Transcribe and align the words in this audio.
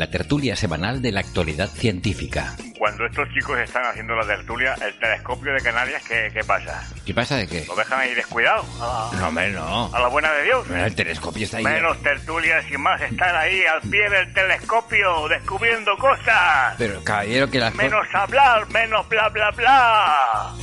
la 0.00 0.10
tertulia 0.10 0.56
semanal 0.56 1.02
de 1.02 1.12
la 1.12 1.20
actualidad 1.20 1.68
científica. 1.68 2.56
Cuando 2.78 3.04
estos 3.04 3.28
chicos 3.34 3.58
están 3.58 3.84
haciendo 3.84 4.16
la 4.16 4.26
tertulia, 4.26 4.74
el 4.80 4.98
telescopio 4.98 5.52
de 5.52 5.60
Canarias, 5.60 6.02
¿qué, 6.08 6.30
qué 6.32 6.42
pasa? 6.42 6.82
¿Qué 7.04 7.12
pasa 7.12 7.36
de 7.36 7.46
qué? 7.46 7.66
¿Lo 7.66 7.74
dejan 7.76 8.00
ahí 8.00 8.14
descuidado? 8.14 8.64
A, 8.80 9.10
No, 9.18 9.28
hombre, 9.28 9.50
no. 9.50 9.94
a 9.94 10.00
la 10.00 10.08
buena 10.08 10.32
de 10.32 10.44
Dios. 10.44 10.66
El 10.70 10.94
telescopio 10.94 11.44
está 11.44 11.58
ahí. 11.58 11.64
Menos 11.64 12.02
tertulias 12.02 12.64
y 12.70 12.78
más 12.78 12.98
están 13.02 13.36
ahí 13.36 13.62
al 13.66 13.82
pie 13.90 14.08
del 14.08 14.32
telescopio 14.32 15.28
descubriendo 15.28 15.94
cosas. 15.98 16.76
Pero, 16.78 17.04
caballero, 17.04 17.50
que 17.50 17.58
las 17.58 17.74
Menos 17.74 18.06
hablar, 18.14 18.70
menos 18.70 19.06
bla 19.06 19.28
bla 19.28 19.50
bla. 19.50 20.54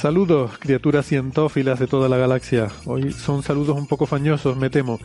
Saludos, 0.00 0.52
criaturas 0.58 1.04
cientófilas 1.04 1.78
de 1.78 1.86
toda 1.86 2.08
la 2.08 2.16
galaxia. 2.16 2.68
Hoy 2.86 3.12
son 3.12 3.42
saludos 3.42 3.76
un 3.76 3.86
poco 3.86 4.06
fañosos, 4.06 4.56
me 4.56 4.70
temo, 4.70 4.98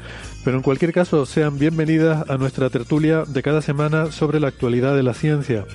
pero 0.46 0.56
en 0.56 0.64
cualquier 0.64 0.94
caso 0.94 1.26
sean 1.26 1.60
bienvenidas 1.60 2.30
a 2.30 2.38
nuestra 2.38 2.70
tertulia 2.70 3.26
de 3.28 3.44
cada 3.44 3.62
semana 3.62 4.14
sobre 4.14 4.40
la 4.40 4.48
actualidad 4.48 4.96
de 4.96 5.04
la 5.04 5.14
ciencia. 5.14 5.66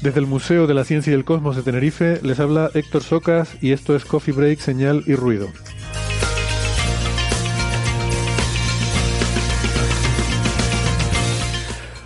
Desde 0.00 0.20
el 0.20 0.26
Museo 0.26 0.66
de 0.66 0.72
la 0.72 0.84
Ciencia 0.84 1.10
y 1.10 1.14
el 1.16 1.26
Cosmos 1.26 1.54
de 1.54 1.62
Tenerife 1.62 2.18
les 2.22 2.40
habla 2.40 2.70
Héctor 2.72 3.02
Socas 3.02 3.58
y 3.60 3.72
esto 3.72 3.94
es 3.94 4.06
Coffee 4.06 4.32
Break, 4.32 4.60
Señal 4.60 5.04
y 5.06 5.16
Ruido. 5.16 5.48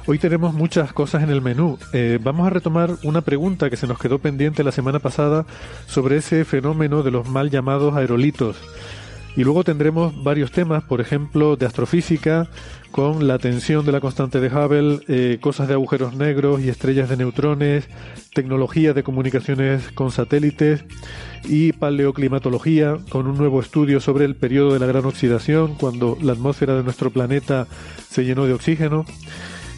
Hoy 0.07 0.19
tenemos 0.19 0.53
muchas 0.53 0.93
cosas 0.93 1.23
en 1.23 1.31
el 1.31 1.41
menú. 1.41 1.79
Eh, 1.95 2.19
vamos 2.23 2.47
a 2.47 2.51
retomar 2.51 2.91
una 3.05 3.23
pregunta 3.23 3.71
que 3.71 3.79
se 3.79 3.87
nos 3.87 3.99
quedó 3.99 4.19
pendiente 4.19 4.63
la 4.63 4.71
semana 4.71 4.99
pasada 4.99 5.47
sobre 5.87 6.19
ese 6.19 6.45
fenómeno 6.45 7.03
de 7.03 7.11
los 7.11 7.27
mal 7.27 7.49
llamados 7.49 7.97
aerolitos. 7.97 8.59
Y 9.35 9.45
luego 9.45 9.65
tendremos 9.65 10.23
varios 10.23 10.53
temas, 10.53 10.85
por 10.85 11.01
ejemplo, 11.01 11.57
de 11.57 11.65
astrofísica, 11.65 12.51
con 12.91 13.27
la 13.27 13.39
tensión 13.39 13.87
de 13.87 13.93
la 13.93 14.01
constante 14.01 14.41
de 14.41 14.49
Hubble, 14.49 15.01
eh, 15.09 15.39
cosas 15.41 15.69
de 15.69 15.75
agujeros 15.75 16.15
negros 16.15 16.61
y 16.61 16.69
estrellas 16.69 17.09
de 17.09 17.17
neutrones, 17.17 17.89
tecnología 18.35 18.93
de 18.93 19.03
comunicaciones 19.03 19.91
con 19.93 20.11
satélites 20.11 20.85
y 21.45 21.73
paleoclimatología, 21.73 22.99
con 23.09 23.27
un 23.27 23.39
nuevo 23.39 23.59
estudio 23.59 24.01
sobre 24.01 24.27
el 24.27 24.37
periodo 24.37 24.75
de 24.75 24.81
la 24.81 24.87
gran 24.87 25.07
oxidación, 25.07 25.77
cuando 25.77 26.19
la 26.21 26.35
atmósfera 26.35 26.77
de 26.77 26.85
nuestro 26.85 27.11
planeta 27.11 27.67
se 28.11 28.27
llenó 28.27 28.45
de 28.45 28.53
oxígeno. 28.53 29.07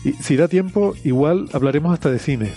Y 0.06 0.12
si 0.22 0.37
da 0.37 0.47
tiempo, 0.47 0.94
igual 1.03 1.49
hablaremos 1.53 1.93
hasta 1.93 2.12
de 2.12 2.21
cine. 2.21 2.53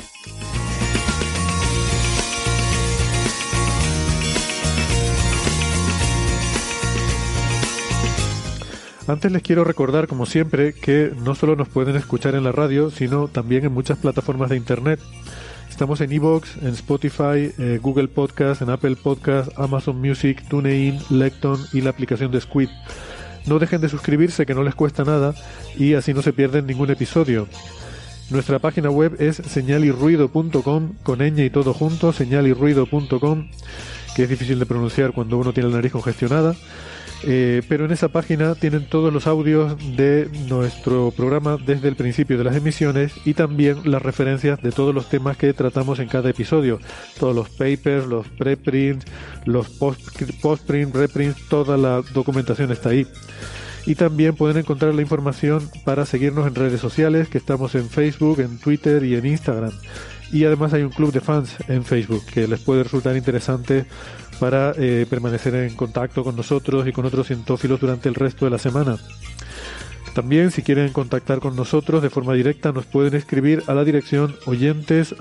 Antes 9.08 9.32
les 9.32 9.42
quiero 9.42 9.64
recordar, 9.64 10.06
como 10.06 10.28
siempre, 10.28 10.74
que 10.74 11.12
no 11.26 11.34
solo 11.34 11.56
nos 11.56 11.68
pueden 11.70 11.96
escuchar 11.96 12.36
en 12.36 12.44
la 12.44 12.52
radio, 12.52 12.92
sino 12.92 13.28
también 13.28 13.66
en 13.66 13.74
muchas 13.74 13.98
plataformas 13.98 14.52
de 14.52 14.58
Internet. 14.58 15.00
Estamos 15.72 16.02
en 16.02 16.12
Evox, 16.12 16.56
en 16.58 16.68
Spotify, 16.68 17.52
eh, 17.58 17.80
Google 17.82 18.10
Podcast, 18.10 18.62
en 18.62 18.70
Apple 18.70 18.96
Podcast, 18.96 19.50
Amazon 19.58 20.00
Music, 20.00 20.48
TuneIn, 20.50 21.00
Lecton 21.10 21.58
y 21.74 21.82
la 21.82 21.90
aplicación 21.90 22.32
de 22.32 22.42
Squid. 22.42 22.70
No 23.50 23.58
dejen 23.58 23.82
de 23.82 23.90
suscribirse, 23.90 24.46
que 24.46 24.54
no 24.54 24.64
les 24.64 24.76
cuesta 24.76 25.04
nada, 25.04 25.34
y 25.76 25.96
así 25.96 26.14
no 26.14 26.22
se 26.22 26.34
pierden 26.34 26.68
ningún 26.68 26.92
episodio. 26.92 27.48
Nuestra 28.30 28.60
página 28.60 28.92
web 28.92 29.16
es 29.18 29.38
señalirruido.com, 29.38 30.94
con 31.02 31.20
ñ 31.20 31.46
y 31.46 31.50
todo 31.50 31.74
junto, 31.74 32.14
señalirruido.com, 32.14 33.50
que 34.16 34.24
es 34.24 34.30
difícil 34.30 34.60
de 34.60 34.68
pronunciar 34.68 35.14
cuando 35.14 35.40
uno 35.40 35.52
tiene 35.52 35.70
la 35.70 35.78
nariz 35.78 35.92
congestionada. 35.92 36.56
Eh, 37.26 37.62
pero 37.68 37.84
en 37.84 37.92
esa 37.92 38.08
página 38.08 38.56
tienen 38.56 38.86
todos 38.86 39.12
los 39.14 39.28
audios 39.28 39.76
de 39.98 40.30
nuestro 40.48 41.12
programa 41.12 41.58
desde 41.58 41.90
el 41.90 41.98
principio 41.98 42.38
de 42.38 42.46
las 42.46 42.56
emisiones 42.56 43.12
y 43.26 43.34
también 43.34 43.80
las 43.84 44.02
referencias 44.02 44.62
de 44.62 44.72
todos 44.72 44.96
los 44.96 45.10
temas 45.10 45.36
que 45.36 45.52
tratamos 45.54 46.00
en 46.00 46.08
cada 46.08 46.30
episodio. 46.30 46.80
Todos 47.20 47.36
los 47.36 47.50
papers, 47.50 48.08
los 48.08 48.26
preprints, 48.30 49.06
los 49.46 49.68
post- 49.70 50.22
postprint, 50.42 50.96
reprints, 50.96 51.48
toda 51.50 51.76
la 51.76 52.02
documentación 52.14 52.72
está 52.72 52.90
ahí. 52.90 53.06
Y 53.86 53.96
también 53.96 54.36
pueden 54.36 54.58
encontrar 54.58 54.94
la 54.94 55.02
información 55.02 55.70
para 55.84 56.06
seguirnos 56.06 56.48
en 56.48 56.56
redes 56.56 56.80
sociales, 56.80 57.28
que 57.28 57.38
estamos 57.38 57.76
en 57.76 57.90
Facebook, 57.90 58.40
en 58.40 58.60
Twitter 58.60 59.04
y 59.04 59.16
en 59.16 59.26
Instagram. 59.26 59.72
Y 60.32 60.46
además 60.46 60.74
hay 60.74 60.84
un 60.84 60.92
club 60.92 61.12
de 61.12 61.22
fans 61.22 61.56
en 61.68 61.84
Facebook 61.84 62.24
que 62.32 62.48
les 62.48 62.60
puede 62.60 62.84
resultar 62.84 63.18
interesante 63.18 63.86
para 64.40 64.74
eh, 64.78 65.06
permanecer 65.10 65.56
en 65.56 65.76
contacto 65.76 66.24
con 66.24 66.36
nosotros 66.36 66.88
y 66.88 66.92
con 66.92 67.06
otros 67.06 67.28
cientófilos 67.28 67.80
durante 67.80 68.10
el 68.10 68.16
resto 68.16 68.46
de 68.46 68.52
la 68.52 68.58
semana. 68.58 68.98
También, 70.14 70.52
si 70.52 70.64
quieren 70.64 70.92
contactar 70.92 71.40
con 71.40 71.56
nosotros 71.56 72.02
de 72.02 72.10
forma 72.10 72.34
directa, 72.34 72.72
nos 72.72 72.86
pueden 72.86 73.16
escribir 73.16 73.64
a 73.68 73.74
la 73.74 73.84
dirección 73.84 74.36
oyentes 74.46 75.16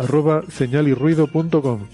señalirruido.com. 0.49 1.87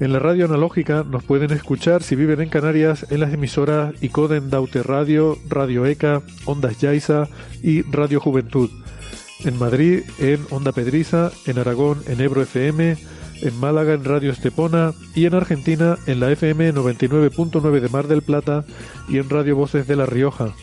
En 0.00 0.12
la 0.12 0.20
radio 0.20 0.44
analógica 0.44 1.02
nos 1.02 1.24
pueden 1.24 1.50
escuchar 1.50 2.04
si 2.04 2.14
viven 2.14 2.40
en 2.40 2.48
Canarias 2.48 3.06
en 3.10 3.18
las 3.18 3.32
emisoras 3.32 3.94
Icoden 4.00 4.48
Daute 4.48 4.84
Radio, 4.84 5.36
Radio 5.48 5.86
ECA, 5.86 6.22
Ondas 6.44 6.78
Yaiza 6.78 7.28
y 7.62 7.82
Radio 7.82 8.20
Juventud. 8.20 8.70
En 9.44 9.58
Madrid 9.58 10.02
en 10.18 10.40
Onda 10.50 10.70
Pedriza, 10.70 11.32
en 11.46 11.58
Aragón 11.58 12.00
en 12.06 12.20
Ebro 12.20 12.42
FM, 12.42 12.96
en 13.42 13.60
Málaga 13.60 13.94
en 13.94 14.04
Radio 14.04 14.30
Estepona 14.30 14.92
y 15.16 15.26
en 15.26 15.34
Argentina 15.34 15.96
en 16.06 16.20
la 16.20 16.30
FM 16.30 16.74
99.9 16.74 17.80
de 17.80 17.88
Mar 17.88 18.06
del 18.06 18.22
Plata 18.22 18.64
y 19.08 19.18
en 19.18 19.28
Radio 19.28 19.56
Voces 19.56 19.88
de 19.88 19.96
La 19.96 20.06
Rioja. 20.06 20.54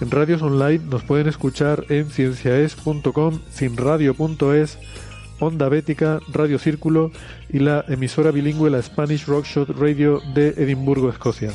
En 0.00 0.10
radios 0.10 0.42
online 0.42 0.80
nos 0.90 1.02
pueden 1.04 1.26
escuchar 1.26 1.86
en 1.88 2.10
cienciaes.com, 2.10 3.40
sinradio.es, 3.50 4.78
Onda 5.38 5.68
Bética, 5.68 6.20
Radio 6.32 6.58
Círculo 6.58 7.10
y 7.50 7.58
la 7.58 7.84
emisora 7.88 8.30
bilingüe 8.30 8.70
la 8.70 8.80
Spanish 8.80 9.26
Rockshot 9.26 9.70
Radio 9.70 10.20
de 10.34 10.48
Edimburgo, 10.56 11.10
Escocia. 11.10 11.52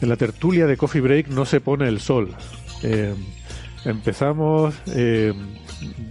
En 0.00 0.08
la 0.08 0.16
tertulia 0.16 0.66
de 0.66 0.76
Coffee 0.76 1.02
Break 1.02 1.28
no 1.28 1.44
se 1.44 1.60
pone 1.60 1.86
el 1.86 2.00
sol. 2.00 2.34
Eh, 2.82 3.14
empezamos 3.84 4.74
eh, 4.94 5.32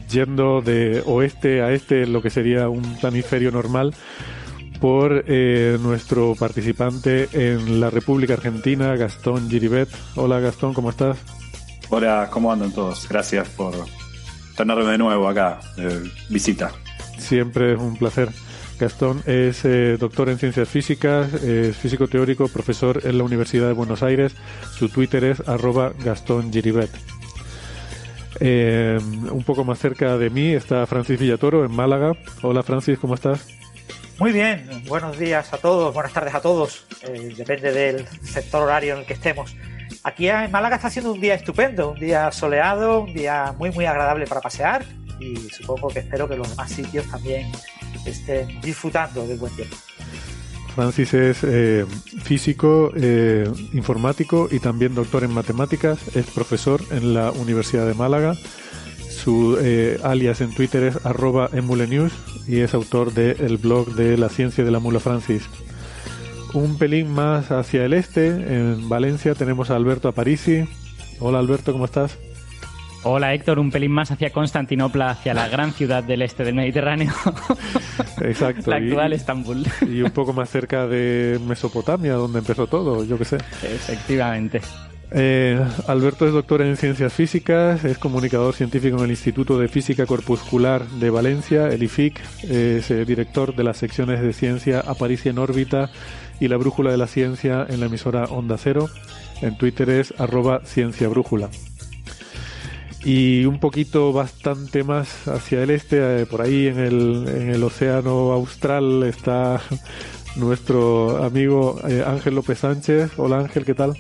yendo 0.10 0.62
de 0.62 1.04
oeste 1.06 1.62
a 1.62 1.72
este, 1.72 2.08
lo 2.08 2.22
que 2.22 2.30
sería 2.30 2.70
un 2.70 2.98
hemisferio 3.02 3.52
normal, 3.52 3.94
por 4.80 5.26
eh, 5.28 5.78
nuestro 5.82 6.36
participante 6.36 7.28
en 7.34 7.82
la 7.82 7.90
República 7.90 8.34
Argentina, 8.34 8.96
Gastón 8.96 9.50
Giribet. 9.50 9.90
Hola 10.16 10.40
Gastón, 10.40 10.74
¿cómo 10.74 10.90
estás? 10.90 11.18
Hola, 11.90 12.30
¿cómo 12.32 12.52
andan 12.52 12.72
todos? 12.72 13.08
Gracias 13.10 13.50
por 13.50 13.74
tenerme 14.56 14.92
de 14.92 14.98
nuevo 14.98 15.28
acá, 15.28 15.60
visita. 16.30 16.72
Siempre 17.18 17.74
es 17.74 17.80
un 17.80 17.98
placer. 17.98 18.30
Gastón 18.80 19.22
es 19.26 19.66
eh, 19.66 19.98
doctor 20.00 20.30
en 20.30 20.38
ciencias 20.38 20.70
físicas, 20.70 21.34
es 21.34 21.76
físico 21.76 22.08
teórico, 22.08 22.48
profesor 22.48 23.02
en 23.04 23.18
la 23.18 23.26
Universidad 23.26 23.68
de 23.68 23.74
Buenos 23.74 24.04
Aires. 24.04 24.34
Su 24.78 24.88
Twitter 24.88 25.26
es 25.26 25.48
arroba 25.48 25.92
Gastón 26.04 26.54
Giribet. 26.54 26.90
Eh, 28.40 29.00
un 29.32 29.44
poco 29.44 29.64
más 29.64 29.80
cerca 29.80 30.18
de 30.18 30.30
mí 30.30 30.54
está 30.54 30.86
Francis 30.86 31.20
Villatoro 31.20 31.66
en 31.66 31.72
Málaga. 31.72 32.14
Hola 32.42 32.64
Francis, 32.64 33.00
¿cómo 33.00 33.16
estás? 33.16 33.48
Muy 34.20 34.32
bien, 34.32 34.68
buenos 34.88 35.18
días 35.18 35.54
a 35.54 35.58
todos, 35.58 35.94
buenas 35.94 36.14
tardes 36.14 36.36
a 36.36 36.42
todos. 36.42 36.86
Eh, 37.04 37.34
depende 37.38 37.72
del 37.72 38.06
sector 38.22 38.64
horario 38.64 38.94
en 38.94 39.00
el 39.00 39.06
que 39.06 39.14
estemos. 39.14 39.56
Aquí 40.04 40.28
en 40.28 40.52
Málaga 40.52 40.76
está 40.76 40.90
siendo 40.90 41.14
un 41.14 41.22
día 41.22 41.36
estupendo, 41.36 41.92
un 41.92 42.00
día 42.00 42.32
soleado, 42.32 43.02
un 43.02 43.14
día 43.14 43.54
muy 43.58 43.72
muy 43.72 43.86
agradable 43.86 44.28
para 44.28 44.42
pasear 44.42 44.86
y 45.20 45.36
supongo 45.50 45.90
que 45.90 46.00
espero 46.00 46.28
que 46.28 46.36
los 46.36 46.50
demás 46.50 46.72
sitios 46.72 47.10
también 47.10 47.52
estén 48.06 48.60
disfrutando 48.62 49.26
del 49.28 49.38
buen 49.38 49.56
tiempo. 49.56 49.76
Francis 50.80 51.14
es 51.14 51.44
eh, 51.44 51.86
físico, 52.24 52.94
eh, 52.96 53.44
informático 53.74 54.48
y 54.50 54.60
también 54.60 54.96
doctor 54.96 55.26
en 55.26 55.34
matemáticas. 55.34 56.16
Es 56.16 56.28
profesor 56.28 56.80
en 56.92 57.14
la 57.14 57.32
Universidad 57.32 57.86
de 57.86 57.94
Málaga. 57.96 58.36
Su 59.10 59.58
eh, 59.62 60.00
alias 60.04 60.40
en 60.40 60.56
Twitter 60.56 60.84
es 60.84 61.06
arroba 61.06 61.50
emulenews 61.52 62.14
y 62.48 62.60
es 62.60 62.74
autor 62.74 63.12
del 63.14 63.58
blog 63.58 63.94
de 63.96 64.18
la 64.18 64.30
ciencia 64.30 64.64
de 64.64 64.72
la 64.72 64.80
mula 64.80 65.02
Francis. 65.02 65.50
Un 66.54 66.78
pelín 66.78 67.12
más 67.12 67.52
hacia 67.52 67.84
el 67.84 67.92
este, 67.92 68.28
en 68.28 68.88
Valencia, 68.88 69.36
tenemos 69.36 69.72
a 69.72 69.76
Alberto 69.76 70.08
Aparici. 70.08 70.64
Hola 71.20 71.40
Alberto, 71.40 71.74
¿cómo 71.74 71.84
estás? 71.84 72.18
Hola 73.04 73.34
Héctor, 73.34 73.60
un 73.60 73.72
pelín 73.72 73.92
más 73.92 74.12
hacia 74.12 74.32
Constantinopla, 74.32 75.12
hacia 75.12 75.34
la 75.34 75.48
gran 75.48 75.72
ciudad 75.72 76.04
del 76.04 76.22
este 76.22 76.44
del 76.44 76.56
Mediterráneo. 76.56 77.14
Exacto. 78.22 78.70
la 78.70 78.78
actual 78.78 79.14
Estambul. 79.14 79.66
Y 79.90 80.02
un 80.02 80.12
poco 80.12 80.34
más 80.34 80.50
cerca 80.50 80.86
de 80.86 81.40
Mesopotamia, 81.48 82.14
donde 82.14 82.40
empezó 82.40 82.68
todo, 82.68 83.06
yo 83.06 83.18
qué 83.18 83.24
sé. 83.24 83.38
Efectivamente. 83.64 84.60
Eh, 85.12 85.60
Alberto 85.88 86.28
es 86.28 86.34
doctor 86.34 86.62
en 86.62 86.76
ciencias 86.76 87.14
físicas, 87.14 87.86
es 87.86 87.98
comunicador 87.98 88.54
científico 88.54 88.98
en 88.98 89.06
el 89.06 89.12
Instituto 89.12 89.58
de 89.58 89.70
Física 89.70 90.06
Corpuscular 90.06 90.86
de 90.86 91.10
Valencia, 91.10 91.70
el 91.70 91.82
IFIC, 91.82 92.20
es 92.44 92.92
eh, 92.92 93.06
director 93.06 93.56
de 93.56 93.64
las 93.64 93.78
secciones 93.78 94.22
de 94.22 94.34
ciencia 94.34 94.82
Aparicia 94.82 95.32
en 95.32 95.40
órbita 95.40 95.90
y 96.42 96.50
la 96.50 96.58
brújula 96.58 96.92
de 96.92 96.98
la 96.98 97.08
ciencia 97.08 97.66
en 97.68 97.80
la 97.80 97.86
emisora 97.86 98.26
Onda 98.26 98.58
Cero. 98.58 98.90
En 99.42 99.58
Twitter 99.58 99.90
es 99.90 100.14
arroba 100.20 100.62
cienciabrújula 100.66 101.50
y 103.04 103.46
un 103.46 103.60
poquito 103.60 104.12
bastante 104.12 104.84
más 104.84 105.28
hacia 105.28 105.64
el 105.64 105.70
este, 105.70 106.22
eh, 106.22 106.26
por 106.26 106.42
ahí 106.42 106.68
en 106.68 106.80
el, 106.80 107.28
en 107.28 107.50
el 107.50 107.64
océano 107.64 108.32
austral 108.32 109.04
está 109.04 109.62
nuestro 110.36 111.24
amigo 111.24 111.80
eh, 111.88 112.04
Ángel 112.06 112.36
López 112.36 112.60
Sánchez. 112.60 113.12
Hola 113.18 113.40
Ángel, 113.40 113.66
¿qué 113.66 113.74
tal? 113.74 113.94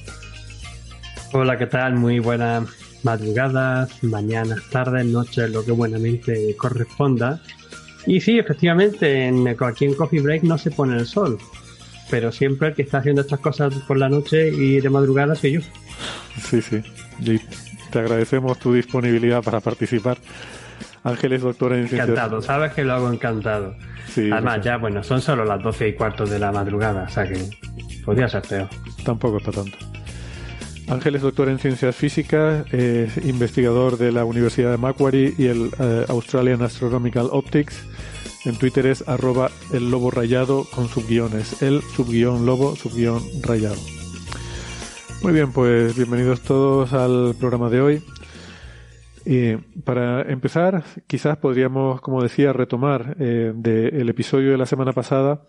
Hola, 1.31 1.57
¿qué 1.57 1.67
tal? 1.67 1.95
Muy 1.95 2.19
buenas 2.19 2.67
madrugadas, 3.03 4.03
mañanas, 4.03 4.61
tardes, 4.71 5.05
noches, 5.05 5.49
lo 5.51 5.63
que 5.63 5.71
buenamente 5.71 6.55
corresponda. 6.57 7.41
Y 8.05 8.21
sí, 8.21 8.39
efectivamente, 8.39 9.27
en, 9.27 9.47
aquí 9.47 9.85
en 9.85 9.93
Coffee 9.93 10.21
Break 10.21 10.43
no 10.43 10.57
se 10.57 10.71
pone 10.71 10.97
el 10.97 11.05
sol, 11.05 11.37
pero 12.09 12.31
siempre 12.31 12.69
el 12.69 12.73
que 12.73 12.81
está 12.81 12.97
haciendo 12.97 13.21
estas 13.21 13.39
cosas 13.39 13.73
por 13.87 13.97
la 13.97 14.09
noche 14.09 14.49
y 14.49 14.81
de 14.81 14.89
madrugada 14.89 15.35
soy 15.35 15.53
yo. 15.53 15.61
Sí, 16.49 16.61
sí. 16.61 16.81
Te 17.91 17.99
agradecemos 17.99 18.59
tu 18.59 18.73
disponibilidad 18.73 19.43
para 19.43 19.59
participar. 19.59 20.17
Ángel 21.03 21.33
es 21.33 21.41
doctora 21.41 21.75
en 21.75 21.87
ciencias. 21.87 22.09
Encantado, 22.09 22.41
sabes 22.41 22.73
que 22.73 22.83
lo 22.83 22.93
hago 22.93 23.11
encantado. 23.11 23.75
Además, 24.17 24.59
ya, 24.63 24.77
bueno, 24.77 25.03
son 25.03 25.21
solo 25.21 25.45
las 25.45 25.61
12 25.61 25.89
y 25.89 25.93
cuarto 25.93 26.25
de 26.25 26.39
la 26.39 26.51
madrugada, 26.51 27.03
o 27.03 27.09
sea 27.09 27.25
que 27.25 27.39
podría 28.03 28.27
ser 28.27 28.41
peor. 28.41 28.67
Tampoco 29.03 29.37
es 29.37 29.43
para 29.43 29.63
tanto. 29.63 29.77
Ángel 30.87 31.15
es 31.15 31.21
doctor 31.21 31.49
en 31.49 31.59
ciencias 31.59 31.95
físicas, 31.95 32.65
es 32.73 33.17
investigador 33.17 33.97
de 33.97 34.11
la 34.11 34.25
Universidad 34.25 34.71
de 34.71 34.77
Macquarie 34.77 35.35
y 35.37 35.45
el 35.45 35.69
eh, 35.79 36.05
Australian 36.09 36.63
Astronomical 36.63 37.29
Optics. 37.31 37.83
En 38.45 38.57
Twitter 38.57 38.87
es 38.87 39.07
arroba 39.07 39.51
el 39.71 39.91
lobo 39.91 40.09
rayado 40.09 40.63
con 40.63 40.87
subguiones, 40.87 41.61
el 41.61 41.81
subguión 41.95 42.45
lobo 42.45 42.75
subguión 42.75 43.21
rayado. 43.43 43.98
Muy 45.21 45.33
bien, 45.33 45.51
pues 45.51 45.97
bienvenidos 45.97 46.41
todos 46.41 46.93
al 46.93 47.35
programa 47.37 47.69
de 47.69 47.81
hoy. 47.81 48.01
Y 49.25 49.57
para 49.83 50.21
empezar, 50.21 50.83
quizás 51.07 51.37
podríamos, 51.37 51.99
como 51.99 52.23
decía, 52.23 52.53
retomar 52.53 53.17
eh, 53.19 53.51
del 53.53 54.07
episodio 54.07 54.51
de 54.51 54.57
la 54.57 54.65
semana 54.65 54.93
pasada, 54.93 55.43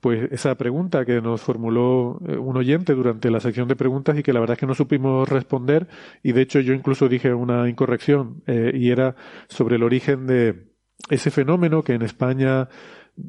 pues 0.00 0.32
esa 0.32 0.54
pregunta 0.56 1.04
que 1.04 1.20
nos 1.20 1.42
formuló 1.42 2.18
eh, 2.26 2.38
un 2.38 2.56
oyente 2.56 2.94
durante 2.94 3.30
la 3.30 3.40
sección 3.40 3.68
de 3.68 3.76
preguntas 3.76 4.18
y 4.18 4.22
que 4.22 4.32
la 4.32 4.40
verdad 4.40 4.54
es 4.54 4.60
que 4.60 4.66
no 4.66 4.74
supimos 4.74 5.28
responder 5.28 5.88
y 6.22 6.32
de 6.32 6.40
hecho 6.40 6.60
yo 6.60 6.72
incluso 6.72 7.08
dije 7.08 7.34
una 7.34 7.68
incorrección 7.68 8.42
eh, 8.46 8.72
y 8.74 8.90
era 8.90 9.14
sobre 9.48 9.76
el 9.76 9.82
origen 9.82 10.26
de 10.26 10.72
ese 11.10 11.30
fenómeno 11.30 11.84
que 11.84 11.92
en 11.92 12.02
España 12.02 12.68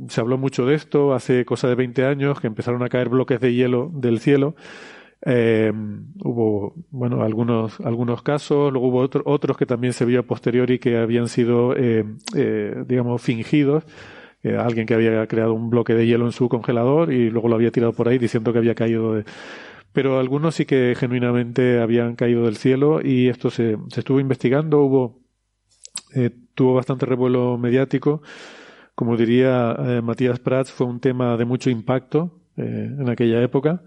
se 0.08 0.22
habló 0.22 0.38
mucho 0.38 0.66
de 0.66 0.76
esto 0.76 1.14
hace 1.14 1.46
cosa 1.46 1.68
de 1.68 1.76
20 1.76 2.06
años 2.06 2.40
que 2.40 2.48
empezaron 2.48 2.84
a 2.84 2.90
caer 2.90 3.10
bloques 3.10 3.40
de 3.40 3.54
hielo 3.54 3.92
del 3.94 4.20
cielo 4.20 4.56
eh, 5.26 5.74
hubo, 6.24 6.76
bueno, 6.92 7.24
algunos, 7.24 7.80
algunos 7.82 8.22
casos, 8.22 8.72
luego 8.72 8.88
hubo 8.88 9.10
otros 9.26 9.58
que 9.58 9.66
también 9.66 9.94
se 9.94 10.06
vio 10.06 10.20
a 10.20 10.24
posteriori 10.24 10.80
que 10.80 10.98
habían 10.98 11.28
sido, 11.28 11.76
eh, 11.76 12.06
eh, 12.36 12.84
digamos, 12.88 13.22
fingidos. 13.22 13.84
alguien 14.44 14.86
que 14.88 14.94
había 14.94 15.28
creado 15.28 15.54
un 15.54 15.70
bloque 15.70 15.94
de 15.94 16.06
hielo 16.08 16.26
en 16.26 16.32
su 16.32 16.48
congelador 16.48 17.12
y 17.12 17.30
luego 17.30 17.50
lo 17.50 17.56
había 17.56 17.72
tirado 17.72 17.94
por 17.94 18.08
ahí 18.08 18.18
diciendo 18.18 18.54
que 18.54 18.60
había 18.60 18.76
caído 18.76 19.16
de... 19.16 19.26
Pero 19.94 20.20
algunos 20.20 20.56
sí 20.56 20.66
que 20.66 20.96
genuinamente 20.98 21.80
habían 21.80 22.16
caído 22.16 22.46
del 22.46 22.56
cielo 22.58 23.02
y 23.04 23.30
esto 23.30 23.50
se, 23.50 23.78
se 23.90 24.02
estuvo 24.02 24.20
investigando, 24.20 24.82
hubo, 24.82 25.20
tuvo 26.54 26.76
bastante 26.76 27.06
revuelo 27.06 27.58
mediático. 27.58 28.22
Como 28.96 29.18
diría 29.18 29.76
Matías 30.04 30.40
Prats, 30.40 30.72
fue 30.72 30.88
un 30.88 31.00
tema 31.00 31.36
de 31.38 31.46
mucho 31.46 31.70
impacto 31.70 32.40
en 32.58 33.10
aquella 33.10 33.42
época. 33.42 33.82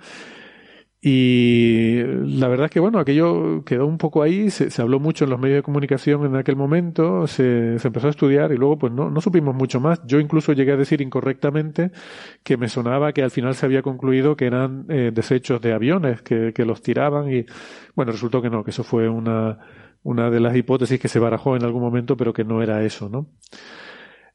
Y 1.02 2.02
la 2.05 2.49
verdad 2.49 2.67
es 2.67 2.73
que, 2.73 2.81
bueno, 2.81 2.99
aquello 2.99 3.64
quedó 3.64 3.87
un 3.87 3.97
poco 3.97 4.23
ahí, 4.23 4.50
se, 4.50 4.69
habló 4.82 5.00
mucho 5.00 5.25
en 5.25 5.31
los 5.31 5.41
medios 5.41 5.56
de 5.56 5.62
comunicación 5.62 6.26
en 6.26 6.37
aquel 6.37 6.56
momento, 6.56 7.26
se, 7.26 7.79
se, 7.79 7.88
empezó 7.88 8.08
a 8.08 8.11
estudiar 8.11 8.52
y 8.52 8.58
luego 8.58 8.79
pues 8.79 8.93
no, 8.93 9.08
no 9.08 9.20
supimos 9.23 9.55
mucho 9.55 9.81
más. 9.81 10.02
Yo 10.05 10.20
incluso 10.20 10.52
llegué 10.52 10.73
a 10.73 10.76
decir 10.76 11.00
incorrectamente 11.00 11.91
que 12.43 12.58
me 12.58 12.69
sonaba 12.69 13.14
que 13.14 13.23
al 13.23 13.31
final 13.31 13.55
se 13.55 13.64
había 13.64 13.81
concluido 13.81 14.37
que 14.37 14.44
eran 14.44 14.85
eh, 14.91 15.11
desechos 15.14 15.62
de 15.62 15.73
aviones, 15.73 16.20
que, 16.20 16.53
que 16.53 16.67
los 16.67 16.82
tiraban 16.82 17.32
y, 17.32 17.46
bueno, 17.94 18.13
resultó 18.13 18.43
que 18.43 18.51
no, 18.51 18.63
que 18.63 18.70
eso 18.70 18.84
fue 18.84 19.08
una, 19.08 19.58
una 20.03 20.31
de 20.31 20.41
las 20.41 20.55
hipótesis 20.55 21.01
que 21.01 21.08
se 21.08 21.19
barajó 21.19 21.56
en 21.56 21.65
algún 21.65 21.81
momento, 21.81 22.15
pero 22.15 22.34
que 22.34 22.44
no 22.44 22.63
era 22.63 22.82
eso, 22.84 23.08
¿no? 23.08 23.27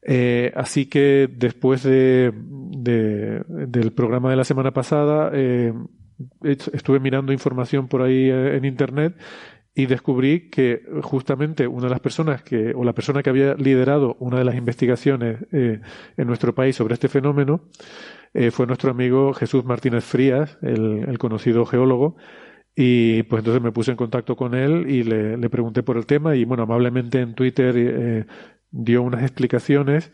Eh, 0.02 0.52
así 0.54 0.86
que 0.86 1.28
después 1.32 1.82
de, 1.82 2.32
de, 2.34 3.42
del 3.48 3.92
programa 3.92 4.30
de 4.30 4.36
la 4.36 4.44
semana 4.44 4.72
pasada, 4.72 5.30
eh, 5.32 5.72
estuve 6.42 7.00
mirando 7.00 7.32
información 7.32 7.88
por 7.88 8.02
ahí 8.02 8.30
eh, 8.30 8.56
en 8.56 8.64
internet 8.64 9.16
y 9.74 9.86
descubrí 9.86 10.48
que 10.48 10.82
justamente 11.02 11.66
una 11.66 11.84
de 11.84 11.90
las 11.90 12.00
personas 12.00 12.42
que, 12.42 12.72
o 12.74 12.84
la 12.84 12.94
persona 12.94 13.22
que 13.22 13.30
había 13.30 13.54
liderado 13.54 14.16
una 14.20 14.38
de 14.38 14.44
las 14.44 14.54
investigaciones 14.54 15.38
eh, 15.52 15.80
en 16.16 16.26
nuestro 16.26 16.54
país 16.54 16.76
sobre 16.76 16.94
este 16.94 17.08
fenómeno 17.08 17.68
eh, 18.32 18.50
fue 18.50 18.66
nuestro 18.66 18.90
amigo 18.90 19.34
Jesús 19.34 19.64
Martínez 19.64 20.04
Frías, 20.04 20.58
el, 20.62 21.18
conocido 21.18 21.64
geólogo. 21.66 22.16
Y 22.74 23.22
pues 23.24 23.40
entonces 23.40 23.62
me 23.62 23.72
puse 23.72 23.90
en 23.90 23.96
contacto 23.96 24.36
con 24.36 24.54
él 24.54 24.90
y 24.90 25.02
le, 25.02 25.38
le 25.38 25.48
pregunté 25.48 25.82
por 25.82 25.96
el 25.96 26.04
tema 26.04 26.36
y 26.36 26.44
bueno, 26.44 26.64
amablemente 26.64 27.20
en 27.20 27.34
Twitter 27.34 28.26
dio 28.70 29.02
unas 29.02 29.22
explicaciones 29.22 30.12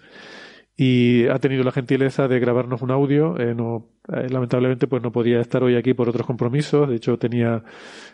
y 0.77 1.27
ha 1.29 1.39
tenido 1.39 1.65
la 1.65 1.73
gentileza 1.73 2.29
de 2.29 2.41
grabarnos 2.41 2.83
un 2.83 2.91
audio. 2.91 3.39
Eh, 3.39 3.55
no, 3.55 3.91
eh, 4.09 4.29
lamentablemente, 4.31 4.87
pues 4.87 5.03
no 5.03 5.13
podía 5.13 5.41
estar 5.41 5.63
hoy 5.63 5.77
aquí 5.77 5.95
por 5.95 6.09
otros 6.09 6.27
compromisos. 6.27 6.89
De 6.89 6.97
hecho, 6.97 7.19
tenía 7.19 7.63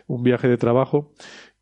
un 0.07 0.23
viaje 0.23 0.47
de 0.47 0.57
trabajo. 0.57 1.13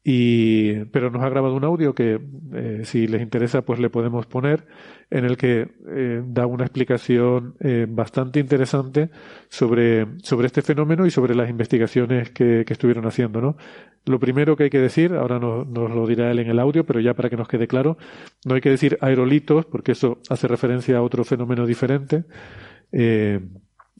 Y, 0.09 0.85
pero 0.85 1.11
nos 1.11 1.21
ha 1.21 1.27
grabado 1.27 1.53
un 1.53 1.65
audio 1.65 1.93
que, 1.93 2.17
eh, 2.53 2.81
si 2.85 3.07
les 3.07 3.21
interesa, 3.21 3.63
pues 3.63 3.77
le 3.77 3.89
podemos 3.89 4.25
poner, 4.25 4.65
en 5.09 5.25
el 5.25 5.35
que 5.35 5.67
eh, 5.85 6.23
da 6.25 6.45
una 6.45 6.63
explicación 6.63 7.55
eh, 7.59 7.87
bastante 7.89 8.39
interesante 8.39 9.09
sobre, 9.49 10.07
sobre 10.23 10.47
este 10.47 10.61
fenómeno 10.61 11.05
y 11.05 11.11
sobre 11.11 11.35
las 11.35 11.49
investigaciones 11.49 12.29
que, 12.29 12.63
que 12.65 12.71
estuvieron 12.71 13.05
haciendo, 13.05 13.41
¿no? 13.41 13.57
Lo 14.05 14.17
primero 14.17 14.55
que 14.55 14.63
hay 14.63 14.69
que 14.69 14.79
decir, 14.79 15.13
ahora 15.13 15.39
nos, 15.39 15.67
nos, 15.67 15.91
lo 15.91 16.07
dirá 16.07 16.31
él 16.31 16.39
en 16.39 16.51
el 16.51 16.59
audio, 16.59 16.85
pero 16.85 17.01
ya 17.01 17.13
para 17.13 17.29
que 17.29 17.35
nos 17.35 17.49
quede 17.49 17.67
claro, 17.67 17.97
no 18.45 18.55
hay 18.55 18.61
que 18.61 18.69
decir 18.69 18.97
aerolitos, 19.01 19.65
porque 19.65 19.91
eso 19.91 20.21
hace 20.29 20.47
referencia 20.47 20.99
a 20.99 21.01
otro 21.01 21.25
fenómeno 21.25 21.65
diferente. 21.65 22.23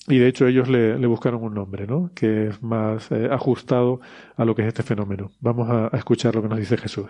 Y 0.07 0.19
de 0.19 0.27
hecho 0.27 0.47
ellos 0.47 0.69
le, 0.69 0.95
buscaron 1.05 1.43
un 1.43 1.53
nombre, 1.53 1.85
¿no? 1.85 2.11
Que 2.15 2.47
es 2.47 2.63
más 2.63 3.11
eh, 3.11 3.27
ajustado 3.29 3.99
a 4.37 4.45
lo 4.45 4.55
que 4.55 4.61
es 4.61 4.69
este 4.69 4.83
fenómeno. 4.83 5.31
Vamos 5.41 5.69
a, 5.69 5.89
a 5.93 5.97
escuchar 5.97 6.33
lo 6.33 6.41
que 6.41 6.47
nos 6.47 6.59
dice 6.59 6.77
Jesús. 6.77 7.07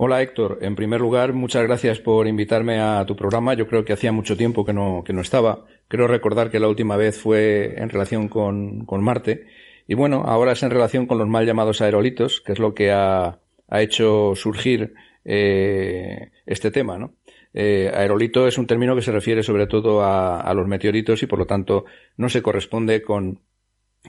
Hola 0.00 0.22
Héctor, 0.22 0.58
en 0.62 0.76
primer 0.76 1.00
lugar, 1.00 1.32
muchas 1.32 1.64
gracias 1.64 1.98
por 1.98 2.28
invitarme 2.28 2.78
a 2.80 3.04
tu 3.04 3.16
programa. 3.16 3.54
Yo 3.54 3.66
creo 3.66 3.84
que 3.84 3.92
hacía 3.92 4.12
mucho 4.12 4.36
tiempo 4.36 4.64
que 4.64 4.72
no, 4.72 5.02
que 5.04 5.12
no 5.12 5.20
estaba. 5.20 5.66
Creo 5.88 6.06
recordar 6.06 6.50
que 6.50 6.60
la 6.60 6.68
última 6.68 6.96
vez 6.96 7.18
fue 7.18 7.74
en 7.76 7.90
relación 7.90 8.28
con, 8.28 8.86
con 8.86 9.02
Marte. 9.02 9.46
Y 9.88 9.94
bueno, 9.94 10.22
ahora 10.24 10.52
es 10.52 10.62
en 10.62 10.70
relación 10.70 11.06
con 11.06 11.18
los 11.18 11.26
mal 11.26 11.44
llamados 11.44 11.82
aerolitos, 11.82 12.40
que 12.40 12.52
es 12.52 12.60
lo 12.60 12.74
que 12.74 12.92
ha, 12.92 13.40
ha 13.68 13.82
hecho 13.82 14.34
surgir 14.36 14.94
eh, 15.24 16.30
este 16.46 16.70
tema, 16.70 16.96
¿no? 16.96 17.17
Eh, 17.60 17.90
aerolito 17.92 18.46
es 18.46 18.56
un 18.56 18.68
término 18.68 18.94
que 18.94 19.02
se 19.02 19.10
refiere 19.10 19.42
sobre 19.42 19.66
todo 19.66 20.04
a, 20.04 20.54
los 20.54 20.68
meteoritos 20.68 21.24
y 21.24 21.26
por 21.26 21.40
lo 21.40 21.46
tanto 21.46 21.86
no 22.16 22.28
se 22.28 22.40
corresponde 22.40 23.02
con, 23.02 23.40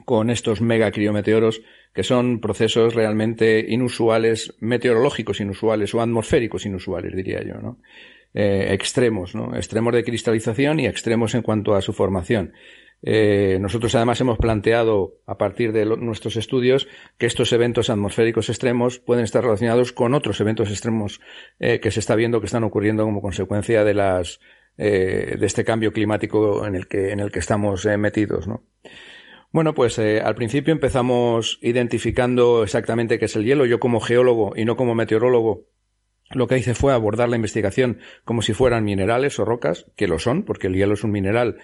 con 0.06 0.30
estos 0.30 0.62
megacriometeoros 0.62 1.64
que 1.92 2.04
son 2.04 2.42
procesos 2.42 2.94
realmente 2.94 3.66
inusuales, 3.68 4.56
meteorológicos 4.60 5.42
inusuales 5.42 5.96
o 5.96 6.02
atmosféricos 6.02 6.68
inusuales, 6.68 7.16
diría 7.16 7.44
yo, 7.44 7.56
¿no? 7.56 7.80
Eh, 8.36 8.68
extremos, 8.70 9.34
¿no? 9.34 9.56
Extremos 9.56 9.96
de 9.96 10.04
cristalización 10.04 10.80
y 10.80 10.86
extremos 10.86 11.34
en 11.34 11.42
cuanto 11.42 11.74
a 11.74 11.82
su 11.82 11.92
formación. 11.92 12.54
Eh, 13.02 13.58
nosotros 13.62 13.96
además 13.96 14.20
hemos 14.20 14.38
planteado, 14.38 15.16
a 15.26 15.38
partir 15.38 15.72
de 15.72 15.86
nuestros 15.86 16.36
estudios, 16.36 16.88
que 17.18 17.26
estos 17.26 17.54
eventos 17.54 17.90
atmosféricos 17.90 18.50
extremos 18.50 19.00
pueden 19.00 19.24
estar 19.24 19.44
relacionados 19.44 19.94
con 19.94 20.14
otros 20.14 20.40
eventos 20.42 20.70
extremos 20.70 21.22
eh, 21.60 21.80
que 21.80 21.92
se 21.92 22.02
está 22.02 22.16
viendo 22.16 22.40
que 22.40 22.48
están 22.48 22.64
ocurriendo 22.64 23.06
como 23.06 23.22
consecuencia 23.22 23.84
de 23.84 23.94
las 23.94 24.40
eh, 24.78 25.36
de 25.38 25.46
este 25.46 25.66
cambio 25.66 25.92
climático 25.92 26.66
en 26.66 26.76
el 26.76 26.88
que 26.88 27.12
en 27.12 27.20
el 27.20 27.32
que 27.32 27.40
estamos 27.40 27.86
metidos, 27.98 28.48
¿no? 28.48 28.64
Bueno, 29.52 29.74
pues 29.74 29.98
al 29.98 30.36
principio 30.36 30.72
empezamos 30.72 31.58
identificando 31.64 32.62
exactamente 32.64 33.18
qué 33.18 33.26
es 33.26 33.36
el 33.36 33.46
hielo. 33.46 33.66
Yo 33.66 33.80
como 33.80 34.00
geólogo 34.00 34.54
y 34.56 34.64
no 34.64 34.78
como 34.78 34.94
meteorólogo, 34.94 35.66
lo 36.32 36.48
que 36.48 36.58
hice 36.60 36.76
fue 36.76 36.94
abordar 36.94 37.30
la 37.30 37.36
investigación 37.36 37.98
como 38.24 38.44
si 38.44 38.54
fueran 38.54 38.84
minerales 38.84 39.40
o 39.40 39.46
rocas, 39.46 39.88
que 39.96 40.08
lo 40.08 40.20
son, 40.20 40.44
porque 40.44 40.68
el 40.68 40.76
hielo 40.76 40.94
es 40.94 41.04
un 41.04 41.12
mineral 41.12 41.58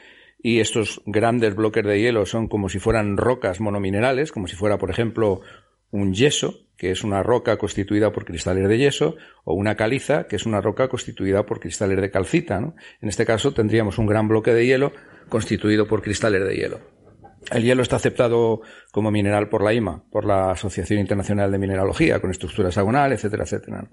y 0.47 0.59
estos 0.59 1.01
grandes 1.07 1.55
bloques 1.55 1.83
de 1.83 1.99
hielo 1.99 2.27
son 2.27 2.47
como 2.47 2.69
si 2.69 2.77
fueran 2.77 3.17
rocas 3.17 3.59
monominerales, 3.59 4.31
como 4.31 4.45
si 4.45 4.55
fuera, 4.55 4.77
por 4.77 4.91
ejemplo, 4.91 5.41
un 5.89 6.13
yeso, 6.13 6.67
que 6.77 6.91
es 6.91 7.03
una 7.03 7.23
roca 7.23 7.57
constituida 7.57 8.11
por 8.11 8.25
cristales 8.25 8.69
de 8.69 8.77
yeso, 8.77 9.15
o 9.43 9.55
una 9.55 9.73
caliza, 9.73 10.27
que 10.27 10.35
es 10.35 10.45
una 10.45 10.61
roca 10.61 10.87
constituida 10.87 11.47
por 11.47 11.59
cristales 11.59 11.99
de 11.99 12.11
calcita. 12.11 12.57
En 12.57 13.09
este 13.09 13.25
caso 13.25 13.55
tendríamos 13.55 13.97
un 13.97 14.05
gran 14.05 14.27
bloque 14.27 14.53
de 14.53 14.67
hielo 14.67 14.93
constituido 15.29 15.87
por 15.87 16.03
cristales 16.03 16.47
de 16.47 16.55
hielo. 16.55 16.79
El 17.51 17.63
hielo 17.63 17.81
está 17.81 17.95
aceptado 17.95 18.61
como 18.91 19.09
mineral 19.09 19.49
por 19.49 19.63
la 19.63 19.73
IMA, 19.73 20.03
por 20.11 20.25
la 20.25 20.51
Asociación 20.51 20.99
Internacional 20.99 21.51
de 21.51 21.57
Mineralogía, 21.57 22.19
con 22.19 22.29
estructura 22.29 22.69
hexagonal, 22.69 23.13
etcétera, 23.13 23.45
etcétera. 23.45 23.89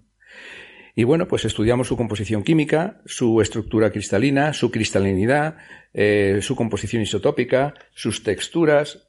Y 0.94 1.04
bueno, 1.04 1.26
pues 1.26 1.46
estudiamos 1.46 1.88
su 1.88 1.96
composición 1.96 2.42
química, 2.42 3.00
su 3.06 3.40
estructura 3.40 3.90
cristalina, 3.90 4.52
su 4.52 4.70
cristalinidad, 4.70 5.56
eh, 5.94 6.38
su 6.40 6.56
composición 6.56 7.02
isotópica, 7.02 7.74
sus 7.92 8.22
texturas, 8.22 9.08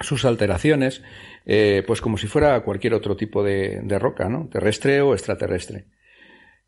sus 0.00 0.24
alteraciones, 0.24 1.02
eh, 1.46 1.82
pues 1.86 2.00
como 2.00 2.16
si 2.16 2.28
fuera 2.28 2.60
cualquier 2.60 2.94
otro 2.94 3.16
tipo 3.16 3.42
de, 3.42 3.82
roca, 3.98 4.28
¿no? 4.28 4.48
Terrestre 4.48 5.00
o 5.00 5.14
extraterrestre. 5.14 5.86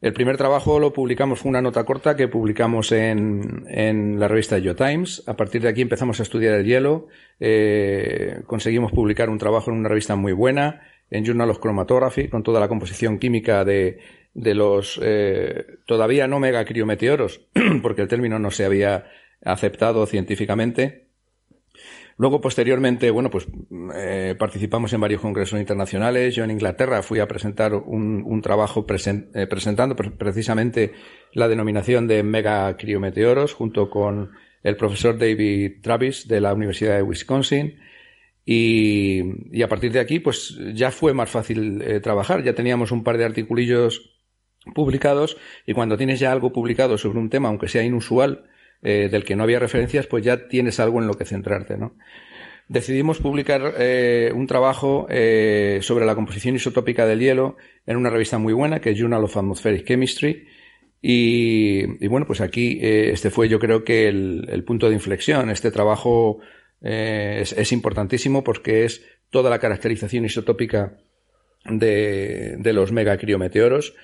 El 0.00 0.12
primer 0.12 0.36
trabajo 0.36 0.80
lo 0.80 0.92
publicamos, 0.92 1.38
fue 1.38 1.50
una 1.50 1.62
nota 1.62 1.84
corta 1.84 2.16
que 2.16 2.28
publicamos 2.28 2.92
en, 2.92 3.64
en 3.68 4.18
la 4.18 4.28
revista 4.28 4.60
Times. 4.60 5.22
A 5.26 5.36
partir 5.36 5.62
de 5.62 5.68
aquí 5.68 5.80
empezamos 5.80 6.20
a 6.20 6.24
estudiar 6.24 6.54
el 6.54 6.66
hielo. 6.66 7.06
Eh, 7.40 8.42
conseguimos 8.46 8.92
publicar 8.92 9.30
un 9.30 9.38
trabajo 9.38 9.70
en 9.70 9.78
una 9.78 9.88
revista 9.88 10.16
muy 10.16 10.32
buena, 10.32 10.82
en 11.10 11.24
Journal 11.24 11.50
of 11.50 11.60
Chromatography, 11.60 12.28
con 12.28 12.42
toda 12.42 12.60
la 12.60 12.68
composición 12.68 13.18
química 13.18 13.64
de, 13.64 14.00
de 14.34 14.54
los 14.54 15.00
todavía 15.86 16.26
no 16.26 16.40
megacriometeoros, 16.40 17.46
porque 17.82 18.02
el 18.02 18.08
término 18.08 18.38
no 18.38 18.50
se 18.50 18.66
había 18.66 19.06
aceptado 19.44 20.06
científicamente, 20.06 21.04
Luego, 22.16 22.40
posteriormente, 22.40 23.10
bueno, 23.10 23.28
pues 23.28 23.46
eh, 23.96 24.36
participamos 24.38 24.92
en 24.92 25.00
varios 25.00 25.20
congresos 25.20 25.58
internacionales. 25.58 26.34
Yo 26.34 26.44
en 26.44 26.52
Inglaterra 26.52 27.02
fui 27.02 27.18
a 27.18 27.26
presentar 27.26 27.74
un, 27.74 28.22
un 28.24 28.40
trabajo 28.40 28.86
eh, 28.88 29.46
presentando 29.48 29.96
precisamente 29.96 30.92
la 31.32 31.48
denominación 31.48 32.06
de 32.06 32.22
megacriometeoros 32.22 33.52
junto 33.52 33.90
con 33.90 34.30
el 34.62 34.76
profesor 34.76 35.18
David 35.18 35.80
Travis 35.82 36.28
de 36.28 36.40
la 36.40 36.54
Universidad 36.54 36.96
de 36.96 37.02
Wisconsin. 37.02 37.80
Y, 38.46 39.22
y 39.50 39.62
a 39.62 39.68
partir 39.68 39.90
de 39.90 40.00
aquí, 40.00 40.20
pues 40.20 40.56
ya 40.72 40.92
fue 40.92 41.14
más 41.14 41.30
fácil 41.30 41.82
eh, 41.82 41.98
trabajar. 41.98 42.44
Ya 42.44 42.54
teníamos 42.54 42.92
un 42.92 43.02
par 43.02 43.18
de 43.18 43.24
articulillos 43.24 44.12
publicados 44.72 45.36
y 45.66 45.72
cuando 45.74 45.96
tienes 45.96 46.20
ya 46.20 46.30
algo 46.30 46.52
publicado 46.52 46.96
sobre 46.96 47.18
un 47.18 47.28
tema, 47.28 47.48
aunque 47.48 47.68
sea 47.68 47.82
inusual, 47.82 48.44
eh, 48.86 49.08
del 49.10 49.24
que 49.24 49.34
no 49.34 49.44
había 49.44 49.58
referencias, 49.58 50.06
pues 50.06 50.22
ya 50.22 50.46
tienes 50.46 50.78
algo 50.78 51.00
en 51.00 51.06
lo 51.06 51.14
que 51.14 51.24
centrarte, 51.24 51.78
¿no? 51.78 51.96
Decidimos 52.68 53.18
publicar 53.18 53.74
eh, 53.78 54.30
un 54.34 54.46
trabajo 54.46 55.06
eh, 55.08 55.78
sobre 55.80 56.04
la 56.04 56.14
composición 56.14 56.54
isotópica 56.54 57.06
del 57.06 57.20
hielo 57.20 57.56
en 57.86 57.96
una 57.96 58.10
revista 58.10 58.36
muy 58.36 58.52
buena 58.52 58.80
que 58.80 58.90
es 58.90 58.98
Journal 58.98 59.24
of 59.24 59.38
Atmospheric 59.38 59.86
Chemistry. 59.86 60.48
Y, 61.00 62.06
bueno, 62.08 62.26
pues 62.26 62.42
aquí 62.42 62.78
este 62.80 63.30
fue 63.30 63.48
yo 63.48 63.58
creo 63.58 63.84
que 63.84 64.08
el, 64.08 64.64
punto 64.66 64.88
de 64.88 64.94
inflexión. 64.94 65.50
Este 65.50 65.70
trabajo 65.70 66.40
es, 66.80 67.52
es, 67.52 67.72
importantísimo 67.72 68.42
porque 68.42 68.86
es 68.86 69.04
toda 69.28 69.50
la 69.50 69.58
caracterización 69.58 70.24
isotópica 70.24 70.96
de, 71.66 72.56
de 72.58 72.72
los 72.72 72.92
megacriometeoros. 72.92 73.94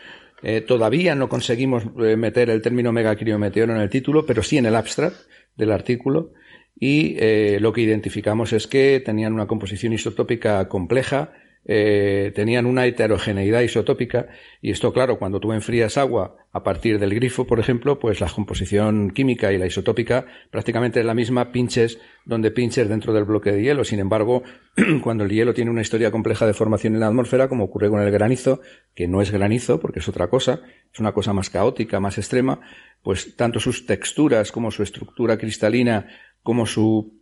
Eh, 0.42 0.62
todavía 0.62 1.14
no 1.14 1.28
conseguimos 1.28 1.84
eh, 1.98 2.16
meter 2.16 2.50
el 2.50 2.62
término 2.62 2.92
megacriometeoro 2.92 3.74
en 3.74 3.80
el 3.80 3.90
título, 3.90 4.24
pero 4.24 4.42
sí 4.42 4.58
en 4.58 4.66
el 4.66 4.76
abstract 4.76 5.16
del 5.56 5.72
artículo. 5.72 6.32
Y 6.78 7.16
eh, 7.18 7.58
lo 7.60 7.72
que 7.72 7.82
identificamos 7.82 8.52
es 8.52 8.66
que 8.66 9.02
tenían 9.04 9.34
una 9.34 9.46
composición 9.46 9.92
isotópica 9.92 10.66
compleja, 10.68 11.32
eh, 11.66 12.32
tenían 12.34 12.64
una 12.64 12.86
heterogeneidad 12.86 13.60
isotópica 13.60 14.28
y 14.62 14.70
esto 14.70 14.94
claro 14.94 15.18
cuando 15.18 15.40
tú 15.40 15.52
enfrías 15.52 15.98
agua 15.98 16.36
a 16.52 16.62
partir 16.62 16.98
del 16.98 17.14
grifo 17.14 17.46
por 17.46 17.60
ejemplo 17.60 17.98
pues 17.98 18.20
la 18.20 18.30
composición 18.30 19.10
química 19.10 19.52
y 19.52 19.58
la 19.58 19.66
isotópica 19.66 20.24
prácticamente 20.50 21.00
es 21.00 21.06
la 21.06 21.12
misma 21.12 21.52
pinches 21.52 22.00
donde 22.24 22.50
pinches 22.50 22.88
dentro 22.88 23.12
del 23.12 23.24
bloque 23.24 23.52
de 23.52 23.62
hielo. 23.62 23.84
Sin 23.84 23.98
embargo 23.98 24.42
cuando 25.02 25.24
el 25.24 25.30
hielo 25.30 25.52
tiene 25.52 25.70
una 25.70 25.82
historia 25.82 26.10
compleja 26.10 26.46
de 26.46 26.54
formación 26.54 26.94
en 26.94 27.00
la 27.00 27.08
atmósfera 27.08 27.48
como 27.48 27.64
ocurre 27.64 27.90
con 27.90 28.00
el 28.00 28.10
granizo 28.10 28.62
que 28.94 29.06
no 29.06 29.20
es 29.20 29.30
granizo 29.30 29.80
porque 29.80 29.98
es 29.98 30.08
otra 30.08 30.28
cosa 30.28 30.62
es 30.90 30.98
una 30.98 31.12
cosa 31.12 31.34
más 31.34 31.50
caótica 31.50 32.00
más 32.00 32.16
extrema 32.16 32.60
pues 33.02 33.36
tanto 33.36 33.60
sus 33.60 33.84
texturas 33.84 34.50
como 34.50 34.70
su 34.70 34.82
estructura 34.82 35.36
cristalina 35.36 36.08
como 36.42 36.64
su 36.64 37.19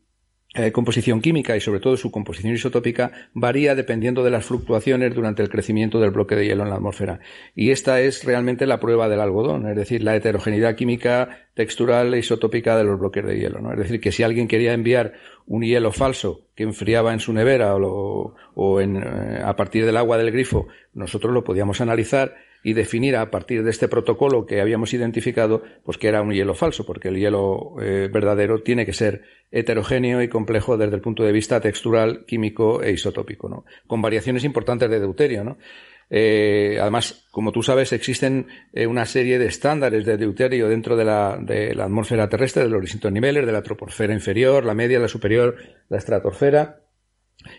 eh, 0.54 0.72
composición 0.72 1.20
química 1.20 1.56
y 1.56 1.60
sobre 1.60 1.78
todo 1.78 1.98
su 1.98 2.10
composición 2.10 2.54
isotópica 2.54 3.12
varía 3.34 3.74
dependiendo 3.74 4.24
de 4.24 4.30
las 4.30 4.46
fluctuaciones 4.46 5.14
durante 5.14 5.42
el 5.42 5.50
crecimiento 5.50 6.00
del 6.00 6.10
bloque 6.10 6.36
de 6.36 6.46
hielo 6.46 6.62
en 6.62 6.70
la 6.70 6.76
atmósfera. 6.76 7.20
Y 7.54 7.70
esta 7.70 8.00
es 8.00 8.24
realmente 8.24 8.66
la 8.66 8.80
prueba 8.80 9.10
del 9.10 9.20
algodón, 9.20 9.68
es 9.68 9.76
decir, 9.76 10.02
la 10.02 10.16
heterogeneidad 10.16 10.74
química, 10.74 11.48
textural 11.52 12.14
e 12.14 12.20
isotópica 12.20 12.78
de 12.78 12.84
los 12.84 12.98
bloques 12.98 13.26
de 13.26 13.38
hielo. 13.38 13.60
¿no? 13.60 13.72
Es 13.72 13.78
decir, 13.78 14.00
que 14.00 14.10
si 14.10 14.22
alguien 14.22 14.48
quería 14.48 14.72
enviar 14.72 15.12
un 15.46 15.64
hielo 15.64 15.92
falso 15.92 16.46
que 16.54 16.62
enfriaba 16.62 17.12
en 17.12 17.20
su 17.20 17.34
nevera 17.34 17.76
o, 17.76 18.34
o 18.54 18.80
en, 18.80 18.96
eh, 18.96 19.42
a 19.44 19.54
partir 19.54 19.84
del 19.84 19.98
agua 19.98 20.16
del 20.16 20.30
grifo, 20.30 20.66
nosotros 20.94 21.34
lo 21.34 21.44
podíamos 21.44 21.82
analizar 21.82 22.36
y 22.62 22.72
definir 22.72 23.16
a 23.16 23.30
partir 23.30 23.62
de 23.62 23.70
este 23.70 23.88
protocolo 23.88 24.46
que 24.46 24.60
habíamos 24.60 24.92
identificado, 24.92 25.62
pues 25.84 25.98
que 25.98 26.08
era 26.08 26.22
un 26.22 26.32
hielo 26.32 26.54
falso, 26.54 26.84
porque 26.84 27.08
el 27.08 27.16
hielo 27.16 27.76
eh, 27.80 28.08
verdadero 28.12 28.62
tiene 28.62 28.84
que 28.84 28.92
ser 28.92 29.22
heterogéneo 29.50 30.22
y 30.22 30.28
complejo 30.28 30.76
desde 30.76 30.96
el 30.96 31.00
punto 31.00 31.22
de 31.22 31.32
vista 31.32 31.60
textural, 31.60 32.24
químico 32.26 32.82
e 32.82 32.92
isotópico, 32.92 33.48
¿no? 33.48 33.64
Con 33.86 34.02
variaciones 34.02 34.44
importantes 34.44 34.90
de 34.90 35.00
deuterio, 35.00 35.44
¿no? 35.44 35.58
Eh, 36.10 36.78
además, 36.80 37.26
como 37.30 37.52
tú 37.52 37.62
sabes, 37.62 37.92
existen 37.92 38.46
eh, 38.72 38.86
una 38.86 39.04
serie 39.04 39.38
de 39.38 39.46
estándares 39.46 40.06
de 40.06 40.16
deuterio 40.16 40.68
dentro 40.68 40.96
de 40.96 41.04
la, 41.04 41.38
de 41.40 41.74
la 41.74 41.84
atmósfera 41.84 42.28
terrestre, 42.28 42.64
de 42.64 42.70
los 42.70 42.80
distintos 42.80 43.12
niveles, 43.12 43.44
de 43.44 43.52
la 43.52 43.62
troposfera 43.62 44.14
inferior, 44.14 44.64
la 44.64 44.74
media, 44.74 44.98
la 44.98 45.08
superior, 45.08 45.56
la 45.88 45.98
estratosfera, 45.98 46.80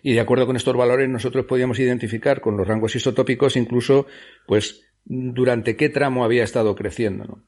y 0.03 0.13
de 0.13 0.20
acuerdo 0.20 0.46
con 0.46 0.56
estos 0.56 0.75
valores 0.75 1.08
nosotros 1.10 1.46
podíamos 1.46 1.79
identificar 1.79 2.41
con 2.41 2.58
los 2.58 2.68
rangos 2.68 2.96
isotópicos 2.96 3.56
incluso 3.56 4.08
pues 4.46 4.88
durante 5.06 5.75
qué 5.75 5.89
tramo 5.89 6.24
había 6.24 6.44
estado 6.44 6.75
creciendo. 6.75 7.25
¿no? 7.25 7.44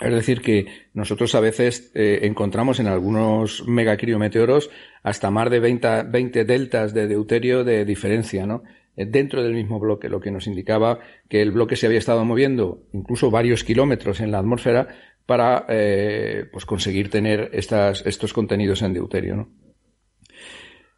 Es 0.00 0.12
decir, 0.12 0.40
que 0.40 0.66
nosotros 0.92 1.34
a 1.34 1.40
veces 1.40 1.92
eh, 1.94 2.20
encontramos 2.22 2.80
en 2.80 2.88
algunos 2.88 3.66
megacriometeoros 3.66 4.70
hasta 5.02 5.30
más 5.30 5.50
de 5.50 5.60
20, 5.60 6.02
20, 6.04 6.44
deltas 6.44 6.92
de 6.92 7.06
deuterio 7.06 7.62
de 7.62 7.84
diferencia, 7.84 8.44
¿no? 8.44 8.64
Eh, 8.96 9.06
dentro 9.06 9.42
del 9.42 9.54
mismo 9.54 9.78
bloque, 9.78 10.08
lo 10.08 10.20
que 10.20 10.32
nos 10.32 10.48
indicaba 10.48 10.98
que 11.28 11.42
el 11.42 11.52
bloque 11.52 11.76
se 11.76 11.86
había 11.86 11.98
estado 11.98 12.24
moviendo 12.24 12.86
incluso 12.92 13.30
varios 13.30 13.62
kilómetros 13.62 14.20
en 14.20 14.32
la 14.32 14.38
atmósfera 14.38 14.88
para 15.26 15.64
eh, 15.68 16.46
pues 16.52 16.66
conseguir 16.66 17.08
tener 17.08 17.50
estas, 17.52 18.04
estos 18.04 18.32
contenidos 18.32 18.82
en 18.82 18.94
deuterio. 18.94 19.36
¿no? 19.36 19.48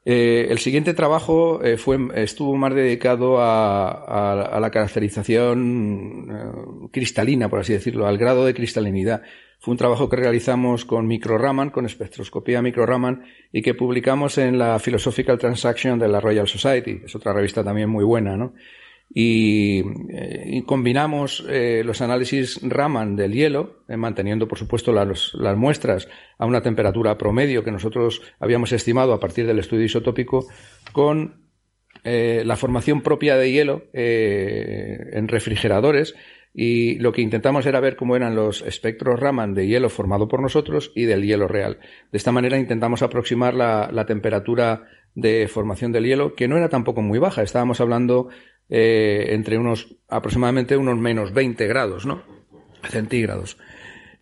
Eh, 0.09 0.47
el 0.51 0.61
siguiente 0.61 0.95
trabajo 0.95 1.61
eh, 1.65 1.77
fue, 1.77 1.99
estuvo 2.15 2.57
más 2.57 2.73
dedicado 2.73 3.39
a, 3.41 4.57
la 4.61 4.71
caracterización 4.71 6.29
eh, 6.31 6.89
cristalina, 6.93 7.49
por 7.49 7.59
así 7.59 7.73
decirlo, 7.73 8.07
al 8.07 8.17
grado 8.17 8.47
de 8.47 8.55
cristalinidad. 8.55 9.23
Fue 9.59 9.73
un 9.73 9.79
trabajo 9.79 10.09
que 10.09 10.15
realizamos 10.15 10.85
con 10.85 11.09
microraman, 11.09 11.71
con 11.71 11.87
espectroscopía 11.87 12.63
microraman, 12.63 13.25
y 13.51 13.63
que 13.63 13.75
publicamos 13.75 14.39
en 14.39 14.59
la 14.59 14.79
Philosophical 14.79 15.39
Transaction 15.39 15.99
de 15.99 16.07
la 16.07 16.21
Royal 16.21 16.47
Society. 16.47 17.01
Es 17.05 17.17
otra 17.17 17.33
revista 17.33 17.65
también 17.65 17.91
muy 17.91 18.05
buena, 18.05 18.37
¿no? 18.37 18.55
Y, 19.09 19.83
eh, 20.11 20.63
combinamos 20.67 21.45
eh, 21.49 21.83
los 21.85 22.01
análisis 22.01 22.61
Raman 22.63 23.17
del 23.17 23.33
hielo, 23.33 23.85
eh, 23.89 23.97
manteniendo 23.97 24.49
por 24.49 24.59
supuesto 24.59 24.93
las, 24.93 25.35
muestras 25.57 26.09
a 26.39 26.47
una 26.47 26.63
temperatura 26.63 27.17
promedio 27.17 27.65
que 27.65 27.71
nosotros 27.71 28.23
habíamos 28.41 28.73
estimado 28.73 29.13
a 29.13 29.21
partir 29.21 29.47
del 29.47 29.59
estudio 29.59 29.85
isotópico, 29.85 30.47
con 30.93 31.47
la 32.05 32.55
formación 32.55 33.01
propia 33.01 33.37
de 33.37 33.51
hielo 33.51 33.87
en 33.93 35.27
refrigeradores 35.27 36.15
y 36.55 37.01
lo 37.01 37.11
que 37.11 37.21
intentamos 37.21 37.67
era 37.67 37.81
ver 37.81 37.97
cómo 37.97 38.15
eran 38.15 38.37
los 38.37 38.63
espectros 38.63 39.19
Raman 39.19 39.55
de 39.55 39.67
hielo 39.67 39.89
formado 39.89 40.29
por 40.29 40.41
nosotros 40.41 40.93
y 40.95 41.07
del 41.07 41.25
hielo 41.25 41.49
real. 41.49 41.81
De 42.13 42.19
esta 42.19 42.31
manera 42.31 42.59
intentamos 42.59 43.03
aproximar 43.03 43.55
la 43.55 44.07
temperatura 44.07 44.85
de 45.17 45.49
formación 45.49 45.93
del 45.93 46.05
hielo, 46.05 46.35
que 46.35 46.47
no 46.47 46.59
era 46.59 46.69
tampoco 46.69 47.03
muy 47.03 47.19
baja. 47.19 47.43
Estábamos 47.43 47.81
hablando 47.81 48.29
eh, 48.69 49.29
entre 49.31 49.59
unos 49.59 49.97
aproximadamente 50.09 50.77
unos 50.77 50.99
menos 50.99 51.33
20 51.33 51.67
grados, 51.69 52.05
¿no? 52.05 52.23
Centígrados. 52.89 53.59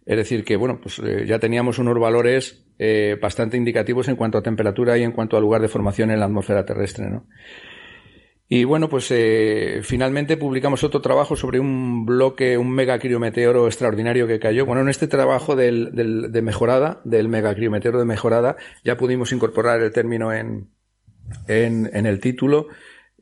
Es 0.05 0.17
decir, 0.19 0.45
que 0.45 0.57
bueno, 0.57 0.81
pues 0.83 0.99
eh, 0.99 1.25
ya 1.27 1.39
teníamos 1.39 1.79
unos 1.79 1.99
valores 1.99 2.67
eh, 2.79 3.17
bastante 3.21 3.57
indicativos 3.57 4.09
en 4.09 4.17
cuanto 4.17 4.37
a 4.37 4.43
temperatura 4.43 4.99
y 4.99 5.03
en 5.03 5.13
cuanto 5.13 5.37
al 5.37 5.43
lugar 5.43 5.63
de 5.63 5.69
formación 5.69 6.11
en 6.11 6.21
la 6.21 6.27
atmósfera 6.27 6.67
terrestre, 6.67 7.09
¿no? 7.09 7.27
Y 8.47 8.65
bueno, 8.65 8.91
pues 8.91 9.13
finalmente 9.83 10.37
publicamos 10.37 10.85
otro 10.85 11.01
trabajo 11.01 11.35
sobre 11.35 11.59
un 11.59 12.05
bloque, 12.05 12.59
un 12.59 12.71
megacriometeoro 12.71 13.67
extraordinario 13.67 14.27
que 14.27 14.39
cayó. 14.39 14.67
Bueno, 14.67 14.83
en 14.83 14.91
este 14.91 15.09
trabajo 15.09 15.57
del, 15.57 15.93
de 16.31 16.43
mejorada, 16.43 17.01
del 17.05 17.31
megacriometeoro 17.31 17.99
de 17.99 18.05
mejorada, 18.05 18.57
ya 18.85 18.99
pudimos 18.99 19.33
incorporar 19.33 19.81
el 19.81 19.93
término 19.93 20.31
en, 20.31 20.69
en 21.49 22.07
el 22.07 22.21
título 22.21 22.69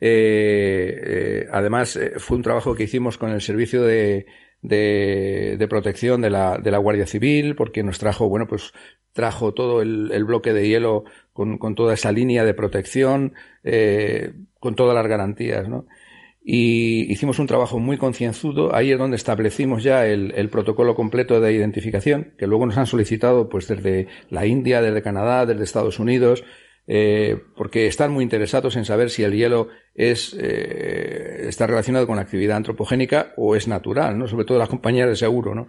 eh, 0.05 1.01
eh, 1.45 1.49
además, 1.53 1.95
eh, 1.95 2.15
fue 2.19 2.37
un 2.37 2.43
trabajo 2.43 2.75
que 2.75 2.83
hicimos 2.83 3.19
con 3.19 3.31
el 3.31 3.41
servicio 3.41 3.83
de, 3.83 4.27
de, 4.61 5.67
protección 5.71 6.21
de 6.23 6.29
la, 6.29 6.59
de 6.59 6.73
la, 6.73 6.79
Guardia 6.79 7.07
Civil, 7.07 7.55
porque 7.55 7.85
nos 7.85 8.01
trajo, 8.01 8.29
bueno, 8.29 8.49
pues 8.49 8.73
trajo 9.13 9.55
todo 9.55 9.81
el, 9.81 10.25
bloque 10.25 10.53
de 10.53 10.67
hielo 10.67 11.05
con, 11.33 11.57
con, 11.57 11.77
toda 11.77 11.95
esa 11.95 12.11
línea 12.11 12.45
de 12.45 12.53
protección, 12.53 13.35
con 14.59 14.75
todas 14.75 14.97
las 14.97 15.07
garantías, 15.07 15.69
¿no? 15.69 15.87
Y 16.45 17.13
hicimos 17.13 17.39
un 17.39 17.47
trabajo 17.47 17.79
muy 17.79 17.97
concienzudo. 17.97 18.75
Ahí 18.75 18.91
es 18.91 18.99
donde 18.99 19.15
establecimos 19.15 19.85
ya 19.85 20.09
el, 20.09 20.33
el, 20.35 20.49
protocolo 20.49 20.97
completo 20.97 21.41
de 21.41 21.53
identificación, 21.53 22.35
que 22.37 22.49
luego 22.49 22.67
nos 22.67 22.77
han 22.77 22.87
solicitado, 22.87 23.49
pues, 23.49 23.69
desde 23.69 24.09
la 24.31 24.47
India, 24.47 24.83
desde 24.83 25.01
Canadá, 25.03 25.47
desde 25.47 25.63
Estados 25.63 26.01
Unidos, 26.01 26.43
eh, 26.87 27.41
porque 27.57 27.87
están 27.87 28.13
muy 28.13 28.25
interesados 28.25 28.77
en 28.77 28.85
saber 28.85 29.11
si 29.11 29.23
el 29.23 29.35
hielo 29.35 29.69
es, 29.95 30.35
eh, 30.39 31.45
está 31.49 31.67
relacionado 31.67 32.07
con 32.07 32.17
la 32.17 32.23
actividad 32.23 32.57
antropogénica 32.57 33.33
o 33.37 33.57
es 33.57 33.69
natural, 33.69 34.19
¿no? 34.19 34.27
Sobre 34.27 34.45
todo 34.45 34.59
las 34.59 34.69
compañías 34.69 35.09
de 35.09 35.17
seguro, 35.17 35.55
¿no? 35.55 35.69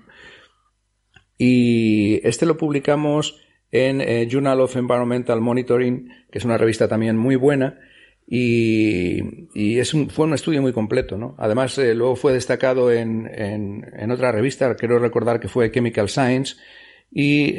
Y 1.38 2.26
este 2.26 2.46
lo 2.46 2.58
publicamos 2.58 3.42
en 3.72 4.02
eh, 4.02 4.28
Journal 4.30 4.62
of 4.62 4.76
Environmental 4.76 5.42
Monitoring, 5.42 6.10
que 6.32 6.38
es 6.38 6.46
una 6.46 6.58
revista 6.58 6.88
también 6.88 7.18
muy 7.18 7.36
buena, 7.36 7.80
y, 8.26 9.50
y 9.54 9.80
es 9.80 9.92
fue 9.92 10.26
un 10.26 10.34
estudio 10.34 10.62
muy 10.62 10.72
completo, 10.72 11.18
¿no? 11.18 11.36
Además, 11.38 11.78
luego 11.78 12.16
fue 12.16 12.32
destacado 12.34 12.92
en, 12.92 13.30
en, 13.34 13.86
en, 13.98 14.12
otra 14.12 14.32
revista, 14.32 14.74
quiero 14.76 15.00
recordar 15.00 15.42
que 15.42 15.50
fue 15.50 15.72
Chemical 15.72 16.08
Science, 16.08 16.56
y 17.12 17.56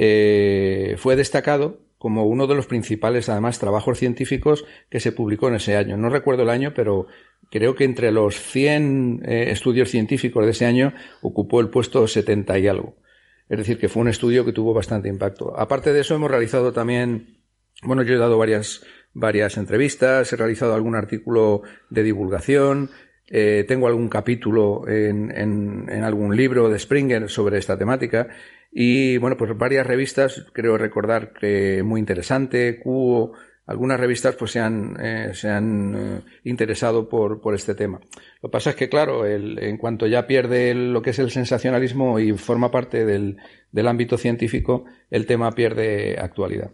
fue 0.97 1.16
destacado 1.16 1.84
como 2.04 2.26
uno 2.26 2.46
de 2.46 2.54
los 2.54 2.66
principales, 2.66 3.30
además, 3.30 3.58
trabajos 3.58 3.99
científicos 3.99 4.66
que 4.90 5.00
se 5.00 5.11
publicó 5.11 5.49
en 5.49 5.54
ese 5.54 5.75
año. 5.75 5.96
No 5.96 6.11
recuerdo 6.11 6.43
el 6.43 6.50
año, 6.50 6.75
pero 6.76 7.06
creo 7.50 7.75
que 7.75 7.84
entre 7.84 8.12
los 8.12 8.38
100 8.38 9.23
eh, 9.25 9.45
estudios 9.49 9.88
científicos 9.88 10.45
de 10.45 10.50
ese 10.50 10.67
año 10.67 10.93
ocupó 11.23 11.60
el 11.60 11.71
puesto 11.71 12.06
70 12.06 12.58
y 12.58 12.67
algo. 12.69 12.99
Es 13.49 13.56
decir, 13.56 13.78
que 13.78 13.88
fue 13.88 14.02
un 14.02 14.08
estudio 14.08 14.45
que 14.45 14.52
tuvo 14.52 14.75
bastante 14.75 15.08
impacto. 15.08 15.58
Aparte 15.58 15.95
de 15.95 16.00
eso, 16.02 16.14
hemos 16.14 16.30
realizado 16.30 16.75
también, 16.75 17.38
bueno, 17.82 18.02
yo 18.02 18.17
he 18.17 18.19
dado 18.19 18.36
varias, 18.36 18.84
varias 19.14 19.56
entrevistas, 19.56 20.30
he 20.30 20.36
realizado 20.36 20.75
algún 20.75 20.97
artículo 20.97 21.62
de 21.88 22.02
divulgación, 22.02 22.90
eh, 23.28 23.64
tengo 23.67 23.86
algún 23.86 24.10
capítulo 24.10 24.86
en, 24.86 25.30
en, 25.30 25.86
en, 25.88 26.04
algún 26.04 26.36
libro 26.36 26.69
de 26.69 26.78
Springer 26.78 27.30
sobre 27.30 27.56
esta 27.56 27.78
temática 27.78 28.28
y 28.75 29.19
bueno, 29.19 29.37
pues 29.37 29.56
varias 29.56 29.87
revistas, 29.87 30.45
creo 30.52 30.76
recordar 30.76 31.32
que 31.32 31.84
muy 31.84 32.00
interesante, 32.00 32.80
Cuo, 32.80 33.32
algunas 33.67 34.00
revistas 34.00 34.34
pues 34.34 34.50
se 34.50 34.58
han, 34.58 34.97
eh, 35.00 35.30
se 35.32 35.49
han 35.49 35.95
eh, 35.95 36.21
interesado 36.43 37.08
por, 37.08 37.41
por 37.41 37.54
este 37.54 37.76
tema. 37.76 38.00
Lo 38.43 38.49
que 38.49 38.52
pasa 38.52 38.71
es 38.71 38.76
que, 38.76 38.89
claro, 38.89 39.25
el, 39.25 39.63
en 39.63 39.78
cuanto 39.78 40.08
ya 40.08 40.26
pierde 40.26 40.75
lo 40.75 41.00
que 41.02 41.10
es 41.10 41.19
el 41.21 41.30
sensacionalismo 41.30 42.19
y 42.19 42.32
forma 42.32 42.73
parte 42.73 43.06
del, 43.06 43.37
del 43.71 43.87
ámbito 43.87 44.19
científico, 44.19 44.84
el 45.08 45.25
tema 45.25 45.52
pierde 45.52 46.19
actualidad. 46.19 46.73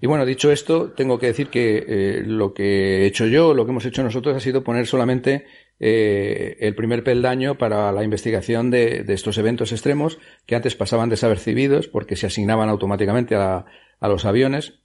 Y 0.00 0.06
bueno, 0.06 0.26
dicho 0.26 0.52
esto, 0.52 0.92
tengo 0.92 1.18
que 1.18 1.26
decir 1.26 1.48
que 1.48 1.84
eh, 1.88 2.22
lo 2.24 2.52
que 2.52 3.02
he 3.02 3.06
hecho 3.06 3.26
yo, 3.26 3.54
lo 3.54 3.64
que 3.64 3.72
hemos 3.72 3.86
hecho 3.86 4.02
nosotros 4.02 4.36
ha 4.36 4.40
sido 4.40 4.62
poner 4.62 4.86
solamente 4.86 5.46
eh, 5.78 6.56
el 6.60 6.74
primer 6.74 7.04
peldaño 7.04 7.58
para 7.58 7.92
la 7.92 8.02
investigación 8.02 8.70
de, 8.70 9.04
estos 9.08 9.36
eventos 9.38 9.72
extremos 9.72 10.18
que 10.46 10.56
antes 10.56 10.74
pasaban 10.74 11.10
desapercibidos 11.10 11.88
porque 11.88 12.16
se 12.16 12.26
asignaban 12.26 12.68
automáticamente 12.68 13.34
a, 13.34 13.66
los 14.00 14.24
aviones. 14.24 14.80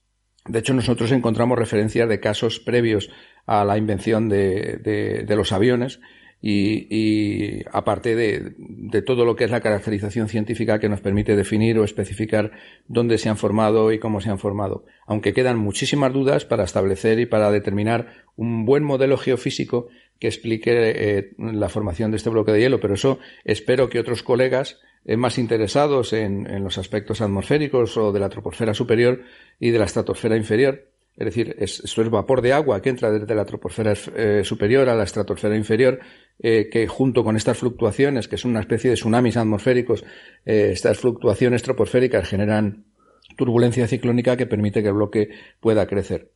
De 0.46 0.60
hecho, 0.60 0.74
nosotros 0.74 1.12
encontramos 1.12 1.58
referencias 1.58 2.10
de 2.10 2.20
casos 2.20 2.60
previos 2.60 3.10
a 3.46 3.64
la 3.64 3.78
invención 3.78 4.28
de, 4.28 5.26
los 5.30 5.52
aviones 5.52 6.00
y, 6.42 7.64
aparte 7.72 8.16
de, 8.16 8.56
de, 8.58 9.02
todo 9.02 9.26
lo 9.26 9.36
que 9.36 9.44
es 9.44 9.52
la 9.52 9.62
caracterización 9.62 10.28
científica 10.28 10.80
que 10.80 10.90
nos 10.90 11.02
permite 11.02 11.36
definir 11.36 11.78
o 11.78 11.84
especificar 11.84 12.52
dónde 12.88 13.20
se 13.20 13.30
han 13.30 13.38
formado 13.38 13.92
y 13.92 14.00
cómo 14.00 14.22
se 14.22 14.32
han 14.32 14.40
formado. 14.40 14.86
Aunque 15.06 15.34
quedan 15.34 15.58
muchísimas 15.58 16.12
dudas 16.14 16.46
para 16.46 16.64
establecer 16.64 17.20
y 17.20 17.28
para 17.28 17.52
determinar 17.52 18.26
un 18.36 18.66
buen 18.66 18.84
modelo 18.84 19.18
geofísico 19.18 19.90
que 20.20 20.28
explique 20.28 20.72
eh, 20.74 21.32
la 21.38 21.70
formación 21.70 22.12
de 22.12 22.18
este 22.18 22.30
bloque 22.30 22.52
de 22.52 22.60
hielo, 22.60 22.80
pero 22.80 22.94
eso 22.96 23.20
espero 23.44 23.90
que 23.90 24.00
otros 24.00 24.24
colegas 24.24 24.80
eh, 25.04 25.18
más 25.18 25.40
interesados 25.40 26.14
en, 26.14 26.64
los 26.64 26.78
aspectos 26.78 27.22
atmosféricos 27.22 27.98
o 27.98 28.12
de 28.12 28.20
la 28.20 28.30
troposfera 28.30 28.76
superior 28.76 29.24
y 29.60 29.72
de 29.72 29.80
la 29.80 29.86
estratosfera 29.86 30.38
inferior, 30.38 30.91
es 31.18 31.26
decir, 31.26 31.56
esto 31.60 32.02
es 32.02 32.10
vapor 32.10 32.42
de 32.42 32.54
agua 32.54 32.82
que 32.82 32.90
entra 32.90 33.12
desde 33.12 33.36
la 33.36 33.46
troposfera 33.46 33.94
eh, 34.16 34.42
superior 34.44 34.90
a 34.90 34.96
la 34.96 35.04
estratosfera 35.04 35.56
inferior, 35.56 36.00
que 36.40 36.88
junto 36.88 37.24
con 37.24 37.36
estas 37.36 37.60
fluctuaciones, 37.60 38.28
que 38.28 38.36
son 38.36 38.52
una 38.52 38.62
especie 38.62 38.90
de 38.90 38.96
tsunamis 38.96 39.38
atmosféricos, 39.38 40.04
estas 40.44 40.98
fluctuaciones 40.98 41.62
troposféricas 41.62 42.28
generan 42.28 42.86
turbulencia 43.38 43.88
ciclónica 43.88 44.38
que 44.38 44.48
permite 44.48 44.82
que 44.82 44.88
el 44.88 44.96
bloque 44.96 45.30
pueda 45.60 45.86
crecer. 45.86 46.32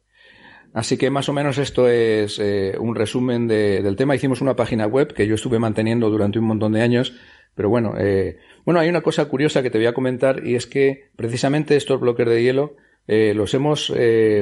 Así 0.76 0.98
que 0.98 1.10
más 1.10 1.30
o 1.30 1.34
menos 1.34 1.58
esto 1.58 1.88
es 1.88 2.38
eh, 2.38 2.76
un 2.78 2.96
resumen 2.96 3.48
del 3.48 3.96
tema. 3.96 4.14
Hicimos 4.14 4.42
una 4.42 4.58
página 4.58 4.86
web 4.88 5.14
que 5.14 5.26
yo 5.26 5.36
estuve 5.36 5.58
manteniendo 5.58 6.10
durante 6.10 6.38
un 6.38 6.46
montón 6.46 6.74
de 6.74 6.82
años, 6.82 7.16
pero 7.56 7.70
bueno, 7.70 7.94
eh, 7.98 8.40
bueno, 8.66 8.82
hay 8.82 8.90
una 8.90 9.00
cosa 9.00 9.24
curiosa 9.26 9.64
que 9.64 9.70
te 9.70 9.78
voy 9.78 9.88
a 9.88 9.94
comentar 9.94 10.46
y 10.46 10.56
es 10.56 10.68
que 10.68 11.06
precisamente 11.16 11.78
estos 11.78 12.02
bloques 12.02 12.28
de 12.28 12.44
hielo 12.44 12.76
eh, 13.08 13.34
los 13.36 13.54
hemos 13.54 13.94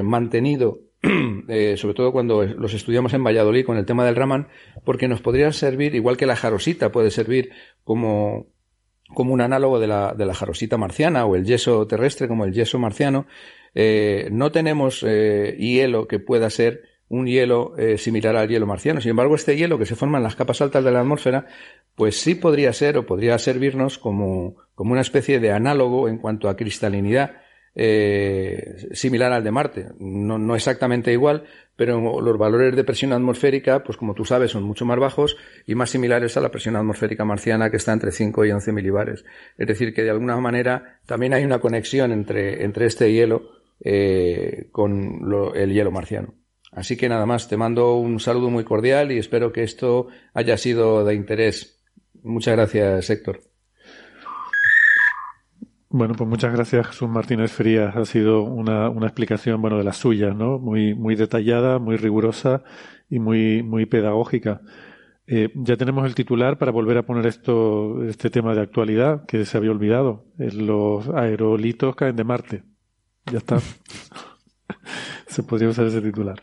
mantenido, 0.04 0.80
sobre 1.02 1.94
todo 1.94 2.12
cuando 2.12 2.44
los 2.44 2.74
estudiamos 2.74 3.14
en 3.14 3.24
Valladolid 3.24 3.66
con 3.66 3.78
el 3.78 3.86
tema 3.86 4.06
del 4.06 4.16
Raman, 4.16 4.48
porque 4.84 5.08
nos 5.08 5.22
podrían 5.22 5.54
servir, 5.54 5.96
igual 5.96 6.18
que 6.18 6.26
la 6.26 6.36
jarosita 6.36 6.92
puede 6.92 7.12
servir 7.12 7.52
como, 7.84 8.48
como 9.14 9.34
un 9.34 9.42
análogo 9.42 9.80
de 9.80 9.88
la, 9.88 10.14
de 10.14 10.26
la 10.26 10.34
jarosita 10.34 10.78
marciana 10.78 11.26
o 11.26 11.36
el 11.36 11.46
yeso 11.46 11.88
terrestre 11.88 12.28
como 12.28 12.46
el 12.46 12.54
yeso 12.54 12.80
marciano, 12.80 13.28
eh, 13.76 14.30
no 14.32 14.52
tenemos 14.52 15.04
eh, 15.08 15.56
hielo 15.58 16.08
que 16.08 16.20
pueda 16.20 16.50
ser 16.50 16.84
un 17.10 17.28
hielo 17.28 17.78
eh, 17.78 17.98
similar 17.98 18.36
al 18.36 18.50
hielo 18.50 18.66
marciano. 18.66 19.02
Sin 19.02 19.12
embargo, 19.12 19.36
este 19.36 19.56
hielo 19.56 19.78
que 19.78 19.86
se 19.86 19.96
forma 19.96 20.18
en 20.18 20.24
las 20.24 20.36
capas 20.36 20.62
altas 20.62 20.84
de 20.84 20.92
la 20.92 21.02
atmósfera, 21.02 21.48
pues 21.96 22.20
sí 22.20 22.36
podría 22.36 22.74
ser 22.74 22.98
o 22.98 23.06
podría 23.06 23.38
servirnos 23.38 24.00
como, 24.00 24.56
como 24.74 24.94
una 24.94 25.02
especie 25.02 25.40
de 25.40 25.52
análogo 25.52 26.08
en 26.08 26.18
cuanto 26.18 26.50
a 26.50 26.56
cristalinidad 26.56 27.43
similar 27.76 29.32
al 29.32 29.44
de 29.44 29.52
Marte. 29.52 29.88
No, 30.00 30.38
no, 30.38 30.56
exactamente 30.56 31.12
igual, 31.12 31.46
pero 31.76 32.22
los 32.22 32.38
valores 32.38 32.76
de 32.76 32.84
presión 32.84 33.14
atmosférica, 33.14 33.84
pues 33.84 33.98
como 33.98 34.14
tú 34.14 34.26
sabes, 34.26 34.52
son 34.52 34.64
mucho 34.64 34.86
más 34.86 35.00
bajos 35.00 35.38
y 35.66 35.76
más 35.76 35.90
similares 35.90 36.38
a 36.38 36.42
la 36.42 36.52
presión 36.52 36.76
atmosférica 36.76 37.26
marciana 37.26 37.72
que 37.72 37.78
está 37.78 37.94
entre 37.94 38.12
5 38.12 38.46
y 38.46 38.52
11 38.52 38.72
milibares. 38.72 39.26
Es 39.58 39.68
decir, 39.68 39.94
que 39.94 40.04
de 40.04 40.12
alguna 40.12 40.38
manera 40.38 41.00
también 41.06 41.34
hay 41.34 41.44
una 41.44 41.60
conexión 41.60 42.12
entre, 42.12 42.64
entre 42.64 42.86
este 42.86 43.12
hielo 43.12 43.50
eh, 43.84 44.68
con 44.72 45.22
el 45.56 45.74
hielo 45.74 45.92
marciano. 45.92 46.36
Así 46.72 46.98
que 46.98 47.10
nada 47.10 47.26
más, 47.26 47.48
te 47.48 47.58
mando 47.58 47.96
un 47.96 48.20
saludo 48.20 48.50
muy 48.50 48.64
cordial 48.64 49.12
y 49.12 49.18
espero 49.18 49.52
que 49.52 49.64
esto 49.64 50.08
haya 50.34 50.58
sido 50.58 51.06
de 51.06 51.14
interés. 51.16 51.80
Muchas 52.24 52.56
gracias, 52.56 53.10
Héctor. 53.10 53.53
Bueno, 55.94 56.16
pues 56.16 56.28
muchas 56.28 56.52
gracias, 56.52 56.88
Jesús 56.88 57.08
Martínez 57.08 57.52
Frías. 57.52 57.96
Ha 57.96 58.04
sido 58.06 58.42
una, 58.42 58.90
una 58.90 59.06
explicación, 59.06 59.62
bueno, 59.62 59.78
de 59.78 59.84
la 59.84 59.94
suya, 59.94 60.32
¿no? 60.32 60.58
Muy, 60.58 60.96
muy 60.96 61.16
detallada, 61.16 61.78
muy 61.78 61.98
rigurosa 61.98 62.64
y 63.12 63.20
muy, 63.20 63.62
muy 63.62 63.86
pedagógica. 63.86 64.62
Eh, 65.28 65.50
ya 65.54 65.78
tenemos 65.78 66.08
el 66.08 66.16
titular 66.16 66.58
para 66.58 66.72
volver 66.72 66.98
a 66.98 67.04
poner 67.04 67.28
esto, 67.28 68.04
este 68.06 68.32
tema 68.32 68.56
de 68.56 68.62
actualidad 68.62 69.28
que 69.28 69.46
se 69.46 69.56
había 69.56 69.70
olvidado. 69.70 70.26
los 70.40 71.08
aerolitos 71.10 71.96
caen 71.96 72.16
de 72.16 72.24
Marte. 72.24 72.64
Ya 73.32 73.38
está. 73.38 73.60
se 75.28 75.44
podría 75.44 75.70
usar 75.70 75.86
ese 75.86 76.02
titular. 76.02 76.42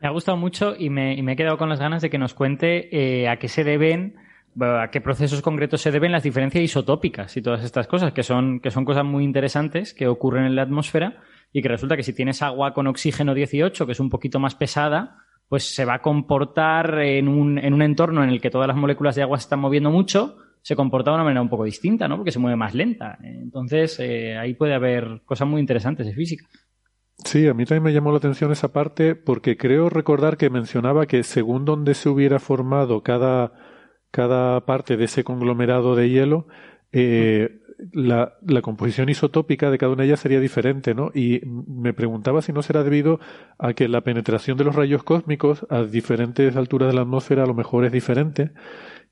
Me 0.00 0.06
ha 0.06 0.12
gustado 0.12 0.38
mucho 0.38 0.76
y 0.78 0.88
me, 0.88 1.14
y 1.14 1.22
me 1.24 1.32
he 1.32 1.36
quedado 1.36 1.58
con 1.58 1.68
las 1.68 1.80
ganas 1.80 2.00
de 2.00 2.10
que 2.10 2.18
nos 2.18 2.32
cuente 2.32 2.96
eh, 2.96 3.28
a 3.28 3.40
qué 3.40 3.48
se 3.48 3.64
deben 3.64 4.27
a 4.60 4.90
qué 4.90 5.00
procesos 5.00 5.42
concretos 5.42 5.80
se 5.80 5.90
deben 5.90 6.12
las 6.12 6.22
diferencias 6.22 6.62
isotópicas 6.62 7.36
y 7.36 7.42
todas 7.42 7.64
estas 7.64 7.86
cosas, 7.86 8.12
que 8.12 8.22
son, 8.22 8.60
que 8.60 8.70
son 8.70 8.84
cosas 8.84 9.04
muy 9.04 9.24
interesantes 9.24 9.94
que 9.94 10.08
ocurren 10.08 10.44
en 10.44 10.56
la 10.56 10.62
atmósfera 10.62 11.20
y 11.52 11.62
que 11.62 11.68
resulta 11.68 11.96
que 11.96 12.02
si 12.02 12.12
tienes 12.12 12.42
agua 12.42 12.74
con 12.74 12.86
oxígeno 12.86 13.34
18, 13.34 13.86
que 13.86 13.92
es 13.92 14.00
un 14.00 14.10
poquito 14.10 14.38
más 14.38 14.54
pesada, 14.54 15.16
pues 15.48 15.74
se 15.74 15.84
va 15.84 15.94
a 15.94 16.02
comportar 16.02 17.00
en 17.00 17.28
un, 17.28 17.58
en 17.58 17.72
un 17.72 17.82
entorno 17.82 18.22
en 18.22 18.30
el 18.30 18.40
que 18.40 18.50
todas 18.50 18.68
las 18.68 18.76
moléculas 18.76 19.16
de 19.16 19.22
agua 19.22 19.38
se 19.38 19.44
están 19.44 19.60
moviendo 19.60 19.90
mucho, 19.90 20.36
se 20.62 20.76
comporta 20.76 21.10
de 21.10 21.14
una 21.14 21.24
manera 21.24 21.40
un 21.40 21.48
poco 21.48 21.64
distinta, 21.64 22.08
¿no? 22.08 22.16
Porque 22.16 22.32
se 22.32 22.38
mueve 22.38 22.56
más 22.56 22.74
lenta. 22.74 23.18
Entonces, 23.22 23.98
eh, 24.00 24.36
ahí 24.36 24.54
puede 24.54 24.74
haber 24.74 25.22
cosas 25.24 25.48
muy 25.48 25.60
interesantes 25.60 26.06
de 26.06 26.12
física. 26.12 26.46
Sí, 27.24 27.48
a 27.48 27.54
mí 27.54 27.64
también 27.64 27.82
me 27.82 27.92
llamó 27.92 28.12
la 28.12 28.18
atención 28.18 28.52
esa 28.52 28.72
parte 28.72 29.16
porque 29.16 29.56
creo 29.56 29.88
recordar 29.88 30.36
que 30.36 30.50
mencionaba 30.50 31.06
que 31.06 31.24
según 31.24 31.64
donde 31.64 31.94
se 31.94 32.08
hubiera 32.08 32.38
formado 32.38 33.02
cada 33.02 33.52
cada 34.10 34.64
parte 34.64 34.96
de 34.96 35.04
ese 35.04 35.24
conglomerado 35.24 35.96
de 35.96 36.08
hielo, 36.08 36.46
eh, 36.92 37.60
la, 37.92 38.32
composición 38.62 39.08
isotópica 39.08 39.70
de 39.70 39.78
cada 39.78 39.92
una 39.92 40.02
de 40.02 40.08
ellas 40.08 40.20
sería 40.20 40.40
diferente, 40.40 40.94
¿no? 40.94 41.10
Y 41.14 41.40
me 41.44 41.92
preguntaba 41.92 42.42
si 42.42 42.52
no 42.52 42.62
será 42.62 42.82
debido 42.82 43.20
a 43.58 43.72
que 43.74 43.88
la 43.88 44.00
penetración 44.00 44.58
de 44.58 44.64
los 44.64 44.74
rayos 44.74 45.04
cósmicos 45.04 45.66
a 45.70 45.84
diferentes 45.84 46.56
alturas 46.56 46.88
de 46.88 46.94
la 46.94 47.02
atmósfera 47.02 47.44
a 47.44 47.46
lo 47.46 47.54
mejor 47.54 47.84
es 47.84 47.92
diferente 47.92 48.50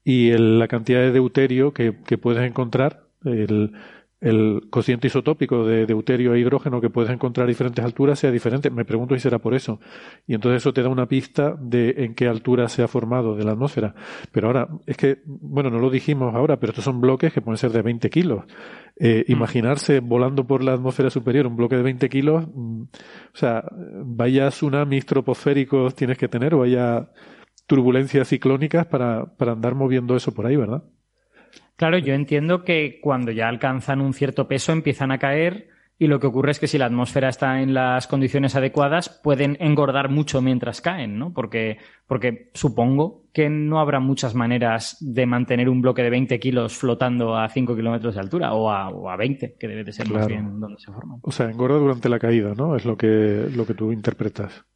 y 0.04 0.30
la 0.32 0.68
cantidad 0.68 1.00
de 1.00 1.12
deuterio 1.12 1.72
que, 1.72 1.96
que 2.04 2.18
puedes 2.18 2.42
encontrar, 2.48 3.06
el, 3.24 3.72
el 4.20 4.68
cociente 4.70 5.09
isotópico 5.09 5.66
de 5.66 5.85
deuterio 5.85 6.35
e 6.35 6.40
hidrógeno 6.40 6.81
que 6.81 6.88
puedes 6.88 7.11
encontrar 7.11 7.44
a 7.44 7.48
diferentes 7.48 7.85
alturas 7.85 8.18
sea 8.18 8.31
diferente. 8.31 8.70
Me 8.70 8.85
pregunto 8.85 9.14
si 9.14 9.20
será 9.20 9.38
por 9.38 9.55
eso. 9.55 9.79
Y 10.26 10.35
entonces 10.35 10.62
eso 10.62 10.72
te 10.72 10.83
da 10.83 10.88
una 10.88 11.07
pista 11.07 11.55
de 11.61 11.94
en 11.98 12.14
qué 12.14 12.26
altura 12.26 12.68
se 12.68 12.83
ha 12.83 12.88
formado 12.88 13.37
de 13.37 13.44
la 13.44 13.52
atmósfera. 13.52 13.94
Pero 14.33 14.46
ahora, 14.46 14.68
es 14.87 14.96
que, 14.96 15.18
bueno, 15.26 15.70
no 15.70 15.79
lo 15.79 15.90
dijimos 15.90 16.35
ahora, 16.35 16.59
pero 16.59 16.70
estos 16.70 16.85
son 16.85 17.00
bloques 17.00 17.33
que 17.33 17.42
pueden 17.42 17.59
ser 17.59 17.72
de 17.72 17.83
20 17.83 18.09
kilos. 18.09 18.44
Eh, 18.98 19.24
mm. 19.29 19.33
Imaginarse 19.33 20.00
volando 20.00 20.46
por 20.46 20.64
la 20.64 20.72
atmósfera 20.72 21.11
superior 21.11 21.46
un 21.46 21.57
bloque 21.57 21.76
de 21.76 21.83
20 21.83 22.09
kilos, 22.09 22.46
mm, 22.55 22.83
o 22.83 23.37
sea, 23.37 23.64
vaya 24.05 24.48
tsunamis 24.48 25.05
troposféricos 25.05 25.94
tienes 25.94 26.16
que 26.16 26.29
tener 26.29 26.55
o 26.55 26.61
vaya 26.61 27.11
turbulencias 27.66 28.29
ciclónicas 28.29 28.87
para, 28.87 29.26
para 29.37 29.52
andar 29.52 29.74
moviendo 29.74 30.16
eso 30.16 30.33
por 30.33 30.46
ahí, 30.46 30.57
¿verdad? 30.57 30.85
Claro, 31.77 31.99
yo 31.99 32.15
entiendo 32.15 32.65
que 32.65 33.01
cuando 33.03 33.33
ya 33.33 33.49
alcanzan 33.49 34.01
un 34.01 34.15
cierto 34.15 34.49
peso 34.49 34.73
empiezan 34.73 35.12
a 35.12 35.19
caer 35.19 35.69
y 35.99 36.09
lo 36.09 36.21
que 36.21 36.27
ocurre 36.27 36.51
es 36.51 36.59
que 36.59 36.67
si 36.67 36.77
la 36.77 36.87
atmósfera 36.87 37.31
está 37.31 37.62
en 37.62 37.73
las 37.73 38.07
condiciones 38.07 38.55
adecuadas 38.55 39.09
pueden 39.09 39.57
engordar 39.61 40.11
mucho 40.11 40.43
mientras 40.43 40.83
caen, 40.83 41.19
¿no? 41.19 41.33
Porque, 41.33 41.79
porque 42.07 42.51
supongo 42.53 43.25
que 43.33 43.49
no 43.49 43.81
habrá 43.81 43.99
muchas 43.99 44.35
maneras 44.35 44.99
de 45.01 45.25
mantener 45.25 45.71
un 45.71 45.81
bloque 45.81 46.03
de 46.03 46.11
20 46.11 46.39
kilos 46.39 46.77
flotando 46.77 47.37
a 47.37 47.49
5 47.49 47.75
kilómetros 47.75 48.15
de 48.15 48.21
altura 48.21 48.53
o 48.53 48.71
a, 48.71 48.91
o 48.91 49.09
a 49.09 49.17
20, 49.17 49.57
que 49.59 49.69
debe 49.69 49.85
de 49.85 49.93
ser 49.93 50.11
más 50.11 50.27
bien 50.27 50.61
donde 50.61 50.79
se 50.79 50.93
forman. 50.93 51.19
O 51.23 51.31
sea, 51.31 51.51
engorda 51.51 51.79
durante 51.79 52.11
la 52.11 52.19
caída, 52.19 52.55
¿no? 52.55 52.77
Es 52.77 52.85
lo 52.85 52.97
que, 52.97 53.49
lo 53.55 53.67
que 53.67 53.75
tú 53.75 53.91
interpretas. 53.91 54.67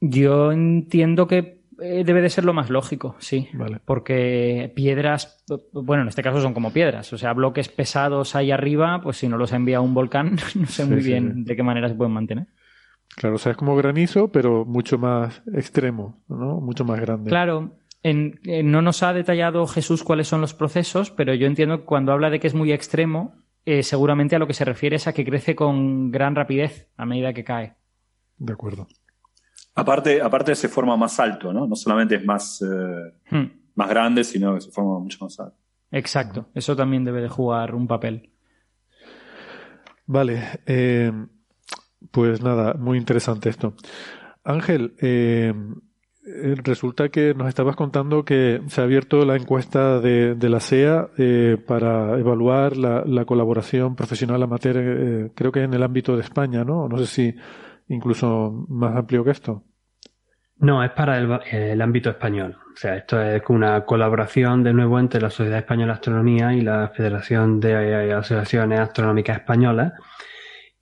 Yo 0.00 0.52
entiendo 0.52 1.26
que 1.26 1.57
eh, 1.80 2.02
debe 2.04 2.20
de 2.20 2.30
ser 2.30 2.44
lo 2.44 2.52
más 2.52 2.70
lógico, 2.70 3.16
sí. 3.18 3.48
Porque 3.84 4.72
piedras, 4.74 5.44
bueno, 5.72 6.02
en 6.02 6.08
este 6.08 6.22
caso 6.22 6.40
son 6.40 6.54
como 6.54 6.72
piedras, 6.72 7.12
o 7.12 7.18
sea, 7.18 7.32
bloques 7.32 7.68
pesados 7.68 8.34
ahí 8.34 8.50
arriba, 8.50 9.00
pues 9.02 9.18
si 9.18 9.28
no 9.28 9.36
los 9.36 9.52
envía 9.52 9.80
un 9.80 9.94
volcán, 9.94 10.36
no 10.54 10.66
sé 10.66 10.84
muy 10.84 11.02
bien 11.02 11.44
de 11.44 11.56
qué 11.56 11.62
manera 11.62 11.88
se 11.88 11.94
pueden 11.94 12.12
mantener. 12.12 12.46
Claro, 13.16 13.36
o 13.36 13.38
sea, 13.38 13.52
es 13.52 13.58
como 13.58 13.74
granizo, 13.76 14.30
pero 14.30 14.64
mucho 14.64 14.98
más 14.98 15.42
extremo, 15.52 16.22
¿no? 16.28 16.60
Mucho 16.60 16.84
más 16.84 17.00
grande. 17.00 17.30
Claro, 17.30 17.78
en, 18.02 18.40
no 18.64 18.82
nos 18.82 19.02
ha 19.02 19.12
detallado 19.12 19.66
Jesús 19.66 20.04
cuáles 20.04 20.28
son 20.28 20.40
los 20.40 20.54
procesos, 20.54 21.10
pero 21.10 21.34
yo 21.34 21.46
entiendo 21.46 21.80
que 21.80 21.84
cuando 21.84 22.12
habla 22.12 22.30
de 22.30 22.38
que 22.38 22.46
es 22.46 22.54
muy 22.54 22.72
extremo, 22.72 23.34
eh, 23.64 23.82
seguramente 23.82 24.36
a 24.36 24.38
lo 24.38 24.46
que 24.46 24.54
se 24.54 24.64
refiere 24.64 24.96
es 24.96 25.06
a 25.06 25.12
que 25.12 25.24
crece 25.24 25.54
con 25.54 26.10
gran 26.10 26.34
rapidez 26.34 26.88
a 26.96 27.06
medida 27.06 27.32
que 27.32 27.44
cae. 27.44 27.74
De 28.36 28.52
acuerdo. 28.52 28.86
Aparte, 29.78 30.20
aparte 30.20 30.56
se 30.56 30.68
forma 30.68 30.96
más 30.96 31.20
alto, 31.20 31.52
¿no? 31.52 31.64
No 31.66 31.76
solamente 31.76 32.16
es 32.16 32.24
más, 32.24 32.60
eh, 32.62 33.12
hmm. 33.30 33.44
más 33.76 33.88
grande, 33.88 34.24
sino 34.24 34.56
que 34.56 34.60
se 34.60 34.72
forma 34.72 34.98
mucho 34.98 35.24
más 35.24 35.38
alto. 35.38 35.56
Exacto, 35.92 36.48
eso 36.52 36.74
también 36.74 37.04
debe 37.04 37.22
de 37.22 37.28
jugar 37.28 37.76
un 37.76 37.86
papel. 37.86 38.30
Vale, 40.06 40.42
eh, 40.66 41.12
pues 42.10 42.42
nada, 42.42 42.74
muy 42.74 42.98
interesante 42.98 43.50
esto. 43.50 43.74
Ángel, 44.42 44.94
eh, 45.00 45.54
resulta 46.64 47.08
que 47.10 47.32
nos 47.34 47.48
estabas 47.48 47.76
contando 47.76 48.24
que 48.24 48.60
se 48.66 48.80
ha 48.80 48.84
abierto 48.84 49.24
la 49.24 49.36
encuesta 49.36 50.00
de, 50.00 50.36
la 50.40 50.58
SEA 50.58 51.08
para 51.68 52.18
evaluar 52.18 52.76
la, 52.76 53.04
la, 53.06 53.24
colaboración 53.24 53.94
profesional 53.94 54.42
amateur, 54.42 55.30
creo 55.34 55.52
que 55.52 55.62
en 55.62 55.72
el 55.72 55.84
ámbito 55.84 56.16
de 56.16 56.22
España, 56.22 56.64
¿no? 56.64 56.88
No 56.88 56.98
sé 56.98 57.06
si 57.06 57.34
incluso 57.88 58.66
más 58.68 58.96
amplio 58.96 59.22
que 59.22 59.30
esto. 59.30 59.62
No, 60.60 60.82
es 60.82 60.90
para 60.90 61.18
el, 61.18 61.80
ámbito 61.80 62.10
español. 62.10 62.56
O 62.72 62.76
sea, 62.76 62.96
esto 62.96 63.22
es 63.22 63.42
una 63.48 63.84
colaboración 63.84 64.64
de 64.64 64.72
nuevo 64.72 64.98
entre 64.98 65.20
la 65.20 65.30
Sociedad 65.30 65.58
Española 65.58 65.92
de 65.92 65.96
Astronomía 65.96 66.52
y 66.52 66.62
la 66.62 66.88
Federación 66.88 67.60
de 67.60 68.12
Asociaciones 68.12 68.80
Astronómicas 68.80 69.38
Españolas, 69.38 69.92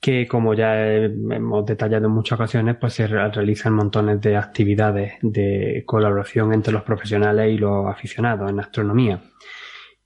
que 0.00 0.26
como 0.26 0.54
ya 0.54 0.82
hemos 0.86 1.66
detallado 1.66 2.06
en 2.06 2.12
muchas 2.12 2.38
ocasiones, 2.38 2.76
pues 2.80 2.94
se 2.94 3.06
realizan 3.06 3.74
montones 3.74 4.20
de 4.22 4.36
actividades 4.36 5.14
de 5.20 5.82
colaboración 5.86 6.54
entre 6.54 6.72
los 6.72 6.82
profesionales 6.82 7.52
y 7.52 7.58
los 7.58 7.86
aficionados 7.86 8.50
en 8.50 8.60
astronomía. 8.60 9.20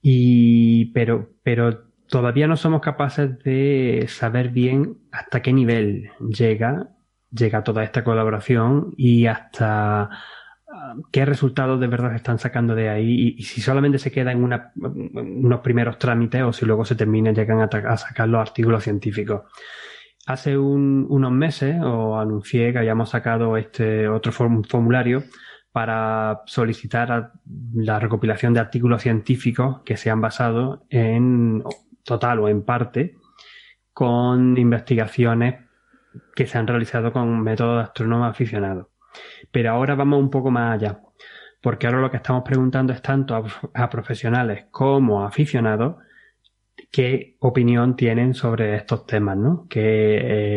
Y, 0.03 0.87
pero, 0.93 1.31
pero 1.45 1.85
todavía 2.09 2.49
no 2.49 2.57
somos 2.57 2.81
capaces 2.81 3.39
de 3.45 4.07
saber 4.09 4.49
bien 4.49 4.99
hasta 5.13 5.43
qué 5.43 5.53
nivel 5.53 6.11
llega 6.29 6.89
llega 7.31 7.65
toda 7.65 7.85
esta 7.85 8.05
colaboración 8.05 8.95
y 8.97 9.27
hasta 9.27 10.03
ah, 10.03 10.95
qué 11.11 11.25
resultados 11.25 11.81
de 11.81 11.87
verdad 11.87 12.15
están 12.15 12.39
sacando 12.39 12.75
de 12.75 12.89
ahí 12.89 13.35
y, 13.39 13.43
si 13.43 13.61
solamente 13.61 13.99
se 13.99 14.11
queda 14.11 14.33
en 14.33 14.43
unos 14.43 15.61
primeros 15.61 15.99
trámites 15.99 16.43
o 16.43 16.53
si 16.53 16.67
luego 16.67 16.85
se 16.85 16.95
termina 16.95 17.33
llegan 17.33 17.61
a, 17.61 17.97
sacar 17.97 18.29
los 18.29 18.41
artículos 18.41 18.85
científicos. 18.85 19.43
Hace 20.27 20.57
unos 20.57 21.33
meses 21.33 21.77
os 21.83 22.21
anuncié 22.21 22.73
que 22.73 22.79
habíamos 22.79 23.11
sacado 23.11 23.57
este 23.57 24.07
otro 24.07 24.33
formulario 24.33 25.25
para 25.73 26.43
solicitar 26.47 27.33
la 27.75 27.99
recopilación 27.99 28.53
de 28.53 28.61
artículos 28.61 29.03
científicos 29.03 29.81
que 29.85 29.97
se 29.97 30.11
han 30.11 30.21
basado 30.21 30.85
en 30.91 31.63
total 32.05 32.41
o 32.41 32.49
en 32.49 32.63
parte 32.63 33.17
con 33.93 34.57
investigaciones 34.59 35.70
que 36.35 36.47
se 36.47 36.59
han 36.59 36.67
realizado 36.67 37.13
con 37.13 37.43
métodos 37.43 37.77
de 37.77 37.83
astrónomo 37.85 38.25
aficionado. 38.25 38.91
Pero 39.51 39.71
ahora 39.71 39.95
vamos 39.95 40.21
un 40.21 40.31
poco 40.31 40.51
más 40.51 40.75
allá, 40.75 41.01
porque 41.61 41.87
ahora 41.87 42.01
lo 42.01 42.11
que 42.11 42.19
estamos 42.19 42.43
preguntando 42.45 42.93
es 42.93 43.03
tanto 43.03 43.35
a, 43.75 43.91
profesionales 43.91 44.67
como 44.71 45.23
a 45.23 45.29
aficionados 45.29 45.97
qué 46.91 47.37
opinión 47.41 47.95
tienen 47.95 48.35
sobre 48.35 48.75
estos 48.75 49.07
temas, 49.07 49.37
¿no? 49.37 49.67
¿Qué, 49.69 49.83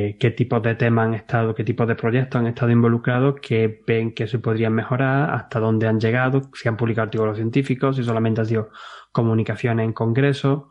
eh, 0.08 0.18
qué 0.20 0.32
tipos 0.32 0.64
de 0.64 0.76
temas 0.76 1.08
han 1.08 1.14
estado, 1.14 1.54
qué 1.54 1.64
tipos 1.64 1.88
de 1.88 1.96
proyectos 1.96 2.40
han 2.40 2.48
estado 2.48 2.72
involucrados, 2.72 3.36
qué 3.42 3.82
ven 3.86 4.14
que 4.14 4.28
se 4.28 4.40
podrían 4.40 4.74
mejorar, 4.74 5.32
hasta 5.32 5.60
dónde 5.60 5.88
han 5.88 6.00
llegado, 6.00 6.42
si 6.54 6.70
han 6.70 6.78
publicado 6.78 7.06
artículos 7.06 7.38
científicos, 7.38 7.98
si 7.98 8.04
solamente 8.04 8.42
han 8.42 8.48
sido 8.48 8.70
comunicaciones 9.12 9.86
en 9.86 9.94
congresos, 9.94 10.64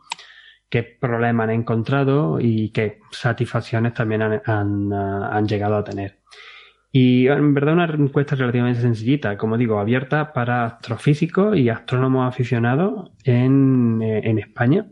qué 0.73 0.81
problemas 0.81 1.43
han 1.43 1.51
encontrado 1.51 2.39
y 2.39 2.71
qué 2.71 2.99
satisfacciones 3.11 3.93
también 3.93 4.23
han, 4.23 4.91
ah, 4.91 5.39
llegado 5.47 5.75
a 5.75 5.83
tener. 5.83 6.17
Y 6.91 7.27
en 7.27 7.53
verdad 7.53 7.75
una 7.75 7.85
encuesta 7.85 8.35
relativamente 8.35 8.81
sencillita, 8.81 9.37
como 9.37 9.55
digo, 9.55 9.77
abierta 9.77 10.33
para 10.33 10.65
astrofísicos 10.65 11.55
y 11.55 11.69
astrónomos 11.69 12.27
aficionados 12.27 13.11
en, 13.23 14.01
eh, 14.01 14.39
España. 14.39 14.87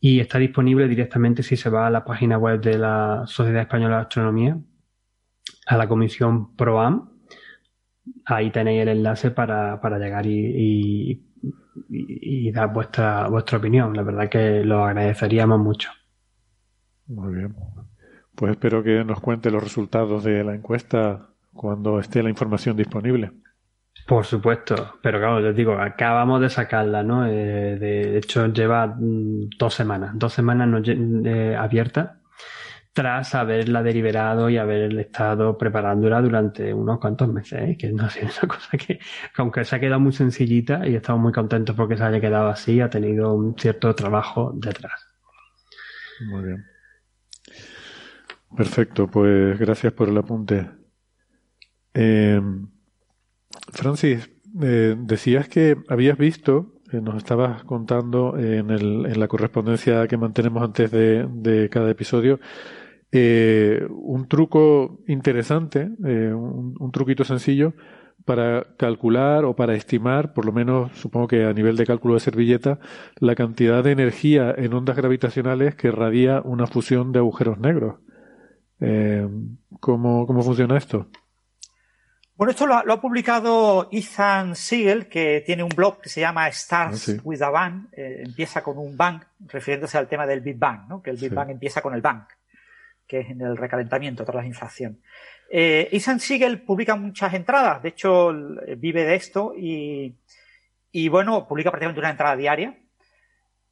y 0.00 0.20
está 0.20 0.38
disponible 0.38 0.86
directamente 0.86 1.42
si 1.42 1.56
se 1.56 1.70
va 1.70 1.86
a 1.86 1.90
la 1.90 2.04
página 2.04 2.36
web 2.36 2.60
de 2.60 2.76
la 2.78 3.22
Sociedad 3.26 3.62
Española 3.62 3.96
de 3.96 4.02
Astronomía, 4.02 4.58
a 5.66 5.76
la 5.78 5.88
comisión 5.88 6.54
PROAM. 6.56 7.08
Ahí 8.26 8.50
tenéis 8.50 8.82
el 8.82 8.88
enlace 8.88 9.30
para, 9.30 9.80
llegar 9.98 10.26
y, 10.26 11.10
y, 11.10 11.29
dar 12.52 12.72
vuestra, 12.72 13.28
vuestra 13.28 13.58
opinión. 13.58 13.94
La 13.96 14.02
verdad 14.02 14.28
que 14.28 14.64
lo 14.64 14.84
agradeceríamos 14.84 15.58
mucho. 15.58 15.90
Muy 17.06 17.34
bien. 17.34 17.54
Pues 18.34 18.52
espero 18.52 18.82
que 18.82 19.04
nos 19.04 19.20
cuente 19.20 19.50
los 19.50 19.62
resultados 19.62 20.24
de 20.24 20.44
la 20.44 20.54
encuesta 20.54 21.28
cuando 21.52 21.98
esté 21.98 22.22
la 22.22 22.30
información 22.30 22.76
disponible. 22.76 23.32
Por 24.06 24.24
supuesto, 24.24 24.94
pero 25.02 25.18
claro, 25.18 25.40
les 25.40 25.54
digo, 25.54 25.72
acabamos 25.72 26.40
de 26.40 26.48
sacarla, 26.48 27.02
¿no? 27.02 27.26
Eh, 27.26 27.76
de, 27.78 28.18
hecho, 28.18 28.46
lleva 28.46 28.86
mm, 28.86 29.50
dos 29.58 29.74
semanas, 29.74 30.12
dos 30.14 30.32
semanas 30.32 30.68
no, 30.68 30.80
eh, 30.84 31.56
abierta 31.56 32.19
tras 32.92 33.34
haberla 33.34 33.82
deliberado 33.82 34.50
y 34.50 34.56
haber 34.56 34.98
estado 34.98 35.56
preparándola 35.56 36.20
durante 36.20 36.74
unos 36.74 36.98
cuantos 36.98 37.28
meses, 37.28 37.60
¿eh? 37.60 37.76
que 37.78 37.92
no 37.92 38.04
ha 38.04 38.10
sido 38.10 38.28
una 38.42 38.48
cosa 38.54 38.76
que, 38.76 38.98
aunque 39.36 39.64
se 39.64 39.76
ha 39.76 39.80
quedado 39.80 40.00
muy 40.00 40.12
sencillita 40.12 40.86
y 40.86 40.96
estamos 40.96 41.22
muy 41.22 41.32
contentos 41.32 41.76
porque 41.76 41.96
se 41.96 42.04
haya 42.04 42.20
quedado 42.20 42.48
así, 42.48 42.80
ha 42.80 42.90
tenido 42.90 43.34
un 43.34 43.56
cierto 43.58 43.94
trabajo 43.94 44.52
detrás. 44.54 45.06
Muy 46.28 46.44
bien. 46.44 46.64
Perfecto, 48.56 49.06
pues 49.06 49.58
gracias 49.58 49.92
por 49.92 50.08
el 50.08 50.18
apunte. 50.18 50.68
Eh, 51.94 52.40
Francis, 53.72 54.30
eh, 54.62 54.96
decías 54.98 55.48
que 55.48 55.76
habías 55.88 56.18
visto, 56.18 56.80
eh, 56.92 57.00
nos 57.00 57.16
estabas 57.16 57.62
contando 57.64 58.36
en, 58.36 58.70
el, 58.70 59.06
en, 59.06 59.20
la 59.20 59.28
correspondencia 59.28 60.08
que 60.08 60.16
mantenemos 60.16 60.62
antes 60.62 60.90
de, 60.90 61.68
cada 61.70 61.90
episodio, 61.90 62.40
eh, 63.12 63.86
un 63.90 64.28
truco 64.28 65.00
interesante, 65.06 65.90
un, 66.00 66.74
un, 66.78 66.92
truquito 66.92 67.24
sencillo 67.24 67.74
para 68.24 68.66
calcular 68.76 69.44
o 69.44 69.56
para 69.56 69.74
estimar, 69.74 70.32
por 70.32 70.44
lo 70.44 70.52
menos 70.52 70.92
supongo 70.98 71.26
que 71.26 71.44
a 71.44 71.52
nivel 71.52 71.76
de 71.76 71.86
cálculo 71.86 72.14
de 72.14 72.20
servilleta, 72.20 72.78
la 73.16 73.34
cantidad 73.34 73.82
de 73.82 73.92
energía 73.92 74.54
en 74.56 74.72
ondas 74.74 74.96
gravitacionales 74.96 75.74
que 75.74 75.90
radia 75.90 76.40
una 76.42 76.66
fusión 76.66 77.12
de 77.12 77.18
agujeros 77.18 77.58
negros. 77.58 77.96
¿cómo, 79.80 80.26
¿Cómo 80.26 80.42
funciona 80.42 80.78
esto? 80.78 81.06
Bueno, 82.40 82.52
esto 82.52 82.66
lo 82.66 82.74
ha, 82.74 83.00
publicado 83.02 83.90
Ethan 83.92 84.56
Siegel, 84.56 85.08
que 85.08 85.42
tiene 85.44 85.62
un 85.62 85.68
blog 85.68 86.00
que 86.00 86.08
se 86.08 86.22
llama 86.22 86.48
Stars 86.48 87.10
ah, 87.10 87.20
with 87.22 87.42
a 87.42 87.50
Bang. 87.50 87.88
Eh, 87.92 88.22
empieza 88.24 88.62
con 88.62 88.78
un 88.78 88.96
bang, 88.96 89.20
refiriéndose 89.40 89.98
al 89.98 90.08
tema 90.08 90.26
del 90.26 90.40
Big 90.40 90.56
Bang, 90.58 90.88
¿no? 90.88 91.02
que 91.02 91.10
el 91.10 91.18
Big 91.18 91.34
Bang 91.34 91.50
empieza 91.50 91.82
con 91.82 91.92
el 91.92 92.00
bang, 92.00 92.22
que 93.10 93.20
es 93.20 93.30
en 93.30 93.40
el 93.40 93.56
recalentamiento 93.56 94.24
tras 94.24 94.44
la 94.44 94.46
inflación. 94.46 95.02
Eh, 95.50 95.88
Ethan 95.90 96.20
Siegel 96.20 96.62
publica 96.62 96.94
muchas 96.94 97.34
entradas, 97.34 97.82
de 97.82 97.88
hecho 97.88 98.32
vive 98.78 99.02
de 99.02 99.16
esto 99.16 99.52
y, 99.56 100.14
bueno, 101.08 101.48
publica 101.48 101.72
prácticamente 101.72 102.00
una 102.00 102.10
entrada 102.10 102.36
diaria. 102.36 102.78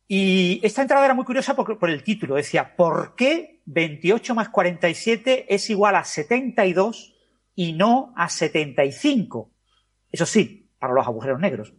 Y 0.08 0.60
esta 0.64 0.82
entrada 0.82 1.04
era 1.04 1.14
muy 1.14 1.24
curiosa 1.24 1.54
por, 1.54 1.78
por 1.78 1.88
el 1.88 2.02
título, 2.02 2.34
decía, 2.34 2.74
¿por 2.74 3.14
qué 3.14 3.60
28 3.66 4.34
más 4.34 4.48
47 4.48 5.54
es 5.54 5.70
igual 5.70 5.94
a 5.94 6.02
72 6.02 7.14
y 7.54 7.74
no 7.74 8.14
a 8.16 8.28
75. 8.28 9.50
Eso 10.10 10.26
sí, 10.26 10.70
para 10.78 10.94
los 10.94 11.06
agujeros 11.06 11.38
negros. 11.38 11.74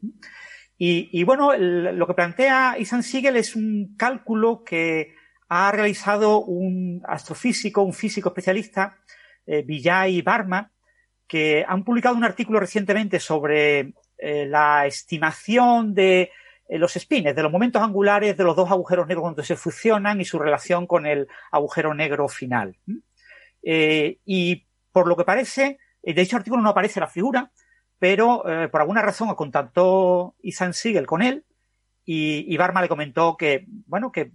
Y, 0.81 1.23
bueno, 1.23 1.57
lo 1.57 2.07
que 2.07 2.13
plantea 2.13 2.77
Isan 2.79 3.03
Siegel 3.03 3.35
es 3.35 3.55
un 3.55 3.95
cálculo 3.97 4.63
que 4.63 5.15
ha 5.49 5.71
realizado 5.71 6.41
un 6.41 7.01
astrofísico, 7.07 7.81
un 7.81 7.93
físico 7.93 8.29
especialista, 8.29 8.97
eh, 9.45 9.63
Vijay 9.63 10.21
Barma, 10.21 10.71
que 11.27 11.65
han 11.67 11.83
publicado 11.83 12.15
un 12.15 12.23
artículo 12.23 12.59
recientemente 12.59 13.19
sobre 13.19 13.93
eh, 14.17 14.45
la 14.47 14.85
estimación 14.85 15.93
de 15.93 16.31
eh, 16.67 16.77
los 16.77 16.93
spines, 16.93 17.35
de 17.35 17.43
los 17.43 17.51
momentos 17.51 17.81
angulares 17.81 18.37
de 18.37 18.43
los 18.43 18.55
dos 18.55 18.69
agujeros 18.69 19.07
negros 19.07 19.23
cuando 19.23 19.43
se 19.43 19.55
fusionan 19.55 20.21
y 20.21 20.25
su 20.25 20.39
relación 20.39 20.87
con 20.87 21.05
el 21.05 21.27
agujero 21.51 21.93
negro 21.93 22.27
final. 22.27 22.77
y 23.61 24.65
por 24.91 25.07
lo 25.07 25.15
que 25.15 25.23
parece, 25.23 25.79
de 26.01 26.13
dicho 26.13 26.37
artículo 26.37 26.61
no 26.61 26.69
aparece 26.69 26.99
la 26.99 27.07
figura, 27.07 27.51
pero 27.99 28.47
eh, 28.49 28.69
por 28.69 28.81
alguna 28.81 29.01
razón 29.01 29.33
contactó 29.35 30.35
Isan 30.41 30.73
Siegel 30.73 31.05
con 31.05 31.21
él 31.21 31.45
y, 32.11 32.57
Barma 32.57 32.81
le 32.81 32.87
comentó 32.87 33.37
que, 33.37 33.65
bueno, 33.85 34.11
que 34.11 34.31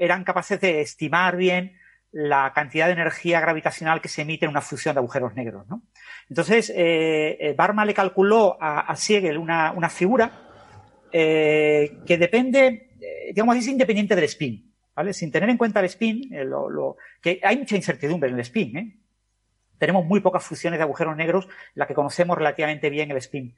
eran 0.00 0.24
capaces 0.24 0.60
de 0.60 0.80
estimar 0.80 1.36
bien 1.36 1.78
la 2.10 2.52
cantidad 2.52 2.86
de 2.86 2.94
energía 2.94 3.40
gravitacional 3.40 4.00
que 4.00 4.08
se 4.08 4.22
emite 4.22 4.44
en 4.44 4.50
una 4.50 4.60
fusión 4.60 4.96
de 4.96 4.98
agujeros 4.98 5.32
negros, 5.36 5.68
¿no? 5.68 5.82
Entonces, 6.28 6.70
eh, 6.70 7.38
eh, 7.38 7.54
Barma 7.56 7.84
le 7.84 7.94
calculó 7.94 8.58
a, 8.60 8.94
Siegel 8.96 9.38
una, 9.38 9.88
figura 9.88 10.32
que 11.12 12.16
depende, 12.18 12.90
digamos, 13.28 13.56
es 13.56 13.68
independiente 13.68 14.16
del 14.16 14.24
spin, 14.24 14.72
¿vale? 14.96 15.12
Sin 15.12 15.30
tener 15.30 15.48
en 15.48 15.58
cuenta 15.58 15.78
el 15.78 15.86
spin, 15.86 16.28
que 17.22 17.40
hay 17.40 17.56
mucha 17.56 17.76
incertidumbre 17.76 18.30
en 18.30 18.34
el 18.34 18.40
spin, 18.40 18.76
¿eh? 18.76 18.96
tenemos 19.78 20.04
muy 20.04 20.18
pocas 20.20 20.44
fusiones 20.44 20.78
de 20.78 20.84
agujeros 20.84 21.16
negros, 21.16 21.48
la 21.74 21.86
que 21.86 21.94
conocemos 21.94 22.36
relativamente 22.36 22.90
bien 22.90 23.12
el 23.12 23.16
spin. 23.18 23.54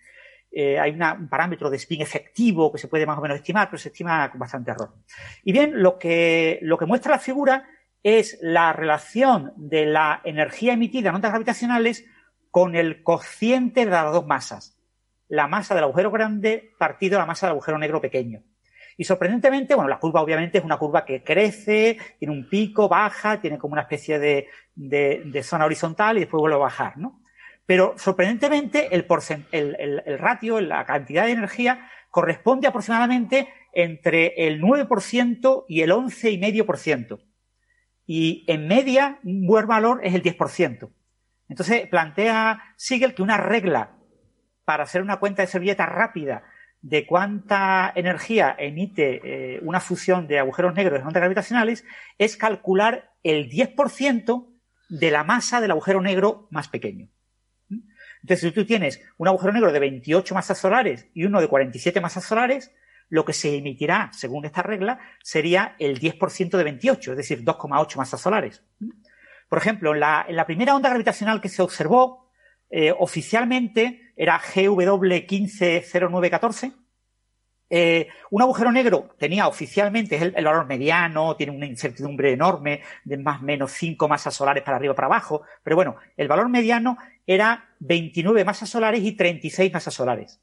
Eh, 0.57 0.79
hay 0.79 0.93
un 0.93 1.29
parámetro 1.29 1.69
de 1.69 1.79
spin 1.79 2.01
efectivo 2.01 2.71
que 2.71 2.79
se 2.79 2.87
puede 2.87 3.07
más 3.07 3.19
o 3.19 3.21
menos 3.21 3.38
estimar, 3.38 3.69
pero 3.69 3.79
se 3.79 3.88
estima 3.88 4.31
con 4.31 4.38
bastante 4.38 4.71
error. 4.71 4.95
Y 5.43 5.53
bien, 5.53 5.83
lo 5.83 5.99
que, 5.99 6.61
lo 6.62 6.79
que 6.79 6.87
muestra 6.87 7.12
la 7.12 7.19
figura 7.19 7.69
es 8.05 8.38
la 8.40 8.73
relación 8.73 9.53
de 9.57 9.87
la 9.87 10.21
energía 10.25 10.75
emitida 10.75 11.09
en 11.09 11.17
ondas 11.17 11.33
gravitacionales 11.33 12.05
con 12.51 12.77
el 12.77 13.03
cociente 13.03 13.85
de 13.85 13.90
las 13.90 14.12
dos 14.12 14.27
masas. 14.27 14.79
La 15.27 15.49
masa 15.49 15.75
del 15.75 15.85
agujero 15.85 16.12
grande 16.12 16.73
partido 16.79 17.19
la 17.19 17.27
masa 17.27 17.47
del 17.47 17.55
agujero 17.55 17.79
negro 17.79 18.01
pequeño. 18.01 18.45
Y 18.97 19.05
sorprendentemente, 19.05 19.75
bueno, 19.75 19.88
la 19.88 19.99
curva 19.99 20.21
obviamente 20.21 20.59
es 20.59 20.64
una 20.64 20.77
curva 20.77 21.05
que 21.05 21.25
crece, 21.25 21.99
tiene 22.19 22.33
un 22.33 22.49
pico, 22.49 22.88
baja, 22.88 23.40
tiene 23.40 23.59
como 23.59 23.73
una 23.73 23.83
especie 23.83 24.21
de, 24.21 24.47
de, 24.77 25.43
zona 25.43 25.64
horizontal 25.64 26.17
y 26.17 26.21
después 26.21 26.40
vuelve 26.40 26.57
a 26.57 26.61
bajar, 26.61 26.97
¿no? 26.97 27.24
Pero 27.66 27.94
sorprendentemente 27.96 28.88
el, 28.94 30.18
ratio, 30.18 30.61
la 30.61 30.85
cantidad 30.85 31.24
de 31.24 31.33
energía 31.33 31.90
corresponde 32.11 32.68
aproximadamente 32.68 33.48
entre 33.72 34.46
el 34.46 34.61
9% 34.61 35.64
y 35.68 35.81
el 35.81 35.90
11,5%. 35.90 37.20
Y 38.07 38.44
en 38.48 38.68
media, 38.68 39.18
un 39.24 39.46
buen 39.46 39.66
valor 39.66 40.00
es 40.05 40.14
el 40.14 40.22
10%. 40.22 40.90
Entonces 41.48 41.88
plantea 41.88 42.74
Siegel 42.77 43.14
que 43.14 43.22
una 43.22 43.38
regla 43.38 43.96
para 44.64 44.85
hacer 44.85 45.03
una 45.03 45.18
cuenta 45.18 45.42
de 45.42 45.48
servilleta 45.48 45.87
rápida 45.87 46.44
de 46.85 47.07
cuánta 47.07 47.90
energía 47.94 48.55
emite 48.59 49.20
eh, 49.57 49.61
una 49.62 49.81
fusión 49.81 50.27
de 50.27 50.38
agujeros 50.38 50.74
negros 50.74 51.00
en 51.00 51.07
ondas 51.07 51.22
gravitacionales 51.22 51.85
es 52.18 52.37
calcular 52.37 53.11
el 53.22 53.48
10% 53.48 54.48
de 54.90 55.11
la 55.11 55.24
masa 55.24 55.62
del 55.62 55.70
agujero 55.70 56.03
negro 56.03 56.46
más 56.50 56.68
pequeño. 56.68 57.09
Entonces, 58.25 58.49
si 58.49 58.55
tú 58.55 58.65
tienes 58.65 59.03
un 59.19 59.29
agujero 59.29 59.53
negro 59.53 59.71
de 59.71 59.79
28 59.79 60.35
masas 60.35 60.57
solares 60.57 61.07
y 61.13 61.25
uno 61.25 61.43
de 61.43 61.49
47 61.49 62.01
masas 62.01 62.25
solares, 62.25 62.73
lo 63.11 63.27
que 63.27 63.35
se 63.35 63.55
emitirá, 63.55 64.11
según 64.15 64.47
esta 64.47 64.63
regla, 64.63 64.99
sería 65.23 65.77
el 65.79 66.01
10% 66.01 66.57
de 66.57 66.65
28, 66.65 67.11
es 67.11 67.19
decir, 67.19 67.45
2,8 67.45 67.97
masas 67.97 68.23
solares. 68.23 68.63
Por 69.51 69.59
ejemplo, 69.59 69.93
en 69.93 70.01
la, 70.01 70.45
primera 70.47 70.75
onda 70.75 70.89
gravitacional 70.89 71.43
que 71.43 71.51
se 71.51 71.61
observó, 71.61 72.31
eh, 72.71 72.95
oficialmente 72.99 74.15
era 74.17 74.41
GW150914. 74.41 76.73
Eh, 77.70 78.09
un 78.31 78.42
agujero 78.42 78.70
negro 78.70 79.14
tenía 79.18 79.48
oficialmente 79.48 80.16
el, 80.16 80.44
valor 80.44 80.66
mediano, 80.66 81.35
tiene 81.35 81.53
una 81.53 81.66
incertidumbre 81.66 82.33
enorme 82.33 82.83
de 83.05 83.16
más 83.16 83.40
o 83.40 83.44
menos 83.44 83.72
5 83.72 84.07
masas 84.07 84.35
solares 84.35 84.62
para 84.62 84.77
arriba 84.77 84.94
para 84.94 85.07
abajo, 85.07 85.42
pero 85.62 85.77
bueno, 85.77 85.96
el 86.16 86.29
valor 86.29 86.48
mediano 86.48 86.98
era 87.27 87.70
29 87.81 88.44
masas 88.44 88.68
solares 88.68 89.03
y 89.03 89.12
36 89.12 89.72
masas 89.72 89.94
solares. 89.94 90.40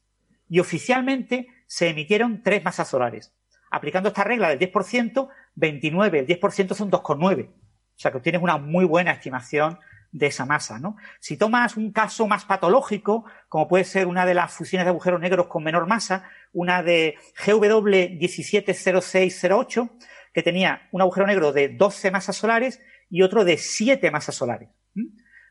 Y 0.48 0.58
oficialmente 0.58 1.46
se 1.66 1.88
emitieron 1.88 2.42
3 2.42 2.64
masas 2.64 2.88
solares. 2.88 3.32
Aplicando 3.70 4.10
esta 4.10 4.24
regla 4.24 4.54
del 4.54 4.58
10%, 4.58 5.28
29, 5.54 6.18
el 6.18 6.26
10% 6.26 6.74
son 6.74 6.90
2,9. 6.90 7.48
O 7.48 7.52
sea 7.94 8.10
que 8.10 8.18
obtienes 8.18 8.42
una 8.42 8.58
muy 8.58 8.84
buena 8.84 9.12
estimación 9.12 9.78
de 10.12 10.26
esa 10.26 10.44
masa, 10.44 10.78
¿no? 10.78 10.96
Si 11.18 11.36
tomas 11.36 11.76
un 11.76 11.90
caso 11.90 12.26
más 12.26 12.44
patológico, 12.44 13.24
como 13.48 13.66
puede 13.66 13.84
ser 13.84 14.06
una 14.06 14.26
de 14.26 14.34
las 14.34 14.52
fusiones 14.52 14.84
de 14.84 14.90
agujeros 14.90 15.20
negros 15.20 15.46
con 15.46 15.64
menor 15.64 15.86
masa, 15.86 16.28
una 16.52 16.82
de 16.82 17.16
GW 17.44 18.18
170608, 18.18 19.88
que 20.32 20.42
tenía 20.42 20.88
un 20.92 21.00
agujero 21.00 21.26
negro 21.26 21.52
de 21.52 21.70
12 21.70 22.10
masas 22.10 22.36
solares 22.36 22.80
y 23.08 23.22
otro 23.22 23.44
de 23.44 23.56
7 23.56 24.10
masas 24.10 24.34
solares. 24.34 24.68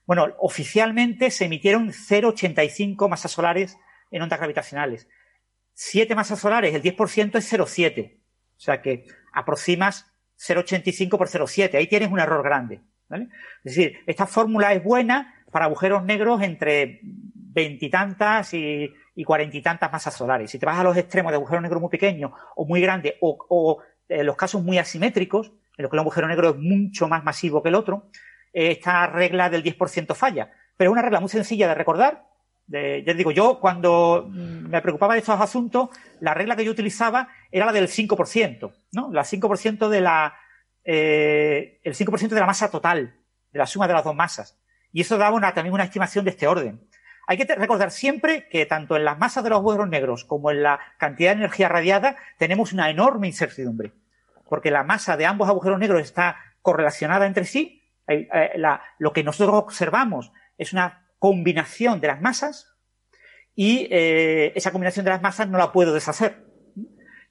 Bueno, 0.05 0.27
oficialmente 0.39 1.31
se 1.31 1.45
emitieron 1.45 1.89
0,85 1.89 3.09
masas 3.09 3.31
solares 3.31 3.77
en 4.11 4.21
ondas 4.21 4.39
gravitacionales. 4.39 5.07
7 5.73 6.15
masas 6.15 6.39
solares, 6.39 6.73
el 6.73 6.83
10% 6.83 7.37
es 7.37 7.53
0,7. 7.53 8.17
O 8.57 8.59
sea 8.59 8.81
que 8.81 9.05
aproximas 9.33 10.13
0,85 10.37 11.17
por 11.17 11.29
0,7. 11.29 11.75
Ahí 11.75 11.87
tienes 11.87 12.11
un 12.11 12.19
error 12.19 12.43
grande. 12.43 12.81
¿Vale? 13.11 13.27
Es 13.63 13.75
decir, 13.75 13.99
esta 14.07 14.25
fórmula 14.25 14.73
es 14.73 14.83
buena 14.83 15.35
para 15.51 15.65
agujeros 15.65 16.03
negros 16.03 16.41
entre 16.41 17.01
veintitantas 17.03 18.53
y 18.53 18.89
cuarenta 19.25 19.57
y 19.57 19.91
masas 19.91 20.15
solares. 20.15 20.49
Si 20.49 20.57
te 20.57 20.65
vas 20.65 20.79
a 20.79 20.83
los 20.83 20.97
extremos 20.97 21.31
de 21.31 21.35
agujeros 21.35 21.61
negros 21.61 21.81
muy 21.81 21.89
pequeños 21.89 22.31
o 22.55 22.65
muy 22.65 22.81
grandes 22.81 23.15
o, 23.19 23.83
en 24.07 24.25
los 24.25 24.35
casos 24.35 24.63
muy 24.63 24.77
asimétricos, 24.77 25.51
en 25.77 25.83
los 25.83 25.91
que 25.91 25.95
el 25.95 25.99
agujero 25.99 26.27
negro 26.27 26.49
es 26.49 26.55
mucho 26.57 27.07
más 27.07 27.23
masivo 27.23 27.61
que 27.61 27.69
el 27.69 27.75
otro, 27.75 28.09
esta 28.53 29.07
regla 29.07 29.49
del 29.49 29.63
10% 29.63 30.15
falla. 30.15 30.51
Pero 30.77 30.89
es 30.89 30.93
una 30.93 31.01
regla 31.01 31.19
muy 31.19 31.29
sencilla 31.29 31.67
de 31.67 31.75
recordar. 31.75 32.25
Ya 32.67 33.13
digo, 33.13 33.31
yo 33.31 33.59
cuando 33.59 34.29
me 34.31 34.81
preocupaba 34.81 35.13
de 35.13 35.19
estos 35.19 35.39
asuntos, 35.39 35.89
la 36.21 36.33
regla 36.33 36.55
que 36.55 36.63
yo 36.63 36.71
utilizaba 36.71 37.27
era 37.51 37.65
la 37.65 37.73
del 37.73 37.89
5%, 37.89 38.71
¿no? 38.93 39.11
La 39.11 39.23
5% 39.23 39.89
de 39.89 39.99
la, 40.01 40.33
eh, 40.83 41.79
el 41.83 41.95
5% 41.95 42.29
de 42.29 42.39
la 42.39 42.45
masa 42.45 42.71
total, 42.71 43.15
de 43.51 43.59
la 43.59 43.65
suma 43.65 43.87
de 43.87 43.93
las 43.93 44.03
dos 44.03 44.15
masas. 44.15 44.59
Y 44.91 45.01
eso 45.01 45.17
daba 45.17 45.35
una, 45.35 45.53
también 45.53 45.73
una 45.73 45.83
estimación 45.83 46.25
de 46.25 46.31
este 46.31 46.47
orden. 46.47 46.87
Hay 47.27 47.37
que 47.37 47.45
recordar 47.55 47.91
siempre 47.91 48.47
que 48.49 48.65
tanto 48.65 48.95
en 48.95 49.05
las 49.05 49.17
masas 49.17 49.43
de 49.43 49.51
los 49.51 49.59
agujeros 49.59 49.87
negros 49.87 50.25
como 50.25 50.51
en 50.51 50.63
la 50.63 50.79
cantidad 50.97 51.31
de 51.31 51.39
energía 51.39 51.69
radiada 51.69 52.17
tenemos 52.37 52.73
una 52.73 52.89
enorme 52.89 53.27
incertidumbre, 53.27 53.93
porque 54.49 54.71
la 54.71 54.83
masa 54.83 55.15
de 55.17 55.25
ambos 55.25 55.47
agujeros 55.47 55.79
negros 55.79 56.01
está 56.01 56.37
correlacionada 56.61 57.25
entre 57.25 57.45
sí. 57.45 57.83
Eh, 58.07 58.27
lo 58.97 59.13
que 59.13 59.23
nosotros 59.23 59.55
observamos 59.55 60.31
es 60.57 60.73
una 60.73 61.07
combinación 61.19 62.01
de 62.01 62.07
las 62.07 62.21
masas 62.21 62.75
y 63.55 63.87
eh, 63.91 64.51
esa 64.55 64.71
combinación 64.71 65.05
de 65.05 65.11
las 65.11 65.21
masas 65.21 65.47
no 65.47 65.57
la 65.57 65.71
puedo 65.71 65.93
deshacer. 65.93 66.45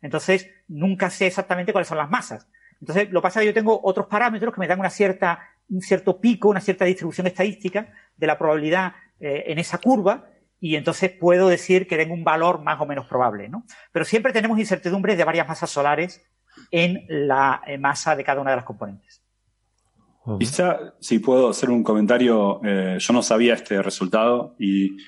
Entonces, 0.01 0.51
nunca 0.69 1.11
sé 1.11 1.27
exactamente 1.27 1.73
cuáles 1.73 1.89
son 1.89 1.99
las 1.99 2.09
masas. 2.09 2.49
Entonces, 2.81 3.11
lo 3.11 3.21
que 3.21 3.23
pasa 3.23 3.41
es 3.41 3.45
que 3.45 3.47
yo 3.49 3.55
tengo 3.55 3.81
otros 3.83 4.07
parámetros 4.07 4.55
que 4.55 4.61
me 4.61 4.67
dan 4.67 4.81
una 4.81 4.91
cierta, 4.91 5.41
un 5.69 5.83
cierto 5.83 6.21
pico, 6.21 6.49
una 6.49 6.61
cierta 6.61 6.85
distribución 6.85 7.27
estadística 7.27 7.93
de 8.17 8.27
la 8.27 8.39
probabilidad 8.39 8.93
eh, 9.19 9.45
en 9.49 9.59
esa 9.59 9.79
curva 9.79 10.27
y 10.61 10.77
entonces 10.77 11.11
puedo 11.11 11.49
decir 11.49 11.87
que 11.87 11.97
tengo 11.97 12.15
un 12.15 12.25
valor 12.25 12.63
más 12.63 12.81
o 12.81 12.87
menos 12.87 13.07
probable, 13.07 13.49
¿no? 13.49 13.65
Pero 13.93 14.05
siempre 14.05 14.33
tenemos 14.33 14.59
incertidumbres 14.59 15.17
de 15.17 15.25
varias 15.25 15.49
masas 15.49 15.71
solares 15.71 16.23
en 16.71 17.05
la 17.09 17.63
eh, 17.67 17.79
masa 17.79 18.15
de 18.15 18.25
cada 18.25 18.41
una 18.41 18.51
de 18.51 18.57
las 18.57 18.65
componentes. 18.65 19.23
Quizá, 20.39 20.95
si 21.01 21.19
puedo 21.19 21.49
hacer 21.49 21.71
un 21.71 21.83
comentario, 21.83 22.61
eh, 22.63 22.99
yo 23.01 23.13
no 23.15 23.23
sabía 23.23 23.55
este 23.55 23.83
resultado 23.83 24.55
y 24.59 24.99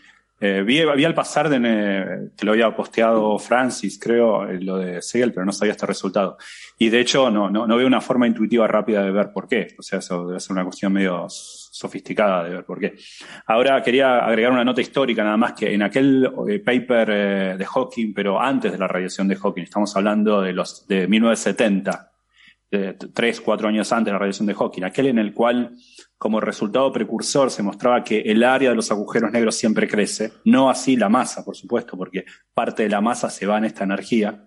eh, 0.45 0.65
vi, 0.65 0.81
al 0.81 1.15
pasar 1.15 1.49
de, 1.49 2.31
que 2.37 2.45
lo 2.45 2.51
había 2.51 2.75
posteado 2.75 3.39
Francis, 3.39 3.97
creo, 3.97 4.49
eh, 4.49 4.61
lo 4.61 4.77
de 4.77 5.01
Segel, 5.01 5.33
pero 5.33 5.47
no 5.47 5.53
sabía 5.53 5.71
este 5.71 5.87
resultado. 5.87 6.37
Y 6.77 6.89
de 6.89 6.99
hecho, 6.99 7.31
no, 7.31 7.49
no, 7.49 7.65
no 7.65 7.77
veo 7.77 7.87
una 7.87 8.01
forma 8.01 8.27
intuitiva 8.27 8.67
rápida 8.67 9.05
de 9.05 9.13
ver 9.13 9.33
por 9.33 9.47
qué. 9.47 9.69
O 9.79 9.83
sea, 9.83 10.01
eso 10.01 10.27
debe 10.27 10.41
ser 10.41 10.55
una 10.55 10.65
cuestión 10.65 10.93
medio 10.93 11.27
sofisticada 11.29 12.43
de 12.43 12.51
ver 12.51 12.65
por 12.65 12.81
qué. 12.81 12.97
Ahora 13.47 13.81
quería 13.85 14.19
agregar 14.19 14.51
una 14.51 14.65
nota 14.65 14.81
histórica, 14.81 15.23
nada 15.23 15.37
más 15.37 15.53
que 15.53 15.73
en 15.73 15.83
aquel 15.83 16.29
eh, 16.49 16.59
paper 16.59 17.57
de 17.57 17.65
Hawking, 17.65 18.13
pero 18.13 18.41
antes 18.41 18.73
de 18.73 18.79
la 18.79 18.89
radiación 18.89 19.29
de 19.29 19.37
Hawking, 19.37 19.63
estamos 19.63 19.95
hablando 19.95 20.43
de 20.43 20.53
los 20.55 20.89
de 20.89 21.07
1970, 21.07 22.11
de 22.69 22.95
tres, 22.95 23.41
cuatro 23.41 23.69
años 23.69 23.93
antes 23.93 24.07
de 24.07 24.13
la 24.13 24.19
radiación 24.19 24.49
de 24.49 24.55
Hawking, 24.55 24.83
aquel 24.83 25.07
en 25.07 25.21
el 25.21 25.33
cual 25.33 25.77
como 26.23 26.39
resultado 26.39 26.93
precursor 26.93 27.51
se 27.51 27.65
mostraba 27.65 28.05
que 28.05 28.21
el 28.21 28.45
área 28.45 28.71
de 28.71 28.77
los 28.77 28.93
agujeros 28.93 29.33
negros 29.33 29.57
siempre 29.57 29.89
crece, 29.89 30.33
no 30.45 30.71
así 30.71 30.97
la 30.97 31.09
masa, 31.09 31.45
por 31.45 31.57
supuesto, 31.57 31.97
porque 31.97 32.25
parte 32.55 32.85
de 32.85 32.89
la 32.89 33.01
masa 33.01 33.29
se 33.29 33.45
va 33.45 33.59
en 33.59 33.65
esta 33.65 33.83
energía. 33.83 34.47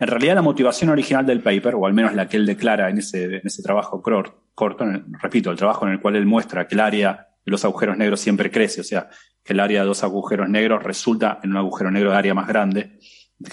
En 0.00 0.08
realidad 0.08 0.36
la 0.36 0.40
motivación 0.40 0.88
original 0.88 1.26
del 1.26 1.42
paper, 1.42 1.74
o 1.74 1.84
al 1.84 1.92
menos 1.92 2.14
la 2.14 2.26
que 2.26 2.38
él 2.38 2.46
declara 2.46 2.88
en 2.88 2.96
ese, 2.96 3.42
ese 3.44 3.62
trabajo 3.62 4.00
corto, 4.00 4.86
repito, 5.20 5.50
el 5.50 5.58
trabajo 5.58 5.86
en 5.86 5.92
el 5.92 6.00
cual 6.00 6.16
él 6.16 6.24
muestra 6.24 6.66
que 6.66 6.76
el 6.76 6.80
área 6.80 7.28
de 7.44 7.50
los 7.50 7.62
agujeros 7.66 7.98
negros 7.98 8.18
siempre 8.18 8.50
crece, 8.50 8.80
o 8.80 8.84
sea, 8.84 9.10
que 9.44 9.52
el 9.52 9.60
área 9.60 9.82
de 9.82 9.88
dos 9.88 10.02
agujeros 10.04 10.48
negros 10.48 10.82
resulta 10.82 11.40
en 11.42 11.50
un 11.50 11.58
agujero 11.58 11.90
negro 11.90 12.10
de 12.12 12.16
área 12.16 12.32
más 12.32 12.48
grande 12.48 12.98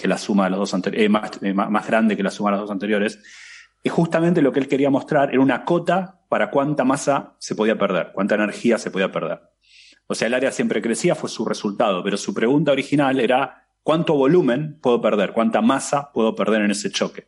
que 0.01 0.07
la 0.07 0.17
suma 0.17 0.45
de 0.45 0.51
los 0.51 0.59
dos 0.59 0.73
anteriores, 0.73 1.03
eh, 1.03 1.49
eh, 1.49 1.53
más, 1.53 1.69
más 1.69 1.85
grande 1.85 2.15
que 2.15 2.23
la 2.23 2.31
suma 2.31 2.51
de 2.51 2.55
los 2.55 2.61
dos 2.61 2.71
anteriores, 2.71 3.19
y 3.83 3.89
justamente 3.89 4.41
lo 4.41 4.53
que 4.53 4.61
él 4.61 4.69
quería 4.69 4.89
mostrar 4.89 5.31
era 5.31 5.41
una 5.41 5.65
cota 5.65 6.18
para 6.29 6.51
cuánta 6.51 6.85
masa 6.85 7.35
se 7.39 7.55
podía 7.55 7.77
perder, 7.77 8.11
cuánta 8.13 8.35
energía 8.35 8.77
se 8.77 8.91
podía 8.91 9.11
perder. 9.11 9.41
O 10.07 10.15
sea, 10.15 10.27
el 10.27 10.33
área 10.33 10.51
siempre 10.51 10.81
crecía, 10.81 11.15
fue 11.15 11.29
su 11.29 11.43
resultado, 11.45 12.03
pero 12.03 12.17
su 12.17 12.33
pregunta 12.33 12.71
original 12.71 13.19
era 13.19 13.67
cuánto 13.83 14.13
volumen 14.13 14.79
puedo 14.81 15.01
perder, 15.01 15.33
cuánta 15.33 15.61
masa 15.61 16.11
puedo 16.13 16.35
perder 16.35 16.61
en 16.61 16.71
ese 16.71 16.91
choque. 16.91 17.27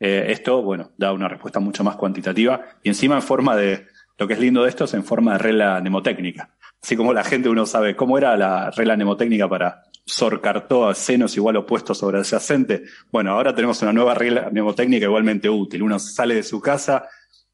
Eh, 0.00 0.26
esto, 0.28 0.62
bueno, 0.62 0.92
da 0.96 1.12
una 1.12 1.28
respuesta 1.28 1.60
mucho 1.60 1.84
más 1.84 1.96
cuantitativa 1.96 2.62
y 2.82 2.88
encima 2.88 3.16
en 3.16 3.22
forma 3.22 3.56
de, 3.56 3.86
lo 4.18 4.26
que 4.26 4.34
es 4.34 4.40
lindo 4.40 4.62
de 4.62 4.68
esto 4.68 4.84
es 4.84 4.94
en 4.94 5.04
forma 5.04 5.34
de 5.34 5.38
regla 5.38 5.80
mnemotécnica. 5.80 6.56
Así 6.82 6.96
como 6.96 7.12
la 7.12 7.24
gente 7.24 7.48
uno 7.48 7.66
sabe 7.66 7.96
cómo 7.96 8.18
era 8.18 8.36
la 8.36 8.70
regla 8.70 8.96
mnemotécnica 8.96 9.48
para 9.48 9.84
sorcartó 10.04 10.88
a 10.88 10.94
senos 10.94 11.36
igual 11.36 11.56
opuestos 11.56 11.98
sobre 11.98 12.18
adyacente. 12.18 12.84
Bueno, 13.12 13.32
ahora 13.32 13.54
tenemos 13.54 13.80
una 13.82 13.92
nueva 13.92 14.14
regla 14.14 14.48
mnemotécnica 14.50 15.04
igualmente 15.04 15.48
útil. 15.48 15.82
Uno 15.82 15.98
sale 15.98 16.34
de 16.34 16.42
su 16.42 16.60
casa, 16.60 17.08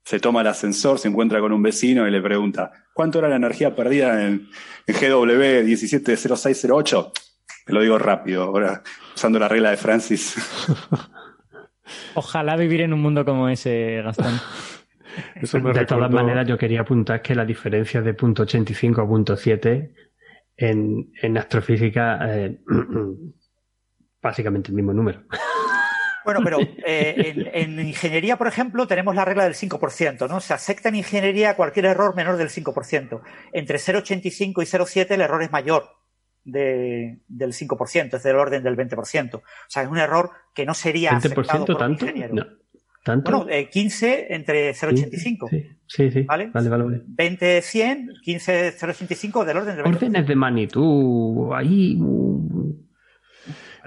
se 0.05 0.21
toma 0.21 0.43
el 0.43 0.47
ascensor, 0.47 0.99
se 0.99 1.09
encuentra 1.09 1.41
con 1.41 1.53
un 1.53 1.63
vecino 1.63 2.07
y 2.07 2.11
le 2.11 2.21
pregunta, 2.21 2.71
¿cuánto 2.93 3.19
era 3.19 3.29
la 3.29 3.37
energía 3.37 3.75
perdida 3.75 4.27
en, 4.27 4.49
GW 4.87 5.65
170608? 5.65 7.13
Te 7.65 7.73
lo 7.73 7.81
digo 7.81 7.99
rápido, 7.99 8.43
ahora 8.43 8.83
usando 9.15 9.39
la 9.39 9.49
regla 9.49 9.71
de 9.71 9.79
Francis. 9.79 10.37
Ojalá 12.15 12.57
vivir 12.57 12.83
en 12.83 12.93
un 12.93 13.01
mundo 13.01 13.25
como 13.25 13.49
ese, 13.49 14.03
Gastón. 14.03 14.39
de 15.75 15.87
todas 15.87 16.11
maneras, 16.11 16.47
yo 16.47 16.59
quería 16.59 16.83
apuntar 16.83 17.23
que 17.23 17.35
la 17.35 17.47
diferencia 17.47 18.03
de 18.03 18.13
punto 18.13 18.43
85 18.43 19.01
a 19.01 19.09
punto 19.09 19.37
7 19.37 19.95
en, 20.57 21.13
en 21.23 21.39
astrofísica 21.39 22.19
eh, 22.31 22.59
básicamente 24.23 24.69
el 24.69 24.75
mismo 24.75 24.93
número. 24.93 25.23
Bueno, 26.25 26.41
pero 26.43 26.59
eh, 26.61 27.51
en, 27.53 27.79
ingeniería, 27.81 28.37
por 28.37 28.47
ejemplo, 28.47 28.87
tenemos 28.87 29.15
la 29.15 29.25
regla 29.25 29.45
del 29.45 29.55
5%, 29.55 30.29
¿no? 30.29 30.41
Se 30.41 30.55
acepta 30.55 30.89
en 30.89 30.97
ingeniería 30.97 31.57
cualquier 31.57 31.87
error 31.87 32.15
menor 32.17 32.37
del 32.37 32.49
5%. 32.49 33.21
Entre 33.53 33.79
0,85 33.79 34.63
y 34.63 34.67
0,7 34.67 35.11
el 35.11 35.21
error 35.21 35.43
es 35.43 35.53
mayor 35.53 35.89
de, 36.45 37.21
del 37.29 37.53
5%, 37.53 38.15
es 38.15 38.23
del 38.23 38.37
orden 38.37 38.63
del 38.63 38.77
20%. 38.77 39.35
O 39.35 39.43
sea, 39.69 39.83
es 39.83 39.89
un 39.89 39.99
error 39.99 40.31
que 40.55 40.65
no 40.65 40.75
sería 40.75 41.17
aceptado 41.17 41.67
por 41.67 41.79
tanto? 41.79 42.05
ingeniero. 42.07 42.47
¿Tanto? 43.03 43.45
Bueno, 43.45 43.69
15 43.71 44.13
eh, 44.13 44.27
entre 44.31 44.73
0,85. 44.73 45.51
Sí, 45.51 45.69
sí, 45.87 46.11
sí. 46.11 46.23
¿Vale? 46.23 46.47
Vale, 46.47 46.69
vale, 46.71 47.03
20, 47.07 47.61
100, 47.61 48.09
15, 48.23 48.79
0,85 48.79 49.45
del 49.45 49.57
orden 49.59 49.77
del 49.77 49.85
20%. 49.85 49.95
Órdenes 49.97 50.27
de 50.27 50.35
magnitud, 50.35 51.53
ahí 51.53 51.99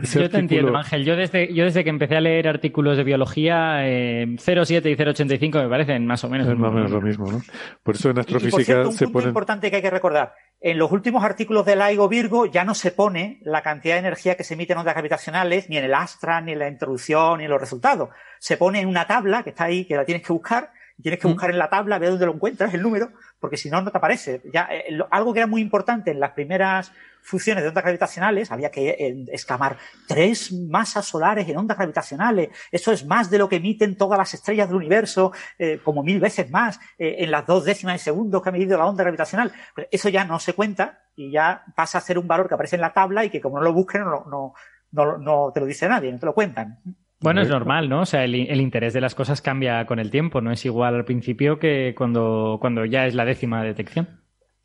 yo 0.03 0.29
te 0.29 0.38
entiendo, 0.38 0.75
Ángel. 0.75 1.05
Yo 1.05 1.15
desde, 1.15 1.53
yo 1.53 1.65
desde 1.65 1.83
que 1.83 1.89
empecé 1.89 2.17
a 2.17 2.21
leer 2.21 2.47
artículos 2.47 2.97
de 2.97 3.03
biología, 3.03 3.88
eh, 3.88 4.25
0,7 4.27 4.89
y 4.91 4.95
0,85 4.95 5.63
me 5.63 5.69
parecen 5.69 6.05
más 6.05 6.23
o 6.23 6.29
menos, 6.29 6.47
es 6.47 6.57
más 6.57 6.69
o 6.69 6.73
menos 6.73 6.91
lo 6.91 7.01
mismo. 7.01 7.31
¿no? 7.31 7.41
Por 7.83 7.95
eso 7.95 8.10
en 8.10 8.19
astrofísica 8.19 8.88
un 8.88 8.93
se 8.93 9.07
punto 9.07 9.27
importante 9.27 9.69
que 9.69 9.77
hay 9.77 9.81
que 9.81 9.89
recordar. 9.89 10.33
En 10.60 10.77
los 10.77 10.91
últimos 10.91 11.23
artículos 11.23 11.65
de 11.65 11.75
LIGO 11.75 12.10
Virgo 12.10 12.45
ya 12.45 12.63
no 12.63 12.73
se 12.73 12.91
pone 12.91 13.39
la 13.43 13.62
cantidad 13.62 13.95
de 13.95 13.99
energía 13.99 14.36
que 14.36 14.43
se 14.43 14.55
emite 14.55 14.73
en 14.73 14.79
ondas 14.79 14.95
gravitacionales, 14.95 15.69
ni 15.69 15.77
en 15.77 15.86
el 15.86 15.93
Astra, 15.93 16.41
ni 16.41 16.53
en 16.53 16.60
la 16.60 16.67
introducción, 16.67 17.38
ni 17.38 17.45
en 17.45 17.51
los 17.51 17.62
resultados. 17.62 18.10
Se 18.39 18.57
pone 18.57 18.81
en 18.81 18.88
una 18.88 19.05
tabla 19.05 19.43
que 19.43 19.51
está 19.51 19.65
ahí, 19.65 19.86
que 19.86 19.95
la 19.95 20.05
tienes 20.05 20.25
que 20.25 20.33
buscar, 20.33 20.71
tienes 21.01 21.19
que 21.19 21.27
mm. 21.27 21.31
buscar 21.31 21.51
en 21.51 21.60
la 21.60 21.69
tabla, 21.69 21.99
ver 21.99 22.10
dónde 22.10 22.25
lo 22.25 22.33
encuentras, 22.33 22.73
el 22.73 22.81
número, 22.81 23.12
porque 23.39 23.57
si 23.57 23.69
no, 23.69 23.81
no 23.81 23.91
te 23.91 23.97
aparece. 23.97 24.41
Ya, 24.51 24.67
eh, 24.71 24.97
algo 25.12 25.33
que 25.33 25.39
era 25.39 25.47
muy 25.47 25.62
importante 25.62 26.12
en 26.12 26.19
las 26.19 26.31
primeras 26.31 26.91
fusiones 27.27 27.63
de 27.63 27.69
ondas 27.69 27.83
gravitacionales, 27.83 28.51
había 28.51 28.71
que 28.71 28.89
eh, 28.89 29.25
exclamar 29.31 29.77
tres 30.07 30.51
masas 30.53 31.05
solares 31.05 31.47
en 31.47 31.57
ondas 31.57 31.77
gravitacionales. 31.77 32.49
Eso 32.71 32.91
es 32.91 33.05
más 33.05 33.29
de 33.29 33.37
lo 33.37 33.49
que 33.49 33.57
emiten 33.57 33.97
todas 33.97 34.17
las 34.17 34.33
estrellas 34.33 34.67
del 34.67 34.77
universo, 34.77 35.33
eh, 35.59 35.79
como 35.83 36.03
mil 36.03 36.19
veces 36.19 36.49
más, 36.49 36.79
en 36.97 37.29
las 37.31 37.45
dos 37.45 37.65
décimas 37.65 37.95
de 37.95 37.99
segundo 37.99 38.41
que 38.41 38.49
ha 38.49 38.51
medido 38.51 38.77
la 38.77 38.85
onda 38.85 39.03
gravitacional. 39.03 39.51
Pues 39.75 39.87
eso 39.91 40.09
ya 40.09 40.23
no 40.25 40.39
se 40.39 40.53
cuenta 40.53 41.01
y 41.15 41.31
ya 41.31 41.63
pasa 41.75 41.97
a 41.97 42.01
ser 42.01 42.17
un 42.17 42.27
valor 42.27 42.47
que 42.47 42.53
aparece 42.53 42.77
en 42.77 42.81
la 42.81 42.93
tabla 42.93 43.25
y 43.25 43.29
que 43.29 43.41
como 43.41 43.57
no 43.57 43.63
lo 43.63 43.73
busquen, 43.73 44.03
no, 44.03 44.25
no, 44.29 44.53
no, 44.91 45.17
no 45.17 45.51
te 45.53 45.59
lo 45.59 45.65
dice 45.65 45.87
nadie, 45.87 46.11
no 46.11 46.19
te 46.19 46.25
lo 46.25 46.33
cuentan. 46.33 46.79
Bueno, 47.19 47.41
es 47.41 47.49
normal, 47.49 47.89
¿no? 47.89 48.01
O 48.01 48.05
sea, 48.05 48.23
el, 48.23 48.36
interés 48.36 48.93
de 48.93 49.01
las 49.01 49.15
cosas 49.15 49.41
cambia 49.41 49.86
con 49.88 49.97
el 49.97 50.11
tiempo, 50.11 50.39
no 50.39 50.51
es 50.51 50.63
igual 50.65 50.95
al 50.95 51.05
principio 51.05 51.57
que 51.57 51.95
cuando, 51.97 52.57
cuando 52.61 52.86
ya 52.86 53.07
es 53.07 53.15
la 53.15 53.25
décima 53.25 53.63
detección. 53.63 54.21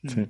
Sí. 0.06 0.26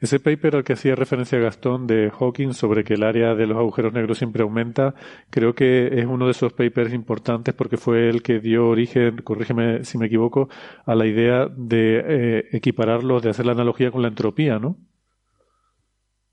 Ese 0.00 0.20
paper 0.20 0.56
al 0.56 0.64
que 0.64 0.74
hacía 0.74 0.94
referencia 0.94 1.38
Gastón 1.38 1.86
de 1.86 2.10
Hawking 2.10 2.52
sobre 2.52 2.84
que 2.84 2.94
el 2.94 3.02
área 3.02 3.34
de 3.34 3.46
los 3.46 3.58
agujeros 3.58 3.92
negros 3.92 4.18
siempre 4.18 4.42
aumenta, 4.42 4.94
creo 5.30 5.54
que 5.54 6.00
es 6.00 6.06
uno 6.06 6.26
de 6.26 6.32
esos 6.32 6.52
papers 6.52 6.92
importantes 6.92 7.54
porque 7.54 7.76
fue 7.76 8.08
el 8.08 8.22
que 8.22 8.40
dio 8.40 8.68
origen, 8.68 9.18
corrígeme 9.22 9.84
si 9.84 9.98
me 9.98 10.06
equivoco, 10.06 10.48
a 10.84 10.94
la 10.94 11.06
idea 11.06 11.46
de 11.48 12.04
eh, 12.06 12.48
equipararlos, 12.52 13.22
de 13.22 13.30
hacer 13.30 13.46
la 13.46 13.52
analogía 13.52 13.90
con 13.90 14.02
la 14.02 14.08
entropía, 14.08 14.58
¿no? 14.58 14.78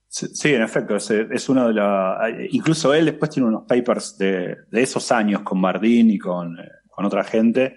Sí, 0.09 0.53
en 0.53 0.63
efecto, 0.63 0.95
es, 0.95 1.49
uno 1.49 1.67
de 1.67 1.73
los... 1.73 2.17
Incluso 2.51 2.93
él 2.93 3.05
después 3.05 3.29
tiene 3.29 3.49
unos 3.49 3.65
papers 3.67 4.17
de, 4.17 4.55
esos 4.71 5.11
años 5.11 5.41
con 5.41 5.61
Bardeen 5.61 6.09
y 6.11 6.17
con, 6.17 6.57
con 6.89 7.05
otra 7.05 7.23
gente, 7.23 7.75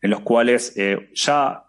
en 0.00 0.10
los 0.10 0.20
cuales 0.20 0.74
eh, 0.76 1.10
ya 1.12 1.64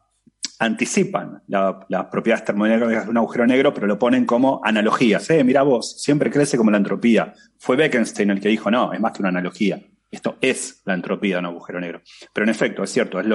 anticipan 0.59 1.41
las 1.47 2.05
propiedades 2.11 2.45
termodinámicas 2.45 3.05
de 3.05 3.11
un 3.11 3.17
agujero 3.17 3.45
negro, 3.47 3.73
pero 3.73 3.87
lo 3.87 3.99
ponen 3.99 4.25
como 4.25 4.61
analogías. 4.63 5.29
Eh, 5.29 5.43
mira 5.43 5.63
vos, 5.63 6.01
siempre 6.01 6.29
crece 6.29 6.57
como 6.57 6.71
la 6.71 6.77
entropía. 6.77 7.33
Fue 7.57 7.75
Bekenstein 7.75 8.29
el 8.29 8.39
que 8.39 8.49
dijo, 8.49 8.69
no, 8.71 8.93
es 8.93 8.99
más 8.99 9.11
que 9.11 9.21
una 9.21 9.29
analogía. 9.29 9.81
Esto 10.11 10.37
es 10.41 10.81
la 10.85 10.93
entropía 10.93 11.35
de 11.35 11.39
un 11.39 11.45
agujero 11.47 11.79
negro. 11.79 12.01
Pero 12.33 12.45
en 12.45 12.49
efecto, 12.51 12.83
es 12.83 12.91
cierto, 12.91 13.19
es, 13.19 13.27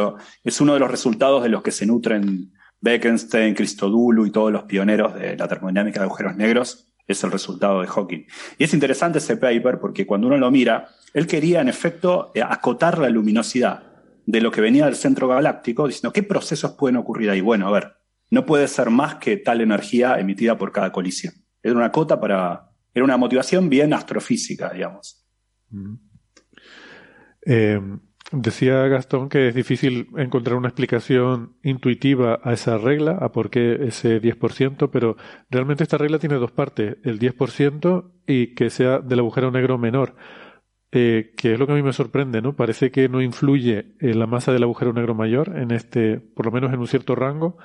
es 0.45 0.61
uno 0.61 0.75
de 0.75 0.81
los 0.81 0.91
resultados 0.91 1.43
de 1.43 1.49
los 1.49 1.62
que 1.62 1.73
se 1.73 1.87
nutren 1.87 2.53
Bekenstein, 2.81 3.55
Christodoulou 3.55 4.27
y 4.27 4.31
todos 4.31 4.53
los 4.53 4.62
pioneros 4.62 5.14
de 5.14 5.37
la 5.37 5.49
termodinámica 5.49 6.01
de 6.01 6.07
agujeros 6.07 6.37
negros, 6.37 6.93
es 7.07 7.25
el 7.25 7.33
resultado 7.33 7.81
de 7.81 7.89
Hawking. 7.89 8.27
Y 8.59 8.64
es 8.64 8.75
interesante 8.75 9.19
ese 9.19 9.37
paper 9.37 9.79
porque 9.81 10.07
cuando 10.07 10.27
uno 10.29 10.37
lo 10.37 10.51
mira, 10.51 10.89
él 11.14 11.27
quería 11.27 11.61
en 11.61 11.69
efecto 11.69 12.31
eh, 12.35 12.43
acotar 12.43 12.99
la 12.99 13.09
luminosidad 13.09 13.88
de 14.29 14.43
lo 14.43 14.51
que 14.51 14.61
venía 14.61 14.85
del 14.85 14.95
centro 14.95 15.26
galáctico, 15.26 15.87
diciendo 15.87 16.12
qué 16.12 16.22
procesos 16.22 16.72
pueden 16.72 16.97
ocurrir 16.97 17.31
ahí. 17.31 17.41
Bueno, 17.41 17.66
a 17.66 17.70
ver, 17.70 17.97
no 18.31 18.45
puede 18.45 18.68
ser 18.68 18.91
más 18.91 19.14
que 19.14 19.39
tal 19.39 19.62
energía 19.62 20.20
emitida 20.20 20.59
por 20.59 20.70
cada 20.70 20.93
colisión. 20.93 21.33
Era 21.62 21.74
una 21.74 21.91
cota 21.91 22.20
para, 22.20 22.68
era 22.93 23.07
una 23.07 23.16
motivación 23.16 23.70
bien 23.70 23.95
astrofísica, 23.95 24.70
digamos. 24.70 25.26
Eh, 27.47 27.81
decía 28.31 28.87
Gastón 28.89 29.31
que 29.31 29.49
es 29.49 29.55
difícil 29.55 30.09
encontrar 30.18 30.59
una 30.59 30.68
explicación 30.68 31.57
intuitiva 31.62 32.39
a 32.45 32.53
esa 32.53 32.76
regla, 32.76 33.12
a 33.12 33.33
por 33.33 33.49
qué 33.49 33.79
ese 33.87 34.20
10%, 34.20 34.91
pero 34.93 35.16
realmente 35.49 35.85
esta 35.85 35.97
regla 35.97 36.18
tiene 36.18 36.35
dos 36.35 36.53
partes, 36.53 36.99
el 37.03 37.18
10% 37.18 38.12
y 38.26 38.55
que 38.55 38.68
sea 38.68 38.99
del 38.99 39.20
agujero 39.20 39.51
negro 39.51 39.79
menor. 39.79 40.16
Eh, 40.91 41.34
que 41.36 41.53
es 41.53 41.59
lo 41.59 41.66
que 41.66 41.72
a 41.72 41.76
mí 41.76 41.82
me 41.82 41.93
sorprende, 41.93 42.41
¿no? 42.41 42.57
Parece 42.57 42.91
que 42.91 43.09
no 43.11 43.20
influye 43.20 43.93
en 44.01 44.18
la 44.18 44.26
masa 44.26 44.53
del 44.53 44.62
agujero 44.62 44.95
negro 44.95 45.14
mayor, 45.14 45.59
en 45.59 45.70
este, 45.70 46.18
por 46.18 46.47
lo 46.47 46.53
menos 46.53 46.72
en 46.72 46.80
un 46.80 46.86
cierto 46.86 47.14
rango, 47.14 47.59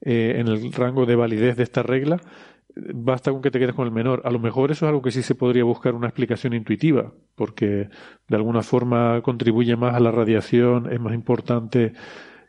eh, 0.00 0.34
en 0.38 0.46
el 0.48 0.72
rango 0.72 1.04
de 1.04 1.16
validez 1.16 1.56
de 1.56 1.64
esta 1.64 1.82
regla. 1.82 2.20
Basta 2.74 3.32
con 3.32 3.42
que 3.42 3.50
te 3.50 3.58
quedes 3.58 3.74
con 3.74 3.86
el 3.86 3.92
menor. 3.92 4.22
A 4.24 4.30
lo 4.30 4.38
mejor 4.38 4.70
eso 4.70 4.86
es 4.86 4.88
algo 4.90 5.02
que 5.02 5.10
sí 5.10 5.22
se 5.22 5.34
podría 5.34 5.64
buscar 5.64 5.94
una 5.94 6.06
explicación 6.06 6.54
intuitiva, 6.54 7.12
porque 7.34 7.88
de 8.28 8.36
alguna 8.36 8.62
forma 8.62 9.20
contribuye 9.22 9.76
más 9.76 9.94
a 9.94 10.00
la 10.00 10.12
radiación, 10.12 10.90
es 10.92 11.00
más 11.00 11.14
importante 11.14 11.92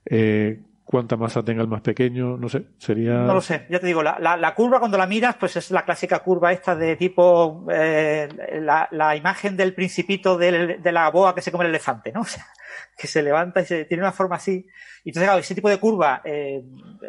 eh, 0.06 0.62
cuánta 0.84 1.16
masa 1.16 1.44
tenga 1.44 1.62
el 1.62 1.68
más 1.68 1.82
pequeño, 1.82 2.38
no 2.38 2.50
sé, 2.50 2.66
sería... 2.78 3.14
No 3.20 3.34
lo 3.34 3.42
sé, 3.42 3.66
ya 3.70 3.80
te 3.80 3.88
digo, 3.88 4.04
la, 4.04 4.20
la, 4.20 4.56
curva 4.56 4.80
cuando 4.80 4.98
la 4.98 5.08
miras, 5.08 5.36
pues 5.38 5.56
es 5.56 5.72
la 5.72 5.86
clásica 5.86 6.20
curva 6.20 6.52
esta 6.52 6.76
de 6.76 6.96
tipo, 6.96 7.66
eh, 7.72 8.28
la, 8.62 8.88
la, 8.92 9.16
imagen 9.16 9.56
del 9.56 9.74
principito 9.74 10.38
de, 10.38 10.78
de, 10.78 10.92
la 10.92 11.10
boa 11.10 11.34
que 11.34 11.42
se 11.42 11.52
come 11.52 11.64
el 11.66 11.70
elefante, 11.70 12.12
¿no? 12.12 12.22
O 12.24 12.26
sea, 12.26 12.46
que 12.98 13.08
se 13.08 13.22
levanta 13.22 13.62
y 13.62 13.66
se, 13.66 13.86
tiene 13.86 14.04
una 14.04 14.12
forma 14.12 14.38
así. 14.38 14.66
Y 15.04 15.10
entonces, 15.10 15.28
claro, 15.28 15.40
ese 15.40 15.56
tipo 15.56 15.70
de 15.70 15.80
curva, 15.80 16.22
eh, 16.26 16.64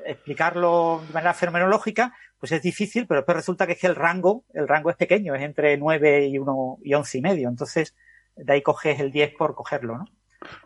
explicarlo 0.07 1.03
de 1.07 1.13
manera 1.15 1.35
fenomenológica, 1.35 2.15
pues 2.39 2.53
es 2.53 2.63
difícil, 2.63 3.07
pero 3.07 3.21
después 3.21 3.37
resulta 3.37 3.67
que 3.67 3.73
es 3.73 3.81
que 3.81 3.87
el 3.87 3.95
rango, 3.95 4.45
el 4.53 4.69
rango 4.69 4.91
es 4.91 4.97
pequeño, 4.97 5.35
es 5.35 5.43
entre 5.43 5.77
9 5.79 6.27
y 6.27 6.39
1 6.39 6.79
y 6.83 6.95
11 6.95 7.19
y 7.19 7.21
medio. 7.23 7.49
Entonces, 7.49 7.95
de 8.37 8.53
ahí 8.53 8.63
coges 8.63 9.01
el 9.01 9.11
10 9.11 9.35
por 9.37 9.55
cogerlo, 9.55 9.99
¿no? 9.99 10.05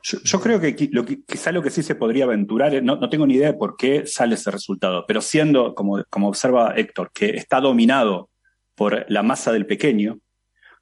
Yo, 0.03 0.41
creo 0.41 0.61
que, 0.61 0.89
lo 0.93 1.05
quizá 1.05 1.53
lo 1.53 1.62
que 1.62 1.70
sí 1.70 1.83
se 1.83 1.95
podría 1.95 2.24
aventurar, 2.24 2.83
no, 2.83 2.97
no, 2.97 3.09
tengo 3.09 3.26
ni 3.26 3.35
idea 3.35 3.53
de 3.53 3.59
por 3.59 3.76
qué 3.76 4.07
sale 4.07 4.35
ese 4.35 4.51
resultado, 4.51 5.05
pero 5.07 5.20
siendo, 5.20 5.74
como, 5.74 6.05
como 6.11 6.29
observa 6.29 6.74
Héctor, 6.76 7.11
que 7.12 7.31
está 7.31 7.61
dominado 7.61 8.31
por 8.74 9.07
la 9.09 9.22
masa 9.22 9.53
del 9.53 9.66
pequeño, 9.66 10.18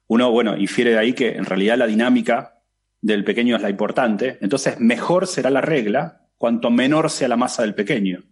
uno, 0.07 0.31
bueno, 0.31 0.57
infiere 0.57 0.91
de 0.91 0.99
ahí 0.99 1.13
que 1.13 1.29
en 1.29 1.45
realidad 1.45 1.77
la 1.77 1.87
dinámica 1.87 2.53
del 3.01 3.23
pequeño 3.23 3.55
es 3.55 3.61
la 3.61 3.69
importante, 3.69 4.37
entonces 4.41 4.79
mejor 4.79 5.27
será 5.27 5.49
la 5.49 5.61
regla 5.61 6.21
cuanto 6.37 6.69
menor 6.69 7.09
sea 7.09 7.27
la 7.27 7.37
masa 7.37 7.63
del 7.63 7.75
pequeño, 7.75 8.23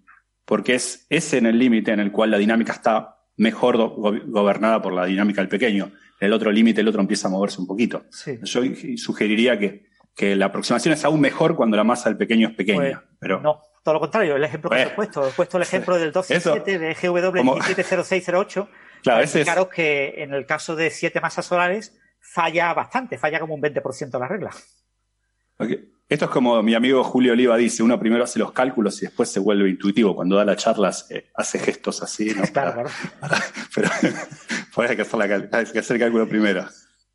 porque 0.45 0.75
es 0.75 1.05
ese 1.09 1.37
en 1.37 1.47
el 1.47 1.59
límite 1.59 1.91
en 1.91 1.99
el 1.99 2.11
cual 2.11 2.31
la 2.31 2.37
dinámica 2.37 2.73
está 2.73 3.15
mejor 3.37 3.77
gobernada 3.77 4.81
por 4.81 4.93
la 4.93 5.05
dinámica 5.05 5.41
del 5.41 5.49
pequeño. 5.49 5.91
El 6.19 6.31
otro 6.31 6.51
límite, 6.51 6.81
el 6.81 6.87
otro 6.87 7.01
empieza 7.01 7.27
a 7.27 7.31
moverse 7.31 7.59
un 7.59 7.67
poquito. 7.67 8.05
Yo 8.43 8.61
sugeriría 8.95 9.59
que 9.59 9.87
que 10.15 10.35
la 10.35 10.47
aproximación 10.47 10.93
es 10.93 11.03
aún 11.03 11.19
mejor 11.19 11.55
cuando 11.55 11.75
la 11.75 11.83
masa 11.83 12.09
del 12.09 12.17
pequeño 12.17 12.47
es 12.47 12.55
pequeña. 12.55 12.79
Pues, 12.79 13.17
pero... 13.19 13.41
No, 13.41 13.61
todo 13.83 13.95
lo 13.95 13.99
contrario, 13.99 14.35
el 14.35 14.43
ejemplo 14.43 14.69
que 14.69 14.77
os 14.77 14.81
he 14.81 14.85
pues, 14.85 14.95
puesto. 14.95 15.27
He 15.27 15.31
puesto 15.31 15.57
el 15.57 15.63
ejemplo 15.63 15.97
del 15.97 16.13
12.7 16.13 16.63
de 16.63 16.93
GW 16.93 17.43
170608. 17.43 18.69
Claro, 19.05 19.21
ese 19.21 19.41
es... 19.41 19.49
que 19.71 20.23
en 20.23 20.33
el 20.33 20.47
caso 20.47 20.75
de 20.75 20.89
siete 20.89 21.21
masas 21.21 21.45
solares 21.45 21.95
falla 22.19 22.73
bastante, 22.73 23.19
falla 23.19 23.39
como 23.39 23.53
un 23.53 23.61
20% 23.61 24.19
la 24.19 24.27
regla. 24.27 24.49
Esto 26.09 26.25
es 26.25 26.31
como 26.31 26.63
mi 26.63 26.73
amigo 26.73 27.03
Julio 27.03 27.33
Oliva 27.33 27.55
dice, 27.55 27.83
uno 27.83 27.99
primero 27.99 28.23
hace 28.23 28.39
los 28.39 28.51
cálculos 28.51 28.99
y 29.03 29.05
después 29.05 29.29
se 29.31 29.39
vuelve 29.39 29.69
intuitivo. 29.69 30.15
Cuando 30.15 30.35
da 30.37 30.43
las 30.43 30.57
charlas 30.57 31.05
eh, 31.11 31.29
hace 31.35 31.59
gestos 31.59 32.01
así. 32.01 32.33
¿no? 32.33 32.43
claro, 32.53 32.73
claro. 32.73 32.89
pero 33.75 33.89
pues 34.73 34.89
hay 34.89 34.95
que, 34.95 35.03
hacer 35.03 35.49
hay 35.51 35.65
que 35.65 35.79
hacer 35.79 35.95
el 35.97 36.01
cálculo 36.01 36.27
primero. 36.27 36.67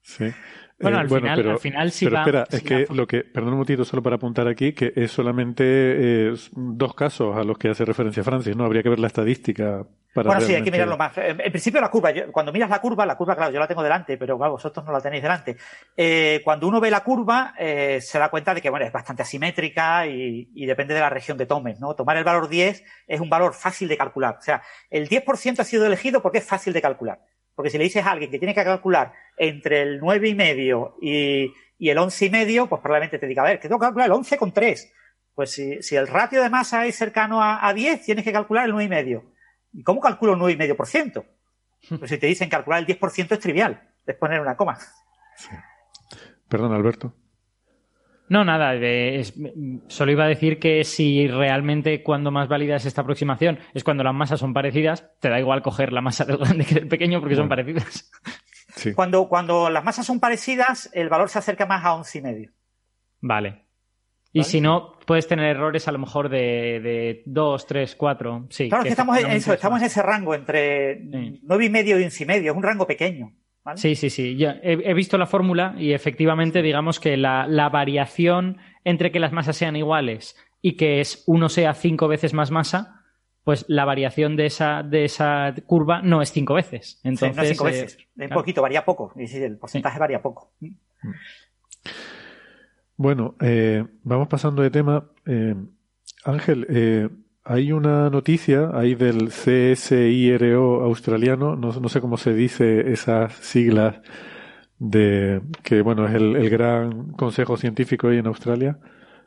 Sí. 0.03 0.33
Bueno, 0.81 0.97
eh, 0.97 1.01
al, 1.01 1.09
final, 1.09 1.37
pero, 1.37 1.51
al 1.51 1.59
final 1.59 1.93
sí 1.93 2.07
pero 2.07 2.19
espera, 2.19 2.47
es 2.51 2.63
que 2.63 2.87
lo 2.95 3.07
que, 3.07 3.23
perdón 3.23 3.51
un 3.51 3.59
momentito 3.59 3.85
solo 3.85 4.03
para 4.03 4.17
apuntar 4.17 4.49
aquí, 4.49 4.73
que 4.73 4.93
es 4.97 5.11
solamente 5.11 5.65
eh, 5.67 6.35
dos 6.53 6.95
casos 6.95 7.37
a 7.37 7.45
los 7.45 7.59
que 7.59 7.69
hace 7.69 7.85
referencia 7.85 8.25
Francis, 8.25 8.57
¿no? 8.57 8.65
Habría 8.65 8.83
que 8.83 8.89
ver 8.89 8.99
la 8.99 9.09
estadística 9.09 9.85
para 10.15 10.29
Bueno, 10.29 10.41
sí, 10.41 10.55
hay 10.55 10.63
que 10.63 10.71
mirarlo 10.71 10.97
más. 10.97 11.13
En, 11.19 11.37
principio 11.37 11.81
la 11.81 11.91
curva, 11.91 12.13
cuando 12.33 12.51
miras 12.51 12.71
la 12.71 12.81
curva, 12.81 13.05
la 13.05 13.17
curva, 13.17 13.37
claro, 13.37 13.53
yo 13.53 13.61
la 13.61 13.69
tengo 13.69 13.83
delante, 13.83 14.17
pero 14.17 14.39
vosotros 14.39 14.85
no 14.85 14.93
la 14.93 15.01
tenéis 15.01 15.23
delante. 15.23 15.57
Eh, 15.97 16.41
cuando 16.43 16.67
uno 16.67 16.81
ve 16.81 16.91
la 16.91 17.05
curva, 17.05 17.55
eh, 17.59 18.01
se 18.01 18.19
da 18.19 18.31
cuenta 18.31 18.55
de 18.55 18.63
que, 18.63 18.71
bueno, 18.71 18.87
es 18.87 18.93
bastante 18.93 19.23
asimétrica 19.23 20.07
y, 20.07 20.51
y, 20.55 20.67
depende 20.67 20.95
de 20.95 21.01
la 21.01 21.11
región 21.11 21.37
de 21.37 21.47
tomes, 21.47 21.79
¿no? 21.79 21.95
Tomar 21.95 22.17
el 22.17 22.25
valor 22.25 22.49
10 22.49 22.83
es 23.07 23.21
un 23.21 23.29
valor 23.29 23.55
fácil 23.55 23.87
de 23.87 23.97
calcular. 23.99 24.37
O 24.39 24.43
sea, 24.43 24.63
el 24.89 25.09
10% 25.09 25.61
ha 25.61 25.65
sido 25.65 25.87
elegido 25.87 26.23
porque 26.23 26.39
es 26.39 26.45
fácil 26.45 26.73
de 26.73 26.83
calcular. 26.83 27.21
Porque 27.61 27.69
si 27.69 27.77
le 27.77 27.85
dices 27.85 28.07
a 28.07 28.13
alguien 28.13 28.31
que 28.31 28.39
tiene 28.39 28.55
que 28.55 28.65
calcular 28.65 29.13
entre 29.37 29.83
el 29.83 30.01
9 30.01 30.31
y 30.31 30.35
medio 30.35 30.97
y, 30.99 31.53
el 31.79 31.99
11 31.99 32.25
y 32.25 32.31
medio, 32.31 32.67
pues 32.71 32.81
probablemente 32.81 33.19
te 33.19 33.27
diga, 33.27 33.43
a 33.43 33.45
ver, 33.45 33.61
que 33.61 33.69
tengo 33.69 33.79
que 33.79 33.85
calcular 33.85 34.07
el 34.07 34.13
11 34.13 34.39
con 34.39 34.51
3. 34.51 34.91
Pues 35.35 35.51
si, 35.51 35.95
el 35.95 36.07
ratio 36.07 36.43
de 36.43 36.49
masa 36.49 36.87
es 36.87 36.97
cercano 36.97 37.43
a, 37.43 37.71
10, 37.71 38.03
tienes 38.03 38.25
que 38.25 38.33
calcular 38.33 38.65
el 38.65 38.71
9 38.71 38.85
y 38.87 38.89
medio. 38.89 39.25
¿Y 39.75 39.83
cómo 39.83 40.01
calculo 40.01 40.33
el 40.33 40.39
9 40.39 40.55
y 40.55 40.57
medio 40.57 40.75
por 40.75 40.87
ciento? 40.87 41.27
Pues 41.99 42.11
si 42.11 42.17
te 42.17 42.29
dicen 42.29 42.49
calcular 42.49 42.81
el 42.81 42.87
10% 42.87 43.31
es 43.31 43.39
trivial, 43.41 43.91
es 44.07 44.17
poner 44.17 44.41
una 44.41 44.57
coma. 44.57 44.79
Perdón, 46.49 46.73
Alberto. 46.73 47.13
No, 48.31 48.45
nada, 48.45 48.75
solo 49.89 50.13
iba 50.13 50.25
a 50.25 50.29
decir 50.29 50.61
que 50.61 50.85
si 50.85 51.27
realmente 51.27 52.05
cuando 52.05 52.31
más 52.31 52.49
válida 52.49 52.77
es 52.77 52.87
esta 52.87 53.01
aproximación 53.01 53.59
es 53.75 53.83
cuando 53.83 54.05
las 54.05 54.15
masas 54.15 54.39
son 54.39 54.55
parecidas, 54.55 55.11
te 55.19 55.29
da 55.29 55.41
igual 55.41 55.63
coger 55.63 55.93
la 55.93 56.01
masa 56.01 56.25
del 56.25 56.39
grande 56.39 56.65
que 56.65 56.77
del 56.77 56.87
pequeño 56.87 57.19
porque 57.19 57.35
son 57.35 57.49
parecidas. 57.49 58.09
Cuando, 58.95 59.29
cuando 59.29 59.69
las 59.69 59.83
masas 59.83 60.07
son 60.07 60.21
parecidas, 60.21 60.89
el 60.95 61.09
valor 61.09 61.29
se 61.29 61.41
acerca 61.41 61.67
más 61.67 61.85
a 61.85 61.97
11,5. 61.97 62.19
y 62.19 62.23
medio. 62.23 62.53
Vale. 63.21 63.65
Y 64.33 64.45
si 64.45 64.61
no, 64.61 64.93
puedes 65.07 65.27
tener 65.27 65.57
errores 65.57 65.89
a 65.89 65.93
lo 65.93 65.99
mejor 65.99 66.29
de, 66.29 66.39
de 66.81 67.23
2, 67.27 67.67
3, 67.67 67.97
4. 67.97 68.47
Sí, 68.49 68.69
claro, 68.69 68.85
que, 68.85 68.91
estamos, 68.91 69.19
en 69.19 69.31
eso, 69.33 69.53
estamos 69.53 69.81
en 69.81 69.87
ese 69.87 70.03
rango 70.03 70.37
entre 70.37 71.01
nueve 71.43 71.65
y 71.65 71.69
medio 71.69 71.99
y 71.99 72.05
11 72.05 72.23
y 72.23 72.27
medio. 72.27 72.53
Es 72.53 72.57
un 72.57 72.63
rango 72.63 72.87
pequeño. 72.87 73.35
Sí, 73.77 73.95
sí, 73.95 74.11
sí. 74.11 74.37
he, 74.41 74.95
visto 74.95 75.19
la 75.19 75.27
fórmula 75.27 75.75
y 75.79 75.93
efectivamente, 75.93 76.63
digamos 76.63 77.01
que 77.01 77.17
la, 77.17 77.69
variación 77.71 78.59
entre 78.85 79.13
que 79.13 79.21
las 79.21 79.33
masas 79.33 79.57
sean 79.57 79.77
iguales 79.77 80.37
y 80.63 80.77
que 80.77 81.01
es 81.01 81.25
uno 81.27 81.49
sea 81.49 81.75
cinco 81.75 82.09
veces 82.09 82.35
más 82.35 82.51
masa, 82.51 83.03
pues 83.45 83.65
la 83.69 83.85
variación 83.85 84.37
de 84.37 84.47
esa, 84.47 84.83
de 84.83 85.05
esa 85.05 85.55
curva 85.67 86.03
no 86.03 86.23
es 86.23 86.31
cinco 86.33 86.55
veces. 86.55 87.01
Entonces, 87.05 87.37
no 87.37 87.45
cinco 87.45 87.65
veces. 87.65 87.99
Un 88.17 88.29
poquito, 88.29 88.63
varía 88.63 88.85
poco. 88.85 89.13
El 89.17 89.59
porcentaje 89.59 89.99
varía 89.99 90.21
poco. 90.21 90.53
Bueno, 92.97 93.35
eh, 93.41 93.85
vamos 94.03 94.29
pasando 94.29 94.63
de 94.63 94.71
tema. 94.71 95.11
Eh, 95.27 95.55
Ángel, 96.25 96.67
eh, 96.69 97.09
hay 97.51 97.73
una 97.73 98.09
noticia 98.11 98.71
ahí 98.73 98.95
del 98.95 99.31
CSIRO 99.31 100.85
australiano, 100.85 101.57
no, 101.57 101.73
no, 101.73 101.89
sé 101.89 102.01
cómo 102.01 102.17
se 102.17 102.33
dice 102.33 102.93
esas 102.93 103.33
siglas 103.35 104.01
de 104.79 105.43
que 105.65 105.83
bueno 105.83 106.07
es 106.07 106.15
el, 106.15 106.49
gran 106.49 107.11
consejo 107.15 107.57
científico 107.57 108.07
ahí 108.07 108.19
en 108.19 108.29
Australia. 108.29 108.79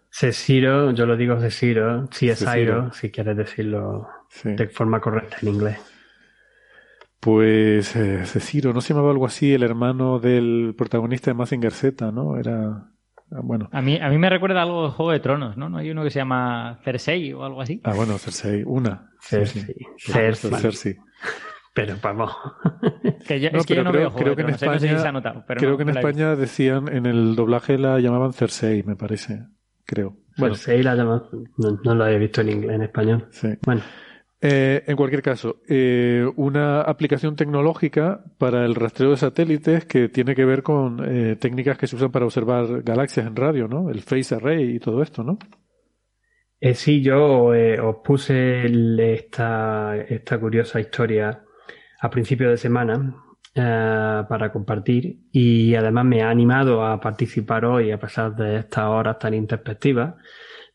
CSIRO, 0.10 0.92
yo 0.92 1.06
lo 1.06 1.18
digo 1.18 1.36
CSIRO, 1.36 2.08
CSIRO, 2.08 2.94
si 2.94 3.12
quieres 3.12 3.36
decirlo 3.36 4.08
de 4.46 4.68
forma 4.70 5.02
correcta 5.02 5.38
en 5.42 5.48
inglés. 5.50 5.80
Pues 7.20 7.94
eh, 7.98 8.24
¿no 8.74 8.82
se 8.82 8.94
llamaba 8.94 9.12
algo 9.12 9.26
así 9.26 9.54
el 9.54 9.64
hermano 9.64 10.20
del 10.20 10.76
protagonista 10.78 11.30
de 11.30 11.36
Mazinger 11.36 11.74
Z, 11.74 12.10
no? 12.14 12.38
Era 12.38 12.93
bueno. 13.30 13.70
A 13.72 13.82
mí, 13.82 13.98
a 14.00 14.10
mí 14.10 14.18
me 14.18 14.30
recuerda 14.30 14.62
algo 14.62 14.86
de 14.86 14.92
Juego 14.92 15.12
de 15.12 15.20
Tronos, 15.20 15.58
¿no? 15.58 15.70
¿No 15.70 15.78
hay 15.78 15.90
uno 15.92 16.04
que 16.04 16.10
se 16.12 16.20
llama 16.20 16.80
Cersei 16.84 17.34
o 17.34 17.44
algo 17.44 17.62
así? 17.62 17.82
Ah, 17.84 17.94
bueno, 17.96 18.18
Cersei, 18.18 18.64
una. 18.66 19.10
Cersei. 19.22 19.76
Cersei. 19.98 20.98
Pero 21.74 21.96
vamos. 22.02 22.32
Que 23.28 23.40
yo, 23.40 23.50
No, 23.52 23.60
es 23.60 23.66
que 23.66 23.76
yo 23.76 23.84
no 23.84 23.92
creo- 23.92 24.02
veo 24.02 24.10
Juego 24.12 24.24
creo 24.24 24.36
de 24.36 24.44
que 24.46 24.52
en 24.52 24.58
Tronos, 24.58 24.62
eh, 24.62 24.66
no 24.68 24.74
sé 24.74 24.80
si 24.80 24.86
España- 24.88 25.02
se 25.02 25.08
ha 25.08 25.12
notado, 25.12 25.44
pero 25.48 25.60
Creo 25.60 25.72
no- 25.72 25.78
que 25.78 25.84
en. 25.84 25.90
España 25.90 26.36
decían, 26.36 26.88
en 26.96 27.06
el 27.06 27.36
doblaje 27.36 27.78
la 27.78 28.00
llamaban 28.00 28.34
Cersei, 28.34 28.84
me 28.84 28.96
parece. 28.96 29.40
Creo. 29.86 30.18
Bueno, 30.38 30.56
Cersei 30.56 30.84
la 30.84 30.96
llama- 30.96 31.24
no, 31.58 31.80
no 31.84 31.96
lo 31.96 32.04
había 32.06 32.18
visto 32.20 32.42
en, 32.42 32.50
inglés, 32.50 32.76
en 32.76 32.84
español. 32.84 33.28
sí. 33.32 33.50
Bueno, 33.66 33.82
Eh, 34.46 34.84
en 34.88 34.98
cualquier 34.98 35.22
caso, 35.22 35.62
eh, 35.70 36.30
una 36.36 36.82
aplicación 36.82 37.38
tecnológica 37.38 38.26
para 38.38 38.66
el 38.66 38.76
rastreo 38.76 39.12
de 39.12 39.16
satélites 39.16 39.86
que 39.86 40.10
tiene 40.10 40.36
que 40.36 40.44
ver 40.44 40.64
con 40.64 41.02
eh, 41.02 41.38
técnicas 41.38 41.78
que 41.78 41.88
se 41.88 41.96
usan 41.96 42.12
para 42.12 42.26
observar 42.26 42.84
galaxias 42.84 43.26
en 43.26 43.38
radio, 43.38 43.70
¿no? 43.70 43.90
El 43.90 44.02
Phase 44.02 44.36
Array 44.36 44.76
y 44.76 44.80
todo 44.80 45.02
esto, 45.02 45.24
¿no? 45.24 45.40
Eh, 46.60 46.74
sí, 46.74 47.02
yo 47.02 47.54
eh, 47.54 47.80
os 47.80 47.98
puse 48.04 48.66
esta, 49.14 49.96
curiosa 50.42 50.82
historia 50.82 51.42
a 52.02 52.10
principio 52.10 52.50
de 52.50 52.58
semana 52.58 53.16
para 53.56 54.52
compartir 54.52 55.20
y 55.32 55.74
además 55.76 56.04
me 56.04 56.22
ha 56.22 56.30
animado 56.30 56.84
a 56.84 57.00
participar 57.00 57.64
hoy 57.64 57.92
a 57.92 58.00
pesar 58.00 58.36
de 58.36 58.58
estas 58.58 58.86
horas 58.88 59.20
tan 59.20 59.36
introspectivas, 59.36 60.16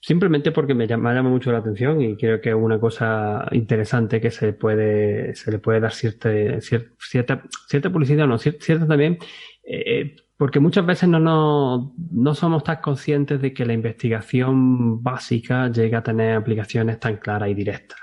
simplemente 0.01 0.53
porque 0.53 0.75
me 0.75 0.87
llama, 0.87 1.23
mucho 1.23 1.53
la 1.53 1.59
atención 1.59 2.01
y 2.01 2.17
creo 2.17 2.41
que 2.41 2.51
es 2.51 2.55
una 2.55 2.79
cosa 2.79 3.47
interesante 3.53 4.21
que 4.21 4.31
se 4.31 4.53
puede, 4.53 5.35
se 5.35 5.51
le 5.51 5.59
puede 5.59 5.81
dar 5.81 5.93
cierta, 5.93 6.31
cier- 6.31 6.93
cierta, 6.99 7.43
cierta 7.69 7.91
publicidad, 7.91 8.27
no, 8.27 8.37
cier- 8.39 8.61
cierta 8.61 8.87
también, 8.87 9.19
eh, 9.65 10.17
porque 10.37 10.61
muchas 10.61 10.87
veces 10.87 11.09
no, 11.09 11.19
no, 11.19 11.95
no 12.13 12.35
somos 12.35 12.63
tan 12.63 12.81
conscientes 12.81 13.41
de 13.43 13.53
que 13.53 13.67
la 13.67 13.73
investigación 13.73 15.03
básica 15.03 15.69
llega 15.71 15.99
a 15.99 16.03
tener 16.03 16.37
aplicaciones 16.37 17.01
tan 17.01 17.17
claras 17.17 17.49
y 17.51 17.55
directas. 17.55 17.99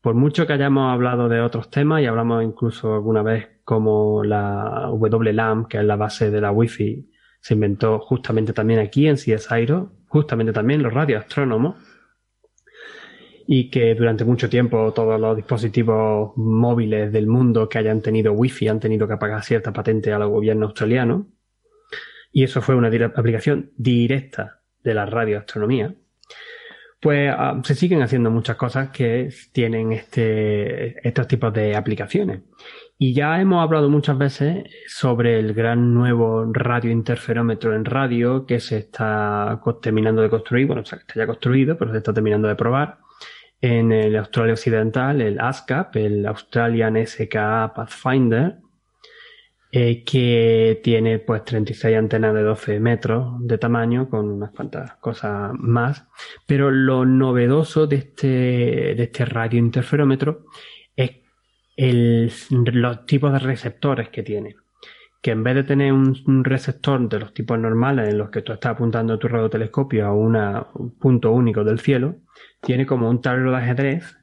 Por 0.00 0.14
mucho 0.14 0.46
que 0.46 0.52
hayamos 0.52 0.92
hablado 0.92 1.28
de 1.28 1.40
otros 1.40 1.70
temas 1.70 2.02
y 2.02 2.06
hablamos 2.06 2.42
incluso 2.44 2.94
alguna 2.94 3.22
vez 3.22 3.48
como 3.64 4.22
la 4.22 4.90
WLAM, 4.90 5.66
que 5.66 5.78
es 5.78 5.84
la 5.84 5.96
base 5.96 6.30
de 6.30 6.40
la 6.42 6.50
Wi-Fi, 6.50 7.10
se 7.44 7.52
inventó 7.52 7.98
justamente 7.98 8.54
también 8.54 8.80
aquí 8.80 9.06
en 9.06 9.16
CSIRO, 9.16 9.92
justamente 10.08 10.54
también 10.54 10.82
los 10.82 10.94
radioastrónomos, 10.94 11.76
y 13.46 13.68
que 13.68 13.94
durante 13.94 14.24
mucho 14.24 14.48
tiempo 14.48 14.94
todos 14.94 15.20
los 15.20 15.36
dispositivos 15.36 16.34
móviles 16.36 17.12
del 17.12 17.26
mundo 17.26 17.68
que 17.68 17.76
hayan 17.76 18.00
tenido 18.00 18.32
Wi-Fi 18.32 18.68
han 18.68 18.80
tenido 18.80 19.06
que 19.06 19.18
pagar 19.18 19.44
cierta 19.44 19.74
patente 19.74 20.10
al 20.10 20.26
gobierno 20.26 20.64
australiano. 20.64 21.26
Y 22.32 22.44
eso 22.44 22.62
fue 22.62 22.76
una 22.76 22.88
aplicación 22.88 23.72
directa 23.76 24.62
de 24.82 24.94
la 24.94 25.04
radioastronomía. 25.04 25.94
Pues 26.98 27.30
ah, 27.30 27.60
se 27.62 27.74
siguen 27.74 28.00
haciendo 28.00 28.30
muchas 28.30 28.56
cosas 28.56 28.88
que 28.88 29.28
tienen 29.52 29.92
este, 29.92 31.06
estos 31.06 31.28
tipos 31.28 31.52
de 31.52 31.76
aplicaciones. 31.76 32.40
Y 32.96 33.12
ya 33.12 33.40
hemos 33.40 33.62
hablado 33.62 33.90
muchas 33.90 34.16
veces 34.16 34.64
sobre 34.86 35.38
el 35.38 35.52
gran 35.52 35.94
nuevo 35.94 36.44
radiointerferómetro 36.52 37.74
en 37.74 37.84
radio 37.84 38.46
que 38.46 38.60
se 38.60 38.78
está 38.78 39.60
terminando 39.82 40.22
de 40.22 40.30
construir, 40.30 40.66
bueno, 40.66 40.82
o 40.82 40.84
sea, 40.84 40.98
que 40.98 41.02
está 41.02 41.20
ya 41.20 41.26
construido, 41.26 41.76
pero 41.76 41.90
se 41.90 41.98
está 41.98 42.12
terminando 42.14 42.46
de 42.46 42.54
probar 42.54 42.98
en 43.60 43.92
el 43.92 44.16
Australia 44.16 44.52
Occidental, 44.52 45.20
el 45.20 45.40
ASCAP, 45.40 45.96
el 45.96 46.26
Australian 46.26 46.96
SKA 47.06 47.72
Pathfinder, 47.74 48.58
eh, 49.72 50.04
que 50.04 50.80
tiene 50.84 51.18
pues 51.18 51.44
36 51.44 51.96
antenas 51.96 52.32
de 52.34 52.42
12 52.42 52.78
metros 52.78 53.34
de 53.40 53.58
tamaño 53.58 54.08
con 54.08 54.30
unas 54.30 54.50
cuantas 54.52 54.94
cosas 54.96 55.50
más. 55.54 56.06
Pero 56.46 56.70
lo 56.70 57.04
novedoso 57.04 57.88
de 57.88 57.96
este, 57.96 58.26
de 58.26 59.02
este 59.02 59.24
radiointerferómetro 59.24 60.44
el- 61.76 62.30
los 62.50 63.06
tipos 63.06 63.32
de 63.32 63.38
receptores 63.38 64.08
que 64.10 64.22
tiene. 64.22 64.56
Que 65.22 65.30
en 65.32 65.42
vez 65.42 65.54
de 65.54 65.64
tener 65.64 65.92
un, 65.92 66.44
receptor 66.44 67.08
de 67.08 67.18
los 67.20 67.32
tipos 67.34 67.58
normales 67.58 68.08
en 68.10 68.18
los 68.18 68.30
que 68.30 68.42
tú 68.42 68.52
estás 68.52 68.72
apuntando 68.72 69.18
tu 69.18 69.28
radiotelescopio 69.28 70.06
a 70.06 70.12
una- 70.14 70.66
un 70.74 70.98
punto 70.98 71.32
único 71.32 71.64
del 71.64 71.80
cielo, 71.80 72.16
tiene 72.60 72.86
como 72.86 73.08
un 73.10 73.20
tablero 73.22 73.50
de 73.52 73.56
ajedrez 73.58 74.16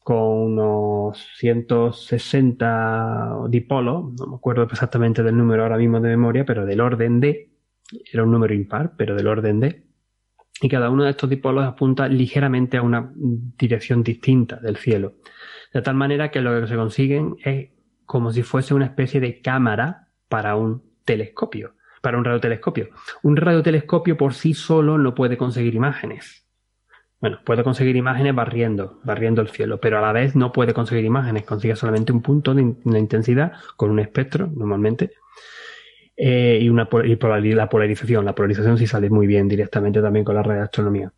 con 0.00 0.18
unos 0.52 1.18
160 1.38 3.36
dipolos, 3.48 4.12
no 4.18 4.26
me 4.26 4.36
acuerdo 4.36 4.64
exactamente 4.64 5.22
del 5.22 5.36
número 5.36 5.62
ahora 5.62 5.78
mismo 5.78 6.00
de 6.00 6.10
memoria, 6.10 6.44
pero 6.44 6.66
del 6.66 6.80
orden 6.80 7.20
de, 7.20 7.50
era 8.12 8.24
un 8.24 8.30
número 8.32 8.52
impar, 8.54 8.94
pero 8.98 9.14
del 9.16 9.26
orden 9.28 9.60
de, 9.60 9.83
y 10.60 10.68
cada 10.68 10.90
uno 10.90 11.04
de 11.04 11.10
estos 11.10 11.28
dipolos 11.28 11.64
apunta 11.64 12.08
ligeramente 12.08 12.76
a 12.76 12.82
una 12.82 13.12
dirección 13.14 14.02
distinta 14.02 14.56
del 14.56 14.76
cielo. 14.76 15.14
De 15.72 15.82
tal 15.82 15.94
manera 15.96 16.30
que 16.30 16.40
lo 16.40 16.60
que 16.60 16.68
se 16.68 16.76
consiguen 16.76 17.36
es 17.44 17.70
como 18.06 18.32
si 18.32 18.42
fuese 18.42 18.74
una 18.74 18.86
especie 18.86 19.20
de 19.20 19.40
cámara 19.40 20.08
para 20.28 20.56
un 20.56 20.82
telescopio, 21.04 21.74
para 22.00 22.18
un 22.18 22.24
radiotelescopio. 22.24 22.90
Un 23.22 23.36
radiotelescopio 23.36 24.16
por 24.16 24.34
sí 24.34 24.54
solo 24.54 24.98
no 24.98 25.14
puede 25.14 25.36
conseguir 25.36 25.74
imágenes. 25.74 26.46
Bueno, 27.20 27.40
puede 27.44 27.64
conseguir 27.64 27.96
imágenes 27.96 28.34
barriendo, 28.34 29.00
barriendo 29.02 29.40
el 29.40 29.48
cielo, 29.48 29.80
pero 29.80 29.98
a 29.98 30.02
la 30.02 30.12
vez 30.12 30.36
no 30.36 30.52
puede 30.52 30.74
conseguir 30.74 31.06
imágenes, 31.06 31.44
consigue 31.44 31.74
solamente 31.74 32.12
un 32.12 32.20
punto 32.20 32.54
de, 32.54 32.76
de 32.84 32.98
intensidad 32.98 33.52
con 33.76 33.90
un 33.90 33.98
espectro, 33.98 34.46
normalmente, 34.54 35.12
eh, 36.16 36.58
y, 36.60 36.68
una, 36.68 36.88
y 37.04 37.52
la 37.54 37.68
polarización. 37.68 38.24
La 38.24 38.34
polarización 38.34 38.78
sí 38.78 38.86
sale 38.86 39.10
muy 39.10 39.26
bien 39.26 39.48
directamente 39.48 40.00
también 40.02 40.24
con 40.24 40.34
la 40.34 40.42
radioastronomía. 40.42 41.12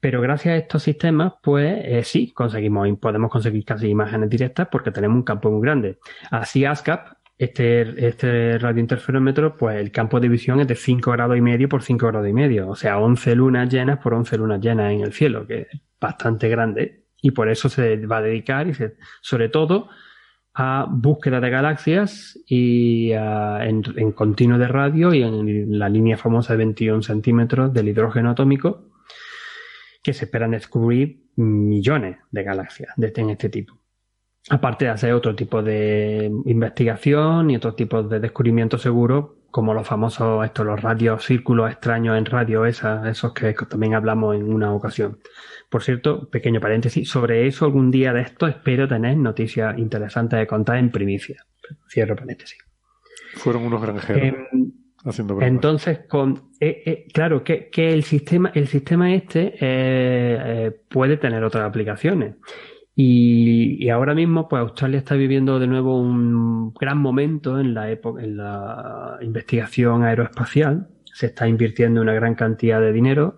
Pero 0.00 0.20
gracias 0.22 0.54
a 0.54 0.56
estos 0.56 0.82
sistemas, 0.82 1.34
pues 1.42 1.78
eh, 1.84 2.02
sí, 2.04 2.32
conseguimos, 2.32 2.88
podemos 2.98 3.30
conseguir 3.30 3.64
casi 3.64 3.88
imágenes 3.88 4.30
directas 4.30 4.68
porque 4.70 4.90
tenemos 4.90 5.16
un 5.16 5.22
campo 5.24 5.50
muy 5.50 5.60
grande. 5.60 5.98
Así 6.30 6.64
ASCAP, 6.64 7.08
este, 7.36 8.06
este 8.06 8.58
radiointerferómetro, 8.58 9.56
pues 9.56 9.76
el 9.78 9.90
campo 9.92 10.18
de 10.18 10.28
visión 10.28 10.58
es 10.60 10.68
de 10.68 10.74
5 10.74 11.10
grados 11.12 11.36
y 11.36 11.42
medio 11.42 11.68
por 11.68 11.82
5 11.82 12.06
grados 12.06 12.28
y 12.28 12.32
medio, 12.32 12.68
o 12.68 12.76
sea, 12.76 12.98
11 12.98 13.34
lunas 13.34 13.70
llenas 13.72 13.98
por 13.98 14.14
11 14.14 14.38
lunas 14.38 14.60
llenas 14.60 14.92
en 14.92 15.00
el 15.02 15.12
cielo, 15.12 15.46
que 15.46 15.62
es 15.70 15.80
bastante 16.00 16.48
grande. 16.48 17.04
Y 17.22 17.32
por 17.32 17.50
eso 17.50 17.68
se 17.68 17.96
va 18.06 18.18
a 18.18 18.22
dedicar, 18.22 18.68
y 18.68 18.74
se- 18.74 18.96
sobre 19.20 19.50
todo, 19.50 19.90
a 20.62 20.86
búsqueda 20.86 21.40
de 21.40 21.48
galaxias 21.48 22.38
y 22.46 23.12
en, 23.12 24.12
continuo 24.12 24.58
de 24.58 24.68
radio 24.68 25.14
y 25.14 25.22
en 25.22 25.78
la 25.78 25.88
línea 25.88 26.18
famosa 26.18 26.52
de 26.52 26.58
21 26.58 27.02
centímetros 27.02 27.72
del 27.72 27.88
hidrógeno 27.88 28.30
atómico, 28.30 28.90
que 30.02 30.12
se 30.12 30.26
esperan 30.26 30.50
descubrir 30.50 31.30
millones 31.36 32.18
de 32.30 32.42
galaxias 32.42 32.92
de 32.96 33.06
este, 33.06 33.22
en 33.22 33.30
este 33.30 33.48
tipo. 33.48 33.80
Aparte 34.50 34.84
de 34.84 34.90
hacer 34.90 35.14
otro 35.14 35.34
tipo 35.34 35.62
de 35.62 36.30
investigación 36.44 37.50
y 37.50 37.56
otros 37.56 37.74
tipos 37.74 38.10
de 38.10 38.20
descubrimientos 38.20 38.82
seguros, 38.82 39.30
como 39.50 39.74
los 39.74 39.86
famosos, 39.86 40.44
estos, 40.44 40.66
los 40.66 40.80
radios 40.80 41.24
círculos 41.24 41.70
extraños 41.70 42.16
en 42.16 42.26
radio, 42.26 42.66
esas, 42.66 43.06
esos 43.06 43.32
que 43.32 43.54
también 43.68 43.94
hablamos 43.94 44.36
en 44.36 44.52
una 44.52 44.72
ocasión. 44.72 45.18
Por 45.68 45.82
cierto, 45.82 46.28
pequeño 46.28 46.60
paréntesis, 46.60 47.08
sobre 47.08 47.46
eso 47.46 47.64
algún 47.64 47.90
día 47.90 48.12
de 48.12 48.22
esto 48.22 48.46
espero 48.46 48.88
tener 48.88 49.16
noticias 49.16 49.78
interesantes 49.78 50.38
de 50.38 50.46
contar 50.46 50.78
en 50.78 50.90
primicia. 50.90 51.44
Cierro 51.88 52.16
paréntesis. 52.16 52.58
Fueron 53.34 53.64
unos 53.64 53.80
granjeros 53.80 54.22
Em, 54.22 54.72
haciendo 55.04 55.34
bromas. 55.34 55.52
entonces, 55.52 56.00
con, 56.08 56.50
eh, 56.58 56.82
eh, 56.84 57.06
claro, 57.12 57.44
que, 57.44 57.68
que 57.70 57.92
el 57.92 58.02
sistema, 58.02 58.50
el 58.54 58.66
sistema 58.68 59.14
este 59.14 59.54
eh, 59.54 59.58
eh, 59.60 60.80
puede 60.88 61.16
tener 61.16 61.44
otras 61.44 61.64
aplicaciones. 61.64 62.34
Y, 63.02 63.88
ahora 63.88 64.14
mismo, 64.14 64.46
pues 64.46 64.60
Australia 64.60 64.98
está 64.98 65.14
viviendo 65.14 65.58
de 65.58 65.66
nuevo 65.66 65.98
un 65.98 66.74
gran 66.74 66.98
momento 66.98 67.58
en 67.58 67.72
la 67.72 67.90
época, 67.90 68.22
en 68.22 68.36
la 68.36 69.16
investigación 69.22 70.02
aeroespacial. 70.02 70.88
Se 71.04 71.26
está 71.26 71.48
invirtiendo 71.48 72.02
una 72.02 72.12
gran 72.12 72.34
cantidad 72.34 72.78
de 72.78 72.92
dinero. 72.92 73.36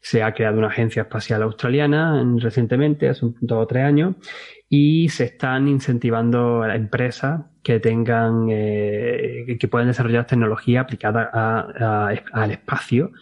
Se 0.00 0.24
ha 0.24 0.34
creado 0.34 0.58
una 0.58 0.66
agencia 0.66 1.02
espacial 1.02 1.42
australiana 1.42 2.20
en- 2.20 2.40
recientemente, 2.40 3.08
hace 3.08 3.24
un 3.26 3.36
dos 3.40 3.62
o 3.62 3.66
tres 3.68 3.84
años, 3.84 4.16
y 4.68 5.08
se 5.10 5.24
están 5.24 5.68
incentivando 5.68 6.62
a 6.62 6.74
empresas 6.74 7.42
que 7.62 7.78
tengan, 7.78 8.48
eh, 8.50 9.56
que 9.60 9.68
puedan 9.68 9.86
desarrollar 9.88 10.26
tecnología 10.26 10.80
aplicada 10.80 11.30
a- 11.32 12.08
a- 12.10 12.14
al 12.32 12.50
espacio, 12.50 13.12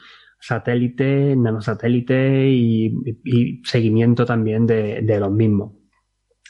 satélites, 0.40 1.36
nanosatélites 1.36 2.46
y, 2.48 2.94
y 3.24 3.60
seguimiento 3.64 4.24
también 4.24 4.66
de 4.66 5.16
los 5.20 5.30
mismos. 5.30 5.81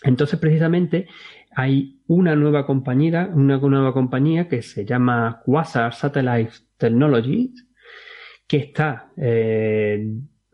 Entonces, 0.03 0.39
precisamente, 0.39 1.07
hay 1.55 2.01
una 2.07 2.35
nueva 2.35 2.67
compañía, 2.67 3.31
una 3.33 3.59
nueva 3.59 3.93
compañía 3.93 4.49
que 4.49 4.63
se 4.63 4.85
llama 4.85 5.43
Quasar 5.45 5.95
Satellite 5.95 6.53
Technologies, 6.77 7.67
que 8.47 8.57
está 8.59 9.13
eh, 9.17 10.07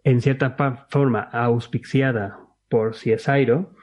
en 0.05 0.21
cierta 0.21 0.87
forma 0.89 1.21
auspiciada 1.21 2.39
por 2.69 2.93
CSIRO, 2.93 3.75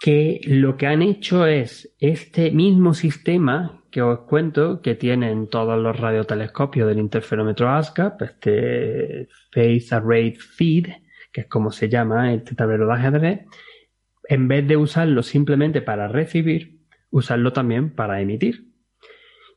que 0.00 0.40
lo 0.46 0.76
que 0.76 0.86
han 0.86 1.02
hecho 1.02 1.46
es 1.46 1.94
este 1.98 2.50
mismo 2.50 2.94
sistema 2.94 3.82
que 3.90 4.02
os 4.02 4.20
cuento 4.20 4.80
que 4.80 4.94
tienen 4.94 5.48
todos 5.48 5.78
los 5.78 5.98
radiotelescopios 5.98 6.88
del 6.88 7.00
interferómetro 7.00 7.68
ASCAP, 7.68 8.22
este 8.22 9.28
Phase 9.52 9.94
Array 9.94 10.32
Feed, 10.32 10.86
que 11.32 11.42
es 11.42 11.46
como 11.48 11.70
se 11.72 11.88
llama 11.88 12.32
este 12.32 12.54
tablero 12.54 12.86
de 12.86 12.92
ajedrez, 12.94 13.40
en 14.30 14.46
vez 14.46 14.66
de 14.66 14.76
usarlo 14.76 15.24
simplemente 15.24 15.82
para 15.82 16.06
recibir, 16.06 16.86
usarlo 17.10 17.52
también 17.52 17.90
para 17.90 18.20
emitir. 18.20 18.72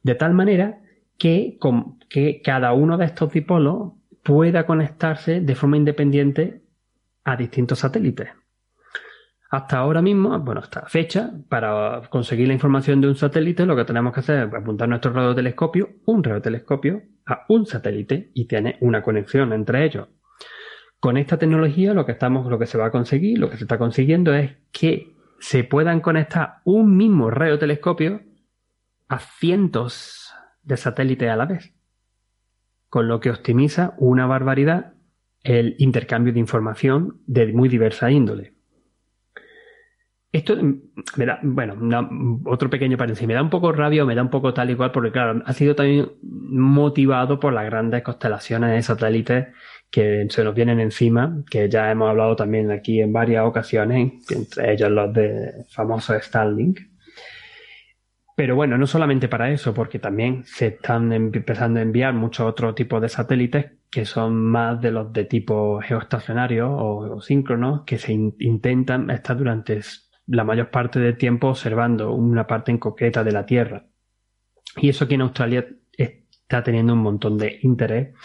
De 0.01 0.15
tal 0.15 0.33
manera 0.33 0.81
que, 1.19 1.59
que 2.09 2.41
cada 2.43 2.73
uno 2.73 2.97
de 2.97 3.05
estos 3.05 3.31
dipolos 3.31 3.93
pueda 4.23 4.65
conectarse 4.65 5.41
de 5.41 5.55
forma 5.55 5.77
independiente 5.77 6.63
a 7.23 7.35
distintos 7.35 7.79
satélites. 7.79 8.29
Hasta 9.51 9.77
ahora 9.77 10.01
mismo, 10.01 10.39
bueno, 10.39 10.61
hasta 10.61 10.81
la 10.81 10.87
fecha, 10.87 11.31
para 11.47 12.01
conseguir 12.09 12.47
la 12.47 12.55
información 12.55 12.99
de 12.99 13.09
un 13.09 13.15
satélite, 13.15 13.67
lo 13.67 13.75
que 13.75 13.85
tenemos 13.85 14.11
que 14.11 14.21
hacer 14.21 14.47
es 14.47 14.53
apuntar 14.55 14.89
nuestro 14.89 15.13
radiotelescopio, 15.13 15.97
un 16.05 16.23
radiotelescopio, 16.23 17.03
a 17.27 17.45
un 17.49 17.67
satélite 17.67 18.31
y 18.33 18.47
tiene 18.47 18.77
una 18.81 19.03
conexión 19.03 19.53
entre 19.53 19.85
ellos. 19.85 20.07
Con 21.03 21.17
esta 21.17 21.37
tecnología, 21.37 21.93
lo 21.93 22.05
que 22.05 22.13
estamos, 22.13 22.49
lo 22.49 22.57
que 22.57 22.65
se 22.65 22.77
va 22.77 22.85
a 22.85 22.91
conseguir, 22.91 23.37
lo 23.37 23.49
que 23.49 23.57
se 23.57 23.65
está 23.65 23.77
consiguiendo 23.77 24.33
es 24.33 24.55
que 24.71 25.13
se 25.37 25.65
puedan 25.65 25.99
conectar 25.99 26.61
un 26.63 26.95
mismo 26.95 27.29
radiotelescopio 27.29 28.21
a 29.09 29.19
cientos 29.19 30.33
de 30.61 30.77
satélites 30.77 31.29
a 31.29 31.35
la 31.35 31.45
vez. 31.45 31.73
Con 32.87 33.09
lo 33.09 33.19
que 33.19 33.31
optimiza 33.31 33.95
una 33.97 34.27
barbaridad 34.27 34.93
el 35.41 35.75
intercambio 35.77 36.31
de 36.31 36.39
información 36.39 37.19
de 37.27 37.51
muy 37.51 37.67
diversa 37.67 38.09
índole. 38.09 38.53
Esto 40.31 40.55
me 40.55 41.25
da, 41.25 41.37
bueno, 41.43 42.41
otro 42.45 42.69
pequeño 42.69 42.95
paréntesis, 42.95 43.27
me 43.27 43.33
da 43.33 43.43
un 43.43 43.49
poco 43.49 43.73
rabia 43.73 44.05
me 44.05 44.15
da 44.15 44.21
un 44.21 44.29
poco 44.29 44.53
tal 44.53 44.69
y 44.69 44.75
cual, 44.75 44.93
porque 44.93 45.11
claro, 45.11 45.43
ha 45.45 45.51
sido 45.51 45.75
también 45.75 46.13
motivado 46.21 47.41
por 47.41 47.51
las 47.51 47.65
grandes 47.65 48.03
constelaciones 48.03 48.71
de 48.71 48.81
satélites 48.81 49.47
que 49.93 50.25
se 50.27 50.43
nos 50.43 50.55
vienen 50.55 50.79
encima, 50.79 51.43
que 51.47 51.69
ya 51.69 51.91
hemos 51.91 52.09
hablado 52.09 52.35
también 52.35 52.71
aquí 52.71 52.99
en 52.99 53.13
varias 53.13 53.45
ocasiones, 53.45 54.13
entre 54.31 54.73
ellos 54.73 54.89
los 54.89 55.13
de 55.13 55.65
famoso 55.69 56.19
Starlink. 56.19 56.79
Pero 58.35 58.55
bueno, 58.55 58.75
no 58.79 58.87
solamente 58.87 59.27
para 59.27 59.51
eso, 59.51 59.71
porque 59.75 59.99
también 59.99 60.45
se 60.45 60.65
están 60.65 61.13
empezando 61.13 61.79
a 61.79 61.83
enviar 61.83 62.15
muchos 62.15 62.47
otros 62.47 62.73
tipos 62.73 63.03
de 63.03 63.09
satélites 63.09 63.73
que 63.91 64.05
son 64.05 64.33
más 64.33 64.81
de 64.81 64.89
los 64.89 65.13
de 65.13 65.25
tipo 65.25 65.79
geoestacionario 65.79 66.71
o, 66.75 67.21
síncronos, 67.21 67.83
que 67.83 67.99
se 67.99 68.13
intentan 68.13 69.11
estar 69.11 69.37
durante 69.37 69.79
la 70.25 70.43
mayor 70.43 70.71
parte 70.71 70.97
del 70.97 71.17
tiempo 71.17 71.49
observando 71.49 72.13
una 72.13 72.47
parte 72.47 72.71
en 72.71 72.79
concreta 72.79 73.23
de 73.23 73.31
la 73.31 73.45
Tierra. 73.45 73.85
Y 74.77 74.89
eso 74.89 75.05
aquí 75.05 75.13
en 75.13 75.21
Australia 75.21 75.67
está 75.95 76.63
teniendo 76.63 76.93
un 76.93 77.03
montón 77.03 77.37
de 77.37 77.59
interés 77.61 78.15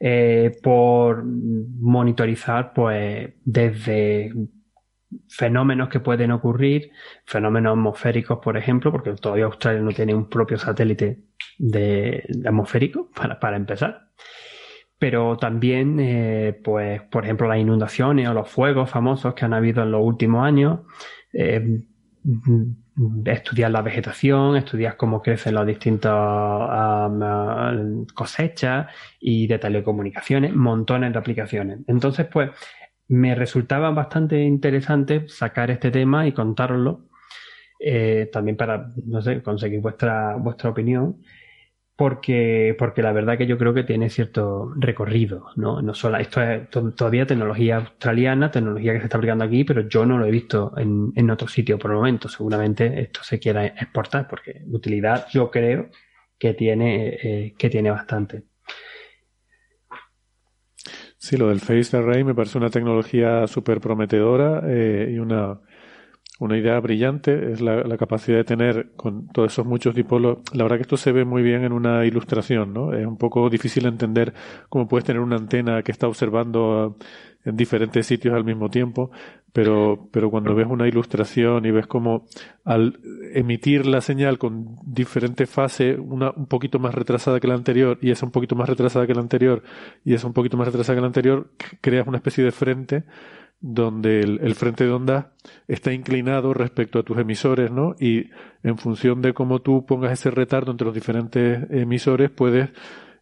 eh, 0.00 0.56
por 0.62 1.24
monitorizar 1.24 2.72
pues 2.72 3.30
desde 3.44 4.32
fenómenos 5.28 5.88
que 5.88 6.00
pueden 6.00 6.32
ocurrir, 6.32 6.90
fenómenos 7.24 7.72
atmosféricos, 7.72 8.38
por 8.42 8.56
ejemplo, 8.56 8.90
porque 8.90 9.12
todavía 9.14 9.44
Australia 9.46 9.80
no 9.80 9.92
tiene 9.92 10.14
un 10.14 10.28
propio 10.28 10.58
satélite 10.58 11.24
de, 11.58 12.24
atmosférico 12.44 13.10
para, 13.14 13.38
para, 13.38 13.56
empezar. 13.56 14.08
Pero 14.98 15.36
también, 15.36 15.98
eh, 16.00 16.58
pues, 16.64 17.02
por 17.02 17.24
ejemplo, 17.24 17.48
las 17.48 17.58
inundaciones 17.58 18.28
o 18.28 18.34
los 18.34 18.48
fuegos 18.48 18.90
famosos 18.90 19.34
que 19.34 19.44
han 19.44 19.52
habido 19.52 19.82
en 19.82 19.90
los 19.90 20.02
últimos 20.02 20.44
años, 20.44 20.80
eh, 21.32 21.82
estudiar 23.24 23.70
la 23.70 23.82
vegetación, 23.82 24.56
estudiar 24.56 24.96
cómo 24.96 25.22
crecen 25.22 25.54
las 25.54 25.66
distintas 25.66 26.12
cosechas 28.14 28.86
y 29.20 29.46
de 29.46 29.58
telecomunicaciones, 29.58 30.54
montones 30.54 31.12
de 31.12 31.18
aplicaciones. 31.18 31.80
Entonces, 31.86 32.26
pues, 32.26 32.50
me 33.08 33.34
resultaba 33.34 33.90
bastante 33.90 34.42
interesante 34.42 35.28
sacar 35.28 35.70
este 35.70 35.90
tema 35.90 36.26
y 36.26 36.32
contarlo 36.32 37.08
eh, 37.78 38.30
también 38.32 38.56
para, 38.56 38.92
no 39.04 39.20
sé, 39.20 39.42
conseguir 39.42 39.80
vuestra, 39.80 40.36
vuestra 40.36 40.70
opinión 40.70 41.22
porque, 41.96 42.74
porque 42.78 43.02
la 43.02 43.12
verdad 43.12 43.38
que 43.38 43.46
yo 43.46 43.56
creo 43.56 43.72
que 43.72 43.84
tiene 43.84 44.10
cierto 44.10 44.72
recorrido, 44.76 45.46
¿no? 45.56 45.80
No 45.80 45.94
solo, 45.94 46.18
esto 46.18 46.42
es 46.42 46.68
todavía 46.96 47.26
tecnología 47.26 47.76
australiana, 47.76 48.50
tecnología 48.50 48.92
que 48.92 48.98
se 48.98 49.04
está 49.04 49.16
aplicando 49.16 49.44
aquí, 49.44 49.64
pero 49.64 49.88
yo 49.88 50.04
no 50.04 50.18
lo 50.18 50.26
he 50.26 50.30
visto 50.30 50.72
en, 50.76 51.12
en 51.14 51.30
otro 51.30 51.46
sitio 51.46 51.78
por 51.78 51.92
el 51.92 51.98
momento. 51.98 52.28
Seguramente 52.28 53.00
esto 53.00 53.20
se 53.22 53.38
quiera 53.38 53.66
exportar, 53.66 54.26
porque 54.28 54.62
utilidad 54.66 55.26
yo 55.32 55.50
creo 55.50 55.90
que 56.36 56.54
tiene, 56.54 57.18
eh, 57.22 57.54
que 57.56 57.70
tiene 57.70 57.90
bastante. 57.90 58.42
Sí, 61.16 61.36
lo 61.36 61.48
del 61.48 61.60
Phased 61.60 61.98
Array 61.98 62.24
me 62.24 62.34
parece 62.34 62.58
una 62.58 62.70
tecnología 62.70 63.46
súper 63.46 63.80
prometedora 63.80 64.62
eh, 64.66 65.10
y 65.12 65.18
una, 65.18 65.60
una 66.40 66.58
idea 66.58 66.80
brillante 66.80 67.52
es 67.52 67.60
la, 67.60 67.96
capacidad 67.96 68.38
de 68.38 68.44
tener 68.44 68.92
con 68.96 69.28
todos 69.28 69.52
esos 69.52 69.64
muchos 69.66 69.94
dipolos. 69.94 70.38
La 70.52 70.64
verdad 70.64 70.78
que 70.78 70.82
esto 70.82 70.96
se 70.96 71.12
ve 71.12 71.24
muy 71.24 71.42
bien 71.42 71.62
en 71.62 71.72
una 71.72 72.04
ilustración, 72.04 72.72
¿no? 72.72 72.92
Es 72.92 73.06
un 73.06 73.16
poco 73.16 73.48
difícil 73.48 73.86
entender 73.86 74.34
cómo 74.68 74.88
puedes 74.88 75.04
tener 75.04 75.22
una 75.22 75.36
antena 75.36 75.82
que 75.82 75.92
está 75.92 76.08
observando 76.08 76.96
en 77.44 77.56
diferentes 77.56 78.06
sitios 78.06 78.34
al 78.34 78.44
mismo 78.44 78.68
tiempo, 78.68 79.10
pero, 79.52 80.08
pero 80.10 80.30
cuando 80.30 80.54
ves 80.54 80.66
una 80.68 80.88
ilustración 80.88 81.66
y 81.66 81.70
ves 81.70 81.86
cómo 81.86 82.26
al 82.64 82.98
emitir 83.34 83.86
la 83.86 84.00
señal 84.00 84.38
con 84.38 84.76
diferentes 84.84 85.48
fases, 85.48 85.98
una 86.00 86.32
un 86.32 86.46
poquito 86.46 86.78
más 86.78 86.94
retrasada 86.94 87.38
que 87.38 87.46
la 87.46 87.54
anterior 87.54 87.98
y 88.00 88.10
esa 88.10 88.26
un 88.26 88.32
poquito 88.32 88.56
más 88.56 88.68
retrasada 88.68 89.06
que 89.06 89.14
la 89.14 89.20
anterior 89.20 89.62
y 90.04 90.14
esa 90.14 90.26
un 90.26 90.32
poquito 90.32 90.56
más 90.56 90.66
retrasada 90.66 90.96
que 90.96 91.02
la 91.02 91.06
anterior, 91.06 91.50
creas 91.80 92.08
una 92.08 92.16
especie 92.16 92.42
de 92.42 92.50
frente 92.50 93.04
donde 93.60 94.20
el, 94.20 94.54
frente 94.54 94.84
de 94.84 94.90
onda 94.90 95.32
está 95.68 95.92
inclinado 95.92 96.52
respecto 96.52 96.98
a 96.98 97.02
tus 97.02 97.18
emisores, 97.18 97.70
¿no? 97.70 97.94
Y 97.98 98.30
en 98.62 98.76
función 98.76 99.22
de 99.22 99.32
cómo 99.32 99.60
tú 99.62 99.86
pongas 99.86 100.12
ese 100.12 100.30
retardo 100.30 100.70
entre 100.70 100.84
los 100.84 100.94
diferentes 100.94 101.70
emisores, 101.70 102.30
puedes, 102.30 102.70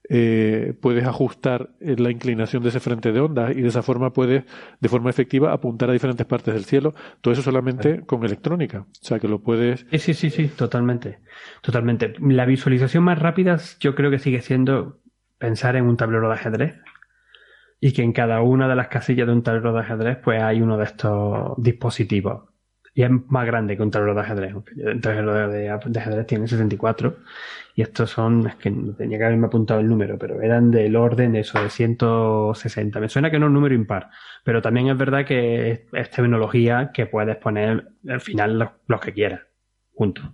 eh, 0.08 0.74
puedes 0.80 1.04
ajustar 1.06 1.70
eh, 1.80 1.94
la 1.96 2.10
inclinación 2.10 2.62
de 2.62 2.70
ese 2.70 2.80
frente 2.80 3.12
de 3.12 3.20
onda 3.20 3.52
y 3.52 3.62
de 3.62 3.68
esa 3.68 3.82
forma 3.82 4.12
puedes, 4.12 4.44
de 4.80 4.88
forma 4.88 5.10
efectiva, 5.10 5.52
apuntar 5.52 5.90
a 5.90 5.92
diferentes 5.92 6.26
partes 6.26 6.54
del 6.54 6.64
cielo. 6.64 6.94
Todo 7.20 7.32
eso 7.32 7.42
solamente 7.42 8.00
con 8.00 8.24
electrónica. 8.24 8.80
O 8.80 8.86
sea, 9.04 9.20
que 9.20 9.28
lo 9.28 9.42
puedes. 9.42 9.86
Sí, 9.92 9.98
sí, 9.98 10.14
sí, 10.14 10.30
sí, 10.30 10.48
totalmente. 10.48 11.20
Totalmente. 11.60 12.14
La 12.20 12.46
visualización 12.46 13.04
más 13.04 13.18
rápida 13.18 13.58
yo 13.78 13.94
creo 13.94 14.10
que 14.10 14.18
sigue 14.18 14.40
siendo 14.40 14.98
pensar 15.38 15.76
en 15.76 15.86
un 15.86 15.96
tablero 15.96 16.28
de 16.28 16.34
ajedrez 16.34 16.74
y 17.84 17.92
que 17.92 18.02
en 18.02 18.12
cada 18.12 18.42
una 18.42 18.68
de 18.68 18.76
las 18.76 18.86
casillas 18.86 19.26
de 19.26 19.32
un 19.32 19.42
tablero 19.42 19.72
de 19.72 19.80
ajedrez 19.80 20.16
pues 20.22 20.40
hay 20.40 20.62
uno 20.62 20.78
de 20.78 20.84
estos 20.84 21.54
dispositivos. 21.56 22.44
Y 22.94 23.02
es 23.02 23.10
más 23.10 23.44
grande 23.44 23.76
que 23.76 23.82
un 23.82 23.90
tablero 23.90 24.14
de 24.14 24.20
ajedrez. 24.20 24.54
Un 24.54 25.00
tablero 25.00 25.48
de, 25.48 25.68
ajedrez 25.68 26.26
tiene 26.28 26.46
64 26.46 27.16
y 27.74 27.82
estos 27.82 28.08
son, 28.10 28.46
es 28.46 28.54
que 28.54 28.70
tenía 28.96 29.18
que 29.18 29.24
haberme 29.24 29.48
apuntado 29.48 29.80
el 29.80 29.88
número, 29.88 30.16
pero 30.16 30.40
eran 30.40 30.70
del 30.70 30.94
orden 30.94 31.32
de 31.32 31.40
eso, 31.40 31.60
de 31.60 31.70
160. 31.70 33.00
Me 33.00 33.08
suena 33.08 33.32
que 33.32 33.40
no 33.40 33.46
es 33.46 33.48
un 33.48 33.54
número 33.54 33.74
impar, 33.74 34.10
pero 34.44 34.62
también 34.62 34.86
es 34.86 34.96
verdad 34.96 35.24
que 35.26 35.88
es, 35.92 36.10
tecnología 36.10 36.92
que 36.94 37.06
puedes 37.06 37.36
poner 37.38 37.88
al 38.08 38.20
final 38.20 38.74
los 38.86 39.00
que 39.00 39.12
quieras, 39.12 39.40
juntos. 39.92 40.24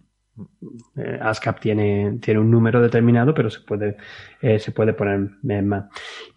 Eh, 0.96 1.18
ASCAP 1.20 1.60
tiene, 1.60 2.18
tiene 2.20 2.40
un 2.40 2.50
número 2.50 2.80
determinado, 2.80 3.34
pero 3.34 3.50
se 3.50 3.60
puede, 3.60 3.96
eh, 4.40 4.58
se 4.58 4.72
puede 4.72 4.92
poner 4.92 5.30
más. 5.62 5.86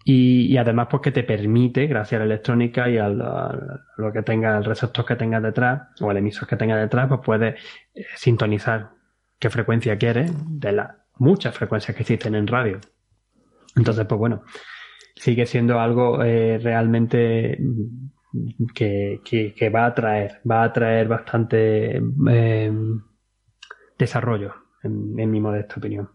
Y, 0.04 0.56
además, 0.56 0.88
pues 0.90 1.02
que 1.02 1.12
te 1.12 1.22
permite, 1.22 1.86
gracias 1.86 2.20
a 2.20 2.24
la 2.24 2.32
electrónica 2.32 2.88
y 2.88 2.98
a 2.98 3.08
lo, 3.08 4.12
que 4.12 4.22
tenga, 4.22 4.56
el 4.58 4.64
receptor 4.64 5.04
que 5.04 5.16
tenga 5.16 5.40
detrás, 5.40 5.88
o 6.00 6.10
el 6.10 6.16
emisor 6.16 6.48
que 6.48 6.56
tenga 6.56 6.76
detrás, 6.76 7.08
pues 7.08 7.20
puedes 7.24 7.54
eh, 7.94 8.04
sintonizar 8.16 8.90
qué 9.38 9.50
frecuencia 9.50 9.96
quieres 9.98 10.32
de 10.48 10.72
las 10.72 10.90
muchas 11.18 11.54
frecuencias 11.54 11.96
que 11.96 12.02
existen 12.02 12.34
en 12.34 12.46
radio. 12.46 12.80
Entonces, 13.76 14.06
pues 14.06 14.18
bueno, 14.18 14.42
sigue 15.14 15.46
siendo 15.46 15.78
algo 15.78 16.18
realmente 16.18 17.58
que, 18.74 19.20
que, 19.24 19.70
va 19.70 19.86
a 19.86 19.94
traer, 19.94 20.40
va 20.48 20.64
a 20.64 20.72
traer 20.72 21.08
bastante 21.08 22.00
desarrollo, 24.02 24.54
en, 24.82 25.14
mi 25.14 25.40
modesta 25.40 25.76
opinión. 25.78 26.10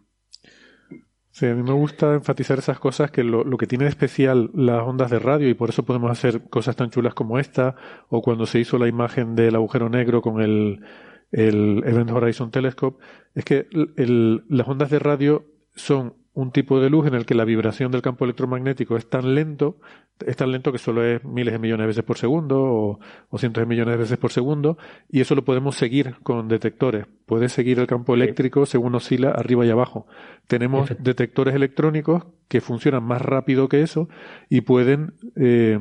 Sí, 1.32 1.46
a 1.46 1.54
mí 1.54 1.62
me 1.62 1.74
gusta 1.74 2.14
enfatizar 2.14 2.58
esas 2.58 2.80
cosas 2.80 3.12
que 3.12 3.24
lo, 3.24 3.46
que 3.58 3.68
tiene 3.68 3.84
de 3.86 3.90
especial 3.90 4.50
las 4.54 4.82
ondas 4.82 5.12
de 5.12 5.20
radio 5.20 5.50
y 5.50 5.54
por 5.54 5.70
eso 5.70 5.84
podemos 5.84 6.10
hacer 6.10 6.50
cosas 6.50 6.76
tan 6.76 6.90
chulas 6.90 7.14
como 7.14 7.38
esta 7.38 7.76
o 8.10 8.22
cuando 8.22 8.46
se 8.46 8.60
hizo 8.60 8.78
la 8.80 8.88
imagen 8.88 9.36
del 9.36 9.56
agujero 9.56 9.88
negro 9.90 10.22
con 10.22 10.42
el, 10.42 10.84
el 11.32 11.84
Event 11.86 12.12
Horizon 12.12 12.50
Telescope 12.50 13.04
es 13.36 13.46
que 13.46 13.68
las 13.72 14.68
ondas 14.68 14.90
de 14.90 15.00
radio 15.00 15.46
son 15.76 16.16
un 16.38 16.52
tipo 16.52 16.80
de 16.80 16.92
luz 16.92 17.08
en 17.08 17.16
el 17.16 17.26
que 17.26 17.34
la 17.34 17.46
vibración 17.46 17.92
del 17.92 18.04
campo 18.04 18.24
electromagnético 18.24 18.96
es 18.96 19.10
tan 19.10 19.34
lento, 19.34 19.78
es 20.24 20.38
tan 20.38 20.52
lento 20.52 20.72
que 20.72 20.78
solo 20.78 21.04
es 21.04 21.24
miles 21.24 21.52
de 21.52 21.58
millones 21.58 21.86
de 21.86 21.88
veces 21.88 22.04
por 22.04 22.20
segundo 22.20 23.00
o, 23.32 23.38
cientos 23.40 23.64
de 23.64 23.66
millones 23.66 23.94
de 23.94 23.98
veces 23.98 24.20
por 24.20 24.32
segundo, 24.32 24.78
y 25.10 25.22
eso 25.22 25.34
lo 25.34 25.44
podemos 25.44 25.76
seguir 25.76 26.14
con 26.22 26.48
detectores. 26.48 27.08
Puede 27.26 27.50
seguir 27.50 27.80
el 27.80 27.88
campo 27.88 28.14
eléctrico 28.14 28.68
según 28.68 28.94
oscila 28.94 29.32
arriba 29.32 29.66
y 29.66 29.72
abajo. 29.72 30.06
Tenemos 30.46 30.92
detectores 31.00 31.56
electrónicos 31.56 32.26
que 32.48 32.62
funcionan 32.62 33.04
más 33.04 33.24
rápido 33.24 33.68
que 33.68 33.82
eso 33.82 34.08
y 34.48 34.62
pueden 34.62 35.16
eh, 35.38 35.80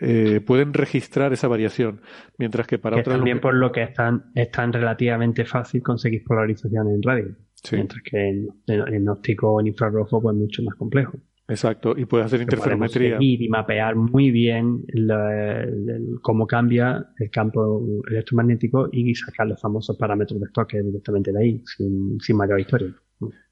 eh, 0.00 0.40
pueden 0.40 0.74
registrar 0.74 1.32
esa 1.32 1.48
variación, 1.48 2.00
mientras 2.38 2.66
que 2.66 2.78
para 2.78 2.96
que 2.96 3.00
otras 3.00 3.16
también 3.16 3.40
por 3.40 3.54
lo 3.54 3.70
que 3.72 3.82
están 3.82 4.30
es 4.34 4.50
tan 4.50 4.72
relativamente 4.72 5.44
fácil 5.44 5.82
conseguir 5.82 6.24
polarización 6.24 6.90
en 6.90 7.02
radio, 7.02 7.36
mientras 7.72 8.02
que 8.02 8.28
en, 8.28 8.48
en, 8.66 8.94
en 8.94 9.08
óptico 9.08 9.52
o 9.52 9.60
en 9.60 9.68
infrarrojo 9.68 10.20
pues 10.20 10.36
mucho 10.36 10.62
más 10.62 10.74
complejo. 10.74 11.18
Exacto, 11.48 11.94
y 11.96 12.06
puedes 12.06 12.26
hacer 12.26 12.40
interferometría. 12.42 13.18
Y 13.20 13.48
mapear 13.48 13.94
muy 13.94 14.32
bien 14.32 14.84
la, 14.88 15.62
el, 15.62 16.18
cómo 16.20 16.46
cambia 16.46 17.06
el 17.18 17.30
campo 17.30 17.84
electromagnético 18.10 18.88
y 18.90 19.14
sacar 19.14 19.46
los 19.46 19.60
famosos 19.60 19.96
parámetros 19.96 20.40
de 20.40 20.48
toque 20.52 20.82
directamente 20.82 21.32
de 21.32 21.38
ahí, 21.38 21.62
sin, 21.64 22.18
sin 22.20 22.36
mayor 22.36 22.58
historia. 22.58 22.92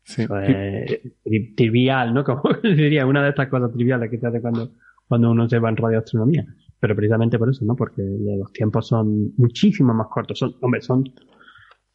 Sí. 0.02 0.22
Eso 0.22 0.38
es 0.38 1.54
trivial, 1.56 2.12
¿no? 2.12 2.24
Como 2.24 2.42
diría, 2.62 3.06
una 3.06 3.22
de 3.22 3.30
estas 3.30 3.48
cosas 3.48 3.72
triviales 3.72 4.10
que 4.10 4.18
se 4.18 4.26
hace 4.26 4.40
cuando, 4.40 4.72
cuando 5.08 5.30
uno 5.30 5.48
se 5.48 5.58
va 5.58 5.68
en 5.68 5.76
radioastronomía. 5.76 6.46
Pero 6.80 6.94
precisamente 6.96 7.38
por 7.38 7.50
eso, 7.50 7.64
¿no? 7.64 7.76
Porque 7.76 8.02
los 8.02 8.52
tiempos 8.52 8.88
son 8.88 9.32
muchísimo 9.36 9.94
más 9.94 10.08
cortos. 10.08 10.38
Son, 10.38 10.54
hombre, 10.60 10.80
son 10.80 11.04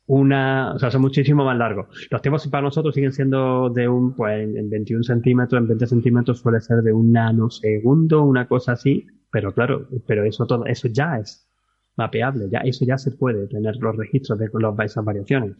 una, 0.07 0.73
o 0.73 0.79
sea, 0.79 0.89
son 0.89 1.01
muchísimo 1.01 1.45
más 1.45 1.57
largos. 1.57 1.87
Los 2.09 2.21
tiempos 2.21 2.47
para 2.47 2.63
nosotros 2.63 2.95
siguen 2.95 3.11
siendo 3.11 3.69
de 3.69 3.87
un, 3.87 4.15
pues 4.15 4.41
en 4.41 4.69
21 4.69 5.03
centímetros, 5.03 5.61
en 5.61 5.67
20 5.67 5.85
centímetros 5.85 6.39
suele 6.39 6.59
ser 6.61 6.81
de 6.81 6.91
un 6.91 7.11
nanosegundo, 7.11 8.23
una 8.23 8.47
cosa 8.47 8.71
así, 8.71 9.05
pero 9.31 9.53
claro, 9.53 9.87
pero 10.07 10.23
eso 10.23 10.47
todo, 10.47 10.65
eso 10.65 10.87
ya 10.87 11.19
es 11.19 11.47
mapeable, 11.95 12.49
ya, 12.49 12.59
eso 12.59 12.85
ya 12.85 12.97
se 12.97 13.11
puede 13.11 13.47
tener 13.47 13.75
los 13.77 13.95
registros 13.95 14.39
de 14.39 14.49
los, 14.51 14.79
esas 14.79 15.05
variaciones. 15.05 15.57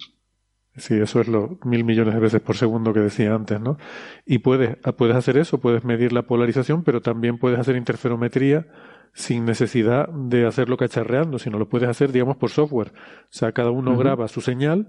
Sí, 0.80 0.96
eso 0.96 1.22
es 1.22 1.28
lo 1.28 1.60
mil 1.64 1.84
millones 1.84 2.14
de 2.14 2.20
veces 2.20 2.42
por 2.42 2.56
segundo 2.56 2.94
que 2.94 3.02
decía 3.02 3.34
antes, 3.36 3.60
¿no? 3.60 3.78
Y 4.26 4.40
puedes, 4.40 4.78
puedes 4.98 5.16
hacer 5.16 5.38
eso, 5.38 5.60
puedes 5.60 5.84
medir 5.84 6.14
la 6.14 6.24
polarización, 6.24 6.84
pero 6.84 7.02
también 7.02 7.38
puedes 7.38 7.60
hacer 7.60 7.76
interferometría 7.76 8.68
sin 9.14 9.46
necesidad 9.46 10.08
de 10.10 10.46
hacerlo 10.46 10.78
cacharreando, 10.78 11.40
sino 11.40 11.60
lo 11.60 11.68
puedes 11.68 11.90
hacer, 11.90 12.12
digamos, 12.12 12.38
por 12.38 12.50
software. 12.50 12.94
O 12.96 13.28
sea, 13.30 13.52
cada 13.52 13.72
uno 13.72 13.92
uh 13.92 13.96
-huh. 13.96 14.00
graba 14.00 14.28
su 14.28 14.42
señal 14.42 14.88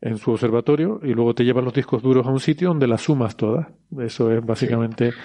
en 0.00 0.16
su 0.16 0.32
observatorio 0.32 1.00
y 1.02 1.14
luego 1.14 1.34
te 1.34 1.44
llevas 1.44 1.64
los 1.64 1.74
discos 1.74 2.02
duros 2.02 2.26
a 2.26 2.30
un 2.30 2.40
sitio 2.40 2.68
donde 2.68 2.86
las 2.86 3.02
sumas 3.02 3.36
todas. 3.36 3.68
Eso 3.98 4.30
es 4.30 4.44
básicamente, 4.44 5.12
sí. 5.12 5.18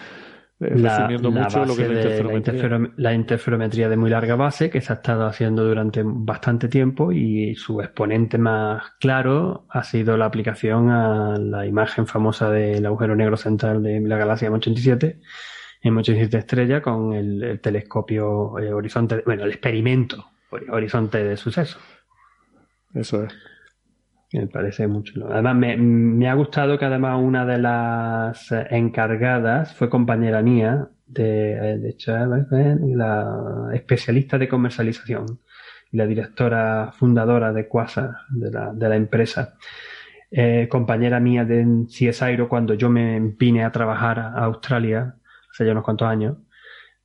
Resumiendo 0.60 1.32
la, 1.32 1.43
mucho 1.43 1.60
la 1.60 1.66
lo 1.66 1.76
que 1.76 1.84
es 1.84 1.89
la 1.89 3.14
interferometría. 3.14 3.88
La, 3.88 3.89
de 3.89 3.97
muy 3.97 4.10
larga 4.10 4.36
base 4.36 4.70
que 4.70 4.82
se 4.82 4.93
ha 4.93 4.97
estado 4.97 5.26
haciendo 5.26 5.66
durante 5.66 6.01
bastante 6.03 6.68
tiempo 6.68 7.12
y 7.12 7.56
su 7.56 7.82
exponente 7.82 8.38
más 8.38 8.84
claro 8.99 9.66
ha 9.70 9.84
sido 9.84 10.18
la 10.18 10.26
aplicación 10.26 10.89
a 10.89 11.38
la 11.38 11.66
imagen 11.66 12.08
famosa 12.08 12.49
del 12.49 12.86
agujero 12.86 13.16
negro 13.16 13.38
central 13.38 13.84
de 13.84 13.99
la 14.01 14.18
galaxia 14.18 14.49
M87 14.49 15.20
M87 15.84 16.34
estrella 16.38 16.82
con 16.82 17.14
el, 17.14 17.43
el 17.43 17.60
telescopio 17.60 18.58
eh, 18.58 18.74
horizonte, 18.74 19.22
bueno, 19.26 19.43
el 19.43 19.51
experimento 19.51 20.26
horizonte 20.70 21.24
de 21.24 21.38
suceso. 21.38 21.80
Eso 22.93 23.24
es. 23.24 23.34
Me 24.36 24.48
parece 24.48 24.88
mucho. 24.88 25.14
Además, 25.32 25.78
me, 25.78 26.30
ha 26.30 26.34
gustado 26.34 26.78
que 26.78 26.84
además 26.84 27.22
una 27.22 27.46
de 27.46 27.58
las 27.58 28.52
encargadas 28.70 29.74
fue 29.74 29.90
compañera 29.90 30.42
mía, 30.42 30.90
de, 31.08 31.78
de 31.78 31.90
hecho, 31.90 32.12
la 32.18 33.70
especialista 33.74 34.38
de 34.38 34.50
comercialización 34.50 35.40
y 35.90 35.98
la 35.98 36.06
directora 36.06 36.92
fundadora 36.92 37.54
de 37.54 37.70
Quasar, 37.70 38.12
de 38.30 38.52
la, 38.52 38.74
de 38.74 38.96
empresa. 38.96 39.56
Eh, 40.32 40.68
compañera 40.70 41.22
mía 41.22 41.46
de 41.46 41.86
CSIRO 41.88 42.50
cuando 42.50 42.74
yo 42.74 42.90
me 42.90 43.20
vine 43.38 43.64
a 43.64 43.72
trabajar 43.72 44.20
a 44.20 44.34
Australia 44.44 45.16
hace 45.50 45.66
ya 45.66 45.72
unos 45.72 45.86
cuantos 45.86 46.10
años, 46.10 46.38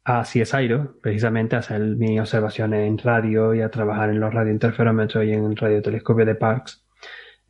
a 0.02 0.22
CSIRO, 0.22 0.96
precisamente 1.00 1.54
a 1.54 1.60
hacer 1.60 1.80
mis 1.80 2.18
observaciones 2.18 2.88
en 2.88 2.98
radio 2.98 3.54
y 3.54 3.60
a 3.60 3.70
trabajar 3.70 4.10
en 4.10 4.18
los 4.18 4.34
radiointerferómetros 4.34 5.24
y 5.24 5.32
en 5.32 5.44
el 5.44 5.56
radiotelescopio 5.56 6.26
de 6.26 6.34
Parkes, 6.34 6.84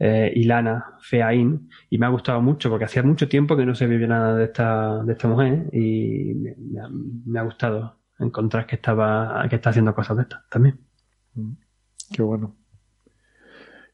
eh, 0.00 0.32
Ilana 0.34 0.96
Feain, 1.00 1.68
y 1.90 1.98
me 1.98 2.06
ha 2.06 2.08
gustado 2.08 2.40
mucho 2.40 2.70
porque 2.70 2.86
hacía 2.86 3.02
mucho 3.02 3.28
tiempo 3.28 3.54
que 3.56 3.66
no 3.66 3.74
se 3.74 3.86
vivía 3.86 4.06
nada 4.06 4.34
de 4.34 4.44
esta, 4.44 5.04
de 5.04 5.12
esta 5.12 5.28
mujer 5.28 5.66
y 5.72 6.34
me, 6.34 6.80
ha, 6.80 6.88
me 6.88 7.38
ha, 7.38 7.42
gustado 7.42 7.98
encontrar 8.18 8.66
que 8.66 8.76
estaba 8.76 9.46
que 9.48 9.56
está 9.56 9.70
haciendo 9.70 9.94
cosas 9.94 10.16
de 10.16 10.22
estas 10.22 10.48
también. 10.48 10.78
Qué 12.10 12.22
bueno. 12.22 12.56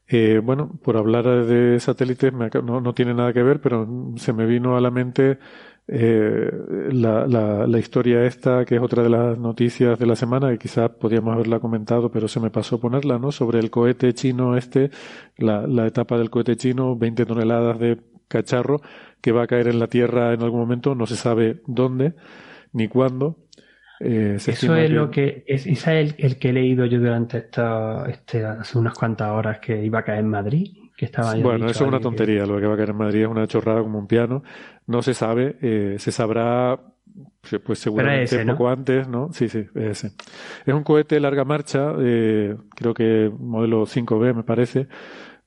Eh, 0.07 0.39
bueno, 0.41 0.71
por 0.81 0.95
hablar 0.95 1.25
de 1.45 1.79
satélites, 1.81 2.31
no, 2.31 2.79
no, 2.79 2.93
tiene 2.93 3.13
nada 3.13 3.33
que 3.33 3.43
ver, 3.43 3.59
pero 3.59 3.85
se 4.15 4.31
me 4.31 4.45
vino 4.45 4.77
a 4.77 4.81
la 4.81 4.89
mente 4.89 5.37
eh, 5.89 6.51
la, 6.91 7.25
la, 7.25 7.65
la, 7.65 7.79
historia 7.79 8.25
esta, 8.25 8.65
que 8.65 8.75
es 8.75 8.81
otra 8.81 9.03
de 9.03 9.09
las 9.09 9.37
noticias 9.37 9.97
de 9.97 10.05
la 10.05 10.17
semana, 10.17 10.49
que 10.51 10.57
quizás 10.57 10.89
podíamos 10.89 11.33
haberla 11.33 11.59
comentado, 11.59 12.11
pero 12.11 12.27
se 12.27 12.41
me 12.41 12.49
pasó 12.49 12.79
ponerla, 12.79 13.19
¿no? 13.19 13.31
Sobre 13.31 13.59
el 13.59 13.69
cohete 13.69 14.13
chino 14.13 14.57
este, 14.57 14.91
la, 15.37 15.65
la 15.65 15.87
etapa 15.87 16.17
del 16.17 16.29
cohete 16.29 16.57
chino, 16.57 16.97
20 16.97 17.25
toneladas 17.25 17.79
de 17.79 17.99
cacharro, 18.27 18.81
que 19.21 19.31
va 19.31 19.43
a 19.43 19.47
caer 19.47 19.69
en 19.69 19.79
la 19.79 19.87
Tierra 19.87 20.33
en 20.33 20.41
algún 20.41 20.59
momento, 20.59 20.93
no 20.93 21.05
se 21.05 21.15
sabe 21.15 21.61
dónde 21.67 22.15
ni 22.73 22.89
cuándo. 22.89 23.37
Eh, 23.99 24.33
Eso 24.35 24.51
es 24.51 24.59
que... 24.59 24.89
lo 24.89 25.09
que 25.09 25.43
es, 25.47 25.65
es 25.65 25.87
el, 25.87 26.15
el, 26.17 26.37
que 26.37 26.49
he 26.49 26.53
leído 26.53 26.85
yo 26.85 26.99
durante 26.99 27.37
esta, 27.39 28.07
este, 28.09 28.43
hace 28.45 28.77
unas 28.77 28.93
cuantas 28.93 29.29
horas 29.29 29.59
que 29.59 29.83
iba 29.83 29.99
a 29.99 30.03
caer 30.03 30.19
en 30.19 30.29
Madrid. 30.29 30.67
Que 30.97 31.05
estaba 31.05 31.35
bueno, 31.35 31.67
eso 31.67 31.83
es 31.83 31.87
una 31.87 31.99
tontería. 31.99 32.41
Que... 32.41 32.47
Lo 32.47 32.59
que 32.59 32.65
va 32.65 32.73
a 32.73 32.77
caer 32.77 32.89
en 32.89 32.97
Madrid 32.97 33.21
es 33.21 33.27
una 33.27 33.45
chorrada 33.45 33.81
como 33.81 33.99
un 33.99 34.07
piano. 34.07 34.43
No 34.87 35.03
se 35.03 35.13
sabe. 35.13 35.55
Eh, 35.61 35.95
se 35.99 36.11
sabrá, 36.11 36.79
pues 37.63 37.77
seguramente 37.77 38.23
ese, 38.23 38.43
¿no? 38.43 38.53
poco 38.53 38.69
antes, 38.69 39.07
¿no? 39.07 39.29
Sí, 39.31 39.47
sí, 39.47 39.59
es 39.75 40.03
ese. 40.03 40.07
Es 40.65 40.73
un 40.73 40.83
cohete 40.83 41.15
de 41.15 41.21
larga 41.21 41.45
marcha, 41.45 41.93
eh, 41.99 42.55
creo 42.75 42.95
que 42.95 43.31
modelo 43.39 43.85
5B 43.85 44.33
me 44.33 44.43
parece, 44.43 44.87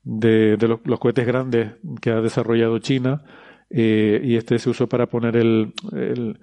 de, 0.05 0.57
de 0.57 0.69
los, 0.69 0.81
los, 0.85 1.01
cohetes 1.01 1.27
grandes 1.27 1.73
que 2.01 2.11
ha 2.11 2.21
desarrollado 2.21 2.79
China. 2.79 3.25
Eh, 3.69 4.21
y 4.23 4.37
este 4.37 4.59
se 4.61 4.71
usó 4.71 4.89
para 4.89 5.07
poner 5.07 5.37
el, 5.37 5.75
el 5.93 6.39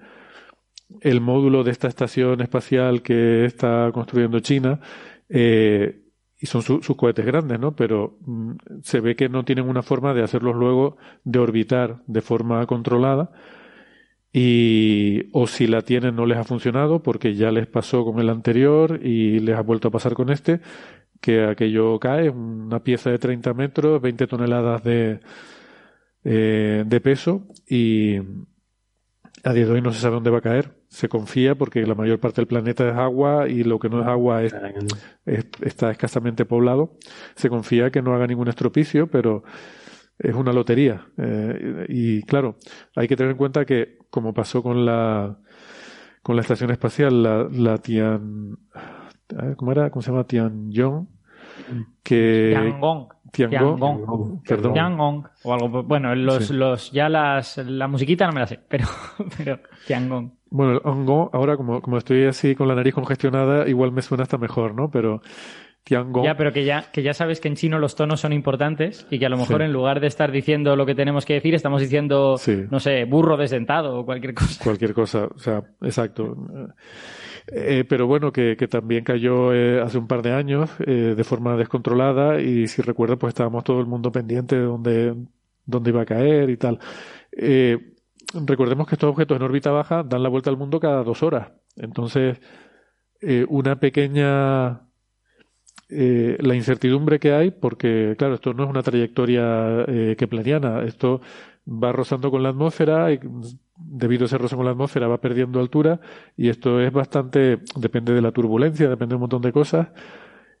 el 1.00 1.20
módulo 1.20 1.64
de 1.64 1.70
esta 1.70 1.88
estación 1.88 2.40
espacial 2.40 3.02
que 3.02 3.44
está 3.44 3.90
construyendo 3.92 4.40
China 4.40 4.80
eh, 5.28 6.00
y 6.40 6.46
son 6.46 6.62
su, 6.62 6.82
sus 6.82 6.96
cohetes 6.96 7.26
grandes, 7.26 7.58
¿no? 7.58 7.74
Pero 7.74 8.18
mm, 8.26 8.52
se 8.82 9.00
ve 9.00 9.16
que 9.16 9.28
no 9.28 9.44
tienen 9.44 9.68
una 9.68 9.82
forma 9.82 10.14
de 10.14 10.22
hacerlos 10.22 10.54
luego 10.54 10.96
de 11.24 11.38
orbitar 11.38 12.02
de 12.06 12.20
forma 12.20 12.64
controlada 12.66 13.32
y 14.32 15.30
o 15.32 15.46
si 15.46 15.66
la 15.66 15.82
tienen 15.82 16.14
no 16.14 16.26
les 16.26 16.38
ha 16.38 16.44
funcionado 16.44 17.02
porque 17.02 17.34
ya 17.34 17.50
les 17.50 17.66
pasó 17.66 18.04
con 18.04 18.20
el 18.20 18.28
anterior 18.28 19.00
y 19.02 19.40
les 19.40 19.56
ha 19.56 19.62
vuelto 19.62 19.88
a 19.88 19.90
pasar 19.90 20.14
con 20.14 20.30
este 20.30 20.60
que 21.20 21.44
aquello 21.44 21.98
cae, 21.98 22.30
una 22.30 22.82
pieza 22.82 23.10
de 23.10 23.18
30 23.18 23.54
metros, 23.54 24.00
20 24.00 24.26
toneladas 24.26 24.84
de, 24.84 25.20
eh, 26.24 26.84
de 26.86 27.00
peso 27.00 27.48
y 27.66 28.18
a 29.44 29.52
día 29.52 29.66
de 29.66 29.72
hoy 29.72 29.82
no 29.82 29.92
se 29.92 30.00
sabe 30.00 30.14
dónde 30.14 30.30
va 30.30 30.38
a 30.38 30.42
caer. 30.42 30.77
Se 30.88 31.08
confía 31.08 31.54
porque 31.54 31.86
la 31.86 31.94
mayor 31.94 32.18
parte 32.18 32.40
del 32.40 32.48
planeta 32.48 32.88
es 32.88 32.96
agua 32.96 33.48
y 33.48 33.62
lo 33.62 33.78
que 33.78 33.88
no 33.88 34.00
es 34.00 34.06
agua 34.06 34.42
es, 34.42 34.54
es, 35.26 35.46
está 35.60 35.90
escasamente 35.90 36.44
poblado. 36.44 36.96
Se 37.34 37.50
confía 37.50 37.90
que 37.90 38.02
no 38.02 38.14
haga 38.14 38.26
ningún 38.26 38.48
estropicio, 38.48 39.06
pero 39.06 39.42
es 40.18 40.34
una 40.34 40.52
lotería. 40.52 41.06
Eh, 41.16 41.86
y 41.88 42.22
claro, 42.22 42.56
hay 42.96 43.06
que 43.06 43.16
tener 43.16 43.32
en 43.32 43.38
cuenta 43.38 43.64
que, 43.64 43.98
como 44.10 44.34
pasó 44.34 44.62
con 44.62 44.84
la, 44.84 45.38
con 46.22 46.36
la 46.36 46.42
estación 46.42 46.70
espacial, 46.70 47.22
la, 47.22 47.48
la 47.50 47.78
Tian, 47.78 48.56
¿cómo 49.56 49.72
era? 49.72 49.90
¿Cómo 49.90 50.02
se 50.02 50.10
llama? 50.10 50.24
Tianjong, 50.24 51.08
que 52.02 52.50
Tiangong. 52.52 53.08
Tiangong, 53.30 53.76
Tiangong. 53.76 54.42
Perdón. 54.42 54.72
Tiangong 54.72 55.28
o 55.44 55.54
algo 55.54 55.82
bueno 55.82 56.14
los, 56.14 56.46
sí. 56.46 56.54
los 56.54 56.90
ya 56.92 57.08
las 57.08 57.58
la 57.58 57.86
musiquita 57.86 58.26
no 58.26 58.32
me 58.32 58.40
la 58.40 58.46
sé 58.46 58.58
pero 58.68 58.86
pero 59.36 59.60
Tiangong 59.86 60.37
bueno 60.50 60.72
el 60.72 60.80
Ongo 60.84 61.30
ahora 61.32 61.56
como, 61.56 61.80
como 61.80 61.98
estoy 61.98 62.24
así 62.24 62.54
con 62.54 62.68
la 62.68 62.74
nariz 62.74 62.94
congestionada 62.94 63.68
igual 63.68 63.92
me 63.92 64.02
suena 64.02 64.22
hasta 64.22 64.38
mejor 64.38 64.74
no 64.74 64.90
pero 64.90 65.22
Tiangong 65.84 66.24
ya 66.24 66.36
pero 66.36 66.52
que 66.52 66.64
ya 66.64 66.90
que 66.92 67.02
ya 67.02 67.14
sabes 67.14 67.40
que 67.40 67.48
en 67.48 67.56
chino 67.56 67.78
los 67.78 67.94
tonos 67.94 68.20
son 68.20 68.32
importantes 68.32 69.06
y 69.10 69.18
que 69.18 69.26
a 69.26 69.30
lo 69.30 69.36
mejor 69.36 69.58
sí. 69.58 69.64
en 69.64 69.72
lugar 69.72 70.00
de 70.00 70.06
estar 70.06 70.30
diciendo 70.32 70.76
lo 70.76 70.86
que 70.86 70.94
tenemos 70.94 71.24
que 71.24 71.34
decir 71.34 71.54
estamos 71.54 71.80
diciendo 71.80 72.36
sí. 72.38 72.64
no 72.70 72.80
sé 72.80 73.04
burro 73.04 73.36
desdentado 73.36 73.98
o 73.98 74.04
cualquier 74.04 74.34
cosa 74.34 74.62
cualquier 74.62 74.94
cosa 74.94 75.28
o 75.34 75.38
sea 75.38 75.62
exacto 75.82 76.36
eh, 77.50 77.84
pero 77.88 78.06
bueno, 78.06 78.30
que, 78.30 78.56
que 78.56 78.68
también 78.68 79.04
cayó 79.04 79.54
eh, 79.54 79.80
hace 79.80 79.98
un 79.98 80.06
par 80.06 80.22
de 80.22 80.32
años 80.32 80.70
eh, 80.86 81.14
de 81.16 81.24
forma 81.24 81.56
descontrolada 81.56 82.40
y 82.40 82.66
si 82.66 82.82
recuerda 82.82 83.16
pues 83.16 83.30
estábamos 83.30 83.64
todo 83.64 83.80
el 83.80 83.86
mundo 83.86 84.12
pendiente 84.12 84.56
de 84.56 84.62
dónde, 84.62 85.14
dónde 85.64 85.90
iba 85.90 86.02
a 86.02 86.06
caer 86.06 86.50
y 86.50 86.56
tal. 86.58 86.78
Eh, 87.32 87.94
recordemos 88.34 88.86
que 88.86 88.94
estos 88.94 89.10
objetos 89.10 89.36
en 89.36 89.42
órbita 89.42 89.70
baja 89.70 90.02
dan 90.02 90.22
la 90.22 90.28
vuelta 90.28 90.50
al 90.50 90.56
mundo 90.56 90.80
cada 90.80 91.02
dos 91.02 91.22
horas. 91.22 91.52
Entonces, 91.76 92.40
eh, 93.20 93.44
una 93.48 93.78
pequeña... 93.80 94.82
la 95.90 96.54
incertidumbre 96.54 97.18
que 97.18 97.32
hay, 97.32 97.50
porque 97.50 98.14
claro, 98.18 98.34
esto 98.34 98.52
no 98.52 98.64
es 98.64 98.70
una 98.70 98.82
trayectoria 98.82 99.86
kepleriana, 100.18 100.82
esto 100.82 101.22
va 101.68 101.92
rozando 101.92 102.30
con 102.30 102.42
la 102.42 102.50
atmósfera 102.50 103.12
y 103.12 103.20
debido 103.76 104.24
a 104.24 104.26
ese 104.26 104.38
roce 104.38 104.56
con 104.56 104.64
la 104.64 104.72
atmósfera 104.72 105.06
va 105.06 105.20
perdiendo 105.20 105.60
altura 105.60 106.00
y 106.36 106.48
esto 106.48 106.80
es 106.80 106.92
bastante, 106.92 107.60
depende 107.76 108.12
de 108.12 108.22
la 108.22 108.32
turbulencia, 108.32 108.88
depende 108.88 109.12
de 109.12 109.16
un 109.16 109.20
montón 109.22 109.42
de 109.42 109.52
cosas 109.52 109.88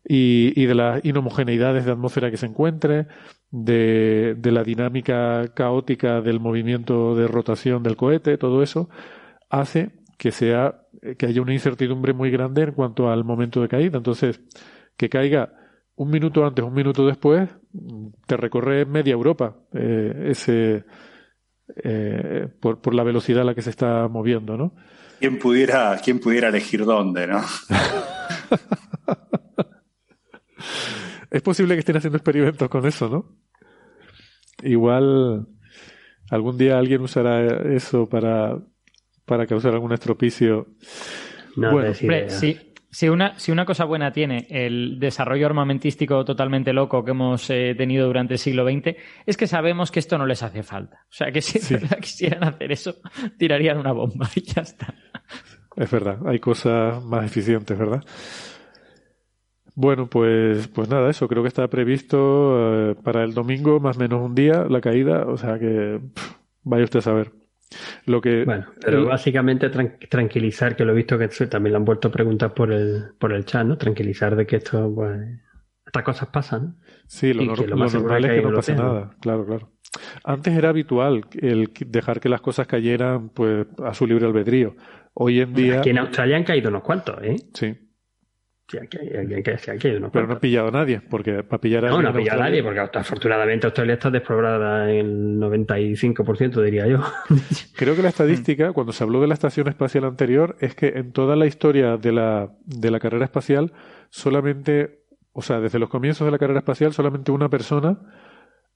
y, 0.04 0.52
y 0.60 0.66
de 0.66 0.74
las 0.74 1.04
inhomogeneidades 1.04 1.84
de 1.84 1.92
atmósfera 1.92 2.30
que 2.30 2.36
se 2.36 2.46
encuentre, 2.46 3.06
de, 3.50 4.34
de 4.38 4.52
la 4.52 4.62
dinámica 4.62 5.52
caótica 5.54 6.20
del 6.20 6.40
movimiento 6.40 7.14
de 7.14 7.28
rotación 7.28 7.82
del 7.82 7.96
cohete, 7.96 8.38
todo 8.38 8.62
eso 8.62 8.88
hace 9.48 9.92
que 10.18 10.32
sea 10.32 10.82
que 11.16 11.26
haya 11.26 11.42
una 11.42 11.52
incertidumbre 11.52 12.12
muy 12.12 12.30
grande 12.30 12.62
en 12.62 12.72
cuanto 12.72 13.10
al 13.10 13.24
momento 13.24 13.62
de 13.62 13.68
caída. 13.68 13.98
Entonces, 13.98 14.40
que 14.96 15.08
caiga 15.08 15.52
un 15.94 16.10
minuto 16.10 16.44
antes, 16.44 16.64
un 16.64 16.74
minuto 16.74 17.06
después, 17.06 17.48
te 18.26 18.36
recorre 18.36 18.84
media 18.84 19.12
Europa 19.12 19.56
eh, 19.72 20.28
ese 20.30 20.84
eh, 21.84 22.48
por, 22.60 22.80
por, 22.80 22.94
la 22.94 23.04
velocidad 23.04 23.42
a 23.42 23.44
la 23.44 23.54
que 23.54 23.62
se 23.62 23.70
está 23.70 24.08
moviendo, 24.08 24.56
¿no? 24.56 24.74
¿Quién 25.20 25.38
pudiera, 25.38 25.98
quién 26.02 26.18
pudiera 26.20 26.48
elegir 26.48 26.84
dónde, 26.84 27.26
no? 27.26 27.42
es 31.30 31.42
posible 31.42 31.74
que 31.74 31.80
estén 31.80 31.96
haciendo 31.96 32.16
experimentos 32.16 32.68
con 32.68 32.86
eso, 32.86 33.08
¿no? 33.08 33.26
Igual 34.62 35.46
algún 36.30 36.58
día 36.58 36.78
alguien 36.78 37.00
usará 37.00 37.44
eso 37.74 38.08
para, 38.08 38.58
para 39.24 39.46
causar 39.46 39.74
algún 39.74 39.92
estropicio. 39.92 40.68
No, 41.56 41.72
bueno, 41.72 41.94
sí, 41.94 42.56
si 42.90 43.08
una, 43.08 43.38
si 43.38 43.52
una 43.52 43.66
cosa 43.66 43.84
buena 43.84 44.12
tiene 44.12 44.46
el 44.48 44.98
desarrollo 44.98 45.46
armamentístico 45.46 46.24
totalmente 46.24 46.72
loco 46.72 47.04
que 47.04 47.10
hemos 47.10 47.50
eh, 47.50 47.74
tenido 47.76 48.06
durante 48.06 48.34
el 48.34 48.38
siglo 48.38 48.64
XX, 48.64 48.96
es 49.26 49.36
que 49.36 49.46
sabemos 49.46 49.90
que 49.90 49.98
esto 49.98 50.16
no 50.16 50.26
les 50.26 50.42
hace 50.42 50.62
falta. 50.62 51.04
O 51.04 51.12
sea, 51.12 51.30
que 51.30 51.42
si 51.42 51.58
sí. 51.58 51.76
quisieran 52.00 52.44
hacer 52.44 52.72
eso, 52.72 52.96
tirarían 53.38 53.78
una 53.78 53.92
bomba 53.92 54.28
y 54.34 54.40
ya 54.40 54.62
está. 54.62 54.94
Es 55.76 55.90
verdad, 55.90 56.18
hay 56.26 56.40
cosas 56.40 57.04
más 57.04 57.24
eficientes, 57.24 57.78
¿verdad? 57.78 58.02
Bueno, 59.80 60.10
pues, 60.10 60.66
pues 60.66 60.88
nada, 60.88 61.08
eso 61.08 61.28
creo 61.28 61.44
que 61.44 61.46
está 61.46 61.68
previsto 61.68 62.90
eh, 62.90 62.96
para 62.96 63.22
el 63.22 63.32
domingo, 63.32 63.78
más 63.78 63.96
o 63.96 64.00
menos 64.00 64.20
un 64.20 64.34
día, 64.34 64.66
la 64.68 64.80
caída, 64.80 65.24
o 65.24 65.36
sea 65.36 65.56
que 65.60 66.00
pff, 66.12 66.32
vaya 66.64 66.82
usted 66.82 66.98
a 66.98 67.02
saber. 67.02 67.30
Lo 68.04 68.20
que, 68.20 68.44
bueno, 68.44 68.66
pero 68.80 69.04
básicamente 69.04 69.70
tran 69.70 69.96
tranquilizar, 70.10 70.74
que 70.74 70.84
lo 70.84 70.90
he 70.90 70.96
visto 70.96 71.16
que 71.16 71.28
también 71.46 71.74
le 71.74 71.76
han 71.76 71.84
vuelto 71.84 72.08
a 72.08 72.10
preguntar 72.10 72.54
por 72.54 72.72
el, 72.72 73.12
por 73.20 73.32
el 73.32 73.44
chat, 73.44 73.64
¿no? 73.64 73.78
Tranquilizar 73.78 74.34
de 74.34 74.48
que 74.48 74.56
esto, 74.56 74.92
pues, 74.92 75.16
estas 75.86 76.02
cosas 76.02 76.28
pasan. 76.30 76.78
Sí, 77.06 77.32
lo, 77.32 77.44
nor 77.44 77.60
lo, 77.60 77.66
lo 77.68 77.76
más 77.76 77.94
normal 77.94 78.24
es 78.24 78.30
que, 78.32 78.36
que 78.38 78.42
no 78.48 78.54
pase 78.56 78.74
nada, 78.74 79.16
claro, 79.20 79.46
claro. 79.46 79.70
Antes 80.24 80.54
era 80.54 80.70
habitual 80.70 81.26
el 81.40 81.70
dejar 81.86 82.18
que 82.18 82.28
las 82.28 82.40
cosas 82.40 82.66
cayeran 82.66 83.28
pues 83.28 83.64
a 83.84 83.94
su 83.94 84.08
libre 84.08 84.26
albedrío. 84.26 84.74
Hoy 85.14 85.38
en 85.38 85.54
día. 85.54 85.78
Aquí 85.78 85.90
en 85.90 85.98
Australia 85.98 86.36
han 86.36 86.42
caído 86.42 86.68
unos 86.68 86.82
cuantos, 86.82 87.16
¿eh? 87.22 87.36
Sí. 87.54 87.76
Sí, 88.70 88.76
aquí, 88.76 88.98
aquí, 88.98 89.34
aquí, 89.34 89.50
aquí, 89.50 89.70
aquí 89.70 89.88
unos 89.88 90.10
Pero 90.12 90.26
no 90.26 90.34
ha 90.34 90.40
pillado 90.40 90.68
a 90.68 90.70
nadie, 90.70 91.00
porque 91.00 91.42
para 91.42 91.58
pillar 91.58 91.86
a 91.86 91.88
No, 91.88 92.02
no 92.02 92.10
ha 92.10 92.12
pillado 92.12 92.42
a 92.42 92.44
nadie, 92.44 92.62
porque 92.62 92.80
afortunadamente 92.80 93.66
Australia 93.66 93.94
está 93.94 94.10
despoblada 94.10 94.92
en 94.92 94.98
el 94.98 95.40
95%, 95.40 96.62
diría 96.62 96.86
yo. 96.86 96.98
Creo 97.76 97.96
que 97.96 98.02
la 98.02 98.10
estadística, 98.10 98.72
cuando 98.74 98.92
se 98.92 99.04
habló 99.04 99.22
de 99.22 99.26
la 99.26 99.32
estación 99.32 99.68
espacial 99.68 100.04
anterior, 100.04 100.56
es 100.60 100.74
que 100.74 100.88
en 100.88 101.12
toda 101.12 101.34
la 101.34 101.46
historia 101.46 101.96
de 101.96 102.12
la, 102.12 102.52
de 102.66 102.90
la 102.90 103.00
carrera 103.00 103.24
espacial, 103.24 103.72
solamente, 104.10 105.00
o 105.32 105.40
sea, 105.40 105.60
desde 105.60 105.78
los 105.78 105.88
comienzos 105.88 106.26
de 106.26 106.32
la 106.32 106.38
carrera 106.38 106.58
espacial, 106.58 106.92
solamente 106.92 107.32
una 107.32 107.48
persona 107.48 107.98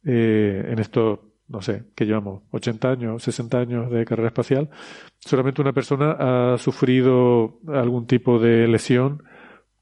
eh, 0.06 0.68
en 0.70 0.78
esto 0.78 1.28
no 1.48 1.60
sé, 1.60 1.84
que 1.94 2.06
llevamos 2.06 2.44
80 2.50 2.90
años, 2.90 3.22
60 3.24 3.58
años 3.58 3.90
de 3.90 4.06
carrera 4.06 4.28
espacial, 4.28 4.70
solamente 5.18 5.60
una 5.60 5.74
persona 5.74 6.52
ha 6.54 6.56
sufrido 6.56 7.58
algún 7.68 8.06
tipo 8.06 8.38
de 8.38 8.66
lesión 8.68 9.22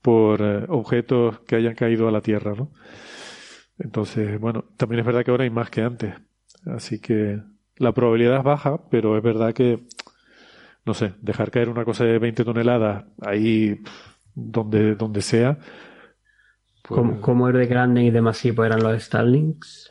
por 0.02 0.40
eh, 0.42 0.64
objetos 0.68 1.40
que 1.40 1.56
hayan 1.56 1.74
caído 1.74 2.08
a 2.08 2.10
la 2.10 2.20
Tierra, 2.20 2.54
¿no? 2.56 2.70
Entonces, 3.78 4.38
bueno, 4.38 4.64
también 4.76 5.00
es 5.00 5.06
verdad 5.06 5.24
que 5.24 5.30
ahora 5.30 5.44
hay 5.44 5.50
más 5.50 5.70
que 5.70 5.82
antes. 5.82 6.14
Así 6.66 7.00
que 7.00 7.40
la 7.76 7.92
probabilidad 7.92 8.38
es 8.38 8.44
baja, 8.44 8.80
pero 8.90 9.16
es 9.16 9.22
verdad 9.22 9.54
que, 9.54 9.86
no 10.84 10.92
sé, 10.92 11.14
dejar 11.22 11.50
caer 11.50 11.68
una 11.70 11.84
cosa 11.84 12.04
de 12.04 12.18
20 12.18 12.44
toneladas 12.44 13.04
ahí 13.22 13.80
donde, 14.34 14.94
donde 14.96 15.22
sea. 15.22 15.58
Pues... 16.82 16.98
¿Cómo, 16.98 17.20
¿Cómo 17.20 17.50
de 17.50 17.66
grande 17.66 18.02
y 18.02 18.10
de 18.10 18.20
masivo 18.20 18.64
eran 18.64 18.82
los 18.82 19.02
Starlinks? 19.02 19.90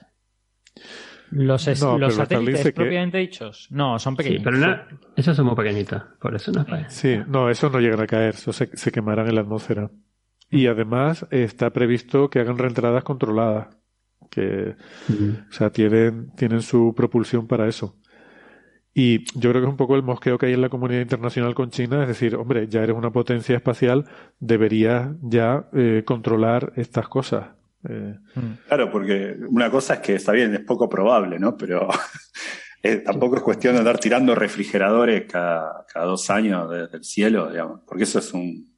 Los, 1.31 1.67
es, 1.67 1.81
no, 1.81 1.97
los 1.97 2.15
satélites 2.15 2.63
que... 2.63 2.73
propiamente 2.73 3.17
dichos. 3.19 3.67
No, 3.71 3.99
son 3.99 4.15
pequeños. 4.15 4.39
Sí, 4.39 4.43
pero 4.43 4.57
no, 4.57 4.77
esos 5.15 5.35
son 5.35 5.45
muy 5.45 5.55
pequeñitas, 5.55 6.03
por 6.19 6.35
eso 6.35 6.51
no 6.51 6.65
caen. 6.65 6.89
Sí, 6.89 7.19
no, 7.27 7.49
esos 7.49 7.71
no 7.71 7.79
llegan 7.79 8.01
a 8.01 8.07
caer, 8.07 8.35
esos 8.35 8.55
se, 8.55 8.75
se 8.75 8.91
quemarán 8.91 9.27
en 9.27 9.35
la 9.35 9.41
atmósfera. 9.41 9.91
Y 10.49 10.65
además 10.67 11.27
está 11.29 11.69
previsto 11.69 12.29
que 12.29 12.39
hagan 12.39 12.57
reentradas 12.57 13.03
controladas, 13.03 13.67
que, 14.31 14.75
o 15.09 15.51
sea, 15.51 15.69
tienen, 15.69 16.31
tienen 16.35 16.61
su 16.61 16.93
propulsión 16.95 17.47
para 17.47 17.67
eso. 17.67 17.95
Y 18.93 19.25
yo 19.39 19.51
creo 19.51 19.61
que 19.61 19.67
es 19.67 19.71
un 19.71 19.77
poco 19.77 19.95
el 19.95 20.03
mosqueo 20.03 20.37
que 20.37 20.47
hay 20.47 20.53
en 20.53 20.61
la 20.61 20.69
comunidad 20.69 21.01
internacional 21.01 21.53
con 21.53 21.69
China, 21.69 22.01
es 22.01 22.07
decir, 22.07 22.35
hombre, 22.35 22.67
ya 22.67 22.81
eres 22.81 22.95
una 22.95 23.11
potencia 23.11 23.55
espacial, 23.55 24.05
deberías 24.39 25.11
ya 25.21 25.69
eh, 25.73 26.03
controlar 26.05 26.73
estas 26.75 27.07
cosas. 27.07 27.49
Eh, 27.87 28.15
claro, 28.67 28.91
porque 28.91 29.37
una 29.47 29.71
cosa 29.71 29.95
es 29.95 29.99
que 30.01 30.15
está 30.15 30.31
bien, 30.31 30.53
es 30.53 30.61
poco 30.61 30.89
probable, 30.89 31.39
¿no? 31.39 31.55
Pero 31.55 31.87
eh, 32.83 32.97
tampoco 32.97 33.37
es 33.37 33.43
cuestión 33.43 33.73
de 33.73 33.79
andar 33.79 33.99
tirando 33.99 34.35
refrigeradores 34.35 35.25
cada, 35.31 35.85
cada 35.91 36.05
dos 36.05 36.29
años 36.29 36.69
desde 36.69 36.97
el 36.97 37.03
cielo, 37.03 37.49
digamos, 37.49 37.81
porque 37.87 38.03
eso 38.03 38.19
es 38.19 38.33
un. 38.33 38.77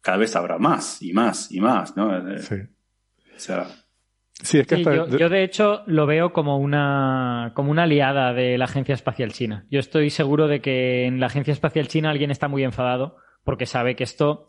Cada 0.00 0.18
vez 0.18 0.36
habrá 0.36 0.58
más 0.58 1.02
y 1.02 1.12
más 1.12 1.50
y 1.50 1.60
más, 1.60 1.96
¿no? 1.96 2.38
Sí. 2.38 2.54
O 2.54 3.38
sea. 3.38 3.66
Sí, 4.40 4.58
es 4.60 4.68
que 4.68 4.76
sí, 4.76 4.82
hasta... 4.82 4.94
yo, 4.94 5.18
yo, 5.18 5.28
de 5.28 5.42
hecho 5.42 5.82
lo 5.86 6.06
veo 6.06 6.32
como 6.32 6.58
una, 6.58 7.50
como 7.56 7.72
una 7.72 7.82
aliada 7.82 8.32
de 8.32 8.56
la 8.56 8.66
Agencia 8.66 8.94
Espacial 8.94 9.32
China. 9.32 9.66
Yo 9.68 9.80
estoy 9.80 10.10
seguro 10.10 10.46
de 10.46 10.60
que 10.60 11.06
en 11.06 11.18
la 11.18 11.26
Agencia 11.26 11.52
Espacial 11.52 11.88
China 11.88 12.10
alguien 12.10 12.30
está 12.30 12.46
muy 12.46 12.62
enfadado 12.62 13.16
porque 13.42 13.66
sabe 13.66 13.96
que 13.96 14.04
esto 14.04 14.46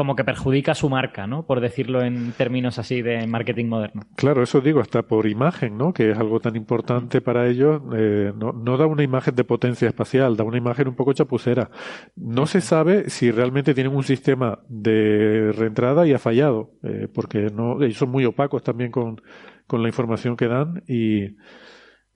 como 0.00 0.16
que 0.16 0.24
perjudica 0.24 0.74
su 0.74 0.88
marca, 0.88 1.26
¿no? 1.26 1.44
Por 1.44 1.60
decirlo 1.60 2.02
en 2.02 2.32
términos 2.32 2.78
así 2.78 3.02
de 3.02 3.26
marketing 3.26 3.66
moderno. 3.66 4.04
Claro, 4.16 4.42
eso 4.42 4.62
digo, 4.62 4.80
hasta 4.80 5.02
por 5.02 5.26
imagen, 5.26 5.76
¿no? 5.76 5.92
Que 5.92 6.12
es 6.12 6.18
algo 6.18 6.40
tan 6.40 6.56
importante 6.56 7.20
para 7.20 7.46
ellos. 7.46 7.82
Eh, 7.94 8.32
no, 8.34 8.52
no, 8.52 8.78
da 8.78 8.86
una 8.86 9.02
imagen 9.02 9.34
de 9.34 9.44
potencia 9.44 9.86
espacial, 9.86 10.38
da 10.38 10.44
una 10.44 10.56
imagen 10.56 10.88
un 10.88 10.94
poco 10.94 11.12
chapucera. 11.12 11.70
No 12.16 12.46
se 12.46 12.62
sabe 12.62 13.10
si 13.10 13.30
realmente 13.30 13.74
tienen 13.74 13.94
un 13.94 14.02
sistema 14.02 14.60
de 14.70 15.52
reentrada 15.54 16.06
y 16.06 16.14
ha 16.14 16.18
fallado, 16.18 16.70
eh, 16.82 17.06
porque 17.12 17.50
no, 17.54 17.82
ellos 17.82 17.98
son 17.98 18.08
muy 18.08 18.24
opacos 18.24 18.62
también 18.62 18.90
con, 18.90 19.20
con 19.66 19.82
la 19.82 19.88
información 19.88 20.34
que 20.34 20.48
dan 20.48 20.82
y 20.88 21.36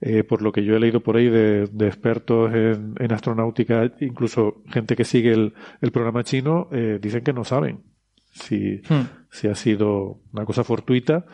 eh, 0.01 0.23
por 0.23 0.41
lo 0.41 0.51
que 0.51 0.63
yo 0.63 0.75
he 0.75 0.79
leído 0.79 1.01
por 1.01 1.17
ahí 1.17 1.29
de, 1.29 1.67
de 1.71 1.87
expertos 1.87 2.53
en, 2.53 2.95
en, 2.99 3.11
astronáutica, 3.13 3.91
incluso 4.01 4.61
gente 4.67 4.95
que 4.95 5.05
sigue 5.05 5.31
el, 5.31 5.53
el 5.81 5.91
programa 5.91 6.23
chino, 6.23 6.67
eh, 6.71 6.99
dicen 7.01 7.23
que 7.23 7.33
no 7.33 7.43
saben 7.43 7.83
si, 8.31 8.81
hmm. 8.89 9.27
si 9.31 9.47
ha 9.47 9.55
sido 9.55 10.19
una 10.33 10.45
cosa 10.45 10.63
fortuita 10.63 11.25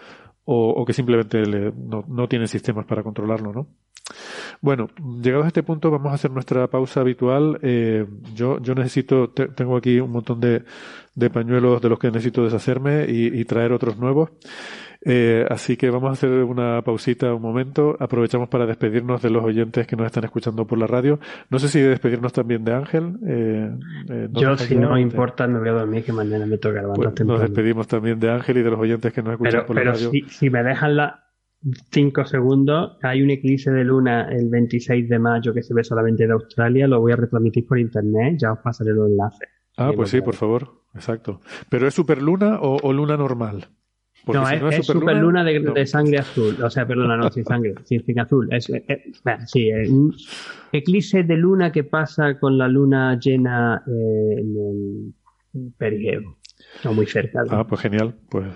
o, 0.43 0.69
o 0.69 0.85
que 0.85 0.93
simplemente 0.93 1.41
le, 1.45 1.71
no, 1.71 2.05
no 2.07 2.27
tienen 2.27 2.47
sistemas 2.47 2.85
para 2.85 3.03
controlarlo, 3.03 3.51
¿no? 3.51 3.67
Bueno, 4.61 4.89
llegados 5.21 5.45
a 5.45 5.47
este 5.47 5.63
punto 5.63 5.91
vamos 5.91 6.11
a 6.11 6.15
hacer 6.15 6.31
nuestra 6.31 6.67
pausa 6.67 7.01
habitual. 7.01 7.59
Eh, 7.61 8.05
yo, 8.33 8.59
yo 8.61 8.75
necesito, 8.75 9.29
te, 9.29 9.47
tengo 9.47 9.77
aquí 9.77 9.99
un 9.99 10.11
montón 10.11 10.39
de, 10.39 10.63
de, 11.15 11.29
pañuelos 11.29 11.81
de 11.81 11.89
los 11.89 11.99
que 11.99 12.11
necesito 12.11 12.43
deshacerme 12.43 13.05
y, 13.07 13.27
y 13.39 13.45
traer 13.45 13.71
otros 13.71 13.97
nuevos. 13.97 14.31
Eh, 15.03 15.47
así 15.49 15.77
que 15.77 15.89
vamos 15.89 16.09
a 16.09 16.13
hacer 16.13 16.29
una 16.29 16.81
pausita 16.83 17.33
un 17.33 17.41
momento. 17.41 17.97
Aprovechamos 17.99 18.49
para 18.49 18.65
despedirnos 18.65 19.21
de 19.21 19.31
los 19.31 19.43
oyentes 19.43 19.87
que 19.87 19.95
nos 19.95 20.05
están 20.05 20.25
escuchando 20.25 20.65
por 20.67 20.77
la 20.77 20.87
radio. 20.87 21.19
No 21.49 21.57
sé 21.59 21.69
si 21.69 21.79
despedirnos 21.79 22.33
también 22.33 22.63
de 22.63 22.73
Ángel. 22.73 23.17
Eh, 23.25 23.71
eh, 24.09 24.27
Yo, 24.31 24.55
si 24.57 24.75
no 24.75 24.97
importa, 24.97 25.47
me 25.47 25.59
voy 25.59 25.69
a 25.69 25.73
dormir 25.73 26.03
que 26.03 26.13
mañana 26.13 26.45
me 26.45 26.57
toca 26.57 26.81
pues 26.93 27.25
Nos 27.25 27.41
despedimos 27.41 27.87
también 27.87 28.19
de 28.19 28.29
Ángel 28.29 28.57
y 28.57 28.61
de 28.61 28.69
los 28.69 28.79
oyentes 28.79 29.11
que 29.11 29.23
nos 29.23 29.33
escuchan 29.33 29.51
pero, 29.51 29.65
por 29.65 29.75
pero 29.75 29.91
la 29.91 29.93
radio. 29.93 30.11
Si, 30.11 30.21
si 30.29 30.49
me 30.49 30.63
dejan 30.63 30.95
la 30.95 31.30
cinco 31.91 32.25
segundos, 32.25 32.97
hay 33.01 33.21
un 33.21 33.29
eclipse 33.29 33.71
de 33.71 33.83
luna 33.83 34.27
el 34.29 34.49
26 34.49 35.07
de 35.09 35.19
mayo 35.19 35.53
que 35.53 35.63
se 35.63 35.73
ve 35.73 35.83
solamente 35.83 36.25
de 36.25 36.33
Australia. 36.33 36.87
Lo 36.87 36.99
voy 37.01 37.11
a 37.11 37.15
retransmitir 37.15 37.67
por 37.67 37.79
internet. 37.79 38.37
Ya 38.39 38.53
os 38.53 38.59
pasaré 38.59 38.91
los 38.91 39.09
enlaces. 39.09 39.49
Ah, 39.77 39.91
pues 39.95 40.09
sí, 40.09 40.21
por 40.21 40.35
favor. 40.35 40.81
Exacto. 40.93 41.41
¿Pero 41.69 41.87
es 41.87 41.93
superluna 41.93 42.59
o, 42.59 42.77
o 42.81 42.93
luna 42.93 43.15
normal? 43.15 43.67
Porque 44.25 44.39
no, 44.39 44.45
si 44.45 44.55
es, 44.55 44.61
no, 44.61 44.69
es, 44.69 44.79
es 44.79 44.85
superluna, 44.85 45.43
de, 45.43 45.59
no. 45.59 45.73
de, 45.73 45.85
sangre 45.87 46.19
azul. 46.19 46.61
O 46.61 46.69
sea, 46.69 46.85
perdona, 46.85 47.17
no, 47.17 47.31
sin 47.31 47.43
sangre, 47.45 47.73
sin, 47.85 48.03
sin 48.05 48.19
azul. 48.19 48.47
Es, 48.51 48.69
es, 48.69 48.99
sí, 49.47 49.71
un 49.71 50.13
eclipse 50.71 51.23
de 51.23 51.37
luna 51.37 51.71
que 51.71 51.83
pasa 51.83 52.39
con 52.39 52.57
la 52.57 52.67
luna 52.67 53.17
llena 53.19 53.83
eh, 53.87 54.39
en 54.39 55.13
el 55.53 55.73
perigeo. 55.77 56.37
No 56.83 56.93
muy 56.93 57.07
cerca. 57.07 57.43
Ah, 57.49 57.65
pues 57.65 57.81
genial. 57.81 58.15
Pues 58.29 58.47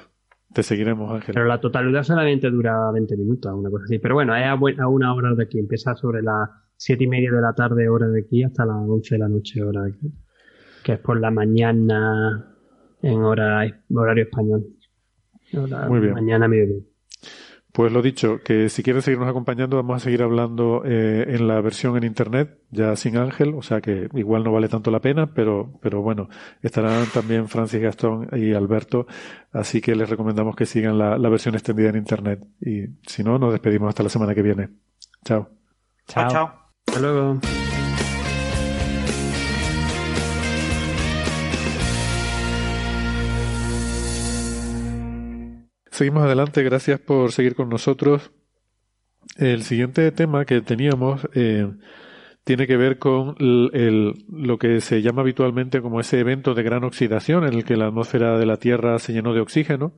Te 0.56 0.64
seguiremos, 0.64 1.12
Ángel. 1.12 1.34
Pero 1.36 1.48
la 1.48 1.60
totalidad 1.60 2.04
solamente 2.04 2.50
dura 2.50 2.90
20 2.90 3.18
minutos, 3.18 3.52
una 3.54 3.70
cosa 3.70 3.84
así. 3.84 4.00
Pero 4.00 4.16
bueno, 4.16 4.34
es 4.38 4.46
a, 4.46 4.88
una 4.88 5.14
hora 5.14 5.36
de 5.36 5.44
aquí. 5.44 5.60
Empieza 5.60 5.96
sobre 5.96 6.22
las 6.22 6.50
siete 6.78 7.04
y 7.04 7.08
media 7.08 7.30
de 7.30 7.42
la 7.42 7.52
tarde, 7.52 7.90
hora 7.90 8.08
de 8.08 8.22
aquí, 8.22 8.42
hasta 8.42 8.66
las 8.66 8.78
11 8.78 9.16
de 9.16 9.20
la 9.20 9.28
noche, 9.28 9.62
hora 9.62 9.82
de 9.82 9.90
aquí. 9.90 10.14
Que 10.82 10.94
es 10.94 11.00
por 11.00 11.20
la 11.20 11.30
mañana 11.30 12.56
en 13.02 13.22
hora, 13.22 13.70
horario 13.94 14.24
español. 14.24 14.66
Muy 15.90 16.00
bien. 16.00 16.14
Mañana 16.14 16.48
mediodía. 16.48 16.84
Pues 17.76 17.92
lo 17.92 18.02
dicho, 18.02 18.40
que 18.42 18.70
si 18.70 18.84
quieren 18.84 19.02
seguirnos 19.02 19.28
acompañando, 19.28 19.76
vamos 19.76 19.98
a 19.98 20.00
seguir 20.00 20.24
hablando 20.24 20.84
eh, 20.86 21.26
en 21.28 21.46
la 21.46 21.60
versión 21.60 21.98
en 21.98 22.06
internet, 22.06 22.58
ya 22.72 22.96
sin 22.96 23.18
Ángel, 23.18 23.54
o 23.54 23.62
sea 23.62 23.82
que 23.82 24.08
igual 24.14 24.46
no 24.46 24.54
vale 24.54 24.70
tanto 24.70 24.92
la 24.92 25.02
pena, 25.02 25.34
pero, 25.34 25.74
pero 25.82 26.02
bueno, 26.02 26.30
estarán 26.62 27.06
también 27.08 27.50
Francis 27.50 27.82
Gastón 27.82 28.30
y 28.32 28.54
Alberto, 28.54 29.08
así 29.52 29.82
que 29.82 29.94
les 29.94 30.10
recomendamos 30.10 30.56
que 30.56 30.66
sigan 30.66 30.98
la, 30.98 31.18
la 31.18 31.28
versión 31.28 31.56
extendida 31.56 31.90
en 31.90 31.98
internet. 31.98 32.46
Y 32.62 32.86
si 33.06 33.26
no, 33.26 33.38
nos 33.38 33.52
despedimos 33.52 33.90
hasta 33.90 34.04
la 34.04 34.10
semana 34.10 34.34
que 34.34 34.42
viene. 34.42 34.70
Chao. 35.26 35.50
Chao, 36.08 36.30
chao. 36.30 36.54
Hasta 36.88 37.02
luego. 37.02 37.42
Seguimos 45.96 46.26
adelante, 46.26 46.62
gracias 46.62 47.00
por 47.00 47.32
seguir 47.32 47.56
con 47.56 47.70
nosotros. 47.70 48.30
El 49.38 49.64
siguiente 49.64 50.12
tema 50.12 50.44
que 50.44 50.60
teníamos 50.60 51.26
eh, 51.34 51.72
tiene 52.44 52.68
que 52.68 52.76
ver 52.76 53.00
con 53.00 53.38
el, 53.40 54.12
lo 54.30 54.58
que 54.58 54.82
se 54.82 55.02
llama 55.02 55.22
habitualmente 55.22 55.82
como 55.82 56.02
ese 56.02 56.20
evento 56.20 56.54
de 56.54 56.64
gran 56.64 56.84
oxidación 56.84 57.48
en 57.48 57.54
el 57.54 57.64
que 57.64 57.78
la 57.78 57.88
atmósfera 57.88 58.38
de 58.38 58.46
la 58.46 58.58
Tierra 58.58 59.00
se 59.00 59.14
llenó 59.14 59.34
de 59.34 59.40
oxígeno 59.40 59.94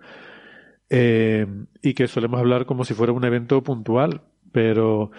eh, 0.91 1.47
y 1.81 1.95
que 1.95 2.07
solemos 2.07 2.39
hablar 2.39 2.67
como 2.67 2.85
si 2.85 2.93
fuera 2.93 3.11
un 3.11 3.25
evento 3.25 3.63
puntual, 3.63 4.21
pero 4.51 5.09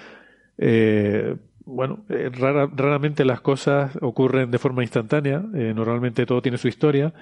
eh, 0.58 1.34
bueno, 1.64 2.04
raramente 2.08 3.24
las 3.24 3.40
cosas 3.40 3.98
ocurren 4.00 4.52
de 4.52 4.58
forma 4.58 4.84
instantánea, 4.84 5.40
normalmente 5.40 6.24
todo 6.24 6.40
tiene 6.40 6.56
su 6.56 6.68
historia 6.68 7.12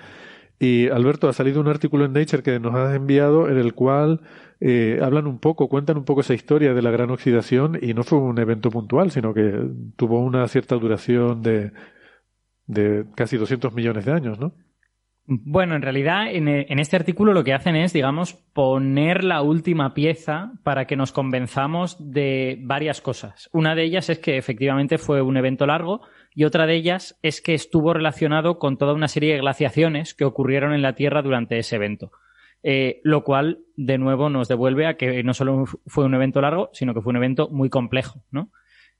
y 0.58 0.88
Alberto, 0.88 1.28
ha 1.28 1.32
salido 1.32 1.60
un 1.60 1.68
artículo 1.68 2.04
en 2.04 2.12
Nature 2.12 2.42
que 2.42 2.58
nos 2.58 2.74
has 2.74 2.94
enviado 2.94 3.48
en 3.48 3.58
el 3.58 3.74
cual 3.74 4.20
eh, 4.60 4.98
hablan 5.02 5.26
un 5.26 5.38
poco, 5.38 5.68
cuentan 5.68 5.98
un 5.98 6.04
poco 6.04 6.22
esa 6.22 6.34
historia 6.34 6.72
de 6.72 6.82
la 6.82 6.90
gran 6.90 7.10
oxidación 7.10 7.78
y 7.80 7.92
no 7.92 8.04
fue 8.04 8.18
un 8.18 8.38
evento 8.38 8.70
puntual, 8.70 9.10
sino 9.10 9.34
que 9.34 9.52
tuvo 9.96 10.20
una 10.20 10.48
cierta 10.48 10.76
duración 10.76 11.42
de, 11.42 11.72
de 12.66 13.04
casi 13.14 13.36
200 13.36 13.74
millones 13.74 14.06
de 14.06 14.12
años, 14.12 14.38
¿no? 14.38 14.54
Bueno, 15.28 15.74
en 15.74 15.82
realidad 15.82 16.30
en, 16.30 16.46
en, 16.46 16.78
este 16.78 16.94
artículo 16.94 17.32
lo 17.32 17.42
que 17.42 17.52
hacen 17.52 17.74
es, 17.74 17.92
digamos, 17.92 18.34
poner 18.34 19.24
la 19.24 19.42
última 19.42 19.92
pieza 19.92 20.52
para 20.62 20.84
que 20.86 20.94
nos 20.94 21.10
convenzamos 21.10 21.96
de 21.98 22.60
varias 22.62 23.00
cosas. 23.00 23.50
Una 23.52 23.74
de 23.74 23.82
ellas 23.82 24.08
es 24.08 24.20
que 24.20 24.38
efectivamente 24.38 24.98
fue 24.98 25.22
un 25.22 25.36
evento 25.36 25.66
largo, 25.66 26.02
y 26.36 26.44
otra 26.44 26.66
de 26.66 26.74
ellas 26.74 27.18
es 27.22 27.40
que 27.40 27.54
estuvo 27.54 27.94
relacionado 27.94 28.58
con 28.58 28.76
toda 28.76 28.92
una 28.92 29.08
serie 29.08 29.32
de 29.32 29.40
glaciaciones 29.40 30.14
que 30.14 30.26
ocurrieron 30.26 30.74
en 30.74 30.82
la 30.82 30.94
Tierra 30.94 31.22
durante 31.22 31.58
ese 31.58 31.76
evento. 31.76 32.12
Eh, 32.62 33.00
lo 33.04 33.24
cual, 33.24 33.60
de 33.74 33.96
nuevo, 33.96 34.28
nos 34.28 34.46
devuelve 34.46 34.86
a 34.86 34.98
que 34.98 35.22
no 35.22 35.32
solo 35.32 35.64
fue 35.86 36.04
un 36.04 36.14
evento 36.14 36.42
largo, 36.42 36.68
sino 36.74 36.92
que 36.92 37.00
fue 37.00 37.12
un 37.12 37.16
evento 37.16 37.48
muy 37.48 37.70
complejo. 37.70 38.22
¿no? 38.30 38.50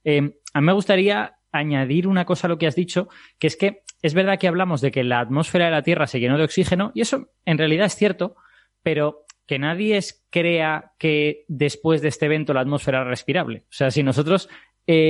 Eh, 0.02 0.38
a 0.54 0.60
mí 0.62 0.66
me 0.66 0.72
gustaría 0.72 1.36
añadir 1.52 2.08
una 2.08 2.24
cosa 2.24 2.46
a 2.46 2.48
lo 2.48 2.56
que 2.56 2.68
has 2.68 2.74
dicho, 2.74 3.10
que 3.38 3.48
es 3.48 3.56
que 3.58 3.82
es 4.00 4.14
verdad 4.14 4.38
que 4.38 4.48
hablamos 4.48 4.80
de 4.80 4.90
que 4.90 5.04
la 5.04 5.20
atmósfera 5.20 5.66
de 5.66 5.72
la 5.72 5.82
Tierra 5.82 6.06
se 6.06 6.20
llenó 6.20 6.38
de 6.38 6.44
oxígeno, 6.44 6.90
y 6.94 7.02
eso 7.02 7.28
en 7.44 7.58
realidad 7.58 7.84
es 7.84 7.96
cierto, 7.96 8.36
pero 8.82 9.26
que 9.46 9.58
nadie 9.58 10.00
crea 10.30 10.92
que 10.98 11.44
después 11.48 12.00
de 12.00 12.08
este 12.08 12.26
evento 12.26 12.54
la 12.54 12.62
atmósfera 12.62 13.02
era 13.02 13.10
respirable. 13.10 13.64
O 13.68 13.72
sea, 13.72 13.90
si 13.90 14.02
nosotros 14.02 14.48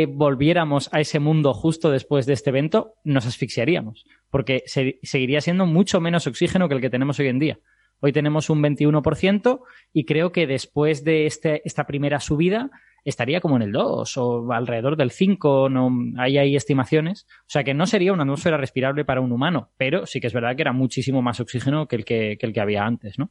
volviéramos 0.09 0.89
a 0.93 1.01
ese 1.01 1.19
mundo 1.19 1.53
justo 1.53 1.91
después 1.91 2.27
de 2.27 2.33
este 2.33 2.51
evento, 2.51 2.95
nos 3.05 3.27
asfixiaríamos, 3.27 4.05
porque 4.31 4.63
seguiría 4.67 5.41
siendo 5.41 5.67
mucho 5.67 6.01
menos 6.01 6.27
oxígeno 6.27 6.69
que 6.69 6.75
el 6.75 6.81
que 6.81 6.91
tenemos 6.91 7.19
hoy 7.19 7.29
en 7.29 7.39
día. 7.39 7.59
Hoy 8.01 8.13
tenemos 8.13 8.51
un 8.51 8.63
21% 8.63 9.61
y 9.93 10.05
creo 10.05 10.33
que 10.33 10.47
después 10.47 11.03
de 11.05 11.27
este, 11.27 11.63
esta 11.65 11.87
primera 11.87 12.21
subida 12.21 12.71
estaría 13.05 13.41
como 13.41 13.57
en 13.57 13.63
el 13.63 13.73
2 13.73 14.17
o 14.17 14.53
alrededor 14.53 14.97
del 14.97 15.11
5, 15.11 15.69
no, 15.71 15.91
hay 16.19 16.39
ahí 16.39 16.57
estimaciones. 16.57 17.27
O 17.43 17.49
sea 17.49 17.65
que 17.65 17.73
no 17.73 17.87
sería 17.87 18.13
una 18.13 18.25
atmósfera 18.25 18.57
respirable 18.59 19.05
para 19.05 19.21
un 19.21 19.33
humano, 19.33 19.71
pero 19.77 20.07
sí 20.07 20.21
que 20.21 20.27
es 20.27 20.33
verdad 20.33 20.57
que 20.57 20.63
era 20.63 20.73
muchísimo 20.73 21.23
más 21.23 21.41
oxígeno 21.41 21.87
que 21.87 21.97
el 21.97 22.05
que, 22.05 22.37
el 22.39 22.53
que 22.53 22.61
había 22.61 22.85
antes, 22.85 23.19
¿no? 23.19 23.31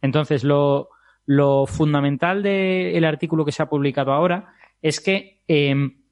Entonces, 0.00 0.44
lo, 0.44 0.90
lo 1.26 1.66
fundamental 1.66 2.42
del 2.42 3.04
artículo 3.04 3.44
que 3.44 3.52
se 3.52 3.62
ha 3.62 3.68
publicado 3.68 4.12
ahora 4.12 4.54
es 4.84 5.00
que 5.00 5.40
em, 5.48 6.02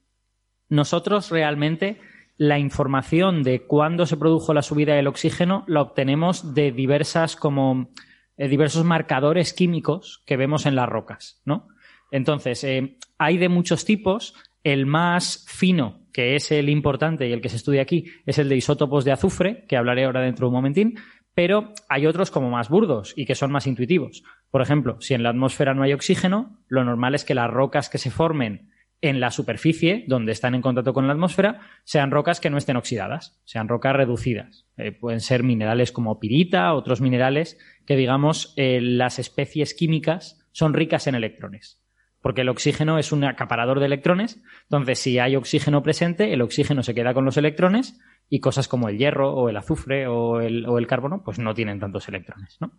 nosotros 0.67 1.29
realmente 1.29 1.99
la 2.37 2.57
información 2.57 3.43
de 3.43 3.67
cuándo 3.67 4.07
se 4.07 4.17
produjo 4.17 4.55
la 4.55 4.63
subida 4.63 4.95
del 4.95 5.05
oxígeno 5.05 5.63
la 5.67 5.81
obtenemos 5.81 6.55
de 6.55 6.71
diversas 6.71 7.35
como 7.35 7.91
eh, 8.35 8.47
diversos 8.47 8.83
marcadores 8.83 9.53
químicos 9.53 10.23
que 10.25 10.37
vemos 10.37 10.65
en 10.65 10.75
las 10.75 10.89
rocas, 10.89 11.39
¿no? 11.45 11.67
Entonces, 12.09 12.63
em, 12.63 12.97
hay 13.19 13.37
de 13.37 13.47
muchos 13.47 13.85
tipos. 13.85 14.33
El 14.63 14.87
más 14.87 15.45
fino, 15.47 16.07
que 16.11 16.35
es 16.35 16.51
el 16.51 16.67
importante 16.69 17.27
y 17.27 17.31
el 17.31 17.41
que 17.41 17.49
se 17.49 17.57
estudia 17.57 17.83
aquí, 17.83 18.05
es 18.25 18.39
el 18.39 18.49
de 18.49 18.55
isótopos 18.55 19.05
de 19.05 19.11
azufre, 19.11 19.65
que 19.67 19.77
hablaré 19.77 20.05
ahora 20.05 20.21
dentro 20.21 20.45
de 20.45 20.49
un 20.49 20.55
momentín, 20.55 20.95
pero 21.35 21.73
hay 21.89 22.07
otros 22.07 22.31
como 22.31 22.49
más 22.49 22.69
burdos 22.69 23.13
y 23.15 23.25
que 23.25 23.35
son 23.35 23.51
más 23.51 23.67
intuitivos. 23.67 24.23
Por 24.53 24.61
ejemplo, 24.61 24.97
si 25.01 25.15
en 25.15 25.23
la 25.23 25.29
atmósfera 25.29 25.73
no 25.73 25.81
hay 25.81 25.93
oxígeno, 25.93 26.59
lo 26.67 26.83
normal 26.83 27.15
es 27.15 27.25
que 27.25 27.33
las 27.33 27.49
rocas 27.49 27.89
que 27.89 27.97
se 27.97 28.11
formen 28.11 28.69
en 29.01 29.19
la 29.19 29.31
superficie, 29.31 30.03
donde 30.07 30.31
están 30.31 30.53
en 30.53 30.61
contacto 30.61 30.93
con 30.93 31.07
la 31.07 31.13
atmósfera, 31.13 31.61
sean 31.85 32.11
rocas 32.11 32.39
que 32.39 32.51
no 32.51 32.59
estén 32.59 32.77
oxidadas, 32.77 33.41
sean 33.45 33.67
rocas 33.67 33.95
reducidas. 33.95 34.67
Eh, 34.77 34.91
pueden 34.91 35.21
ser 35.21 35.41
minerales 35.41 35.91
como 35.91 36.19
pirita, 36.19 36.71
otros 36.75 37.01
minerales 37.01 37.57
que, 37.87 37.95
digamos, 37.95 38.53
eh, 38.55 38.79
las 38.79 39.17
especies 39.17 39.73
químicas 39.73 40.47
son 40.51 40.75
ricas 40.75 41.07
en 41.07 41.15
electrones. 41.15 41.81
Porque 42.21 42.41
el 42.41 42.49
oxígeno 42.49 42.99
es 42.99 43.11
un 43.11 43.23
acaparador 43.23 43.79
de 43.79 43.87
electrones. 43.87 44.39
Entonces, 44.65 44.99
si 44.99 45.17
hay 45.17 45.35
oxígeno 45.35 45.81
presente, 45.81 46.31
el 46.31 46.43
oxígeno 46.43 46.83
se 46.83 46.93
queda 46.93 47.15
con 47.15 47.25
los 47.25 47.37
electrones 47.37 47.99
y 48.33 48.39
cosas 48.39 48.67
como 48.67 48.89
el 48.89 48.97
hierro 48.97 49.31
o 49.31 49.47
el 49.47 49.57
azufre 49.57 50.07
o 50.07 50.41
el, 50.41 50.87
carbono, 50.87 51.21
pues 51.23 51.37
no 51.37 51.53
tienen 51.53 51.79
tantos 51.79 52.07
electrones, 52.07 52.57
¿no? 52.59 52.71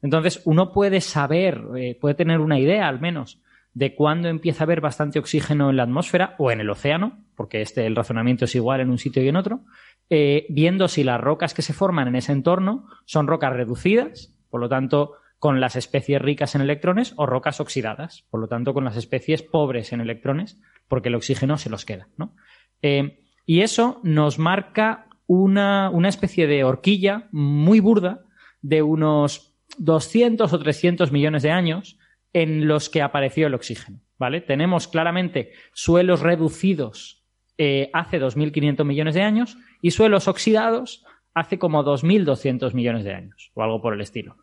Entonces, 0.00 0.40
uno 0.46 0.72
puede 0.72 1.02
saber, 1.02 1.60
eh, 1.76 1.98
puede 2.00 2.14
tener 2.14 2.40
una 2.40 2.58
idea 2.58 2.88
al 2.88 2.98
menos 2.98 3.42
de 3.74 3.94
cuándo 3.94 4.28
empieza 4.28 4.62
a 4.62 4.64
haber 4.64 4.80
bastante 4.80 5.18
oxígeno 5.18 5.68
en 5.68 5.76
la 5.76 5.82
atmósfera 5.82 6.34
o 6.38 6.50
en 6.50 6.62
el 6.62 6.70
océano, 6.70 7.26
porque 7.36 7.60
este, 7.60 7.84
el 7.84 7.94
razonamiento 7.94 8.46
es 8.46 8.54
igual 8.54 8.80
en 8.80 8.88
un 8.88 8.96
sitio 8.96 9.22
y 9.22 9.28
en 9.28 9.36
otro, 9.36 9.60
eh, 10.08 10.46
viendo 10.48 10.88
si 10.88 11.04
las 11.04 11.20
rocas 11.20 11.52
que 11.52 11.60
se 11.60 11.74
forman 11.74 12.08
en 12.08 12.16
ese 12.16 12.32
entorno 12.32 12.86
son 13.04 13.26
rocas 13.26 13.52
reducidas, 13.52 14.34
por 14.48 14.62
lo 14.62 14.70
tanto, 14.70 15.16
con 15.38 15.60
las 15.60 15.76
especies 15.76 16.22
ricas 16.22 16.54
en 16.54 16.62
electrones, 16.62 17.12
o 17.16 17.26
rocas 17.26 17.60
oxidadas, 17.60 18.24
por 18.30 18.40
lo 18.40 18.48
tanto, 18.48 18.72
con 18.72 18.84
las 18.84 18.96
especies 18.96 19.42
pobres 19.42 19.92
en 19.92 20.00
electrones, 20.00 20.58
porque 20.88 21.10
el 21.10 21.16
oxígeno 21.16 21.58
se 21.58 21.68
los 21.68 21.84
queda. 21.84 22.08
¿no? 22.16 22.34
Eh, 22.80 23.18
y 23.46 23.60
eso 23.60 24.00
nos 24.02 24.38
marca 24.38 25.06
una, 25.26 25.90
una 25.90 26.08
especie 26.08 26.46
de 26.46 26.64
horquilla 26.64 27.28
muy 27.32 27.80
burda 27.80 28.24
de 28.60 28.82
unos 28.82 29.56
200 29.78 30.52
o 30.52 30.58
300 30.58 31.12
millones 31.12 31.42
de 31.42 31.50
años 31.50 31.98
en 32.32 32.68
los 32.68 32.88
que 32.88 33.02
apareció 33.02 33.46
el 33.46 33.54
oxígeno. 33.54 34.00
¿vale? 34.18 34.40
Tenemos 34.40 34.88
claramente 34.88 35.52
suelos 35.72 36.20
reducidos 36.20 37.24
eh, 37.58 37.90
hace 37.92 38.20
2.500 38.20 38.84
millones 38.84 39.14
de 39.14 39.22
años 39.22 39.58
y 39.80 39.90
suelos 39.90 40.28
oxidados 40.28 41.04
hace 41.34 41.58
como 41.58 41.84
2.200 41.84 42.72
millones 42.72 43.04
de 43.04 43.14
años 43.14 43.50
o 43.54 43.62
algo 43.62 43.80
por 43.82 43.94
el 43.94 44.00
estilo. 44.00 44.36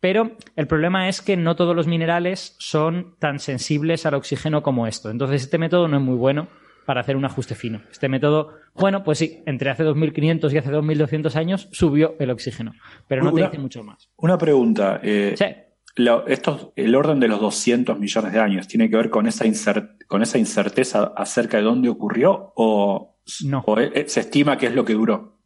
Pero 0.00 0.36
el 0.54 0.68
problema 0.68 1.08
es 1.08 1.20
que 1.20 1.36
no 1.36 1.56
todos 1.56 1.74
los 1.74 1.88
minerales 1.88 2.54
son 2.60 3.16
tan 3.18 3.40
sensibles 3.40 4.06
al 4.06 4.14
oxígeno 4.14 4.62
como 4.62 4.86
esto. 4.86 5.10
Entonces 5.10 5.42
este 5.42 5.58
método 5.58 5.88
no 5.88 5.96
es 5.96 6.02
muy 6.02 6.16
bueno 6.16 6.48
para 6.88 7.02
hacer 7.02 7.16
un 7.16 7.24
ajuste 7.26 7.54
fino. 7.54 7.82
Este 7.92 8.08
método, 8.08 8.54
bueno, 8.74 9.04
pues 9.04 9.18
sí, 9.18 9.42
entre 9.44 9.68
hace 9.68 9.84
2.500 9.84 10.50
y 10.50 10.56
hace 10.56 10.70
2.200 10.70 11.36
años 11.36 11.68
subió 11.70 12.16
el 12.18 12.30
oxígeno, 12.30 12.72
pero 13.06 13.22
no 13.22 13.30
te 13.30 13.42
dice 13.42 13.58
mucho 13.58 13.84
más. 13.84 14.08
Una 14.16 14.38
pregunta. 14.38 14.98
Eh, 15.02 15.34
esto, 16.26 16.72
el 16.76 16.94
orden 16.94 17.20
de 17.20 17.28
los 17.28 17.42
200 17.42 17.98
millones 17.98 18.32
de 18.32 18.40
años 18.40 18.66
tiene 18.68 18.88
que 18.88 18.96
ver 18.96 19.10
con 19.10 19.26
esa, 19.26 19.44
con 20.06 20.22
esa 20.22 20.38
incerteza 20.38 21.12
acerca 21.14 21.58
de 21.58 21.64
dónde 21.64 21.90
ocurrió 21.90 22.54
o, 22.56 23.18
no. 23.44 23.62
Eh, 23.76 24.04
se 24.08 24.20
estima 24.20 24.56
que 24.56 24.68
es 24.68 24.74
lo 24.74 24.86
que 24.86 24.94
duró 24.94 25.37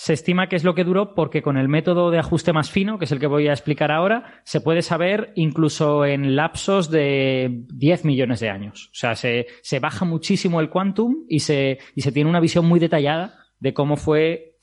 se 0.00 0.12
estima 0.12 0.48
que 0.48 0.54
es 0.54 0.62
lo 0.62 0.76
que 0.76 0.84
duró 0.84 1.12
porque 1.12 1.42
con 1.42 1.56
el 1.56 1.66
método 1.66 2.12
de 2.12 2.20
ajuste 2.20 2.52
más 2.52 2.70
fino, 2.70 3.00
que 3.00 3.04
es 3.04 3.10
el 3.10 3.18
que 3.18 3.26
voy 3.26 3.48
a 3.48 3.52
explicar 3.52 3.90
ahora, 3.90 4.40
se 4.44 4.60
puede 4.60 4.82
saber 4.82 5.32
incluso 5.34 6.04
en 6.04 6.36
lapsos 6.36 6.88
de 6.88 7.64
10 7.74 8.04
millones 8.04 8.38
de 8.38 8.48
años. 8.48 8.90
O 8.92 8.94
sea, 8.94 9.16
se, 9.16 9.48
baja 9.80 10.04
muchísimo 10.04 10.60
el 10.60 10.70
quantum 10.70 11.24
y 11.28 11.40
se, 11.40 11.78
y 11.96 12.02
se 12.02 12.12
tiene 12.12 12.30
una 12.30 12.38
visión 12.38 12.64
muy 12.64 12.78
detallada 12.78 13.40
de 13.58 13.74
cómo 13.74 13.96
fue, 13.96 14.58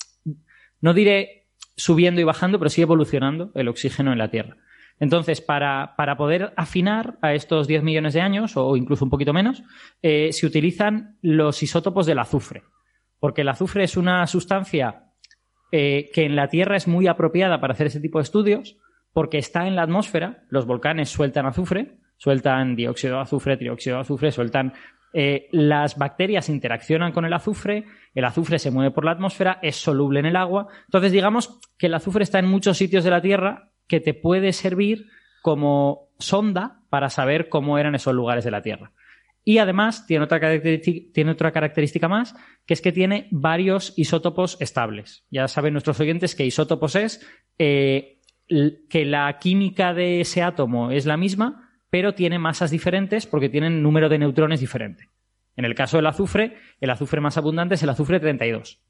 no 0.79 0.93
diré 0.93 1.49
subiendo 1.75 2.21
y 2.21 2.23
bajando, 2.23 2.57
pero 2.57 2.69
sigue 2.69 2.83
evolucionando 2.83 3.51
el 3.55 3.67
oxígeno 3.67 4.13
en 4.13 4.19
la 4.19 4.31
Tierra. 4.31 4.55
Entonces, 5.01 5.41
para, 5.41 5.97
poder 6.17 6.53
afinar 6.55 7.17
a 7.21 7.33
estos 7.33 7.67
10 7.67 7.83
millones 7.83 8.13
de 8.13 8.21
años, 8.21 8.55
o 8.55 8.77
incluso 8.77 9.03
un 9.03 9.11
poquito 9.11 9.33
menos, 9.33 9.63
eh, 10.01 10.29
se 10.31 10.45
utilizan 10.45 11.17
los 11.21 11.61
isótopos 11.61 12.05
del 12.05 12.19
azufre. 12.19 12.63
Porque 13.19 13.41
el 13.41 13.49
azufre 13.49 13.83
es 13.83 13.97
una 13.97 14.25
sustancia 14.27 15.04
eh, 15.71 16.09
que 16.13 16.25
en 16.25 16.35
la 16.35 16.47
Tierra 16.47 16.75
es 16.75 16.87
muy 16.87 17.07
apropiada 17.07 17.59
para 17.59 17.73
hacer 17.73 17.87
ese 17.87 17.99
tipo 17.99 18.19
de 18.19 18.23
estudios, 18.23 18.77
porque 19.13 19.37
está 19.37 19.67
en 19.67 19.75
la 19.75 19.83
atmósfera, 19.83 20.43
los 20.49 20.65
volcanes 20.65 21.09
sueltan 21.09 21.45
azufre, 21.45 21.97
sueltan 22.17 22.75
dióxido 22.75 23.15
de 23.15 23.21
azufre, 23.21 23.57
trióxido 23.57 23.97
de 23.97 24.01
azufre, 24.01 24.31
sueltan 24.31 24.73
eh, 25.17 25.47
las 25.51 25.97
bacterias 25.97 26.49
interaccionan 26.49 27.13
con 27.13 27.23
el 27.23 27.31
azufre, 27.31 27.85
el 28.13 28.25
azufre 28.25 28.59
se 28.59 28.69
mueve 28.69 28.91
por 28.91 29.05
la 29.05 29.11
atmósfera, 29.11 29.59
es 29.61 29.77
soluble 29.77 30.19
en 30.19 30.25
el 30.25 30.35
agua. 30.35 30.67
Entonces, 30.87 31.13
digamos 31.13 31.57
que 31.77 31.87
el 31.87 31.93
azufre 31.93 32.23
está 32.23 32.39
en 32.39 32.47
muchos 32.47 32.77
sitios 32.77 33.05
de 33.05 33.11
la 33.11 33.21
Tierra 33.21 33.69
que 33.87 34.01
te 34.01 34.13
puede 34.13 34.51
servir 34.51 35.05
como 35.41 36.09
sonda 36.19 36.81
para 36.89 37.09
saber 37.09 37.47
cómo 37.47 37.77
eran 37.77 37.95
esos 37.95 38.13
lugares 38.13 38.43
de 38.43 38.51
la 38.51 38.61
Tierra. 38.61 38.91
Y 39.47 39.59
además 39.59 40.07
tiene 40.07 40.25
otra, 40.25 40.39
tiene 40.59 41.31
otra 41.31 41.51
característica 41.51 42.07
más, 42.07 42.35
que 42.65 42.73
es 42.73 42.81
que 42.81 42.91
tiene 42.91 43.27
varios 43.29 43.93
isótopos 43.95 44.57
estables. 44.59 45.23
Ya 45.29 45.47
saben 45.47 45.73
nuestros 45.73 45.99
oyentes 45.99 46.33
que 46.33 46.45
isótopos 46.45 46.95
es 46.95 47.25
eh, 47.59 48.19
que 48.89 49.05
la 49.05 49.37
química 49.37 49.93
de 49.93 50.21
ese 50.21 50.41
átomo 50.41 50.89
es 50.89 51.05
la 51.05 51.15
misma, 51.15 51.69
pero 51.91 52.15
tiene 52.15 52.39
masas 52.39 52.71
diferentes 52.71 53.27
porque 53.27 53.49
tienen 53.49 53.83
número 53.83 54.09
de 54.09 54.17
neutrones 54.17 54.59
diferente. 54.59 55.09
En 55.55 55.63
el 55.63 55.75
caso 55.75 55.97
del 55.97 56.07
azufre, 56.07 56.57
el 56.81 56.89
azufre 56.89 57.21
más 57.21 57.37
abundante 57.37 57.75
es 57.75 57.83
el 57.83 57.89
azufre 57.89 58.19
32, 58.19 58.81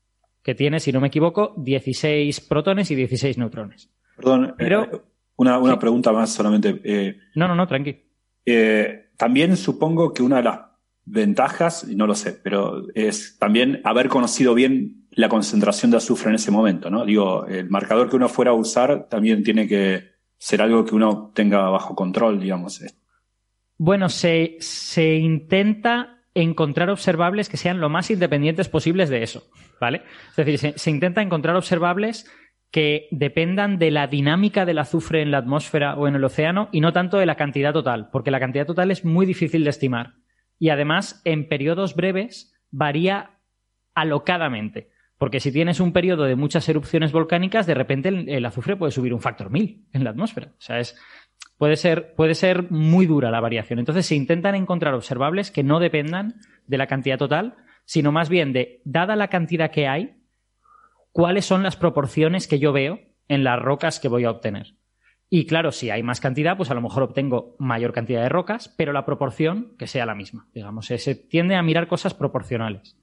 que 0.41 0.56
tiene, 0.56 0.80
si 0.80 0.93
no 0.93 1.01
me 1.01 1.08
equivoco, 1.08 1.53
16 1.58 2.39
protones 2.41 2.89
y 2.91 2.95
16 2.95 3.38
neutrones. 3.38 3.91
Perdón, 4.16 4.56
pero, 4.58 4.84
eh, 4.84 5.01
una, 5.36 5.78
pregunta 5.78 6.12
más 6.12 6.34
solamente. 6.34 6.82
Eh, 6.84 7.18
no, 7.36 7.47
no, 7.47 7.56
no, 7.56 7.68
tranqui. 7.68 8.03
Eh, 8.45 9.05
también 9.18 9.57
supongo 9.57 10.13
que 10.13 10.24
una 10.24 10.38
de 10.38 10.43
las 10.43 10.59
ventajas, 11.05 11.86
y 11.89 11.95
no 11.95 12.07
lo 12.07 12.16
sé, 12.16 12.34
pero 12.43 12.84
es 12.95 13.38
también 13.38 13.82
haber 13.84 14.09
conocido 14.09 14.53
bien 14.53 15.07
la 15.11 15.30
concentración 15.30 15.91
de 15.91 15.97
azufre 15.97 16.30
en 16.30 16.36
ese 16.36 16.51
momento, 16.51 16.89
¿no? 16.89 17.05
Digo, 17.05 17.45
el 17.45 17.70
marcador 17.70 18.09
que 18.09 18.16
uno 18.16 18.28
fuera 18.28 18.51
a 18.51 18.55
usar 18.55 19.07
también 19.07 19.43
tiene 19.43 19.68
que 19.68 20.16
ser 20.38 20.61
algo 20.61 20.84
que 20.84 20.95
uno 20.95 21.32
tenga 21.34 21.70
bajo 21.70 21.95
control, 21.95 22.39
digamos. 22.39 22.84
Bueno, 23.78 24.09
se, 24.09 24.57
se 24.59 25.16
intenta 25.16 26.16
encontrar 26.36 26.89
observables 26.89 27.47
que 27.47 27.57
sean 27.57 27.80
lo 27.80 27.89
más 27.89 28.11
independientes 28.11 28.68
posibles 28.68 29.09
de 29.09 29.24
eso, 29.24 29.49
¿vale? 29.80 30.03
Es 30.32 30.45
decir, 30.45 30.74
se, 30.78 30.91
intenta 30.91 31.22
encontrar 31.22 31.55
observables 31.55 32.30
que 32.72 33.07
dependan 33.11 33.80
de 33.80 33.91
la 33.91 34.07
dinámica 34.07 34.66
del 34.66 34.80
azufre 34.80 35.22
en 35.22 35.32
la 35.32 35.38
atmósfera 35.38 35.95
o 35.95 36.07
en 36.07 36.16
el 36.16 36.24
océano 36.24 36.70
y 36.72 36.82
no 36.82 36.91
tanto 36.91 37.18
de 37.18 37.26
la 37.26 37.36
cantidad 37.36 37.74
total, 37.74 38.09
porque 38.11 38.32
la 38.32 38.39
cantidad 38.39 38.66
total 38.66 38.91
es 38.91 39.05
muy 39.05 39.26
difícil 39.26 39.63
de 39.63 39.70
estimar. 39.70 40.16
Y 40.59 40.70
además, 40.70 41.22
en 41.26 41.47
periodos 41.47 41.95
breves, 41.95 42.53
varía 42.72 43.39
alocadamente. 43.93 44.89
Porque 45.18 45.39
si 45.39 45.51
tienes 45.51 45.80
un 45.80 45.93
periodo 45.93 46.24
de 46.24 46.36
muchas 46.36 46.68
erupciones 46.68 47.13
volcánicas, 47.13 47.66
de 47.66 47.74
repente 47.74 48.09
el, 48.09 48.45
azufre 48.45 48.76
puede 48.76 48.91
subir 48.91 49.13
un 49.13 49.22
factor 49.22 49.49
mil 49.49 49.88
en 49.93 50.03
la 50.03 50.09
atmósfera. 50.09 50.47
O 50.57 50.61
sea, 50.61 50.80
es, 50.80 50.99
puede, 51.57 51.78
ser, 51.78 52.13
puede 52.16 52.36
ser 52.36 52.70
muy 52.70 53.05
dura 53.05 53.32
la 53.32 53.39
variación. 53.39 53.80
Entonces 53.80 54.05
se 54.05 54.16
intentan 54.16 54.55
encontrar 54.55 54.93
observables 54.93 55.51
que 55.51 55.63
no 55.63 55.80
dependan 55.80 56.36
de 56.68 56.78
la 56.78 56.88
cantidad 56.88 57.18
total, 57.18 57.55
sino 57.86 58.11
más 58.11 58.28
bien 58.28 58.51
de, 58.51 58.82
dada 58.84 59.16
la 59.16 59.30
cantidad 59.30 59.72
que 59.72 59.88
hay, 59.88 60.16
cuáles 61.16 61.45
son 61.45 61.63
las 61.63 61.78
proporciones 61.78 62.45
que 62.45 62.59
yo 62.59 62.74
veo 62.74 62.99
en 63.30 63.45
las 63.45 63.57
rocas 63.57 64.01
que 64.01 64.09
voy 64.09 64.26
a 64.26 64.32
obtener. 64.32 64.76
Y 65.30 65.45
claro, 65.45 65.72
si 65.72 65.89
hay 65.89 66.03
más 66.03 66.20
cantidad, 66.20 66.57
pues 66.57 66.72
a 66.72 66.74
lo 66.74 66.82
mejor 66.82 67.03
obtengo 67.03 67.55
mayor 67.57 67.93
cantidad 67.93 68.22
de 68.22 68.28
rocas, 68.28 68.76
pero 68.78 68.91
la 68.91 69.05
proporción 69.05 69.78
que 69.80 69.88
sea 69.88 70.05
la 70.05 70.13
misma. 70.13 70.49
Digamos, 70.53 70.88
se 70.88 71.16
tiende 71.16 71.55
a 71.55 71.63
mirar 71.63 71.88
cosas 71.88 72.13
proporcionales. 72.13 72.97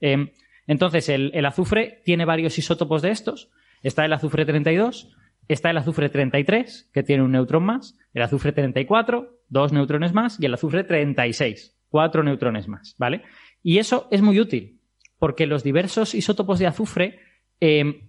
Em, 0.00 0.30
entonces, 0.66 1.10
el, 1.10 1.44
azufre 1.44 2.00
tiene 2.06 2.24
varios 2.24 2.56
isótopos 2.56 3.02
de 3.02 3.10
estos. 3.10 3.50
Está 3.82 4.06
el 4.06 4.14
azufre 4.14 4.46
32, 4.46 5.14
está 5.46 5.68
el 5.68 5.76
azufre 5.76 6.08
33, 6.08 6.90
que 6.94 7.02
tiene 7.02 7.22
un 7.22 7.32
neutrón 7.32 7.64
más, 7.64 7.98
el 8.14 8.22
azufre 8.22 8.52
34, 8.52 9.42
dos 9.50 9.74
neutrones 9.74 10.14
más, 10.14 10.40
y 10.40 10.46
el 10.46 10.54
azufre 10.54 10.84
36, 10.84 11.78
cuatro 11.90 12.22
neutrones 12.22 12.66
más, 12.66 12.96
¿vale? 12.98 13.24
Y 13.62 13.76
eso 13.76 14.08
es 14.10 14.22
muy 14.22 14.40
útil, 14.40 14.80
porque 15.18 15.46
los 15.46 15.62
diversos 15.62 16.14
isótopos 16.14 16.58
de 16.58 16.66
azufre, 16.66 17.27
eh, 17.60 18.02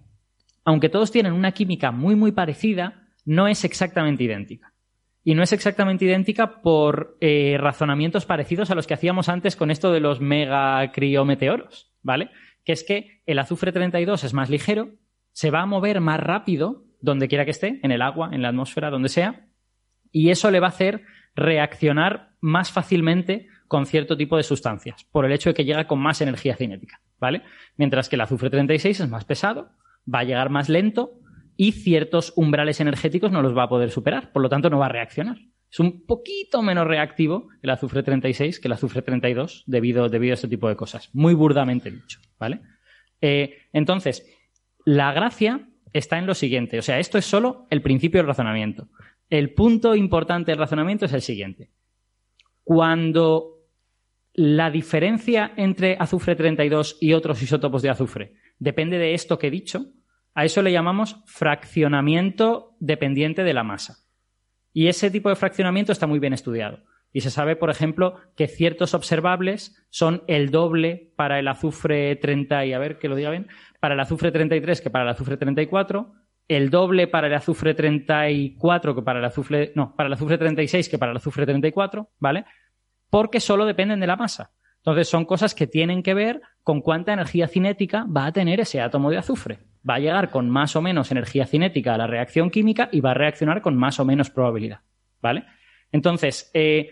aunque 0.64 0.88
todos 0.88 1.10
tienen 1.10 1.32
una 1.32 1.52
química 1.52 1.90
muy, 1.90 2.14
muy 2.14 2.32
parecida, 2.32 3.08
no 3.24 3.48
es 3.48 3.64
exactamente 3.64 4.24
idéntica. 4.24 4.72
Y 5.22 5.34
no 5.34 5.42
es 5.42 5.52
exactamente 5.52 6.04
idéntica 6.06 6.62
por 6.62 7.18
eh, 7.20 7.56
razonamientos 7.58 8.24
parecidos 8.24 8.70
a 8.70 8.74
los 8.74 8.86
que 8.86 8.94
hacíamos 8.94 9.28
antes 9.28 9.54
con 9.54 9.70
esto 9.70 9.92
de 9.92 10.00
los 10.00 10.20
megacriometeoros, 10.20 11.92
¿vale? 12.02 12.30
que 12.64 12.72
es 12.72 12.84
que 12.84 13.22
el 13.26 13.38
azufre 13.38 13.72
32 13.72 14.24
es 14.24 14.34
más 14.34 14.50
ligero, 14.50 14.90
se 15.32 15.50
va 15.50 15.62
a 15.62 15.66
mover 15.66 16.00
más 16.00 16.20
rápido 16.20 16.84
donde 17.00 17.28
quiera 17.28 17.44
que 17.44 17.50
esté, 17.50 17.80
en 17.82 17.92
el 17.92 18.02
agua, 18.02 18.30
en 18.32 18.42
la 18.42 18.48
atmósfera, 18.48 18.90
donde 18.90 19.08
sea, 19.08 19.46
y 20.12 20.30
eso 20.30 20.50
le 20.50 20.60
va 20.60 20.66
a 20.66 20.70
hacer 20.70 21.02
reaccionar 21.34 22.30
más 22.40 22.70
fácilmente 22.70 23.46
con 23.68 23.86
cierto 23.86 24.16
tipo 24.16 24.36
de 24.36 24.42
sustancias, 24.42 25.04
por 25.04 25.24
el 25.24 25.32
hecho 25.32 25.50
de 25.50 25.54
que 25.54 25.64
llega 25.64 25.86
con 25.86 26.00
más 26.00 26.20
energía 26.20 26.56
cinética, 26.56 27.00
¿vale? 27.20 27.42
Mientras 27.76 28.08
que 28.08 28.16
el 28.16 28.22
azufre 28.22 28.50
36 28.50 29.00
es 29.00 29.08
más 29.08 29.24
pesado, 29.24 29.70
va 30.12 30.20
a 30.20 30.24
llegar 30.24 30.50
más 30.50 30.68
lento 30.68 31.20
y 31.56 31.72
ciertos 31.72 32.32
umbrales 32.36 32.80
energéticos 32.80 33.30
no 33.30 33.42
los 33.42 33.56
va 33.56 33.64
a 33.64 33.68
poder 33.68 33.90
superar, 33.90 34.32
por 34.32 34.42
lo 34.42 34.48
tanto 34.48 34.70
no 34.70 34.78
va 34.78 34.86
a 34.86 34.90
reaccionar. 34.90 35.36
Es 35.70 35.78
un 35.78 36.04
poquito 36.04 36.62
menos 36.62 36.86
reactivo 36.86 37.48
el 37.62 37.70
azufre 37.70 38.02
36 38.02 38.58
que 38.58 38.66
el 38.66 38.72
azufre 38.72 39.02
32 39.02 39.64
debido, 39.66 40.04
a 40.04 40.34
este 40.34 40.48
tipo 40.48 40.68
de 40.68 40.74
cosas. 40.74 41.10
Muy 41.12 41.34
burdamente 41.34 41.90
dicho, 41.90 42.18
¿vale? 42.38 42.60
Eh, 43.20 43.58
entonces, 43.72 44.26
la 44.84 45.12
gracia 45.12 45.68
está 45.92 46.18
en 46.18 46.26
lo 46.26 46.34
siguiente. 46.34 46.78
O 46.78 46.82
sea, 46.82 46.98
esto 46.98 47.18
es 47.18 47.24
solo 47.24 47.66
el 47.70 47.82
principio 47.82 48.18
del 48.18 48.26
razonamiento. 48.26 48.88
El 49.28 49.54
punto 49.54 49.94
importante 49.94 50.50
del 50.50 50.58
razonamiento 50.58 51.04
es 51.04 51.12
el 51.12 51.22
siguiente. 51.22 51.70
Cuando 52.64 53.59
la 54.42 54.70
diferencia 54.70 55.52
entre 55.58 55.98
azufre 56.00 56.34
32 56.34 56.96
y 56.98 57.12
otros 57.12 57.42
isótopos 57.42 57.82
de 57.82 57.90
azufre 57.90 58.32
depende 58.58 58.96
de 58.96 59.12
esto 59.12 59.38
que 59.38 59.48
he 59.48 59.50
dicho, 59.50 59.92
a 60.32 60.46
eso 60.46 60.62
le 60.62 60.72
llamamos 60.72 61.22
fraccionamiento 61.26 62.74
dependiente 62.80 63.44
de 63.44 63.52
la 63.52 63.64
masa. 63.64 63.98
Y 64.72 64.86
ese 64.86 65.10
tipo 65.10 65.28
de 65.28 65.36
fraccionamiento 65.36 65.92
está 65.92 66.06
muy 66.06 66.20
bien 66.20 66.32
estudiado. 66.32 66.78
Y 67.12 67.20
se 67.20 67.28
sabe, 67.28 67.54
por 67.54 67.68
ejemplo, 67.68 68.14
que 68.34 68.46
ciertos 68.48 68.94
observables 68.94 69.86
son 69.90 70.22
el 70.26 70.50
doble 70.50 71.12
para 71.16 71.38
el 71.38 71.46
azufre 71.46 72.16
30 72.16 72.64
y 72.64 72.72
a 72.72 72.78
ver 72.78 72.98
que 72.98 73.10
lo 73.10 73.16
diga 73.16 73.28
bien, 73.28 73.48
para 73.78 73.92
el 73.92 74.00
azufre 74.00 74.32
33 74.32 74.80
que 74.80 74.88
para 74.88 75.04
el 75.04 75.10
azufre 75.10 75.36
34, 75.36 76.14
el 76.48 76.70
doble 76.70 77.08
para 77.08 77.26
el 77.26 77.34
azufre 77.34 77.74
34 77.74 78.94
que 78.94 79.02
para 79.02 79.18
el 79.18 79.24
azufre 79.26 79.72
no, 79.74 79.94
para 79.94 80.06
el 80.06 80.14
azufre 80.14 80.38
36 80.38 80.88
que 80.88 80.96
para 80.96 81.10
el 81.10 81.18
azufre 81.18 81.44
34, 81.44 82.08
¿vale? 82.18 82.46
Porque 83.10 83.40
solo 83.40 83.66
dependen 83.66 84.00
de 84.00 84.06
la 84.06 84.16
masa. 84.16 84.52
Entonces 84.78 85.08
son 85.08 85.26
cosas 85.26 85.54
que 85.54 85.66
tienen 85.66 86.02
que 86.02 86.14
ver 86.14 86.40
con 86.62 86.80
cuánta 86.80 87.12
energía 87.12 87.48
cinética 87.48 88.04
va 88.04 88.26
a 88.26 88.32
tener 88.32 88.60
ese 88.60 88.80
átomo 88.80 89.10
de 89.10 89.18
azufre 89.18 89.58
va 89.88 89.94
a 89.94 89.98
llegar 89.98 90.30
con 90.30 90.50
más 90.50 90.76
o 90.76 90.82
menos 90.82 91.10
energía 91.10 91.46
cinética 91.46 91.94
a 91.94 91.98
la 91.98 92.06
reacción 92.06 92.50
química 92.50 92.88
y 92.92 93.00
va 93.00 93.12
a 93.12 93.14
reaccionar 93.14 93.62
con 93.62 93.76
más 93.76 94.00
o 94.00 94.04
menos 94.04 94.30
probabilidad. 94.30 94.80
¿Vale? 95.22 95.44
Entonces, 95.92 96.50
eh, 96.54 96.90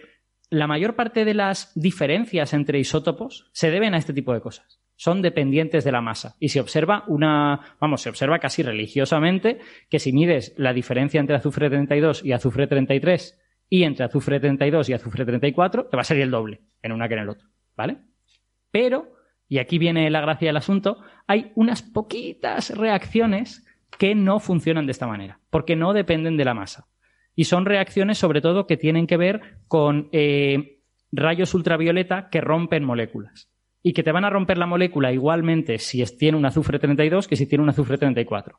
la 0.50 0.66
mayor 0.66 0.94
parte 0.94 1.24
de 1.24 1.34
las 1.34 1.72
diferencias 1.74 2.52
entre 2.52 2.78
isótopos 2.78 3.50
se 3.52 3.70
deben 3.70 3.94
a 3.94 3.98
este 3.98 4.12
tipo 4.12 4.32
de 4.32 4.40
cosas. 4.40 4.80
Son 4.96 5.22
dependientes 5.22 5.84
de 5.84 5.92
la 5.92 6.00
masa. 6.00 6.36
Y 6.40 6.48
se 6.48 6.60
observa 6.60 7.04
una, 7.06 7.76
vamos, 7.80 8.02
se 8.02 8.08
observa 8.08 8.38
casi 8.38 8.62
religiosamente 8.62 9.60
que 9.88 10.00
si 10.00 10.12
mides 10.12 10.54
la 10.56 10.72
diferencia 10.72 11.20
entre 11.20 11.36
azufre 11.36 11.70
32 11.70 12.24
y 12.24 12.32
azufre 12.32 12.66
33 12.66 13.38
y 13.68 13.84
entre 13.84 14.04
azufre 14.04 14.40
32 14.40 14.88
y 14.88 14.92
azufre 14.92 15.24
34, 15.24 15.86
te 15.86 15.96
va 15.96 16.00
a 16.00 16.04
salir 16.04 16.22
el 16.22 16.30
doble 16.30 16.62
en 16.82 16.92
una 16.92 17.08
que 17.08 17.14
en 17.14 17.20
el 17.20 17.28
otro. 17.28 17.48
¿Vale? 17.76 17.98
Pero 18.70 19.18
y 19.48 19.58
aquí 19.58 19.78
viene 19.78 20.10
la 20.10 20.20
gracia 20.20 20.48
del 20.48 20.58
asunto, 20.58 20.98
hay 21.26 21.52
unas 21.54 21.82
poquitas 21.82 22.76
reacciones 22.76 23.64
que 23.96 24.14
no 24.14 24.40
funcionan 24.40 24.86
de 24.86 24.92
esta 24.92 25.06
manera, 25.06 25.40
porque 25.50 25.74
no 25.74 25.94
dependen 25.94 26.36
de 26.36 26.44
la 26.44 26.54
masa. 26.54 26.86
Y 27.34 27.44
son 27.44 27.64
reacciones 27.64 28.18
sobre 28.18 28.42
todo 28.42 28.66
que 28.66 28.76
tienen 28.76 29.06
que 29.06 29.16
ver 29.16 29.58
con 29.66 30.08
eh, 30.12 30.80
rayos 31.12 31.54
ultravioleta 31.54 32.28
que 32.30 32.40
rompen 32.40 32.84
moléculas. 32.84 33.50
Y 33.82 33.92
que 33.94 34.02
te 34.02 34.12
van 34.12 34.24
a 34.24 34.30
romper 34.30 34.58
la 34.58 34.66
molécula 34.66 35.12
igualmente 35.12 35.78
si 35.78 36.04
tiene 36.18 36.36
un 36.36 36.44
azufre 36.44 36.78
32 36.78 37.28
que 37.28 37.36
si 37.36 37.46
tiene 37.46 37.62
un 37.62 37.70
azufre 37.70 37.96
34. 37.96 38.58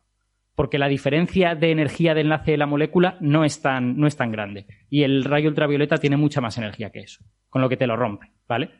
Porque 0.59 0.77
la 0.77 0.89
diferencia 0.89 1.55
de 1.55 1.71
energía 1.71 2.13
de 2.13 2.19
enlace 2.19 2.51
de 2.51 2.57
la 2.57 2.65
molécula 2.65 3.15
no 3.21 3.45
es 3.45 3.61
tan, 3.61 3.97
no 3.97 4.07
es 4.07 4.17
tan 4.17 4.29
grande. 4.29 4.65
Y 4.89 5.03
el 5.03 5.23
rayo 5.23 5.47
ultravioleta 5.47 5.95
tiene 5.99 6.17
mucha 6.17 6.41
más 6.41 6.57
energía 6.57 6.89
que 6.89 6.99
eso, 6.99 7.23
con 7.47 7.61
lo 7.61 7.69
que 7.69 7.77
te 7.77 7.87
lo 7.87 7.95
rompe, 7.95 8.33
¿vale? 8.45 8.71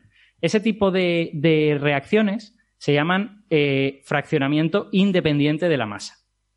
Ese 0.42 0.60
tipo 0.60 0.90
de, 0.90 1.78
reacciones 1.80 2.54
se 2.76 2.92
llaman 2.92 3.46
eh, 3.48 4.02
fraccionamiento 4.04 4.90
independiente 4.92 5.70
de 5.70 5.78
la 5.78 5.86
masa. 5.86 6.16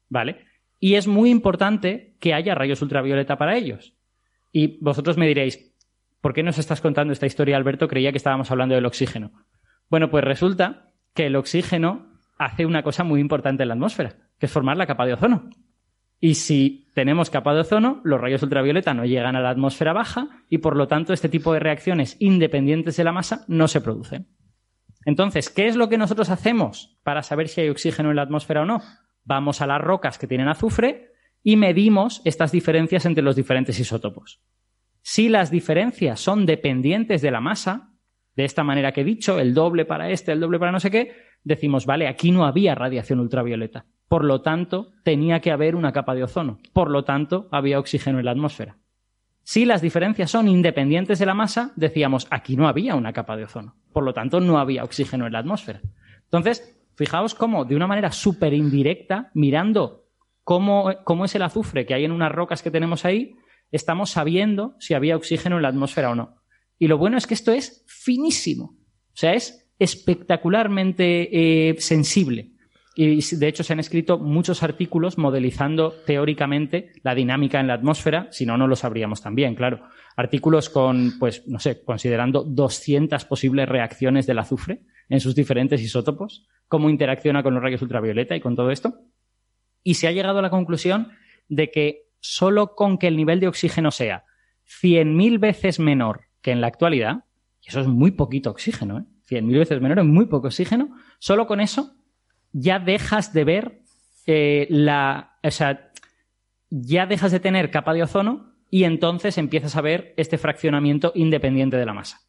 ¿vale? 0.10 0.40
Y 0.78 0.96
es 0.96 1.08
muy 1.08 1.30
importante 1.30 2.18
que 2.20 2.34
haya 2.34 2.54
rayos 2.54 2.82
ultravioleta 2.82 3.38
para 3.38 3.56
ellos. 3.56 3.96
Y 4.52 4.78
vosotros 4.84 5.18
me 5.18 5.26
diréis, 5.26 5.74
¿por 6.20 6.34
qué 6.34 6.44
nos 6.44 6.58
estás 6.58 6.82
contando 6.82 7.14
esta 7.14 7.28
historia, 7.28 7.56
Alberto? 7.56 7.88
Creía 7.88 8.12
que 8.12 8.18
estábamos 8.18 8.52
hablando 8.52 8.76
del 8.76 8.86
oxígeno. 8.86 9.32
Bueno, 9.90 10.10
pues 10.10 10.26
resulta 10.26 10.92
que 11.14 11.28
el 11.28 11.38
oxígeno 11.38 12.12
hace 12.38 12.66
una 12.66 12.84
cosa 12.84 13.06
muy 13.06 13.22
importante 13.22 13.64
en 13.64 13.70
la 13.70 13.76
atmósfera, 13.76 14.18
que 14.44 14.48
es 14.48 14.52
formar 14.52 14.76
la 14.76 14.86
capa 14.86 15.06
de 15.06 15.14
ozono. 15.14 15.50
Y 16.20 16.34
si 16.34 16.90
tenemos 16.94 17.30
capa 17.30 17.54
de 17.54 17.62
ozono, 17.62 18.02
los 18.04 18.20
rayos 18.20 18.44
ultravioleta 18.44 18.94
no 18.94 19.06
llegan 19.06 19.38
a 19.38 19.40
la 19.40 19.52
atmósfera 19.52 19.94
baja 19.94 20.44
y 20.50 20.58
por 20.58 20.76
lo 20.76 20.90
tanto 20.90 21.14
este 21.14 21.30
tipo 21.30 21.54
de 21.54 21.62
reacciones 21.62 22.18
independientes 22.20 22.98
de 22.98 23.06
la 23.06 23.14
masa 23.14 23.46
no 23.48 23.70
se 23.70 23.80
producen. 23.80 24.28
Entonces, 25.06 25.50
¿qué 25.50 25.68
es 25.68 25.78
lo 25.78 25.88
que 25.88 25.98
nosotros 25.98 26.30
hacemos 26.30 27.00
para 27.04 27.24
saber 27.24 27.48
si 27.48 27.62
hay 27.62 27.70
oxígeno 27.70 28.10
en 28.10 28.18
la 28.18 28.24
atmósfera 28.24 28.64
o 28.64 28.66
no? 28.66 28.82
Vamos 29.24 29.62
a 29.62 29.66
las 29.66 29.80
rocas 29.80 30.18
que 30.18 30.28
tienen 30.28 30.50
azufre 30.50 31.14
y 31.42 31.56
medimos 31.56 32.22
estas 32.26 32.52
diferencias 32.52 33.06
entre 33.06 33.24
los 33.24 33.38
diferentes 33.38 33.80
isótopos. 33.80 34.42
Si 35.04 35.30
las 35.30 35.52
diferencias 35.52 36.20
son 36.20 36.46
dependientes 36.46 37.22
de 37.22 37.32
la 37.32 37.40
masa, 37.40 37.94
de 38.36 38.44
esta 38.44 38.66
manera 38.66 38.92
que 38.92 39.02
he 39.02 39.06
dicho, 39.06 39.40
el 39.40 39.54
doble 39.54 39.86
para 39.86 40.10
este, 40.10 40.34
el 40.34 40.42
doble 40.42 40.60
para 40.60 40.74
no 40.74 40.82
sé 40.82 40.92
qué, 40.92 41.14
decimos, 41.44 41.86
vale, 41.86 42.08
aquí 42.08 42.32
no 42.32 42.46
había 42.46 42.76
radiación 42.76 43.20
ultravioleta. 43.20 43.86
Por 44.08 44.26
lo 44.26 44.42
tanto, 44.42 44.92
tenía 45.04 45.40
que 45.40 45.52
haber 45.52 45.76
una 45.76 45.92
capa 45.92 46.16
de 46.16 46.24
ozono. 46.24 46.60
Por 46.74 46.90
lo 46.90 47.04
tanto, 47.04 47.48
había 47.52 47.80
oxígeno 47.80 48.20
en 48.20 48.26
la 48.26 48.32
atmósfera. 48.32 48.78
Si 49.44 49.66
las 49.66 49.82
diferencias 49.82 50.32
son 50.32 50.48
independientes 50.48 51.20
de 51.20 51.26
la 51.26 51.34
masa, 51.34 51.74
decíamos, 51.76 52.28
aquí 52.30 52.56
no 52.56 52.68
había 52.68 52.96
una 52.96 53.12
capa 53.12 53.36
de 53.36 53.44
ozono. 53.44 53.76
Por 53.92 54.04
lo 54.04 54.14
tanto, 54.14 54.40
no 54.40 54.58
había 54.58 54.84
oxígeno 54.84 55.28
en 55.28 55.34
la 55.34 55.40
atmósfera. 55.40 55.82
Entonces, 56.24 56.80
fijaos 56.96 57.36
cómo, 57.36 57.66
de 57.66 57.76
una 57.76 57.88
manera 57.88 58.12
súper 58.12 58.54
indirecta, 58.54 59.32
mirando 59.34 60.06
cómo, 60.44 60.92
cómo 61.04 61.26
es 61.26 61.36
el 61.36 61.42
azufre 61.42 61.86
que 61.86 61.94
hay 61.94 62.06
en 62.06 62.12
unas 62.12 62.32
rocas 62.32 62.62
que 62.62 62.72
tenemos 62.72 63.04
ahí, 63.06 63.36
estamos 63.72 64.12
sabiendo 64.12 64.76
si 64.80 64.94
había 64.94 65.18
oxígeno 65.18 65.58
en 65.58 65.64
la 65.64 65.70
atmósfera 65.70 66.12
o 66.12 66.16
no. 66.16 66.38
Y 66.80 66.88
lo 66.88 66.98
bueno 66.98 67.18
es 67.18 67.28
que 67.28 67.34
esto 67.34 67.52
es 67.52 67.84
finísimo. 67.88 68.76
O 69.14 69.16
sea, 69.16 69.34
es 69.34 69.63
espectacularmente 69.84 71.70
eh, 71.70 71.76
sensible. 71.80 72.52
Y 72.96 73.22
de 73.36 73.48
hecho 73.48 73.64
se 73.64 73.74
han 73.74 73.80
escrito 73.80 74.20
muchos 74.20 74.62
artículos 74.62 75.18
modelizando 75.18 75.92
teóricamente 76.06 76.92
la 77.02 77.16
dinámica 77.16 77.60
en 77.60 77.68
la 77.68 77.74
atmósfera, 77.74 78.28
si 78.32 78.46
no, 78.46 78.56
no 78.56 78.68
lo 78.68 78.76
sabríamos 78.76 79.22
también, 79.22 79.56
claro. 79.56 79.82
Artículos 80.16 80.70
con, 80.70 81.18
pues, 81.20 81.48
no 81.48 81.58
sé, 81.58 81.84
considerando 81.84 82.44
200 82.44 83.26
posibles 83.26 83.68
reacciones 83.68 84.28
del 84.28 84.38
azufre 84.38 84.82
en 85.10 85.20
sus 85.20 85.34
diferentes 85.34 85.82
isótopos, 85.82 86.48
cómo 86.68 86.90
interacciona 86.90 87.42
con 87.42 87.56
los 87.56 87.64
rayos 87.64 87.82
ultravioleta 87.82 88.36
y 88.36 88.42
con 88.42 88.56
todo 88.56 88.70
esto. 88.70 89.00
Y 89.82 89.96
se 89.96 90.08
ha 90.08 90.12
llegado 90.12 90.38
a 90.38 90.44
la 90.44 90.52
conclusión 90.52 91.12
de 91.50 91.72
que 91.72 92.04
solo 92.20 92.76
con 92.76 93.00
que 93.00 93.08
el 93.08 93.18
nivel 93.18 93.40
de 93.40 93.48
oxígeno 93.48 93.90
sea 93.90 94.24
100.000 94.82 95.40
veces 95.40 95.80
menor 95.80 96.28
que 96.42 96.52
en 96.52 96.62
la 96.62 96.68
actualidad, 96.68 97.26
y 97.60 97.70
eso 97.70 97.82
es 97.82 97.88
muy 97.88 98.12
poquito 98.12 98.52
oxígeno, 98.52 99.00
¿eh? 99.00 99.04
100.000 99.30 99.60
veces 99.60 99.82
menor 99.82 100.00
es 100.00 100.06
muy 100.06 100.26
poco 100.26 100.48
oxígeno, 100.48 100.96
solo 101.20 101.48
con 101.48 101.62
eso 101.62 101.96
ya 102.54 102.80
dejas 102.80 103.34
de 103.34 103.44
ver 103.44 103.82
eh, 104.26 104.68
la. 104.70 105.38
O 105.44 105.52
sea, 105.52 105.92
ya 106.70 107.06
dejas 107.06 107.32
de 107.32 107.40
tener 107.40 107.72
capa 107.72 107.94
de 107.94 108.04
ozono 108.04 108.54
y 108.70 108.86
entonces 108.86 109.38
empiezas 109.38 109.76
a 109.76 109.82
ver 109.82 110.14
este 110.18 110.38
fraccionamiento 110.38 111.12
independiente 111.16 111.78
de 111.78 111.86
la 111.86 111.94
masa. 111.94 112.22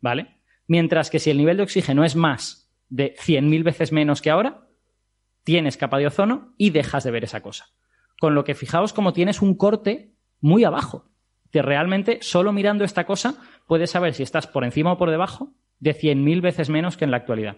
¿Vale? 0.00 0.38
Mientras 0.66 1.10
que 1.10 1.18
si 1.18 1.30
el 1.30 1.36
nivel 1.36 1.58
de 1.58 1.64
oxígeno 1.64 2.04
es 2.04 2.16
más 2.16 2.72
de 2.88 3.14
100.000 3.14 3.62
veces 3.62 3.92
menos 3.92 4.20
que 4.20 4.30
ahora, 4.30 4.66
tienes 5.44 5.76
capa 5.76 5.98
de 5.98 6.06
ozono 6.06 6.54
y 6.56 6.70
dejas 6.70 7.04
de 7.04 7.10
ver 7.10 7.24
esa 7.24 7.40
cosa. 7.40 7.66
Con 8.20 8.34
lo 8.34 8.44
que 8.44 8.54
fijaos 8.54 8.92
como 8.92 9.12
tienes 9.12 9.42
un 9.42 9.56
corte 9.56 10.14
muy 10.40 10.64
abajo. 10.64 11.10
Que 11.50 11.62
realmente 11.62 12.18
solo 12.22 12.52
mirando 12.52 12.84
esta 12.84 13.04
cosa 13.04 13.36
puedes 13.66 13.90
saber 13.90 14.14
si 14.14 14.22
estás 14.22 14.46
por 14.46 14.64
encima 14.64 14.92
o 14.92 14.98
por 14.98 15.10
debajo 15.10 15.54
de 15.82 15.96
100.000 15.96 16.40
veces 16.40 16.70
menos 16.70 16.96
que 16.96 17.04
en 17.04 17.10
la 17.10 17.16
actualidad. 17.16 17.56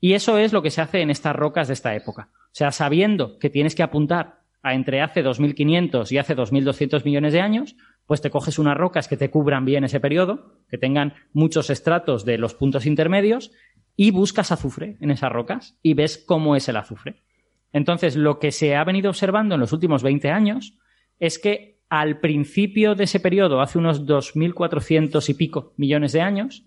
Y 0.00 0.14
eso 0.14 0.38
es 0.38 0.54
lo 0.54 0.62
que 0.62 0.70
se 0.70 0.80
hace 0.80 1.02
en 1.02 1.10
estas 1.10 1.36
rocas 1.36 1.68
de 1.68 1.74
esta 1.74 1.94
época. 1.94 2.30
O 2.32 2.52
sea, 2.52 2.72
sabiendo 2.72 3.38
que 3.38 3.50
tienes 3.50 3.74
que 3.74 3.82
apuntar 3.82 4.40
a 4.62 4.74
entre 4.74 5.02
hace 5.02 5.22
2.500 5.22 6.10
y 6.10 6.18
hace 6.18 6.34
2.200 6.34 7.04
millones 7.04 7.34
de 7.34 7.42
años, 7.42 7.76
pues 8.06 8.22
te 8.22 8.30
coges 8.30 8.58
unas 8.58 8.78
rocas 8.78 9.06
que 9.06 9.18
te 9.18 9.30
cubran 9.30 9.66
bien 9.66 9.84
ese 9.84 10.00
periodo, 10.00 10.62
que 10.70 10.78
tengan 10.78 11.12
muchos 11.34 11.68
estratos 11.68 12.24
de 12.24 12.38
los 12.38 12.54
puntos 12.54 12.86
intermedios, 12.86 13.52
y 13.96 14.12
buscas 14.12 14.50
azufre 14.50 14.96
en 15.00 15.10
esas 15.10 15.30
rocas 15.30 15.78
y 15.82 15.92
ves 15.92 16.16
cómo 16.16 16.56
es 16.56 16.68
el 16.70 16.76
azufre. 16.76 17.22
Entonces, 17.70 18.16
lo 18.16 18.38
que 18.38 18.50
se 18.50 18.76
ha 18.76 18.84
venido 18.84 19.10
observando 19.10 19.56
en 19.56 19.60
los 19.60 19.72
últimos 19.74 20.02
20 20.02 20.30
años 20.30 20.78
es 21.18 21.38
que 21.38 21.80
al 21.90 22.20
principio 22.20 22.94
de 22.94 23.04
ese 23.04 23.20
periodo, 23.20 23.60
hace 23.60 23.78
unos 23.78 24.06
2.400 24.06 25.28
y 25.28 25.34
pico 25.34 25.74
millones 25.76 26.12
de 26.12 26.22
años, 26.22 26.66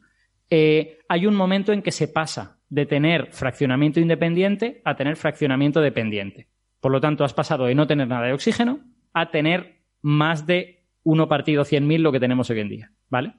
eh, 0.49 0.99
hay 1.07 1.26
un 1.26 1.35
momento 1.35 1.73
en 1.73 1.81
que 1.81 1.91
se 1.91 2.07
pasa 2.07 2.59
de 2.69 2.85
tener 2.85 3.31
fraccionamiento 3.31 3.99
independiente 3.99 4.81
a 4.85 4.95
tener 4.95 5.15
fraccionamiento 5.15 5.81
dependiente. 5.81 6.47
Por 6.80 6.91
lo 6.91 7.01
tanto, 7.01 7.23
has 7.23 7.34
pasado 7.34 7.65
de 7.65 7.76
no 7.76 7.88
tener 7.88 8.07
nada 8.07 8.27
de 8.27 8.34
oxígeno 8.34 8.80
a 9.13 9.31
tener 9.31 9.84
más 10.01 10.45
de 10.45 10.85
1 11.03 11.27
partido 11.27 11.63
100.000 11.63 11.99
lo 11.99 12.11
que 12.11 12.19
tenemos 12.19 12.49
hoy 12.49 12.59
en 12.59 12.69
día, 12.69 12.91
¿vale? 13.09 13.34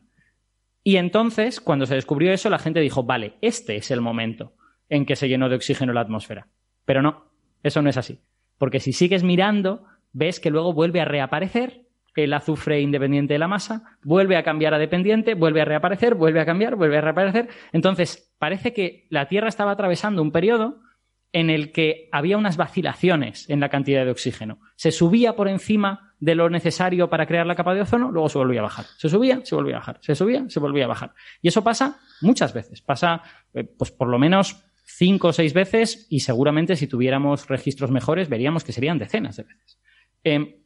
Y 0.83 0.97
entonces, 0.97 1.61
cuando 1.61 1.87
se 1.87 1.95
descubrió 1.95 2.33
eso, 2.33 2.51
la 2.51 2.59
gente 2.59 2.81
dijo, 2.81 3.05
vale, 3.05 3.35
este 3.41 3.77
es 3.77 3.91
el 3.91 4.01
momento 4.01 4.55
en 4.89 5.07
que 5.07 5.17
se 5.17 5.29
llenó 5.29 5.49
de 5.49 5.57
oxígeno 5.57 5.93
la 5.93 6.01
atmósfera. 6.01 6.49
Pero 6.85 7.03
no, 7.03 7.31
eso 7.63 7.83
no 7.83 7.91
es 7.91 7.97
así. 7.97 8.21
Porque 8.59 8.81
si 8.81 8.93
sigues 8.93 9.23
mirando, 9.23 9.85
ves 10.13 10.41
que 10.41 10.51
luego 10.51 10.73
vuelve 10.73 11.01
a 11.01 11.05
reaparecer 11.05 11.87
el 12.17 12.33
azufre 12.33 12.81
independiente 12.81 13.35
de 13.35 13.39
la 13.39 13.49
masa, 13.49 13.97
vuelve 14.03 14.37
a 14.37 14.43
cambiar 14.43 14.75
a 14.75 14.79
dependiente, 14.79 15.35
vuelve 15.35 15.63
a 15.63 15.65
reaparecer, 15.65 16.15
vuelve 16.15 16.41
a 16.41 16.47
cambiar, 16.47 16.77
vuelve 16.77 16.99
a 16.99 17.01
reaparecer. 17.01 17.49
Entonces, 17.73 18.33
parece 18.39 18.73
que 18.73 19.07
la 19.11 19.29
Tierra 19.29 19.49
estaba 19.49 19.73
atravesando 19.73 20.23
un 20.23 20.33
periodo 20.33 20.81
en 21.33 21.49
el 21.49 21.71
que 21.73 22.09
había 22.11 22.37
unas 22.37 22.57
vacilaciones 22.57 23.49
en 23.49 23.61
la 23.61 23.69
cantidad 23.69 24.05
de 24.05 24.11
oxígeno. 24.11 24.59
Se 24.77 24.91
subía 24.91 25.37
por 25.37 25.49
encima 25.49 26.15
de 26.19 26.35
lo 26.35 26.51
necesario 26.51 27.09
para 27.09 27.27
crear 27.27 27.47
la 27.47 27.55
capa 27.55 27.75
de 27.75 27.83
ozono, 27.83 28.11
luego 28.11 28.29
se 28.29 28.39
volvía 28.39 28.61
a 28.61 28.65
bajar. 28.65 28.87
Se 28.99 29.09
subía, 29.09 29.41
se 29.45 29.55
volvía 29.55 29.77
a 29.77 29.79
bajar. 29.79 29.99
Se 30.03 30.15
subía, 30.15 30.45
se 30.49 30.61
volvía 30.61 30.85
a 30.85 30.89
bajar. 30.89 31.15
Y 31.41 31.49
eso 31.49 31.63
pasa 31.63 32.01
muchas 32.21 32.53
veces. 32.53 32.83
Pasa, 32.83 33.23
eh, 33.55 33.65
pues 33.65 33.91
por 33.93 34.09
lo 34.09 34.19
menos 34.19 34.65
cinco 34.85 35.29
o 35.29 35.33
seis 35.33 35.55
veces 35.55 36.07
y 36.11 36.21
seguramente 36.21 36.77
si 36.77 36.87
tuviéramos 36.87 37.49
registros 37.49 37.91
mejores 37.91 38.29
veríamos 38.29 38.65
que 38.65 38.73
serían 38.73 38.99
decenas 38.99 39.37
de 39.37 39.45
veces. 39.45 39.79
Em, 40.25 40.60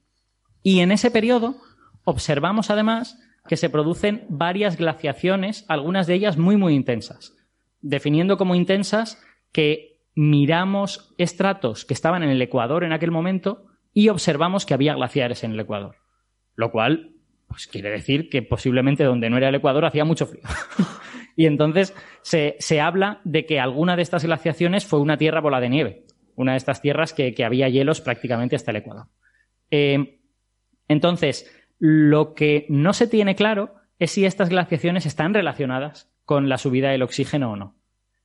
y 0.65 0.81
en 0.81 0.91
ese 0.91 1.13
periodo 1.13 1.57
observamos 2.05 2.71
además 2.71 3.21
que 3.47 3.57
se 3.57 3.69
producen 3.69 4.25
varias 4.31 4.79
glaciaciones, 4.79 5.67
algunas 5.69 6.07
de 6.07 6.15
ellas 6.15 6.39
muy, 6.39 6.57
muy 6.57 6.75
intensas, 6.75 7.37
definiendo 7.83 8.39
como 8.39 8.55
intensas 8.55 9.23
que 9.53 10.01
miramos 10.15 11.15
estratos 11.19 11.85
que 11.85 11.93
estaban 11.93 12.23
en 12.23 12.31
el 12.31 12.41
Ecuador 12.41 12.83
en 12.83 12.93
aquel 12.93 13.11
momento 13.11 13.67
y 13.93 14.09
observamos 14.09 14.65
que 14.65 14.73
había 14.73 14.95
glaciares 14.95 15.45
en 15.45 15.53
el 15.53 15.61
Ecuador. 15.61 15.97
Lo 16.57 16.71
cual, 16.71 17.13
pues 17.47 17.67
quiere 17.67 17.91
decir 17.91 18.31
que 18.31 18.41
posiblemente 18.41 19.05
donde 19.05 19.29
no 19.29 19.37
era 19.37 19.51
el 19.51 19.57
Ecuador 19.57 19.85
hacía 19.85 20.07
mucho 20.07 20.27
frío. 20.27 20.45
y 21.37 21.45
entonces 21.45 21.95
se, 22.23 22.81
habla 22.81 23.21
de 23.25 23.45
que 23.45 23.61
alguna 23.61 23.97
de 23.97 24.03
estas 24.03 24.25
glaciaciones 24.25 24.87
fue 24.87 25.01
una 25.01 25.19
tierra 25.19 25.43
bola 25.43 25.61
de 25.61 25.69
nieve, 25.69 26.07
una 26.37 26.53
de 26.53 26.59
estas 26.59 26.81
tierras 26.81 27.13
que, 27.13 27.35
había 27.45 27.69
hielos 27.69 28.01
prácticamente 28.01 28.57
hasta 28.57 28.71
el 28.71 28.79
Ecuador. 28.79 29.09
Eh, 29.71 30.21
entonces, 30.89 31.51
lo 31.79 32.35
que 32.35 32.67
no 32.69 32.93
se 32.93 33.07
tiene 33.07 33.35
claro 33.35 33.75
es 33.99 34.11
si 34.13 34.25
estas 34.25 34.49
glaciaciones 34.49 35.07
están 35.07 35.35
relacionadas 35.35 36.11
con 36.25 36.49
la 36.49 36.59
subida 36.59 36.91
del 36.91 37.03
oxígeno 37.03 37.53
o 37.53 37.57
no. 37.57 37.77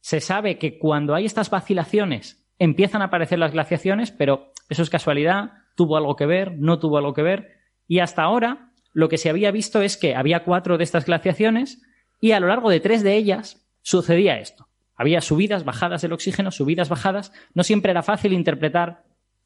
Se 0.02 0.20
sabe 0.22 0.58
que 0.58 0.78
cuando 0.78 1.16
hay 1.16 1.26
estas 1.26 1.50
vacilaciones 1.50 2.48
empiezan 2.58 3.02
a 3.02 3.06
aparecer 3.06 3.40
las 3.40 3.54
glaciaciones, 3.54 4.12
pero 4.12 4.52
eso 4.70 4.84
es 4.84 4.90
casualidad, 4.90 5.52
tuvo 5.76 5.98
algo 5.98 6.16
que 6.16 6.26
ver, 6.26 6.58
no 6.58 6.80
tuvo 6.80 6.98
algo 6.98 7.14
que 7.14 7.22
ver, 7.22 7.58
y 7.88 8.00
hasta 8.00 8.24
ahora 8.24 8.72
lo 8.94 9.10
que 9.10 9.18
se 9.18 9.30
había 9.30 9.52
visto 9.52 9.82
es 9.82 9.98
que 9.98 10.16
había 10.16 10.44
cuatro 10.44 10.78
de 10.78 10.84
estas 10.84 11.06
glaciaciones 11.06 11.82
y 12.20 12.32
a 12.32 12.40
lo 12.40 12.48
largo 12.48 12.70
de 12.70 12.80
tres 12.80 13.04
de 13.04 13.16
ellas 13.16 13.66
sucedía 13.82 14.40
esto. 14.40 14.68
Había 14.96 15.22
subidas, 15.22 15.64
bajadas 15.64 16.02
del 16.02 16.12
oxígeno, 16.12 16.52
subidas, 16.52 16.90
bajadas. 16.90 17.32
No 17.54 17.64
siempre 17.64 17.92
era 17.92 18.04
fácil 18.04 18.34
interpretar 18.34 19.04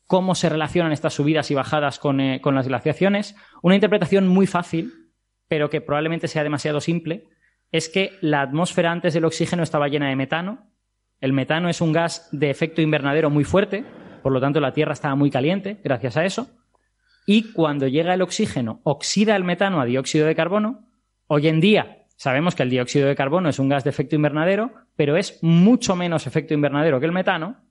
cómo 0.08 0.36
se 0.36 0.50
relacionan 0.50 0.92
estas 0.92 1.14
subidas 1.14 1.50
y 1.52 1.56
bajadas 1.56 2.00
eh, 2.20 2.40
con, 2.42 2.56
las 2.56 2.68
glaciaciones. 2.68 3.36
Una 3.62 3.76
interpretación 3.76 4.28
muy 4.28 4.48
fácil, 4.48 4.92
pero 5.48 5.70
que 5.70 5.82
probablemente 5.82 6.28
sea 6.28 6.44
demasiado 6.44 6.82
simple, 6.82 7.30
es 7.72 7.90
que 7.90 8.12
la 8.22 8.42
atmósfera 8.42 8.92
antes 8.92 9.14
del 9.14 9.26
oxígeno 9.26 9.64
estaba 9.64 9.88
llena 9.88 10.10
de 10.10 10.16
metano. 10.16 10.70
El 11.20 11.34
metano 11.34 11.70
es 11.70 11.82
un 11.82 11.94
gas 11.94 12.30
de 12.32 12.50
efecto 12.50 12.82
invernadero 12.82 13.30
muy 13.30 13.44
fuerte, 13.44 13.86
por 14.22 14.32
lo 14.32 14.42
tanto 14.42 14.60
la 14.60 14.74
Tierra 14.74 14.94
estaba 14.94 15.16
muy 15.16 15.32
caliente 15.32 15.80
gracias 15.84 16.18
a 16.18 16.26
eso. 16.26 16.48
Y 17.26 17.54
cuando 17.54 17.88
llega 17.88 18.14
el 18.14 18.22
oxígeno, 18.22 18.82
oxida 18.84 19.36
el 19.36 19.44
metano 19.44 19.80
a 19.80 19.86
dióxido 19.86 20.28
de 20.28 20.36
carbono. 20.36 20.88
Hoy 21.28 21.48
en 21.48 21.62
día 21.62 22.06
sabemos 22.18 22.54
que 22.54 22.64
el 22.64 22.70
dióxido 22.70 23.08
de 23.08 23.16
carbono 23.16 23.50
es 23.50 23.60
un 23.60 23.70
gas 23.70 23.84
de 23.84 23.90
efecto 23.90 24.16
invernadero, 24.16 24.74
pero 24.96 25.16
es 25.16 25.40
mucho 25.42 25.96
menos 25.96 26.28
efecto 26.28 26.54
invernadero 26.54 27.00
que 27.00 27.06
el 27.06 27.12
metano. 27.14 27.63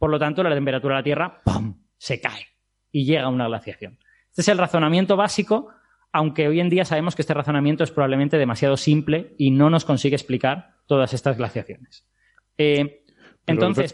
Por 0.00 0.10
lo 0.10 0.18
tanto, 0.18 0.42
la 0.42 0.54
temperatura 0.54 0.94
de 0.94 0.98
la 1.00 1.04
Tierra 1.04 1.42
¡pum! 1.44 1.74
se 1.98 2.22
cae 2.22 2.46
y 2.90 3.04
llega 3.04 3.24
a 3.24 3.28
una 3.28 3.46
glaciación. 3.46 3.98
Este 4.30 4.40
es 4.40 4.48
el 4.48 4.56
razonamiento 4.56 5.14
básico, 5.14 5.68
aunque 6.10 6.48
hoy 6.48 6.58
en 6.58 6.70
día 6.70 6.86
sabemos 6.86 7.14
que 7.14 7.20
este 7.20 7.34
razonamiento 7.34 7.84
es 7.84 7.90
probablemente 7.90 8.38
demasiado 8.38 8.78
simple 8.78 9.34
y 9.36 9.50
no 9.50 9.68
nos 9.68 9.84
consigue 9.84 10.16
explicar 10.16 10.76
todas 10.86 11.12
estas 11.12 11.36
glaciaciones. 11.36 12.08
Eh, 12.56 13.04
entonces, 13.44 13.92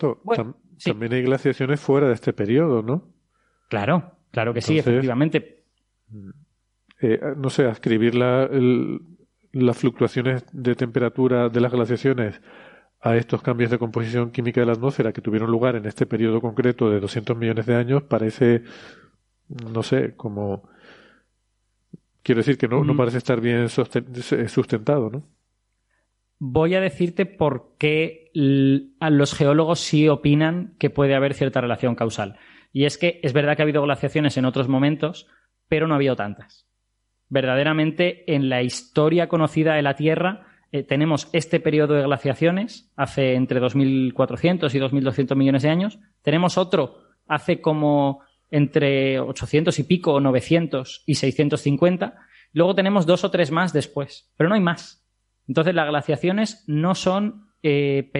también 0.85 1.13
hay 1.13 1.23
glaciaciones 1.23 1.81
fuera 1.81 2.07
de 2.07 2.15
este 2.15 2.33
periodo, 2.33 2.83
¿no? 2.83 3.13
Claro, 3.69 4.13
claro 4.31 4.55
que 4.55 4.61
sí, 4.61 4.79
efectivamente. 4.79 5.65
Eh, 7.01 7.19
no 7.37 7.51
sé, 7.51 7.69
escribir 7.69 8.15
la, 8.15 8.49
las 9.51 9.77
fluctuaciones 9.77 10.45
de 10.53 10.77
temperatura 10.77 11.49
de 11.49 11.61
las 11.61 11.73
glaciaciones 11.73 12.41
a 13.01 13.17
estos 13.17 13.43
cambios 13.43 13.71
de 13.71 13.79
composición 13.79 14.31
química 14.31 14.61
de 14.61 14.67
la 14.67 14.73
atmósfera 14.73 15.13
que 15.13 15.21
tuvieron 15.21 15.51
lugar 15.51 15.77
en 15.77 15.87
este 15.87 16.07
periodo 16.07 16.41
concreto 16.41 16.91
de 16.91 17.01
200 17.01 17.37
millones 17.37 17.67
de 17.67 17.75
años 17.75 18.03
parece, 18.03 18.63
no 19.73 19.83
sé, 19.83 20.15
como... 20.17 20.69
Quiero 22.23 22.41
decir 22.41 22.59
que 22.59 22.67
no, 22.67 22.83
no 22.83 22.95
mm. 22.95 22.97
parece 22.97 23.19
estar 23.19 23.41
bien 23.41 23.69
sustentado, 23.69 25.11
¿no? 25.11 25.23
Voy 26.39 26.75
a 26.75 26.81
decirte 26.81 27.25
por 27.25 27.77
qué 27.79 28.31
los 28.35 29.35
geólogos 29.35 29.81
sí 29.81 30.09
opinan 30.09 30.75
que 30.79 30.91
puede 30.91 31.15
haber 31.15 31.35
cierta 31.35 31.61
relación 31.61 31.95
causal. 31.95 32.39
Y 32.73 32.85
es 32.85 32.99
que 32.99 33.21
es 33.23 33.33
verdad 33.33 33.57
que 33.57 33.63
ha 33.63 33.65
habido 33.65 33.83
glaciaciones 33.83 34.37
en 34.37 34.45
otros 34.45 34.69
momentos, 34.69 35.29
pero 35.69 35.87
no 35.87 35.95
ha 35.95 35.97
habido 35.97 36.17
tantas. 36.17 36.67
Verdaderamente, 37.29 38.35
en 38.35 38.51
la 38.51 38.63
historia 38.63 39.29
conocida 39.29 39.75
de 39.75 39.83
la 39.83 39.95
Tierra, 39.97 40.47
eh, 40.77 40.83
tenemos 40.83 41.29
este 41.33 41.59
periodo 41.59 41.95
de 41.95 42.03
glaciaciones, 42.03 42.93
hace 42.97 43.35
entre 43.35 43.61
2.400 43.61 44.75
y 44.75 44.79
2.200 44.79 45.35
millones 45.35 45.63
de 45.63 45.71
años. 45.71 45.99
Tenemos 46.23 46.59
otro 46.59 46.99
hace 47.27 47.61
como 47.61 48.21
entre 48.51 49.19
800 49.19 49.79
y 49.79 49.85
pico, 49.85 50.13
o 50.13 50.21
900 50.21 51.05
y 51.07 51.15
650. 51.15 52.15
Luego 52.53 52.75
tenemos 52.75 53.07
dos 53.07 53.25
o 53.25 53.31
tres 53.31 53.51
más 53.51 53.73
después, 53.73 54.31
pero 54.37 54.49
no 54.49 54.55
hay 54.55 54.61
más. 54.61 55.05
Entonces, 55.49 55.75
las 55.75 55.89
glaciaciones 55.89 56.65
no 56.67 56.95
son, 56.95 57.49
eh, 57.63 58.11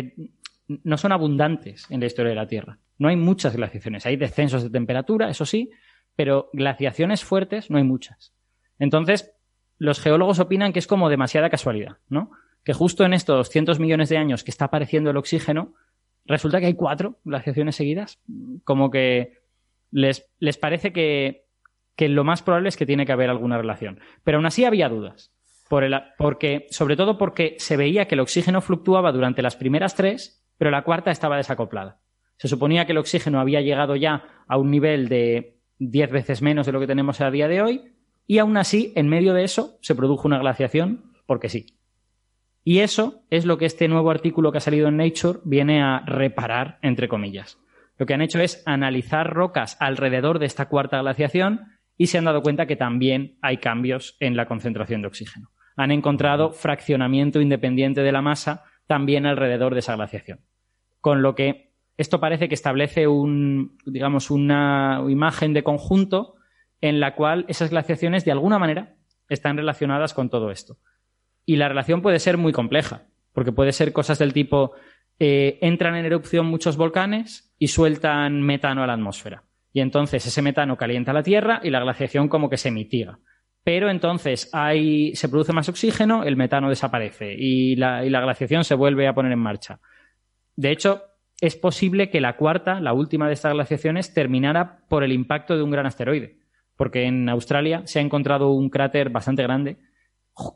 no 0.67 0.97
son 0.97 1.13
abundantes 1.13 1.87
en 1.91 2.01
la 2.01 2.07
historia 2.07 2.31
de 2.31 2.37
la 2.37 2.49
Tierra. 2.49 2.79
No 2.99 3.09
hay 3.09 3.17
muchas 3.17 3.55
glaciaciones. 3.55 4.07
Hay 4.07 4.17
descensos 4.17 4.63
de 4.63 4.71
temperatura, 4.71 5.29
eso 5.29 5.45
sí, 5.45 5.71
pero 6.15 6.49
glaciaciones 6.55 7.23
fuertes 7.23 7.71
no 7.71 7.77
hay 7.77 7.85
muchas. 7.85 8.33
Entonces, 8.79 9.35
los 9.79 10.01
geólogos 10.01 10.39
opinan 10.41 10.73
que 10.73 10.79
es 10.79 10.87
como 10.87 11.11
demasiada 11.11 11.51
casualidad, 11.51 11.99
¿no? 12.09 12.31
Que 12.67 12.73
justo 12.73 13.05
en 13.05 13.13
estos 13.13 13.49
cientos 13.49 13.79
millones 13.79 14.09
de 14.09 14.19
años 14.19 14.43
que 14.43 14.51
está 14.51 14.65
apareciendo 14.65 15.11
el 15.11 15.17
oxígeno, 15.17 15.75
resulta 16.25 16.59
que 16.59 16.67
hay 16.67 16.75
cuatro 16.75 17.21
glaciaciones 17.23 17.77
seguidas. 17.77 18.21
Como 18.65 18.91
que 18.91 19.39
les, 19.93 20.29
les 20.41 20.59
parece 20.59 20.93
que, 20.93 21.47
que, 21.95 22.09
lo 22.09 22.25
más 22.25 22.43
probable 22.43 22.69
es 22.69 22.77
que 22.77 22.85
tiene 22.85 23.07
que 23.07 23.13
haber 23.13 23.31
alguna 23.31 23.57
relación. 23.57 24.01
Pero 24.25 24.39
aún 24.39 24.47
así 24.47 24.65
había 24.65 24.89
dudas. 24.89 25.33
Porque, 25.69 26.67
sobre 26.71 26.97
todo 26.97 27.19
porque 27.19 27.55
se 27.61 27.77
veía 27.77 28.09
que 28.09 28.17
el 28.17 28.21
oxígeno 28.21 28.61
fluctuaba 28.61 29.13
durante 29.13 29.43
las 29.43 29.55
primeras 29.55 29.95
tres, 29.95 30.45
pero 30.59 30.73
la 30.73 30.83
cuarta 30.83 31.13
estaba 31.13 31.37
desacoplada. 31.37 32.01
Se 32.37 32.49
suponía 32.49 32.85
que 32.85 32.93
el 32.93 32.99
oxígeno 32.99 33.39
había 33.39 33.61
llegado 33.61 33.95
ya 33.95 34.25
a 34.49 34.59
un 34.59 34.73
nivel 34.73 35.09
de 35.09 35.61
10 35.79 36.11
veces 36.11 36.43
menos 36.43 36.67
de 36.67 36.73
lo 36.73 36.81
que 36.81 36.89
tenemos 36.89 37.21
a 37.21 37.31
día 37.31 37.47
de 37.47 37.63
hoy, 37.63 37.93
y 38.27 38.39
aún 38.39 38.57
así, 38.57 38.93
en 38.97 39.09
medio 39.09 39.35
de 39.35 39.45
eso, 39.45 39.79
se 39.83 39.95
produjo 39.95 40.27
una 40.27 40.41
glaciación, 40.41 41.13
porque 41.27 41.49
sí. 41.49 41.76
Y 42.69 42.81
eso 42.81 43.23
es 43.31 43.47
lo 43.47 43.59
que 43.59 43.65
este 43.65 43.87
nuevo 43.87 44.11
artículo 44.11 44.51
que 44.51 44.59
ha 44.59 44.61
salido 44.61 44.89
en 44.89 44.97
Nature 44.97 45.39
viene 45.45 45.81
a 45.81 46.01
reparar, 46.05 46.81
entre 46.83 47.07
comillas. 47.07 47.61
Lo 47.97 48.07
que 48.07 48.15
han 48.15 48.23
hecho 48.23 48.41
es 48.41 48.65
analizar 48.67 49.33
rocas 49.33 49.77
alrededor 49.79 50.41
de 50.41 50.47
esta 50.47 50.69
cuarta 50.69 51.01
glaciación 51.01 51.61
y 51.97 52.09
se 52.09 52.19
han 52.19 52.25
dado 52.25 52.43
cuenta 52.43 52.67
que 52.67 52.75
también 52.75 53.39
hay 53.41 53.59
cambios 53.59 54.17
en 54.19 54.35
la 54.35 54.47
concentración 54.47 55.01
de 55.01 55.07
oxígeno. 55.07 55.51
Han 55.77 55.93
encontrado 55.93 56.51
fraccionamiento 56.51 57.41
independiente 57.41 58.01
de 58.01 58.11
la 58.11 58.21
masa 58.21 58.65
también 58.89 59.27
alrededor 59.27 59.73
de 59.73 59.79
esa 59.79 59.95
glaciación. 59.95 60.41
Con 61.01 61.23
lo 61.23 61.37
que 61.37 61.73
esto 61.97 62.19
parece 62.19 62.49
que 62.49 62.57
establece 62.57 63.07
un, 63.07 63.79
digamos, 63.87 64.29
una 64.29 65.05
imagen 65.09 65.53
de 65.53 65.63
conjunto 65.63 66.35
en 66.81 66.99
la 66.99 67.15
cual 67.15 67.45
esas 67.47 67.71
glaciaciones 67.71 68.25
de 68.25 68.33
alguna 68.33 68.59
manera 68.59 68.97
están 69.29 69.57
relacionadas 69.57 70.15
con 70.15 70.31
todo 70.31 70.51
esto. 70.51 70.79
Y 71.47 71.57
la 71.57 71.69
relación 71.69 72.03
puede 72.03 72.19
ser 72.19 72.37
muy 72.37 72.53
compleja, 72.53 73.05
porque 73.33 73.53
puede 73.53 73.73
ser 73.73 73.95
cosas 73.95 74.19
del 74.19 74.35
tipo 74.35 74.73
eh, 75.19 75.59
entran 75.63 75.97
en 75.97 76.05
erupción 76.05 76.45
muchos 76.45 76.77
volcanes 76.77 77.55
y 77.59 77.69
sueltan 77.69 78.43
metano 78.43 78.83
a 78.83 78.87
la 78.87 78.93
atmósfera. 78.93 79.45
Y 79.73 79.81
entonces 79.81 80.27
ese 80.27 80.43
metano 80.43 80.77
calienta 80.77 81.15
la 81.15 81.23
Tierra 81.23 81.61
y 81.63 81.71
la 81.71 81.81
glaciación 81.81 82.29
como 82.29 82.51
que 82.51 82.59
se 82.59 82.71
mitiga. 82.71 83.19
Pero 83.65 83.89
entonces 83.89 84.51
hay, 84.53 85.15
se 85.17 85.29
produce 85.29 85.55
más 85.55 85.69
oxígeno, 85.71 86.25
el 86.25 86.37
metano 86.37 86.69
desaparece 86.69 87.35
y 87.35 87.77
la, 87.77 88.05
y 88.05 88.11
la 88.11 88.21
glaciación 88.21 88.65
se 88.65 88.75
vuelve 88.75 89.09
a 89.09 89.15
poner 89.15 89.33
en 89.33 89.39
marcha. 89.39 89.81
De 90.55 90.71
hecho, 90.71 91.03
es 91.41 91.57
posible 91.57 92.11
que 92.11 92.21
la 92.21 92.37
cuarta, 92.37 92.81
la 92.81 92.93
última 92.93 93.27
de 93.27 93.35
estas 93.35 93.55
glaciaciones, 93.55 94.13
terminara 94.13 94.81
por 94.89 95.03
el 95.03 95.13
impacto 95.13 95.57
de 95.57 95.63
un 95.63 95.71
gran 95.71 95.87
asteroide 95.87 96.39
porque 96.77 97.05
en 97.05 97.29
Australia 97.29 97.83
se 97.87 97.99
ha 97.99 98.03
encontrado 98.03 98.51
un 98.51 98.69
cráter 98.69 99.11
bastante 99.11 99.43
grande 99.43 99.79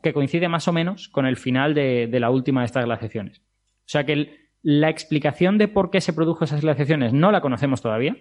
que 0.01 0.13
coincide 0.13 0.47
más 0.47 0.67
o 0.67 0.73
menos 0.73 1.09
con 1.09 1.25
el 1.25 1.37
final 1.37 1.73
de, 1.73 2.07
la 2.19 2.29
última 2.29 2.61
de 2.61 2.65
estas 2.65 2.85
glaciaciones. 2.85 3.39
O 3.39 3.91
sea 3.91 4.05
que 4.05 4.51
la 4.61 4.89
explicación 4.89 5.57
de 5.57 5.67
por 5.67 5.89
qué 5.89 6.01
se 6.01 6.13
produjo 6.13 6.45
esas 6.45 6.61
glaciaciones 6.61 7.13
no 7.13 7.31
la 7.31 7.41
conocemos 7.41 7.81
todavía, 7.81 8.15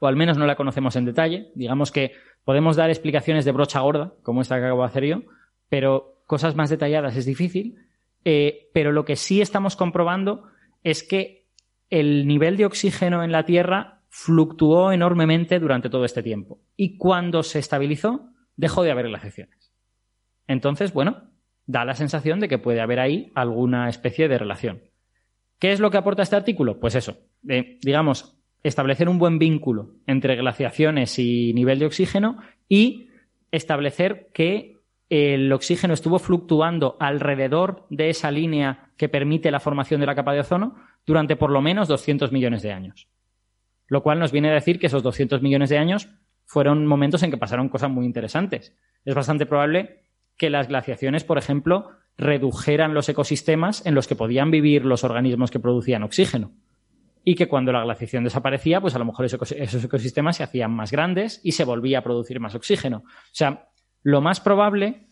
o 0.00 0.06
al 0.08 0.16
menos 0.16 0.36
no 0.36 0.46
la 0.46 0.56
conocemos 0.56 0.96
en 0.96 1.04
detalle. 1.04 1.52
Digamos 1.54 1.92
que 1.92 2.12
podemos 2.44 2.76
dar 2.76 2.90
explicaciones 2.90 3.44
de 3.44 3.52
brocha 3.52 3.80
gorda, 3.80 4.14
como 4.22 4.42
esta 4.42 4.58
que 4.58 4.64
acabo 4.64 4.82
de 4.82 4.88
hacer 4.88 5.04
yo, 5.04 5.22
pero 5.68 6.22
cosas 6.26 6.56
más 6.56 6.70
detalladas 6.70 7.16
es 7.16 7.26
difícil. 7.26 7.76
Eh, 8.24 8.70
pero 8.74 8.92
lo 8.92 9.04
que 9.04 9.16
sí 9.16 9.40
estamos 9.40 9.76
comprobando 9.76 10.44
es 10.82 11.02
que 11.02 11.46
el 11.88 12.26
nivel 12.26 12.56
de 12.56 12.66
oxígeno 12.66 13.22
en 13.22 13.32
la 13.32 13.44
Tierra 13.44 14.02
fluctuó 14.08 14.92
enormemente 14.92 15.58
durante 15.60 15.88
todo 15.88 16.04
este 16.04 16.22
tiempo. 16.22 16.60
Y 16.76 16.96
cuando 16.96 17.42
se 17.42 17.58
estabilizó, 17.58 18.28
dejó 18.56 18.82
de 18.82 18.90
haber 18.90 19.08
glaciaciones. 19.08 19.59
Entonces, 20.50 20.92
bueno, 20.92 21.28
da 21.66 21.84
la 21.84 21.94
sensación 21.94 22.40
de 22.40 22.48
que 22.48 22.58
puede 22.58 22.80
haber 22.80 22.98
ahí 22.98 23.30
alguna 23.36 23.88
especie 23.88 24.26
de 24.26 24.36
relación. 24.36 24.82
¿Qué 25.60 25.70
es 25.70 25.78
lo 25.78 25.92
que 25.92 25.96
aporta 25.96 26.24
este 26.24 26.34
artículo? 26.34 26.80
Pues 26.80 26.96
eso, 26.96 27.18
digamos, 27.40 28.36
establecer 28.64 29.08
un 29.08 29.20
buen 29.20 29.38
vínculo 29.38 29.92
entre 30.08 30.34
glaciaciones 30.34 31.20
y 31.20 31.52
nivel 31.54 31.78
de 31.78 31.86
oxígeno 31.86 32.38
y 32.68 33.10
establecer 33.52 34.30
que 34.34 34.78
el 35.08 35.52
oxígeno 35.52 35.94
estuvo 35.94 36.18
fluctuando 36.18 36.96
alrededor 36.98 37.86
de 37.88 38.10
esa 38.10 38.32
línea 38.32 38.90
que 38.96 39.08
permite 39.08 39.52
la 39.52 39.60
formación 39.60 40.00
de 40.00 40.06
la 40.06 40.16
capa 40.16 40.32
de 40.32 40.40
ozono 40.40 40.74
durante 41.06 41.36
por 41.36 41.52
lo 41.52 41.62
menos 41.62 41.86
200 41.86 42.32
millones 42.32 42.62
de 42.62 42.72
años. 42.72 43.06
Lo 43.86 44.02
cual 44.02 44.18
nos 44.18 44.32
viene 44.32 44.50
a 44.50 44.54
decir 44.54 44.80
que 44.80 44.88
esos 44.88 45.04
200 45.04 45.42
millones 45.42 45.70
de 45.70 45.78
años 45.78 46.08
fueron 46.44 46.88
momentos 46.88 47.22
en 47.22 47.30
que 47.30 47.36
pasaron 47.36 47.68
cosas 47.68 47.90
muy 47.90 48.04
interesantes. 48.04 48.76
Es 49.04 49.14
bastante 49.14 49.46
probable 49.46 50.09
que 50.40 50.48
las 50.48 50.68
glaciaciones, 50.68 51.22
por 51.22 51.36
ejemplo, 51.36 51.90
redujeran 52.16 52.94
los 52.94 53.10
ecosistemas 53.10 53.84
en 53.84 53.94
los 53.94 54.08
que 54.08 54.16
podían 54.16 54.50
vivir 54.50 54.86
los 54.86 55.04
organismos 55.04 55.50
que 55.50 55.60
producían 55.60 56.02
oxígeno. 56.02 56.54
Y 57.22 57.34
que 57.34 57.46
cuando 57.46 57.72
la 57.72 57.84
glaciación 57.84 58.24
desaparecía, 58.24 58.80
pues 58.80 58.94
a 58.94 58.98
lo 58.98 59.04
mejor 59.04 59.26
esos 59.26 59.84
ecosistemas 59.84 60.38
se 60.38 60.42
hacían 60.42 60.70
más 60.70 60.92
grandes 60.92 61.42
y 61.44 61.52
se 61.52 61.64
volvía 61.64 61.98
a 61.98 62.02
producir 62.02 62.40
más 62.40 62.54
oxígeno. 62.54 63.02
O 63.04 63.34
sea, 63.34 63.68
lo 64.02 64.22
más 64.22 64.40
probable, 64.40 65.08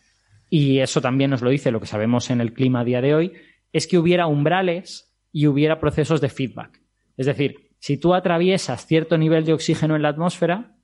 y 0.49 0.79
eso 0.79 0.99
también 0.99 1.29
nos 1.29 1.43
lo 1.43 1.51
dice 1.51 1.69
lo 1.69 1.79
que 1.79 1.85
sabemos 1.85 2.31
en 2.31 2.41
el 2.41 2.51
clima 2.51 2.79
a 2.79 2.85
día 2.85 2.99
de 2.99 3.13
hoy, 3.13 3.33
es 3.71 3.85
que 3.85 3.99
hubiera 3.99 4.25
umbrales 4.25 5.15
y 5.31 5.45
hubiera 5.45 5.79
procesos 5.79 6.21
de 6.21 6.29
feedback. 6.29 6.81
Es 7.17 7.27
decir, 7.27 7.69
si 7.77 7.99
tú 7.99 8.15
atraviesas 8.15 8.87
cierto 8.87 9.15
nivel 9.15 9.45
de 9.45 9.53
oxígeno 9.53 9.95
en 9.95 10.01
la 10.01 10.09
atmósfera, 10.09 10.75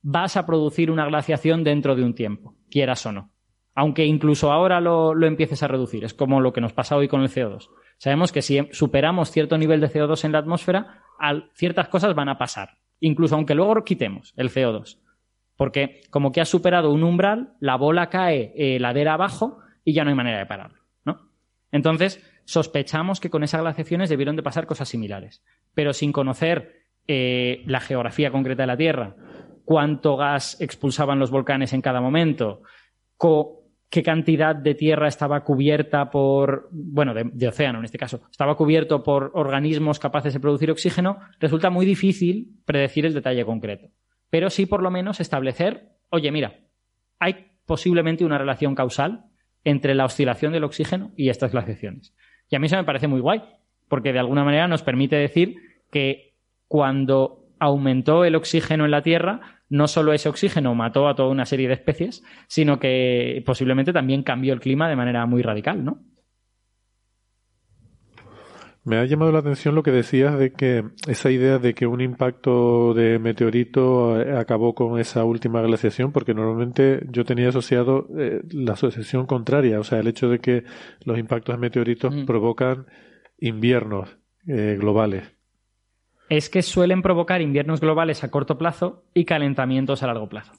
vas 0.00 0.36
a 0.36 0.44
producir 0.44 0.90
una 0.90 1.06
glaciación 1.06 1.62
dentro 1.62 1.94
de 1.94 2.02
un 2.02 2.16
tiempo, 2.16 2.56
quieras 2.68 3.06
o 3.06 3.12
no. 3.12 3.31
Aunque 3.74 4.04
incluso 4.04 4.52
ahora 4.52 4.80
lo, 4.80 5.14
empieces 5.26 5.62
a 5.62 5.68
reducir. 5.68 6.04
Es 6.04 6.14
como 6.14 6.40
lo 6.40 6.52
que 6.52 6.60
nos 6.60 6.72
pasa 6.72 6.96
hoy 6.96 7.08
con 7.08 7.22
el 7.22 7.30
CO2. 7.30 7.68
Sabemos 7.98 8.32
que 8.32 8.42
si 8.42 8.68
superamos 8.72 9.30
cierto 9.30 9.56
nivel 9.56 9.80
de 9.80 9.88
CO2 9.88 10.24
en 10.24 10.32
la 10.32 10.38
atmósfera, 10.38 11.02
ciertas 11.54 11.88
cosas 11.88 12.14
van 12.14 12.28
a 12.28 12.38
pasar. 12.38 12.78
Incluso 13.00 13.34
aunque 13.34 13.54
luego 13.54 13.82
quitemos 13.84 14.34
el 14.36 14.50
CO2. 14.50 14.98
Porque 15.56 16.02
como 16.10 16.32
que 16.32 16.40
has 16.40 16.48
superado 16.48 16.92
un 16.92 17.02
umbral, 17.02 17.54
la 17.60 17.76
bola 17.76 18.08
cae 18.08 18.52
eh, 18.56 18.78
ladera 18.78 19.14
abajo 19.14 19.58
y 19.84 19.92
ya 19.92 20.04
no 20.04 20.10
hay 20.10 20.16
manera 20.16 20.38
de 20.38 20.46
pararlo. 20.46 20.82
¿no? 21.04 21.30
Entonces, 21.70 22.22
sospechamos 22.44 23.20
que 23.20 23.30
con 23.30 23.42
esas 23.42 23.60
glaciaciones 23.60 24.10
debieron 24.10 24.36
de 24.36 24.42
pasar 24.42 24.66
cosas 24.66 24.88
similares. 24.88 25.42
Pero 25.74 25.92
sin 25.92 26.12
conocer 26.12 26.82
eh, 27.06 27.62
la 27.66 27.80
geografía 27.80 28.30
concreta 28.30 28.64
de 28.64 28.66
la 28.66 28.76
Tierra, 28.76 29.16
cuánto 29.64 30.16
gas 30.16 30.60
expulsaban 30.60 31.18
los 31.18 31.30
volcanes 31.30 31.72
en 31.72 31.80
cada 31.80 32.00
momento, 32.00 32.62
qué 33.92 34.02
cantidad 34.02 34.56
de 34.56 34.74
tierra 34.74 35.06
estaba 35.06 35.44
cubierta 35.44 36.08
por, 36.10 36.70
bueno, 36.72 37.12
de, 37.12 37.46
océano 37.46 37.78
en 37.78 37.84
este 37.84 37.98
caso, 37.98 38.22
estaba 38.30 38.56
cubierto 38.56 39.02
por 39.02 39.32
organismos 39.34 39.98
capaces 39.98 40.32
de 40.32 40.40
producir 40.40 40.70
oxígeno, 40.70 41.18
resulta 41.38 41.68
muy 41.68 41.84
difícil 41.84 42.56
predecir 42.64 43.04
el 43.04 43.12
detalle 43.12 43.44
concreto. 43.44 43.90
Pero 44.30 44.48
sí 44.48 44.64
por 44.64 44.82
lo 44.82 44.90
menos 44.90 45.20
establecer, 45.20 45.90
oye, 46.08 46.32
mira, 46.32 46.54
hay 47.18 47.48
posiblemente 47.66 48.24
una 48.24 48.38
relación 48.38 48.74
causal 48.74 49.26
entre 49.62 49.94
la 49.94 50.06
oscilación 50.06 50.54
del 50.54 50.64
oxígeno 50.64 51.12
y 51.14 51.28
estas 51.28 51.52
glaciaciones. 51.52 52.14
Y 52.48 52.56
a 52.56 52.60
mí 52.60 52.68
eso 52.68 52.76
me 52.76 52.84
parece 52.84 53.08
muy 53.08 53.20
guay, 53.20 53.42
porque 53.88 54.14
de 54.14 54.20
alguna 54.20 54.42
manera 54.42 54.68
nos 54.68 54.82
permite 54.82 55.16
decir 55.16 55.56
que 55.90 56.32
cuando 56.66 57.44
aumentó 57.58 58.24
el 58.24 58.36
oxígeno 58.36 58.86
en 58.86 58.90
la 58.90 59.02
Tierra, 59.02 59.61
no 59.72 59.88
solo 59.88 60.12
ese 60.12 60.28
oxígeno 60.28 60.74
mató 60.74 61.08
a 61.08 61.14
toda 61.14 61.30
una 61.30 61.46
serie 61.46 61.66
de 61.66 61.72
especies, 61.74 62.22
sino 62.46 62.78
que 62.78 63.42
posiblemente 63.46 63.94
también 63.94 64.22
cambió 64.22 64.52
el 64.52 64.60
clima 64.60 64.86
de 64.86 64.96
manera 64.96 65.24
muy 65.24 65.40
radical, 65.40 65.82
¿no? 65.82 66.02
Me 68.84 68.98
ha 68.98 69.04
llamado 69.06 69.32
la 69.32 69.38
atención 69.38 69.74
lo 69.74 69.82
que 69.82 69.92
decías 69.92 70.38
de 70.38 70.52
que 70.52 70.84
esa 71.06 71.30
idea 71.30 71.58
de 71.58 71.72
que 71.72 71.86
un 71.86 72.02
impacto 72.02 72.92
de 72.92 73.18
meteorito 73.18 74.20
eh, 74.20 74.36
acabó 74.36 74.74
con 74.74 74.98
esa 74.98 75.24
última 75.24 75.62
glaciación, 75.62 76.12
porque 76.12 76.34
normalmente 76.34 77.06
yo 77.08 77.24
tenía 77.24 77.48
asociado 77.48 78.08
eh, 78.18 78.42
la 78.50 78.72
asociación 78.74 79.24
contraria, 79.24 79.80
o 79.80 79.84
sea, 79.84 80.00
el 80.00 80.08
hecho 80.08 80.28
de 80.28 80.40
que 80.40 80.64
los 81.04 81.18
impactos 81.18 81.54
de 81.54 81.60
meteoritos 81.60 82.14
mm. 82.14 82.26
provocan 82.26 82.86
inviernos 83.38 84.18
eh, 84.46 84.76
globales 84.78 85.32
es 86.36 86.48
que 86.48 86.62
suelen 86.62 87.02
provocar 87.02 87.42
inviernos 87.42 87.82
globales 87.82 88.24
a 88.24 88.30
corto 88.30 88.56
plazo 88.56 89.04
y 89.12 89.26
calentamientos 89.26 90.02
a 90.02 90.06
largo 90.06 90.30
plazo. 90.30 90.52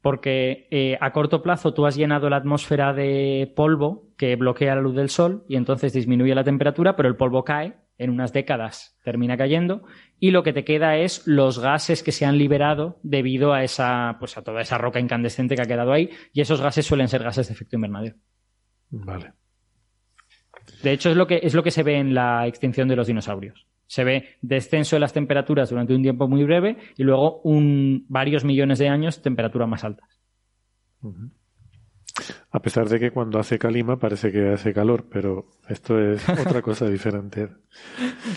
Porque 0.00 0.66
eh, 0.70 0.96
a 1.02 1.12
corto 1.12 1.42
plazo 1.42 1.74
tú 1.74 1.84
has 1.84 1.96
llenado 1.96 2.30
la 2.30 2.38
atmósfera 2.38 2.94
de 2.94 3.52
polvo 3.54 4.08
que 4.16 4.34
bloquea 4.36 4.74
la 4.74 4.80
luz 4.80 4.96
del 4.96 5.10
sol 5.10 5.44
y 5.50 5.56
entonces 5.56 5.92
disminuye 5.92 6.34
la 6.34 6.44
temperatura, 6.44 6.96
pero 6.96 7.10
el 7.10 7.16
polvo 7.16 7.44
cae, 7.44 7.74
en 7.98 8.08
unas 8.08 8.32
décadas 8.32 8.98
termina 9.04 9.36
cayendo 9.36 9.82
y 10.18 10.30
lo 10.30 10.42
que 10.42 10.54
te 10.54 10.64
queda 10.64 10.96
es 10.96 11.26
los 11.26 11.58
gases 11.58 12.02
que 12.02 12.10
se 12.10 12.24
han 12.24 12.38
liberado 12.38 12.98
debido 13.02 13.52
a 13.52 13.62
esa, 13.62 14.16
pues 14.18 14.38
a 14.38 14.42
toda 14.42 14.62
esa 14.62 14.78
roca 14.78 14.98
incandescente 14.98 15.56
que 15.56 15.62
ha 15.62 15.66
quedado 15.66 15.92
ahí 15.92 16.08
y 16.32 16.40
esos 16.40 16.62
gases 16.62 16.86
suelen 16.86 17.08
ser 17.08 17.22
gases 17.22 17.48
de 17.48 17.52
efecto 17.52 17.76
invernadero. 17.76 18.16
Vale. 18.88 19.34
De 20.82 20.90
hecho 20.90 21.10
es 21.10 21.16
lo 21.16 21.26
que 21.26 21.40
es 21.42 21.52
lo 21.52 21.62
que 21.62 21.70
se 21.70 21.82
ve 21.82 21.98
en 21.98 22.14
la 22.14 22.46
extinción 22.46 22.88
de 22.88 22.96
los 22.96 23.06
dinosaurios 23.06 23.66
se 23.92 24.04
ve 24.04 24.24
descenso 24.40 24.96
de 24.96 25.00
las 25.00 25.12
temperaturas 25.12 25.68
durante 25.68 25.94
un 25.94 26.00
tiempo 26.00 26.26
muy 26.26 26.44
breve 26.44 26.78
y 26.96 27.02
luego 27.02 27.42
un, 27.42 28.06
varios 28.08 28.42
millones 28.42 28.78
de 28.78 28.88
años 28.88 29.20
temperaturas 29.20 29.68
más 29.68 29.84
altas. 29.84 30.18
A 32.50 32.62
pesar 32.62 32.88
de 32.88 32.98
que 32.98 33.10
cuando 33.10 33.38
hace 33.38 33.58
calima 33.58 33.98
parece 33.98 34.32
que 34.32 34.48
hace 34.48 34.72
calor, 34.72 35.08
pero 35.10 35.44
esto 35.68 36.00
es 36.00 36.26
otra 36.46 36.62
cosa 36.62 36.88
diferente. 36.88 37.50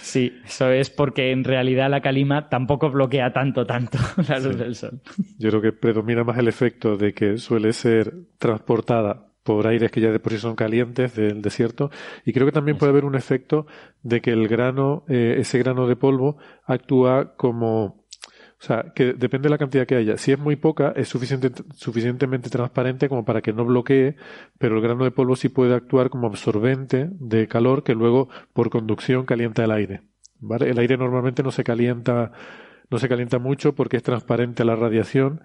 Sí, 0.02 0.42
eso 0.44 0.72
es 0.72 0.90
porque 0.90 1.32
en 1.32 1.46
realidad 1.46 1.90
la 1.90 2.02
calima 2.02 2.50
tampoco 2.50 2.92
bloquea 2.92 3.32
tanto, 3.32 3.66
tanto 3.66 3.98
la 4.28 4.40
luz 4.40 4.58
del 4.58 4.76
sol. 4.76 5.00
Yo 5.40 5.52
creo 5.52 5.62
que 5.62 5.72
predomina 5.72 6.26
más 6.26 6.38
el 6.38 6.50
efecto 6.50 6.98
de 6.98 7.14
que 7.14 7.38
suele 7.38 7.72
ser 7.72 8.14
transportada 8.40 9.32
por 9.46 9.68
aires 9.68 9.92
que 9.92 10.02
ya 10.02 10.12
de 10.12 10.20
por 10.20 10.34
sí 10.34 10.40
son 10.40 10.56
calientes 10.56 11.16
del 11.16 11.42
desierto. 11.44 11.92
Y 12.26 12.34
creo 12.34 12.48
que 12.48 12.52
también 12.52 12.78
puede 12.78 12.90
haber 12.90 13.06
un 13.06 13.16
efecto 13.16 13.68
de 14.02 14.20
que 14.20 14.32
el 14.32 14.48
grano, 14.48 15.06
eh, 15.08 15.36
ese 15.38 15.60
grano 15.60 15.88
de 15.88 15.96
polvo, 15.96 16.38
actúa 16.66 17.36
como 17.38 18.04
o 18.58 18.64
sea, 18.66 18.94
que 18.96 19.14
depende 19.14 19.48
de 19.48 19.52
la 19.52 19.58
cantidad 19.60 19.86
que 19.86 19.96
haya. 19.96 20.18
Si 20.18 20.32
es 20.32 20.40
muy 20.40 20.56
poca, 20.56 20.94
es 20.96 21.08
suficiente, 21.10 21.52
suficientemente 21.76 22.50
transparente 22.50 23.08
como 23.08 23.24
para 23.24 23.42
que 23.42 23.54
no 23.54 23.66
bloquee, 23.66 24.16
pero 24.58 24.78
el 24.78 24.82
grano 24.82 25.04
de 25.04 25.12
polvo 25.12 25.36
sí 25.36 25.50
puede 25.50 25.76
actuar 25.76 26.10
como 26.10 26.26
absorbente 26.26 27.10
de 27.12 27.48
calor 27.48 27.84
que 27.84 27.94
luego, 27.94 28.30
por 28.54 28.72
conducción, 28.72 29.26
calienta 29.26 29.64
el 29.64 29.72
aire. 29.72 30.02
El 30.62 30.80
aire 30.80 30.98
normalmente 30.98 31.44
no 31.44 31.52
se 31.52 31.64
calienta, 31.64 32.32
no 32.90 32.98
se 32.98 33.08
calienta 33.08 33.38
mucho 33.38 33.76
porque 33.76 33.98
es 33.98 34.04
transparente 34.04 34.64
a 34.64 34.66
la 34.66 34.76
radiación 34.76 35.42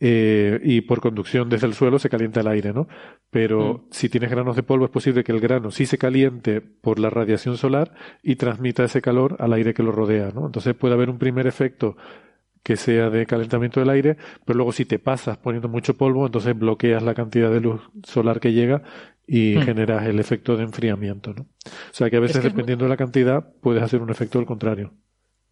eh, 0.00 0.60
y 0.62 0.80
por 0.82 1.00
conducción 1.00 1.48
desde 1.48 1.66
el 1.66 1.74
suelo 1.74 1.98
se 1.98 2.10
calienta 2.10 2.40
el 2.40 2.48
aire, 2.48 2.72
¿no? 2.72 2.88
Pero 3.30 3.74
mm. 3.74 3.86
si 3.90 4.08
tienes 4.08 4.30
granos 4.30 4.56
de 4.56 4.62
polvo 4.62 4.84
es 4.84 4.90
posible 4.90 5.24
que 5.24 5.32
el 5.32 5.40
grano 5.40 5.70
sí 5.70 5.86
se 5.86 5.98
caliente 5.98 6.60
por 6.60 6.98
la 6.98 7.10
radiación 7.10 7.56
solar 7.56 7.92
y 8.22 8.36
transmita 8.36 8.84
ese 8.84 9.00
calor 9.00 9.36
al 9.38 9.52
aire 9.52 9.72
que 9.72 9.82
lo 9.82 9.92
rodea, 9.92 10.30
¿no? 10.34 10.46
Entonces 10.46 10.74
puede 10.74 10.94
haber 10.94 11.10
un 11.10 11.18
primer 11.18 11.46
efecto 11.46 11.96
que 12.64 12.76
sea 12.76 13.10
de 13.10 13.26
calentamiento 13.26 13.78
del 13.78 13.90
aire, 13.90 14.16
pero 14.44 14.56
luego 14.56 14.72
si 14.72 14.86
te 14.86 14.98
pasas 14.98 15.36
poniendo 15.36 15.68
mucho 15.68 15.96
polvo, 15.96 16.26
entonces 16.26 16.58
bloqueas 16.58 17.02
la 17.02 17.14
cantidad 17.14 17.50
de 17.50 17.60
luz 17.60 17.82
solar 18.02 18.40
que 18.40 18.52
llega 18.52 18.82
y 19.26 19.56
mm. 19.56 19.62
generas 19.62 20.06
el 20.06 20.18
efecto 20.18 20.56
de 20.56 20.64
enfriamiento, 20.64 21.34
¿no? 21.34 21.42
O 21.42 21.92
sea 21.92 22.10
que 22.10 22.16
a 22.16 22.20
veces 22.20 22.42
dependiendo 22.42 22.86
de 22.86 22.88
la 22.88 22.96
cantidad 22.96 23.52
puedes 23.60 23.82
hacer 23.82 24.02
un 24.02 24.10
efecto 24.10 24.38
al 24.38 24.46
contrario. 24.46 24.92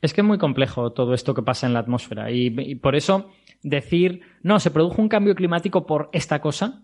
Es 0.02 0.12
que 0.12 0.20
es 0.20 0.26
muy 0.26 0.36
complejo 0.36 0.92
todo 0.92 1.14
esto 1.14 1.32
que 1.32 1.42
pasa 1.42 1.66
en 1.66 1.72
la 1.72 1.78
atmósfera 1.78 2.30
y 2.30 2.74
por 2.74 2.96
eso 2.96 3.30
decir, 3.62 4.22
no, 4.42 4.60
se 4.60 4.70
produjo 4.70 5.00
un 5.00 5.08
cambio 5.08 5.34
climático 5.34 5.86
por 5.86 6.10
esta 6.12 6.40
cosa, 6.40 6.82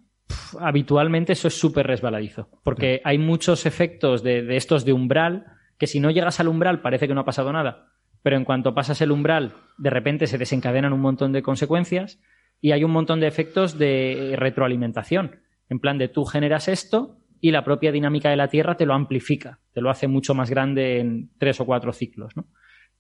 habitualmente 0.61 1.33
eso 1.33 1.49
es 1.49 1.59
súper 1.59 1.87
resbaladizo, 1.87 2.49
porque 2.63 3.01
hay 3.05 3.19
muchos 3.19 3.67
efectos 3.67 4.23
de, 4.23 4.57
estos 4.57 4.85
de 4.85 4.93
umbral 4.93 5.47
que 5.79 5.87
si 5.87 6.01
no 6.01 6.11
llegas 6.11 6.41
al 6.41 6.49
umbral 6.49 6.81
parece 6.81 7.07
que 7.07 7.15
no 7.15 7.21
ha 7.21 7.27
pasado 7.27 7.53
nada, 7.53 7.89
pero 8.23 8.37
en 8.37 8.45
cuanto 8.45 8.75
pasas 8.75 9.01
el 9.01 9.13
umbral, 9.13 9.55
de 9.77 9.91
repente 9.91 10.27
se 10.27 10.39
desencadenan 10.39 10.93
un 10.93 11.01
montón 11.01 11.33
de 11.33 11.43
consecuencias 11.43 12.21
y 12.61 12.73
hay 12.73 12.85
un 12.85 12.91
montón 12.91 13.21
de 13.21 13.29
efectos 13.29 13.79
de 13.79 14.35
retroalimentación, 14.37 15.41
en 15.69 15.81
plan 15.81 15.99
de 15.99 16.09
tú 16.09 16.25
generas 16.25 16.69
esto 16.69 17.19
y 17.41 17.53
la 17.53 17.65
propia 17.65 17.93
dinámica 17.93 18.31
de 18.31 18.37
la 18.37 18.49
Tierra 18.49 18.77
te 18.77 18.87
lo 18.87 18.95
amplifica, 18.95 19.61
te 19.73 19.81
lo 19.81 19.91
hace 19.91 20.09
mucho 20.09 20.35
más 20.35 20.51
grande 20.51 20.99
en 20.99 21.31
tres 21.39 21.61
o 21.61 21.67
cuatro 21.67 21.93
ciclos, 21.93 22.37
¿no? 22.37 22.47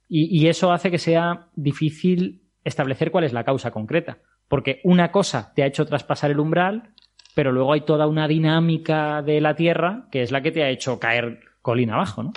Y 0.08 0.46
eso 0.48 0.72
hace 0.72 0.90
que 0.90 0.98
sea 0.98 1.48
difícil 1.54 2.48
establecer 2.64 3.10
cuál 3.10 3.24
es 3.24 3.32
la 3.32 3.44
causa 3.44 3.70
concreta. 3.70 4.18
Porque 4.48 4.80
una 4.84 5.12
cosa 5.12 5.52
te 5.54 5.62
ha 5.62 5.66
hecho 5.66 5.84
traspasar 5.84 6.30
el 6.30 6.40
umbral, 6.40 6.94
pero 7.34 7.52
luego 7.52 7.72
hay 7.72 7.82
toda 7.82 8.06
una 8.06 8.26
dinámica 8.26 9.22
de 9.22 9.40
la 9.40 9.54
Tierra 9.54 10.08
que 10.10 10.22
es 10.22 10.32
la 10.32 10.40
que 10.40 10.52
te 10.52 10.64
ha 10.64 10.70
hecho 10.70 10.98
caer 10.98 11.40
colina 11.62 11.94
abajo, 11.94 12.22
¿no? 12.22 12.32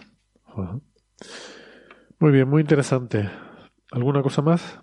Muy 2.20 2.32
bien, 2.32 2.50
muy 2.50 2.62
interesante. 2.62 3.30
¿Alguna 3.92 4.22
cosa 4.22 4.42
más? 4.42 4.80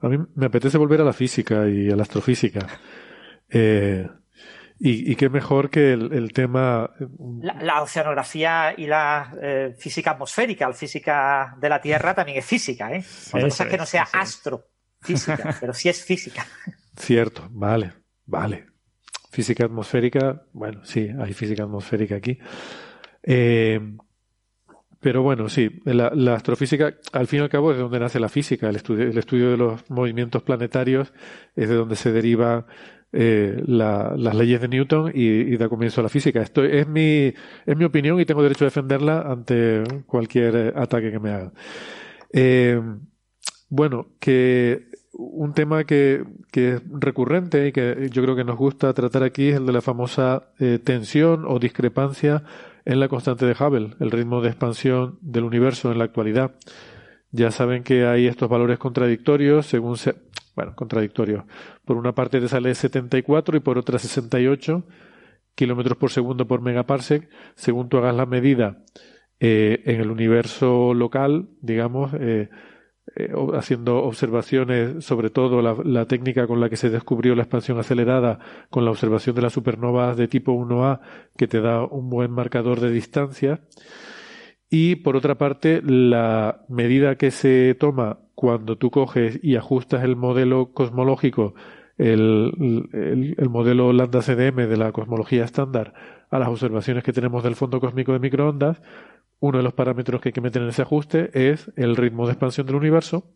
A 0.00 0.08
mí 0.08 0.18
me 0.34 0.46
apetece 0.46 0.78
volver 0.78 1.00
a 1.00 1.04
la 1.04 1.14
física 1.14 1.68
y 1.68 1.90
a 1.90 1.96
la 1.96 2.02
astrofísica. 2.02 2.66
Eh, 3.48 4.06
y, 4.78 5.16
qué 5.16 5.30
mejor 5.30 5.70
que 5.70 5.92
el, 5.92 6.32
tema. 6.32 6.90
La, 7.40 7.82
oceanografía 7.82 8.74
y 8.76 8.86
la 8.86 9.32
eh, 9.40 9.74
física 9.78 10.10
atmosférica, 10.10 10.68
la 10.68 10.74
física 10.74 11.56
de 11.58 11.68
la 11.68 11.80
Tierra 11.80 12.14
también 12.14 12.38
es 12.38 12.44
física, 12.44 12.92
¿eh? 12.92 13.02
Otra 13.28 13.48
cosa 13.48 13.64
es 13.64 13.70
que 13.70 13.78
no 13.78 13.86
sea 13.86 14.06
astrofísica, 14.12 15.56
pero 15.60 15.72
sí 15.72 15.88
es 15.88 16.04
física. 16.04 16.46
Cierto, 16.94 17.48
vale, 17.50 17.92
vale. 18.26 18.66
Física 19.30 19.64
atmosférica, 19.64 20.42
bueno, 20.52 20.84
sí, 20.84 21.08
hay 21.20 21.32
física 21.32 21.62
atmosférica 21.62 22.16
aquí. 22.16 22.38
Eh, 23.22 23.80
pero 25.06 25.22
bueno, 25.22 25.48
sí, 25.48 25.70
la, 25.84 26.34
astrofísica, 26.34 26.96
al 27.12 27.28
fin 27.28 27.38
y 27.38 27.42
al 27.44 27.48
cabo, 27.48 27.70
es 27.70 27.76
de 27.76 27.84
donde 27.84 28.00
nace 28.00 28.18
la 28.18 28.28
física. 28.28 28.68
El 28.68 28.74
estudio, 28.74 29.50
de 29.52 29.56
los 29.56 29.88
movimientos 29.88 30.42
planetarios 30.42 31.12
es 31.54 31.68
de 31.68 31.76
donde 31.76 31.94
se 31.94 32.10
deriva 32.10 32.66
eh, 33.12 33.62
las 33.68 34.34
leyes 34.34 34.60
de 34.60 34.66
Newton 34.66 35.12
y, 35.14 35.56
da 35.58 35.68
comienzo 35.68 36.00
a 36.00 36.02
la 36.02 36.08
física. 36.08 36.42
Esto 36.42 36.64
es 36.64 36.88
mi, 36.88 37.32
es 37.66 37.76
mi 37.76 37.84
opinión 37.84 38.18
y 38.18 38.24
tengo 38.24 38.42
derecho 38.42 38.64
a 38.64 38.66
defenderla 38.66 39.20
ante 39.20 39.84
cualquier 40.06 40.56
eh, 40.56 40.72
ataque 40.74 41.12
que 41.12 41.20
me 41.20 41.30
haga. 41.30 41.52
Eh, 42.32 42.82
bueno, 43.68 44.08
que 44.18 44.88
un 45.12 45.54
tema 45.54 45.84
que, 45.84 46.24
que, 46.50 46.72
es 46.72 46.82
recurrente 46.90 47.68
y 47.68 47.70
que 47.70 48.08
yo 48.10 48.24
creo 48.24 48.34
que 48.34 48.42
nos 48.42 48.56
gusta 48.56 48.92
tratar 48.92 49.22
aquí 49.22 49.50
es 49.50 49.58
el 49.58 49.66
de 49.66 49.72
la 49.72 49.82
famosa 49.82 50.48
tensión 50.82 51.44
o 51.46 51.60
discrepancia 51.60 52.42
en 52.86 53.00
la 53.00 53.08
constante 53.08 53.44
de 53.44 53.52
Hubble, 53.52 53.94
el 54.00 54.10
ritmo 54.10 54.40
de 54.40 54.48
expansión 54.48 55.18
del 55.20 55.44
universo 55.44 55.90
en 55.92 55.98
la 55.98 56.04
actualidad. 56.04 56.54
Ya 57.32 57.50
saben 57.50 57.82
que 57.82 58.06
hay 58.06 58.26
estos 58.28 58.48
valores 58.48 58.78
contradictorios 58.78 59.66
según 59.66 59.96
se, 59.96 60.14
bueno, 60.54 60.74
contradictorio. 60.76 61.46
Por 61.84 61.96
una 61.96 62.14
parte 62.14 62.40
te 62.40 62.48
sale 62.48 62.74
74 62.74 63.56
y 63.56 63.60
por 63.60 63.76
otra 63.76 63.98
68 63.98 64.84
kilómetros 65.56 65.98
por 65.98 66.10
segundo 66.10 66.46
por 66.46 66.62
megaparsec, 66.62 67.28
según 67.56 67.88
tú 67.88 67.98
hagas 67.98 68.14
la 68.14 68.26
medida 68.26 68.84
eh, 69.40 69.82
en 69.86 70.00
el 70.00 70.10
universo 70.10 70.94
local, 70.94 71.48
digamos, 71.60 72.12
eh, 72.20 72.50
eh, 73.14 73.32
haciendo 73.54 74.02
observaciones, 74.02 75.04
sobre 75.04 75.30
todo 75.30 75.62
la, 75.62 76.06
técnica 76.06 76.46
con 76.46 76.60
la 76.60 76.68
que 76.68 76.76
se 76.76 76.90
descubrió 76.90 77.34
la 77.34 77.42
expansión 77.42 77.78
acelerada, 77.78 78.38
con 78.68 78.84
la 78.84 78.90
observación 78.90 79.36
de 79.36 79.42
las 79.42 79.52
supernovas 79.52 80.16
de 80.16 80.28
tipo 80.28 80.52
1A, 80.52 81.00
que 81.36 81.46
te 81.46 81.60
da 81.60 81.84
un 81.84 82.10
buen 82.10 82.32
marcador 82.32 82.80
de 82.80 82.90
distancia. 82.90 83.60
Y 84.68 84.96
por 84.96 85.16
otra 85.16 85.36
parte, 85.36 85.80
la 85.84 86.64
medida 86.68 87.16
que 87.16 87.30
se 87.30 87.76
toma 87.78 88.18
cuando 88.34 88.76
tú 88.76 88.90
coges 88.90 89.38
y 89.42 89.56
ajustas 89.56 90.02
el 90.02 90.16
modelo 90.16 90.72
cosmológico 90.72 91.54
el, 91.98 93.34
el, 93.38 93.48
modelo 93.48 93.92
lambda 93.92 94.20
CDM 94.20 94.68
de 94.68 94.76
la 94.76 94.92
cosmología 94.92 95.44
estándar 95.44 95.94
a 96.30 96.38
las 96.38 96.48
observaciones 96.48 97.02
que 97.04 97.12
tenemos 97.12 97.42
del 97.42 97.54
fondo 97.54 97.80
cósmico 97.80 98.12
de 98.12 98.18
microondas, 98.18 98.82
uno 99.40 99.58
de 99.58 99.64
los 99.64 99.74
parámetros 99.74 100.20
que 100.20 100.30
hay 100.30 100.32
que 100.32 100.40
meter 100.40 100.62
en 100.62 100.68
ese 100.68 100.82
ajuste 100.82 101.30
es 101.52 101.70
el 101.76 101.96
ritmo 101.96 102.26
de 102.26 102.32
expansión 102.32 102.66
del 102.66 102.76
universo. 102.76 103.32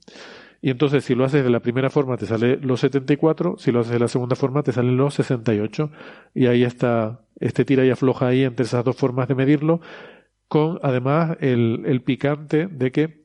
Y 0.63 0.71
entonces, 0.71 1.05
si 1.05 1.15
lo 1.15 1.25
haces 1.25 1.43
de 1.43 1.51
la 1.51 1.61
primera 1.61 1.89
forma, 1.89 2.17
te 2.17 2.27
sale 2.27 2.59
los 2.59 2.81
74, 2.81 3.57
si 3.59 3.73
lo 3.73 3.81
haces 3.81 3.93
de 3.93 3.99
la 3.99 4.09
segunda 4.09 4.37
forma, 4.37 4.63
te 4.63 4.73
salen 4.73 4.97
los 4.97 5.15
68. 5.15 5.91
Y 6.35 6.47
ahí 6.47 6.65
está, 6.65 7.23
este 7.39 7.65
tira 7.65 7.85
y 7.85 7.91
afloja 7.91 8.29
ahí 8.29 8.45
entre 8.45 8.65
esas 8.67 8.85
dos 8.85 8.97
formas 8.97 9.29
de 9.29 9.35
medirlo, 9.35 9.81
con 10.49 10.79
además 10.83 11.39
el, 11.41 11.83
el 11.87 12.03
picante 12.03 12.67
de 12.67 12.93
que 12.93 13.21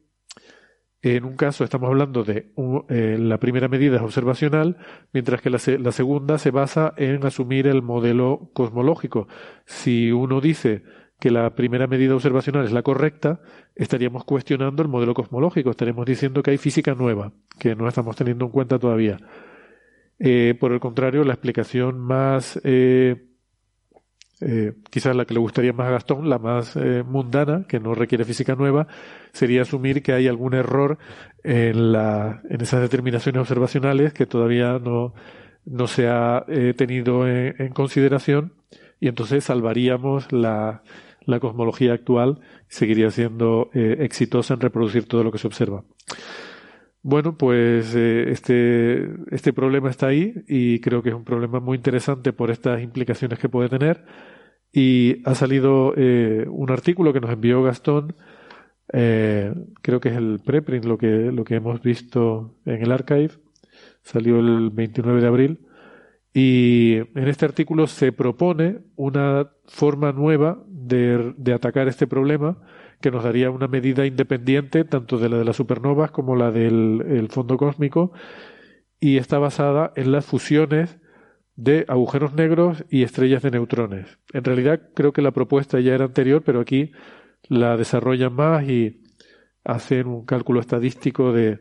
en 1.01 1.23
un 1.23 1.35
caso 1.35 1.63
estamos 1.63 1.87
hablando 1.87 2.23
de 2.23 2.51
eh, 2.89 3.17
la 3.19 3.37
primera 3.39 3.67
medida 3.67 3.97
es 3.97 4.01
observacional, 4.01 4.77
mientras 5.13 5.39
que 5.39 5.51
la, 5.51 5.59
la, 5.79 5.91
segunda 5.91 6.39
se 6.39 6.49
basa 6.49 6.95
en 6.97 7.23
asumir 7.23 7.67
el 7.67 7.83
modelo 7.83 8.49
cosmológico. 8.53 9.27
Si 9.65 10.11
uno 10.11 10.41
dice 10.41 10.83
que 11.19 11.31
la 11.31 11.55
primera 11.55 11.87
medida 11.87 12.15
observacional 12.15 12.65
es 12.65 12.71
la 12.71 12.83
correcta, 12.83 13.41
estaríamos 13.75 14.25
cuestionando 14.25 14.83
el 14.83 14.89
modelo 14.89 15.13
cosmológico, 15.13 15.71
estaríamos 15.71 16.05
diciendo 16.05 16.43
que 16.43 16.51
hay 16.51 16.57
física 16.57 16.93
nueva, 16.93 17.31
que 17.57 17.75
no 17.75 17.87
estamos 17.87 18.15
teniendo 18.15 18.45
en 18.45 18.51
cuenta 18.51 18.79
todavía. 18.79 19.17
Eh, 20.19 20.55
por 20.59 20.71
el 20.71 20.79
contrario, 20.79 21.23
la 21.23 21.33
explicación 21.33 21.99
más 21.99 22.59
eh, 22.63 23.35
eh, 24.41 24.73
quizás 24.89 25.15
la 25.15 25.25
que 25.25 25.33
le 25.33 25.39
gustaría 25.39 25.71
más 25.71 25.87
a 25.87 25.91
Gastón, 25.91 26.29
la 26.29 26.39
más 26.39 26.75
eh, 26.75 27.03
mundana, 27.03 27.65
que 27.67 27.79
no 27.79 27.95
requiere 27.95 28.25
física 28.25 28.55
nueva, 28.55 28.87
sería 29.31 29.61
asumir 29.61 30.03
que 30.03 30.11
hay 30.11 30.27
algún 30.27 30.53
error 30.53 30.97
en, 31.43 31.93
la, 31.93 32.41
en 32.49 32.61
esas 32.61 32.81
determinaciones 32.81 33.39
observacionales 33.39 34.13
que 34.13 34.25
todavía 34.25 34.77
no, 34.79 35.13
no 35.65 35.87
se 35.87 36.07
ha 36.09 36.43
eh, 36.49 36.73
tenido 36.75 37.27
en, 37.27 37.69
consideración 37.69 38.53
y 38.99 39.07
entonces 39.07 39.45
salvaríamos 39.45 40.31
la, 40.33 40.83
la 41.25 41.39
cosmología 41.39 41.93
actual 41.93 42.39
seguiría 42.67 43.11
siendo 43.11 43.69
exitosa 43.73 44.53
en 44.53 44.61
reproducir 44.61 45.07
todo 45.07 45.23
lo 45.23 45.31
que 45.31 45.37
se 45.37 45.47
observa. 45.47 45.83
Bueno, 47.07 47.37
pues 47.37 47.93
este, 47.93 49.13
este 49.29 49.53
problema 49.53 49.91
está 49.91 50.07
ahí 50.07 50.33
y 50.47 50.79
creo 50.79 51.03
que 51.03 51.09
es 51.09 51.15
un 51.15 51.23
problema 51.23 51.59
muy 51.59 51.77
interesante 51.77 52.33
por 52.33 52.49
estas 52.49 52.81
implicaciones 52.81 53.37
que 53.37 53.47
puede 53.47 53.69
tener. 53.69 54.05
Y 54.73 55.21
ha 55.23 55.35
salido 55.35 55.93
eh, 55.95 56.45
un 56.49 56.71
artículo 56.71 57.13
que 57.13 57.21
nos 57.21 57.31
envió 57.31 57.63
Gastón, 57.63 58.15
eh, 58.91 59.53
creo 59.81 59.99
que 59.99 60.09
es 60.09 60.17
el 60.17 60.41
preprint 60.43 60.85
lo 60.85 60.97
que, 60.97 61.31
lo 61.31 61.43
que 61.43 61.55
hemos 61.55 61.81
visto 61.81 62.55
en 62.65 62.81
el 62.81 62.91
archive, 62.91 63.31
salió 64.01 64.39
el 64.39 64.69
29 64.71 65.21
de 65.21 65.27
abril. 65.27 65.59
Y 66.33 66.95
en 66.95 67.27
este 67.29 67.45
artículo 67.45 67.87
se 67.87 68.11
propone 68.11 68.79
una 68.95 69.51
forma 69.65 70.11
nueva 70.11 70.61
de, 70.87 71.53
atacar 71.53 71.87
este 71.87 72.07
problema 72.07 72.57
que 73.01 73.11
nos 73.11 73.23
daría 73.23 73.51
una 73.51 73.67
medida 73.67 74.05
independiente 74.05 74.83
tanto 74.83 75.17
de 75.17 75.29
la 75.29 75.37
de 75.37 75.45
las 75.45 75.55
supernovas 75.55 76.11
como 76.11 76.35
la 76.35 76.51
del 76.51 77.27
fondo 77.29 77.57
cósmico 77.57 78.13
y 78.99 79.17
está 79.17 79.37
basada 79.39 79.91
en 79.95 80.11
las 80.11 80.25
fusiones 80.25 80.97
de 81.55 81.85
agujeros 81.87 82.33
negros 82.33 82.83
y 82.89 83.03
estrellas 83.03 83.41
de 83.41 83.51
neutrones. 83.51 84.19
En 84.33 84.43
realidad 84.43 84.81
creo 84.93 85.13
que 85.13 85.21
la 85.21 85.31
propuesta 85.31 85.79
ya 85.79 85.93
era 85.93 86.05
anterior, 86.05 86.43
pero 86.43 86.59
aquí 86.59 86.91
la 87.47 87.77
desarrollan 87.77 88.33
más 88.33 88.67
y 88.67 89.03
hacen 89.63 90.07
un 90.07 90.25
cálculo 90.25 90.59
estadístico 90.59 91.31
de 91.31 91.59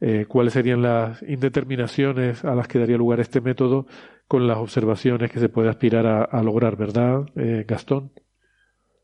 eh, 0.00 0.26
cuáles 0.28 0.52
serían 0.52 0.82
las 0.82 1.22
indeterminaciones 1.22 2.44
a 2.44 2.54
las 2.54 2.68
que 2.68 2.78
daría 2.78 2.96
lugar 2.96 3.20
este 3.20 3.40
método 3.40 3.86
con 4.28 4.46
las 4.46 4.58
observaciones 4.58 5.30
que 5.30 5.40
se 5.40 5.48
puede 5.48 5.70
aspirar 5.70 6.06
a, 6.06 6.42
lograr, 6.42 6.76
¿verdad, 6.76 7.26
eh, 7.34 7.64
Gastón? 7.66 8.12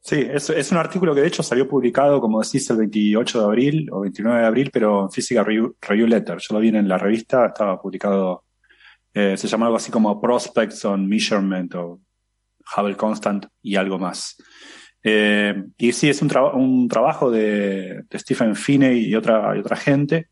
Sí, 0.06 0.16
es, 0.30 0.50
es, 0.50 0.70
un 0.70 0.76
artículo 0.76 1.14
que 1.14 1.22
de 1.22 1.28
hecho 1.28 1.42
salió 1.42 1.66
publicado, 1.66 2.20
como 2.20 2.42
decís, 2.42 2.68
el 2.68 2.76
28 2.76 3.38
de 3.38 3.44
abril 3.46 3.88
o 3.90 4.00
29 4.00 4.38
de 4.38 4.46
abril, 4.46 4.70
pero 4.70 5.04
en 5.04 5.10
Física 5.10 5.42
Review, 5.42 6.06
Letter. 6.06 6.36
Yo 6.38 6.54
lo 6.54 6.60
vi 6.60 6.68
en 6.68 6.86
la 6.86 6.98
revista, 6.98 7.46
estaba 7.46 7.80
publicado, 7.80 8.44
eh, 9.14 9.34
se 9.38 9.48
llama 9.48 9.64
algo 9.64 9.78
así 9.78 9.90
como 9.90 10.20
Prospects 10.20 10.84
on 10.84 11.08
Measurement 11.08 11.74
o 11.76 12.00
Hubble 12.76 12.96
Constant 12.96 13.46
y 13.62 13.76
algo 13.76 13.98
más. 13.98 14.36
Eh, 15.02 15.64
y 15.78 15.92
sí, 15.92 16.10
es 16.10 16.20
un, 16.20 16.30
un 16.52 16.86
trabajo 16.86 17.30
de, 17.30 18.02
de, 18.06 18.18
Stephen 18.18 18.54
Finney 18.56 19.06
y 19.06 19.14
otra, 19.14 19.56
y 19.56 19.60
otra 19.60 19.76
gente 19.76 20.28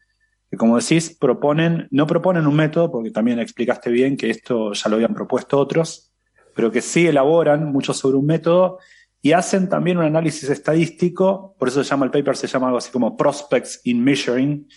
que, 0.50 0.58
como 0.58 0.78
decís, 0.78 1.16
proponen, 1.18 1.88
no 1.90 2.06
proponen 2.06 2.46
un 2.46 2.56
método, 2.56 2.92
porque 2.92 3.10
también 3.10 3.38
explicaste 3.38 3.90
bien 3.90 4.18
que 4.18 4.28
esto 4.28 4.74
ya 4.74 4.90
lo 4.90 4.96
habían 4.96 5.14
propuesto 5.14 5.58
otros, 5.58 6.12
pero 6.54 6.70
que 6.70 6.82
sí 6.82 7.06
elaboran 7.06 7.72
mucho 7.72 7.94
sobre 7.94 8.18
un 8.18 8.26
método 8.26 8.78
y 9.22 9.32
hacen 9.32 9.68
también 9.68 9.98
un 9.98 10.04
análisis 10.04 10.50
estadístico, 10.50 11.54
por 11.56 11.68
eso 11.68 11.82
se 11.84 11.88
llama 11.88 12.06
el 12.06 12.10
paper, 12.10 12.36
se 12.36 12.48
llama 12.48 12.66
algo 12.66 12.78
así 12.78 12.90
como 12.90 13.16
Prospects 13.16 13.80
in 13.84 14.02
Measuring, 14.02 14.68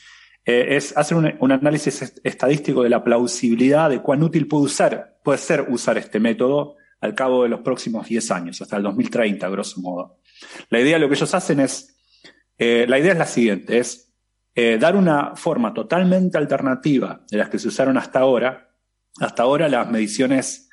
eh, 0.46 0.76
es 0.76 0.96
hacer 0.96 1.18
un, 1.18 1.52
análisis 1.52 2.14
estadístico 2.24 2.84
de 2.84 2.90
la 2.90 3.04
plausibilidad 3.04 3.90
de 3.90 4.04
cuán 4.04 4.22
útil 4.22 4.48
puede, 4.48 4.66
usar, 4.66 5.18
puede 5.24 5.40
ser 5.40 5.66
usar 5.68 5.98
este 5.98 6.20
método 6.20 6.76
al 7.02 7.16
cabo 7.16 7.42
de 7.44 7.50
los 7.50 7.62
próximos 7.62 8.08
10 8.08 8.32
años, 8.32 8.62
hasta 8.62 8.78
el 8.78 8.84
2030, 8.84 9.50
grosso 9.50 9.82
modo. 9.82 10.20
La 10.70 10.80
idea, 10.80 11.00
lo 11.00 11.08
que 11.08 11.16
ellos 11.16 11.34
hacen 11.34 11.60
es, 11.60 11.98
eh, 12.60 12.86
la 12.88 13.00
idea 13.00 13.14
es 13.14 13.18
la 13.18 13.26
siguiente, 13.26 13.80
es 13.80 14.14
eh, 14.54 14.78
dar 14.80 14.96
una 14.96 15.36
forma 15.36 15.74
totalmente 15.74 16.38
alternativa 16.38 17.26
de 17.30 17.38
las 17.38 17.50
que 17.50 17.58
se 17.58 17.68
usaron 17.68 17.98
hasta 17.98 18.20
ahora. 18.20 18.70
Hasta 19.20 19.44
ahora 19.44 19.68
las 19.68 19.90
mediciones 19.90 20.65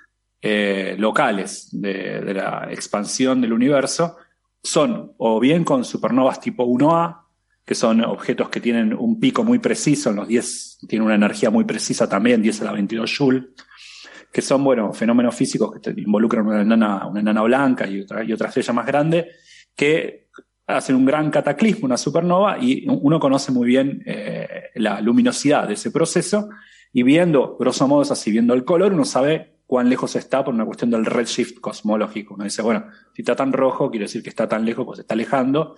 eh, 0.44 0.96
locales 0.98 1.68
de, 1.70 2.34
la 2.34 2.66
expansión 2.68 3.40
del 3.40 3.52
universo 3.52 4.16
son 4.60 5.12
o 5.18 5.38
bien 5.38 5.62
con 5.62 5.84
supernovas 5.84 6.40
tipo 6.40 6.66
1A, 6.66 7.20
que 7.64 7.76
son 7.76 8.04
objetos 8.04 8.48
que 8.48 8.60
tienen 8.60 8.92
un 8.92 9.20
pico 9.20 9.44
muy 9.44 9.60
preciso, 9.60 10.10
en 10.10 10.16
los 10.16 10.26
10 10.26 10.78
tienen 10.88 11.06
una 11.06 11.14
energía 11.14 11.50
muy 11.50 11.64
precisa 11.64 12.08
también, 12.08 12.42
10 12.42 12.60
a 12.62 12.64
la 12.64 12.72
22 12.72 13.16
Joule, 13.16 13.48
que 14.32 14.42
son, 14.42 14.64
bueno, 14.64 14.92
fenómenos 14.92 15.32
físicos 15.32 15.78
que 15.80 15.94
involucran 15.96 16.44
una 16.44 16.62
enana, 16.62 17.06
una 17.06 17.42
blanca 17.42 17.86
y 17.86 18.00
otra, 18.00 18.24
y 18.24 18.32
estrella 18.32 18.72
más 18.72 18.86
grande, 18.86 19.28
que 19.76 20.28
hacen 20.66 20.96
un 20.96 21.04
gran 21.04 21.30
cataclismo, 21.30 21.86
una 21.86 21.96
supernova, 21.96 22.58
y 22.58 22.84
uno 22.88 23.20
conoce 23.20 23.52
muy 23.52 23.68
bien 23.68 24.02
eh, 24.06 24.70
la 24.74 25.00
luminosidad 25.00 25.68
de 25.68 25.74
ese 25.74 25.92
proceso, 25.92 26.48
y 26.92 27.04
viendo, 27.04 27.56
grosso 27.58 27.86
modo 27.86 28.02
así, 28.12 28.32
viendo 28.32 28.54
el 28.54 28.64
color, 28.64 28.92
uno 28.92 29.04
sabe 29.04 29.51
cuán 29.72 29.88
lejos 29.88 30.14
está 30.16 30.44
por 30.44 30.52
una 30.52 30.66
cuestión 30.66 30.90
del 30.90 31.06
redshift 31.06 31.58
cosmológico. 31.58 32.34
Uno 32.34 32.44
dice, 32.44 32.60
bueno, 32.60 32.88
si 33.14 33.22
está 33.22 33.34
tan 33.34 33.54
rojo, 33.54 33.90
quiere 33.90 34.04
decir 34.04 34.22
que 34.22 34.28
está 34.28 34.46
tan 34.46 34.66
lejos, 34.66 34.84
pues 34.84 34.98
está 34.98 35.14
alejando, 35.14 35.76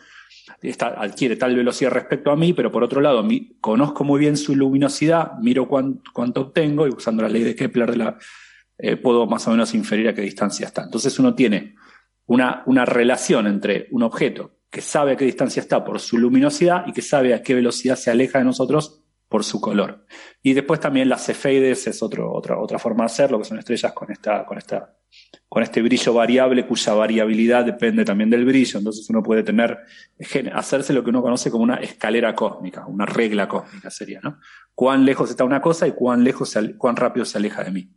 está, 0.60 0.88
adquiere 1.00 1.36
tal 1.36 1.54
velocidad 1.54 1.92
respecto 1.92 2.32
a 2.32 2.36
mí, 2.36 2.52
pero 2.54 2.72
por 2.72 2.82
otro 2.82 3.00
lado, 3.00 3.24
conozco 3.60 4.02
muy 4.02 4.18
bien 4.18 4.36
su 4.36 4.56
luminosidad, 4.56 5.34
miro 5.38 5.68
cuánto 5.68 6.40
obtengo 6.40 6.88
y 6.88 6.90
usando 6.90 7.22
la 7.22 7.28
ley 7.28 7.44
de 7.44 7.54
Kepler 7.54 7.92
de 7.92 7.96
la, 7.96 8.18
eh, 8.78 8.96
puedo 8.96 9.28
más 9.28 9.46
o 9.46 9.52
menos 9.52 9.72
inferir 9.74 10.08
a 10.08 10.12
qué 10.12 10.22
distancia 10.22 10.66
está. 10.66 10.82
Entonces 10.82 11.16
uno 11.20 11.32
tiene 11.36 11.76
una 12.26 12.84
relación 12.84 13.46
entre 13.46 13.86
un 13.92 14.02
objeto 14.02 14.56
que 14.70 14.80
sabe 14.80 15.12
a 15.12 15.16
qué 15.16 15.24
distancia 15.24 15.60
está 15.60 15.84
por 15.84 16.00
su 16.00 16.18
luminosidad 16.18 16.84
y 16.88 16.92
que 16.92 17.00
sabe 17.00 17.32
a 17.32 17.44
qué 17.44 17.54
velocidad 17.54 17.94
se 17.94 18.10
aleja 18.10 18.40
de 18.40 18.44
nosotros 18.44 19.03
por 19.34 19.42
su 19.42 19.60
color. 19.60 20.06
Y 20.44 20.52
después 20.52 20.78
también 20.78 21.08
las 21.08 21.26
cefeides 21.26 21.88
es 21.88 22.00
otro, 22.04 22.32
otra, 22.32 22.56
otra 22.56 22.78
forma 22.78 23.02
de 23.02 23.06
hacerlo, 23.06 23.38
que 23.38 23.44
son 23.44 23.58
estrellas 23.58 23.92
con, 23.92 24.12
esta, 24.12 24.46
con, 24.46 24.58
esta, 24.58 24.94
con 25.48 25.60
este 25.64 25.82
brillo 25.82 26.14
variable 26.14 26.64
cuya 26.64 26.94
variabilidad 26.94 27.64
depende 27.64 28.04
también 28.04 28.30
del 28.30 28.44
brillo. 28.44 28.78
Entonces 28.78 29.10
uno 29.10 29.24
puede 29.24 29.42
tener, 29.42 29.76
hacerse 30.52 30.92
lo 30.92 31.02
que 31.02 31.10
uno 31.10 31.20
conoce 31.20 31.50
como 31.50 31.64
una 31.64 31.78
escalera 31.78 32.32
cósmica, 32.32 32.86
una 32.86 33.06
regla 33.06 33.48
cósmica 33.48 33.90
sería, 33.90 34.20
¿no? 34.22 34.38
Cuán 34.72 35.04
lejos 35.04 35.30
está 35.30 35.42
una 35.42 35.60
cosa 35.60 35.88
y 35.88 35.90
cuán, 35.90 36.22
lejos 36.22 36.56
cuán 36.78 36.94
rápido 36.94 37.26
se 37.26 37.38
aleja 37.38 37.64
de 37.64 37.72
mí. 37.72 37.90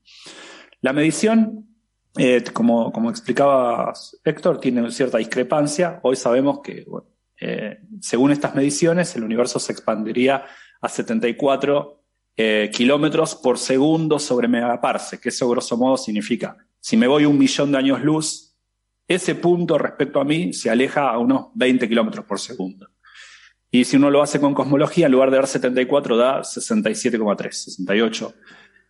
La 0.81 0.91
medición, 0.91 1.67
eh, 2.17 2.43
como, 2.51 2.91
como 2.91 3.11
explicaba 3.11 3.93
Héctor, 4.23 4.59
tiene 4.59 4.89
cierta 4.89 5.19
discrepancia. 5.19 5.99
Hoy 6.01 6.15
sabemos 6.15 6.61
que, 6.63 6.83
eh, 7.39 7.77
según 8.01 8.31
estas 8.31 8.55
mediciones, 8.55 9.15
el 9.15 9.23
universo 9.23 9.59
se 9.59 9.71
expandiría 9.71 10.43
a 10.81 10.89
74 10.89 12.03
eh, 12.35 12.69
kilómetros 12.71 13.35
por 13.35 13.57
segundo 13.57 14.19
sobre 14.19 14.47
megaparse, 14.47 15.19
que 15.19 15.29
eso 15.29 15.49
grosso 15.49 15.77
modo 15.77 15.97
significa, 15.97 16.57
si 16.79 16.95
me 16.95 17.07
voy 17.07 17.25
un 17.25 17.37
millón 17.37 17.71
de 17.71 17.77
años 17.79 18.01
luz, 18.01 18.55
ese 19.07 19.35
punto 19.35 19.77
respecto 19.77 20.19
a 20.19 20.23
mí 20.23 20.53
se 20.53 20.69
aleja 20.69 21.09
a 21.09 21.17
unos 21.17 21.47
20 21.55 21.87
kilómetros 21.87 22.25
por 22.25 22.39
segundo. 22.39 22.89
Y 23.71 23.85
si 23.85 23.97
uno 23.97 24.09
lo 24.09 24.21
hace 24.21 24.39
con 24.39 24.53
cosmología, 24.53 25.07
en 25.07 25.11
lugar 25.11 25.31
de 25.31 25.37
dar 25.37 25.47
74, 25.47 26.17
da 26.17 26.41
67,3, 26.41 27.51
68. 27.51 28.33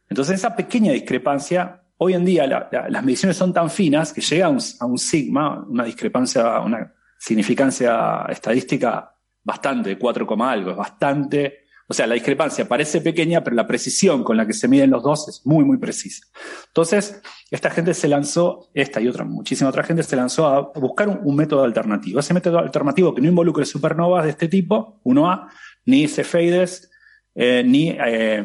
Entonces, 0.09 0.35
esa 0.35 0.55
pequeña 0.55 0.91
discrepancia, 0.91 1.83
hoy 1.97 2.13
en 2.13 2.25
día 2.25 2.45
las 2.45 3.03
mediciones 3.03 3.37
son 3.37 3.53
tan 3.53 3.69
finas 3.69 4.13
que 4.13 4.21
llega 4.21 4.47
a 4.47 4.49
un, 4.49 4.59
a 4.79 4.85
un 4.85 4.97
sigma, 4.97 5.65
una 5.67 5.83
discrepancia, 5.83 6.59
una 6.59 6.93
significancia 7.17 8.25
estadística 8.29 9.15
bastante, 9.43 9.89
de 9.89 9.97
4, 9.97 10.27
algo, 10.41 10.71
es 10.71 10.77
bastante 10.77 11.66
O 11.89 11.93
sea, 11.93 12.05
la 12.05 12.15
discrepancia 12.15 12.67
parece 12.67 12.99
pequeña, 12.99 13.43
pero 13.43 13.55
la 13.55 13.65
precisión 13.65 14.23
con 14.23 14.35
la 14.35 14.45
que 14.45 14.53
se 14.53 14.67
miden 14.67 14.89
los 14.89 15.01
dos 15.03 15.29
es 15.29 15.45
muy, 15.45 15.63
muy 15.63 15.77
precisa. 15.77 16.25
Entonces, 16.67 17.21
esta 17.49 17.69
gente 17.69 17.93
se 17.93 18.09
lanzó, 18.09 18.69
esta 18.73 18.99
y 18.99 19.07
otra, 19.07 19.23
muchísima 19.23 19.69
otra 19.69 19.83
gente 19.83 20.03
se 20.03 20.17
lanzó 20.17 20.47
a 20.47 20.71
buscar 20.79 21.07
un, 21.07 21.35
método 21.35 21.63
alternativo. 21.63 22.19
Ese 22.19 22.33
método 22.33 22.59
alternativo 22.59 23.15
que 23.15 23.21
no 23.21 23.29
involucre 23.29 23.65
supernovas 23.65 24.25
de 24.25 24.31
este 24.31 24.49
tipo, 24.49 24.99
1A, 25.05 25.47
ni 25.85 26.07
cefeides, 26.09 26.91
eh, 27.35 27.63
ni 27.65 27.89
eh, 27.89 28.43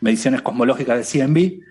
mediciones 0.00 0.42
cosmológicas 0.42 1.10
de 1.10 1.24
CMB, 1.24 1.64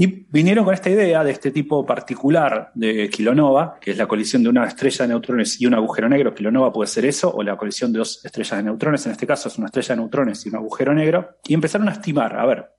y 0.00 0.06
vinieron 0.30 0.64
con 0.64 0.74
esta 0.74 0.90
idea 0.90 1.24
de 1.24 1.32
este 1.32 1.50
tipo 1.50 1.84
particular 1.84 2.70
de 2.72 3.10
kilonova, 3.10 3.80
que 3.80 3.90
es 3.90 3.96
la 3.96 4.06
colisión 4.06 4.44
de 4.44 4.48
una 4.48 4.64
estrella 4.64 5.04
de 5.04 5.08
neutrones 5.08 5.60
y 5.60 5.66
un 5.66 5.74
agujero 5.74 6.08
negro. 6.08 6.32
Kilonova 6.32 6.72
puede 6.72 6.86
ser 6.86 7.04
eso, 7.04 7.34
o 7.34 7.42
la 7.42 7.56
colisión 7.56 7.92
de 7.92 7.98
dos 7.98 8.24
estrellas 8.24 8.58
de 8.58 8.62
neutrones. 8.62 9.04
En 9.06 9.12
este 9.12 9.26
caso 9.26 9.48
es 9.48 9.58
una 9.58 9.66
estrella 9.66 9.96
de 9.96 10.00
neutrones 10.02 10.46
y 10.46 10.50
un 10.50 10.54
agujero 10.54 10.94
negro. 10.94 11.38
Y 11.48 11.52
empezaron 11.52 11.88
a 11.88 11.92
estimar, 11.92 12.38
a 12.38 12.46
ver, 12.46 12.70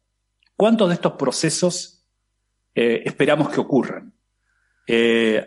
¿cuántos 0.56 0.88
de 0.88 0.94
estos 0.94 1.12
procesos 1.14 2.08
eh, 2.74 3.04
esperamos 3.04 3.50
que 3.50 3.60
ocurran? 3.60 4.14
Eh, 4.88 5.46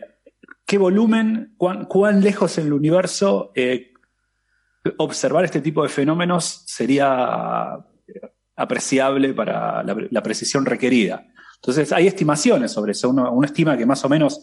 ¿Qué 0.66 0.76
volumen, 0.76 1.54
cuán, 1.56 2.20
lejos 2.20 2.58
en 2.58 2.66
el 2.66 2.74
universo 2.74 3.50
eh, 3.54 3.94
observar 4.98 5.46
este 5.46 5.62
tipo 5.62 5.82
de 5.82 5.88
fenómenos 5.88 6.64
sería 6.66 7.78
apreciable 8.56 9.32
para 9.32 9.82
la 9.82 10.22
precisión 10.22 10.66
requerida? 10.66 11.31
Entonces 11.62 11.92
hay 11.92 12.08
estimaciones 12.08 12.72
sobre 12.72 12.90
eso. 12.90 13.10
Uno, 13.10 13.44
estima 13.44 13.76
que 13.76 13.86
más 13.86 14.04
o 14.04 14.08
menos 14.08 14.42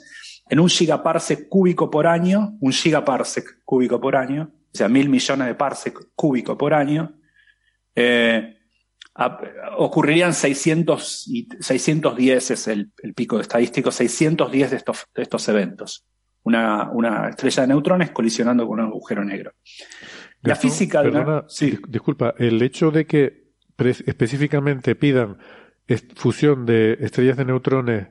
en 0.50 0.60
un 0.60 0.70
gigaparsec 0.70 1.50
cúbico 1.50 1.92
por 1.92 2.08
año, 2.08 2.58
un 2.62 2.72
gigaparsec 2.72 3.60
cúbico 3.66 4.00
por 4.00 4.16
año, 4.16 4.52
o 4.54 4.78
sea, 4.78 4.88
mil 4.88 5.10
millones 5.10 5.48
de 5.48 5.56
parsec 5.56 6.00
cúbico 6.16 6.58
por 6.58 6.74
año, 6.74 7.20
eh, 7.94 8.56
ocurrirían 9.78 10.34
600 10.34 11.28
y 11.28 11.50
610 11.60 12.52
es 12.52 12.68
el, 12.70 12.94
pico 13.14 13.42
estadístico, 13.42 13.92
610 13.92 14.72
de 14.72 14.78
estos, 14.78 15.06
de 15.14 15.24
estos 15.24 15.50
eventos. 15.50 16.06
Una, 16.44 16.90
una, 16.90 17.28
estrella 17.28 17.64
de 17.64 17.68
neutrones 17.68 18.12
colisionando 18.12 18.66
con 18.66 18.80
un 18.80 18.86
agujero 18.86 19.26
negro. 19.26 19.52
La 20.42 20.56
física 20.56 21.04
de 21.04 21.44
sí. 21.50 21.78
Disculpa, 21.90 22.34
el 22.38 22.62
hecho 22.62 22.92
de 22.92 23.06
que 23.06 23.50
específicamente 23.78 24.96
pidan 24.96 25.38
fusión 26.16 26.66
de 26.66 26.98
estrellas 27.02 27.38
de 27.38 27.46
neutrones 27.46 28.08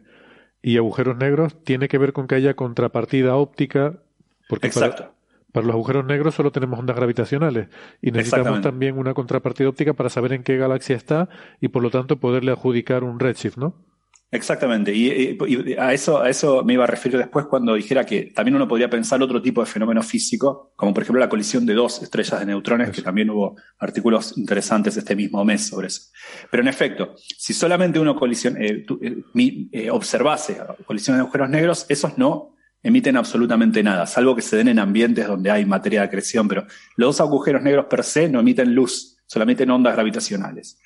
y 0.63 0.77
agujeros 0.77 1.17
negros 1.17 1.63
tiene 1.65 1.89
que 1.89 1.99
ver 1.99 2.13
con 2.13 2.27
que 2.27 2.35
haya 2.35 2.55
contrapartida 2.55 3.37
óptica, 3.37 4.01
porque 4.49 4.71
Para, 4.71 5.67
los 5.67 5.75
agujeros 5.75 6.05
negros 6.05 6.35
solo 6.35 6.53
tenemos 6.53 6.79
ondas 6.79 6.97
gravitacionales 6.97 7.69
y 8.03 8.11
necesitamos 8.11 8.61
también 8.61 8.99
una 8.99 9.15
contrapartida 9.15 9.69
óptica 9.69 9.95
para 9.95 10.11
saber 10.11 10.33
en 10.33 10.43
qué 10.43 10.57
galaxia 10.57 10.97
está 10.97 11.29
y 11.61 11.69
por 11.69 11.83
lo 11.83 11.91
tanto 11.91 12.19
poderle 12.19 12.53
adjudicar 12.53 13.03
un 13.03 13.19
redshift, 13.19 13.57
¿no? 13.57 13.75
Exactamente, 14.31 14.95
y, 14.95 15.39
a, 15.79 15.95
eso, 15.95 16.21
a 16.21 16.29
eso 16.29 16.63
me 16.63 16.75
iba 16.75 16.85
a 16.85 16.87
referir 16.87 17.17
después 17.17 17.47
cuando 17.47 17.73
dijera 17.73 18.05
que 18.05 18.25
también 18.25 18.57
uno 18.57 18.69
podría 18.69 18.91
pensar 18.91 19.23
otro 19.23 19.41
tipo 19.41 19.63
de 19.63 19.67
fenómeno 19.67 20.03
físico, 20.03 20.75
como 20.77 20.93
por 20.93 21.03
ejemplo 21.03 21.19
la 21.19 21.31
colisión 21.31 21.65
de 21.65 21.73
dos 21.73 22.03
estrellas 22.03 22.39
de 22.39 22.45
neutrones, 22.45 22.91
que 22.91 23.01
también 23.01 23.31
hubo 23.31 23.57
artículos 23.79 24.37
interesantes 24.37 24.99
este 24.99 25.17
mismo 25.17 25.43
mes 25.47 25.69
sobre 25.69 25.87
eso. 25.87 26.11
Pero 26.51 26.63
en 26.63 26.69
efecto, 26.69 27.15
si 27.17 27.55
solamente 27.55 27.99
uno 27.99 28.15
colisión, 28.15 28.61
eh, 28.61 28.85
eh, 29.01 29.69
eh, 29.73 29.91
observase 29.91 30.59
colisiones 30.85 31.21
de 31.21 31.23
agujeros 31.23 31.49
negros, 31.49 31.87
esos 31.89 32.19
no 32.19 32.55
emiten 32.83 33.17
absolutamente 33.17 33.83
nada, 33.83 34.07
salvo 34.07 34.37
que 34.37 34.43
se 34.43 34.59
den 34.59 34.69
en 34.69 34.79
ambientes 34.79 35.27
donde 35.27 35.51
hay 35.51 35.65
materia 35.65 36.01
de 36.01 36.07
acreción, 36.07 36.47
pero 36.49 36.67
los 36.97 37.17
dos 37.17 37.21
agujeros 37.23 37.63
negros 37.63 37.87
per 37.87 38.05
se 38.05 38.29
no 38.29 38.41
emiten 38.41 38.75
luz, 38.75 39.17
solamente 39.25 39.63
emiten 39.63 39.75
ondas 39.75 39.95
gravitacionales. 39.95 40.79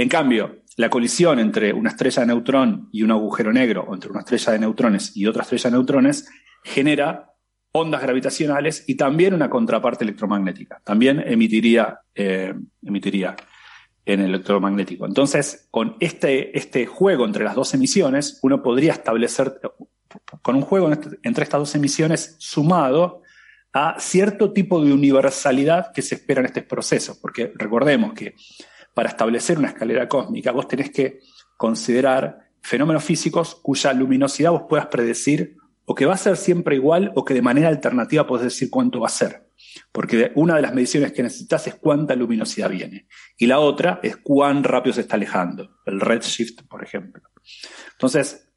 En 0.00 0.08
cambio, 0.08 0.62
la 0.78 0.88
colisión 0.88 1.38
entre 1.40 1.74
una 1.74 1.90
estrella 1.90 2.22
de 2.22 2.28
neutrón 2.28 2.88
y 2.90 3.02
un 3.02 3.10
agujero 3.10 3.52
negro, 3.52 3.84
o 3.86 3.92
entre 3.92 4.10
una 4.10 4.20
estrella 4.20 4.52
de 4.52 4.58
neutrones 4.60 5.14
y 5.14 5.26
otra 5.26 5.42
estrella 5.42 5.68
de 5.68 5.76
neutrones, 5.76 6.26
genera 6.64 7.34
ondas 7.72 8.00
gravitacionales 8.00 8.82
y 8.86 8.94
también 8.94 9.34
una 9.34 9.50
contraparte 9.50 10.04
electromagnética. 10.04 10.80
También 10.84 11.20
emitiría, 11.20 11.98
eh, 12.14 12.54
emitiría 12.82 13.36
en 14.06 14.20
electromagnético. 14.20 15.04
Entonces, 15.04 15.68
con 15.70 15.98
este, 16.00 16.56
este 16.56 16.86
juego 16.86 17.26
entre 17.26 17.44
las 17.44 17.54
dos 17.54 17.74
emisiones, 17.74 18.38
uno 18.40 18.62
podría 18.62 18.92
establecer, 18.92 19.60
con 20.40 20.56
un 20.56 20.62
juego 20.62 20.90
entre 21.22 21.44
estas 21.44 21.60
dos 21.60 21.74
emisiones 21.74 22.36
sumado 22.38 23.20
a 23.74 24.00
cierto 24.00 24.54
tipo 24.54 24.82
de 24.82 24.94
universalidad 24.94 25.92
que 25.92 26.00
se 26.00 26.14
espera 26.14 26.40
en 26.40 26.46
este 26.46 26.62
proceso. 26.62 27.18
Porque 27.20 27.52
recordemos 27.54 28.14
que 28.14 28.34
para 28.94 29.08
establecer 29.08 29.58
una 29.58 29.68
escalera 29.68 30.08
cósmica, 30.08 30.52
vos 30.52 30.68
tenés 30.68 30.90
que 30.90 31.20
considerar 31.56 32.50
fenómenos 32.62 33.04
físicos 33.04 33.54
cuya 33.54 33.92
luminosidad 33.92 34.50
vos 34.50 34.64
puedas 34.68 34.86
predecir 34.86 35.56
o 35.84 35.94
que 35.94 36.06
va 36.06 36.14
a 36.14 36.18
ser 36.18 36.36
siempre 36.36 36.76
igual 36.76 37.12
o 37.16 37.24
que 37.24 37.34
de 37.34 37.42
manera 37.42 37.68
alternativa 37.68 38.26
podés 38.26 38.44
decir 38.44 38.70
cuánto 38.70 39.00
va 39.00 39.08
a 39.08 39.10
ser. 39.10 39.50
Porque 39.92 40.32
una 40.36 40.56
de 40.56 40.62
las 40.62 40.72
mediciones 40.72 41.12
que 41.12 41.22
necesitas 41.22 41.66
es 41.66 41.74
cuánta 41.74 42.14
luminosidad 42.14 42.70
viene. 42.70 43.08
Y 43.36 43.46
la 43.46 43.58
otra 43.58 44.00
es 44.02 44.16
cuán 44.16 44.62
rápido 44.62 44.94
se 44.94 45.02
está 45.02 45.16
alejando. 45.16 45.78
El 45.84 46.00
redshift, 46.00 46.62
por 46.68 46.84
ejemplo. 46.84 47.22
Entonces, 47.92 48.48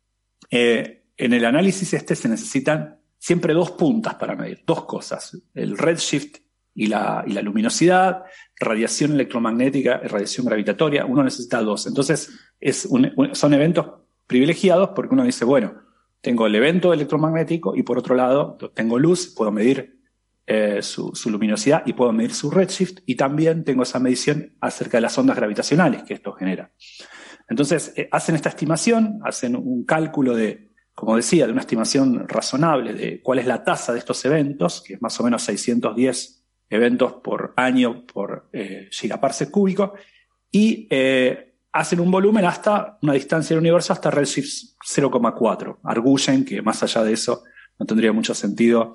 eh, 0.51 1.05
en 1.17 1.33
el 1.33 1.45
análisis 1.45 1.93
este 1.93 2.15
se 2.15 2.29
necesitan 2.29 2.99
siempre 3.17 3.53
dos 3.53 3.71
puntas 3.71 4.15
para 4.15 4.35
medir, 4.35 4.63
dos 4.65 4.85
cosas. 4.85 5.37
El 5.53 5.77
redshift 5.77 6.37
y 6.75 6.87
la, 6.87 7.23
y 7.25 7.33
la 7.33 7.41
luminosidad, 7.41 8.23
radiación 8.63 9.13
electromagnética 9.13 10.01
y 10.03 10.07
radiación 10.07 10.45
gravitatoria, 10.45 11.05
uno 11.05 11.23
necesita 11.23 11.61
dos. 11.61 11.87
Entonces, 11.87 12.29
es 12.59 12.87
son 13.33 13.53
eventos 13.53 13.85
privilegiados 14.27 14.89
porque 14.95 15.13
uno 15.13 15.23
dice, 15.23 15.45
bueno, 15.45 15.75
tengo 16.21 16.47
el 16.47 16.55
evento 16.55 16.93
electromagnético 16.93 17.75
y 17.75 17.83
por 17.83 17.97
otro 17.97 18.15
lado 18.15 18.57
tengo 18.73 18.97
luz, 18.97 19.33
puedo 19.35 19.51
medir 19.51 19.99
eh, 20.45 20.81
su, 20.81 21.13
luminosidad 21.25 21.83
y 21.85 21.93
puedo 21.93 22.11
medir 22.11 22.33
su 22.33 22.49
redshift 22.51 22.99
y 23.05 23.15
también 23.15 23.63
tengo 23.63 23.83
esa 23.83 23.99
medición 23.99 24.53
acerca 24.59 24.97
de 24.97 25.01
las 25.01 25.17
ondas 25.17 25.35
gravitacionales 25.35 26.03
que 26.03 26.13
esto 26.13 26.33
genera. 26.33 26.71
Entonces, 27.49 27.93
eh, 27.95 28.07
hacen 28.11 28.35
esta 28.35 28.49
estimación, 28.49 29.19
hacen 29.23 29.55
un 29.55 29.85
cálculo 29.85 30.35
de, 30.35 30.71
como 30.93 31.15
decía, 31.15 31.45
de 31.45 31.51
una 31.51 31.61
estimación 31.61 32.27
razonable 32.27 32.93
de 32.93 33.21
cuál 33.21 33.39
es 33.39 33.45
la 33.45 33.63
tasa 33.63 33.93
de 33.93 33.99
estos 33.99 34.23
eventos, 34.25 34.81
que 34.81 34.95
es 34.95 35.01
más 35.01 35.19
o 35.19 35.23
menos 35.23 35.43
610 35.43 36.42
eventos 36.73 37.13
por 37.13 37.53
año 37.55 38.05
por 38.05 38.49
eh, 38.53 38.89
gigaparsec 38.91 39.49
cúbico, 39.49 39.93
y 40.51 40.87
eh, 40.89 41.55
hacen 41.71 41.99
un 41.99 42.11
volumen 42.11 42.45
hasta 42.45 42.97
una 43.01 43.13
distancia 43.13 43.55
del 43.55 43.61
universo 43.61 43.93
hasta 43.93 44.11
redshift 44.11 44.75
0,4. 44.87 45.79
Arguyen 45.83 46.45
que 46.45 46.61
más 46.61 46.83
allá 46.83 47.03
de 47.03 47.13
eso 47.13 47.43
no 47.79 47.85
tendría 47.85 48.13
mucho 48.13 48.35
sentido. 48.35 48.93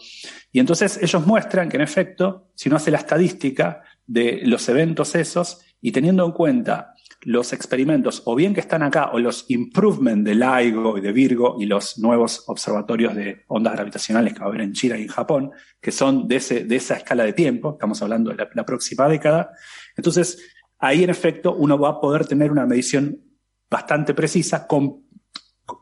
Y 0.53 0.61
entonces 0.61 0.99
ellos 1.03 1.27
muestran 1.27 1.69
que 1.69 1.77
en 1.77 1.83
efecto, 1.83 2.51
si 2.55 2.69
uno 2.69 2.77
hace 2.77 2.91
la 2.91 2.99
estadística 2.99 3.83
de 4.07 4.41
los 4.45 4.69
eventos 4.69 5.15
esos 5.15 5.61
y 5.81 5.93
teniendo 5.93 6.25
en 6.25 6.33
cuenta 6.33 6.95
los 7.23 7.53
experimentos, 7.53 8.23
o 8.27 8.37
bien 8.37 8.55
que 8.55 8.61
están 8.61 8.83
acá, 8.83 9.11
o 9.13 9.19
los 9.19 9.45
improvements 9.49 10.25
de 10.25 10.35
LIGO 10.35 10.99
y 10.99 11.01
de 11.01 11.13
Virgo 11.13 11.57
y 11.59 11.67
los 11.67 11.99
nuevos 11.99 12.45
observatorios 12.47 13.15
de 13.15 13.45
ondas 13.49 13.75
gravitacionales 13.75 14.33
que 14.33 14.41
va 14.41 14.47
a 14.47 14.49
haber 14.49 14.61
en 14.61 14.73
China 14.73 14.97
y 14.97 15.03
en 15.03 15.09
Japón, 15.09 15.51
que 15.81 15.91
son 15.91 16.29
de, 16.29 16.37
ese, 16.37 16.65
de 16.65 16.77
esa 16.77 16.95
escala 16.95 17.25
de 17.25 17.33
tiempo, 17.33 17.73
estamos 17.73 18.01
hablando 18.03 18.31
de 18.31 18.37
la, 18.37 18.65
próxima 18.65 19.09
década. 19.09 19.51
Entonces, 19.97 20.39
ahí 20.79 21.03
en 21.03 21.11
efecto 21.11 21.55
uno 21.55 21.79
va 21.79 21.91
a 21.91 22.01
poder 22.01 22.25
tener 22.25 22.53
una 22.53 22.67
medición 22.67 23.21
bastante 23.69 24.15
precisa 24.15 24.67
con, 24.67 25.03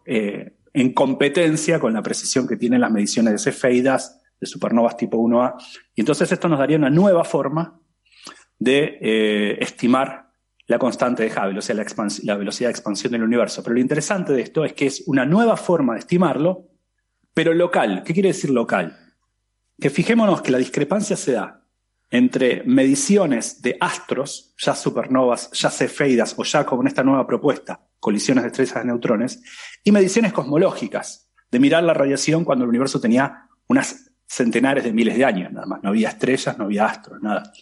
eh, 0.07 0.57
en 0.73 0.95
competencia 0.95 1.79
con 1.79 1.93
la 1.93 2.03
precisión 2.03 2.49
que 2.49 2.57
tienen 2.57 2.81
las 2.81 2.91
mediciones 2.91 3.33
de 3.33 3.39
cefeidas, 3.39 4.23
de 4.41 4.47
supernovas 4.47 4.97
tipo 4.97 5.19
1A. 5.19 5.55
Y 5.95 6.01
entonces 6.01 6.33
esto 6.33 6.49
nos 6.49 6.59
daría 6.59 6.79
una 6.79 6.91
nueva 6.91 7.25
forma 7.25 7.79
de 8.59 8.99
eh, 9.03 9.59
estimar 9.61 10.26
la 10.67 10.79
constante 10.79 11.23
de 11.23 11.31
Hubble, 11.31 11.59
o 11.59 11.63
sea, 11.63 11.75
la, 11.75 11.85
la, 12.23 12.37
velocidad 12.37 12.69
de 12.69 12.73
expansión 12.73 13.13
del 13.13 13.23
universo. 13.23 13.63
Pero 13.63 13.75
lo 13.75 13.81
interesante 13.81 14.33
de 14.33 14.43
esto 14.43 14.65
es 14.65 14.73
que 14.73 14.87
es 14.87 15.05
una 15.07 15.25
nueva 15.25 15.57
forma 15.57 15.95
de 15.95 16.01
estimarlo, 16.01 16.69
pero 17.33 17.55
local. 17.55 18.03
¿Qué 18.05 18.13
quiere 18.13 18.31
decir 18.31 18.51
local? 18.51 18.99
Que 19.79 19.91
fijémonos 19.91 20.43
que 20.43 20.51
la 20.51 20.59
discrepancia 20.59 21.17
se 21.17 21.33
da 21.33 21.63
entre 22.11 22.63
mediciones 22.65 23.63
de 23.63 23.77
astros, 23.81 24.55
ya 24.59 24.75
supernovas, 24.75 25.51
ya 25.53 25.71
cefeidas 25.71 26.35
o 26.37 26.45
ya 26.45 26.65
como 26.65 26.83
en 26.83 26.89
esta 26.89 27.03
nueva 27.03 27.27
propuesta, 27.27 27.81
colisiones 27.99 28.45
de 28.45 28.49
estrellas 28.49 28.77
de 28.77 28.85
neutrones, 28.85 29.43
y 29.83 29.93
mediciones 29.93 30.33
cosmológicas, 30.33 31.31
de 31.51 31.61
mirar 31.61 31.83
la 31.83 31.95
radiación 31.95 32.45
cuando 32.45 32.65
el 32.65 32.71
universo 32.71 33.01
tenía 33.01 33.49
unas 33.69 34.13
centenares 34.27 34.85
de 34.85 34.93
miles 34.93 35.17
de 35.17 35.25
años, 35.25 35.53
nada 35.53 35.67
más. 35.67 35.83
No 35.83 35.91
había 35.91 36.09
estrellas, 36.09 36.59
no 36.59 36.65
había 36.65 36.87
astros, 36.87 37.21
nada. 37.23 37.53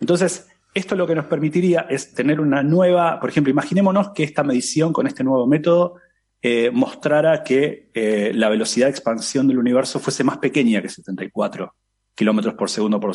Entonces, 0.00 0.48
esto 0.74 0.94
lo 0.94 1.06
que 1.06 1.14
nos 1.14 1.26
permitiría 1.26 1.86
es 1.88 2.14
tener 2.14 2.40
una 2.40 2.62
nueva, 2.62 3.18
por 3.18 3.30
ejemplo, 3.30 3.50
imaginémonos 3.50 4.10
que 4.10 4.22
esta 4.22 4.44
medición 4.44 4.92
con 4.92 5.06
este 5.06 5.24
nuevo 5.24 5.46
método 5.46 5.96
eh, 6.42 6.70
mostrara 6.70 7.42
que 7.42 7.90
eh, 7.92 8.32
la 8.34 8.48
velocidad 8.48 8.86
de 8.86 8.92
expansión 8.92 9.46
del 9.48 9.58
universo 9.58 9.98
fuese 9.98 10.24
más 10.24 10.38
pequeña 10.38 10.80
que 10.80 10.88
74 10.88 11.74
kilómetros 12.14 12.54
por 12.54 12.70
segundo 12.70 13.00
por, 13.00 13.14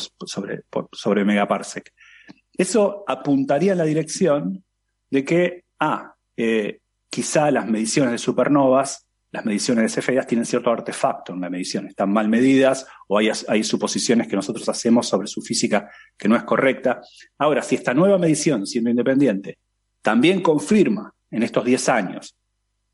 sobre, 0.92 1.24
megaparsec. 1.24 1.92
eso 2.56 3.04
apuntaría 3.06 3.72
en 3.72 3.78
la 3.78 3.84
dirección 3.84 4.64
de 5.10 5.24
que, 5.24 5.64
ah, 5.80 6.14
eh, 6.36 6.80
quizá 7.08 7.50
las 7.50 7.66
mediciones 7.66 8.12
de 8.12 8.18
supernovas, 8.18 9.05
las 9.32 9.44
mediciones 9.44 9.94
de 9.94 10.00
CFIs 10.00 10.26
tienen 10.26 10.46
cierto 10.46 10.70
artefacto 10.70 11.32
en 11.32 11.40
la 11.40 11.50
medición, 11.50 11.86
están 11.86 12.12
mal 12.12 12.28
medidas 12.28 12.86
o 13.08 13.18
hay, 13.18 13.30
hay 13.48 13.64
suposiciones 13.64 14.28
que 14.28 14.36
nosotros 14.36 14.68
hacemos 14.68 15.08
sobre 15.08 15.26
su 15.26 15.42
física 15.42 15.90
que 16.16 16.28
no 16.28 16.36
es 16.36 16.44
correcta. 16.44 17.00
Ahora, 17.38 17.62
si 17.62 17.74
esta 17.74 17.92
nueva 17.92 18.18
medición, 18.18 18.66
siendo 18.66 18.90
independiente, 18.90 19.58
también 20.00 20.40
confirma 20.40 21.12
en 21.30 21.42
estos 21.42 21.64
10 21.64 21.88
años, 21.88 22.36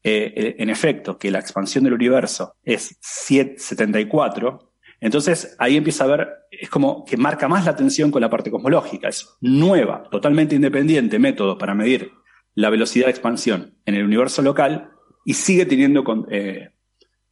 eh, 0.04 0.32
eh, 0.34 0.56
en 0.58 0.70
efecto, 0.70 1.16
que 1.16 1.30
la 1.30 1.38
expansión 1.38 1.84
del 1.84 1.92
universo 1.92 2.56
es 2.64 2.96
74, 3.00 4.72
entonces 5.02 5.56
ahí 5.58 5.76
empieza 5.76 6.04
a 6.04 6.06
ver, 6.06 6.28
es 6.50 6.70
como 6.70 7.04
que 7.04 7.16
marca 7.16 7.48
más 7.48 7.64
la 7.64 7.72
atención 7.72 8.10
con 8.10 8.20
la 8.20 8.30
parte 8.30 8.50
cosmológica. 8.50 9.08
Es 9.08 9.28
nueva, 9.40 10.08
totalmente 10.10 10.54
independiente 10.54 11.18
método 11.18 11.58
para 11.58 11.74
medir 11.74 12.12
la 12.54 12.70
velocidad 12.70 13.06
de 13.06 13.10
expansión 13.10 13.74
en 13.84 13.96
el 13.96 14.04
universo 14.04 14.42
local 14.42 14.91
y 15.24 15.34
sigue 15.34 15.66
teniendo 15.66 16.04
eh, 16.30 16.70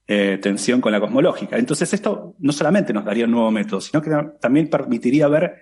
eh, 0.07 0.39
tensión 0.41 0.81
con 0.81 0.93
la 0.93 1.01
cosmológica. 1.01 1.57
Entonces 1.57 1.93
esto 1.93 2.35
no 2.39 2.53
solamente 2.53 2.93
nos 2.93 3.05
daría 3.05 3.25
un 3.25 3.33
nuevo 3.33 3.51
método, 3.51 3.81
sino 3.81 4.03
que 4.03 4.11
también 4.41 4.69
permitiría 4.69 5.29
ver, 5.29 5.55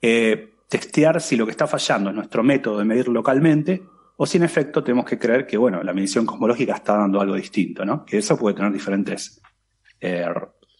eh, 0.00 0.50
testear 0.68 1.20
si 1.20 1.36
lo 1.36 1.44
que 1.44 1.50
está 1.52 1.66
fallando 1.66 2.10
es 2.10 2.16
nuestro 2.16 2.42
método 2.42 2.78
de 2.78 2.84
medir 2.84 3.08
localmente 3.08 3.82
o 4.16 4.26
si 4.26 4.38
en 4.38 4.44
efecto 4.44 4.82
tenemos 4.82 5.04
que 5.04 5.18
creer 5.18 5.46
que, 5.46 5.56
bueno, 5.56 5.82
la 5.82 5.92
medición 5.92 6.26
cosmológica 6.26 6.74
está 6.74 6.96
dando 6.96 7.20
algo 7.20 7.34
distinto, 7.34 7.84
¿no? 7.84 8.04
Que 8.04 8.18
eso 8.18 8.38
puede 8.38 8.56
tener 8.56 8.72
diferentes 8.72 9.40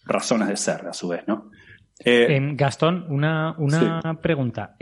razones 0.05 0.49
de 0.49 0.57
ser, 0.57 0.87
a 0.87 0.93
su 0.93 1.09
vez, 1.09 1.23
¿no? 1.27 1.51
Gastón, 2.57 3.07
una, 3.09 3.55
una 3.59 4.21
pregunta. 4.21 4.77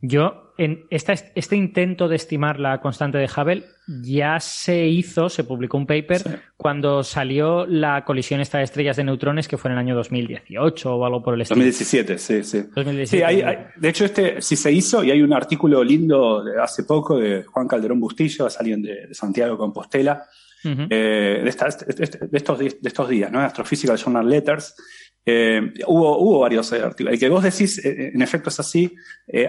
Yo, 0.00 0.43
en 0.56 0.86
esta, 0.90 1.12
este 1.12 1.56
intento 1.56 2.08
de 2.08 2.16
estimar 2.16 2.60
la 2.60 2.80
constante 2.80 3.18
de 3.18 3.26
Hubble 3.26 3.64
ya 4.02 4.38
se 4.40 4.86
hizo, 4.86 5.28
se 5.28 5.44
publicó 5.44 5.76
un 5.76 5.86
paper 5.86 6.42
cuando 6.56 7.02
salió 7.02 7.66
la 7.66 8.04
colisión 8.04 8.40
esta 8.40 8.58
de 8.58 8.64
estrellas 8.64 8.96
de 8.96 9.04
neutrones 9.04 9.48
que 9.48 9.58
fue 9.58 9.70
en 9.70 9.72
el 9.72 9.78
año 9.78 9.94
2018 9.94 10.96
o 10.96 11.04
algo 11.04 11.22
por 11.22 11.34
el 11.34 11.42
estilo. 11.42 11.56
2017, 11.56 12.18
sí, 12.18 12.44
sí. 12.44 12.62
sí 13.04 13.18
de 13.18 13.88
hecho, 13.88 14.04
este 14.04 14.40
sí 14.40 14.56
se 14.56 14.72
hizo 14.72 15.02
y 15.04 15.10
hay 15.10 15.22
un 15.22 15.32
artículo 15.32 15.82
lindo 15.82 16.42
de 16.42 16.60
hace 16.60 16.84
poco 16.84 17.18
de 17.18 17.42
Juan 17.42 17.68
Calderón 17.68 18.00
Bustillo, 18.00 18.48
alguien 18.58 18.82
de, 18.82 19.08
de 19.08 19.14
Santiago 19.14 19.52
de 19.52 19.58
Compostela, 19.58 20.24
eh, 20.64 21.40
de, 21.42 21.48
estos, 21.50 22.58
de 22.58 22.78
estos 22.82 23.08
días, 23.08 23.30
¿no? 23.30 23.40
Astrophysical 23.40 23.98
Journal 23.98 24.28
Letters. 24.28 24.74
Eh, 25.26 25.72
hubo, 25.86 26.18
hubo 26.18 26.40
varios 26.40 26.72
artículos. 26.72 27.14
El 27.14 27.18
que 27.18 27.28
vos 27.28 27.42
decís, 27.42 27.84
eh, 27.84 28.12
en 28.14 28.22
efecto, 28.22 28.50
es 28.50 28.60
así. 28.60 28.94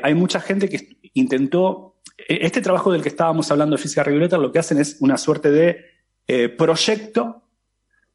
hay 0.02 0.14
mucha 0.14 0.40
gente 0.40 0.70
que 0.70 0.98
intentó. 1.14 2.02
Este 2.18 2.62
trabajo 2.62 2.92
del 2.92 3.02
que 3.02 3.10
estábamos 3.10 3.52
hablando 3.52 3.76
de 3.76 3.82
física 3.82 4.04
regular, 4.04 4.40
lo 4.40 4.52
que 4.52 4.60
hacen 4.60 4.78
es 4.78 4.98
una 5.02 5.18
suerte 5.18 5.52
de 5.52 6.50
proyecto 6.58 7.44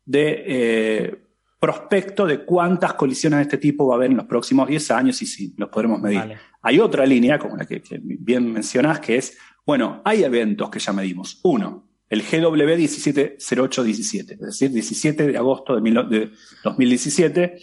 de 0.06 1.20
prospecto 1.60 2.26
de 2.26 2.44
cuántas 2.44 2.94
colisiones 2.94 3.38
de 3.38 3.42
este 3.42 3.58
tipo 3.58 3.86
va 3.86 3.94
a 3.94 3.96
haber 3.98 4.10
en 4.10 4.16
los 4.16 4.26
próximos 4.26 4.66
10 4.66 4.90
años 4.92 5.20
y 5.20 5.26
si 5.26 5.54
los 5.58 5.68
podremos 5.68 6.00
medir. 6.00 6.38
Hay 6.62 6.80
otra 6.80 7.04
línea, 7.04 7.38
como 7.38 7.56
la 7.56 7.66
que, 7.66 7.82
que 7.82 8.00
bien 8.02 8.50
mencionás, 8.50 9.00
que 9.00 9.16
es, 9.16 9.36
bueno, 9.66 10.00
hay 10.04 10.24
eventos 10.24 10.70
que 10.70 10.78
ya 10.78 10.92
medimos. 10.94 11.38
Uno, 11.44 11.89
el 12.10 12.22
GW 12.22 12.76
170817, 12.76 14.34
es 14.34 14.40
decir, 14.40 14.70
17 14.70 15.28
de 15.28 15.38
agosto 15.38 15.80
de, 15.80 16.30
2017, 16.64 17.58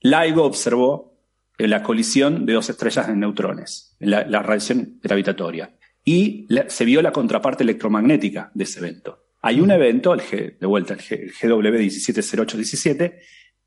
LIGO 0.00 0.44
observó 0.44 1.18
eh, 1.58 1.66
la 1.66 1.82
colisión 1.82 2.46
de 2.46 2.52
dos 2.52 2.70
estrellas 2.70 3.08
de 3.08 3.16
neutrones, 3.16 3.96
la, 3.98 4.24
la 4.24 4.40
radiación 4.40 5.00
gravitatoria, 5.02 5.76
y 6.04 6.46
se 6.68 6.84
vio 6.84 7.02
la 7.02 7.12
contraparte 7.12 7.64
electromagnética 7.64 8.50
de 8.54 8.64
ese 8.64 8.78
evento. 8.78 9.24
Hay 9.42 9.60
un 9.60 9.72
evento, 9.72 10.14
el 10.14 10.20
G, 10.20 10.58
de 10.58 10.66
vuelta, 10.66 10.94
el, 10.94 11.32
GW 11.32 11.78
170817, 11.78 13.20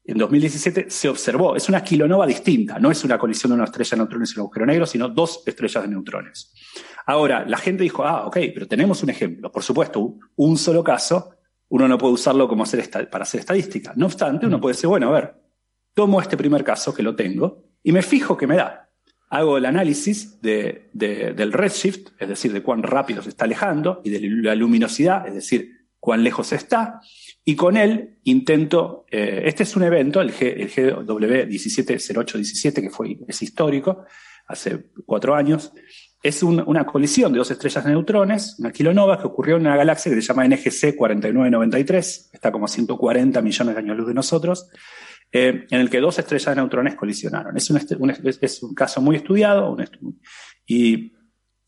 en 0.08 0.18
2017 0.18 0.86
se 0.90 1.10
observó, 1.10 1.56
es 1.56 1.68
una 1.68 1.84
kilonova 1.84 2.26
distinta, 2.26 2.80
no 2.80 2.92
es 2.92 3.04
una 3.04 3.18
colisión 3.18 3.52
de 3.52 3.56
una 3.56 3.66
estrella 3.66 3.90
de 3.92 3.98
neutrones 3.98 4.32
y 4.32 4.36
un 4.36 4.42
agujero 4.42 4.66
negro, 4.66 4.86
sino 4.86 5.10
dos 5.10 5.44
estrellas 5.46 5.84
de 5.84 5.90
neutrones. 5.90 6.54
Ahora, 7.06 7.46
la 7.46 7.58
gente 7.58 7.84
dijo, 7.84 8.04
ah, 8.04 8.26
ok, 8.26 8.38
pero 8.54 8.68
tenemos 8.68 9.04
un 9.04 9.10
ejemplo. 9.10 9.52
Por 9.52 9.64
supuesto, 9.64 10.16
un 10.36 10.58
solo 10.58 10.84
caso, 10.84 11.36
uno 11.70 11.88
no 11.88 11.98
puede 11.98 12.14
usarlo 12.14 12.48
como 12.48 12.64
hacer 12.64 12.90
para 13.10 13.24
hacer 13.24 13.42
estadística. 13.42 13.94
No 13.96 14.08
obstante, 14.08 14.46
uno 14.46 14.60
puede 14.60 14.74
decir, 14.76 14.88
bueno, 14.88 15.10
a 15.10 15.12
ver, 15.12 15.36
tomo 15.94 16.20
este 16.22 16.38
primer 16.38 16.64
caso 16.64 16.94
que 16.94 17.04
lo 17.04 17.16
tengo 17.16 17.64
y 17.84 17.92
me 17.92 18.02
fijo 18.02 18.36
qué 18.38 18.48
me 18.48 18.58
da. 18.58 18.90
Hago 19.30 19.58
el 19.58 19.66
análisis 19.66 20.40
de, 20.42 20.90
del 20.94 21.52
redshift, 21.52 22.10
es 22.20 22.30
decir, 22.30 22.54
de 22.54 22.64
cuán 22.64 22.84
rápido 22.84 23.22
se 23.22 23.30
está 23.30 23.46
alejando, 23.46 24.02
y 24.04 24.10
de 24.10 24.20
la 24.22 24.56
luminosidad, 24.56 25.28
es 25.28 25.34
decir, 25.34 25.72
cuán 26.00 26.24
lejos 26.24 26.54
está, 26.54 27.02
y 27.44 27.56
con 27.56 27.78
él 27.78 28.20
intento, 28.24 29.06
eh, 29.10 29.44
este 29.46 29.64
es 29.64 29.76
un 29.76 29.84
evento, 29.84 30.22
el, 30.22 30.32
G, 30.32 30.54
el 30.56 31.06
GW 31.06 31.48
170817, 31.48 32.82
que 32.82 32.90
fue, 32.90 33.18
es 33.28 33.42
histórico, 33.42 34.06
hace 34.48 34.92
cuatro 35.06 35.36
años, 35.36 35.74
es 36.26 36.42
una 36.42 36.86
colisión 36.88 37.32
de 37.32 37.38
dos 37.38 37.52
estrellas 37.52 37.84
de 37.84 37.92
neutrones, 37.92 38.56
una 38.58 38.72
kilonova, 38.72 39.20
que 39.20 39.28
ocurrió 39.28 39.58
en 39.58 39.62
una 39.62 39.78
galaxia 39.78 40.12
que 40.12 40.20
se 40.20 40.28
llama 40.28 40.48
NGC 40.48 40.96
4993, 40.96 42.32
está 42.34 42.52
como 42.52 42.66
a 42.66 42.68
140 42.68 43.44
millones 43.44 43.76
de 43.76 43.80
años 43.80 43.96
luz 43.96 44.08
de 44.08 44.16
nosotros, 44.16 44.68
eh, 45.32 45.68
en 45.70 45.80
el 45.80 45.88
que 45.88 46.00
dos 46.00 46.18
estrellas 46.18 46.56
de 46.56 46.56
neutrones 46.56 46.96
colisionaron. 46.96 47.56
Es 47.56 47.70
un, 47.70 48.10
es 48.42 48.64
un 48.64 48.74
caso 48.74 49.02
muy 49.02 49.18
estudiado 49.18 49.78
y 50.66 51.14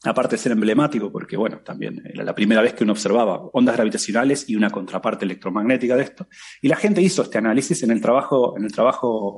aparte 0.03 0.37
de 0.37 0.41
ser 0.41 0.53
emblemático, 0.53 1.11
porque 1.11 1.37
bueno, 1.37 1.59
también 1.59 2.01
era 2.11 2.23
la 2.23 2.33
primera 2.33 2.63
vez 2.63 2.73
que 2.73 2.83
uno 2.83 2.93
observaba 2.93 3.39
ondas 3.53 3.75
gravitacionales 3.75 4.49
y 4.49 4.55
una 4.55 4.71
contraparte 4.71 5.25
electromagnética 5.25 5.95
de 5.95 6.01
esto. 6.01 6.27
Y 6.63 6.67
la 6.67 6.77
gente 6.77 6.99
hizo 6.99 7.21
este 7.21 7.37
análisis 7.37 7.83
en 7.83 7.91
el 7.91 8.01
trabajo, 8.01 8.57
en 8.57 8.63
el 8.63 8.71
trabajo 8.71 9.37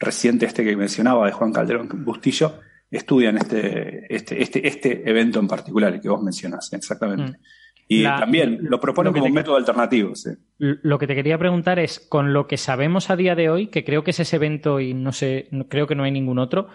reciente 0.00 0.46
este 0.46 0.64
que 0.64 0.76
mencionaba 0.76 1.26
de 1.26 1.32
Juan 1.32 1.52
Calderón 1.52 1.88
Bustillo, 2.04 2.58
estudian 2.90 3.36
este, 3.36 4.14
este, 4.14 4.42
este, 4.42 4.66
este 4.66 5.08
evento 5.08 5.38
en 5.40 5.48
particular, 5.48 5.94
el 5.94 6.00
que 6.00 6.08
vos 6.08 6.22
mencionás, 6.22 6.72
exactamente. 6.72 7.32
Mm. 7.32 7.42
Y 7.90 8.04
también 8.04 8.58
lo 8.62 8.78
proponen 8.78 9.14
como 9.14 9.24
un 9.24 9.32
método 9.32 9.56
alternativo. 9.56 10.12
Lo 10.58 10.98
que 10.98 11.06
te 11.06 11.14
quería 11.14 11.38
preguntar 11.38 11.78
es, 11.78 11.98
con 11.98 12.34
lo 12.34 12.46
que 12.46 12.58
sabemos 12.58 13.08
a 13.08 13.16
día 13.16 13.34
de 13.34 13.48
hoy, 13.48 13.68
que 13.68 13.82
creo 13.82 14.04
que 14.04 14.10
es 14.10 14.20
ese 14.20 14.36
evento 14.36 14.78
y 14.78 14.92
no 14.92 15.12
sé, 15.12 15.48
creo 15.70 15.86
que 15.86 15.94
no 15.94 16.04
hay 16.04 16.10
ningún 16.10 16.38
otro, 16.38 16.68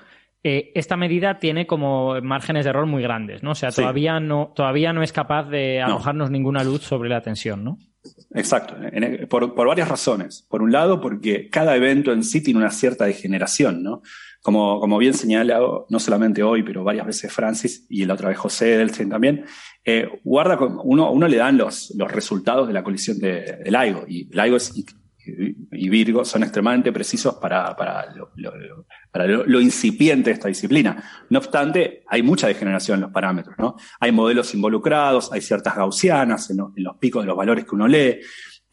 eh, 0.44 0.72
esta 0.74 0.98
medida 0.98 1.38
tiene 1.38 1.68
como 1.68 2.20
márgenes 2.22 2.66
de 2.66 2.72
error 2.72 2.88
muy 2.88 3.04
grandes, 3.04 3.44
¿no? 3.44 3.52
O 3.52 3.56
sea, 3.56 3.72
todavía, 3.72 4.20
no, 4.20 4.54
todavía 4.56 4.92
no 4.92 5.04
es 5.04 5.14
capaz 5.14 5.44
de 5.44 5.82
arrojarnos 5.82 6.32
ninguna 6.32 6.64
luz 6.64 6.82
sobre 6.82 7.10
la 7.10 7.22
tensión, 7.22 7.64
¿no? 7.64 7.78
Exacto, 8.34 8.76
por, 9.30 9.54
por, 9.54 9.68
varias 9.68 9.88
razones. 9.88 10.46
Por 10.50 10.62
un 10.62 10.72
lado, 10.72 11.00
porque 11.00 11.50
cada 11.50 11.76
evento 11.78 12.12
en 12.12 12.24
sí 12.24 12.44
tiene 12.44 12.60
una 12.60 12.72
cierta 12.72 13.06
degeneración, 13.06 13.84
¿no? 13.84 14.02
Como, 14.44 14.82
como 14.82 14.98
bien 14.98 15.14
señalado, 15.14 15.88
no 15.90 16.00
solamente 16.00 16.44
hoy, 16.44 16.64
pero 16.64 16.84
varias 16.84 17.08
veces 17.08 17.32
Francis 17.32 17.88
y 17.90 18.06
la 18.06 18.14
otra 18.14 18.28
vez 18.28 18.38
José 18.38 18.74
Edelstein 18.74 19.10
también, 19.10 19.46
eh, 19.86 20.20
guarda 20.24 20.58
con, 20.58 20.78
uno, 20.84 21.12
uno 21.12 21.28
le 21.30 21.38
dan 21.38 21.58
los, 21.58 21.94
los 21.98 22.12
resultados 22.12 22.68
de 22.68 22.74
la 22.74 22.84
colisión 22.84 23.18
de, 23.20 23.60
del 23.64 23.74
LIGO, 23.74 24.04
y 24.06 24.26
LIGO 24.26 24.58
y, 24.76 24.86
y, 25.72 25.90
Virgo 25.90 26.26
son 26.26 26.44
extremadamente 26.44 26.92
precisos 26.92 27.36
para, 27.36 27.74
para, 27.76 28.14
lo, 28.14 28.32
para 29.12 29.28
lo, 29.28 29.62
incipiente 29.62 30.30
de 30.30 30.34
esta 30.34 30.50
disciplina. 30.50 31.02
No 31.30 31.40
obstante, 31.40 32.04
hay 32.08 32.22
mucha 32.22 32.48
degeneración 32.48 32.98
en 32.98 33.02
los 33.04 33.12
parámetros, 33.12 33.56
¿no? 33.58 33.78
Hay 34.02 34.12
modelos 34.12 34.54
involucrados, 34.54 35.32
hay 35.32 35.40
ciertas 35.40 35.76
gaussianas 35.76 36.50
en, 36.50 36.60
en 36.76 36.84
los 36.84 36.98
picos 36.98 37.24
de 37.24 37.28
los 37.28 37.38
valores 37.38 37.64
que 37.64 37.76
uno 37.76 37.88
lee. 37.88 38.20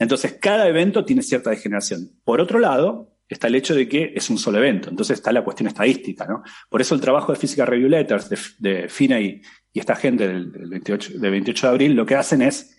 Entonces, 0.01 0.39
cada 0.41 0.67
evento 0.67 1.05
tiene 1.05 1.23
cierta 1.23 1.51
degeneración. 1.51 2.11
Por 2.25 2.41
otro 2.41 2.59
lado, 2.59 3.10
está 3.35 3.47
el 3.47 3.55
hecho 3.55 3.75
de 3.75 3.89
que 3.89 4.13
es 4.15 4.29
un 4.29 4.39
solo 4.39 4.59
evento. 4.59 4.91
Entonces 4.91 5.19
está 5.19 5.33
la 5.33 5.45
cuestión 5.45 5.69
estadística, 5.69 6.27
¿no? 6.27 6.43
Por 6.69 6.81
eso 6.81 6.95
el 6.95 7.01
trabajo 7.01 7.33
de 7.33 7.39
Física 7.39 7.65
Review 7.65 7.89
Letters 7.89 8.59
de, 8.59 8.89
FINA 8.89 9.21
y, 9.21 9.41
esta 9.73 9.95
gente 9.95 10.27
del, 10.27 10.51
28, 10.51 11.13
28 11.21 11.67
de 11.67 11.71
abril 11.71 11.93
lo 11.95 12.05
que 12.05 12.17
hacen 12.17 12.43
es 12.43 12.77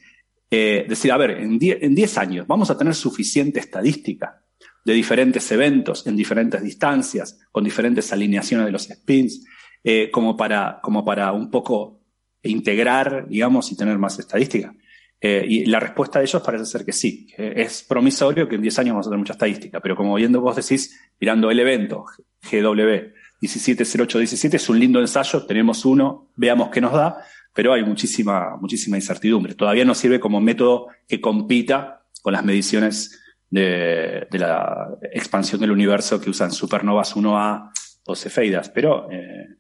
eh, 0.49 0.85
decir, 0.87 1.11
a 1.11 1.17
ver, 1.17 1.31
en 1.31 1.57
10 1.57 2.17
años 2.17 2.45
vamos 2.45 2.69
a 2.69 2.77
tener 2.77 2.93
suficiente 2.93 3.61
estadística 3.61 4.43
de 4.83 4.93
diferentes 4.93 5.49
eventos 5.51 6.05
en 6.07 6.15
diferentes 6.15 6.61
distancias, 6.61 7.39
con 7.51 7.63
diferentes 7.63 8.11
alineaciones 8.11 8.65
de 8.65 8.71
los 8.71 8.83
spins, 8.83 9.45
eh, 9.83 10.09
como, 10.11 10.35
para, 10.35 10.79
como 10.81 11.05
para 11.05 11.31
un 11.31 11.49
poco 11.49 12.01
integrar, 12.43 13.27
digamos, 13.29 13.71
y 13.71 13.77
tener 13.77 13.97
más 13.97 14.19
estadística. 14.19 14.73
Eh, 15.21 15.45
y 15.47 15.65
la 15.65 15.79
respuesta 15.79 16.17
de 16.19 16.25
ellos 16.25 16.41
parece 16.41 16.65
ser 16.65 16.83
que 16.83 16.91
sí. 16.91 17.27
es 17.37 17.83
promisorio 17.83 18.49
que 18.49 18.55
en 18.55 18.63
10 18.63 18.79
años 18.79 18.93
vamos 18.93 19.07
a 19.07 19.09
tener 19.11 19.19
mucha 19.19 19.33
estadística, 19.33 19.79
pero 19.79 19.95
como 19.95 20.15
viendo 20.15 20.41
vos 20.41 20.55
decís, 20.55 20.99
mirando 21.19 21.51
el 21.51 21.59
evento 21.59 22.05
GW 22.51 23.13
170817 23.41 24.57
es 24.57 24.69
un 24.69 24.79
lindo 24.79 24.99
ensayo, 24.99 25.45
tenemos 25.45 25.83
uno, 25.85 26.29
veamos 26.35 26.69
qué 26.69 26.79
nos 26.79 26.93
da, 26.93 27.23
pero 27.53 27.73
hay 27.73 27.83
muchísima, 27.83 28.55
muchísima 28.57 28.97
incertidumbre. 28.97 29.55
Todavía 29.55 29.83
no 29.83 29.95
sirve 29.95 30.19
como 30.19 30.39
método 30.39 30.87
que 31.07 31.19
compita 31.19 32.03
con 32.21 32.33
las 32.33 32.45
mediciones 32.45 33.19
de, 33.49 34.27
la 34.31 34.89
expansión 35.11 35.59
del 35.59 35.71
universo 35.71 36.21
que 36.21 36.29
usan 36.29 36.51
supernovas 36.51 37.15
1A 37.15 37.71
o 38.05 38.15
cefeidas, 38.15 38.69
pero 38.69 39.11
eh, 39.11 39.57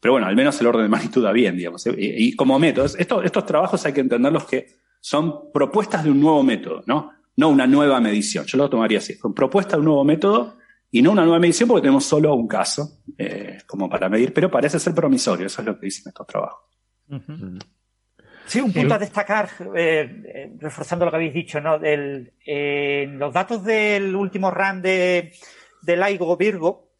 Pero 0.00 0.12
bueno, 0.12 0.26
al 0.26 0.34
menos 0.34 0.60
el 0.60 0.66
orden 0.66 0.82
de 0.82 0.88
magnitud 0.88 1.22
da 1.22 1.32
bien, 1.32 1.56
digamos. 1.56 1.86
Y, 1.96 2.34
como 2.34 2.58
métodos, 2.58 2.96
estos 2.98 3.46
trabajos 3.46 3.84
hay 3.86 3.92
que 3.92 4.00
entenderlos 4.00 4.46
que 4.46 4.81
son 5.02 5.50
propuestas 5.52 6.04
de 6.04 6.10
un 6.12 6.20
nuevo 6.20 6.44
método, 6.44 6.84
¿no? 6.86 7.10
No 7.36 7.48
una 7.48 7.66
nueva 7.66 8.00
medición. 8.00 8.46
Yo 8.46 8.56
lo 8.56 8.70
tomaría 8.70 8.98
así. 8.98 9.14
Son 9.14 9.34
propuestas 9.34 9.72
de 9.72 9.78
un 9.80 9.86
nuevo 9.86 10.04
método 10.04 10.58
y 10.92 11.02
no 11.02 11.10
una 11.10 11.24
nueva 11.24 11.40
medición 11.40 11.68
porque 11.68 11.82
tenemos 11.82 12.04
solo 12.04 12.32
un 12.34 12.46
caso 12.46 13.02
eh, 13.18 13.58
como 13.66 13.90
para 13.90 14.08
medir, 14.08 14.32
pero 14.32 14.48
parece 14.48 14.78
ser 14.78 14.94
promisorio. 14.94 15.46
Eso 15.46 15.60
es 15.60 15.66
lo 15.66 15.78
que 15.78 15.86
dicen 15.86 16.04
estos 16.06 16.26
trabajos. 16.28 16.60
Sí, 18.46 18.60
un 18.60 18.72
punto 18.72 18.94
a 18.94 18.98
destacar, 18.98 19.50
eh, 19.74 20.22
eh, 20.24 20.52
reforzando 20.60 21.04
lo 21.04 21.10
que 21.10 21.16
habéis 21.16 21.34
dicho, 21.34 21.60
¿no? 21.60 21.78
los 21.78 23.32
datos 23.34 23.64
del 23.64 24.14
último 24.14 24.52
RAM 24.52 24.82
de, 24.82 25.32
de 25.82 25.96
LIGO 25.96 26.36
Virgo, 26.36 26.91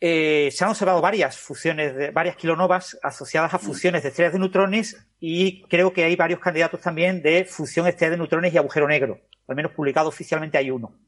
se 0.00 0.56
han 0.60 0.70
observado 0.70 1.00
varias 1.00 1.38
fusiones, 1.38 1.94
de, 1.94 2.10
varias 2.10 2.36
kilonovas 2.36 2.98
asociadas 3.02 3.54
a 3.54 3.58
fusiones 3.58 4.02
de 4.02 4.10
estrellas 4.10 4.32
de 4.32 4.38
neutrones 4.38 4.96
y 5.18 5.62
creo 5.68 5.92
que 5.92 6.04
hay 6.04 6.16
varios 6.16 6.40
candidatos 6.40 6.80
también 6.80 7.22
de 7.22 7.44
fusión 7.44 7.86
estrella 7.86 8.12
de 8.12 8.18
neutrones 8.18 8.52
y 8.52 8.58
agujero 8.58 8.86
negro. 8.86 9.20
Al 9.48 9.56
menos 9.56 9.72
publicado 9.72 10.08
oficialmente 10.08 10.58
hay 10.58 10.70
uno. 10.70 10.98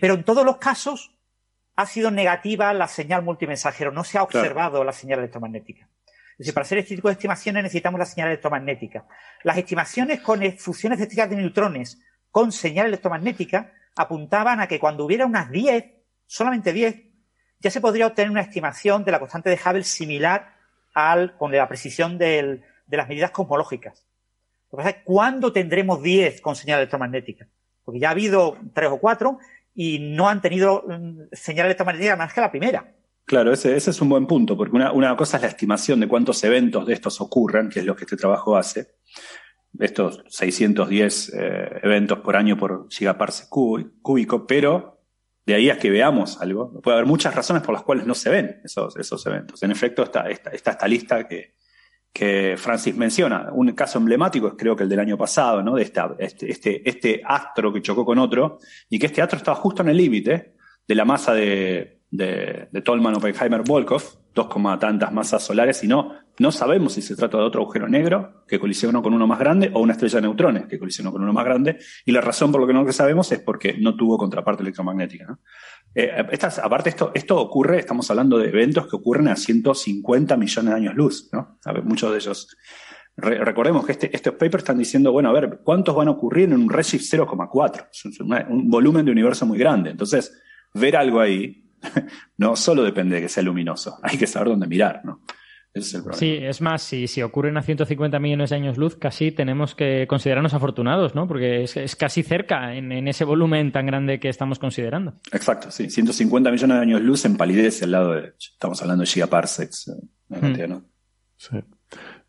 pero 0.00 0.14
en 0.14 0.24
todos 0.24 0.44
los 0.44 0.56
casos 0.56 1.16
ha 1.76 1.86
sido 1.86 2.10
negativa 2.10 2.72
la 2.72 2.88
señal 2.88 3.22
multimensajero, 3.22 3.92
no 3.92 4.02
se 4.02 4.18
ha 4.18 4.22
observado 4.22 4.82
la 4.82 4.92
señal 4.92 5.18
electromagnética. 5.18 5.88
Es 6.32 6.38
decir, 6.38 6.54
para 6.54 6.64
hacer 6.64 6.78
este 6.78 6.96
tipo 6.96 7.08
de 7.08 7.12
estimaciones 7.12 7.62
necesitamos 7.62 7.98
la 7.98 8.06
señal 8.06 8.28
electromagnética. 8.28 9.06
Las 9.42 9.56
estimaciones 9.56 10.20
con 10.20 10.40
fusiones 10.58 10.98
de 10.98 11.04
estrellas 11.04 11.30
de 11.30 11.36
neutrones 11.36 12.02
con 12.30 12.52
señal 12.52 12.86
electromagnética 12.86 13.72
apuntaban 13.94 14.60
a 14.60 14.66
que 14.66 14.78
cuando 14.78 15.04
hubiera 15.04 15.24
unas 15.24 15.50
10, 15.50 15.84
solamente 16.26 16.74
10, 16.74 17.05
ya 17.66 17.70
se 17.72 17.80
podría 17.80 18.06
obtener 18.06 18.30
una 18.30 18.42
estimación 18.42 19.04
de 19.04 19.10
la 19.10 19.18
constante 19.18 19.50
de 19.50 19.58
Hubble 19.64 19.82
similar 19.82 20.54
al, 20.94 21.36
con 21.36 21.50
la 21.50 21.66
precisión 21.66 22.16
de 22.16 22.62
las 22.88 23.08
medidas 23.08 23.32
cosmológicas. 23.32 24.06
Lo 24.70 24.78
que 24.78 24.84
pasa 24.84 24.90
es 24.90 25.04
cuándo 25.04 25.52
tendremos 25.52 26.00
10 26.00 26.40
con 26.40 26.54
señal 26.54 26.78
electromagnética. 26.78 27.48
Porque 27.84 27.98
ya 27.98 28.08
ha 28.08 28.12
habido 28.12 28.56
3 28.72 28.90
o 28.92 28.98
4 28.98 29.38
y 29.74 29.98
no 29.98 30.28
han 30.28 30.40
tenido 30.40 30.84
mm, 30.86 31.22
señal 31.32 31.66
electromagnética 31.66 32.14
más 32.14 32.32
que 32.32 32.40
la 32.40 32.52
primera. 32.52 32.94
Claro, 33.24 33.52
ese, 33.52 33.76
es 33.76 34.00
un 34.00 34.08
buen 34.08 34.28
punto, 34.28 34.56
porque 34.56 34.76
una, 34.76 35.16
cosa 35.16 35.38
es 35.38 35.42
la 35.42 35.48
estimación 35.48 35.98
de 35.98 36.06
cuántos 36.06 36.44
eventos 36.44 36.86
de 36.86 36.94
estos 36.94 37.20
ocurran, 37.20 37.68
que 37.68 37.80
es 37.80 37.84
lo 37.84 37.96
que 37.96 38.04
este 38.04 38.16
trabajo 38.16 38.56
hace. 38.56 38.94
Estos 39.76 40.22
610 40.28 41.32
eh, 41.34 41.80
eventos 41.82 42.20
por 42.20 42.36
año 42.36 42.56
por 42.56 42.86
gigaparsec 42.88 43.48
cúbico, 43.48 44.46
pero 44.46 44.95
de 45.46 45.54
ahí 45.54 45.70
a 45.70 45.78
que 45.78 45.90
veamos 45.90 46.40
algo, 46.40 46.80
puede 46.82 46.96
haber 46.96 47.06
muchas 47.06 47.34
razones 47.34 47.62
por 47.62 47.72
las 47.72 47.84
cuales 47.84 48.04
no 48.04 48.14
se 48.14 48.30
ven 48.30 48.60
esos, 48.64 48.96
esos 48.96 49.24
eventos. 49.26 49.62
En 49.62 49.70
efecto, 49.70 50.02
está, 50.02 50.26
esta 50.28 50.88
lista 50.88 51.26
que, 51.28 51.54
que 52.12 52.56
Francis 52.56 52.96
menciona. 52.96 53.50
Un 53.52 53.72
caso 53.72 53.98
emblemático 53.98 54.48
es 54.48 54.54
creo 54.56 54.74
que 54.74 54.84
el 54.84 54.88
del 54.88 55.00
año 55.00 55.18
pasado, 55.18 55.62
¿no? 55.62 55.74
De 55.74 55.82
esta, 55.82 56.16
este, 56.18 56.50
este, 56.50 56.88
este 56.88 57.20
astro 57.22 57.72
que 57.72 57.82
chocó 57.82 58.06
con 58.06 58.18
otro 58.18 58.58
y 58.88 58.98
que 58.98 59.04
este 59.04 59.20
astro 59.20 59.36
estaba 59.36 59.56
justo 59.58 59.82
en 59.82 59.90
el 59.90 59.98
límite 59.98 60.54
de 60.88 60.94
la 60.94 61.04
masa 61.04 61.34
de, 61.34 61.95
de, 62.10 62.68
de 62.70 62.82
Tolman, 62.82 63.16
Oppenheimer, 63.16 63.62
Volkov, 63.62 64.02
dos 64.34 64.46
como 64.48 64.78
tantas 64.78 65.12
masas 65.12 65.42
solares, 65.42 65.82
y 65.82 65.88
no, 65.88 66.12
no 66.38 66.52
sabemos 66.52 66.92
si 66.92 67.02
se 67.02 67.16
trata 67.16 67.38
de 67.38 67.44
otro 67.44 67.62
agujero 67.62 67.88
negro 67.88 68.44
que 68.46 68.58
colisionó 68.58 69.02
con 69.02 69.14
uno 69.14 69.26
más 69.26 69.38
grande 69.38 69.70
o 69.72 69.80
una 69.80 69.92
estrella 69.92 70.16
de 70.16 70.22
neutrones 70.22 70.66
que 70.66 70.78
colisionó 70.78 71.10
con 71.10 71.22
uno 71.22 71.32
más 71.32 71.44
grande, 71.44 71.78
y 72.04 72.12
la 72.12 72.20
razón 72.20 72.52
por 72.52 72.60
lo 72.60 72.66
que 72.66 72.74
no 72.74 72.82
lo 72.82 72.92
sabemos 72.92 73.32
es 73.32 73.40
porque 73.40 73.76
no 73.78 73.96
tuvo 73.96 74.18
contraparte 74.18 74.62
electromagnética. 74.62 75.38
Eh, 75.94 76.26
estas, 76.30 76.58
aparte, 76.58 76.90
esto, 76.90 77.10
esto 77.14 77.40
ocurre, 77.40 77.78
estamos 77.78 78.08
hablando 78.10 78.38
de 78.38 78.48
eventos 78.48 78.86
que 78.86 78.96
ocurren 78.96 79.28
a 79.28 79.36
150 79.36 80.36
millones 80.36 80.70
de 80.70 80.76
años 80.76 80.94
luz, 80.94 81.30
¿no? 81.32 81.58
Muchos 81.84 82.10
de 82.12 82.18
ellos. 82.18 82.56
recordemos 83.16 83.86
que 83.86 83.92
este, 83.92 84.14
estos 84.14 84.34
papers 84.34 84.58
están 84.58 84.76
diciendo, 84.76 85.10
bueno, 85.10 85.30
a 85.30 85.32
ver, 85.32 85.60
¿cuántos 85.64 85.96
van 85.96 86.08
a 86.08 86.10
ocurrir 86.10 86.50
en 86.50 86.60
un 86.60 86.68
redshift 86.68 87.10
0,4? 87.10 87.88
Es 87.90 88.20
un, 88.20 88.32
un 88.50 88.70
volumen 88.70 89.06
de 89.06 89.12
universo 89.12 89.46
muy 89.46 89.58
grande. 89.58 89.88
Entonces, 89.88 90.38
ver 90.74 90.96
algo 90.96 91.20
ahí 91.20 91.65
no 92.36 92.56
solo 92.56 92.82
depende 92.82 93.16
de 93.16 93.22
que 93.22 93.28
sea 93.28 93.42
luminoso, 93.42 93.98
hay 94.02 94.18
que 94.18 94.26
saber 94.26 94.48
dónde 94.48 94.66
mirar, 94.66 95.02
¿no? 95.04 95.22
Ese 95.72 95.88
es 95.88 95.94
el 95.94 96.02
problema. 96.04 96.18
Sí, 96.18 96.38
es 96.40 96.60
más, 96.62 96.82
si, 96.82 97.06
si 97.06 97.20
ocurren 97.20 97.58
a 97.58 97.62
150 97.62 98.18
millones 98.18 98.48
de 98.48 98.56
años 98.56 98.78
luz, 98.78 98.96
casi 98.96 99.30
tenemos 99.30 99.74
que 99.74 100.06
considerarnos 100.08 100.54
afortunados, 100.54 101.14
¿no? 101.14 101.28
Porque 101.28 101.64
es, 101.64 101.96
casi 101.96 102.22
cerca 102.22 102.74
en, 102.74 103.06
ese 103.06 103.24
volumen 103.24 103.72
tan 103.72 103.84
grande 103.84 104.18
que 104.18 104.30
estamos 104.30 104.58
considerando. 104.58 105.12
Exacto, 105.32 105.70
sí. 105.70 105.90
150 105.90 106.50
millones 106.50 106.76
de 106.76 106.82
años 106.82 107.02
luz 107.02 107.26
en 107.26 107.36
palidez 107.36 107.82
al 107.82 107.90
lado 107.90 108.14
de. 108.14 108.32
Estamos 108.38 108.80
hablando 108.80 109.02
de 109.02 109.06
gigaparsecs, 109.06 109.88
eh, 109.88 109.92
hmm. 110.30 110.70
¿no? 110.70 110.84
Sí. 111.36 111.56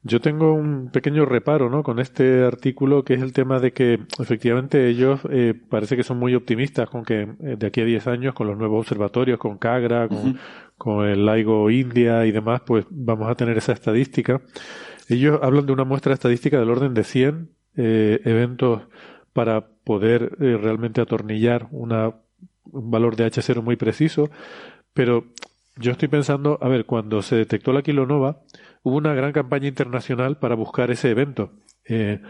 Yo 0.07 0.21
tengo 0.21 0.53
un 0.53 0.89
pequeño 0.89 1.25
reparo 1.25 1.69
¿no? 1.69 1.83
con 1.83 1.99
este 1.99 2.45
artículo, 2.45 3.03
que 3.03 3.15
es 3.15 3.21
el 3.21 3.33
tema 3.33 3.59
de 3.59 3.73
que 3.73 3.99
efectivamente 4.19 4.87
ellos 4.87 5.19
eh, 5.29 5.53
parece 5.53 5.97
que 5.97 6.03
son 6.03 6.17
muy 6.17 6.33
optimistas 6.33 6.89
con 6.89 7.03
que 7.03 7.23
eh, 7.23 7.55
de 7.57 7.67
aquí 7.67 7.81
a 7.81 7.85
10 7.85 8.07
años, 8.07 8.33
con 8.33 8.47
los 8.47 8.57
nuevos 8.57 8.79
observatorios, 8.79 9.37
con 9.37 9.57
CAGRA, 9.57 10.07
con, 10.77 11.05
el 11.05 11.25
LIGO 11.25 11.69
India 11.69 12.25
y 12.25 12.31
demás, 12.31 12.61
pues 12.65 12.85
vamos 12.89 13.29
a 13.29 13.35
tener 13.35 13.57
esa 13.57 13.73
estadística. 13.73 14.41
Ellos 15.09 15.39
hablan 15.41 15.65
de 15.65 15.73
una 15.73 15.83
muestra 15.83 16.13
estadística 16.13 16.57
del 16.57 16.69
orden 16.69 16.93
de 16.93 17.03
100 17.03 17.49
eh, 17.75 18.21
eventos 18.23 18.83
para 19.33 19.67
poder 19.83 20.37
realmente 20.39 21.01
atornillar 21.01 21.67
una, 21.71 22.13
un 22.71 22.91
valor 22.91 23.17
de 23.17 23.25
H0 23.25 23.61
muy 23.61 23.75
preciso, 23.75 24.29
pero 24.93 25.25
yo 25.75 25.91
estoy 25.91 26.07
pensando, 26.07 26.57
a 26.61 26.69
ver, 26.69 26.85
cuando 26.85 27.21
se 27.21 27.35
detectó 27.35 27.73
la 27.73 27.81
kilonova, 27.81 28.41
hubo 28.87 28.97
una 28.97 29.13
gran 29.13 29.33
campaña 29.33 29.67
internacional 29.67 30.37
para 30.39 30.55
buscar 30.55 30.91
ese 30.91 31.09
evento. 31.09 31.51
Eh, 31.85 32.21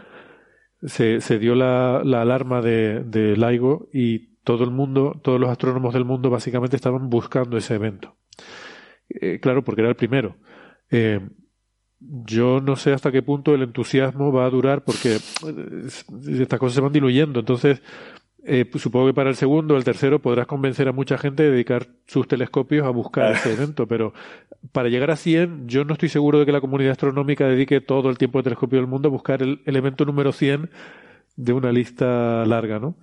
se, 0.81 1.21
se, 1.21 1.39
dio 1.39 1.55
la, 1.55 2.01
la 2.03 2.21
alarma 2.21 2.61
de, 2.61 3.03
de, 3.03 3.35
LIGO 3.35 3.89
y 3.93 4.37
todo 4.43 4.63
el 4.63 4.71
mundo, 4.71 5.19
todos 5.23 5.39
los 5.39 5.49
astrónomos 5.49 5.93
del 5.93 6.05
mundo 6.05 6.29
básicamente 6.29 6.75
estaban 6.75 7.09
buscando 7.09 7.57
ese 7.57 7.75
evento. 7.75 8.17
Eh, 9.09 9.39
claro, 9.39 9.63
porque 9.63 9.81
era 9.81 9.89
el 9.89 9.95
primero. 9.95 10.37
Eh, 10.89 11.19
yo 11.99 12.61
no 12.61 12.75
sé 12.75 12.93
hasta 12.93 13.11
qué 13.11 13.21
punto 13.21 13.53
el 13.53 13.63
entusiasmo 13.63 14.31
va 14.31 14.45
a 14.45 14.49
durar 14.49 14.83
porque 14.83 15.15
estas 15.15 16.59
cosas 16.59 16.75
se 16.75 16.81
van 16.81 16.91
diluyendo. 16.93 17.39
Entonces, 17.39 17.81
eh, 18.49 18.63
pues 18.63 18.81
supongo 18.81 19.07
que 19.07 19.13
para 19.13 19.29
el 19.29 19.35
segundo 19.35 19.73
o 19.73 19.77
el 19.77 19.83
tercero 19.83 20.21
podrás 20.21 20.47
convencer 20.47 20.87
a 20.87 20.93
mucha 20.93 21.17
gente 21.17 21.43
de 21.43 21.51
dedicar 21.51 21.87
sus 22.05 22.29
telescopios 22.29 22.87
a 22.87 22.89
buscar 22.89 23.33
ese 23.33 23.51
evento, 23.53 23.87
pero 23.87 24.13
para 24.71 24.87
llegar 24.87 25.11
a 25.11 25.17
100 25.17 25.67
yo 25.67 25.83
no 25.83 25.93
estoy 25.93 26.07
seguro 26.07 26.39
de 26.39 26.45
que 26.45 26.53
la 26.53 26.61
comunidad 26.61 26.91
astronómica 26.91 27.45
dedique 27.45 27.81
todo 27.81 28.09
el 28.09 28.17
tiempo 28.17 28.39
de 28.39 28.43
telescopio 28.43 28.79
del 28.79 28.87
mundo 28.87 29.09
a 29.09 29.11
buscar 29.11 29.43
el, 29.43 29.61
evento 29.65 30.05
número 30.05 30.31
100 30.31 30.69
de 31.35 31.53
una 31.53 31.73
lista 31.73 32.45
larga, 32.45 32.79
¿no? 32.79 32.95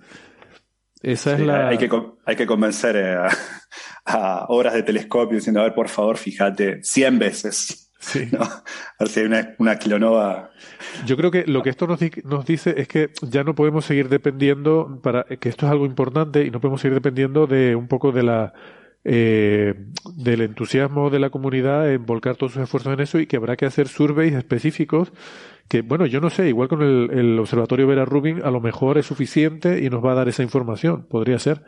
Esa 1.03 1.35
es 1.35 1.41
la... 1.41 1.67
Hay 1.67 1.77
que, 1.77 1.89
hay 2.25 2.35
que 2.35 2.47
convencer 2.47 2.95
eh, 2.95 3.15
a, 3.15 3.29
a 4.05 4.45
horas 4.47 4.73
de 4.73 4.81
telescopio 4.81 5.37
diciendo, 5.37 5.61
a 5.61 5.65
ver, 5.65 5.75
por 5.75 5.89
favor, 5.89 6.17
fíjate 6.17 6.83
100 6.83 7.19
veces 7.19 7.84
Sí. 8.05 8.27
¿no? 8.31 8.41
A 8.41 8.63
ver 8.99 9.09
si 9.09 9.19
hay 9.21 9.25
una, 9.25 9.55
una. 9.57 10.49
Yo 11.05 11.17
creo 11.17 11.31
que 11.31 11.45
lo 11.47 11.63
que 11.63 11.71
esto 11.71 11.87
nos, 11.87 11.99
nos, 12.23 12.45
dice 12.45 12.75
es 12.77 12.87
que 12.87 13.09
ya 13.21 13.43
no 13.43 13.55
podemos 13.55 13.85
seguir 13.85 14.09
dependiendo, 14.09 14.99
para 15.01 15.23
que 15.23 15.49
esto 15.49 15.65
es 15.65 15.71
algo 15.71 15.85
importante, 15.85 16.45
y 16.45 16.51
no 16.51 16.61
podemos 16.61 16.81
seguir 16.81 16.93
dependiendo 16.93 17.47
de 17.47 17.75
un 17.75 17.87
poco 17.87 18.11
de 18.11 18.23
la 18.23 18.53
eh, 19.03 19.73
del 20.15 20.41
entusiasmo 20.41 21.09
de 21.09 21.19
la 21.19 21.29
comunidad 21.29 21.91
en 21.91 22.05
volcar 22.05 22.35
todos 22.35 22.53
sus 22.53 22.63
esfuerzos 22.63 22.93
en 22.93 22.99
eso 23.01 23.19
y 23.19 23.27
que 23.27 23.37
habrá 23.37 23.55
que 23.55 23.67
hacer 23.67 23.87
surveys 23.87 24.33
específicos 24.33 25.13
que, 25.67 25.81
bueno, 25.81 26.05
yo 26.05 26.21
no 26.21 26.29
sé, 26.29 26.47
igual 26.47 26.67
con 26.67 26.81
el, 26.81 27.09
el 27.11 27.39
observatorio 27.39 27.87
Vera 27.87 28.05
Rubin 28.05 28.41
a 28.43 28.51
lo 28.51 28.61
mejor 28.61 28.97
es 28.97 29.05
suficiente 29.05 29.83
y 29.83 29.89
nos 29.89 30.03
va 30.03 30.11
a 30.11 30.15
dar 30.15 30.27
esa 30.27 30.43
información, 30.43 31.07
podría 31.07 31.39
ser, 31.39 31.63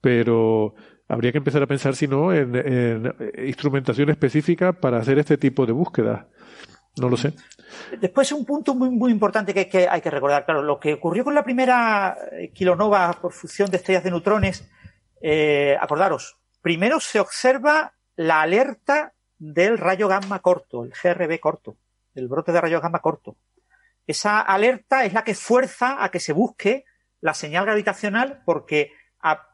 pero 0.00 0.74
habría 1.08 1.32
que 1.32 1.38
empezar 1.38 1.62
a 1.62 1.66
pensar, 1.66 1.96
si 1.96 2.06
no, 2.06 2.32
en, 2.32 3.12
instrumentación 3.46 4.10
específica 4.10 4.72
para 4.72 4.98
hacer 4.98 5.18
este 5.18 5.38
tipo 5.38 5.66
de 5.66 5.72
búsqueda. 5.72 6.28
No 6.96 7.08
lo 7.08 7.16
sé. 7.16 7.32
Después, 8.00 8.30
un 8.32 8.44
punto 8.44 8.74
muy, 8.74 8.90
muy 8.90 9.10
importante 9.10 9.54
que, 9.54 9.88
hay 9.88 10.00
que 10.00 10.10
recordar. 10.10 10.44
Claro, 10.44 10.62
lo 10.62 10.78
que 10.78 10.94
ocurrió 10.94 11.24
con 11.24 11.34
la 11.34 11.44
primera 11.44 12.16
eh, 12.32 12.50
kilonova 12.52 13.12
por 13.20 13.32
fusión 13.32 13.70
de 13.70 13.76
estrellas 13.76 14.04
de 14.04 14.10
neutrones, 14.10 14.68
eh, 15.20 15.76
acordaros, 15.80 16.38
primero 16.60 17.00
se 17.00 17.20
observa 17.20 17.94
la 18.16 18.42
alerta 18.42 19.14
del 19.38 19.78
rayo 19.78 20.08
gamma 20.08 20.40
corto, 20.40 20.84
el 20.84 20.90
GRB 20.90 21.38
corto, 21.38 21.76
el 22.14 22.28
brote 22.28 22.52
de 22.52 22.60
rayo 22.60 22.80
gamma 22.80 22.98
corto. 22.98 23.36
Esa 24.06 24.40
alerta 24.40 25.04
es 25.04 25.12
la 25.12 25.22
que 25.22 25.34
fuerza 25.34 26.02
a 26.02 26.10
que 26.10 26.20
se 26.20 26.32
busque 26.32 26.84
la 27.20 27.34
señal 27.34 27.64
gravitacional 27.64 28.42
porque 28.44 28.92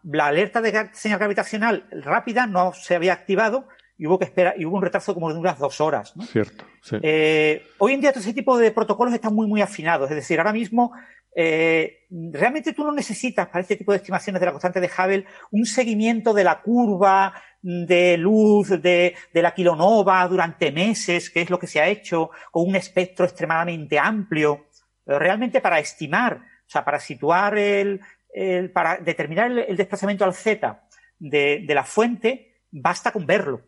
la 0.03 0.27
alerta 0.27 0.61
de 0.61 0.91
señal 0.93 1.19
gravitacional 1.19 1.87
rápida 1.91 2.47
no 2.47 2.73
se 2.73 2.95
había 2.95 3.13
activado 3.13 3.67
y 3.97 4.07
hubo 4.07 4.19
que 4.19 4.25
esperar, 4.25 4.55
y 4.59 4.65
hubo 4.65 4.77
un 4.77 4.83
retraso 4.83 5.15
como 5.15 5.33
de 5.33 5.39
unas 5.39 5.59
dos 5.59 5.81
horas. 5.81 6.17
¿no? 6.17 6.25
Cierto. 6.25 6.65
Sí. 6.83 6.97
Eh, 7.03 7.65
hoy 7.79 7.95
en 7.95 8.01
día 8.01 8.13
todo 8.13 8.21
ese 8.21 8.35
tipo 8.35 8.59
de 8.59 8.73
protocolos 8.73 9.15
están 9.15 9.35
muy, 9.35 9.47
muy 9.47 9.63
afinados. 9.63 10.11
Es 10.11 10.17
decir, 10.17 10.39
ahora 10.39 10.53
mismo 10.53 10.93
eh, 11.37 12.07
realmente 12.11 12.73
tú 12.73 12.85
no 12.85 12.93
necesitas 12.93 13.49
para 13.49 13.61
este 13.61 13.77
tipo 13.77 13.93
de 13.93 13.99
estimaciones 13.99 14.41
de 14.41 14.47
la 14.47 14.53
constante 14.53 14.81
de 14.81 14.91
Hubble 14.91 15.27
un 15.51 15.65
seguimiento 15.65 16.33
de 16.33 16.45
la 16.45 16.61
curva 16.61 17.35
de 17.63 18.17
luz 18.19 18.69
de, 18.69 19.15
de 19.33 19.43
la 19.43 19.55
kilonova 19.55 20.27
durante 20.29 20.71
meses, 20.71 21.31
que 21.31 21.43
es 21.43 21.51
lo 21.51 21.59
que 21.59 21.67
se 21.67 21.81
ha 21.81 21.89
hecho, 21.89 22.31
con 22.51 22.69
un 22.69 22.77
espectro 22.77 23.25
extremadamente 23.25 23.99
amplio. 23.99 24.67
Pero 25.05 25.19
realmente 25.19 25.61
para 25.61 25.79
estimar, 25.79 26.37
o 26.37 26.71
sea, 26.71 26.85
para 26.85 27.01
situar 27.01 27.57
el, 27.57 28.01
el 28.35 28.71
para 28.73 28.99
determinar 28.99 29.51
el, 29.51 29.59
el 29.61 29.77
desplazamiento 29.77 30.25
al 30.25 30.35
Z 30.35 30.83
de, 31.19 31.65
de 31.67 31.75
la 31.75 31.85
fuente, 31.85 32.61
basta 32.71 33.13
con 33.13 33.25
verlo 33.27 33.63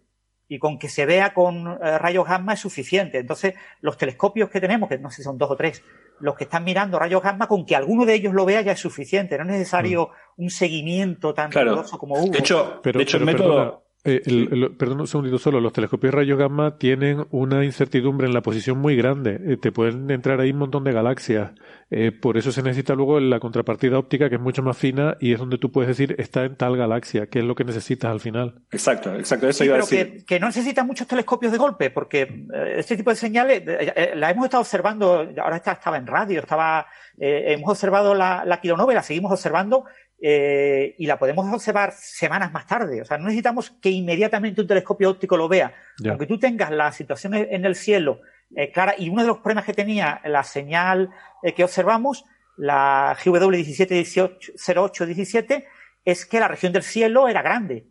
y 0.48 0.58
con 0.58 0.78
que 0.78 0.88
se 0.88 1.06
vea 1.06 1.32
con 1.34 1.66
eh, 1.82 1.98
rayos 1.98 2.26
gamma 2.26 2.52
es 2.54 2.60
suficiente. 2.60 3.18
Entonces, 3.18 3.54
los 3.80 3.96
telescopios 3.96 4.48
que 4.50 4.60
tenemos, 4.60 4.88
que 4.88 4.98
no 4.98 5.10
sé 5.10 5.16
si 5.16 5.22
son 5.22 5.38
dos 5.38 5.50
o 5.50 5.56
tres, 5.56 5.82
los 6.20 6.34
que 6.36 6.44
están 6.44 6.62
mirando 6.64 6.98
rayos 6.98 7.22
gamma, 7.22 7.46
con 7.48 7.66
que 7.66 7.74
alguno 7.76 8.04
de 8.06 8.14
ellos 8.14 8.32
lo 8.34 8.44
vea 8.44 8.60
ya 8.62 8.72
es 8.72 8.78
suficiente. 8.80 9.36
No 9.38 9.44
es 9.44 9.50
necesario 9.50 10.10
un 10.36 10.50
seguimiento 10.50 11.34
tan 11.34 11.50
Claro. 11.50 11.70
riguroso 11.70 11.98
como 11.98 12.14
hubo. 12.16 12.32
De 12.32 12.38
hecho, 12.38 12.80
Pero, 12.82 12.98
de 12.98 13.02
hecho 13.02 13.18
pero 13.18 13.30
el 13.30 13.34
método. 13.36 13.54
perdona, 13.56 13.78
eh, 14.04 14.22
el- 14.26 14.48
el- 14.52 14.76
perdón 14.76 15.00
un 15.00 15.06
segundito 15.08 15.38
solo, 15.38 15.60
los 15.60 15.72
telescopios 15.72 16.12
de 16.12 16.16
rayos 16.16 16.38
gamma 16.38 16.78
tienen 16.78 17.26
una 17.30 17.64
incertidumbre 17.64 18.26
en 18.26 18.34
la 18.34 18.42
posición 18.42 18.78
muy 18.78 18.94
grande. 18.96 19.40
Eh, 19.46 19.56
te 19.56 19.72
pueden 19.72 20.10
entrar 20.10 20.40
ahí 20.40 20.50
un 20.52 20.58
montón 20.58 20.84
de 20.84 20.92
galaxias. 20.92 21.52
Eh, 21.90 22.12
por 22.12 22.36
eso 22.36 22.50
se 22.52 22.62
necesita 22.62 22.94
luego 22.94 23.18
la 23.20 23.38
contrapartida 23.40 23.98
óptica, 23.98 24.28
que 24.28 24.36
es 24.36 24.40
mucho 24.40 24.62
más 24.62 24.76
fina 24.76 25.16
y 25.20 25.32
es 25.32 25.38
donde 25.38 25.58
tú 25.58 25.70
puedes 25.72 25.88
decir 25.88 26.14
está 26.18 26.44
en 26.44 26.56
tal 26.56 26.76
galaxia, 26.76 27.26
que 27.28 27.38
es 27.40 27.44
lo 27.44 27.54
que 27.54 27.64
necesitas 27.64 28.10
al 28.10 28.20
final. 28.20 28.60
Exacto, 28.72 29.14
exacto, 29.14 29.48
eso 29.48 29.58
Sí, 29.60 29.64
iba 29.66 29.74
a 29.76 29.78
decir. 29.78 30.12
que, 30.18 30.24
que 30.24 30.40
no 30.40 30.46
necesita 30.46 30.84
muchos 30.84 31.06
telescopios 31.06 31.50
de 31.52 31.58
golpe, 31.58 31.90
porque 31.90 32.22
eh, 32.22 32.74
este 32.78 32.96
tipo 32.96 33.10
de 33.10 33.16
señales 33.16 33.62
eh, 33.66 33.92
eh, 33.96 34.12
la 34.16 34.30
hemos 34.30 34.44
estado 34.46 34.60
observando, 34.62 35.28
ahora 35.42 35.56
esta 35.56 35.72
estaba 35.72 35.96
en 35.96 36.06
radio, 36.06 36.40
estaba, 36.40 36.86
eh, 37.18 37.54
hemos 37.54 37.70
observado 37.70 38.14
la, 38.14 38.44
la 38.44 38.60
kilonova 38.60 38.92
y 38.92 38.96
la 38.96 39.02
seguimos 39.02 39.30
observando 39.32 39.84
eh, 40.20 40.94
y 40.98 41.06
la 41.06 41.18
podemos 41.18 41.52
observar 41.52 41.92
semanas 41.92 42.52
más 42.52 42.66
tarde. 42.66 43.02
O 43.02 43.04
sea, 43.04 43.18
no 43.18 43.24
necesitamos 43.24 43.70
que 43.70 43.90
inmediatamente 43.90 44.60
un 44.60 44.66
telescopio 44.66 45.10
óptico 45.10 45.36
lo 45.36 45.48
vea. 45.48 45.74
Aunque 46.08 46.26
tú 46.26 46.38
tengas 46.38 46.70
la 46.70 46.92
situación 46.92 47.34
en 47.34 47.52
en 47.52 47.64
el 47.64 47.74
cielo 47.74 48.20
eh, 48.54 48.70
clara, 48.70 48.94
y 48.96 49.08
uno 49.08 49.22
de 49.22 49.28
los 49.28 49.38
problemas 49.38 49.64
que 49.64 49.74
tenía 49.74 50.20
la 50.24 50.44
señal 50.44 51.10
eh, 51.42 51.54
que 51.54 51.64
observamos, 51.64 52.24
la 52.56 53.16
GW 53.24 53.50
170817, 53.50 55.66
es 56.04 56.24
que 56.24 56.40
la 56.40 56.48
región 56.48 56.72
del 56.72 56.82
cielo 56.82 57.28
era 57.28 57.42
grande. 57.42 57.86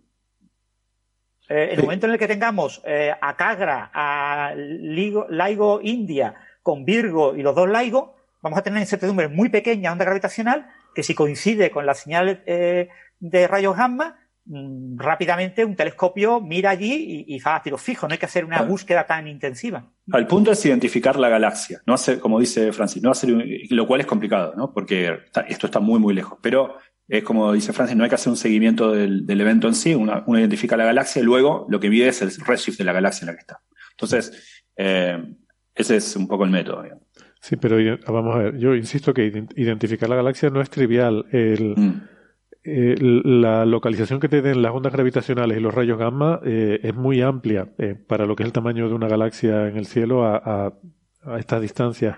Eh, 1.48 1.70
en 1.72 1.80
el 1.80 1.84
momento 1.84 2.08
en 2.08 2.14
el 2.14 2.20
que 2.20 2.28
tengamos 2.28 2.82
eh, 2.86 3.14
a 3.20 3.36
Cagra, 3.36 3.92
a 3.94 4.54
Ligo, 4.56 5.28
Laigo 5.30 5.80
India, 5.84 6.34
con 6.64 6.86
Virgo 6.86 7.36
y 7.36 7.44
los 7.44 7.54
dos 7.54 7.70
Laigo, 7.70 8.16
vamos 8.42 8.58
a 8.58 8.64
tener 8.64 8.80
incertidumbre 8.80 9.28
muy 9.28 9.50
pequeña 9.50 9.92
onda 9.92 10.06
gravitacional 10.06 10.68
que 10.96 11.04
si 11.04 11.14
coincide 11.14 11.70
con 11.70 11.86
la 11.86 11.94
señal 11.94 12.42
eh, 12.48 12.90
de 13.20 13.48
rayos 13.48 13.76
gamma, 13.78 14.18
mm, 14.46 14.98
rápidamente 14.98 15.66
un 15.66 15.76
telescopio 15.76 16.40
mira 16.42 16.70
allí 16.72 17.26
y, 17.28 17.36
y 17.36 17.40
va 17.40 17.58
a 17.58 17.62
tiro 17.62 17.78
fijo. 17.78 18.08
No 18.08 18.14
hay 18.14 18.18
que 18.20 18.26
hacer 18.26 18.46
una 18.46 18.62
búsqueda 18.64 19.06
tan 19.06 19.28
intensiva. 19.28 19.92
El 20.14 20.26
punto 20.28 20.52
es 20.52 20.66
identificar 20.66 21.18
la 21.20 21.30
galaxia, 21.30 21.82
no 21.86 21.94
hacer, 21.94 22.20
como 22.20 22.40
dice 22.40 22.72
Francis, 22.72 23.04
no 23.04 23.12
hacer, 23.12 23.30
lo 23.70 23.88
cual 23.88 24.02
es 24.02 24.08
complicado, 24.08 24.54
¿no? 24.56 24.72
Porque 24.74 25.18
está- 25.26 25.42
esto 25.42 25.66
está 25.68 25.80
muy, 25.80 26.00
muy 26.00 26.14
lejos. 26.14 26.40
Pero 26.42 26.76
es 27.08 27.24
como 27.24 27.52
dice 27.54 27.74
Francis, 27.74 27.96
no 27.98 28.04
hay 28.04 28.10
que 28.10 28.16
hacer 28.16 28.30
un 28.32 28.38
seguimiento 28.38 28.92
del, 28.92 29.26
del 29.28 29.42
evento 29.42 29.68
en 29.68 29.76
sí, 29.76 29.94
una- 29.94 30.24
uno 30.28 30.40
identifica 30.40 30.78
la 30.78 30.86
galaxia 30.86 31.22
y 31.22 31.26
luego 31.26 31.66
lo 31.70 31.80
que 31.80 31.90
mide 31.90 32.08
es 32.08 32.22
el 32.22 32.32
redshift 32.46 32.78
de 32.78 32.84
la 32.84 32.94
galaxia 32.94 33.22
en 33.26 33.28
la 33.28 33.34
que 33.34 33.42
está. 33.42 33.62
Entonces, 33.92 34.64
eh, 34.78 35.24
ese 35.74 35.98
es 35.98 36.16
un 36.16 36.28
poco 36.28 36.46
el 36.46 36.52
método. 36.52 36.84
digamos. 36.84 37.05
Sí, 37.46 37.58
pero 37.58 37.80
ide- 37.80 38.00
vamos 38.08 38.34
a 38.36 38.40
ver, 38.40 38.58
yo 38.58 38.74
insisto 38.74 39.14
que 39.14 39.32
ident- 39.32 39.54
identificar 39.56 40.10
la 40.10 40.16
galaxia 40.16 40.50
no 40.50 40.62
es 40.62 40.70
trivial. 40.72 41.26
El, 41.32 41.76
Mm. 41.78 42.02
eh, 42.64 42.96
la 43.00 43.66
localización 43.66 44.20
que 44.20 44.28
te 44.30 44.42
den 44.42 44.64
las 44.64 44.72
ondas 44.74 44.92
gravitacionales 44.92 45.56
y 45.56 45.62
los 45.62 45.72
rayos 45.72 46.00
gamma 46.00 46.40
eh, 46.44 46.80
es 46.82 46.96
muy 46.96 47.22
amplia 47.22 47.68
eh, 47.78 47.94
para 48.08 48.26
lo 48.26 48.36
que 48.36 48.42
es 48.42 48.48
el 48.48 48.54
tamaño 48.54 48.88
de 48.90 48.96
una 48.96 49.08
galaxia 49.08 49.68
en 49.68 49.78
el 49.78 49.86
cielo 49.86 50.26
a, 50.26 50.38
a, 50.38 50.74
a 51.32 51.38
estas 51.38 51.62
distancias. 51.62 52.18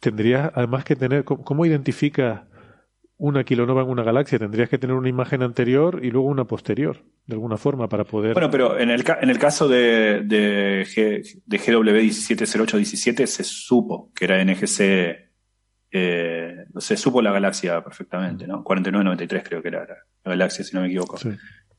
Tendrías 0.00 0.50
además 0.54 0.84
que 0.84 0.94
tener, 0.94 1.24
¿cómo, 1.24 1.42
cómo 1.42 1.64
identificas 1.64 2.42
una 3.18 3.44
kilonova 3.44 3.82
en 3.82 3.88
una 3.88 4.02
galaxia? 4.02 4.38
Tendrías 4.38 4.68
que 4.68 4.78
tener 4.78 4.94
una 4.94 5.08
imagen 5.08 5.42
anterior 5.42 6.00
y 6.02 6.10
luego 6.10 6.28
una 6.28 6.44
posterior, 6.44 7.02
de 7.26 7.34
alguna 7.34 7.56
forma, 7.56 7.88
para 7.88 8.04
poder... 8.04 8.34
Bueno, 8.34 8.50
pero 8.50 8.78
en 8.78 8.90
el, 8.90 9.04
en 9.20 9.30
el 9.30 9.38
caso 9.38 9.68
de, 9.68 10.22
de, 10.24 10.82
G- 10.84 11.42
de 11.46 11.58
GW170817 11.58 13.26
se 13.26 13.44
supo 13.44 14.12
que 14.14 14.24
era 14.26 14.44
NGC, 14.44 15.30
eh, 15.92 16.56
se 16.78 16.96
supo 16.96 17.22
la 17.22 17.32
galaxia 17.32 17.82
perfectamente, 17.82 18.46
¿no? 18.46 18.62
4993 18.62 19.42
creo 19.48 19.62
que 19.62 19.68
era 19.68 19.80
la, 19.80 19.94
la 20.24 20.30
galaxia, 20.32 20.64
si 20.64 20.74
no 20.74 20.82
me 20.82 20.88
equivoco. 20.88 21.16
Sí. 21.16 21.30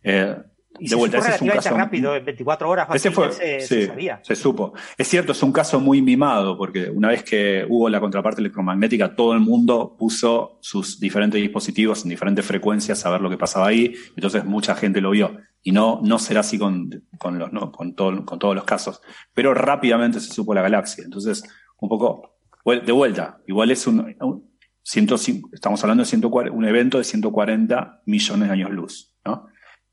Eh, 0.03 0.35
Y 0.79 0.87
de 0.89 0.95
vuelta, 0.95 1.17
ese 1.19 1.35
es 1.35 1.41
un 1.41 1.47
caso... 1.49 1.75
rápido, 1.75 2.15
en 2.15 2.25
24 2.25 2.69
horas 2.69 2.87
Ese 2.93 3.11
fue, 3.11 3.31
se, 3.31 3.59
sí, 3.61 3.67
se 3.67 3.87
sabía. 3.87 4.19
se 4.23 4.35
supo. 4.35 4.73
Es 4.97 5.07
cierto, 5.07 5.31
es 5.31 5.41
un 5.43 5.51
caso 5.51 5.79
muy 5.79 6.01
mimado, 6.01 6.57
porque 6.57 6.89
una 6.89 7.09
vez 7.09 7.23
que 7.23 7.65
hubo 7.69 7.89
la 7.89 7.99
contraparte 7.99 8.41
electromagnética, 8.41 9.15
todo 9.15 9.33
el 9.33 9.39
mundo 9.39 9.95
puso 9.97 10.57
sus 10.61 10.99
diferentes 10.99 11.41
dispositivos 11.41 12.03
en 12.03 12.09
diferentes 12.09 12.45
frecuencias 12.45 13.05
a 13.05 13.09
ver 13.11 13.21
lo 13.21 13.29
que 13.29 13.37
pasaba 13.37 13.67
ahí, 13.67 13.93
entonces 14.15 14.45
mucha 14.45 14.75
gente 14.75 15.01
lo 15.01 15.11
vio. 15.11 15.37
Y 15.63 15.71
no, 15.71 15.99
no 16.03 16.19
será 16.19 16.41
así 16.41 16.57
con, 16.57 16.89
con, 17.17 17.39
los, 17.39 17.51
no, 17.51 17.71
con, 17.71 17.93
todo- 17.95 18.23
con 18.25 18.39
todos 18.39 18.55
los 18.55 18.63
casos. 18.63 19.01
Pero 19.33 19.53
rápidamente 19.53 20.19
se 20.19 20.31
supo 20.33 20.53
la 20.53 20.61
galaxia. 20.61 21.03
Entonces, 21.03 21.43
un 21.79 21.89
poco, 21.89 22.37
de 22.65 22.91
vuelta, 22.91 23.39
igual 23.47 23.71
es 23.71 23.85
un, 23.87 24.15
un 24.21 24.47
105 24.83 25.49
estamos 25.51 25.83
hablando 25.83 26.03
de 26.03 26.07
140 26.09 26.55
un 26.57 26.63
evento 26.65 26.97
de 26.97 27.03
140 27.03 28.03
millones 28.05 28.47
de 28.47 28.53
años 28.53 28.71
luz, 28.71 29.13
¿no? 29.25 29.47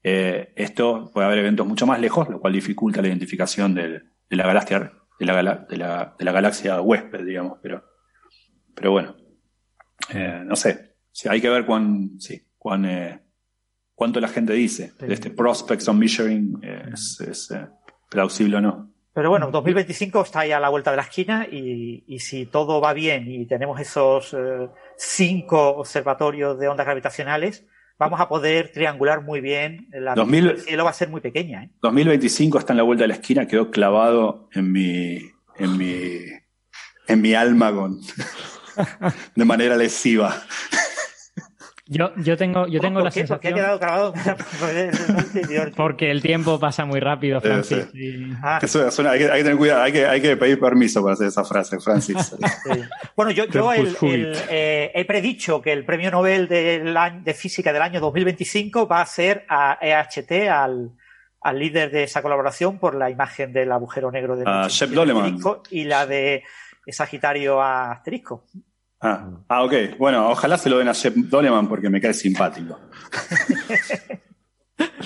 Eh, 0.05 0.53
esto 0.55 1.11
puede 1.13 1.27
haber 1.27 1.39
eventos 1.39 1.67
mucho 1.67 1.87
más 1.87 1.99
lejos, 1.99 2.29
lo 2.29 2.39
cual 2.41 2.53
dificulta 2.53 3.01
la 3.03 3.09
identificación 3.09 3.75
del- 3.75 4.05
de 4.31 4.37
la 4.37 4.47
galaxia, 4.47 4.93
de 5.19 5.27
la, 5.27 5.43
de 5.69 5.77
la, 5.79 6.15
de 6.19 6.25
la 6.25 6.33
galaxia 6.33 6.81
huésped, 6.81 7.25
digamos, 7.25 7.59
pero, 7.63 7.83
pero 8.75 8.91
bueno, 8.93 9.17
eh, 10.13 10.43
no 10.45 10.55
sé, 10.57 10.93
Sí, 11.17 11.29
hay 11.29 11.41
que 11.41 11.49
ver 11.49 11.65
cuán, 11.65 12.19
sí, 12.19 12.45
cuán, 12.59 12.85
eh, 12.87 13.21
cuánto 13.95 14.19
la 14.19 14.27
gente 14.27 14.53
dice 14.53 14.93
de 14.99 15.15
este 15.15 15.31
prospects 15.31 15.87
on 15.87 15.97
measuring 15.97 16.59
eh, 16.61 16.83
es, 16.93 17.21
es, 17.21 17.51
eh, 17.53 17.69
plausible 18.11 18.57
o 18.57 18.61
no. 18.61 18.91
Pero 19.13 19.31
bueno, 19.31 19.49
2025 19.53 20.23
está 20.23 20.41
ahí 20.41 20.51
a 20.51 20.59
la 20.59 20.71
vuelta 20.71 20.91
de 20.91 20.97
la 20.97 21.05
esquina 21.05 21.47
y, 21.49 22.03
y 22.09 22.19
si 22.19 22.47
todo 22.47 22.81
va 22.81 22.93
bien 22.95 23.31
y 23.31 23.47
tenemos 23.47 23.79
esos 23.81 24.35
eh, 24.35 24.69
cinco 24.97 25.77
observatorios 25.77 26.59
de 26.59 26.67
ondas 26.67 26.85
gravitacionales, 26.85 27.65
vamos 27.99 28.21
a 28.21 28.29
poder 28.29 28.73
triangular 28.73 29.23
muy 29.23 29.41
bien. 29.41 29.89
La 29.93 30.15
2000 30.15 30.41
visión 30.41 30.57
del 30.57 30.67
cielo 30.67 30.85
va 30.85 30.91
a 30.91 30.95
ser 30.95 31.09
muy 31.09 31.21
pequeña. 31.21 31.65
¿eh? 31.65 31.71
2025 31.83 32.59
está 32.59 32.73
en 32.73 32.79
la 32.79 32.83
vuelta 32.83 33.05
de 33.05 33.09
la 33.09 33.15
esquina, 33.15 33.47
quedó 33.47 33.71
clavado 33.71 34.49
en 34.53 34.73
mi, 34.73 35.31
en 35.57 35.77
mi, 35.79 36.21
en 37.09 37.21
mi 37.21 37.35
alma 37.35 37.73
con, 37.73 38.01
de 39.37 39.45
manera 39.45 39.77
lesiva. 39.77 40.43
Yo, 41.87 42.13
yo 42.17 42.37
tengo, 42.39 42.67
yo 42.67 42.81
tengo 42.81 43.01
¿Por 43.01 43.05
la 43.05 43.11
qué? 43.11 43.25
¿Por 43.25 43.41
qué 43.41 43.49
ha 43.49 43.53
sensación. 43.53 43.55
quedado 43.55 43.79
grabado? 43.79 44.15
Porque 45.77 46.11
el 46.11 46.23
tiempo 46.23 46.59
pasa 46.59 46.85
muy 46.87 46.99
rápido, 47.01 47.41
Sí, 47.41 47.47
Francis. 47.47 47.89
sí. 47.93 47.99
y- 47.99 48.33
Ah, 48.43 48.59
Eso 48.63 48.91
suena- 48.91 49.11
hay, 49.11 49.19
que, 49.19 49.25
hay 49.31 49.39
que 49.39 49.45
tener 49.45 49.59
cuidado, 49.59 49.83
hay 49.83 49.93
que, 49.93 50.07
hay 50.07 50.21
que 50.23 50.37
pedir 50.37 50.59
permiso 50.59 51.03
para 51.03 51.13
hacer 51.15 51.27
esa 51.29 51.45
frase, 51.45 51.79
Francis. 51.81 52.17
Sí. 52.65 52.81
Bueno, 53.17 53.33
yo, 53.33 53.45
yo 53.47 53.71
el- 53.73 53.97
el, 54.01 54.37
eh, 54.49 54.93
he 54.95 55.05
predicho 55.05 55.61
que 55.61 55.73
el 55.73 55.85
premio 55.85 56.11
Nobel 56.11 56.49
del 56.49 56.97
año- 56.97 57.21
de 57.23 57.35
física 57.35 57.73
del 57.73 57.83
año 57.83 58.01
2025 58.01 58.89
va 58.89 59.03
a 59.03 59.07
ser 59.07 59.45
a 59.49 59.79
EHT, 59.81 60.49
al, 60.49 60.91
al 61.43 61.59
líder 61.59 61.91
de 61.91 62.05
esa 62.05 62.23
colaboración, 62.23 62.79
por 62.79 62.95
la 62.95 63.11
imagen 63.11 63.53
del 63.53 63.71
agujero 63.73 64.11
negro 64.11 64.37
de 64.37 64.45
A 64.47 64.69
Shep 64.69 64.91
Doleman. 64.91 65.25
Asterisco 65.25 65.63
y 65.71 65.85
la 65.85 66.07
de 66.07 66.43
Sagitario 66.89 67.61
a 67.61 67.93
asterisco. 67.93 68.45
Ah, 69.07 69.29
ah, 69.49 69.63
ok. 69.65 69.75
Bueno, 69.99 70.31
ojalá 70.31 70.57
se 70.57 70.71
lo 70.71 70.79
den 70.79 70.89
a 70.89 70.93
Shep 70.93 71.15
Doleman 71.15 71.69
porque 71.69 71.91
me 71.91 72.01
cae 72.01 72.15
simpático. 72.15 72.81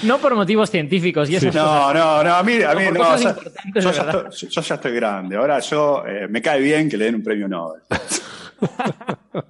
No 0.05 0.19
por 0.19 0.35
motivos 0.37 0.71
científicos 0.71 1.29
y 1.29 1.33
No, 1.35 1.39
cosas. 1.41 1.55
no, 1.57 2.23
no, 2.25 2.35
a 2.35 2.43
mí, 2.45 2.63
a 2.63 2.75
mí 2.75 2.85
no, 2.95 3.17
ya- 3.19 3.37
yo, 3.75 3.91
ya 3.91 4.03
estoy, 4.03 4.49
yo 4.49 4.61
ya 4.63 4.75
estoy 4.77 4.93
grande. 4.93 5.37
Ahora 5.37 5.59
yo 5.59 6.05
eh, 6.07 6.29
me 6.29 6.41
cae 6.41 6.61
bien 6.61 6.89
que 6.89 6.97
le 6.97 7.07
den 7.07 7.17
un 7.17 7.23
premio 7.25 7.49
Nobel. 7.49 7.83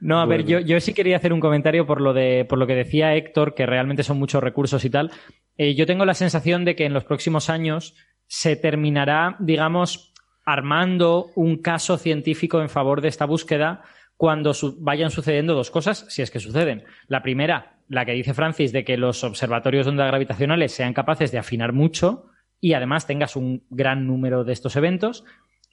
No, 0.00 0.20
a 0.20 0.26
ver, 0.26 0.44
yo, 0.46 0.58
yo 0.58 0.80
sí 0.80 0.94
quería 0.94 1.18
hacer 1.18 1.32
un 1.34 1.40
comentario 1.40 1.86
por 1.86 2.00
lo 2.00 2.12
de, 2.14 2.46
por 2.48 2.58
lo 2.58 2.66
que 2.66 2.74
decía 2.74 3.14
Héctor, 3.14 3.54
que 3.54 3.66
realmente 3.66 4.02
son 4.02 4.18
muchos 4.18 4.42
recursos 4.42 4.84
y 4.84 4.90
tal. 4.90 5.10
Eh, 5.58 5.74
yo 5.74 5.86
tengo 5.86 6.04
la 6.06 6.14
sensación 6.14 6.64
de 6.64 6.74
que 6.74 6.86
en 6.86 6.94
los 6.94 7.04
próximos 7.04 7.50
años 7.50 7.94
se 8.26 8.56
terminará, 8.56 9.36
digamos, 9.38 10.11
armando 10.44 11.30
un 11.34 11.58
caso 11.58 11.98
científico 11.98 12.60
en 12.60 12.68
favor 12.68 13.00
de 13.00 13.08
esta 13.08 13.26
búsqueda 13.26 13.82
cuando 14.16 14.52
vayan 14.78 15.10
sucediendo 15.10 15.54
dos 15.54 15.70
cosas, 15.70 16.06
si 16.08 16.22
es 16.22 16.30
que 16.30 16.40
suceden. 16.40 16.84
La 17.08 17.22
primera, 17.22 17.78
la 17.88 18.04
que 18.04 18.12
dice 18.12 18.34
Francis 18.34 18.72
de 18.72 18.84
que 18.84 18.96
los 18.96 19.24
observatorios 19.24 19.86
de 19.86 19.90
ondas 19.90 20.08
gravitacionales 20.08 20.72
sean 20.72 20.94
capaces 20.94 21.32
de 21.32 21.38
afinar 21.38 21.72
mucho 21.72 22.26
y 22.60 22.74
además 22.74 23.06
tengas 23.06 23.34
un 23.34 23.64
gran 23.70 24.06
número 24.06 24.44
de 24.44 24.52
estos 24.52 24.76
eventos. 24.76 25.24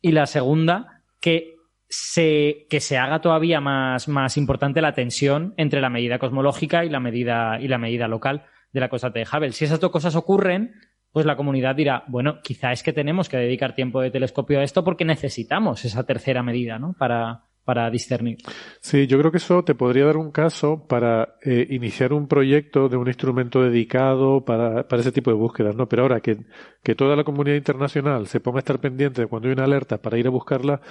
Y 0.02 0.14
la 0.14 0.26
segunda, 0.26 1.04
que 1.20 1.56
se, 1.88 2.66
que 2.70 2.80
se 2.80 2.98
haga 2.98 3.22
todavía 3.22 3.62
más, 3.62 4.08
más 4.08 4.38
importante 4.38 4.82
la 4.82 4.94
tensión 4.94 5.54
entre 5.58 5.82
la 5.82 5.90
medida 5.90 6.20
cosmológica 6.20 6.86
y 6.86 6.90
la 6.90 7.00
medida, 7.00 7.60
y 7.60 7.68
la 7.68 7.78
medida 7.78 8.08
local 8.08 8.46
de 8.72 8.80
la 8.80 8.90
constante 8.90 9.20
de 9.20 9.28
Hubble. 9.32 9.52
Si 9.52 9.66
esas 9.66 9.80
dos 9.80 9.91
cosas 9.91 10.16
ocurren, 10.16 10.74
pues 11.11 11.26
la 11.26 11.36
comunidad 11.36 11.76
dirá, 11.76 12.03
bueno, 12.07 12.40
quizá 12.44 12.72
es 12.72 12.84
que 12.84 12.94
tenemos 12.94 13.30
que 13.30 13.38
dedicar 13.38 13.76
tiempo 13.76 14.02
de 14.02 14.11
telescopio 14.11 14.60
a 14.60 14.64
esto 14.64 14.84
porque 14.84 15.06
necesitamos 15.06 15.86
esa 15.86 16.03
tercera 16.03 16.44
medida, 16.44 16.77
¿no? 16.77 16.94
Para, 16.94 17.44
para 17.69 17.91
discernir. 17.91 18.38
Sí, 18.80 19.06
yo 19.06 19.19
creo 19.19 19.30
que 19.30 19.38
eso 19.38 19.64
te 19.64 19.76
podría 19.76 20.06
dar 20.06 20.18
un 20.18 20.31
caso 20.31 20.88
para 20.88 21.36
eh, 21.44 21.68
iniciar 21.69 22.14
un 22.14 22.27
proyecto 22.27 22.90
de 22.90 22.98
un 22.98 23.07
instrumento 23.07 23.61
dedicado 23.61 24.44
para, 24.44 24.88
para 24.88 25.02
ese 25.03 25.11
tipo 25.11 25.30
de 25.30 25.38
búsquedas, 25.38 25.76
¿no? 25.76 25.88
Pero 25.88 26.02
ahora 26.02 26.19
que, 26.19 26.38
que, 26.81 26.95
toda 26.95 27.15
la 27.15 27.23
comunidad 27.23 27.57
internacional 27.57 28.26
se 28.26 28.40
ponga 28.40 28.57
a 28.57 28.61
estar 28.61 28.80
pendiente 28.80 29.22
de 29.22 29.27
cuando 29.27 29.49
hay 29.49 29.53
una 29.53 29.65
alerta 29.65 29.99
para 30.02 30.18
ir 30.18 30.26
a 30.26 30.31
buscarla, 30.31 30.81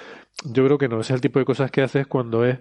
yo 0.44 0.64
creo 0.66 0.78
que 0.78 0.88
no. 0.88 1.00
Ese 1.00 1.14
es 1.14 1.16
el 1.16 1.20
tipo 1.20 1.40
de 1.40 1.44
cosas 1.44 1.72
que 1.72 1.82
haces 1.82 2.06
cuando 2.06 2.44
es. 2.44 2.60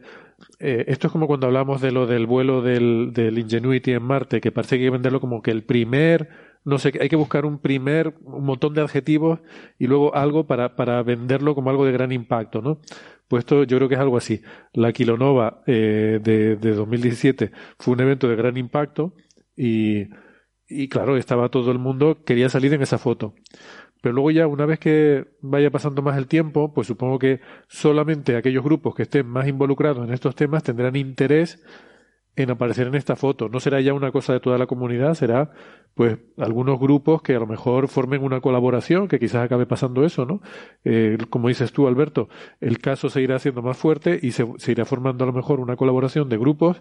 Eh, 0.60 0.86
esto 0.88 1.08
es 1.08 1.14
como 1.14 1.28
cuando 1.28 1.46
hablamos 1.46 1.80
de 1.82 1.92
lo 1.92 2.08
del 2.08 2.26
vuelo 2.26 2.64
del, 2.64 3.12
del 3.14 3.38
Ingenuity 3.38 3.92
en 3.92 4.02
Marte, 4.02 4.42
que 4.42 4.52
parece 4.52 4.78
que 4.78 4.86
hay 4.86 4.88
que 4.88 4.94
venderlo 4.94 5.20
como 5.20 5.44
que 5.44 5.52
el 5.52 5.64
primer 5.64 6.47
no 6.68 6.80
sé, 6.80 6.92
hay 7.00 7.08
que 7.08 7.16
buscar 7.16 7.46
un 7.46 7.60
primer, 7.60 8.16
un 8.26 8.44
montón 8.44 8.74
de 8.74 8.82
adjetivos 8.82 9.40
y 9.80 9.88
luego 9.88 10.14
algo 10.14 10.48
para, 10.48 10.76
para 10.76 11.02
venderlo 11.02 11.56
como 11.56 11.70
algo 11.70 11.86
de 11.86 11.94
gran 11.94 12.12
impacto, 12.12 12.62
¿no? 12.62 12.82
Pues 13.30 13.42
esto 13.42 13.64
yo 13.64 13.78
creo 13.78 13.88
que 13.88 13.96
es 13.96 14.02
algo 14.02 14.18
así. 14.18 14.42
La 14.74 14.92
Kilonova 14.92 15.64
eh, 15.66 16.20
de, 16.22 16.58
de 16.58 16.74
2017 16.74 17.52
fue 17.80 17.94
un 17.94 18.02
evento 18.02 18.28
de 18.28 18.36
gran 18.36 18.58
impacto 18.58 19.14
y, 19.56 20.10
y 20.68 20.90
claro, 20.90 21.16
estaba 21.16 21.48
todo 21.48 21.72
el 21.72 21.80
mundo, 21.80 22.26
quería 22.26 22.50
salir 22.50 22.74
en 22.74 22.82
esa 22.82 22.98
foto. 22.98 23.34
Pero 24.02 24.14
luego 24.14 24.32
ya, 24.32 24.46
una 24.46 24.66
vez 24.66 24.78
que 24.78 25.26
vaya 25.40 25.72
pasando 25.72 26.02
más 26.02 26.18
el 26.18 26.28
tiempo, 26.28 26.74
pues 26.74 26.88
supongo 26.88 27.18
que 27.18 27.40
solamente 27.70 28.36
aquellos 28.36 28.64
grupos 28.66 28.94
que 28.94 29.04
estén 29.04 29.26
más 29.26 29.48
involucrados 29.48 30.06
en 30.06 30.14
estos 30.14 30.36
temas 30.36 30.64
tendrán 30.64 30.98
interés 30.98 31.64
en 32.38 32.52
aparecer 32.52 32.88
en 32.88 32.96
esta 32.96 33.16
foto. 33.16 33.50
No 33.50 33.60
será 33.60 33.82
ya 33.82 33.94
una 33.94 34.12
cosa 34.12 34.32
de 34.32 34.40
toda 34.40 34.60
la 34.60 34.68
comunidad, 34.68 35.16
será 35.16 35.50
pues 35.96 36.20
algunos 36.38 36.80
grupos 36.80 37.24
que 37.24 37.36
a 37.36 37.40
lo 37.40 37.48
mejor 37.48 37.88
formen 37.88 38.24
una 38.24 38.42
colaboración, 38.42 39.08
que 39.08 39.18
quizás 39.18 39.44
acabe 39.44 39.66
pasando 39.66 40.06
eso, 40.06 40.26
¿no? 40.26 40.42
Eh, 40.86 41.18
como 41.32 41.48
dices 41.48 41.74
tú, 41.74 41.88
Alberto, 41.88 42.30
el 42.62 42.78
caso 42.78 43.10
se 43.10 43.22
irá 43.22 43.38
haciendo 43.38 43.64
más 43.64 43.76
fuerte 43.76 44.20
y 44.22 44.32
se, 44.32 44.46
irá 44.68 44.86
formando 44.86 45.24
a 45.24 45.28
lo 45.28 45.34
mejor 45.34 45.60
una 45.60 45.76
colaboración 45.76 46.30
de 46.30 46.38
grupos 46.38 46.80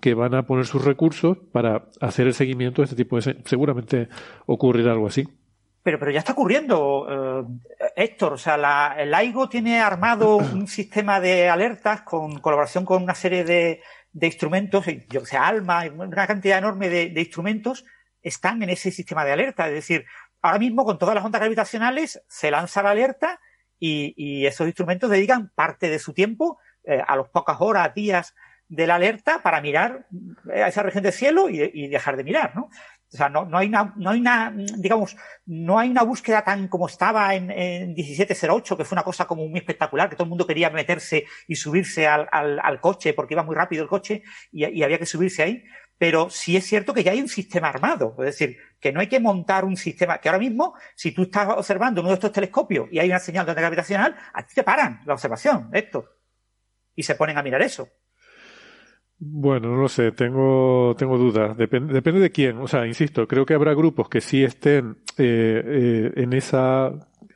que 0.00 0.14
van 0.14 0.34
a 0.34 0.46
poner 0.46 0.64
sus 0.64 0.82
recursos 0.82 1.36
para 1.52 1.90
hacer 2.00 2.26
el 2.26 2.34
seguimiento 2.34 2.80
de 2.80 2.84
este 2.84 2.96
tipo 2.96 3.20
de... 3.20 3.36
Seguramente 3.44 4.08
ocurrirá 4.46 4.92
algo 4.92 5.06
así. 5.06 5.28
Pero, 5.82 5.98
pero 5.98 6.10
ya 6.10 6.20
está 6.20 6.32
ocurriendo, 6.32 7.06
eh, 7.10 7.92
Héctor. 7.96 8.32
O 8.32 8.38
sea, 8.38 8.56
la, 8.56 8.96
el 8.98 9.12
AIGO 9.12 9.50
tiene 9.50 9.80
armado 9.80 10.36
un 10.36 10.66
sistema 10.66 11.20
de 11.20 11.50
alertas 11.50 12.00
con 12.00 12.38
colaboración 12.40 12.86
con 12.86 13.02
una 13.02 13.14
serie 13.14 13.44
de, 13.44 13.82
de 14.14 14.26
instrumentos, 14.28 14.86
yo 15.10 15.26
sé, 15.26 15.36
ALMA, 15.36 15.84
una 15.92 16.26
cantidad 16.26 16.58
enorme 16.58 16.88
de, 16.88 17.10
de, 17.10 17.20
instrumentos 17.20 17.84
están 18.22 18.62
en 18.62 18.70
ese 18.70 18.90
sistema 18.92 19.24
de 19.24 19.32
alerta. 19.32 19.66
Es 19.66 19.74
decir, 19.74 20.06
ahora 20.40 20.60
mismo 20.60 20.84
con 20.84 20.98
todas 20.98 21.16
las 21.16 21.24
ondas 21.24 21.40
gravitacionales 21.40 22.22
se 22.28 22.50
lanza 22.50 22.82
la 22.82 22.90
alerta 22.90 23.40
y, 23.78 24.46
esos 24.46 24.66
instrumentos 24.66 25.10
dedican 25.10 25.50
parte 25.54 25.90
de 25.90 25.98
su 25.98 26.14
tiempo 26.14 26.58
eh, 26.84 27.02
a 27.06 27.16
las 27.16 27.28
pocas 27.28 27.56
horas, 27.60 27.92
días 27.92 28.34
de 28.68 28.86
la 28.86 28.94
alerta 28.94 29.42
para 29.42 29.60
mirar 29.60 30.06
eh, 30.52 30.62
a 30.62 30.68
esa 30.68 30.82
región 30.82 31.02
del 31.02 31.12
cielo 31.12 31.50
y, 31.50 31.70
y 31.74 31.88
dejar 31.88 32.16
de 32.16 32.24
mirar, 32.24 32.54
¿no? 32.54 32.70
O 33.14 33.16
sea, 33.16 33.28
no, 33.28 33.44
no, 33.44 33.58
hay 33.58 33.68
una, 33.68 33.94
no 33.96 34.10
hay 34.10 34.18
una, 34.18 34.52
digamos, 34.76 35.16
no 35.46 35.78
hay 35.78 35.88
una 35.88 36.02
búsqueda 36.02 36.42
tan 36.42 36.66
como 36.66 36.88
estaba 36.88 37.32
en, 37.36 37.48
en 37.48 37.94
1708, 37.94 38.76
que 38.76 38.84
fue 38.84 38.96
una 38.96 39.04
cosa 39.04 39.24
como 39.24 39.46
muy 39.46 39.60
espectacular, 39.60 40.10
que 40.10 40.16
todo 40.16 40.24
el 40.24 40.30
mundo 40.30 40.44
quería 40.44 40.68
meterse 40.68 41.24
y 41.46 41.54
subirse 41.54 42.08
al, 42.08 42.28
al, 42.32 42.58
al 42.58 42.80
coche, 42.80 43.14
porque 43.14 43.34
iba 43.34 43.44
muy 43.44 43.54
rápido 43.54 43.84
el 43.84 43.88
coche 43.88 44.24
y, 44.50 44.66
y, 44.66 44.82
había 44.82 44.98
que 44.98 45.06
subirse 45.06 45.44
ahí. 45.44 45.64
Pero 45.96 46.28
sí 46.28 46.56
es 46.56 46.66
cierto 46.66 46.92
que 46.92 47.04
ya 47.04 47.12
hay 47.12 47.20
un 47.20 47.28
sistema 47.28 47.68
armado. 47.68 48.16
Es 48.18 48.24
decir, 48.24 48.58
que 48.80 48.90
no 48.90 48.98
hay 48.98 49.06
que 49.06 49.20
montar 49.20 49.64
un 49.64 49.76
sistema, 49.76 50.18
que 50.18 50.28
ahora 50.28 50.40
mismo, 50.40 50.74
si 50.96 51.12
tú 51.12 51.22
estás 51.22 51.48
observando 51.50 52.00
uno 52.00 52.10
de 52.10 52.14
estos 52.14 52.32
telescopios 52.32 52.88
y 52.90 52.98
hay 52.98 53.08
una 53.10 53.20
señal 53.20 53.46
de 53.46 53.52
onda 53.52 53.62
gravitacional, 53.62 54.16
a 54.32 54.44
ti 54.44 54.56
te 54.56 54.64
paran 54.64 55.02
la 55.06 55.14
observación, 55.14 55.70
esto. 55.72 56.16
Y 56.96 57.04
se 57.04 57.14
ponen 57.14 57.38
a 57.38 57.44
mirar 57.44 57.62
eso. 57.62 57.88
Bueno, 59.18 59.68
no 59.68 59.76
lo 59.76 59.88
sé, 59.88 60.12
tengo, 60.12 60.94
tengo 60.98 61.16
dudas. 61.16 61.56
Depende, 61.56 61.94
depende 61.94 62.20
de 62.20 62.30
quién. 62.30 62.58
O 62.58 62.66
sea, 62.66 62.86
insisto, 62.86 63.26
creo 63.26 63.46
que 63.46 63.54
habrá 63.54 63.72
grupos 63.74 64.08
que 64.08 64.20
sí 64.20 64.42
estén 64.42 64.98
eh, 65.16 65.62
eh, 65.64 66.12
en 66.16 66.32
esa. 66.32 66.86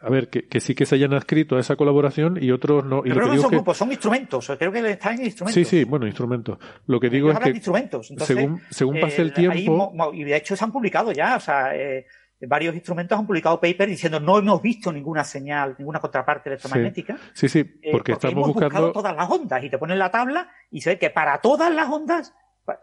A 0.01 0.11
ver, 0.11 0.29
que, 0.29 0.47
que, 0.47 0.61
sí 0.61 0.75
que 0.75 0.87
se 0.87 0.97
hayan 0.97 1.15
adscrito 1.15 1.57
a 1.57 1.61
esa 1.61 1.77
colaboración 1.77 2.39
y 2.41 2.51
otros 2.51 2.85
no. 2.85 2.99
Y 3.05 3.11
Pero 3.11 3.27
lo 3.27 3.31
que 3.31 3.37
no 3.37 3.43
son 3.43 3.51
que... 3.51 3.57
grupos, 3.57 3.77
son 3.77 3.91
instrumentos. 3.91 4.53
Creo 4.59 4.73
que 4.73 4.91
están 4.91 5.15
en 5.19 5.27
instrumentos. 5.27 5.55
Sí, 5.55 5.65
sí, 5.65 5.85
bueno, 5.85 6.07
instrumentos. 6.07 6.59
Lo 6.87 7.01
que 7.01 7.09
digo 7.09 7.31
es 7.31 7.39
que. 7.39 7.51
Instrumentos. 7.51 8.11
Entonces, 8.11 8.37
según, 8.37 8.61
según 8.71 9.01
pase 9.01 9.23
el 9.23 9.33
tiempo. 9.33 9.93
Ahí, 10.13 10.21
y 10.21 10.25
de 10.25 10.37
hecho 10.37 10.57
se 10.57 10.65
han 10.65 10.73
publicado 10.73 11.13
ya, 11.13 11.37
o 11.37 11.41
sea. 11.41 11.75
Eh, 11.77 12.07
varios 12.41 12.75
instrumentos 12.75 13.19
han 13.19 13.27
publicado 13.27 13.61
papers 13.61 13.91
diciendo 13.91 14.21
no 14.21 14.39
hemos 14.39 14.63
visto 14.63 14.93
ninguna 14.93 15.25
señal, 15.25 15.75
ninguna 15.79 16.01
contraparte 16.01 16.51
electromagnética. 16.51 17.17
Sí, 17.33 17.49
sí, 17.49 17.49
sí 17.49 17.65
porque, 17.65 17.89
eh, 17.89 17.93
porque, 17.93 18.13
estamos 18.13 18.33
hemos 18.33 18.47
buscando 18.49 18.69
buscado 18.69 18.93
todas 18.93 19.17
las 19.17 19.31
ondas 19.31 19.65
y 19.65 19.71
te 19.71 19.79
ponen 19.79 19.99
la 19.99 20.11
tabla 20.11 20.51
y 20.71 20.81
se 20.81 20.91
ve 20.91 20.99
que 20.99 21.11
para 21.11 21.41
todas 21.41 21.73
las 21.73 21.89
ondas, 21.89 22.35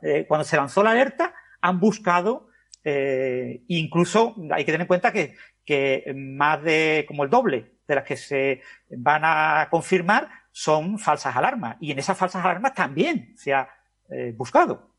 eh, 0.02 0.26
cuando 0.28 0.44
se 0.44 0.58
lanzó 0.58 0.84
la 0.84 0.92
alerta, 0.92 1.34
han 1.62 1.80
buscado, 1.80 2.50
eh, 2.84 3.64
incluso 3.68 4.36
hay 4.52 4.66
que 4.66 4.72
tener 4.72 4.82
en 4.82 4.88
cuenta 4.88 5.12
que, 5.12 5.36
que 5.64 6.14
más 6.16 6.62
de 6.62 7.06
como 7.08 7.24
el 7.24 7.30
doble 7.30 7.76
de 7.88 7.96
las 7.96 8.04
que 8.04 8.18
se 8.18 8.62
van 8.90 9.22
a 9.24 9.68
confirmar 9.70 10.30
son 10.52 11.00
falsas 11.00 11.36
alarmas 11.36 11.78
y 11.80 11.92
en 11.92 12.00
esas 12.00 12.18
falsas 12.18 12.44
alarmas 12.44 12.74
también 12.74 13.34
se 13.36 13.54
ha 13.54 13.70
eh, 14.10 14.34
buscado. 14.36 14.95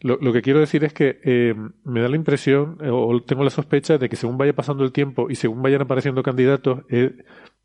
Lo, 0.00 0.18
lo, 0.20 0.32
que 0.32 0.42
quiero 0.42 0.60
decir 0.60 0.84
es 0.84 0.92
que 0.92 1.20
eh, 1.24 1.54
me 1.84 2.00
da 2.00 2.08
la 2.08 2.16
impresión, 2.16 2.78
eh, 2.82 2.88
o 2.90 3.22
tengo 3.22 3.44
la 3.44 3.50
sospecha, 3.50 3.98
de 3.98 4.08
que 4.08 4.16
según 4.16 4.38
vaya 4.38 4.52
pasando 4.52 4.84
el 4.84 4.92
tiempo 4.92 5.28
y 5.30 5.36
según 5.36 5.62
vayan 5.62 5.82
apareciendo 5.82 6.22
candidatos, 6.22 6.80
eh, 6.88 7.14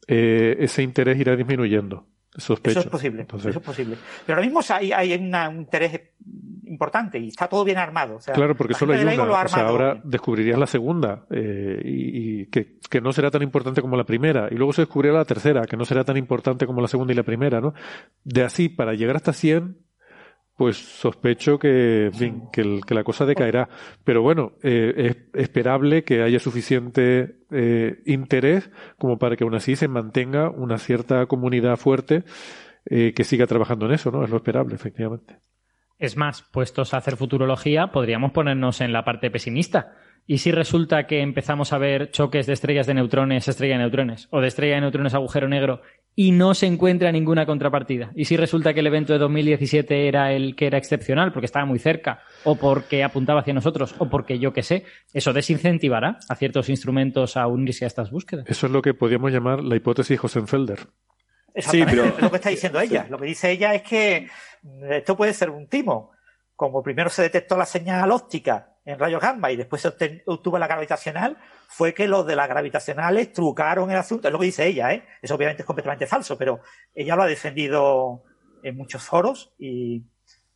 ese 0.08 0.84
interés 0.84 1.20
irá 1.20 1.36
disminuyendo. 1.36 2.08
Sospecho. 2.36 2.80
Eso 2.80 2.88
es 2.88 2.92
posible. 2.92 3.22
Entonces, 3.22 3.50
eso 3.50 3.60
es 3.60 3.66
posible. 3.66 3.98
Pero 4.26 4.38
ahora 4.38 4.46
mismo 4.46 4.62
hay, 4.70 4.94
hay 4.94 5.14
una, 5.14 5.50
un 5.50 5.58
interés 5.58 6.00
importante 6.66 7.20
y 7.20 7.28
está 7.28 7.48
todo 7.48 7.66
bien 7.66 7.78
armado. 7.78 8.16
O 8.16 8.22
sea, 8.22 8.34
claro, 8.34 8.56
porque 8.56 8.74
solo 8.74 8.94
hay 8.94 9.02
una. 9.02 9.24
O 9.24 9.48
sea, 9.48 9.68
ahora 9.68 9.94
bien. 9.96 10.04
descubrirías 10.06 10.58
la 10.58 10.68
segunda 10.68 11.26
eh, 11.30 11.82
y, 11.84 12.42
y 12.42 12.46
que, 12.46 12.78
que, 12.90 13.02
no 13.02 13.12
será 13.12 13.30
tan 13.32 13.42
importante 13.42 13.82
como 13.82 13.98
la 13.98 14.06
primera. 14.06 14.48
Y 14.50 14.56
luego 14.56 14.72
se 14.72 14.84
descubrirá 14.84 15.14
la 15.14 15.26
tercera, 15.26 15.64
que 15.66 15.76
no 15.76 15.84
será 15.84 16.06
tan 16.06 16.16
importante 16.16 16.66
como 16.66 16.82
la 16.82 16.88
segunda 16.88 17.12
y 17.12 17.18
la 17.18 17.24
primera, 17.24 17.60
¿no? 17.60 17.74
De 18.24 18.44
así, 18.44 18.70
para 18.70 18.94
llegar 18.94 19.18
hasta 19.18 19.34
100, 19.34 19.78
pues 20.62 20.78
sospecho 20.78 21.58
que, 21.58 22.06
en 22.06 22.14
fin, 22.14 22.44
que, 22.54 22.62
el, 22.62 22.82
que, 22.86 22.94
la 22.94 23.04
cosa 23.04 23.26
decaerá. 23.26 23.68
Pero 24.04 24.22
bueno, 24.22 24.52
eh, 24.62 24.94
es 24.96 25.18
esperable 25.42 26.04
que 26.04 26.22
haya 26.22 26.38
suficiente 26.38 27.38
eh, 27.50 28.04
interés 28.06 28.70
como 29.00 29.18
para 29.18 29.36
que 29.36 29.44
aún 29.44 29.56
así 29.56 29.76
se 29.76 29.88
mantenga 29.88 30.52
una 30.52 30.78
cierta 30.78 31.26
comunidad 31.26 31.78
fuerte 31.78 32.26
eh, 32.86 33.12
que 33.16 33.24
siga 33.24 33.48
trabajando 33.48 33.88
en 33.88 33.94
eso, 33.94 34.12
¿no? 34.12 34.24
Es 34.24 34.30
lo 34.30 34.38
esperable, 34.38 34.76
efectivamente. 34.76 35.40
Es 35.98 36.16
más, 36.16 36.44
puestos 36.44 36.94
a 36.94 36.98
hacer 36.98 37.18
futurología, 37.18 37.88
podríamos 37.88 38.32
ponernos 38.32 38.82
en 38.82 38.94
la 38.94 39.04
parte 39.04 39.32
pesimista. 39.32 39.96
¿Y 40.28 40.38
si 40.38 40.52
resulta 40.52 41.08
que 41.08 41.22
empezamos 41.22 41.74
a 41.74 41.78
ver 41.78 42.12
choques 42.12 42.46
de 42.46 42.54
estrellas 42.54 42.88
de 42.88 42.94
neutrones, 42.94 43.48
estrella 43.48 43.74
de 43.74 43.80
neutrones, 43.80 44.28
o 44.32 44.40
de 44.40 44.48
estrella 44.48 44.76
de 44.76 44.82
neutrones, 44.82 45.14
agujero 45.14 45.48
negro, 45.48 45.82
y 46.16 46.32
no 46.32 46.54
se 46.54 46.68
encuentra 46.68 47.12
ninguna 47.12 47.46
contrapartida? 47.46 48.12
¿Y 48.16 48.26
si 48.26 48.38
resulta 48.38 48.74
que 48.74 48.80
el 48.82 48.88
evento 48.88 49.14
de 49.14 49.20
2017 49.20 50.08
era 50.08 50.32
el 50.32 50.56
que 50.56 50.68
era 50.68 50.78
excepcional, 50.78 51.34
porque 51.34 51.48
estaba 51.48 51.66
muy 51.66 51.80
cerca, 51.80 52.22
o 52.44 52.56
porque 52.56 53.04
apuntaba 53.04 53.42
hacia 53.42 53.54
nosotros, 53.54 53.96
o 53.98 54.10
porque 54.10 54.40
yo 54.40 54.54
qué 54.54 54.64
sé? 54.64 54.86
¿Eso 55.14 55.34
desincentivará 55.34 56.20
a 56.30 56.36
ciertos 56.36 56.70
instrumentos 56.70 57.36
a 57.36 57.48
unirse 57.48 57.86
a 57.86 57.88
estas 57.88 58.12
búsquedas? 58.12 58.46
Eso 58.48 58.68
es 58.68 58.72
lo 58.72 58.82
que 58.82 58.94
podríamos 58.94 59.32
llamar 59.32 59.64
la 59.64 59.76
hipótesis 59.76 60.24
Hosenfelder. 60.24 60.80
Sí, 61.56 61.84
pero 61.86 62.06
es 62.18 62.22
lo 62.22 62.30
que 62.30 62.38
está 62.38 62.50
diciendo 62.50 62.80
ella. 62.80 63.08
Lo 63.10 63.18
que 63.18 63.26
dice 63.26 63.52
ella 63.52 63.74
es 63.74 63.82
que 63.82 64.30
esto 64.90 65.18
puede 65.18 65.34
ser 65.34 65.50
un 65.50 65.68
timo. 65.68 66.12
Como 66.56 66.84
primero 66.84 67.10
se 67.10 67.24
detectó 67.24 67.58
la 67.58 67.66
señal 67.66 68.12
óptica 68.12 68.71
en 68.86 68.98
rayos 68.98 69.22
gamma 69.22 69.52
y 69.52 69.56
después 69.56 69.82
se 69.82 70.24
obtuvo 70.26 70.58
la 70.58 70.68
gravitacional, 70.68 71.38
fue 71.68 71.94
que 71.94 72.08
los 72.08 72.26
de 72.26 72.36
las 72.36 72.50
gravitacionales 72.50 73.32
trucaron 73.32 73.92
el 73.92 73.98
asunto. 73.98 74.28
Es 74.28 74.32
lo 74.32 74.40
que 74.40 74.46
dice 74.46 74.68
ella, 74.68 74.94
¿eh? 74.94 75.04
Eso 75.22 75.36
obviamente 75.36 75.62
es 75.62 75.66
completamente 75.66 76.08
falso, 76.08 76.38
pero 76.38 76.62
ella 76.94 77.16
lo 77.16 77.24
ha 77.24 77.28
defendido 77.28 78.24
en 78.64 78.78
muchos 78.78 79.04
foros 79.04 79.54
y. 79.58 80.04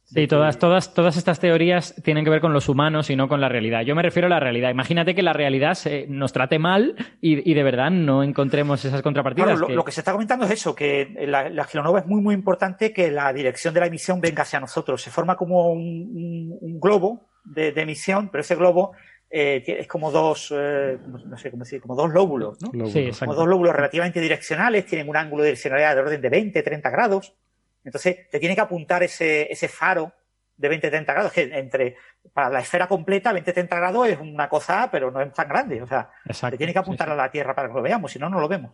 Sí, 0.07 0.27
todas, 0.27 0.60
todas, 0.60 0.93
todas 0.93 1.18
estas 1.18 1.39
teorías 1.39 1.95
tienen 2.03 2.23
que 2.23 2.30
ver 2.30 2.39
con 2.39 2.53
los 2.53 2.69
humanos 2.69 3.10
y 3.10 3.15
no 3.15 3.27
con 3.27 3.41
la 3.41 3.49
realidad. 3.49 3.81
Yo 3.81 3.95
me 3.95 4.03
refiero 4.03 4.27
a 4.27 4.30
la 4.30 4.39
realidad. 4.39 4.69
Imagínate 4.69 5.15
que 5.15 5.23
la 5.23 5.34
realidad 5.34 5.73
se, 5.73 6.06
nos 6.07 6.31
trate 6.31 6.60
mal 6.60 6.95
y, 7.22 7.49
y, 7.49 7.56
de 7.56 7.64
verdad 7.64 7.89
no 7.89 8.22
encontremos 8.22 8.85
esas 8.85 9.02
contrapartidas. 9.02 9.47
Claro, 9.47 9.61
lo, 9.61 9.68
que... 9.68 9.73
lo, 9.73 9.84
que... 9.84 9.91
se 9.91 10.02
está 10.02 10.11
comentando 10.11 10.45
es 10.45 10.52
eso, 10.52 10.76
que 10.76 11.11
la, 11.27 11.49
la 11.49 11.64
es 11.64 12.06
muy, 12.06 12.22
muy 12.22 12.35
importante 12.35 12.93
que 12.93 13.10
la 13.10 13.34
dirección 13.34 13.73
de 13.73 13.80
la 13.80 13.88
emisión 13.88 14.22
venga 14.22 14.43
hacia 14.43 14.60
nosotros. 14.60 15.02
Se 15.02 15.10
forma 15.10 15.35
como 15.35 15.72
un, 15.72 15.81
un, 15.81 16.57
un 16.61 16.80
globo 16.80 17.26
de, 17.45 17.69
emisión, 17.76 18.30
pero 18.30 18.41
ese 18.41 18.55
globo 18.55 18.93
eh, 19.30 19.63
es 19.65 19.88
como 19.88 20.11
dos, 20.11 20.53
eh, 20.55 20.97
no 21.05 21.38
sé 21.38 21.51
cómo 21.51 21.63
decir, 21.63 21.81
como 21.81 21.95
dos 21.95 22.11
lóbulos, 22.11 22.57
¿no? 22.61 22.88
Sí, 22.88 23.11
como 23.19 23.35
dos 23.35 23.47
lóbulos 23.47 23.76
relativamente 23.76 24.19
direccionales, 24.19 24.85
tienen 24.85 25.09
un 25.09 25.17
ángulo 25.17 25.43
de 25.43 25.49
direccionalidad 25.49 25.95
de 25.95 26.01
orden 26.01 26.22
de 26.22 26.30
20, 26.30 26.63
30 26.63 26.89
grados. 26.89 27.34
Entonces, 27.84 28.30
te 28.30 28.39
tiene 28.39 28.55
que 28.55 28.61
apuntar 28.61 29.03
ese, 29.03 29.51
ese 29.51 29.67
faro 29.67 30.11
de 30.57 30.69
20, 30.69 30.89
30 30.89 31.13
grados, 31.13 31.31
que 31.34 31.43
entre, 31.43 31.97
para 32.34 32.49
la 32.49 32.59
esfera 32.59 32.88
completa, 32.88 33.34
20, 33.34 33.51
30 33.51 33.76
grados 33.76 34.07
es 34.07 34.19
una 34.19 34.47
cosa, 34.47 34.89
pero 34.91 35.11
no 35.11 35.22
es 35.22 35.34
tan 35.34 35.47
grande. 35.47 35.81
O 35.81 35.88
sea, 35.88 36.09
te 36.49 36.57
tiene 36.57 36.73
que 36.73 36.80
apuntar 36.80 37.09
a 37.09 37.15
la 37.15 37.30
Tierra 37.30 37.53
para 37.53 37.67
que 37.67 37.73
lo 37.73 37.81
veamos, 37.81 38.11
si 38.11 38.19
no, 38.19 38.30
no 38.30 38.39
lo 38.39 38.47
vemos. 38.47 38.72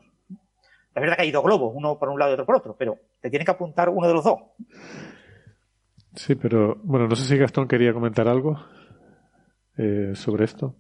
Es 0.94 1.02
verdad 1.02 1.16
que 1.16 1.24
hay 1.24 1.32
dos 1.32 1.44
globos, 1.44 1.72
uno 1.74 1.98
por 1.98 2.10
un 2.10 2.20
lado 2.20 2.32
y 2.32 2.34
otro 2.34 2.46
por 2.46 2.56
otro, 2.56 2.76
pero 2.78 2.98
te 3.22 3.30
tiene 3.30 3.46
que 3.46 3.52
apuntar 3.52 3.90
uno 3.90 4.08
de 4.08 4.14
los 4.14 4.24
dos. 4.24 4.40
Sí, 6.16 6.36
pero 6.36 6.80
bueno, 6.84 7.08
no 7.08 7.16
sé 7.16 7.26
si 7.26 7.38
Gastón 7.38 7.68
quería 7.68 7.94
comentar 7.94 8.28
algo 8.28 8.60
eh, 9.78 10.12
sobre 10.16 10.46
esto. 10.46 10.76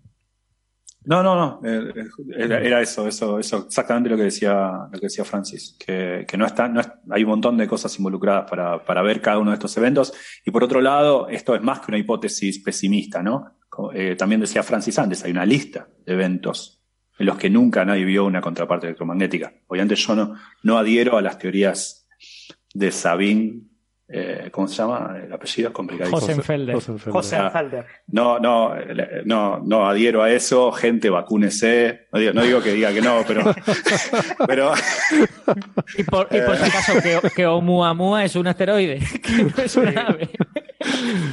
No, 1.03 1.23
no, 1.23 1.35
no. 1.35 1.61
Eh, 1.67 1.93
era, 2.37 2.79
eso, 2.79 3.07
eso, 3.07 3.39
eso, 3.39 3.65
exactamente 3.65 4.09
lo 4.09 4.17
que 4.17 4.23
decía, 4.23 4.87
lo 4.91 4.99
que 4.99 5.07
decía 5.07 5.25
Francis, 5.25 5.75
que, 5.83 6.27
no 6.37 6.45
está, 6.45 6.67
no 6.67 6.81
hay 7.09 7.23
un 7.23 7.29
montón 7.29 7.57
de 7.57 7.67
cosas 7.67 7.97
involucradas 7.97 8.47
para, 8.49 8.85
para 8.85 9.01
ver 9.01 9.19
cada 9.19 9.39
uno 9.39 9.49
de 9.49 9.55
estos 9.55 9.75
eventos. 9.77 10.13
Y 10.45 10.51
por 10.51 10.63
otro 10.63 10.79
lado, 10.79 11.27
esto 11.27 11.55
es 11.55 11.61
más 11.63 11.79
que 11.79 11.87
una 11.89 11.97
hipótesis 11.97 12.59
pesimista, 12.59 13.23
¿no? 13.23 13.57
Eh, 13.93 14.15
también 14.15 14.41
decía 14.41 14.63
Francis 14.63 14.99
antes, 14.99 15.23
hay 15.23 15.31
una 15.31 15.45
lista 15.45 15.87
de 16.05 16.13
eventos 16.13 16.83
en 17.17 17.25
los 17.25 17.37
que 17.37 17.49
nunca 17.49 17.85
nadie 17.85 18.05
vio 18.05 18.25
una 18.25 18.41
contraparte 18.41 18.87
electromagnética. 18.87 19.53
Obviamente 19.67 19.95
yo 19.95 20.15
no, 20.15 20.35
no 20.63 20.77
adhiero 20.77 21.17
a 21.17 21.21
las 21.21 21.39
teorías 21.39 22.07
de 22.73 22.91
Sabine 22.91 23.70
eh, 24.13 24.49
¿cómo 24.51 24.67
se 24.67 24.75
llama? 24.75 25.15
El 25.23 25.31
apellido 25.31 25.69
es 25.69 25.73
complicadísimo. 25.73 26.19
Josenfelder. 26.19 26.75
Josenfelder. 26.75 27.85
No, 28.07 28.39
no, 28.39 28.75
no, 29.23 29.59
no 29.59 29.88
adhiero 29.88 30.21
a 30.21 30.29
eso. 30.29 30.71
Gente, 30.73 31.09
vacúnese. 31.09 32.07
No 32.11 32.19
digo, 32.19 32.33
no 32.33 32.43
digo 32.43 32.61
que 32.61 32.73
diga 32.73 32.91
que 32.91 33.01
no, 33.01 33.23
pero. 33.25 33.55
pero 34.47 34.73
y 35.97 36.03
por, 36.03 36.27
y 36.29 36.41
por 36.41 36.57
si 36.57 36.63
acaso, 36.65 36.93
que, 37.01 37.19
que 37.33 37.47
Oumuamua 37.47 38.25
es 38.25 38.35
un 38.35 38.47
asteroide, 38.47 38.99
que 39.23 39.43
no 39.43 39.63
es 39.63 39.75
una 39.77 40.07
ave. 40.07 40.29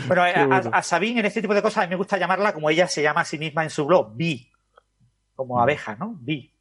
Bueno, 0.06 0.22
a, 0.22 0.82
Sabine 0.82 1.20
en 1.20 1.26
este 1.26 1.40
tipo 1.40 1.55
de 1.55 1.62
cosas 1.62 1.78
a 1.78 1.86
mí 1.86 1.90
me 1.90 1.96
gusta 1.96 2.16
llamarla 2.16 2.52
como 2.52 2.70
ella 2.70 2.86
se 2.86 3.02
llama 3.02 3.22
a 3.22 3.24
sí 3.24 3.38
misma 3.38 3.64
en 3.64 3.70
su 3.70 3.86
blog, 3.86 4.14
Bi. 4.14 4.50
Como 5.34 5.60
abeja, 5.60 5.96
¿no? 5.96 6.16
Bi. 6.20 6.52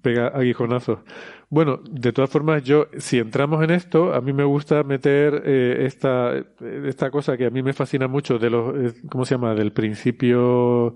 Pega 0.00 0.28
aguijonazos. 0.28 1.00
Bueno, 1.50 1.80
de 1.90 2.12
todas 2.12 2.30
formas, 2.30 2.62
yo, 2.62 2.86
si 2.98 3.18
entramos 3.18 3.64
en 3.64 3.70
esto, 3.70 4.14
a 4.14 4.20
mí 4.20 4.32
me 4.32 4.44
gusta 4.44 4.84
meter 4.84 5.42
eh, 5.44 5.84
esta, 5.86 6.34
esta 6.86 7.10
cosa 7.10 7.36
que 7.36 7.46
a 7.46 7.50
mí 7.50 7.62
me 7.62 7.72
fascina 7.72 8.06
mucho 8.06 8.38
de 8.38 8.50
los, 8.50 8.76
eh, 8.76 8.94
¿cómo 9.10 9.24
se 9.24 9.34
llama? 9.34 9.54
Del 9.54 9.72
principio, 9.72 10.94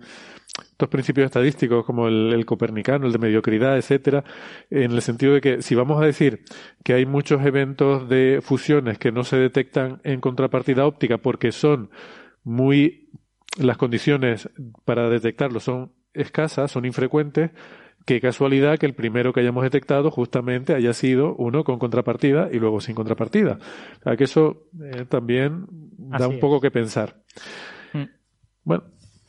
estos 0.70 0.88
principios 0.88 1.26
estadísticos 1.26 1.84
como 1.84 2.06
el, 2.06 2.46
copernicano, 2.46 3.06
el 3.06 3.12
de 3.12 3.18
mediocridad, 3.18 3.76
etcétera, 3.76 4.24
en 4.70 4.92
el 4.92 5.02
sentido 5.02 5.34
de 5.34 5.40
que 5.40 5.62
si 5.62 5.74
vamos 5.74 6.00
a 6.00 6.06
decir 6.06 6.44
que 6.84 6.94
hay 6.94 7.06
muchos 7.06 7.44
eventos 7.44 8.08
de 8.08 8.40
fusiones 8.42 8.98
que 8.98 9.10
no 9.10 9.24
se 9.24 9.36
detectan 9.36 10.00
en 10.04 10.20
contrapartida 10.20 10.86
óptica 10.86 11.18
porque 11.18 11.50
son 11.50 11.90
muy, 12.44 13.10
las 13.58 13.76
condiciones 13.78 14.48
para 14.84 15.10
detectarlos 15.10 15.64
son 15.64 15.92
escasas, 16.14 16.70
son 16.70 16.84
infrecuentes, 16.84 17.50
Qué 18.06 18.20
casualidad 18.20 18.78
que 18.78 18.86
el 18.86 18.94
primero 18.94 19.32
que 19.32 19.40
hayamos 19.40 19.64
detectado 19.64 20.12
justamente 20.12 20.74
haya 20.74 20.92
sido 20.92 21.34
uno 21.34 21.64
con 21.64 21.80
contrapartida 21.80 22.48
y 22.52 22.60
luego 22.60 22.80
sin 22.80 22.94
contrapartida. 22.94 23.58
O 23.98 24.02
sea, 24.04 24.16
que 24.16 24.24
eso 24.24 24.68
eh, 24.80 25.06
también 25.08 25.66
da 25.68 26.28
un 26.28 26.38
poco 26.38 26.60
que 26.60 26.70
pensar. 26.70 27.20
Mm. 27.92 28.04
Bueno, 28.62 28.84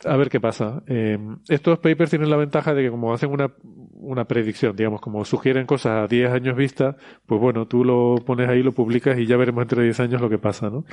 a 0.05 0.17
ver 0.17 0.29
qué 0.29 0.39
pasa. 0.39 0.83
Eh, 0.87 1.17
estos 1.49 1.79
papers 1.79 2.09
tienen 2.09 2.29
la 2.29 2.37
ventaja 2.37 2.73
de 2.73 2.83
que 2.83 2.89
como 2.89 3.13
hacen 3.13 3.31
una, 3.31 3.51
una 3.93 4.25
predicción, 4.25 4.75
digamos, 4.75 5.01
como 5.01 5.25
sugieren 5.25 5.65
cosas 5.65 6.03
a 6.03 6.07
10 6.07 6.31
años 6.31 6.55
vista, 6.55 6.95
pues 7.25 7.41
bueno, 7.41 7.67
tú 7.67 7.83
lo 7.83 8.15
pones 8.25 8.49
ahí, 8.49 8.61
lo 8.61 8.73
publicas 8.73 9.17
y 9.17 9.25
ya 9.25 9.37
veremos 9.37 9.63
entre 9.63 9.83
10 9.83 9.99
años 10.01 10.21
lo 10.21 10.29
que 10.29 10.37
pasa, 10.37 10.69
¿no? 10.69 10.85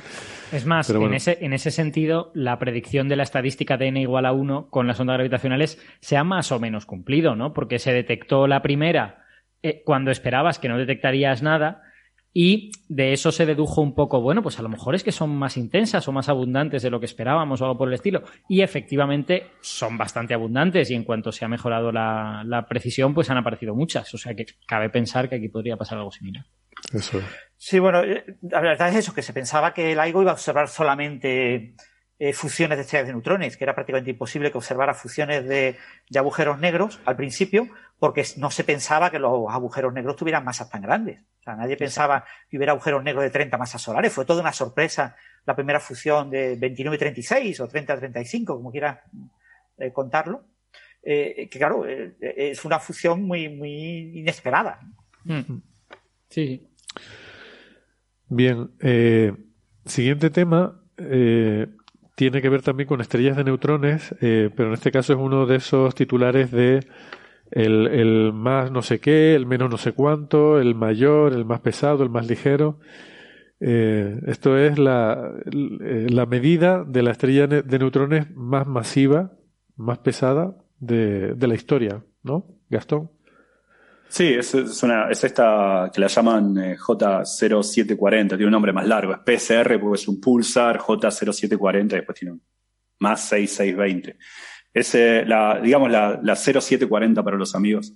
Es 0.51 0.65
más, 0.65 0.89
en, 0.89 1.13
ese, 1.13 1.37
en 1.41 1.53
ese 1.53 1.71
sentido, 1.71 2.31
la 2.33 2.57
predicción 2.57 3.07
de 3.07 3.15
la 3.15 3.23
estadística 3.23 3.77
de 3.77 3.87
n 3.87 4.01
igual 4.01 4.25
a 4.25 4.33
1 4.33 4.69
con 4.69 4.87
las 4.87 4.99
ondas 4.99 5.15
gravitacionales 5.15 5.79
se 5.99 6.17
ha 6.17 6.23
más 6.23 6.51
o 6.51 6.59
menos 6.59 6.85
cumplido, 6.85 7.35
¿no? 7.35 7.53
Porque 7.53 7.79
se 7.79 7.93
detectó 7.93 8.47
la 8.47 8.61
primera 8.61 9.25
eh, 9.61 9.81
cuando 9.85 10.11
esperabas 10.11 10.59
que 10.59 10.69
no 10.69 10.77
detectarías 10.77 11.41
nada 11.41 11.83
y 12.37 12.73
de 12.89 13.13
eso 13.13 13.31
se 13.31 13.45
dedujo 13.45 13.79
un 13.79 13.95
poco, 13.95 14.19
bueno, 14.19 14.43
pues 14.43 14.59
a 14.59 14.61
lo 14.61 14.67
mejor 14.67 14.93
es 14.93 15.05
que 15.05 15.13
son 15.13 15.33
más 15.33 15.55
intensas 15.55 16.05
o 16.09 16.11
más 16.11 16.27
abundantes 16.27 16.83
de 16.83 16.89
lo 16.89 16.99
que 16.99 17.05
esperábamos 17.05 17.61
o 17.61 17.63
algo 17.63 17.77
por 17.77 17.87
el 17.87 17.93
estilo. 17.93 18.23
Y 18.49 18.61
efectivamente 18.61 19.51
son 19.61 19.97
bastante 19.97 20.33
abundantes 20.33 20.91
y 20.91 20.95
en 20.95 21.05
cuanto 21.05 21.31
se 21.31 21.45
ha 21.45 21.47
mejorado 21.47 21.93
la, 21.93 22.65
precisión, 22.67 23.13
pues 23.13 23.29
han 23.29 23.37
aparecido 23.37 23.73
muchas. 23.73 24.13
O 24.13 24.17
sea 24.17 24.35
que 24.35 24.47
cabe 24.67 24.89
pensar 24.89 25.29
que 25.29 25.35
aquí 25.35 25.47
podría 25.47 25.77
pasar 25.77 25.97
algo 25.97 26.11
similar. 26.11 26.43
Eso. 26.93 27.21
Sí, 27.55 27.79
bueno, 27.79 28.03
eh, 28.03 28.25
la 28.41 28.59
verdad 28.59 28.89
es 28.89 28.97
eso, 28.97 29.13
que 29.13 29.21
se 29.21 29.31
pensaba 29.31 29.73
que 29.73 29.93
el 29.93 29.97
LIGO 29.97 30.23
iba 30.23 30.31
a 30.31 30.33
observar 30.33 30.67
solamente 30.67 31.75
eh, 32.17 32.31
fusiones 32.31 32.77
de 32.77 32.83
estrellas 32.83 33.07
de 33.07 33.13
neutrones, 33.13 33.57
que 33.57 33.65
era 33.65 33.75
prácticamente 33.75 34.11
imposible 34.11 34.51
que 34.51 34.57
observara 34.57 34.93
fusiones 34.93 35.45
de, 35.45 35.77
agujeros 36.15 36.59
negros 36.59 36.99
al 37.05 37.17
principio, 37.17 37.67
porque 37.99 38.23
no 38.37 38.51
se 38.51 38.63
pensaba 38.63 39.11
que 39.11 39.19
los 39.19 39.53
agujeros 39.53 39.93
negros 39.93 40.15
tuvieran 40.15 40.45
masas 40.45 40.69
tan 40.69 40.81
grandes. 40.81 41.19
O 41.39 41.43
sea, 41.43 41.55
nadie 41.55 41.75
pensaba 41.75 42.23
que 42.49 42.57
hubiera 42.57 42.71
agujeros 42.71 43.03
negros 43.03 43.23
de 43.23 43.31
30 43.31 43.57
masas 43.57 43.81
solares. 43.81 44.13
Fue 44.13 44.25
toda 44.25 44.41
una 44.41 44.53
sorpresa 44.53 45.15
la 45.45 45.55
primera 45.55 45.79
fusión 45.79 46.29
de 46.29 46.57
29-36 46.59 47.59
o 47.59 47.67
30-35, 47.67 48.45
como 48.45 48.71
quiera 48.71 49.03
eh, 49.77 49.91
contarlo. 49.91 50.45
Eh, 51.03 51.47
que 51.51 51.59
claro, 51.59 51.85
eh, 51.87 52.15
es 52.19 52.65
una 52.65 52.79
fusión 52.79 53.23
muy, 53.23 53.49
muy 53.49 54.19
inesperada. 54.19 54.79
Mm. 55.23 55.57
Sí. 56.29 56.67
Bien, 58.27 58.71
siguiente 59.85 60.31
tema 60.31 60.81
tiene 62.15 62.41
que 62.41 62.49
ver 62.49 62.61
también 62.61 62.87
con 62.87 63.01
estrellas 63.01 63.37
de 63.37 63.43
neutrones, 63.43 64.15
pero 64.19 64.67
en 64.67 64.73
este 64.73 64.91
caso 64.91 65.13
es 65.13 65.19
uno 65.19 65.45
de 65.45 65.57
esos 65.57 65.93
titulares 65.95 66.51
de 66.51 66.79
el, 67.51 67.87
el, 67.87 68.33
más 68.33 68.71
no 68.71 68.81
sé 68.81 68.99
qué, 68.99 69.35
el 69.35 69.45
menos 69.45 69.69
no 69.69 69.77
sé 69.77 69.93
cuánto, 69.93 70.59
el 70.59 70.75
mayor, 70.75 71.33
el 71.33 71.45
más 71.45 71.61
pesado, 71.61 72.03
el 72.03 72.09
más 72.09 72.27
ligero. 72.27 72.79
Eh, 73.59 74.19
esto 74.27 74.57
es 74.57 74.77
la, 74.77 75.31
la, 75.45 76.25
medida 76.25 76.83
de 76.83 77.03
la 77.03 77.11
estrella 77.11 77.47
de 77.47 77.79
neutrones 77.79 78.29
más 78.35 78.67
masiva, 78.67 79.33
más 79.77 79.99
pesada 79.99 80.57
de, 80.79 81.33
de 81.35 81.47
la 81.47 81.55
historia, 81.55 82.03
¿no, 82.23 82.47
Gastón? 82.69 83.11
Sí, 84.07 84.33
es, 84.33 84.53
es, 84.53 84.83
una, 84.83 85.09
es 85.09 85.23
esta 85.23 85.91
que 85.93 85.99
la 85.99 86.07
llaman 86.07 86.57
eh, 86.57 86.77
J0740, 86.77 88.29
tiene 88.29 88.45
un 88.45 88.51
nombre 88.51 88.71
más 88.71 88.87
largo, 88.87 89.13
es 89.13 89.19
PCR 89.19 89.79
porque 89.79 90.01
es 90.01 90.07
un 90.07 90.21
pulsar, 90.21 90.79
J0740 90.79 91.85
y 91.85 91.95
después 91.95 92.17
tiene 92.17 92.33
un 92.33 92.41
más 92.99 93.27
6620 93.27 94.17
es 94.75 94.93
la, 95.27 95.59
digamos, 95.61 95.89
la, 95.89 96.19
la 96.21 96.35
0740 96.35 97.23
para 97.23 97.37
los 97.37 97.55
amigos. 97.55 97.93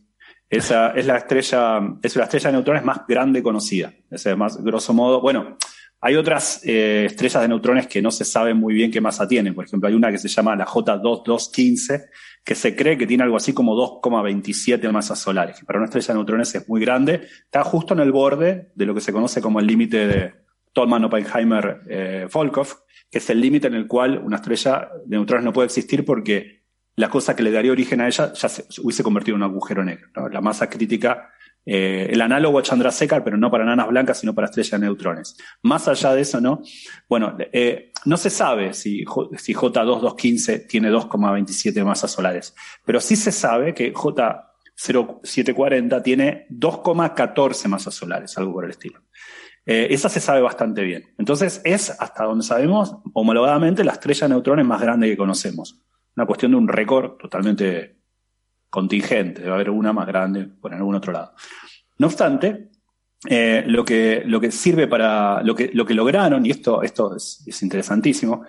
Esa 0.50 0.92
es 0.92 1.06
la 1.06 1.18
estrella, 1.18 1.82
es 2.02 2.16
la 2.16 2.24
estrella 2.24 2.50
de 2.50 2.54
neutrones 2.54 2.84
más 2.84 3.06
grande 3.06 3.44
conocida. 3.44 3.94
Es 4.10 4.26
más, 4.38 4.64
grosso 4.64 4.94
modo, 4.94 5.22
bueno, 5.22 5.58
hay 6.02 6.16
otras 6.16 6.62
eh, 6.64 7.06
estrellas 7.08 7.42
de 7.42 7.48
neutrones 7.50 7.88
que 7.88 8.02
no 8.02 8.10
se 8.12 8.24
sabe 8.24 8.54
muy 8.54 8.74
bien 8.74 8.90
qué 8.90 9.02
masa 9.02 9.28
tienen. 9.28 9.54
Por 9.54 9.66
ejemplo, 9.66 9.90
hay 9.90 9.96
una 9.96 10.12
que 10.12 10.18
se 10.18 10.30
llama 10.30 10.56
la 10.56 10.66
J2215, 10.66 12.06
que 12.44 12.56
se 12.56 12.76
cree 12.76 12.98
que 12.98 13.06
tiene 13.06 13.24
algo 13.24 13.36
así 13.36 13.52
como 13.52 13.76
2,27 13.76 14.90
masas 14.92 15.20
solares. 15.20 15.60
Para 15.66 15.80
una 15.80 15.86
estrella 15.86 16.08
de 16.08 16.14
neutrones 16.14 16.56
es 16.56 16.70
muy 16.70 16.80
grande. 16.80 17.28
Está 17.44 17.64
justo 17.64 17.94
en 17.94 18.00
el 18.00 18.14
borde 18.14 18.72
de 18.76 18.86
lo 18.86 18.96
que 18.96 19.02
se 19.02 19.12
conoce 19.12 19.42
como 19.42 19.60
el 19.60 19.68
límite 19.68 20.08
de 20.08 20.34
Tolman 20.72 21.04
Oppenheimer 21.04 21.82
eh, 21.90 22.28
Volkov, 22.32 22.68
que 23.12 23.18
es 23.18 23.30
el 23.30 23.42
límite 23.42 23.68
en 23.68 23.74
el 23.74 23.86
cual 23.86 24.20
una 24.20 24.38
estrella 24.38 24.90
de 25.06 25.18
neutrones 25.18 25.44
no 25.44 25.52
puede 25.52 25.66
existir 25.66 26.06
porque 26.06 26.64
la 26.96 27.10
cosa 27.10 27.36
que 27.36 27.44
le 27.44 27.52
daría 27.52 27.72
origen 27.72 28.02
a 28.02 28.08
ella 28.08 28.34
ya 28.34 28.50
se 28.50 28.66
hubiese 28.82 29.04
convertido 29.04 29.36
en 29.36 29.44
un 29.44 29.50
agujero 29.50 29.84
negro. 29.84 30.08
La 30.32 30.42
masa 30.42 30.70
crítica, 30.70 31.30
eh, 31.66 32.08
el 32.12 32.22
análogo 32.22 32.60
a 32.60 32.64
Chandrasekhar, 32.64 33.24
pero 33.24 33.38
no 33.38 33.52
para 33.52 33.66
nanas 33.66 33.88
blancas, 33.88 34.20
sino 34.20 34.34
para 34.34 34.46
estrellas 34.46 34.80
de 34.80 34.86
neutrones. 34.86 35.38
Más 35.62 35.88
allá 35.88 36.14
de 36.14 36.22
eso, 36.22 36.42
¿no? 36.42 36.62
Bueno, 37.08 37.36
eh, 37.40 37.92
no 38.06 38.18
se 38.18 38.30
sabe 38.30 38.74
si, 38.74 39.06
si 39.38 39.54
J2215 39.54 40.68
tiene 40.68 40.92
2,27 40.92 41.84
masas 41.84 42.12
solares, 42.12 42.56
pero 42.86 43.00
sí 43.00 43.16
se 43.16 43.32
sabe 43.32 43.74
que 43.74 43.94
J0740 43.94 46.04
tiene 46.04 46.48
2,14 46.50 47.68
masas 47.68 47.94
solares, 47.94 48.38
algo 48.38 48.54
por 48.54 48.66
el 48.66 48.72
estilo. 48.72 49.02
Eh, 49.66 49.88
esa 49.92 50.10
se 50.10 50.20
sabe 50.20 50.42
bastante 50.42 50.84
bien. 50.84 51.14
Entonces 51.18 51.62
es, 51.64 51.96
hasta 52.00 52.24
donde 52.24 52.44
sabemos, 52.44 52.96
homologadamente, 53.14 53.84
la 53.84 53.92
estrella 53.92 54.28
de 54.28 54.34
neutrones 54.34 54.66
más 54.66 54.82
grande 54.82 55.08
que 55.08 55.18
conocemos 55.18 55.84
una 56.20 56.26
cuestión 56.26 56.52
de 56.52 56.58
un 56.58 56.68
récord 56.68 57.18
totalmente 57.18 57.99
contingente, 58.70 59.42
debe 59.42 59.54
haber 59.54 59.70
una 59.70 59.94
más 59.94 60.08
grande 60.08 60.46
por 60.46 60.74
algún 60.74 60.96
otro 60.96 61.12
lado. 61.12 61.34
No 61.98 62.08
obstante, 62.08 62.70
eh, 63.28 63.64
lo, 63.68 63.84
que, 63.84 64.24
lo 64.26 64.40
que 64.40 64.52
sirve 64.52 64.88
para, 64.88 65.44
lo 65.44 65.54
que, 65.54 65.72
lo 65.74 65.86
que 65.86 65.94
lograron, 65.94 66.46
y 66.46 66.52
esto, 66.52 66.82
esto 66.82 67.16
es, 67.16 67.62
interesantísimo, 67.62 68.44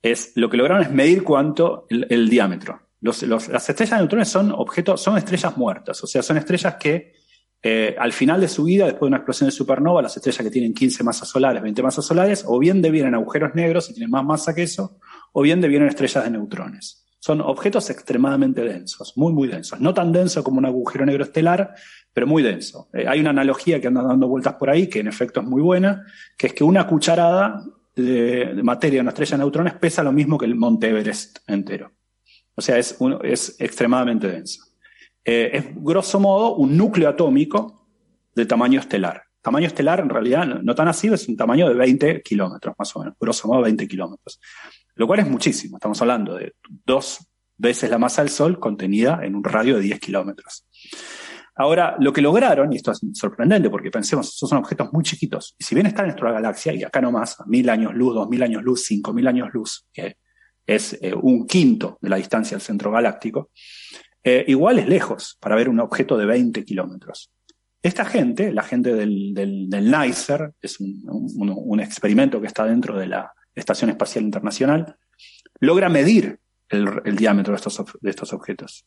es 0.00 0.32
lo 0.36 0.48
que 0.48 0.56
lograron 0.56 0.82
es 0.82 0.90
medir 0.90 1.22
cuánto 1.22 1.86
el, 1.88 2.28
diámetro. 2.28 2.88
las 3.00 3.68
estrellas 3.68 3.90
de 3.90 3.98
neutrones 3.98 4.28
son 4.28 4.52
objetos, 4.52 5.02
son 5.02 5.18
estrellas 5.18 5.56
muertas, 5.56 6.02
o 6.02 6.06
sea, 6.06 6.22
son 6.22 6.36
estrellas 6.38 6.76
que 6.76 7.12
eh, 7.66 7.96
al 7.98 8.12
final 8.12 8.42
de 8.42 8.48
su 8.48 8.64
vida, 8.64 8.84
después 8.84 9.02
de 9.02 9.08
una 9.08 9.16
explosión 9.16 9.48
de 9.48 9.52
supernova, 9.52 10.02
las 10.02 10.14
estrellas 10.16 10.44
que 10.44 10.50
tienen 10.50 10.74
15 10.74 11.02
masas 11.02 11.28
solares, 11.28 11.62
20 11.62 11.82
masas 11.82 12.04
solares, 12.04 12.44
o 12.46 12.58
bien 12.58 12.82
devienen 12.82 13.14
agujeros 13.14 13.54
negros 13.54 13.88
y 13.88 13.94
tienen 13.94 14.10
más 14.10 14.24
masa 14.24 14.54
que 14.54 14.64
eso, 14.64 14.98
o 15.32 15.40
bien 15.40 15.62
devienen 15.62 15.88
estrellas 15.88 16.24
de 16.24 16.30
neutrones. 16.30 17.03
Son 17.24 17.40
objetos 17.40 17.88
extremadamente 17.88 18.60
densos, 18.60 19.16
muy, 19.16 19.32
muy 19.32 19.48
densos. 19.48 19.80
No 19.80 19.94
tan 19.94 20.12
denso 20.12 20.44
como 20.44 20.58
un 20.58 20.66
agujero 20.66 21.06
negro 21.06 21.24
estelar, 21.24 21.74
pero 22.12 22.26
muy 22.26 22.42
denso. 22.42 22.90
Eh, 22.92 23.06
hay 23.08 23.18
una 23.18 23.30
analogía 23.30 23.80
que 23.80 23.86
anda 23.86 24.02
dando 24.02 24.28
vueltas 24.28 24.56
por 24.56 24.68
ahí, 24.68 24.88
que 24.88 25.00
en 25.00 25.08
efecto 25.08 25.40
es 25.40 25.46
muy 25.46 25.62
buena, 25.62 26.04
que 26.36 26.48
es 26.48 26.52
que 26.52 26.62
una 26.62 26.86
cucharada 26.86 27.64
de, 27.96 28.60
materia 28.62 28.98
de 28.98 29.00
una 29.00 29.12
estrella 29.12 29.38
de 29.38 29.38
neutrones 29.38 29.72
pesa 29.72 30.02
lo 30.02 30.12
mismo 30.12 30.36
que 30.36 30.44
el 30.44 30.54
Monte 30.54 30.90
Everest 30.90 31.38
entero. 31.46 31.92
O 32.56 32.60
sea, 32.60 32.76
es, 32.76 32.98
es 33.22 33.58
extremadamente 33.58 34.28
denso. 34.28 34.62
Eh, 35.24 35.48
es 35.54 35.64
grosso 35.76 36.20
modo 36.20 36.56
un 36.56 36.76
núcleo 36.76 37.08
atómico 37.08 37.88
de 38.34 38.44
tamaño 38.44 38.80
estelar. 38.80 39.22
Tamaño 39.40 39.66
estelar, 39.66 40.00
en 40.00 40.10
realidad, 40.10 40.44
no, 40.44 40.74
tan 40.74 40.88
así, 40.88 41.08
es 41.08 41.26
un 41.26 41.38
tamaño 41.38 41.70
de 41.70 41.74
20 41.74 42.20
kilómetros, 42.20 42.74
más 42.78 42.94
o 42.96 42.98
menos, 42.98 43.14
grosso 43.18 43.48
modo 43.48 43.62
20 43.62 43.88
kilómetros. 43.88 44.38
Lo 44.96 45.06
cual 45.06 45.20
es 45.20 45.28
muchísimo. 45.28 45.76
Estamos 45.76 46.00
hablando 46.00 46.36
de 46.36 46.54
dos 46.62 47.18
veces 47.56 47.90
la 47.90 47.98
masa 47.98 48.22
del 48.22 48.30
Sol 48.30 48.58
contenida 48.58 49.20
en 49.22 49.34
un 49.34 49.44
radio 49.44 49.76
de 49.76 49.82
10 49.82 50.00
kilómetros. 50.00 50.66
Ahora, 51.56 51.96
lo 52.00 52.12
que 52.12 52.20
lograron, 52.20 52.72
y 52.72 52.76
esto 52.76 52.90
es 52.90 53.00
sorprendente 53.12 53.70
porque 53.70 53.90
pensemos, 53.90 54.28
estos 54.28 54.48
son 54.48 54.58
objetos 54.58 54.92
muy 54.92 55.04
chiquitos, 55.04 55.54
y 55.56 55.62
si 55.62 55.76
bien 55.76 55.86
están 55.86 56.06
en 56.06 56.08
nuestra 56.08 56.32
galaxia, 56.32 56.74
y 56.74 56.82
acá 56.82 57.00
nomás, 57.00 57.36
mil 57.46 57.70
años 57.70 57.94
luz, 57.94 58.12
dos 58.14 58.28
mil 58.28 58.42
años 58.42 58.62
luz, 58.64 58.84
cinco 58.84 59.12
mil 59.12 59.28
años 59.28 59.50
luz, 59.52 59.86
que 59.92 60.16
es 60.66 60.98
eh, 61.00 61.14
un 61.14 61.46
quinto 61.46 61.98
de 62.00 62.08
la 62.08 62.16
distancia 62.16 62.56
al 62.56 62.60
centro 62.60 62.90
galáctico, 62.90 63.50
eh, 64.22 64.44
igual 64.48 64.78
es 64.78 64.88
lejos 64.88 65.36
para 65.38 65.54
ver 65.54 65.68
un 65.68 65.78
objeto 65.80 66.16
de 66.16 66.26
20 66.26 66.64
kilómetros. 66.64 67.30
Esta 67.82 68.06
gente, 68.06 68.50
la 68.50 68.62
gente 68.62 68.94
del, 68.94 69.34
del, 69.34 69.68
NICER, 69.68 70.54
es 70.62 70.80
un, 70.80 71.80
experimento 71.80 72.40
que 72.40 72.46
está 72.46 72.64
dentro 72.64 72.98
de 72.98 73.06
la 73.08 73.30
Estación 73.54 73.90
Espacial 73.90 74.24
Internacional, 74.24 74.96
logra 75.60 75.88
medir 75.88 76.40
el, 76.68 77.16
diámetro 77.16 77.52
de 77.52 77.56
estos, 77.56 77.82
de 78.00 78.10
estos, 78.10 78.32
objetos. 78.32 78.84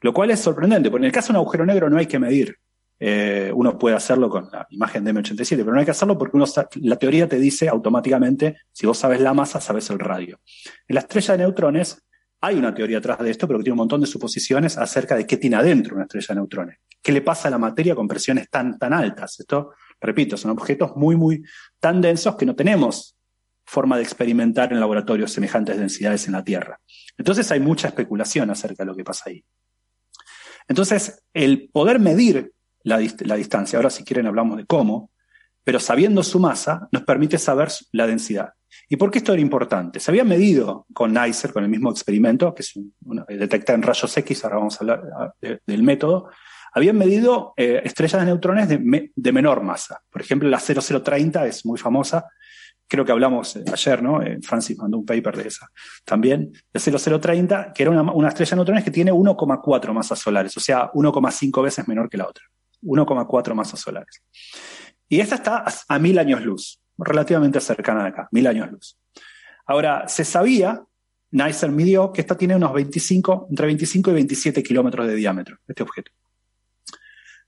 Lo 0.00 0.12
cual 0.12 0.30
es 0.30 0.40
sorprendente, 0.40 0.90
porque 0.90 1.04
en 1.04 1.08
el 1.08 1.12
caso 1.12 1.28
de 1.28 1.38
un 1.38 1.42
agujero 1.42 1.66
negro 1.66 1.88
no 1.88 1.98
hay 1.98 2.06
que 2.06 2.18
medir. 2.18 2.56
Eh, 2.98 3.50
uno 3.52 3.76
puede 3.78 3.96
hacerlo 3.96 4.28
con 4.28 4.48
la 4.52 4.66
imagen 4.70 5.02
de 5.02 5.12
M87, 5.12 5.56
pero 5.56 5.72
no 5.72 5.80
hay 5.80 5.84
que 5.84 5.90
hacerlo 5.90 6.16
porque 6.16 6.38
la 6.82 6.96
teoría 6.96 7.28
te 7.28 7.38
dice 7.38 7.68
automáticamente, 7.68 8.58
si 8.70 8.86
vos 8.86 8.98
sabes 8.98 9.20
la 9.20 9.34
masa, 9.34 9.60
sabes 9.60 9.90
el 9.90 9.98
radio. 9.98 10.40
En 10.86 10.94
la 10.94 11.00
estrella 11.00 11.36
de 11.36 11.38
neutrones 11.38 12.00
hay 12.40 12.56
una 12.56 12.74
teoría 12.74 12.98
atrás 12.98 13.18
de 13.18 13.30
esto, 13.30 13.46
pero 13.46 13.58
que 13.58 13.64
tiene 13.64 13.74
un 13.74 13.78
montón 13.78 14.00
de 14.00 14.06
suposiciones 14.06 14.78
acerca 14.78 15.16
de 15.16 15.26
qué 15.26 15.36
tiene 15.36 15.56
adentro 15.56 15.94
una 15.94 16.04
estrella 16.04 16.28
de 16.28 16.34
neutrones. 16.34 16.78
¿Qué 17.00 17.12
le 17.12 17.22
pasa 17.22 17.48
a 17.48 17.50
la 17.50 17.58
materia 17.58 17.94
con 17.94 18.06
presiones 18.06 18.48
tan, 18.48 18.78
tan 18.78 18.92
altas? 18.92 19.40
Esto, 19.40 19.72
repito, 20.00 20.36
son 20.36 20.52
objetos 20.52 20.96
muy, 20.96 21.16
muy 21.16 21.44
tan 21.80 22.00
densos 22.00 22.36
que 22.36 22.46
no 22.46 22.54
tenemos 22.54 23.16
forma 23.72 23.96
de 23.96 24.02
experimentar 24.02 24.70
en 24.70 24.80
laboratorios 24.80 25.32
semejantes 25.32 25.78
densidades 25.78 26.26
en 26.26 26.34
la 26.34 26.44
Tierra. 26.44 26.78
Entonces 27.16 27.50
hay 27.50 27.58
mucha 27.58 27.88
especulación 27.88 28.50
acerca 28.50 28.82
de 28.82 28.86
lo 28.86 28.94
que 28.94 29.02
pasa 29.02 29.30
ahí. 29.30 29.42
Entonces, 30.68 31.24
el 31.32 31.70
poder 31.72 31.98
medir 31.98 32.52
la, 32.84 32.98
distancia, 32.98 33.78
ahora 33.78 33.88
si 33.88 34.04
quieren 34.04 34.26
hablamos 34.26 34.58
de 34.58 34.66
cómo, 34.66 35.10
pero 35.64 35.80
sabiendo 35.80 36.22
su 36.22 36.38
masa, 36.38 36.86
nos 36.92 37.04
permite 37.04 37.38
saber 37.38 37.70
la 37.92 38.06
densidad. 38.06 38.50
¿Y 38.90 38.96
por 38.96 39.10
qué 39.10 39.18
esto 39.18 39.32
era 39.32 39.40
importante? 39.40 40.00
Se 40.00 40.10
había 40.10 40.24
medido 40.24 40.86
con 40.92 41.14
NICER, 41.14 41.52
con 41.52 41.64
el 41.64 41.70
mismo 41.70 41.90
experimento, 41.90 42.54
que 42.54 42.62
es 42.62 42.78
detecta 43.28 43.72
en 43.72 43.82
rayos 43.82 44.14
X, 44.14 44.44
ahora 44.44 44.56
vamos 44.56 44.76
a 44.76 44.80
hablar 44.80 45.34
del 45.66 45.82
método, 45.82 46.28
habían 46.74 46.98
medido 46.98 47.54
eh, 47.56 47.80
estrellas 47.84 48.20
de 48.20 48.26
neutrones 48.26 48.68
de, 48.68 49.32
menor 49.32 49.62
masa. 49.62 50.02
Por 50.10 50.20
ejemplo, 50.20 50.48
la 50.48 50.58
0030 50.58 51.46
es 51.46 51.64
muy 51.64 51.78
famosa, 51.78 52.26
creo 52.92 53.06
que 53.06 53.12
hablamos 53.12 53.56
eh, 53.56 53.64
ayer, 53.72 54.02
¿no? 54.02 54.20
Eh, 54.20 54.38
Francis 54.42 54.76
mandó 54.76 54.98
un 54.98 55.06
paper 55.06 55.34
de 55.34 55.48
esa 55.48 55.70
también, 56.04 56.52
de 56.70 56.78
0030, 56.78 57.72
que 57.72 57.84
era 57.84 57.90
una, 57.90 58.28
estrella 58.28 58.50
de 58.50 58.56
neutrones 58.56 58.84
que 58.84 58.90
tiene 58.90 59.10
1,4 59.10 59.92
masas 59.94 60.18
solares, 60.18 60.54
o 60.58 60.60
sea, 60.60 60.92
1,5 60.92 61.62
veces 61.62 61.88
menor 61.88 62.10
que 62.10 62.18
la 62.18 62.28
otra. 62.28 62.44
1,4 62.82 63.54
masas 63.54 63.80
solares. 63.80 64.22
Y 65.08 65.20
esta 65.20 65.36
está 65.36 65.64
a 65.88 65.98
mil 65.98 66.18
años 66.18 66.42
luz 66.42 66.80
relativamente 66.98 67.60
cercana 67.60 68.02
de 68.02 68.08
acá, 68.10 68.28
mil 68.30 68.46
años 68.46 68.70
luz. 68.70 68.98
Ahora, 69.64 70.06
se 70.06 70.26
sabía, 70.26 70.82
Neisser 71.30 71.70
midió 71.70 72.12
que 72.12 72.20
esta 72.20 72.36
tiene 72.36 72.56
unos 72.56 72.74
25, 72.74 73.46
entre 73.48 73.66
25 73.68 74.10
y 74.10 74.14
27 74.14 74.62
kilómetros 74.62 75.06
de 75.06 75.14
diámetro, 75.14 75.56
este 75.66 75.82
objeto. 75.82 76.10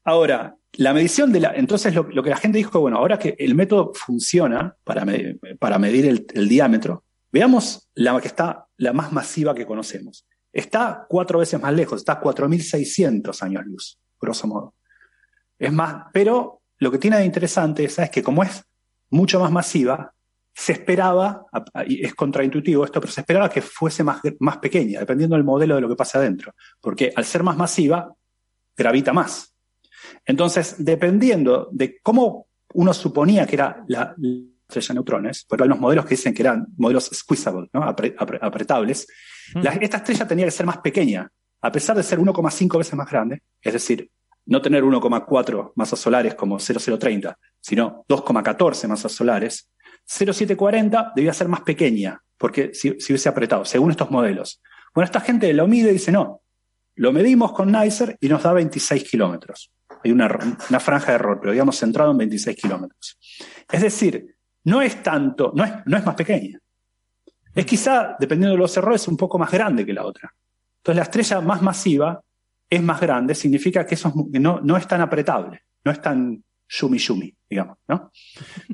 Ahora, 0.05 0.57
la 0.77 0.93
medición 0.93 1.33
de 1.33 1.41
la. 1.41 1.53
Entonces, 1.55 1.95
lo, 1.95 2.23
que 2.23 2.31
la 2.31 2.37
gente 2.37 2.59
dijo, 2.59 2.81
bueno, 2.81 2.99
ahora 2.99 3.19
que 3.19 3.35
el 3.39 3.55
método 3.55 3.93
funciona 3.95 4.77
para, 4.85 5.07
para 5.59 5.79
medir 5.79 6.27
el, 6.35 6.49
diámetro, 6.49 7.05
veamos 7.33 7.89
la 7.95 8.21
que 8.21 8.29
está 8.29 8.67
la 8.77 8.93
más 8.93 9.13
masiva 9.13 9.55
que 9.55 9.67
conocemos. 9.67 10.27
Está 10.53 11.07
cuatro 11.09 11.41
veces 11.41 11.61
más 11.61 11.73
lejos, 11.75 12.01
está 12.01 12.15
a 12.15 12.23
4.600 12.23 13.43
años 13.43 13.65
luz, 13.67 13.99
grosso 14.21 14.47
modo. 14.47 14.75
Es 15.59 15.73
más, 15.73 16.07
pero 16.13 16.63
lo 16.79 16.91
que 16.91 16.99
tiene 16.99 17.19
de 17.19 17.25
interesante 17.25 17.85
es 17.85 17.99
que 18.11 18.23
como 18.23 18.43
es 18.43 18.65
mucho 19.11 19.41
más 19.41 19.51
masiva, 19.51 20.13
se 20.55 20.73
esperaba, 20.73 21.47
y 21.87 22.05
es 22.05 22.15
contraintuitivo 22.15 22.85
esto, 22.85 23.01
pero 23.01 23.13
se 23.13 23.23
esperaba 23.23 23.51
que 23.51 23.61
fuese 23.61 24.05
más, 24.05 24.21
más 24.39 24.59
pequeña, 24.59 25.01
dependiendo 25.01 25.35
del 25.35 25.45
modelo 25.45 25.75
de 25.75 25.81
lo 25.81 25.89
que 25.89 25.97
pasa 25.97 26.19
adentro. 26.19 26.55
Porque 26.81 27.13
al 27.15 27.25
ser 27.25 27.43
más 27.43 27.57
masiva, 27.57 28.15
gravita 28.77 29.13
más. 29.13 29.54
Entonces, 30.25 30.77
dependiendo 30.79 31.69
de 31.73 32.01
cómo 32.03 32.47
uno 32.75 32.93
suponía 32.93 33.47
que 33.47 33.57
era 33.57 33.85
la, 33.89 34.15
estrella 34.69 34.89
de 34.89 34.95
neutrones, 34.95 35.45
porque 35.49 35.63
hay 35.63 35.67
unos 35.69 35.81
modelos 35.81 36.05
que 36.05 36.15
dicen 36.15 36.35
que 36.35 36.43
eran 36.43 36.67
modelos 36.77 37.11
squeezable, 37.13 37.69
¿no? 37.73 37.83
apretables, 37.85 39.07
esta 39.81 39.97
estrella 39.99 40.27
tenía 40.27 40.47
que 40.47 40.51
ser 40.51 40.67
más 40.67 40.79
pequeña, 40.79 41.31
a 41.61 41.73
pesar 41.73 41.97
de 41.97 42.03
ser 42.03 42.19
1,5 42.19 42.79
veces 42.79 42.95
más 42.95 43.11
grande, 43.11 43.43
es 43.61 43.73
decir, 43.73 44.11
no 44.47 44.61
tener 44.61 44.83
1,4 44.83 45.73
masas 45.77 45.99
solares 45.99 46.35
como 46.35 46.59
0030, 46.59 47.39
sino 47.61 48.05
2,14 48.09 48.89
masas 48.89 49.13
solares, 49.13 49.71
0740 50.07 51.13
debía 51.15 51.33
ser 51.33 51.49
más 51.49 51.63
pequeña, 51.63 52.21
porque 52.37 52.75
si, 52.75 52.91
hubiese 52.91 53.29
apretado, 53.29 53.65
según 53.65 53.91
estos 53.91 54.11
modelos. 54.11 54.61
Bueno, 54.95 55.07
esta 55.07 55.21
gente 55.21 55.53
lo 55.53 55.67
mide 55.67 55.91
y 55.91 55.95
dice, 55.95 56.13
no, 56.13 56.43
lo 56.97 57.13
medimos 57.13 57.53
con 57.53 57.73
NICER 57.73 58.17
y 58.21 58.29
nos 58.29 58.43
da 58.43 58.53
26 58.53 59.05
kilómetros. 59.05 59.73
Hay 60.05 60.13
una, 60.13 60.29
franja 60.81 61.13
de 61.13 61.15
error, 61.15 61.39
pero 61.41 61.53
digamos 61.53 61.79
centrado 61.79 62.11
en 62.11 62.19
26 62.19 62.57
kilómetros. 62.57 63.19
Es 63.71 63.81
decir, 63.81 64.37
no 64.65 64.83
es 64.83 65.03
tanto, 65.03 65.53
no 65.55 65.65
es, 65.65 65.73
no 65.87 65.97
es 65.97 66.05
más 66.05 66.15
pequeña. 66.15 66.59
Es 67.55 67.67
quizá, 67.67 68.17
dependiendo 68.19 68.55
de 68.55 68.59
los 68.59 68.77
errores, 68.77 69.09
un 69.09 69.17
poco 69.17 69.39
más 69.39 69.51
grande 69.51 69.87
que 69.87 69.93
la 69.93 70.05
otra. 70.05 70.33
Entonces, 70.79 70.97
la 70.97 71.03
estrella 71.03 71.41
más 71.41 71.63
masiva 71.63 72.21
es 72.69 72.83
más 72.83 73.01
grande, 73.01 73.35
significa 73.35 73.87
que 73.87 73.95
eso 73.95 74.13
no, 74.33 74.61
no 74.63 74.77
es 74.77 74.87
tan 74.87 75.01
apretable, 75.01 75.63
no 75.85 75.93
es 75.93 76.01
tan 76.01 76.43
yumi 76.69 76.99
yumi, 76.99 77.35
digamos, 77.49 77.79
¿no? 77.89 78.11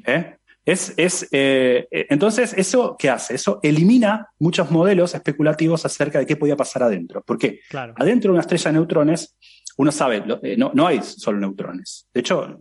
¿Eh? 0.05 0.37
Es, 0.65 0.93
es, 0.97 1.27
eh, 1.33 1.87
entonces, 1.91 2.55
¿eso 2.57 2.95
qué 2.99 3.09
hace? 3.09 3.35
Eso 3.35 3.61
elimina 3.63 4.29
muchos 4.39 4.71
modelos 4.71 5.15
especulativos 5.15 5.85
acerca 5.85 6.19
de 6.19 6.27
qué 6.27 6.37
podía 6.37 6.57
pasar 6.57 6.83
adentro. 6.83 7.23
¿Por 7.23 7.39
qué? 7.39 7.61
Adentro 7.73 8.29
de 8.29 8.33
una 8.33 8.43
estrella 8.43 8.71
de 8.71 8.73
neutrones, 8.75 9.37
uno 9.81 9.91
sabe, 9.91 10.23
eh, 10.43 10.57
no, 10.59 10.73
no, 10.75 10.87
hay 10.87 11.01
solo 11.03 11.41
neutrones. 11.41 12.07
De 12.13 12.21
hecho, 12.21 12.59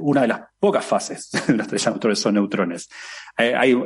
una 0.00 0.22
de 0.22 0.28
las 0.28 0.40
pocas 0.58 0.86
fases 0.86 1.30
de 1.46 1.52
una 1.52 1.64
estrella 1.64 1.84
de 1.84 1.90
neutrones 1.90 2.18
son 2.18 2.34
neutrones. 2.34 2.88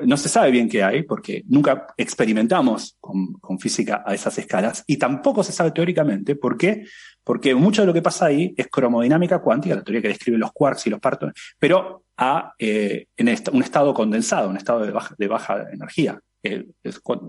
no 0.07 0.17
se 0.17 0.29
sabe 0.29 0.53
bien 0.53 0.69
qué 0.69 0.85
hay, 0.85 1.03
porque 1.03 1.43
nunca 1.49 1.89
experimentamos 1.97 2.97
con, 3.01 3.59
física 3.59 4.05
a 4.07 4.15
esas 4.15 4.39
escalas, 4.39 4.85
y 4.87 4.99
tampoco 4.99 5.43
se 5.43 5.51
sabe 5.51 5.73
teóricamente 5.73 6.37
por 6.37 6.57
qué 6.57 6.85
porque 7.25 7.55
mucho 7.57 7.83
de 7.83 7.87
lo 7.87 7.93
que 7.93 8.03
pasa 8.03 8.27
ahí 8.27 8.55
es 8.57 8.69
cromodinámica 8.69 9.41
cuántica, 9.41 9.75
la 9.75 9.83
teoría 9.83 10.03
que 10.03 10.09
describe 10.09 10.39
los 10.39 10.53
quarks 10.53 10.87
y 10.87 10.91
los 10.91 11.01
partos, 11.01 11.33
pero 11.59 12.05
a, 12.17 12.55
eh, 12.59 13.07
en 13.17 13.29
un 13.53 13.63
estado 13.63 13.93
condensado, 13.93 14.49
un 14.49 14.57
estado 14.57 14.81
de 15.19 15.29
baja, 15.29 15.67
energía. 15.73 16.21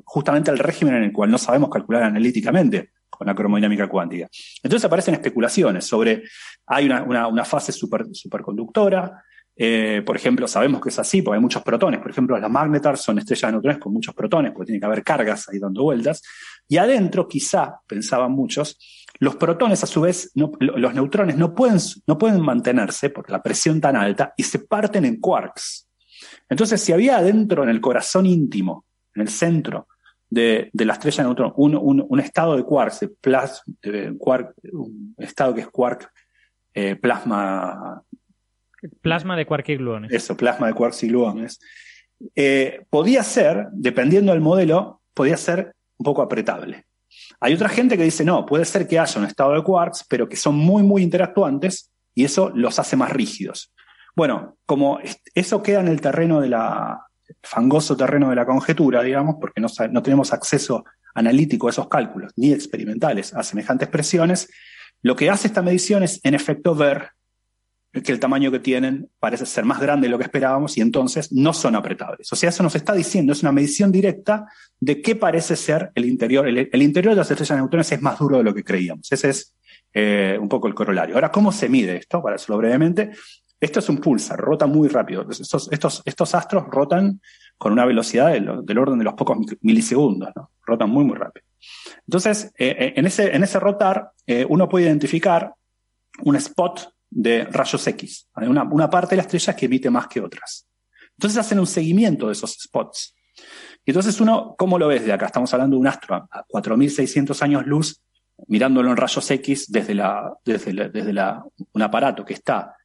justamente 0.05 0.51
el 0.51 0.59
régimen 0.59 0.95
en 0.95 1.03
el 1.03 1.11
cual 1.11 1.31
no 1.31 1.39
sabemos 1.39 1.72
calcular 1.72 2.03
analíticamente 2.03 2.91
con 3.22 3.27
la 3.27 3.35
cromodinámica 3.35 3.88
cuántica. 3.88 4.27
Entonces 4.64 4.84
aparecen 4.84 5.14
especulaciones 5.14 5.85
sobre, 5.85 6.23
hay 6.65 6.88
una, 6.88 7.45
fase 7.45 7.72
super, 7.72 8.07
superconductora, 8.11 9.23
eh, 9.56 10.02
por 10.03 10.15
ejemplo, 10.15 10.48
sabemos 10.48 10.81
que 10.81 10.89
es 10.89 10.98
así 10.98 11.22
porque 11.22 11.35
hay 11.35 11.41
muchos 11.41 11.61
protones. 11.61 11.99
Por 11.99 12.10
ejemplo, 12.10 12.35
las 12.39 12.49
magnetars 12.49 12.99
son 12.99 13.19
estrellas 13.19 13.49
de 13.49 13.52
neutrones 13.52 13.77
con 13.77 13.93
muchos 13.93 14.15
protones, 14.15 14.53
porque 14.53 14.69
tiene 14.69 14.80
que 14.80 14.88
haber 14.88 15.03
cargas 15.03 15.48
ahí 15.49 15.60
dando 15.60 15.84
vueltas. 15.84 16.23
Y 16.68 16.77
adentro, 16.77 17.27
quizá, 17.27 17.76
pensaban 17.85 18.31
muchos, 18.31 18.80
los 19.19 19.35
protones, 19.35 19.84
a 19.84 19.85
su 19.85 20.02
vez, 20.02 20.31
los 20.34 20.93
neutrones 20.95 21.38
no 21.38 21.53
pueden, 21.53 21.77
no 22.07 22.18
pueden 22.18 22.41
mantenerse 22.41 23.11
por 23.11 23.30
la 23.30 23.43
presión 23.43 23.80
tan 23.80 23.98
alta 23.98 24.34
y 24.35 24.41
se 24.41 24.57
parten 24.57 25.06
en 25.06 25.19
quarks. 25.19 25.88
Entonces, 26.49 26.81
si 26.81 26.91
había 26.91 27.18
adentro, 27.18 27.61
en 27.61 27.69
el 27.69 27.81
corazón 27.81 28.26
íntimo 28.26 28.85
en 29.14 29.22
el 29.22 29.30
centro 29.30 29.88
de, 30.31 30.71
la 30.73 30.93
estrella 30.93 31.23
de 31.23 31.29
neutrones, 31.29 31.53
un, 31.57 32.19
estado 32.19 32.55
de 32.55 32.63
quarks, 32.63 33.01
de 33.01 34.15
quark, 34.17 34.53
un 34.71 35.13
estado 35.17 35.53
que 35.53 35.61
es 35.61 35.67
quark 35.67 36.09
eh, 36.73 36.95
plasma. 36.95 38.01
Plasma 39.01 39.35
de 39.35 39.45
quark 39.45 39.67
y 39.69 39.75
gluones. 39.75 40.11
Eso, 40.11 40.35
plasma 40.35 40.67
de 40.67 40.73
quarks 40.73 41.03
y 41.03 41.09
gluones. 41.09 41.59
Eh, 42.35 42.85
podía 42.89 43.23
ser, 43.23 43.67
dependiendo 43.73 44.31
del 44.31 44.41
modelo, 44.41 45.01
podía 45.13 45.37
ser 45.37 45.75
un 45.97 46.05
poco 46.05 46.21
apretable. 46.21 46.85
Hay 47.41 47.53
otra 47.53 47.67
gente 47.67 47.97
que 47.97 48.03
dice, 48.03 48.23
no, 48.23 48.45
puede 48.45 48.63
ser 48.65 48.87
que 48.87 48.97
haya 48.97 49.19
un 49.19 49.27
estado 49.27 49.53
de 49.53 49.63
quarks, 49.63 50.05
pero 50.09 50.29
que 50.29 50.37
son 50.37 50.55
muy, 50.55 50.81
muy 50.81 51.03
interactuantes 51.03 51.91
y 52.15 52.23
eso 52.23 52.51
los 52.55 52.79
hace 52.79 52.95
más 52.95 53.11
rígidos. 53.11 53.73
Bueno, 54.15 54.57
como 54.65 54.99
eso 55.35 55.61
queda 55.61 55.81
en 55.81 55.89
el 55.89 55.99
terreno 55.99 56.39
de 56.39 56.49
la 56.49 57.05
fangoso 57.43 57.95
terreno 57.95 58.29
de 58.29 58.35
la 58.35 58.45
conjetura, 58.45 59.03
digamos, 59.03 59.35
porque 59.39 59.61
no, 59.61 60.01
tenemos 60.01 60.33
acceso 60.33 60.85
analítico 61.13 61.67
a 61.67 61.71
esos 61.71 61.87
cálculos, 61.87 62.31
ni 62.35 62.51
experimentales 62.51 63.33
a 63.33 63.43
semejantes 63.43 63.87
presiones, 63.89 64.49
lo 65.01 65.15
que 65.15 65.29
hace 65.29 65.47
esta 65.47 65.61
medición 65.61 66.03
es, 66.03 66.19
en 66.23 66.35
efecto, 66.35 66.75
ver 66.75 67.09
que 67.91 68.11
el 68.11 68.19
tamaño 68.19 68.51
que 68.51 68.59
tienen 68.59 69.09
parece 69.19 69.45
ser 69.45 69.65
más 69.65 69.81
grande 69.81 70.07
de 70.07 70.11
lo 70.11 70.17
que 70.17 70.23
esperábamos 70.23 70.77
y 70.77 70.81
entonces 70.81 71.31
no 71.33 71.53
son 71.53 71.75
apretables. 71.75 72.31
O 72.31 72.35
sea, 72.35 72.49
eso 72.49 72.63
nos 72.63 72.75
está 72.75 72.93
diciendo, 72.93 73.33
es 73.33 73.41
una 73.41 73.51
medición 73.51 73.91
directa 73.91 74.45
de 74.79 75.01
qué 75.01 75.15
parece 75.15 75.57
ser 75.57 75.91
el 75.95 76.05
interior. 76.05 76.47
El, 76.47 76.81
interior 76.81 77.13
de 77.13 77.17
las 77.17 77.29
estrellas 77.29 77.49
de 77.49 77.61
neutrones 77.61 77.91
es 77.91 78.01
más 78.01 78.17
duro 78.17 78.37
de 78.37 78.43
lo 78.43 78.53
que 78.53 78.63
creíamos. 78.63 79.11
Ese 79.11 79.29
es 79.29 79.53
eh, 79.93 80.37
un 80.39 80.47
poco 80.47 80.67
el 80.67 80.73
corolario. 80.73 81.15
Ahora, 81.15 81.31
¿cómo 81.31 81.51
se 81.51 81.67
mide 81.67 81.97
esto? 81.97 82.21
Para 82.21 82.35
decirlo 82.35 82.57
brevemente, 82.59 83.11
esto 83.61 83.79
es 83.79 83.89
un 83.89 83.99
pulsar, 83.99 84.39
rota 84.39 84.65
muy 84.65 84.89
rápido. 84.89 85.25
Estos, 85.29 85.69
estos, 85.71 86.35
astros 86.35 86.65
rotan 86.67 87.21
con 87.57 87.71
una 87.71 87.85
velocidad 87.85 88.31
del, 88.31 88.77
orden 88.77 88.97
de 88.97 89.05
los 89.05 89.13
pocos 89.13 89.38
milisegundos, 89.61 90.29
¿no? 90.35 90.49
Rotan 90.65 90.89
muy, 90.89 91.05
muy 91.05 91.15
rápido. 91.15 91.45
Entonces, 92.07 92.51
eh, 92.57 92.75
eh, 92.77 92.93
en, 92.95 93.05
ese, 93.05 93.35
en 93.35 93.43
ese 93.43 93.59
rotar, 93.59 94.11
uno 94.49 94.67
puede 94.67 94.85
identificar 94.85 95.53
un 96.23 96.35
spot 96.38 96.91
de 97.09 97.45
rayos 97.45 97.85
X. 97.85 98.27
Una, 98.35 98.63
una 98.63 98.89
parte 98.89 99.11
de 99.11 99.17
la 99.17 99.23
estrella 99.23 99.55
que 99.55 99.65
emite 99.67 99.89
más 99.89 100.07
que 100.07 100.21
otras. 100.21 100.67
Entonces 101.15 101.38
hacen 101.38 101.59
un 101.59 101.67
seguimiento 101.67 102.27
de 102.27 102.33
esos 102.33 102.57
spots. 102.59 103.15
Y 103.85 103.91
entonces 103.91 104.19
uno, 104.21 104.55
¿cómo 104.57 104.79
lo 104.79 104.88
ves 104.88 105.05
de 105.05 105.13
acá? 105.13 105.27
Estamos 105.27 105.53
hablando 105.53 105.75
de 105.75 105.81
un 105.81 105.88
astro 105.88 106.15
a 106.15 106.45
4.600 106.47 107.41
años 107.41 107.65
luz, 107.65 108.01
mirándolo 108.47 108.89
en 108.89 108.97
rayos 108.97 109.29
X 109.29 109.71
desde, 109.71 109.93
la, 109.93 110.33
desde, 110.45 110.89
desde 110.89 111.13
la, 111.13 111.43
un 111.73 111.81
aparato 111.81 112.25
que 112.25 112.33
está 112.33 112.75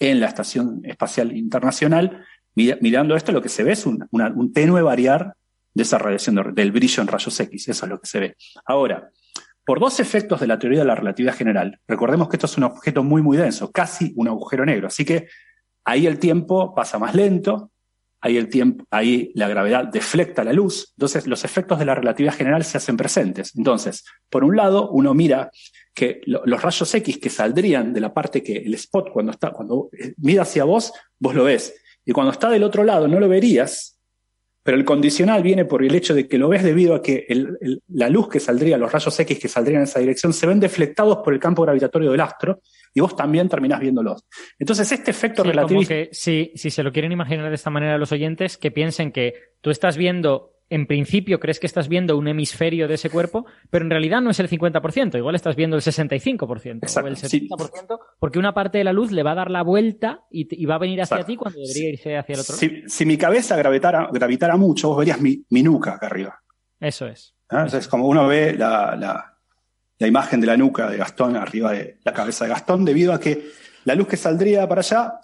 en 0.00 0.18
la 0.18 0.26
Estación 0.26 0.80
Espacial 0.84 1.36
Internacional. 1.36 2.24
Mirando 2.56 3.14
esto, 3.14 3.30
lo 3.30 3.40
que 3.40 3.48
se 3.48 3.62
ve 3.62 3.72
es 3.72 3.86
un, 3.86 4.08
tenue 4.52 4.82
variar 4.82 5.34
de 5.72 5.82
esa 5.82 5.98
radiación 5.98 6.54
del 6.54 6.72
brillo 6.72 7.02
en 7.02 7.06
rayos 7.06 7.38
X. 7.38 7.68
Eso 7.68 7.86
es 7.86 7.90
lo 7.90 8.00
que 8.00 8.08
se 8.08 8.18
ve. 8.18 8.36
Ahora, 8.64 9.10
por 9.64 9.78
dos 9.78 10.00
efectos 10.00 10.40
de 10.40 10.48
la 10.48 10.58
teoría 10.58 10.80
de 10.80 10.86
la 10.86 10.96
relatividad 10.96 11.36
general. 11.36 11.78
Recordemos 11.86 12.28
que 12.28 12.36
esto 12.36 12.46
es 12.46 12.56
un 12.56 12.64
objeto 12.64 13.04
muy, 13.04 13.22
muy 13.22 13.36
denso, 13.36 13.70
casi 13.70 14.12
un 14.16 14.26
agujero 14.26 14.64
negro. 14.64 14.88
Así 14.88 15.04
que 15.04 15.28
ahí 15.84 16.06
el 16.06 16.18
tiempo 16.18 16.74
pasa 16.74 16.98
más 16.98 17.14
lento, 17.14 17.70
ahí, 18.20 18.36
el 18.36 18.48
tiempo, 18.48 18.84
ahí 18.90 19.30
la 19.34 19.48
gravedad 19.48 19.84
deflecta 19.84 20.42
la 20.42 20.52
luz. 20.52 20.92
Entonces, 20.96 21.26
los 21.26 21.44
efectos 21.44 21.78
de 21.78 21.84
la 21.84 21.94
relatividad 21.94 22.34
general 22.34 22.64
se 22.64 22.78
hacen 22.78 22.96
presentes. 22.96 23.54
Entonces, 23.54 24.04
por 24.28 24.44
un 24.44 24.56
lado, 24.56 24.90
uno 24.90 25.14
mira 25.14 25.50
que 25.94 26.20
los 26.24 26.62
rayos 26.62 26.94
X 26.94 27.18
que 27.18 27.30
saldrían 27.30 27.92
de 27.92 28.00
la 28.00 28.14
parte 28.14 28.42
que 28.42 28.56
el 28.56 28.74
spot, 28.74 29.10
cuando 29.12 29.32
está, 29.32 29.50
cuando 29.50 29.90
eh, 29.92 30.14
mira 30.18 30.42
hacia 30.42 30.64
vos, 30.64 30.92
vos 31.18 31.34
lo 31.34 31.44
ves. 31.44 31.74
Y 32.04 32.12
cuando 32.12 32.32
está 32.32 32.48
del 32.48 32.62
otro 32.62 32.84
lado, 32.84 33.08
no 33.08 33.20
lo 33.20 33.28
verías, 33.28 34.00
pero 34.62 34.76
el 34.76 34.84
condicional 34.84 35.42
viene 35.42 35.64
por 35.64 35.82
el 35.82 35.94
hecho 35.94 36.14
de 36.14 36.28
que 36.28 36.38
lo 36.38 36.48
ves 36.48 36.62
debido 36.62 36.94
a 36.94 37.02
que 37.02 37.26
la 37.88 38.08
luz 38.08 38.28
que 38.28 38.40
saldría, 38.40 38.76
los 38.76 38.92
rayos 38.92 39.18
X 39.18 39.38
que 39.38 39.48
saldrían 39.48 39.80
en 39.80 39.84
esa 39.84 40.00
dirección, 40.00 40.32
se 40.32 40.46
ven 40.46 40.60
deflectados 40.60 41.18
por 41.18 41.32
el 41.32 41.40
campo 41.40 41.62
gravitatorio 41.62 42.10
del 42.10 42.20
astro 42.20 42.60
y 42.92 43.00
vos 43.00 43.16
también 43.16 43.48
terminás 43.48 43.80
viéndolos. 43.80 44.24
Entonces, 44.58 44.90
este 44.92 45.10
efecto 45.10 45.42
relativo. 45.42 45.82
si, 46.12 46.52
si 46.54 46.70
se 46.70 46.82
lo 46.82 46.92
quieren 46.92 47.12
imaginar 47.12 47.48
de 47.48 47.54
esta 47.54 47.70
manera 47.70 47.96
los 47.96 48.12
oyentes, 48.12 48.58
que 48.58 48.70
piensen 48.70 49.12
que 49.12 49.34
tú 49.60 49.70
estás 49.70 49.96
viendo 49.96 50.49
en 50.70 50.86
principio 50.86 51.40
crees 51.40 51.58
que 51.58 51.66
estás 51.66 51.88
viendo 51.88 52.16
un 52.16 52.28
hemisferio 52.28 52.86
de 52.86 52.94
ese 52.94 53.10
cuerpo, 53.10 53.44
pero 53.68 53.84
en 53.84 53.90
realidad 53.90 54.22
no 54.22 54.30
es 54.30 54.38
el 54.38 54.48
50%, 54.48 55.18
igual 55.18 55.34
estás 55.34 55.56
viendo 55.56 55.76
el 55.76 55.82
65% 55.82 57.02
o 57.02 57.06
el 57.06 57.16
70%, 57.16 57.98
porque 58.20 58.38
una 58.38 58.54
parte 58.54 58.78
de 58.78 58.84
la 58.84 58.92
luz 58.92 59.10
le 59.10 59.24
va 59.24 59.32
a 59.32 59.34
dar 59.34 59.50
la 59.50 59.62
vuelta 59.62 60.24
y, 60.30 60.64
va 60.64 60.76
a 60.76 60.78
venir 60.78 61.02
hacia 61.02 61.24
ti 61.24 61.36
cuando 61.36 61.58
debería 61.60 61.90
irse 61.90 62.16
hacia 62.16 62.34
el 62.34 62.40
otro 62.40 62.54
lado. 62.54 62.88
Si, 62.88 63.04
mi 63.04 63.18
cabeza 63.18 63.56
gravitara, 63.56 64.08
gravitara, 64.12 64.56
mucho, 64.56 64.88
vos 64.88 64.98
verías 64.98 65.20
mi, 65.20 65.44
nuca 65.50 65.94
acá 65.94 66.06
arriba. 66.06 66.40
Eso 66.78 67.06
es. 67.08 67.34
¿Ah? 67.48 67.62
Entonces, 67.64 67.88
como 67.88 68.06
uno 68.06 68.28
ve 68.28 68.54
la, 68.56 69.34
la 69.98 70.06
imagen 70.06 70.40
de 70.40 70.46
la 70.46 70.56
nuca 70.56 70.88
de 70.88 70.96
Gastón 70.96 71.36
arriba 71.36 71.72
de 71.72 71.98
la 72.04 72.14
cabeza 72.14 72.44
de 72.44 72.50
Gastón, 72.50 72.84
debido 72.84 73.12
a 73.12 73.18
que 73.18 73.50
la 73.84 73.94
luz 73.94 74.08
que 74.08 74.16
saldría 74.16 74.68
para 74.68 74.80
allá, 74.80 75.14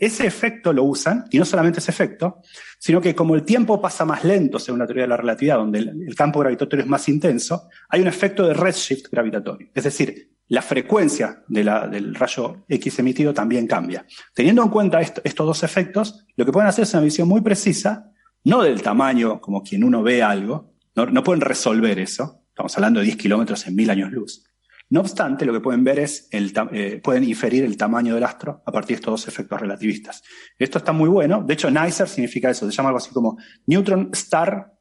ese 0.00 0.26
efecto 0.26 0.72
lo 0.72 0.84
usan, 0.84 1.24
y 1.30 1.38
no 1.38 1.44
solamente 1.44 1.80
ese 1.80 1.90
efecto, 1.90 2.40
sino 2.78 3.00
que 3.00 3.14
como 3.14 3.34
el 3.34 3.42
tiempo 3.42 3.80
pasa 3.80 4.04
más 4.04 4.24
lento, 4.24 4.58
según 4.58 4.80
la 4.80 4.86
teoría 4.86 5.04
de 5.04 5.08
la 5.08 5.16
relatividad, 5.16 5.56
donde 5.56 5.78
el, 5.78 6.14
campo 6.14 6.40
gravitatorio 6.40 6.84
es 6.84 6.90
más 6.90 7.08
intenso, 7.08 7.68
hay 7.88 8.00
un 8.00 8.06
efecto 8.06 8.46
de 8.46 8.54
redshift 8.54 9.10
gravitatorio. 9.10 9.68
Es 9.74 9.84
decir, 9.84 10.30
la 10.48 10.62
frecuencia 10.62 11.42
del 11.48 12.14
rayo 12.14 12.64
X 12.68 12.98
emitido 13.00 13.34
también 13.34 13.66
cambia. 13.66 14.06
Teniendo 14.32 14.62
en 14.62 14.68
cuenta 14.68 15.00
estos 15.00 15.46
dos 15.46 15.62
efectos, 15.64 16.24
lo 16.36 16.46
que 16.46 16.52
pueden 16.52 16.68
hacer 16.68 16.84
es 16.84 16.94
una 16.94 17.02
visión 17.02 17.26
muy 17.26 17.40
precisa, 17.40 18.12
no 18.44 18.62
del 18.62 18.80
tamaño 18.80 19.40
como 19.40 19.62
quien 19.62 19.82
uno 19.82 20.02
ve 20.02 20.22
algo, 20.22 20.72
no, 20.94 21.06
no 21.06 21.24
pueden 21.24 21.40
resolver 21.40 21.98
eso, 21.98 22.44
estamos 22.48 22.76
hablando 22.76 23.00
de 23.00 23.06
10 23.06 23.16
kilómetros 23.16 23.66
en 23.66 23.74
mil 23.74 23.90
años 23.90 24.12
luz, 24.12 24.44
no 24.88 25.00
obstante, 25.00 25.44
lo 25.44 25.52
que 25.52 25.60
pueden 25.60 25.82
ver 25.82 25.98
es, 25.98 26.28
el, 26.30 26.52
eh, 26.72 27.00
pueden 27.02 27.24
inferir 27.24 27.64
el 27.64 27.76
tamaño 27.76 28.14
del 28.14 28.22
astro 28.22 28.62
a 28.64 28.70
partir 28.70 28.96
de 28.96 29.00
estos 29.00 29.12
dos 29.12 29.28
efectos 29.28 29.60
relativistas. 29.60 30.22
Esto 30.58 30.78
está 30.78 30.92
muy 30.92 31.08
bueno. 31.08 31.42
De 31.42 31.54
hecho, 31.54 31.70
NICER 31.70 32.08
significa 32.08 32.50
eso. 32.50 32.70
Se 32.70 32.76
llama 32.76 32.90
algo 32.90 32.98
así 32.98 33.10
como 33.10 33.36
Neutron 33.66 34.10
Star. 34.12 34.72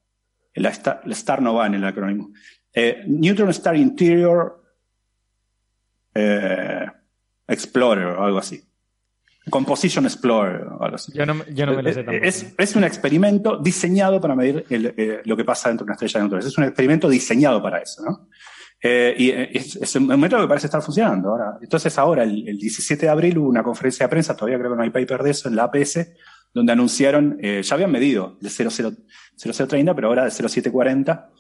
La 0.54 0.70
star, 0.70 1.02
star 1.08 1.42
no 1.42 1.56
va 1.56 1.66
en 1.68 1.74
el 1.74 1.84
acrónimo. 1.84 2.30
Eh, 2.74 3.04
Neutron 3.08 3.50
Star 3.50 3.76
Interior 3.76 4.64
eh, 6.14 6.86
Explorer 7.48 8.08
o 8.08 8.24
algo 8.24 8.38
así. 8.38 8.64
Composition 9.50 10.06
Explorer 10.06 10.68
o 10.68 10.84
algo 10.84 10.96
así. 10.96 11.12
Yo 11.14 11.26
no, 11.26 11.46
yo 11.48 11.66
no 11.66 11.74
me 11.74 11.82
lo 11.82 11.92
sé 11.92 12.04
tampoco. 12.04 12.26
Es, 12.26 12.54
es, 12.58 12.76
un 12.76 12.84
experimento 12.84 13.58
diseñado 13.58 14.22
para 14.22 14.36
medir 14.36 14.66
el, 14.70 15.22
lo 15.26 15.36
que 15.36 15.44
pasa 15.44 15.70
dentro 15.70 15.84
de 15.84 15.90
una 15.90 15.94
estrella 15.96 16.20
de 16.20 16.24
neutrones. 16.24 16.46
Es 16.46 16.58
un 16.58 16.64
experimento 16.64 17.10
diseñado 17.10 17.62
para 17.62 17.80
eso, 17.80 18.04
¿no? 18.04 18.30
Eh, 18.88 19.16
y 19.18 19.30
eh, 19.32 19.50
es, 19.52 19.96
un 19.96 20.06
método 20.06 20.42
que 20.42 20.48
parece 20.48 20.68
estar 20.68 20.80
funcionando 20.80 21.30
ahora. 21.30 21.58
Entonces 21.60 21.98
ahora, 21.98 22.22
el, 22.22 22.56
17 22.56 23.08
de 23.08 23.12
abril, 23.12 23.40
hubo 23.40 23.50
una 23.50 23.64
conferencia 23.64 24.06
de 24.06 24.12
prensa, 24.12 24.36
todavía 24.36 24.60
creo 24.60 24.70
que 24.70 24.78
no 24.78 24.84
hay 24.84 24.92
paper 24.92 25.24
de 25.24 25.32
eso, 25.32 25.50
en 25.50 25.56
la 25.56 25.64
APS, 25.64 26.08
donde 26.54 26.72
anunciaron, 26.72 27.36
eh, 27.42 27.64
ya 27.64 27.74
habían 27.74 27.92
medido 27.92 28.38
de 28.40 28.50
0030, 28.52 29.96
pero 29.96 30.08
ahora 30.08 30.26
de 30.26 30.30
0740. 30.30 31.32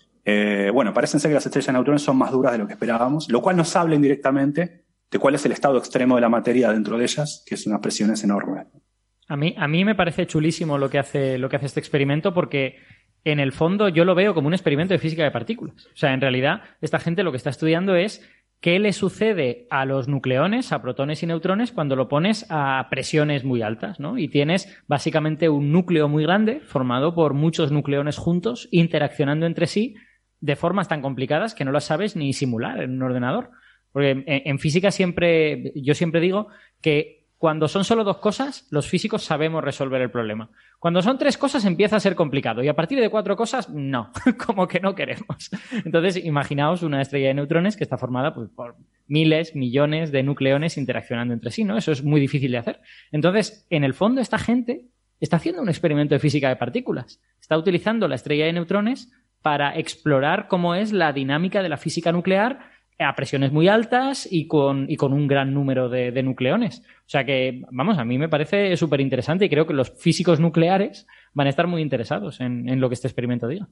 bueno, 0.73 0.91
parece 0.91 1.19
ser 1.19 1.29
que 1.29 1.35
las 1.35 1.45
estrellas 1.45 1.67
de 1.67 1.73
neutrones 1.73 2.01
son 2.01 2.17
más 2.17 2.31
duras 2.31 2.51
de 2.51 2.57
lo 2.57 2.65
que 2.65 2.73
esperábamos, 2.73 3.29
lo 3.29 3.43
cual 3.43 3.57
nos 3.57 3.75
habla 3.75 3.93
indirectamente 3.93 4.85
de 5.11 5.19
cuál 5.19 5.35
es 5.35 5.45
el 5.45 5.51
estado 5.51 5.77
extremo 5.77 6.15
de 6.15 6.21
la 6.21 6.29
materia 6.29 6.71
dentro 6.71 6.97
de 6.97 7.03
ellas, 7.03 7.43
que 7.45 7.53
es 7.53 7.67
unas 7.67 7.79
presiones 7.79 8.23
enormes. 8.23 8.65
A 9.27 9.37
mí, 9.37 9.53
a 9.55 9.67
mí 9.67 9.85
me 9.85 9.93
parece 9.93 10.25
chulísimo 10.25 10.79
lo 10.79 10.89
que 10.89 10.97
hace, 10.97 11.37
lo 11.37 11.47
que 11.47 11.57
hace 11.57 11.67
este 11.67 11.79
experimento 11.79 12.33
porque 12.33 12.77
en 13.25 13.39
el 13.39 13.51
fondo 13.51 13.89
yo 13.89 14.05
lo 14.05 14.15
veo 14.15 14.33
como 14.33 14.47
un 14.47 14.53
experimento 14.53 14.93
de 14.93 14.99
física 14.99 15.23
de 15.23 15.31
partículas. 15.31 15.87
O 15.87 15.97
sea, 15.97 16.13
en 16.13 16.21
realidad, 16.21 16.61
esta 16.79 16.99
gente 16.99 17.23
lo 17.23 17.31
que 17.31 17.37
está 17.37 17.49
estudiando 17.49 17.95
es 17.95 18.25
qué 18.61 18.79
le 18.79 18.93
sucede 18.93 19.67
a 19.69 19.85
los 19.85 20.07
nucleones, 20.07 20.71
a 20.71 20.81
protones 20.81 21.21
y 21.21 21.27
neutrones, 21.27 21.71
cuando 21.71 21.95
lo 21.95 22.07
pones 22.07 22.45
a 22.49 22.87
presiones 22.89 23.43
muy 23.43 23.61
altas, 23.61 23.99
¿no? 23.99 24.17
Y 24.17 24.27
tienes 24.27 24.81
básicamente 24.87 25.49
un 25.49 25.71
núcleo 25.71 26.07
muy 26.07 26.23
grande 26.23 26.61
formado 26.61 27.13
por 27.13 27.33
muchos 27.33 27.71
nucleones 27.71 28.17
juntos, 28.17 28.69
interaccionando 28.71 29.45
entre 29.45 29.67
sí 29.67 29.95
de 30.39 30.55
formas 30.55 30.87
tan 30.87 31.01
complicadas 31.01 31.55
que 31.55 31.65
no 31.65 31.71
las 31.71 31.85
sabes 31.85 32.15
ni 32.15 32.31
simular 32.33 32.81
en 32.81 32.91
un 32.91 33.03
ordenador. 33.03 33.49
Porque 33.91 34.23
en, 34.27 34.59
física 34.59 34.91
siempre, 34.91 35.71
yo 35.75 35.93
siempre 35.93 36.19
digo 36.19 36.47
que 36.81 37.24
cuando 37.37 37.67
son 37.67 37.83
solo 37.83 38.03
dos 38.03 38.17
cosas, 38.17 38.65
los 38.71 38.87
físicos 38.87 39.23
sabemos 39.23 39.63
resolver 39.63 40.01
el 40.01 40.09
problema. 40.09 40.49
Cuando 40.79 41.01
son 41.01 41.17
tres 41.17 41.37
cosas 41.37 41.65
empieza 41.65 41.97
a 41.97 41.99
ser 41.99 42.15
complicado 42.15 42.63
y 42.63 42.69
a 42.69 42.75
partir 42.75 42.99
de 42.99 43.09
cuatro 43.09 43.35
cosas, 43.35 43.69
no, 43.69 44.11
como 44.45 44.67
que 44.67 44.79
no 44.79 44.95
queremos. 44.95 45.51
Entonces, 45.83 46.23
imaginaos 46.23 46.81
una 46.81 47.01
estrella 47.01 47.27
de 47.27 47.33
neutrones 47.33 47.75
que 47.75 47.83
está 47.83 47.97
formada 47.97 48.33
pues, 48.33 48.49
por 48.49 48.77
miles, 49.07 49.55
millones 49.55 50.11
de 50.11 50.23
nucleones 50.23 50.77
interaccionando 50.77 51.33
entre 51.33 51.51
sí, 51.51 51.65
¿no? 51.65 51.77
Eso 51.77 51.91
es 51.91 52.03
muy 52.03 52.21
difícil 52.21 52.51
de 52.51 52.57
hacer. 52.57 52.79
Entonces, 53.11 53.67
en 53.69 53.83
el 53.83 53.93
fondo, 53.93 54.21
esta 54.21 54.37
gente 54.37 54.85
está 55.19 55.37
haciendo 55.37 55.61
un 55.61 55.69
experimento 55.69 56.15
de 56.15 56.19
física 56.19 56.49
de 56.49 56.55
partículas. 56.55 57.21
Está 57.39 57.57
utilizando 57.57 58.07
la 58.07 58.15
estrella 58.15 58.45
de 58.45 58.53
neutrones 58.53 59.11
para 59.41 59.77
explorar 59.77 60.47
cómo 60.47 60.73
es 60.73 60.91
la 60.91 61.13
dinámica 61.13 61.61
de 61.61 61.69
la 61.69 61.77
física 61.77 62.11
nuclear 62.11 62.74
a 62.97 63.15
presiones 63.15 63.51
muy 63.51 63.67
altas 63.67 64.27
y 64.29 64.47
con, 64.47 64.89
y 64.89 64.95
con 64.95 65.13
un 65.13 65.27
gran 65.27 65.53
número 65.53 65.89
de, 65.89 66.11
de 66.11 66.23
nucleones. 66.23 66.79
O 66.79 67.09
sea 67.09 67.25
que, 67.25 67.63
vamos, 67.71 67.97
a 67.97 68.05
mí 68.05 68.17
me 68.17 68.29
parece 68.29 68.75
súper 68.77 69.01
interesante 69.01 69.45
y 69.45 69.49
creo 69.49 69.67
que 69.67 69.73
los 69.73 69.91
físicos 69.91 70.39
nucleares 70.39 71.05
van 71.33 71.47
a 71.47 71.49
estar 71.49 71.67
muy 71.67 71.81
interesados 71.81 72.39
en, 72.39 72.69
en 72.69 72.79
lo 72.79 72.89
que 72.89 72.95
este 72.95 73.07
experimento 73.07 73.47
diga. 73.47 73.67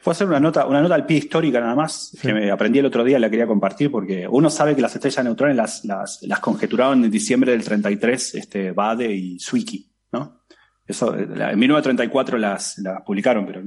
Fue 0.00 0.12
hacer 0.12 0.26
una 0.26 0.38
nota, 0.38 0.66
una 0.66 0.80
nota 0.80 0.94
al 0.94 1.06
pie 1.06 1.18
histórica 1.18 1.60
nada 1.60 1.74
más, 1.74 2.16
que 2.20 2.32
me 2.32 2.50
aprendí 2.50 2.78
el 2.78 2.86
otro 2.86 3.02
día 3.02 3.16
y 3.16 3.20
la 3.20 3.30
quería 3.30 3.46
compartir, 3.46 3.90
porque 3.90 4.28
uno 4.28 4.50
sabe 4.50 4.76
que 4.76 4.82
las 4.82 4.94
estrellas 4.94 5.16
de 5.16 5.24
neutrones 5.24 5.56
las, 5.56 5.84
las, 5.84 6.22
las 6.22 6.40
conjeturaron 6.40 7.04
en 7.04 7.10
diciembre 7.10 7.52
del 7.52 7.64
33, 7.64 8.34
este, 8.34 8.72
Bade 8.72 9.12
y 9.12 9.38
Zwicky, 9.40 9.90
¿no? 10.12 10.42
Eso, 10.86 11.16
en 11.16 11.58
1934 11.58 12.36
las, 12.36 12.78
las 12.78 13.02
publicaron, 13.02 13.46
pero 13.46 13.62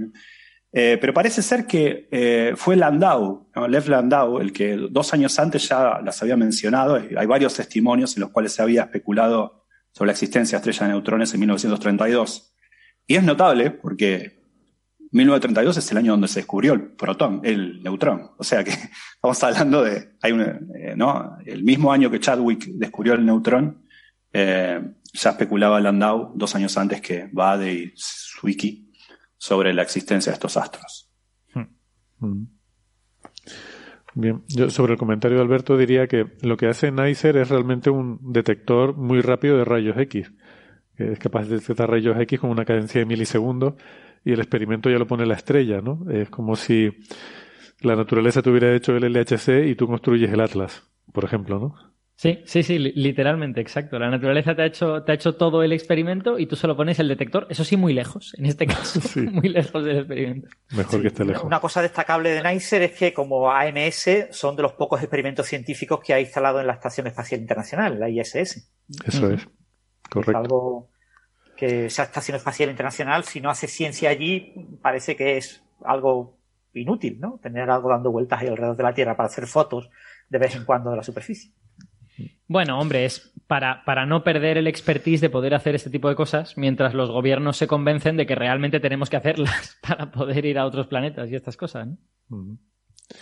eh, 0.79 0.99
pero 1.01 1.11
parece 1.11 1.41
ser 1.41 1.65
que 1.65 2.07
eh, 2.11 2.53
fue 2.55 2.75
Landau. 2.75 3.49
Lev 3.67 3.89
Landau, 3.89 4.37
el 4.37 4.53
que 4.53 4.77
dos 4.91 5.11
años 5.11 5.39
antes 5.39 5.67
ya 5.67 5.99
las 6.05 6.21
había 6.21 6.37
mencionado. 6.37 7.01
Hay 7.17 7.25
varios 7.25 7.55
testimonios 7.55 8.15
en 8.15 8.21
los 8.21 8.29
cuales 8.29 8.53
se 8.53 8.61
había 8.61 8.83
especulado 8.83 9.65
sobre 9.91 10.09
la 10.09 10.11
existencia 10.11 10.55
de 10.55 10.59
estrellas 10.59 10.81
de 10.81 10.93
neutrones 10.93 11.33
en 11.33 11.39
1932. 11.39 12.53
Y 13.07 13.15
es 13.15 13.23
notable 13.23 13.71
porque 13.71 14.39
1932 15.09 15.77
es 15.77 15.91
el 15.91 15.97
año 15.97 16.11
donde 16.11 16.27
se 16.27 16.41
descubrió 16.41 16.73
el 16.73 16.91
protón, 16.91 17.41
el 17.43 17.81
neutrón. 17.81 18.33
O 18.37 18.43
sea 18.43 18.63
que 18.63 18.69
estamos 19.15 19.43
hablando 19.43 19.83
de, 19.83 20.11
eh, 20.21 20.93
¿no? 20.95 21.39
El 21.43 21.63
mismo 21.63 21.91
año 21.91 22.11
que 22.11 22.19
Chadwick 22.19 22.67
descubrió 22.67 23.15
el 23.15 23.25
neutrón, 23.25 23.87
ya 24.31 25.29
especulaba 25.31 25.79
Landau 25.79 26.33
dos 26.35 26.53
años 26.53 26.77
antes 26.77 27.01
que 27.01 27.27
Bade 27.31 27.73
y 27.73 27.93
Zwicky 27.97 28.86
sobre 29.37 29.73
la 29.73 29.83
existencia 29.83 30.31
de 30.31 30.35
estos 30.35 30.57
astros. 30.57 31.11
Mm. 32.19 32.45
Bien, 34.15 34.43
yo 34.47 34.69
sobre 34.71 34.93
el 34.93 34.99
comentario 34.99 35.37
de 35.37 35.43
Alberto 35.43 35.77
diría 35.77 36.07
que 36.07 36.25
lo 36.41 36.57
que 36.57 36.67
hace 36.67 36.91
NICER 36.91 37.37
es 37.37 37.49
realmente 37.49 37.91
un 37.91 38.19
detector 38.33 38.97
muy 38.97 39.21
rápido 39.21 39.57
de 39.57 39.65
rayos 39.65 39.95
X. 39.97 40.31
Es 40.95 41.19
capaz 41.19 41.47
de 41.47 41.59
detectar 41.59 41.89
rayos 41.89 42.19
X 42.19 42.39
con 42.39 42.49
una 42.49 42.65
cadencia 42.65 42.99
de 42.99 43.05
milisegundos 43.05 43.75
y 44.25 44.31
el 44.31 44.39
experimento 44.39 44.89
ya 44.89 44.97
lo 44.97 45.05
pone 45.05 45.27
la 45.27 45.35
estrella, 45.35 45.81
¿no? 45.81 46.09
Es 46.09 46.29
como 46.29 46.55
si 46.55 46.91
la 47.81 47.95
naturaleza 47.95 48.41
te 48.41 48.49
hubiera 48.49 48.75
hecho 48.75 48.95
el 48.95 49.13
LHC 49.13 49.67
y 49.67 49.75
tú 49.75 49.85
construyes 49.85 50.31
el 50.31 50.41
Atlas, 50.41 50.89
por 51.13 51.23
ejemplo, 51.23 51.59
¿no? 51.59 51.96
Sí, 52.17 52.41
sí, 52.45 52.63
sí, 52.63 52.79
literalmente, 52.79 53.61
exacto. 53.61 53.99
La 53.99 54.09
naturaleza 54.09 54.55
te 54.55 54.63
ha 54.63 54.65
hecho, 54.65 55.03
te 55.03 55.11
ha 55.11 55.15
hecho 55.15 55.35
todo 55.35 55.61
el 55.61 55.71
experimento 55.71 56.39
y 56.39 56.47
tú 56.47 56.55
solo 56.55 56.75
pones 56.75 56.97
el 56.97 57.07
detector, 57.07 57.45
eso 57.47 57.63
sí, 57.63 57.77
muy 57.77 57.93
lejos, 57.93 58.33
en 58.39 58.47
este 58.47 58.65
caso, 58.65 58.99
sí. 59.01 59.19
muy 59.19 59.49
lejos 59.49 59.85
del 59.85 59.99
experimento. 59.99 60.49
Mejor 60.71 60.95
sí. 60.95 61.01
que 61.01 61.07
esté 61.09 61.25
lejos. 61.25 61.43
Una 61.43 61.59
cosa 61.59 61.83
destacable 61.83 62.31
de 62.31 62.41
NICER 62.41 62.81
es 62.81 62.91
que 62.93 63.13
como 63.13 63.51
AMS 63.51 64.09
son 64.31 64.55
de 64.55 64.63
los 64.63 64.73
pocos 64.73 64.99
experimentos 64.99 65.45
científicos 65.45 65.99
que 66.03 66.15
ha 66.15 66.19
instalado 66.19 66.59
en 66.59 66.65
la 66.65 66.73
Estación 66.73 67.05
Espacial 67.05 67.39
Internacional, 67.39 67.99
la 67.99 68.09
ISS. 68.09 68.67
Eso 69.05 69.31
es, 69.31 69.47
correcto. 70.09 70.31
Es 70.31 70.35
algo 70.35 70.89
que 71.55 71.85
esa 71.85 72.01
Estación 72.01 72.37
Espacial 72.37 72.71
Internacional, 72.71 73.25
si 73.25 73.41
no 73.41 73.51
hace 73.51 73.67
ciencia 73.67 74.09
allí, 74.09 74.55
parece 74.81 75.15
que 75.15 75.37
es 75.37 75.63
algo 75.85 76.35
inútil, 76.73 77.19
¿no? 77.19 77.39
Tener 77.43 77.69
algo 77.69 77.89
dando 77.89 78.11
vueltas 78.11 78.41
ahí 78.41 78.47
alrededor 78.47 78.75
de 78.75 78.83
la 78.83 78.93
Tierra 78.95 79.15
para 79.15 79.27
hacer 79.27 79.45
fotos 79.45 79.91
de 80.29 80.39
vez 80.39 80.55
en 80.55 80.65
cuando 80.65 80.89
de 80.89 80.97
la 80.97 81.03
superficie. 81.03 81.51
Bueno, 82.47 82.79
hombre, 82.79 83.05
es 83.05 83.31
para, 83.47 83.83
para, 83.85 84.05
no 84.05 84.23
perder 84.23 84.57
el 84.57 84.67
expertise 84.67 85.21
de 85.21 85.29
poder 85.29 85.53
hacer 85.53 85.75
este 85.75 85.89
tipo 85.89 86.09
de 86.09 86.15
cosas 86.15 86.57
mientras 86.57 86.93
los 86.93 87.09
gobiernos 87.11 87.57
se 87.57 87.67
convencen 87.67 88.17
de 88.17 88.25
que 88.25 88.35
realmente 88.35 88.79
tenemos 88.79 89.09
que 89.09 89.17
hacerlas 89.17 89.77
para 89.87 90.11
poder 90.11 90.45
ir 90.45 90.57
a 90.59 90.65
otros 90.65 90.87
planetas 90.87 91.29
y 91.29 91.35
estas 91.35 91.57
cosas, 91.57 91.87
¿no? 91.87 92.57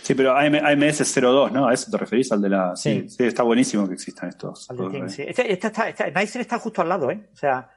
Sí, 0.02 0.14
pero 0.14 0.36
AMS 0.36 1.14
02, 1.14 1.52
¿no? 1.52 1.68
A 1.68 1.74
eso 1.74 1.90
te 1.90 1.96
referís, 1.96 2.32
al 2.32 2.42
de 2.42 2.48
la... 2.48 2.74
Sí, 2.74 3.02
sí, 3.02 3.08
sí 3.08 3.24
está 3.24 3.44
buenísimo 3.44 3.86
que 3.86 3.94
existan 3.94 4.28
estos. 4.28 4.66
Sí. 5.08 5.22
Este, 5.22 5.52
este, 5.52 5.66
está, 5.68 5.88
este, 5.88 6.12
Nicer 6.12 6.40
está 6.40 6.58
justo 6.58 6.82
al 6.82 6.88
lado, 6.88 7.10
¿eh? 7.10 7.28
O 7.32 7.36
sea, 7.36 7.70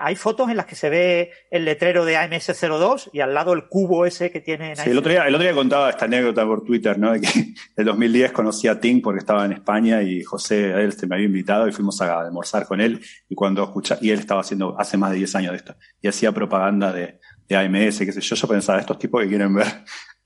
hay 0.00 0.16
fotos 0.16 0.48
en 0.48 0.56
las 0.56 0.64
que 0.64 0.76
se 0.76 0.88
ve 0.88 1.30
el 1.50 1.66
letrero 1.66 2.06
de 2.06 2.16
AMS02 2.16 3.10
y 3.12 3.20
al 3.20 3.34
lado 3.34 3.52
el 3.52 3.68
cubo 3.68 4.06
ese 4.06 4.30
que 4.30 4.40
tiene. 4.40 4.74
Sí, 4.76 4.88
el 4.88 4.96
otro, 4.96 5.10
día, 5.10 5.26
el 5.26 5.34
otro 5.34 5.44
día 5.44 5.54
contaba 5.54 5.90
esta 5.90 6.06
anécdota 6.06 6.46
por 6.46 6.64
Twitter, 6.64 6.98
¿no? 6.98 7.12
De 7.12 7.20
que 7.20 7.28
en 7.38 7.54
el 7.76 7.84
2010 7.84 8.32
conocí 8.32 8.66
a 8.66 8.80
Tim 8.80 9.02
porque 9.02 9.18
estaba 9.18 9.44
en 9.44 9.52
España 9.52 10.02
y 10.02 10.22
José, 10.22 10.70
él 10.70 10.94
se 10.94 11.06
me 11.06 11.16
había 11.16 11.26
invitado 11.26 11.68
y 11.68 11.72
fuimos 11.72 12.00
a 12.00 12.18
almorzar 12.20 12.66
con 12.66 12.80
él. 12.80 13.00
Y 13.28 13.34
cuando 13.34 13.62
escucha, 13.62 13.98
y 14.00 14.10
él 14.10 14.20
estaba 14.20 14.40
haciendo 14.40 14.74
hace 14.78 14.96
más 14.96 15.10
de 15.10 15.18
10 15.18 15.34
años 15.34 15.50
de 15.52 15.56
esto, 15.58 15.76
y 16.00 16.08
hacía 16.08 16.32
propaganda 16.32 16.90
de, 16.90 17.20
AMS, 17.50 17.98
qué 17.98 18.12
sé 18.12 18.20
yo. 18.22 18.36
Yo 18.36 18.48
pensaba, 18.48 18.80
estos 18.80 18.98
tipos 18.98 19.22
que 19.22 19.28
quieren 19.28 19.54
ver, 19.54 19.66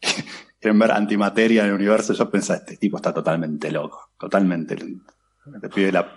quieren 0.61 0.79
ver 0.79 0.93
antimateria 0.93 1.63
en 1.63 1.71
el 1.71 1.75
universo, 1.75 2.13
yo 2.13 2.31
pensaba, 2.31 2.61
este 2.61 2.77
tipo 2.77 2.97
está 2.97 3.13
totalmente 3.13 3.73
loco, 3.73 4.13
totalmente. 4.17 4.77
Te 4.77 5.69
pide 5.69 5.91
la. 5.91 6.17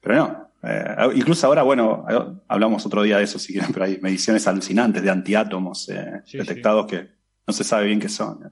Pero 0.00 0.16
no, 0.16 0.53
eh, 0.66 1.12
incluso 1.14 1.46
ahora, 1.46 1.62
bueno, 1.62 2.06
hablamos 2.48 2.84
otro 2.86 3.02
día 3.02 3.18
de 3.18 3.24
eso, 3.24 3.38
si 3.38 3.52
quieren, 3.52 3.70
pero 3.74 3.86
hay 3.86 3.98
mediciones 4.00 4.46
alucinantes 4.46 5.02
de 5.02 5.10
antiátomos 5.10 5.88
eh, 5.88 6.22
sí, 6.24 6.38
detectados 6.38 6.86
sí. 6.88 6.96
que 6.96 7.08
no 7.46 7.52
se 7.52 7.64
sabe 7.64 7.86
bien 7.86 8.00
qué 8.00 8.08
son. 8.08 8.44
¿eh? 8.44 8.50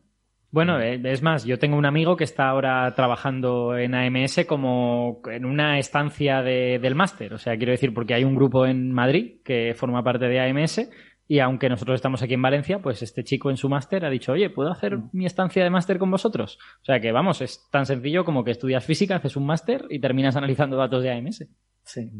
Bueno, 0.50 0.78
es 0.78 1.22
más, 1.22 1.44
yo 1.44 1.58
tengo 1.58 1.78
un 1.78 1.86
amigo 1.86 2.14
que 2.14 2.24
está 2.24 2.50
ahora 2.50 2.94
trabajando 2.94 3.78
en 3.78 3.94
AMS 3.94 4.44
como 4.46 5.22
en 5.30 5.46
una 5.46 5.78
estancia 5.78 6.42
de, 6.42 6.78
del 6.78 6.94
máster. 6.94 7.32
O 7.32 7.38
sea, 7.38 7.56
quiero 7.56 7.72
decir, 7.72 7.94
porque 7.94 8.12
hay 8.12 8.24
un 8.24 8.34
grupo 8.34 8.66
en 8.66 8.92
Madrid 8.92 9.40
que 9.42 9.72
forma 9.74 10.04
parte 10.04 10.26
de 10.26 10.40
AMS 10.40 10.90
y 11.32 11.40
aunque 11.40 11.70
nosotros 11.70 11.94
estamos 11.94 12.20
aquí 12.20 12.34
en 12.34 12.42
Valencia, 12.42 12.80
pues 12.80 13.00
este 13.00 13.24
chico 13.24 13.48
en 13.48 13.56
su 13.56 13.70
máster 13.70 14.04
ha 14.04 14.10
dicho, 14.10 14.32
oye, 14.32 14.50
¿puedo 14.50 14.70
hacer 14.70 14.98
mi 15.12 15.24
estancia 15.24 15.64
de 15.64 15.70
máster 15.70 15.96
con 15.98 16.10
vosotros? 16.10 16.58
O 16.82 16.84
sea, 16.84 17.00
que 17.00 17.10
vamos, 17.10 17.40
es 17.40 17.70
tan 17.70 17.86
sencillo 17.86 18.26
como 18.26 18.44
que 18.44 18.50
estudias 18.50 18.84
física, 18.84 19.16
haces 19.16 19.34
un 19.36 19.46
máster 19.46 19.86
y 19.88 19.98
terminas 19.98 20.36
analizando 20.36 20.76
datos 20.76 21.02
de 21.02 21.10
AMS. 21.10 21.46
Sí. 21.84 22.10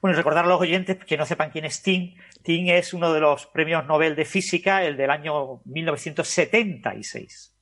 Bueno, 0.00 0.14
y 0.14 0.16
recordar 0.16 0.44
a 0.44 0.48
los 0.48 0.60
oyentes 0.60 0.96
que 1.04 1.16
no 1.16 1.26
sepan 1.26 1.50
quién 1.50 1.64
es 1.64 1.82
Tim. 1.82 2.14
Tim 2.44 2.68
es 2.68 2.94
uno 2.94 3.12
de 3.12 3.18
los 3.18 3.46
premios 3.46 3.84
Nobel 3.84 4.14
de 4.14 4.24
Física, 4.24 4.84
el 4.84 4.96
del 4.96 5.10
año 5.10 5.60
1976. 5.64 7.52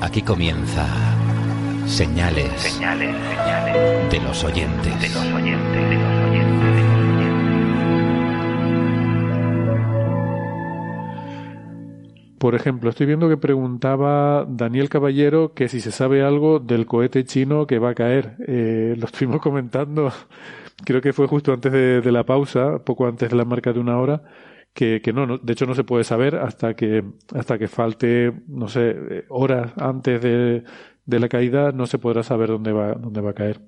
Aquí 0.00 0.22
comienza 0.22 0.84
señales, 1.86 2.60
señales, 2.60 3.14
señales 3.14 4.10
de 4.10 4.18
los 4.18 4.42
oyentes. 4.42 5.00
De 5.00 5.08
los 5.10 5.32
oyentes, 5.32 5.80
de 5.80 5.94
los 5.94 6.06
oyentes. 6.06 6.19
Por 12.40 12.54
ejemplo, 12.54 12.88
estoy 12.88 13.04
viendo 13.04 13.28
que 13.28 13.36
preguntaba 13.36 14.46
Daniel 14.48 14.88
Caballero 14.88 15.52
que 15.52 15.68
si 15.68 15.82
se 15.82 15.90
sabe 15.92 16.22
algo 16.22 16.58
del 16.58 16.86
cohete 16.86 17.22
chino 17.24 17.66
que 17.66 17.78
va 17.78 17.90
a 17.90 17.94
caer. 17.94 18.36
Eh, 18.48 18.94
lo 18.96 19.04
estuvimos 19.04 19.42
comentando, 19.42 20.10
creo 20.86 21.02
que 21.02 21.12
fue 21.12 21.26
justo 21.26 21.52
antes 21.52 21.70
de, 21.70 22.10
la 22.10 22.24
pausa, 22.24 22.82
poco 22.82 23.06
antes 23.06 23.28
de 23.28 23.36
la 23.36 23.44
marca 23.44 23.74
de 23.74 23.80
una 23.80 23.98
hora, 23.98 24.22
que, 24.72 25.02
no, 25.14 25.36
de 25.36 25.52
hecho 25.52 25.66
no 25.66 25.74
se 25.74 25.84
puede 25.84 26.02
saber 26.02 26.36
hasta 26.36 26.72
que, 26.72 27.04
hasta 27.34 27.58
que 27.58 27.68
falte, 27.68 28.32
no 28.48 28.68
sé, 28.68 29.26
horas 29.28 29.74
antes 29.76 30.22
de, 30.22 30.64
de 31.04 31.20
la 31.20 31.28
caída, 31.28 31.72
no 31.72 31.86
se 31.86 31.98
podrá 31.98 32.22
saber 32.22 32.48
dónde 32.48 32.72
va, 32.72 32.94
dónde 32.94 33.20
va 33.20 33.32
a 33.32 33.34
caer. 33.34 33.60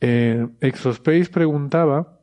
Eh, 0.00 0.48
Exospace 0.60 1.30
preguntaba 1.30 2.19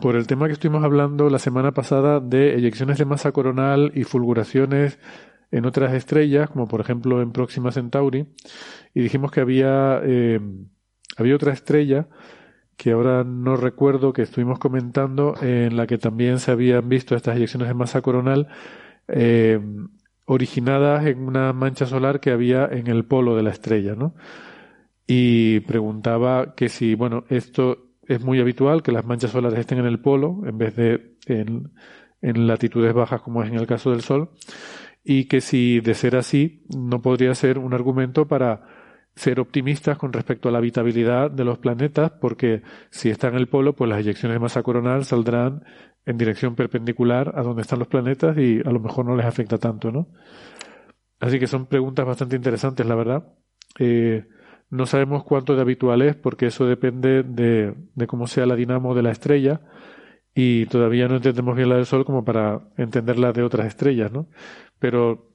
por 0.00 0.16
el 0.16 0.26
tema 0.26 0.46
que 0.46 0.54
estuvimos 0.54 0.82
hablando 0.82 1.28
la 1.28 1.38
semana 1.38 1.72
pasada 1.72 2.20
de 2.20 2.54
eyecciones 2.54 2.98
de 2.98 3.04
masa 3.04 3.32
coronal 3.32 3.92
y 3.94 4.04
fulguraciones 4.04 4.98
en 5.50 5.66
otras 5.66 5.92
estrellas, 5.94 6.48
como 6.50 6.66
por 6.68 6.80
ejemplo 6.80 7.20
en 7.20 7.32
Próxima 7.32 7.72
Centauri, 7.72 8.26
y 8.94 9.00
dijimos 9.00 9.30
que 9.30 9.40
había, 9.40 10.00
eh, 10.02 10.40
había 11.16 11.34
otra 11.34 11.52
estrella 11.52 12.08
que 12.76 12.92
ahora 12.92 13.24
no 13.24 13.56
recuerdo 13.56 14.12
que 14.14 14.22
estuvimos 14.22 14.58
comentando, 14.58 15.34
en 15.42 15.76
la 15.76 15.86
que 15.86 15.98
también 15.98 16.38
se 16.38 16.50
habían 16.50 16.88
visto 16.88 17.14
estas 17.14 17.36
eyecciones 17.36 17.68
de 17.68 17.74
masa 17.74 18.00
coronal 18.00 18.48
eh, 19.06 19.60
originadas 20.24 21.04
en 21.04 21.26
una 21.26 21.52
mancha 21.52 21.84
solar 21.84 22.20
que 22.20 22.30
había 22.30 22.64
en 22.66 22.86
el 22.86 23.04
polo 23.04 23.36
de 23.36 23.42
la 23.42 23.50
estrella, 23.50 23.94
¿no? 23.96 24.14
Y 25.06 25.60
preguntaba 25.60 26.54
que 26.54 26.70
si, 26.70 26.94
bueno, 26.94 27.24
esto 27.28 27.89
es 28.10 28.20
muy 28.20 28.40
habitual 28.40 28.82
que 28.82 28.90
las 28.90 29.04
manchas 29.04 29.30
solares 29.30 29.60
estén 29.60 29.78
en 29.78 29.86
el 29.86 30.00
polo 30.00 30.42
en 30.44 30.58
vez 30.58 30.74
de 30.74 31.14
en, 31.26 31.70
latitudes 32.20 32.92
bajas 32.92 33.22
como 33.22 33.42
es 33.42 33.48
en 33.48 33.56
el 33.56 33.68
caso 33.68 33.92
del 33.92 34.02
Sol 34.02 34.30
y 35.04 35.26
que 35.26 35.40
si 35.40 35.80
de 35.80 35.94
ser 35.94 36.16
así 36.16 36.66
no 36.76 37.00
podría 37.00 37.34
ser 37.36 37.58
un 37.58 37.72
argumento 37.72 38.26
para 38.26 38.62
ser 39.14 39.38
optimistas 39.38 39.96
con 39.96 40.12
respecto 40.12 40.48
a 40.48 40.52
la 40.52 40.58
habitabilidad 40.58 41.30
de 41.30 41.44
los 41.44 41.58
planetas 41.58 42.10
porque 42.20 42.62
si 42.90 43.10
está 43.10 43.28
en 43.28 43.36
el 43.36 43.48
polo 43.48 43.76
pues 43.76 43.88
las 43.88 44.00
eyecciones 44.00 44.34
de 44.34 44.40
masa 44.40 44.64
coronal 44.64 45.04
saldrán 45.04 45.62
en 46.04 46.18
dirección 46.18 46.56
perpendicular 46.56 47.32
a 47.36 47.42
donde 47.42 47.62
están 47.62 47.78
los 47.78 47.88
planetas 47.88 48.36
y 48.38 48.58
a 48.58 48.72
lo 48.72 48.80
mejor 48.80 49.06
no 49.06 49.14
les 49.14 49.26
afecta 49.26 49.58
tanto, 49.58 49.92
¿no? 49.92 50.08
Así 51.20 51.38
que 51.38 51.46
son 51.46 51.66
preguntas 51.66 52.06
bastante 52.06 52.34
interesantes, 52.34 52.86
la 52.86 52.94
verdad. 52.94 53.34
Eh, 53.78 54.26
no 54.70 54.86
sabemos 54.86 55.24
cuánto 55.24 55.56
de 55.56 55.62
habitual 55.62 56.02
es 56.02 56.16
porque 56.16 56.46
eso 56.46 56.66
depende 56.66 57.22
de, 57.22 57.74
de, 57.94 58.06
cómo 58.06 58.26
sea 58.26 58.46
la 58.46 58.54
dinamo 58.54 58.94
de 58.94 59.02
la 59.02 59.10
estrella 59.10 59.60
y 60.34 60.66
todavía 60.66 61.08
no 61.08 61.16
entendemos 61.16 61.56
bien 61.56 61.68
la 61.68 61.76
del 61.76 61.86
Sol 61.86 62.04
como 62.04 62.24
para 62.24 62.60
entenderla 62.76 63.32
de 63.32 63.42
otras 63.42 63.66
estrellas, 63.66 64.12
¿no? 64.12 64.28
Pero 64.78 65.32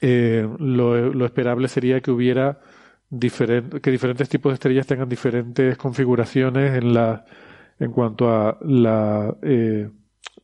eh, 0.00 0.48
lo, 0.58 1.24
esperable 1.24 1.68
sería 1.68 2.00
que 2.00 2.10
hubiera 2.10 2.60
que 3.10 3.90
diferentes 3.90 4.28
tipos 4.28 4.50
de 4.50 4.54
estrellas 4.54 4.86
tengan 4.86 5.08
diferentes 5.08 5.76
configuraciones 5.76 6.74
en 6.74 6.92
la 6.92 7.24
en 7.78 7.92
cuanto 7.92 8.30
a 8.30 8.58
la, 8.62 9.36
eh, 9.42 9.90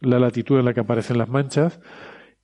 la 0.00 0.18
latitud 0.18 0.58
en 0.58 0.66
la 0.66 0.74
que 0.74 0.80
aparecen 0.80 1.18
las 1.18 1.28
manchas 1.28 1.80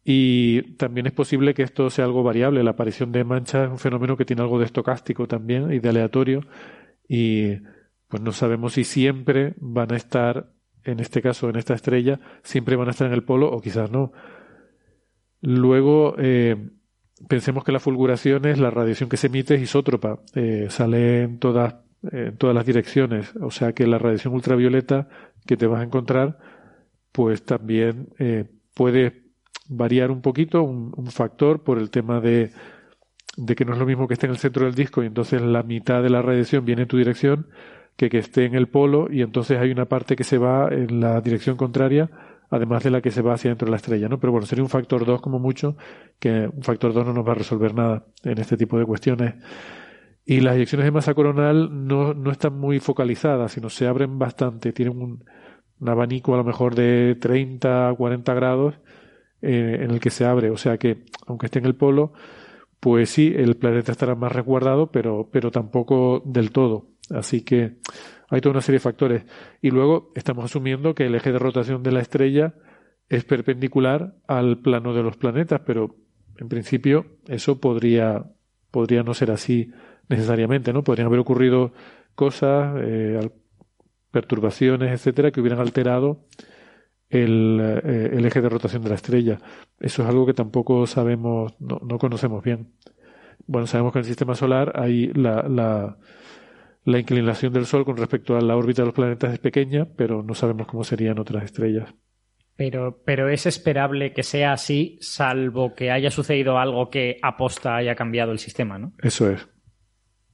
y 0.05 0.75
también 0.77 1.07
es 1.07 1.13
posible 1.13 1.55
que 1.55 1.63
esto 1.63 1.91
sea 1.91 2.05
algo 2.05 2.23
variable. 2.23 2.63
La 2.63 2.71
aparición 2.71 3.13
de 3.13 3.25
manchas 3.25 3.67
es 3.67 3.71
un 3.71 3.79
fenómeno 3.79 4.17
que 4.17 4.25
tiene 4.25 4.43
algo 4.43 4.59
de 4.59 4.65
estocástico 4.65 5.27
también 5.27 5.73
y 5.73 5.81
de 5.81 5.89
aleatorio 5.89 6.41
y 7.09 7.57
pues 8.09 8.23
no 8.23 8.33
sabemos 8.33 8.75
si 8.75 8.85
siempre 8.85 9.55
van 9.59 9.93
a 9.93 9.97
estar 9.97 10.53
en 10.85 11.01
este 11.01 11.21
caso, 11.21 11.51
en 11.51 11.57
esta 11.57 11.75
estrella, 11.75 12.19
siempre 12.43 12.77
van 12.77 12.89
a 12.89 12.93
estar 12.93 13.07
en 13.07 13.13
el 13.13 13.25
polo 13.25 13.51
o 13.51 13.61
quizás 13.61 13.91
no. 13.91 14.13
Luego, 15.41 16.15
eh, 16.19 16.57
pensemos 17.29 17.65
que 17.65 17.73
la 17.73 17.81
fulguración 17.81 18.47
es 18.47 18.59
la 18.59 18.71
radiación 18.71 19.09
que 19.09 19.17
se 19.17 19.27
emite 19.27 19.55
es 19.55 19.63
isótropa, 19.63 20.21
eh, 20.35 20.67
sale 20.71 21.23
en 21.23 21.39
todas, 21.39 21.77
en 22.11 22.37
todas 22.37 22.55
las 22.55 22.65
direcciones, 22.65 23.35
o 23.37 23.51
sea 23.51 23.73
que 23.73 23.87
la 23.87 23.99
radiación 23.99 24.35
ultravioleta 24.35 25.09
que 25.47 25.57
te 25.57 25.67
vas 25.67 25.81
a 25.81 25.85
encontrar, 25.85 26.39
pues 27.13 27.45
también 27.45 28.09
eh, 28.19 28.47
puede 28.75 29.28
variar 29.69 30.11
un 30.11 30.23
poquito, 30.23 30.63
un, 30.63 30.93
un, 30.97 31.07
factor 31.07 31.63
por 31.63 31.79
el 31.79 31.91
tema 31.91 32.21
de, 32.21 32.51
de 33.37 33.55
que 33.55 33.65
no 33.65 33.73
es 33.73 33.79
lo 33.79 33.87
mismo 33.87 34.09
que 34.09 34.15
esté 34.15 34.27
en 34.27 34.33
el 34.33 34.39
centro 34.39 34.65
del 34.65 34.75
disco 34.75 35.03
y 35.03 35.07
entonces 35.07 35.41
la 35.43 35.63
mitad 35.63 36.03
de 36.03 36.11
la 36.11 36.23
radiación 36.23 36.65
viene 36.65 36.83
en 36.83 36.89
tu 36.89 36.97
dirección 36.97 37.47
que 37.97 38.09
que 38.09 38.19
esté 38.19 38.45
en 38.45 38.55
el 38.55 38.69
polo 38.69 39.09
y 39.11 39.23
entonces 39.23 39.59
hay 39.59 39.71
una 39.71 39.87
parte 39.87 40.17
que 40.17 40.25
se 40.25 40.39
va 40.39 40.69
en 40.71 41.01
la 41.01 41.21
dirección 41.21 41.57
contraria, 41.57 42.09
además 42.49 42.85
de 42.85 42.91
la 42.91 43.01
que 43.01 43.11
se 43.11 43.23
va 43.23 43.35
hacia 43.35 43.51
dentro 43.51 43.67
de 43.67 43.73
la 43.73 43.77
estrella, 43.77 44.09
¿no? 44.09 44.21
Pero 44.21 44.33
bueno, 44.33 44.47
sería 44.47 44.63
un 44.63 44.71
factor 44.71 45.05
2 45.05 45.21
como 45.21 45.41
mucho, 45.41 45.77
que 46.21 46.49
un 46.53 46.63
factor 46.63 46.93
2 46.93 47.07
no 47.07 47.13
nos 47.13 47.27
va 47.27 47.33
a 47.33 47.35
resolver 47.35 47.75
nada 47.75 48.07
en 48.23 48.39
este 48.39 48.57
tipo 48.57 48.79
de 48.79 48.87
cuestiones. 48.87 49.35
Y 50.25 50.41
las 50.41 50.57
eyecciones 50.57 50.85
de 50.85 50.91
masa 50.93 51.15
coronal 51.15 51.89
no, 51.89 52.15
no 52.15 52.31
están 52.31 52.57
muy 52.57 52.79
focalizadas, 52.81 53.51
sino 53.53 53.69
se 53.69 53.89
abren 53.89 54.19
bastante, 54.19 54.73
tienen 54.73 55.01
un, 55.01 55.25
abanico 55.85 56.35
a 56.35 56.37
lo 56.37 56.45
mejor 56.45 56.75
de 56.75 57.17
30 57.21 57.89
a 57.89 57.95
40 57.95 58.35
grados 58.35 58.75
eh, 59.43 59.79
en 59.83 59.91
el 59.91 60.01
que 60.01 60.11
se 60.11 60.25
abre, 60.25 60.51
o 60.51 60.57
sea 60.57 60.79
que 60.79 61.05
aunque 61.27 61.47
esté 61.47 61.59
en 61.59 61.67
el 61.67 61.75
polo, 61.75 62.13
pues 62.81 63.11
sí, 63.11 63.33
el 63.37 63.57
planeta 63.57 63.93
estará 63.93 64.15
más 64.15 64.33
resguardado, 64.33 64.91
pero, 64.91 65.29
pero 65.33 65.51
tampoco 65.51 66.23
del 66.25 66.53
todo. 66.53 66.91
Así 67.11 67.43
que 67.43 67.79
hay 68.29 68.41
toda 68.41 68.53
una 68.53 68.61
serie 68.61 68.77
de 68.77 68.83
factores. 68.83 69.25
Y 69.63 69.71
luego 69.71 70.13
estamos 70.15 70.45
asumiendo 70.45 70.95
que 70.95 71.07
el 71.07 71.15
eje 71.15 71.33
de 71.33 71.39
rotación 71.39 71.83
de 71.83 71.93
la 71.93 72.01
estrella 72.01 72.55
es 73.09 73.25
perpendicular 73.25 74.17
al 74.27 74.59
plano 74.61 74.95
de 74.95 75.03
los 75.03 75.17
planetas, 75.17 75.63
pero 75.65 75.97
en 76.37 76.49
principio 76.49 77.07
eso 77.27 77.61
podría, 77.61 78.25
podría 78.71 79.03
no 79.03 79.15
ser 79.15 79.31
así 79.31 79.73
necesariamente, 80.09 80.73
¿no? 80.73 80.85
Podrían 80.85 81.09
haber 81.09 81.21
ocurrido 81.21 81.73
cosas, 82.15 82.75
eh, 82.83 83.31
perturbaciones, 84.11 84.93
etcétera, 84.93 85.31
que 85.31 85.41
hubieran 85.41 85.61
alterado 85.61 86.27
el, 87.11 87.61
eh, 87.61 88.11
el, 88.13 88.25
eje 88.25 88.41
de 88.41 88.49
rotación 88.49 88.83
de 88.83 88.91
la 88.91 88.95
estrella. 88.95 89.39
Eso 89.81 90.03
es 90.03 90.09
algo 90.09 90.27
que 90.27 90.35
tampoco 90.35 90.87
sabemos, 90.87 91.55
no, 91.61 91.81
no 91.83 91.99
conocemos 91.99 92.43
bien. 92.43 92.73
Bueno, 93.47 93.67
sabemos 93.67 93.93
que 93.93 93.99
en 93.99 94.05
el 94.05 94.09
sistema 94.09 94.35
solar 94.35 94.73
hay 94.77 95.07
la, 95.15 95.43
la 95.49 95.99
la 96.89 96.99
inclinación 96.99 97.53
del 97.53 97.67
Sol 97.67 97.85
con 97.85 97.99
respecto 97.99 98.35
a 98.35 98.41
la 98.41 98.57
órbita 98.57 98.81
de 98.81 98.87
los 98.87 98.95
planetas 98.95 99.35
es 99.35 99.39
pequeña, 99.39 99.87
pero 99.95 100.23
no 100.23 100.35
sabemos 100.35 100.67
cómo 100.67 100.85
serían 100.85 101.19
otras 101.19 101.45
estrellas. 101.45 101.95
Pero, 102.57 103.03
pero 103.05 103.29
es 103.29 103.45
esperable 103.45 104.15
que 104.15 104.23
sea 104.23 104.53
así, 104.53 104.97
salvo 105.03 105.75
que 105.75 105.91
haya 105.91 106.11
sucedido 106.11 106.59
algo 106.59 106.89
que 106.89 107.19
aposta 107.23 107.77
haya 107.77 107.95
cambiado 107.95 108.33
el 108.33 108.39
sistema, 108.39 108.79
¿no? 108.79 108.95
Eso 109.03 109.31
es. 109.31 109.47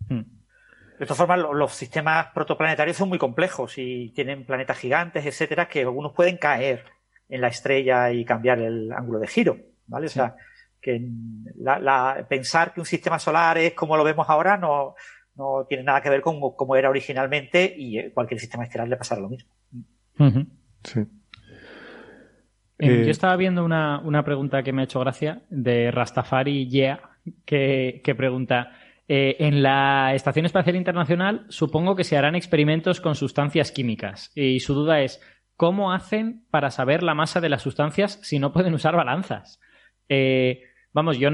Hmm. 0.08 0.22
De 0.98 1.06
todas 1.06 1.18
formas, 1.18 1.38
los 1.38 1.72
sistemas 1.72 2.28
protoplanetarios 2.32 2.96
son 2.96 3.08
muy 3.08 3.18
complejos 3.18 3.74
y 3.78 4.10
tienen 4.10 4.44
planetas 4.44 4.78
gigantes, 4.78 5.26
etcétera, 5.26 5.68
que 5.68 5.82
algunos 5.82 6.12
pueden 6.12 6.36
caer 6.36 6.84
en 7.28 7.40
la 7.40 7.48
estrella 7.48 8.12
y 8.12 8.24
cambiar 8.24 8.60
el 8.60 8.92
ángulo 8.92 9.18
de 9.18 9.26
giro, 9.26 9.56
¿vale? 9.86 10.06
O 10.06 10.10
sea, 10.10 10.36
que 10.80 11.00
pensar 12.28 12.72
que 12.72 12.80
un 12.80 12.86
sistema 12.86 13.18
solar 13.18 13.58
es 13.58 13.72
como 13.72 13.96
lo 13.96 14.04
vemos 14.04 14.26
ahora 14.28 14.56
no, 14.56 14.94
no 15.36 15.66
tiene 15.68 15.82
nada 15.82 16.00
que 16.00 16.10
ver 16.10 16.20
con 16.20 16.38
cómo 16.54 16.76
era 16.76 16.90
originalmente 16.90 17.74
y 17.76 17.98
eh, 17.98 18.12
cualquier 18.12 18.38
sistema 18.38 18.64
estelar 18.64 18.88
le 18.88 18.96
pasará 18.96 19.20
lo 19.20 19.30
mismo. 19.30 19.50
Sí. 20.84 21.00
Eh, 22.78 23.04
yo 23.04 23.10
estaba 23.10 23.36
viendo 23.36 23.64
una, 23.64 24.22
pregunta 24.24 24.62
que 24.62 24.72
me 24.72 24.82
ha 24.82 24.84
hecho 24.84 25.00
gracia 25.00 25.42
de 25.48 25.90
Rastafari 25.90 26.68
Yeah, 26.68 27.00
que, 27.44 28.14
pregunta. 28.16 28.72
Eh, 29.06 29.36
en 29.38 29.62
la 29.62 30.14
Estación 30.14 30.46
Espacial 30.46 30.76
Internacional 30.76 31.44
supongo 31.50 31.94
que 31.94 32.04
se 32.04 32.16
harán 32.16 32.34
experimentos 32.34 33.00
con 33.02 33.14
sustancias 33.14 33.70
químicas 33.70 34.32
y 34.34 34.60
su 34.60 34.72
duda 34.72 35.02
es 35.02 35.20
¿cómo 35.56 35.92
hacen 35.92 36.46
para 36.50 36.70
saber 36.70 37.02
la 37.02 37.14
masa 37.14 37.42
de 37.42 37.50
las 37.50 37.60
sustancias 37.60 38.18
si 38.22 38.38
no 38.38 38.52
pueden 38.52 38.74
usar 38.74 38.96
balanzas? 38.96 39.60
vamos, 40.92 41.18
yo 41.18 41.30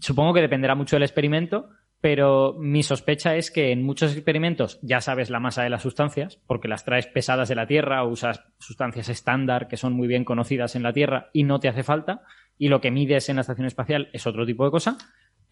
supongo 0.00 0.32
que 0.32 0.42
dependerá 0.42 0.74
mucho 0.74 0.96
del 0.96 1.02
experimento, 1.02 1.70
pero 2.02 2.56
mi 2.58 2.82
sospecha 2.82 3.36
es 3.36 3.52
que 3.52 3.70
en 3.70 3.84
muchos 3.84 4.12
experimentos 4.12 4.80
ya 4.82 5.00
sabes 5.00 5.30
la 5.30 5.38
masa 5.38 5.62
de 5.62 5.70
las 5.70 5.82
sustancias, 5.82 6.36
porque 6.48 6.66
las 6.66 6.84
traes 6.84 7.06
pesadas 7.06 7.48
de 7.48 7.54
la 7.54 7.68
Tierra 7.68 8.02
o 8.02 8.08
usas 8.08 8.42
sustancias 8.58 9.08
estándar 9.08 9.68
que 9.68 9.76
son 9.76 9.92
muy 9.92 10.08
bien 10.08 10.24
conocidas 10.24 10.74
en 10.74 10.82
la 10.82 10.92
Tierra 10.92 11.30
y 11.32 11.44
no 11.44 11.60
te 11.60 11.68
hace 11.68 11.84
falta, 11.84 12.22
y 12.58 12.68
lo 12.68 12.80
que 12.80 12.90
mides 12.90 13.28
en 13.28 13.36
la 13.36 13.42
estación 13.42 13.68
espacial 13.68 14.10
es 14.12 14.26
otro 14.26 14.44
tipo 14.44 14.64
de 14.64 14.72
cosa, 14.72 14.98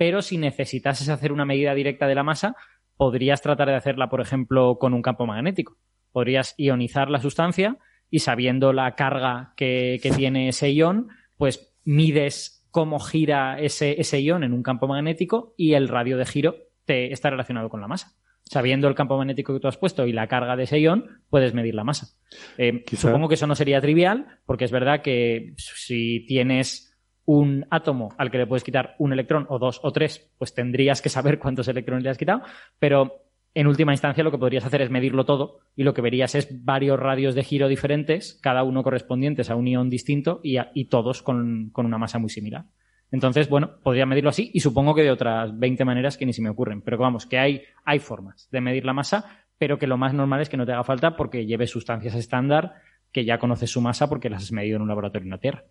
pero 0.01 0.23
si 0.23 0.39
necesitases 0.39 1.11
hacer 1.11 1.31
una 1.31 1.45
medida 1.45 1.75
directa 1.75 2.07
de 2.07 2.15
la 2.15 2.23
masa, 2.23 2.57
podrías 2.97 3.43
tratar 3.43 3.69
de 3.69 3.75
hacerla, 3.75 4.09
por 4.09 4.23
ejemplo, 4.23 4.79
con 4.79 4.95
un 4.95 5.03
campo 5.03 5.27
magnético. 5.27 5.77
Podrías 6.11 6.55
ionizar 6.57 7.11
la 7.11 7.21
sustancia 7.21 7.77
y 8.09 8.21
sabiendo 8.21 8.73
la 8.73 8.95
carga 8.95 9.53
que, 9.59 10.01
que 10.03 10.11
tiene 10.11 10.49
ese 10.49 10.73
ion, 10.73 11.09
pues 11.37 11.77
mides 11.85 12.67
cómo 12.71 12.99
gira 12.99 13.61
ese, 13.61 14.01
ese 14.01 14.23
ion 14.23 14.43
en 14.43 14.55
un 14.55 14.63
campo 14.63 14.89
magnético 14.89 15.53
y 15.59 15.75
el 15.75 15.87
radio 15.87 16.17
de 16.17 16.25
giro 16.25 16.57
te 16.87 17.13
está 17.13 17.29
relacionado 17.29 17.69
con 17.69 17.83
la 17.83 17.87
masa. 17.87 18.15
Sabiendo 18.45 18.89
el 18.89 18.95
campo 18.95 19.19
magnético 19.19 19.53
que 19.53 19.61
tú 19.61 19.69
has 19.69 19.77
puesto 19.77 20.07
y 20.07 20.15
la 20.15 20.29
carga 20.29 20.57
de 20.57 20.63
ese 20.63 20.81
ion, 20.81 21.21
puedes 21.29 21.53
medir 21.53 21.75
la 21.75 21.85
masa. 21.85 22.17
Eh, 22.57 22.85
supongo 22.97 23.29
que 23.29 23.35
eso 23.35 23.47
no 23.47 23.55
sería 23.55 23.83
trivial, 23.83 24.39
porque 24.47 24.65
es 24.65 24.71
verdad 24.71 25.03
que 25.03 25.53
si 25.59 26.25
tienes 26.27 26.90
un 27.31 27.65
átomo 27.71 28.09
al 28.19 28.29
que 28.29 28.39
le 28.39 28.47
puedes 28.49 28.65
quitar 28.65 28.97
un 28.99 29.13
electrón 29.13 29.47
o 29.51 29.61
dos 29.61 29.79
o 29.85 29.93
tres, 29.93 30.33
pues 30.37 30.53
tendrías 30.53 31.01
que 31.01 31.09
saber 31.09 31.39
cuántos 31.39 31.69
electrones 31.69 32.03
le 32.03 32.11
has 32.11 32.19
quitado, 32.19 32.43
pero 32.81 33.23
en 33.55 33.69
última 33.69 33.93
instancia 33.93 34.25
lo 34.25 34.33
que 34.33 34.39
podrías 34.39 34.65
hacer 34.65 34.83
es 34.83 34.91
medirlo 34.91 35.25
todo 35.25 35.61
y 35.77 35.85
lo 35.85 35.95
que 35.95 36.03
verías 36.03 36.35
es 36.35 36.65
varios 36.65 36.99
radios 36.99 37.37
de 37.37 37.45
giro 37.45 37.69
diferentes, 37.69 38.41
cada 38.43 38.65
uno 38.65 38.83
correspondientes 38.83 39.49
a 39.49 39.55
un 39.55 39.69
ion 39.69 39.89
distinto 39.89 40.41
y, 40.43 40.85
todos 40.87 41.23
con, 41.23 41.71
una 41.73 41.99
masa 41.99 42.19
muy 42.19 42.31
similar. 42.31 42.65
Entonces, 43.13 43.49
bueno, 43.49 43.79
podría 43.83 44.07
medirlo 44.07 44.31
así 44.31 44.51
y 44.53 44.59
supongo 44.59 44.95
que 44.95 45.03
de 45.03 45.13
otras 45.13 45.57
20 45.57 45.85
maneras 45.85 46.17
que 46.17 46.27
ni 46.27 46.33
se 46.33 46.43
me 46.43 46.51
ocurren. 46.51 46.83
Pero 46.83 46.99
vamos, 46.99 47.27
que 47.27 47.39
hay, 47.39 47.63
hay 47.85 48.01
formas 48.01 48.49
de 48.51 48.61
medir 48.61 48.85
la 48.85 48.93
masa, 48.93 49.45
pero 49.57 49.79
que 49.79 49.87
lo 49.87 49.97
más 49.97 50.15
normal 50.15 50.41
es 50.41 50.49
que 50.49 50.57
no 50.57 50.67
te 50.67 50.73
haga 50.73 50.85
falta 50.85 51.17
porque 51.17 51.47
lleves 51.47 51.71
sustancias 51.71 52.15
estándar 52.17 52.75
que 53.13 53.25
ya 53.25 53.39
conoces 53.39 53.71
su 53.71 53.81
masa 53.81 54.09
porque 54.09 54.31
las 54.31 54.45
has 54.45 54.53
medido 54.53 54.77
en 54.77 54.83
un 54.83 54.89
laboratorio 54.89 55.27
en 55.27 55.31
la 55.31 55.39
Tierra. 55.39 55.65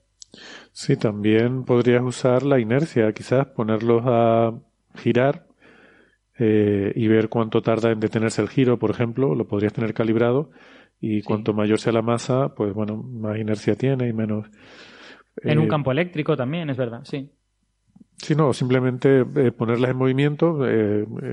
Sí, 0.71 0.95
también 0.95 1.65
podrías 1.65 2.03
usar 2.03 2.43
la 2.43 2.59
inercia, 2.59 3.11
quizás 3.13 3.47
ponerlos 3.47 4.03
a 4.05 4.53
girar 4.95 5.47
eh, 6.37 6.93
y 6.95 7.07
ver 7.07 7.27
cuánto 7.27 7.61
tarda 7.61 7.91
en 7.91 7.99
detenerse 7.99 8.41
el 8.41 8.49
giro, 8.49 8.79
por 8.79 8.91
ejemplo, 8.91 9.35
lo 9.35 9.45
podrías 9.45 9.73
tener 9.73 9.93
calibrado 9.93 10.51
y 11.01 11.21
cuanto 11.21 11.53
mayor 11.53 11.79
sea 11.79 11.91
la 11.91 12.01
masa, 12.01 12.55
pues 12.55 12.73
bueno, 12.73 12.95
más 12.95 13.37
inercia 13.37 13.75
tiene 13.75 14.07
y 14.07 14.13
menos. 14.13 14.47
En 15.43 15.59
un 15.59 15.65
eh, 15.65 15.69
campo 15.69 15.91
eléctrico 15.91 16.37
también, 16.37 16.69
es 16.69 16.77
verdad, 16.77 17.01
sí. 17.03 17.29
Sí, 18.15 18.35
no, 18.35 18.53
simplemente 18.53 19.25
eh, 19.35 19.51
ponerlas 19.51 19.91
en 19.91 19.97
movimiento, 19.97 20.59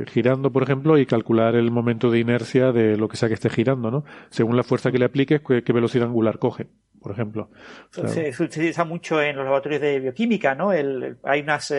girando, 0.06 0.52
por 0.52 0.62
ejemplo, 0.62 0.98
y 0.98 1.06
calcular 1.06 1.56
el 1.56 1.72
momento 1.72 2.10
de 2.10 2.20
inercia 2.20 2.70
de 2.72 2.96
lo 2.96 3.08
que 3.08 3.16
sea 3.16 3.28
que 3.28 3.34
esté 3.34 3.50
girando, 3.50 3.90
¿no? 3.90 4.04
Según 4.30 4.56
la 4.56 4.62
fuerza 4.62 4.92
que 4.92 4.98
le 4.98 5.04
apliques, 5.04 5.40
qué, 5.40 5.72
velocidad 5.72 6.06
angular 6.06 6.38
coge, 6.38 6.68
por 7.06 7.12
ejemplo. 7.12 7.50
se, 7.92 8.34
utiliza 8.42 8.84
mucho 8.84 9.22
en 9.22 9.36
los 9.36 9.44
laboratorios 9.44 9.80
de 9.80 10.00
bioquímica, 10.00 10.56
¿no? 10.56 10.72
El, 10.72 11.18
hay 11.22 11.40
unas, 11.40 11.72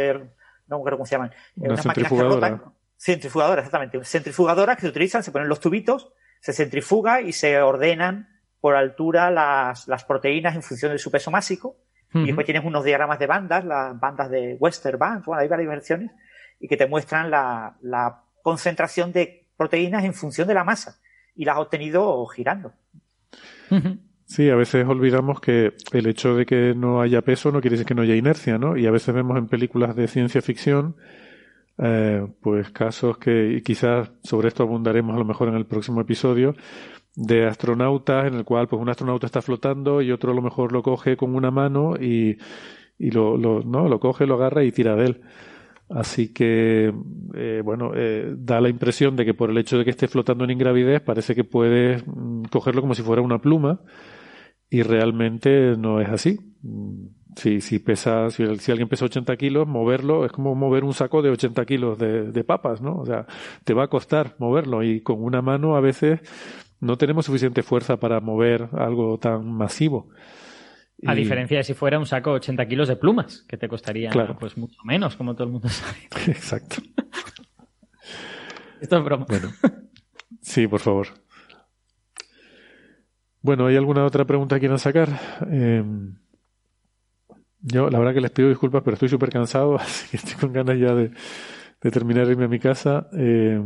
no 0.68 0.82
me 0.82 0.92
cómo 0.92 1.06
se 1.06 1.16
llaman, 1.16 1.34
unas 1.58 1.86
máquinas 1.86 2.10
que 2.10 2.24
rotan, 2.24 2.62
Centrifugadoras, 2.98 3.66
exactamente. 3.66 4.02
Centrifugadoras 4.06 4.78
que 4.78 4.84
se 4.84 4.88
utilizan, 4.88 5.24
se 5.24 5.34
ponen 5.34 5.50
los 5.50 5.60
tubitos, 5.60 6.14
se 6.40 6.54
centrifuga 6.54 7.20
y 7.20 7.34
se 7.34 7.62
ordenan 7.62 8.30
por 8.62 8.78
altura 8.78 9.30
las, 9.32 9.90
las 9.90 10.06
proteínas 10.06 10.56
en 10.56 10.64
función 10.64 10.94
de 10.94 10.98
su 10.98 11.12
peso 11.12 11.30
másico. 11.30 11.76
Y 12.14 12.28
después 12.28 12.46
tienes 12.46 12.64
unos 12.64 12.86
diagramas 12.86 13.20
de 13.20 13.28
bandas, 13.28 13.66
las 13.66 14.00
bandas 14.00 14.30
de 14.30 14.56
Western 14.58 14.98
Bands, 14.98 15.26
bueno, 15.26 15.42
hay 15.42 15.50
varias 15.50 15.68
versiones, 15.68 16.12
y 16.58 16.70
que 16.70 16.78
te 16.78 16.88
muestran 16.88 17.30
la, 17.30 17.76
la 17.82 18.24
concentración 18.42 19.12
de 19.12 19.46
proteínas 19.58 20.06
en 20.06 20.14
función 20.14 20.48
de 20.48 20.54
la 20.54 20.64
masa. 20.64 21.02
Y 21.36 21.44
las 21.44 21.58
has 21.58 21.64
obtenido 21.64 22.26
girando. 22.28 22.72
Sí, 23.68 24.00
Sí, 24.28 24.50
a 24.50 24.56
veces 24.56 24.86
olvidamos 24.86 25.40
que 25.40 25.74
el 25.94 26.06
hecho 26.06 26.36
de 26.36 26.46
que 26.46 26.74
no 26.76 27.00
haya 27.02 27.22
peso 27.22 27.50
no 27.50 27.62
quiere 27.62 27.76
decir 27.76 27.88
que 27.88 27.96
no 27.96 28.02
haya 28.02 28.14
inercia, 28.14 28.58
¿no? 28.58 28.76
Y 28.76 28.86
a 28.86 28.92
veces 28.92 29.16
vemos 29.16 29.38
en 29.38 29.48
películas 29.48 29.96
de 29.96 30.10
ciencia 30.10 30.42
ficción, 30.42 30.98
eh, 31.78 32.28
pues 32.42 32.70
casos 32.72 33.18
que, 33.20 33.54
y 33.54 33.62
quizás 33.62 34.12
sobre 34.24 34.50
esto 34.50 34.64
abundaremos 34.64 35.16
a 35.16 35.20
lo 35.20 35.24
mejor 35.24 35.48
en 35.48 35.56
el 35.56 35.66
próximo 35.66 36.02
episodio, 36.02 36.56
de 37.16 37.48
astronautas 37.48 38.28
en 38.28 38.34
el 38.34 38.44
cual 38.44 38.68
pues 38.68 38.82
un 38.82 38.90
astronauta 38.90 39.28
está 39.28 39.42
flotando 39.42 40.02
y 40.02 40.12
otro 40.12 40.34
a 40.34 40.36
lo 40.36 40.42
mejor 40.42 40.74
lo 40.74 40.84
coge 40.84 41.16
con 41.16 41.34
una 41.34 41.50
mano 41.50 41.96
y, 41.96 42.38
y 43.00 43.12
lo, 43.12 43.38
¿no? 43.38 43.88
lo 43.88 44.00
coge, 44.02 44.28
lo 44.28 44.36
agarra 44.36 44.66
y 44.66 44.74
tira 44.74 44.98
de 44.98 45.06
él. 45.06 45.22
Así 45.90 46.34
que, 46.34 46.94
eh, 47.34 47.62
bueno, 47.64 47.92
eh, 47.96 48.34
da 48.38 48.60
la 48.60 48.68
impresión 48.68 49.16
de 49.16 49.24
que 49.24 49.34
por 49.34 49.52
el 49.52 49.58
hecho 49.58 49.78
de 49.78 49.86
que 49.86 49.92
esté 49.92 50.10
flotando 50.10 50.44
en 50.44 50.52
ingravidez 50.52 51.00
parece 51.00 51.34
que 51.34 51.46
puedes 51.46 52.06
mm, 52.06 52.44
cogerlo 52.52 52.82
como 52.82 52.94
si 52.94 53.04
fuera 53.04 53.22
una 53.22 53.40
pluma 53.40 53.80
y 54.70 54.82
realmente 54.84 55.76
no 55.78 56.02
es 56.02 56.10
así. 56.10 56.40
Si, 57.36 57.62
si 57.62 57.80
pesa, 57.80 58.30
si, 58.32 58.44
si, 58.58 58.72
alguien 58.72 58.90
pesa 58.90 59.06
80 59.06 59.38
kilos, 59.38 59.68
moverlo 59.68 60.26
es 60.26 60.32
como 60.32 60.56
mover 60.56 60.84
un 60.84 60.94
saco 60.94 61.22
de 61.22 61.30
80 61.30 61.66
kilos 61.66 62.00
de, 62.00 62.32
de 62.32 62.44
papas, 62.44 62.82
¿no? 62.82 62.98
O 62.98 63.06
sea, 63.06 63.28
te 63.64 63.74
va 63.74 63.84
a 63.84 63.88
costar 63.90 64.36
moverlo 64.40 64.84
y 64.84 65.02
con 65.02 65.24
una 65.24 65.42
mano 65.42 65.76
a 65.76 65.82
veces 65.82 66.20
no 66.80 66.98
tenemos 66.98 67.26
suficiente 67.26 67.64
fuerza 67.64 67.98
para 67.98 68.20
mover 68.22 68.70
algo 68.74 69.18
tan 69.20 69.52
masivo. 69.52 70.10
A 71.06 71.14
diferencia 71.14 71.58
de 71.58 71.64
si 71.64 71.76
fuera 71.76 72.00
un 72.00 72.08
saco 72.08 72.32
de 72.32 72.38
80 72.38 72.68
kilos 72.68 72.88
de 72.88 72.96
plumas, 72.96 73.46
que 73.48 73.56
te 73.56 73.68
costaría 73.68 74.10
pues 74.40 74.58
mucho 74.58 74.80
menos, 74.84 75.16
como 75.16 75.36
todo 75.36 75.44
el 75.44 75.52
mundo 75.52 75.70
sabe. 75.70 75.98
Exacto. 76.32 76.78
Esto 78.82 78.98
es 78.98 79.04
broma. 79.04 79.26
Bueno. 79.28 79.52
Sí, 80.42 80.68
por 80.68 80.80
favor. 80.80 81.08
Bueno, 83.42 83.68
¿hay 83.68 83.76
alguna 83.76 84.06
otra 84.06 84.26
pregunta 84.26 84.56
que 84.56 84.62
quieran 84.62 84.80
sacar? 84.80 85.10
Eh, 85.50 85.84
yo, 87.62 87.90
la 87.90 88.00
verdad 88.00 88.14
que 88.14 88.22
les 88.22 88.32
pido 88.32 88.50
disculpas, 88.50 88.84
pero 88.84 88.94
estoy 88.96 89.10
súper 89.10 89.30
cansado, 89.30 89.76
así 89.80 90.10
que 90.10 90.18
estoy 90.18 90.36
con 90.36 90.54
ganas 90.54 90.78
ya 90.80 90.94
de, 90.94 91.12
de 91.82 91.92
terminar 91.92 92.28
irme 92.30 92.46
a 92.46 92.48
mi 92.48 92.60
casa. 92.60 93.10
Eh, 93.14 93.62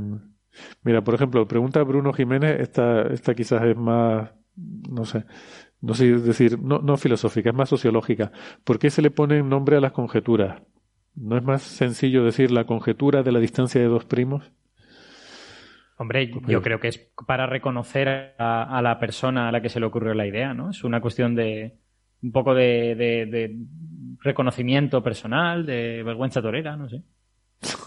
mira, 0.83 1.03
por 1.03 1.15
ejemplo, 1.15 1.47
pregunta 1.47 1.83
Bruno 1.83 2.13
Jiménez, 2.13 2.59
esta, 2.61 3.03
esta 3.07 3.35
quizás 3.35 3.63
es 3.63 3.77
más, 3.77 4.31
no 4.57 5.05
sé, 5.05 5.25
no 5.81 5.93
sé 5.93 6.07
decir, 6.19 6.59
no, 6.61 6.79
no 6.79 6.97
filosófica, 6.97 7.49
es 7.51 7.55
más 7.55 7.69
sociológica. 7.69 8.31
¿Por 8.63 8.79
qué 8.79 8.89
se 8.89 9.01
le 9.01 9.11
pone 9.11 9.43
nombre 9.43 9.77
a 9.77 9.81
las 9.81 9.93
conjeturas? 9.93 10.61
¿No 11.15 11.37
es 11.37 11.43
más 11.43 11.63
sencillo 11.63 12.23
decir 12.25 12.51
la 12.51 12.65
conjetura 12.65 13.23
de 13.23 13.31
la 13.31 13.39
distancia 13.39 13.81
de 13.81 13.87
dos 13.87 14.05
primos? 14.05 14.51
Hombre, 16.01 16.31
pues 16.33 16.47
yo 16.47 16.63
creo 16.63 16.79
que 16.79 16.87
es 16.87 16.97
para 17.27 17.45
reconocer 17.45 18.33
a, 18.39 18.75
a, 18.75 18.81
la 18.81 18.97
persona 18.97 19.47
a 19.47 19.51
la 19.51 19.61
que 19.61 19.69
se 19.69 19.79
le 19.79 19.85
ocurrió 19.85 20.15
la 20.15 20.25
idea, 20.25 20.51
¿no? 20.51 20.71
Es 20.71 20.83
una 20.83 20.99
cuestión 20.99 21.35
de 21.35 21.77
un 22.23 22.31
poco 22.31 22.55
de, 22.55 22.95
de, 22.95 23.27
de 23.27 23.55
reconocimiento 24.19 25.03
personal, 25.03 25.63
de 25.63 26.01
vergüenza 26.01 26.41
torera, 26.41 26.75
no 26.75 26.89
sé. 26.89 27.03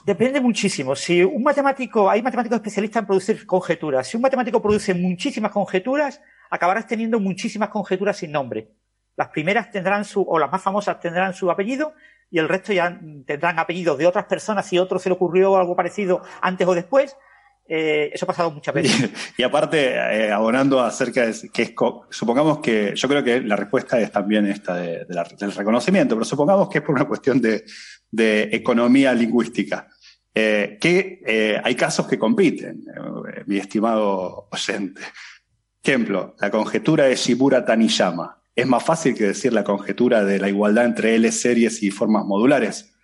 Depende 0.07 0.41
muchísimo. 0.41 0.95
Si 0.95 1.25
un 1.25 1.43
matemático, 1.43 2.09
hay 2.09 2.23
matemáticos 2.23 2.59
especialistas 2.59 3.01
en 3.01 3.07
producir 3.09 3.45
conjeturas. 3.47 4.07
Si 4.07 4.17
un 4.17 4.23
matemático 4.23 4.63
produce 4.63 4.95
muchísimas 4.95 5.51
conjeturas, 5.51 6.23
acabarás 6.51 6.87
teniendo 6.87 7.19
muchísimas 7.19 7.69
conjeturas 7.69 8.17
sin 8.17 8.31
nombre. 8.31 8.71
Las 9.17 9.31
primeras 9.31 9.73
tendrán 9.73 10.05
su, 10.05 10.23
o 10.23 10.39
las 10.39 10.53
más 10.53 10.63
famosas 10.63 11.01
tendrán 11.01 11.35
su 11.35 11.51
apellido 11.51 11.95
y 12.31 12.39
el 12.39 12.49
resto 12.49 12.73
ya 12.73 12.97
tendrán 13.27 13.59
apellidos 13.59 13.99
de 13.99 14.07
otras 14.07 14.27
personas 14.27 14.67
si 14.67 14.77
a 14.77 14.83
otro 14.85 15.01
se 15.01 15.09
le 15.09 15.17
ocurrió 15.17 15.57
algo 15.57 15.75
parecido 15.75 16.23
antes 16.41 16.65
o 16.69 16.75
después. 16.77 17.17
Eh, 17.67 18.11
eso 18.13 18.25
ha 18.25 18.29
pasado 18.29 18.51
muchas 18.51 18.75
veces. 18.75 19.11
Y, 19.37 19.43
y 19.43 19.45
aparte, 19.45 19.95
eh, 19.95 20.31
abonando 20.31 20.81
acerca 20.81 21.27
de 21.27 21.51
que 21.53 21.63
es, 21.63 21.75
supongamos 22.11 22.59
que, 22.59 22.93
yo 22.95 23.09
creo 23.09 23.25
que 23.25 23.41
la 23.41 23.57
respuesta 23.57 24.01
es 24.01 24.13
también 24.13 24.47
esta 24.47 24.77
de, 24.77 25.05
de 25.05 25.15
la, 25.15 25.25
del 25.25 25.53
reconocimiento, 25.53 26.15
pero 26.15 26.25
supongamos 26.25 26.69
que 26.69 26.79
es 26.79 26.85
por 26.85 26.95
una 26.95 27.07
cuestión 27.07 27.41
de, 27.41 27.65
de 28.11 28.51
economía 28.53 29.13
lingüística. 29.13 29.89
Eh, 30.37 30.79
que 30.81 31.23
eh, 31.25 31.61
hay 31.63 31.77
casos 31.77 32.09
que 32.09 32.19
compiten, 32.19 32.85
eh, 32.89 33.43
mi 33.47 33.57
estimado 33.57 34.49
oyente. 34.51 35.01
Ejemplo, 35.81 36.35
la 36.41 36.51
conjetura 36.51 37.05
de 37.05 37.15
Shibura 37.15 37.65
Taniyama. 37.65 38.43
Es 38.57 38.67
más 38.67 38.83
fácil 38.83 39.15
que 39.15 39.29
decir 39.29 39.53
la 39.53 39.63
conjetura 39.63 40.25
de 40.25 40.41
la 40.41 40.49
igualdad 40.49 40.87
entre 40.87 41.15
L 41.15 41.31
series 41.31 41.83
y 41.85 41.91
formas 41.93 42.25
modulares. 42.25 42.97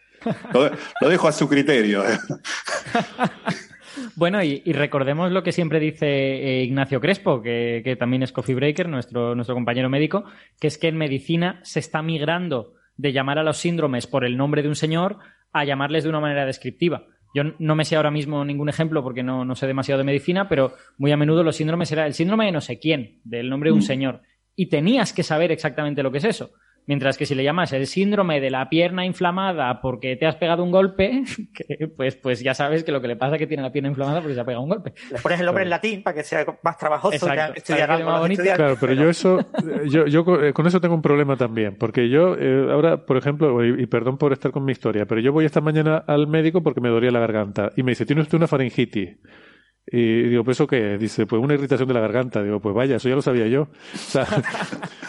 Lo, 0.52 0.70
lo 1.00 1.08
dejo 1.08 1.28
a 1.28 1.32
su 1.32 1.48
criterio. 1.48 2.02
Bueno, 4.16 4.42
y, 4.42 4.62
y, 4.64 4.72
recordemos 4.72 5.32
lo 5.32 5.42
que 5.42 5.52
siempre 5.52 5.80
dice 5.80 6.06
eh, 6.06 6.62
Ignacio 6.62 7.00
Crespo, 7.00 7.42
que, 7.42 7.82
que, 7.84 7.96
también 7.96 8.22
es 8.22 8.32
coffee 8.32 8.54
breaker, 8.54 8.88
nuestro, 8.88 9.34
nuestro 9.34 9.54
compañero 9.54 9.88
médico, 9.88 10.24
que 10.58 10.66
es 10.66 10.78
que 10.78 10.88
en 10.88 10.96
medicina 10.96 11.60
se 11.62 11.80
está 11.80 12.02
migrando 12.02 12.74
de 12.96 13.12
llamar 13.12 13.38
a 13.38 13.42
los 13.42 13.56
síndromes 13.56 14.06
por 14.06 14.24
el 14.24 14.36
nombre 14.36 14.62
de 14.62 14.68
un 14.68 14.76
señor 14.76 15.18
a 15.52 15.64
llamarles 15.64 16.04
de 16.04 16.10
una 16.10 16.20
manera 16.20 16.46
descriptiva. 16.46 17.06
Yo 17.34 17.44
no 17.58 17.76
me 17.76 17.84
sé 17.84 17.96
ahora 17.96 18.10
mismo 18.10 18.44
ningún 18.44 18.68
ejemplo 18.68 19.02
porque 19.02 19.22
no, 19.22 19.44
no 19.44 19.54
sé 19.54 19.66
demasiado 19.66 19.98
de 19.98 20.04
medicina, 20.04 20.48
pero 20.48 20.74
muy 20.98 21.12
a 21.12 21.16
menudo 21.16 21.44
los 21.44 21.56
síndromes 21.56 21.90
era 21.92 22.06
el 22.06 22.14
síndrome 22.14 22.46
de 22.46 22.52
no 22.52 22.60
sé 22.60 22.78
quién, 22.78 23.20
del 23.24 23.48
nombre 23.48 23.70
de 23.70 23.74
un 23.74 23.80
mm. 23.80 23.82
señor. 23.82 24.22
Y 24.56 24.68
tenías 24.68 25.12
que 25.12 25.22
saber 25.22 25.52
exactamente 25.52 26.02
lo 26.02 26.10
que 26.10 26.18
es 26.18 26.24
eso. 26.24 26.50
Mientras 26.86 27.17
que 27.17 27.26
si 27.26 27.34
le 27.34 27.44
llamas 27.44 27.73
el 27.73 27.86
síndrome 27.86 28.41
de 28.41 28.50
la 28.50 28.68
pierna 28.68 29.05
inflamada 29.05 29.81
porque 29.81 30.17
te 30.17 30.26
has 30.26 30.36
pegado 30.36 30.65
un 30.65 30.70
golpe, 30.70 31.23
que, 31.55 31.89
pues, 31.89 32.17
pues 32.17 32.41
ya 32.41 32.55
sabes 32.55 32.84
que 32.84 32.92
lo 32.92 33.00
que 33.00 33.09
le 33.09 33.17
pasa 33.17 33.36
es 33.36 33.39
que 33.39 33.47
tiene 33.47 33.62
la 33.62 33.70
pierna 33.70 33.91
inflamada 33.91 34.20
porque 34.20 34.34
se 34.34 34.41
ha 34.41 34.44
pegado 34.44 34.65
un 34.65 34.70
golpe. 34.70 34.92
Le 35.10 35.18
pones 35.18 35.41
el 35.41 35.47
nombre 35.47 35.65
en 35.65 35.70
latín 35.70 36.02
para 36.02 36.17
que 36.17 36.23
sea 36.23 36.44
más 36.62 36.78
trabajoso 36.78 37.15
estudiar 37.55 37.91
algo 37.91 38.10
más 38.10 38.20
bonito. 38.20 38.42
Claro, 38.42 38.76
pero 38.81 38.92
yo 38.94 39.09
eso, 39.09 39.39
yo, 39.86 40.07
yo 40.07 40.25
eh, 40.42 40.52
con 40.52 40.67
eso 40.67 40.81
tengo 40.81 40.94
un 40.94 41.02
problema 41.02 41.36
también, 41.36 41.76
porque 41.78 42.09
yo 42.09 42.36
eh, 42.36 42.68
ahora, 42.70 43.05
por 43.05 43.17
ejemplo, 43.17 43.65
y, 43.65 43.83
y, 43.83 43.86
perdón 43.86 44.18
por 44.18 44.33
estar 44.33 44.50
con 44.50 44.65
mi 44.65 44.73
historia, 44.73 45.07
pero 45.07 45.20
yo 45.20 45.33
voy 45.33 45.44
esta 45.44 45.60
mañana 45.60 45.99
al 46.07 46.26
médico 46.26 46.62
porque 46.62 46.81
me 46.81 46.89
dolía 46.89 47.10
la 47.10 47.20
garganta 47.20 47.70
y 47.76 47.83
me 47.83 47.92
dice, 47.92 48.07
¿tiene 48.07 48.23
usted 48.23 48.39
una 48.39 48.47
faringitis? 48.47 49.17
Y 49.92 50.22
digo, 50.28 50.44
¿pues 50.44 50.56
eso 50.56 50.66
qué? 50.66 50.96
Dice, 50.98 51.26
pues 51.26 51.42
una 51.42 51.54
irritación 51.54 51.88
de 51.88 51.94
la 51.94 52.00
garganta. 52.00 52.42
Digo, 52.42 52.60
pues 52.60 52.74
vaya, 52.74 52.96
eso 52.96 53.08
ya 53.08 53.16
lo 53.16 53.22
sabía 53.22 53.46
yo. 53.46 53.68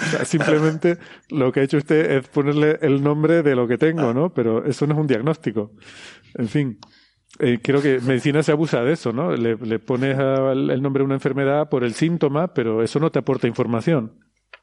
O 0.02 0.14
sea, 0.14 0.26
simplemente 0.26 0.98
lo 1.30 1.52
que 1.52 1.60
ha 1.60 1.64
hecho 1.64 1.78
usted 1.78 2.12
es 2.12 2.28
ponerle 2.28 2.80
el 2.82 3.04
nombre 3.04 3.44
de 3.44 3.56
lo 3.56 3.68
que 3.68 3.78
tengo, 3.78 4.14
¿no? 4.14 4.34
Pero 4.34 4.66
eso 4.66 4.88
no 4.88 4.94
es 4.94 5.00
un 5.00 5.08
diagnóstico. 5.08 5.72
En 6.36 6.48
fin. 6.48 6.80
Eh, 7.40 7.60
creo 7.62 7.82
que 7.82 8.00
medicina 8.00 8.44
se 8.44 8.52
abusa 8.52 8.82
de 8.84 8.94
eso, 8.94 9.14
¿no? 9.14 9.36
Le, 9.36 9.80
pones 9.80 10.18
el 10.18 10.82
nombre 10.82 11.02
de 11.02 11.06
una 11.06 11.16
enfermedad 11.16 11.70
por 11.70 11.84
el 11.84 11.94
síntoma, 11.94 12.54
pero 12.54 12.84
eso 12.84 13.00
no 13.00 13.12
te 13.12 13.20
aporta 13.20 13.48
información. 13.48 14.20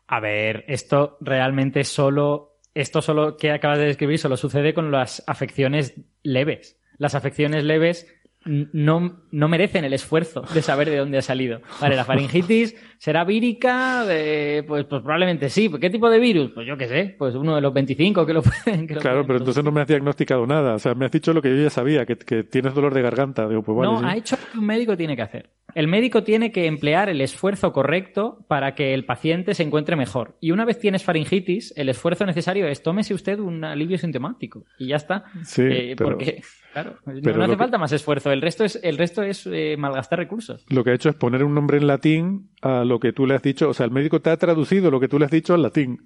A 0.06 0.20
ver, 0.20 0.64
esto 0.68 1.16
realmente 1.20 1.84
solo, 1.84 2.58
esto 2.74 3.00
solo 3.00 3.36
que 3.36 3.52
acabas 3.52 3.78
de 3.78 3.86
describir 3.86 4.18
solo 4.18 4.36
sucede 4.36 4.74
con 4.74 4.90
las 4.90 5.22
afecciones 5.26 6.00
leves. 6.22 6.78
Las 6.98 7.14
afecciones 7.14 7.64
leves 7.64 8.06
no, 8.44 9.20
no 9.30 9.48
merecen 9.48 9.84
el 9.84 9.92
esfuerzo 9.92 10.42
de 10.54 10.62
saber 10.62 10.88
de 10.90 10.96
dónde 10.96 11.18
ha 11.18 11.22
salido. 11.22 11.60
Vale, 11.80 11.96
la 11.96 12.04
faringitis 12.04 12.74
será 12.98 13.24
vírica, 13.24 14.04
eh, 14.08 14.64
pues, 14.66 14.84
pues 14.84 15.02
probablemente 15.02 15.48
sí. 15.48 15.70
¿Qué 15.80 15.88
tipo 15.88 16.10
de 16.10 16.18
virus? 16.18 16.50
Pues 16.50 16.66
yo 16.66 16.76
qué 16.76 16.88
sé, 16.88 17.14
pues 17.16 17.34
uno 17.34 17.54
de 17.54 17.60
los 17.60 17.72
25 17.72 18.26
que 18.26 18.32
lo 18.32 18.42
pueden. 18.64 18.86
Que 18.86 18.94
lo 18.94 19.00
claro, 19.00 19.18
pueden 19.18 19.26
pero 19.26 19.38
entonces 19.38 19.64
no 19.64 19.70
me 19.70 19.80
has 19.80 19.88
diagnosticado 19.88 20.46
nada. 20.46 20.74
O 20.74 20.78
sea, 20.78 20.94
me 20.94 21.06
has 21.06 21.12
dicho 21.12 21.32
lo 21.32 21.40
que 21.40 21.50
yo 21.56 21.62
ya 21.62 21.70
sabía, 21.70 22.04
que, 22.04 22.16
que 22.16 22.42
tienes 22.42 22.74
dolor 22.74 22.92
de 22.92 23.02
garganta. 23.02 23.48
Digo, 23.48 23.62
pues 23.62 23.78
vale, 23.78 23.92
no, 23.92 24.00
sí. 24.00 24.04
ha 24.06 24.16
hecho 24.16 24.36
lo 24.36 24.52
que 24.52 24.58
un 24.58 24.66
médico 24.66 24.96
tiene 24.96 25.16
que 25.16 25.22
hacer. 25.22 25.50
El 25.74 25.86
médico 25.86 26.24
tiene 26.24 26.50
que 26.50 26.66
emplear 26.66 27.08
el 27.10 27.20
esfuerzo 27.20 27.72
correcto 27.72 28.44
para 28.48 28.74
que 28.74 28.94
el 28.94 29.04
paciente 29.04 29.54
se 29.54 29.62
encuentre 29.62 29.96
mejor. 29.96 30.36
Y 30.40 30.50
una 30.50 30.64
vez 30.64 30.78
tienes 30.78 31.04
faringitis, 31.04 31.74
el 31.76 31.90
esfuerzo 31.90 32.24
necesario 32.24 32.66
es 32.66 32.82
tómese 32.82 33.14
usted 33.14 33.38
un 33.38 33.62
alivio 33.64 33.98
sintomático. 33.98 34.64
Y 34.78 34.88
ya 34.88 34.96
está. 34.96 35.24
Sí, 35.44 35.62
eh, 35.62 35.94
pero... 35.96 36.10
Porque, 36.10 36.42
claro, 36.72 36.96
pero 37.04 37.36
no 37.36 37.44
hace 37.44 37.56
falta 37.56 37.76
que... 37.76 37.80
más 37.80 37.92
esfuerzo. 37.92 38.32
El 38.32 38.40
resto 38.40 38.64
es, 38.64 38.80
el 38.82 38.96
resto 38.96 39.22
es 39.22 39.46
eh, 39.46 39.76
malgastar 39.78 40.18
recursos. 40.18 40.64
Lo 40.70 40.82
que 40.82 40.90
ha 40.90 40.94
hecho 40.94 41.10
es 41.10 41.14
poner 41.14 41.44
un 41.44 41.54
nombre 41.54 41.76
en 41.76 41.86
latín 41.86 42.48
a 42.62 42.84
lo 42.88 42.98
que 42.98 43.12
tú 43.12 43.26
le 43.26 43.34
has 43.34 43.42
dicho. 43.42 43.68
O 43.68 43.74
sea, 43.74 43.86
el 43.86 43.92
médico 43.92 44.20
te 44.20 44.30
ha 44.30 44.36
traducido 44.36 44.90
lo 44.90 45.00
que 45.00 45.08
tú 45.08 45.18
le 45.18 45.26
has 45.26 45.30
dicho 45.30 45.54
al 45.54 45.62
latín. 45.62 45.98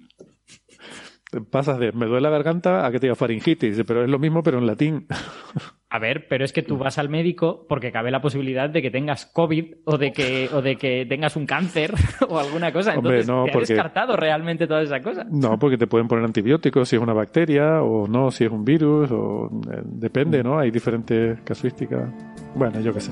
Pasas 1.49 1.79
de 1.79 1.91
me 1.91 2.05
duele 2.05 2.21
la 2.21 2.29
garganta 2.29 2.85
a 2.85 2.91
que 2.91 2.99
te 2.99 3.07
diga 3.07 3.15
faringitis, 3.15 3.81
pero 3.87 4.03
es 4.03 4.09
lo 4.09 4.19
mismo, 4.19 4.43
pero 4.43 4.59
en 4.59 4.67
latín. 4.67 5.07
A 5.93 5.99
ver, 5.99 6.25
pero 6.27 6.43
es 6.43 6.51
que 6.51 6.63
tú 6.63 6.75
vas 6.75 6.97
al 6.97 7.07
médico 7.07 7.67
porque 7.69 7.91
cabe 7.91 8.09
la 8.09 8.19
posibilidad 8.19 8.67
de 8.67 8.81
que 8.81 8.89
tengas 8.89 9.27
COVID 9.27 9.75
o 9.85 9.99
de 9.99 10.11
que, 10.11 10.49
o 10.51 10.59
de 10.63 10.75
que 10.75 11.05
tengas 11.05 11.35
un 11.35 11.45
cáncer 11.45 11.93
o 12.27 12.39
alguna 12.39 12.73
cosa. 12.73 12.95
Entonces, 12.95 13.29
Hombre, 13.29 13.41
no, 13.41 13.45
¿te 13.45 13.51
porque... 13.51 13.63
has 13.63 13.69
descartado 13.69 14.15
realmente 14.15 14.65
todas 14.65 14.85
esas 14.85 15.03
cosas? 15.03 15.27
No, 15.29 15.59
porque 15.59 15.77
te 15.77 15.85
pueden 15.85 16.07
poner 16.07 16.25
antibióticos 16.25 16.89
si 16.89 16.95
es 16.95 17.01
una 17.01 17.13
bacteria 17.13 17.83
o 17.83 18.07
no, 18.07 18.31
si 18.31 18.43
es 18.43 18.51
un 18.51 18.65
virus, 18.65 19.11
o 19.11 19.51
eh, 19.71 19.81
depende, 19.85 20.41
¿no? 20.41 20.57
Hay 20.57 20.71
diferentes 20.71 21.39
casuísticas. 21.41 22.09
Bueno, 22.55 22.79
yo 22.79 22.91
qué 22.91 22.99
sé. 22.99 23.11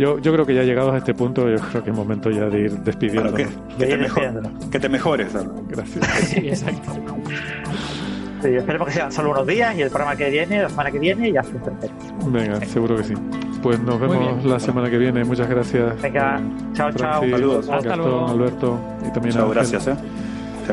Yo, 0.00 0.18
yo 0.18 0.32
creo 0.32 0.46
que 0.46 0.54
ya 0.54 0.62
llegados 0.62 0.94
a 0.94 0.96
este 0.96 1.12
punto, 1.12 1.46
yo 1.46 1.58
creo 1.58 1.84
que 1.84 1.90
es 1.90 1.96
momento 1.96 2.30
ya 2.30 2.46
de 2.46 2.60
ir 2.60 2.70
despidiendo. 2.78 3.34
que, 3.34 3.46
que, 3.78 3.84
te 3.84 3.98
mejor, 3.98 4.42
que 4.70 4.80
te 4.80 4.88
mejores. 4.88 5.28
Gracias. 5.68 6.06
Sí, 6.20 6.48
exacto. 6.48 6.92
Sí, 8.40 8.48
esperemos 8.48 8.88
que 8.88 8.94
sean 8.94 9.12
solo 9.12 9.32
unos 9.32 9.46
días 9.46 9.76
y 9.76 9.82
el 9.82 9.90
programa 9.90 10.16
que 10.16 10.30
viene, 10.30 10.62
la 10.62 10.70
semana 10.70 10.90
que 10.90 10.98
viene, 10.98 11.30
ya 11.30 11.42
se 11.42 11.52
perfecto. 11.52 12.04
Venga, 12.28 12.64
seguro 12.64 12.96
que 12.96 13.04
sí. 13.04 13.14
Pues 13.62 13.78
nos 13.80 14.00
vemos 14.00 14.42
la 14.42 14.58
semana 14.58 14.88
que 14.88 14.96
viene. 14.96 15.22
Muchas 15.22 15.50
gracias. 15.50 16.00
Venga, 16.00 16.40
chao, 16.72 16.90
chao. 16.92 17.20
Saludos. 17.20 17.68
Hasta 17.68 17.88
Gastón, 17.90 17.98
luego. 17.98 18.28
Alberto 18.28 18.80
y 19.06 19.12
también 19.12 19.34
Chao, 19.34 19.48
Ángel. 19.50 19.54
gracias, 19.54 19.86
¿eh? 19.88 19.96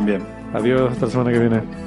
Bien. 0.03 0.23
Adiós, 0.53 0.89
hasta 0.93 1.05
la 1.07 1.11
semana 1.11 1.31
que 1.33 1.39
viene. 1.39 1.86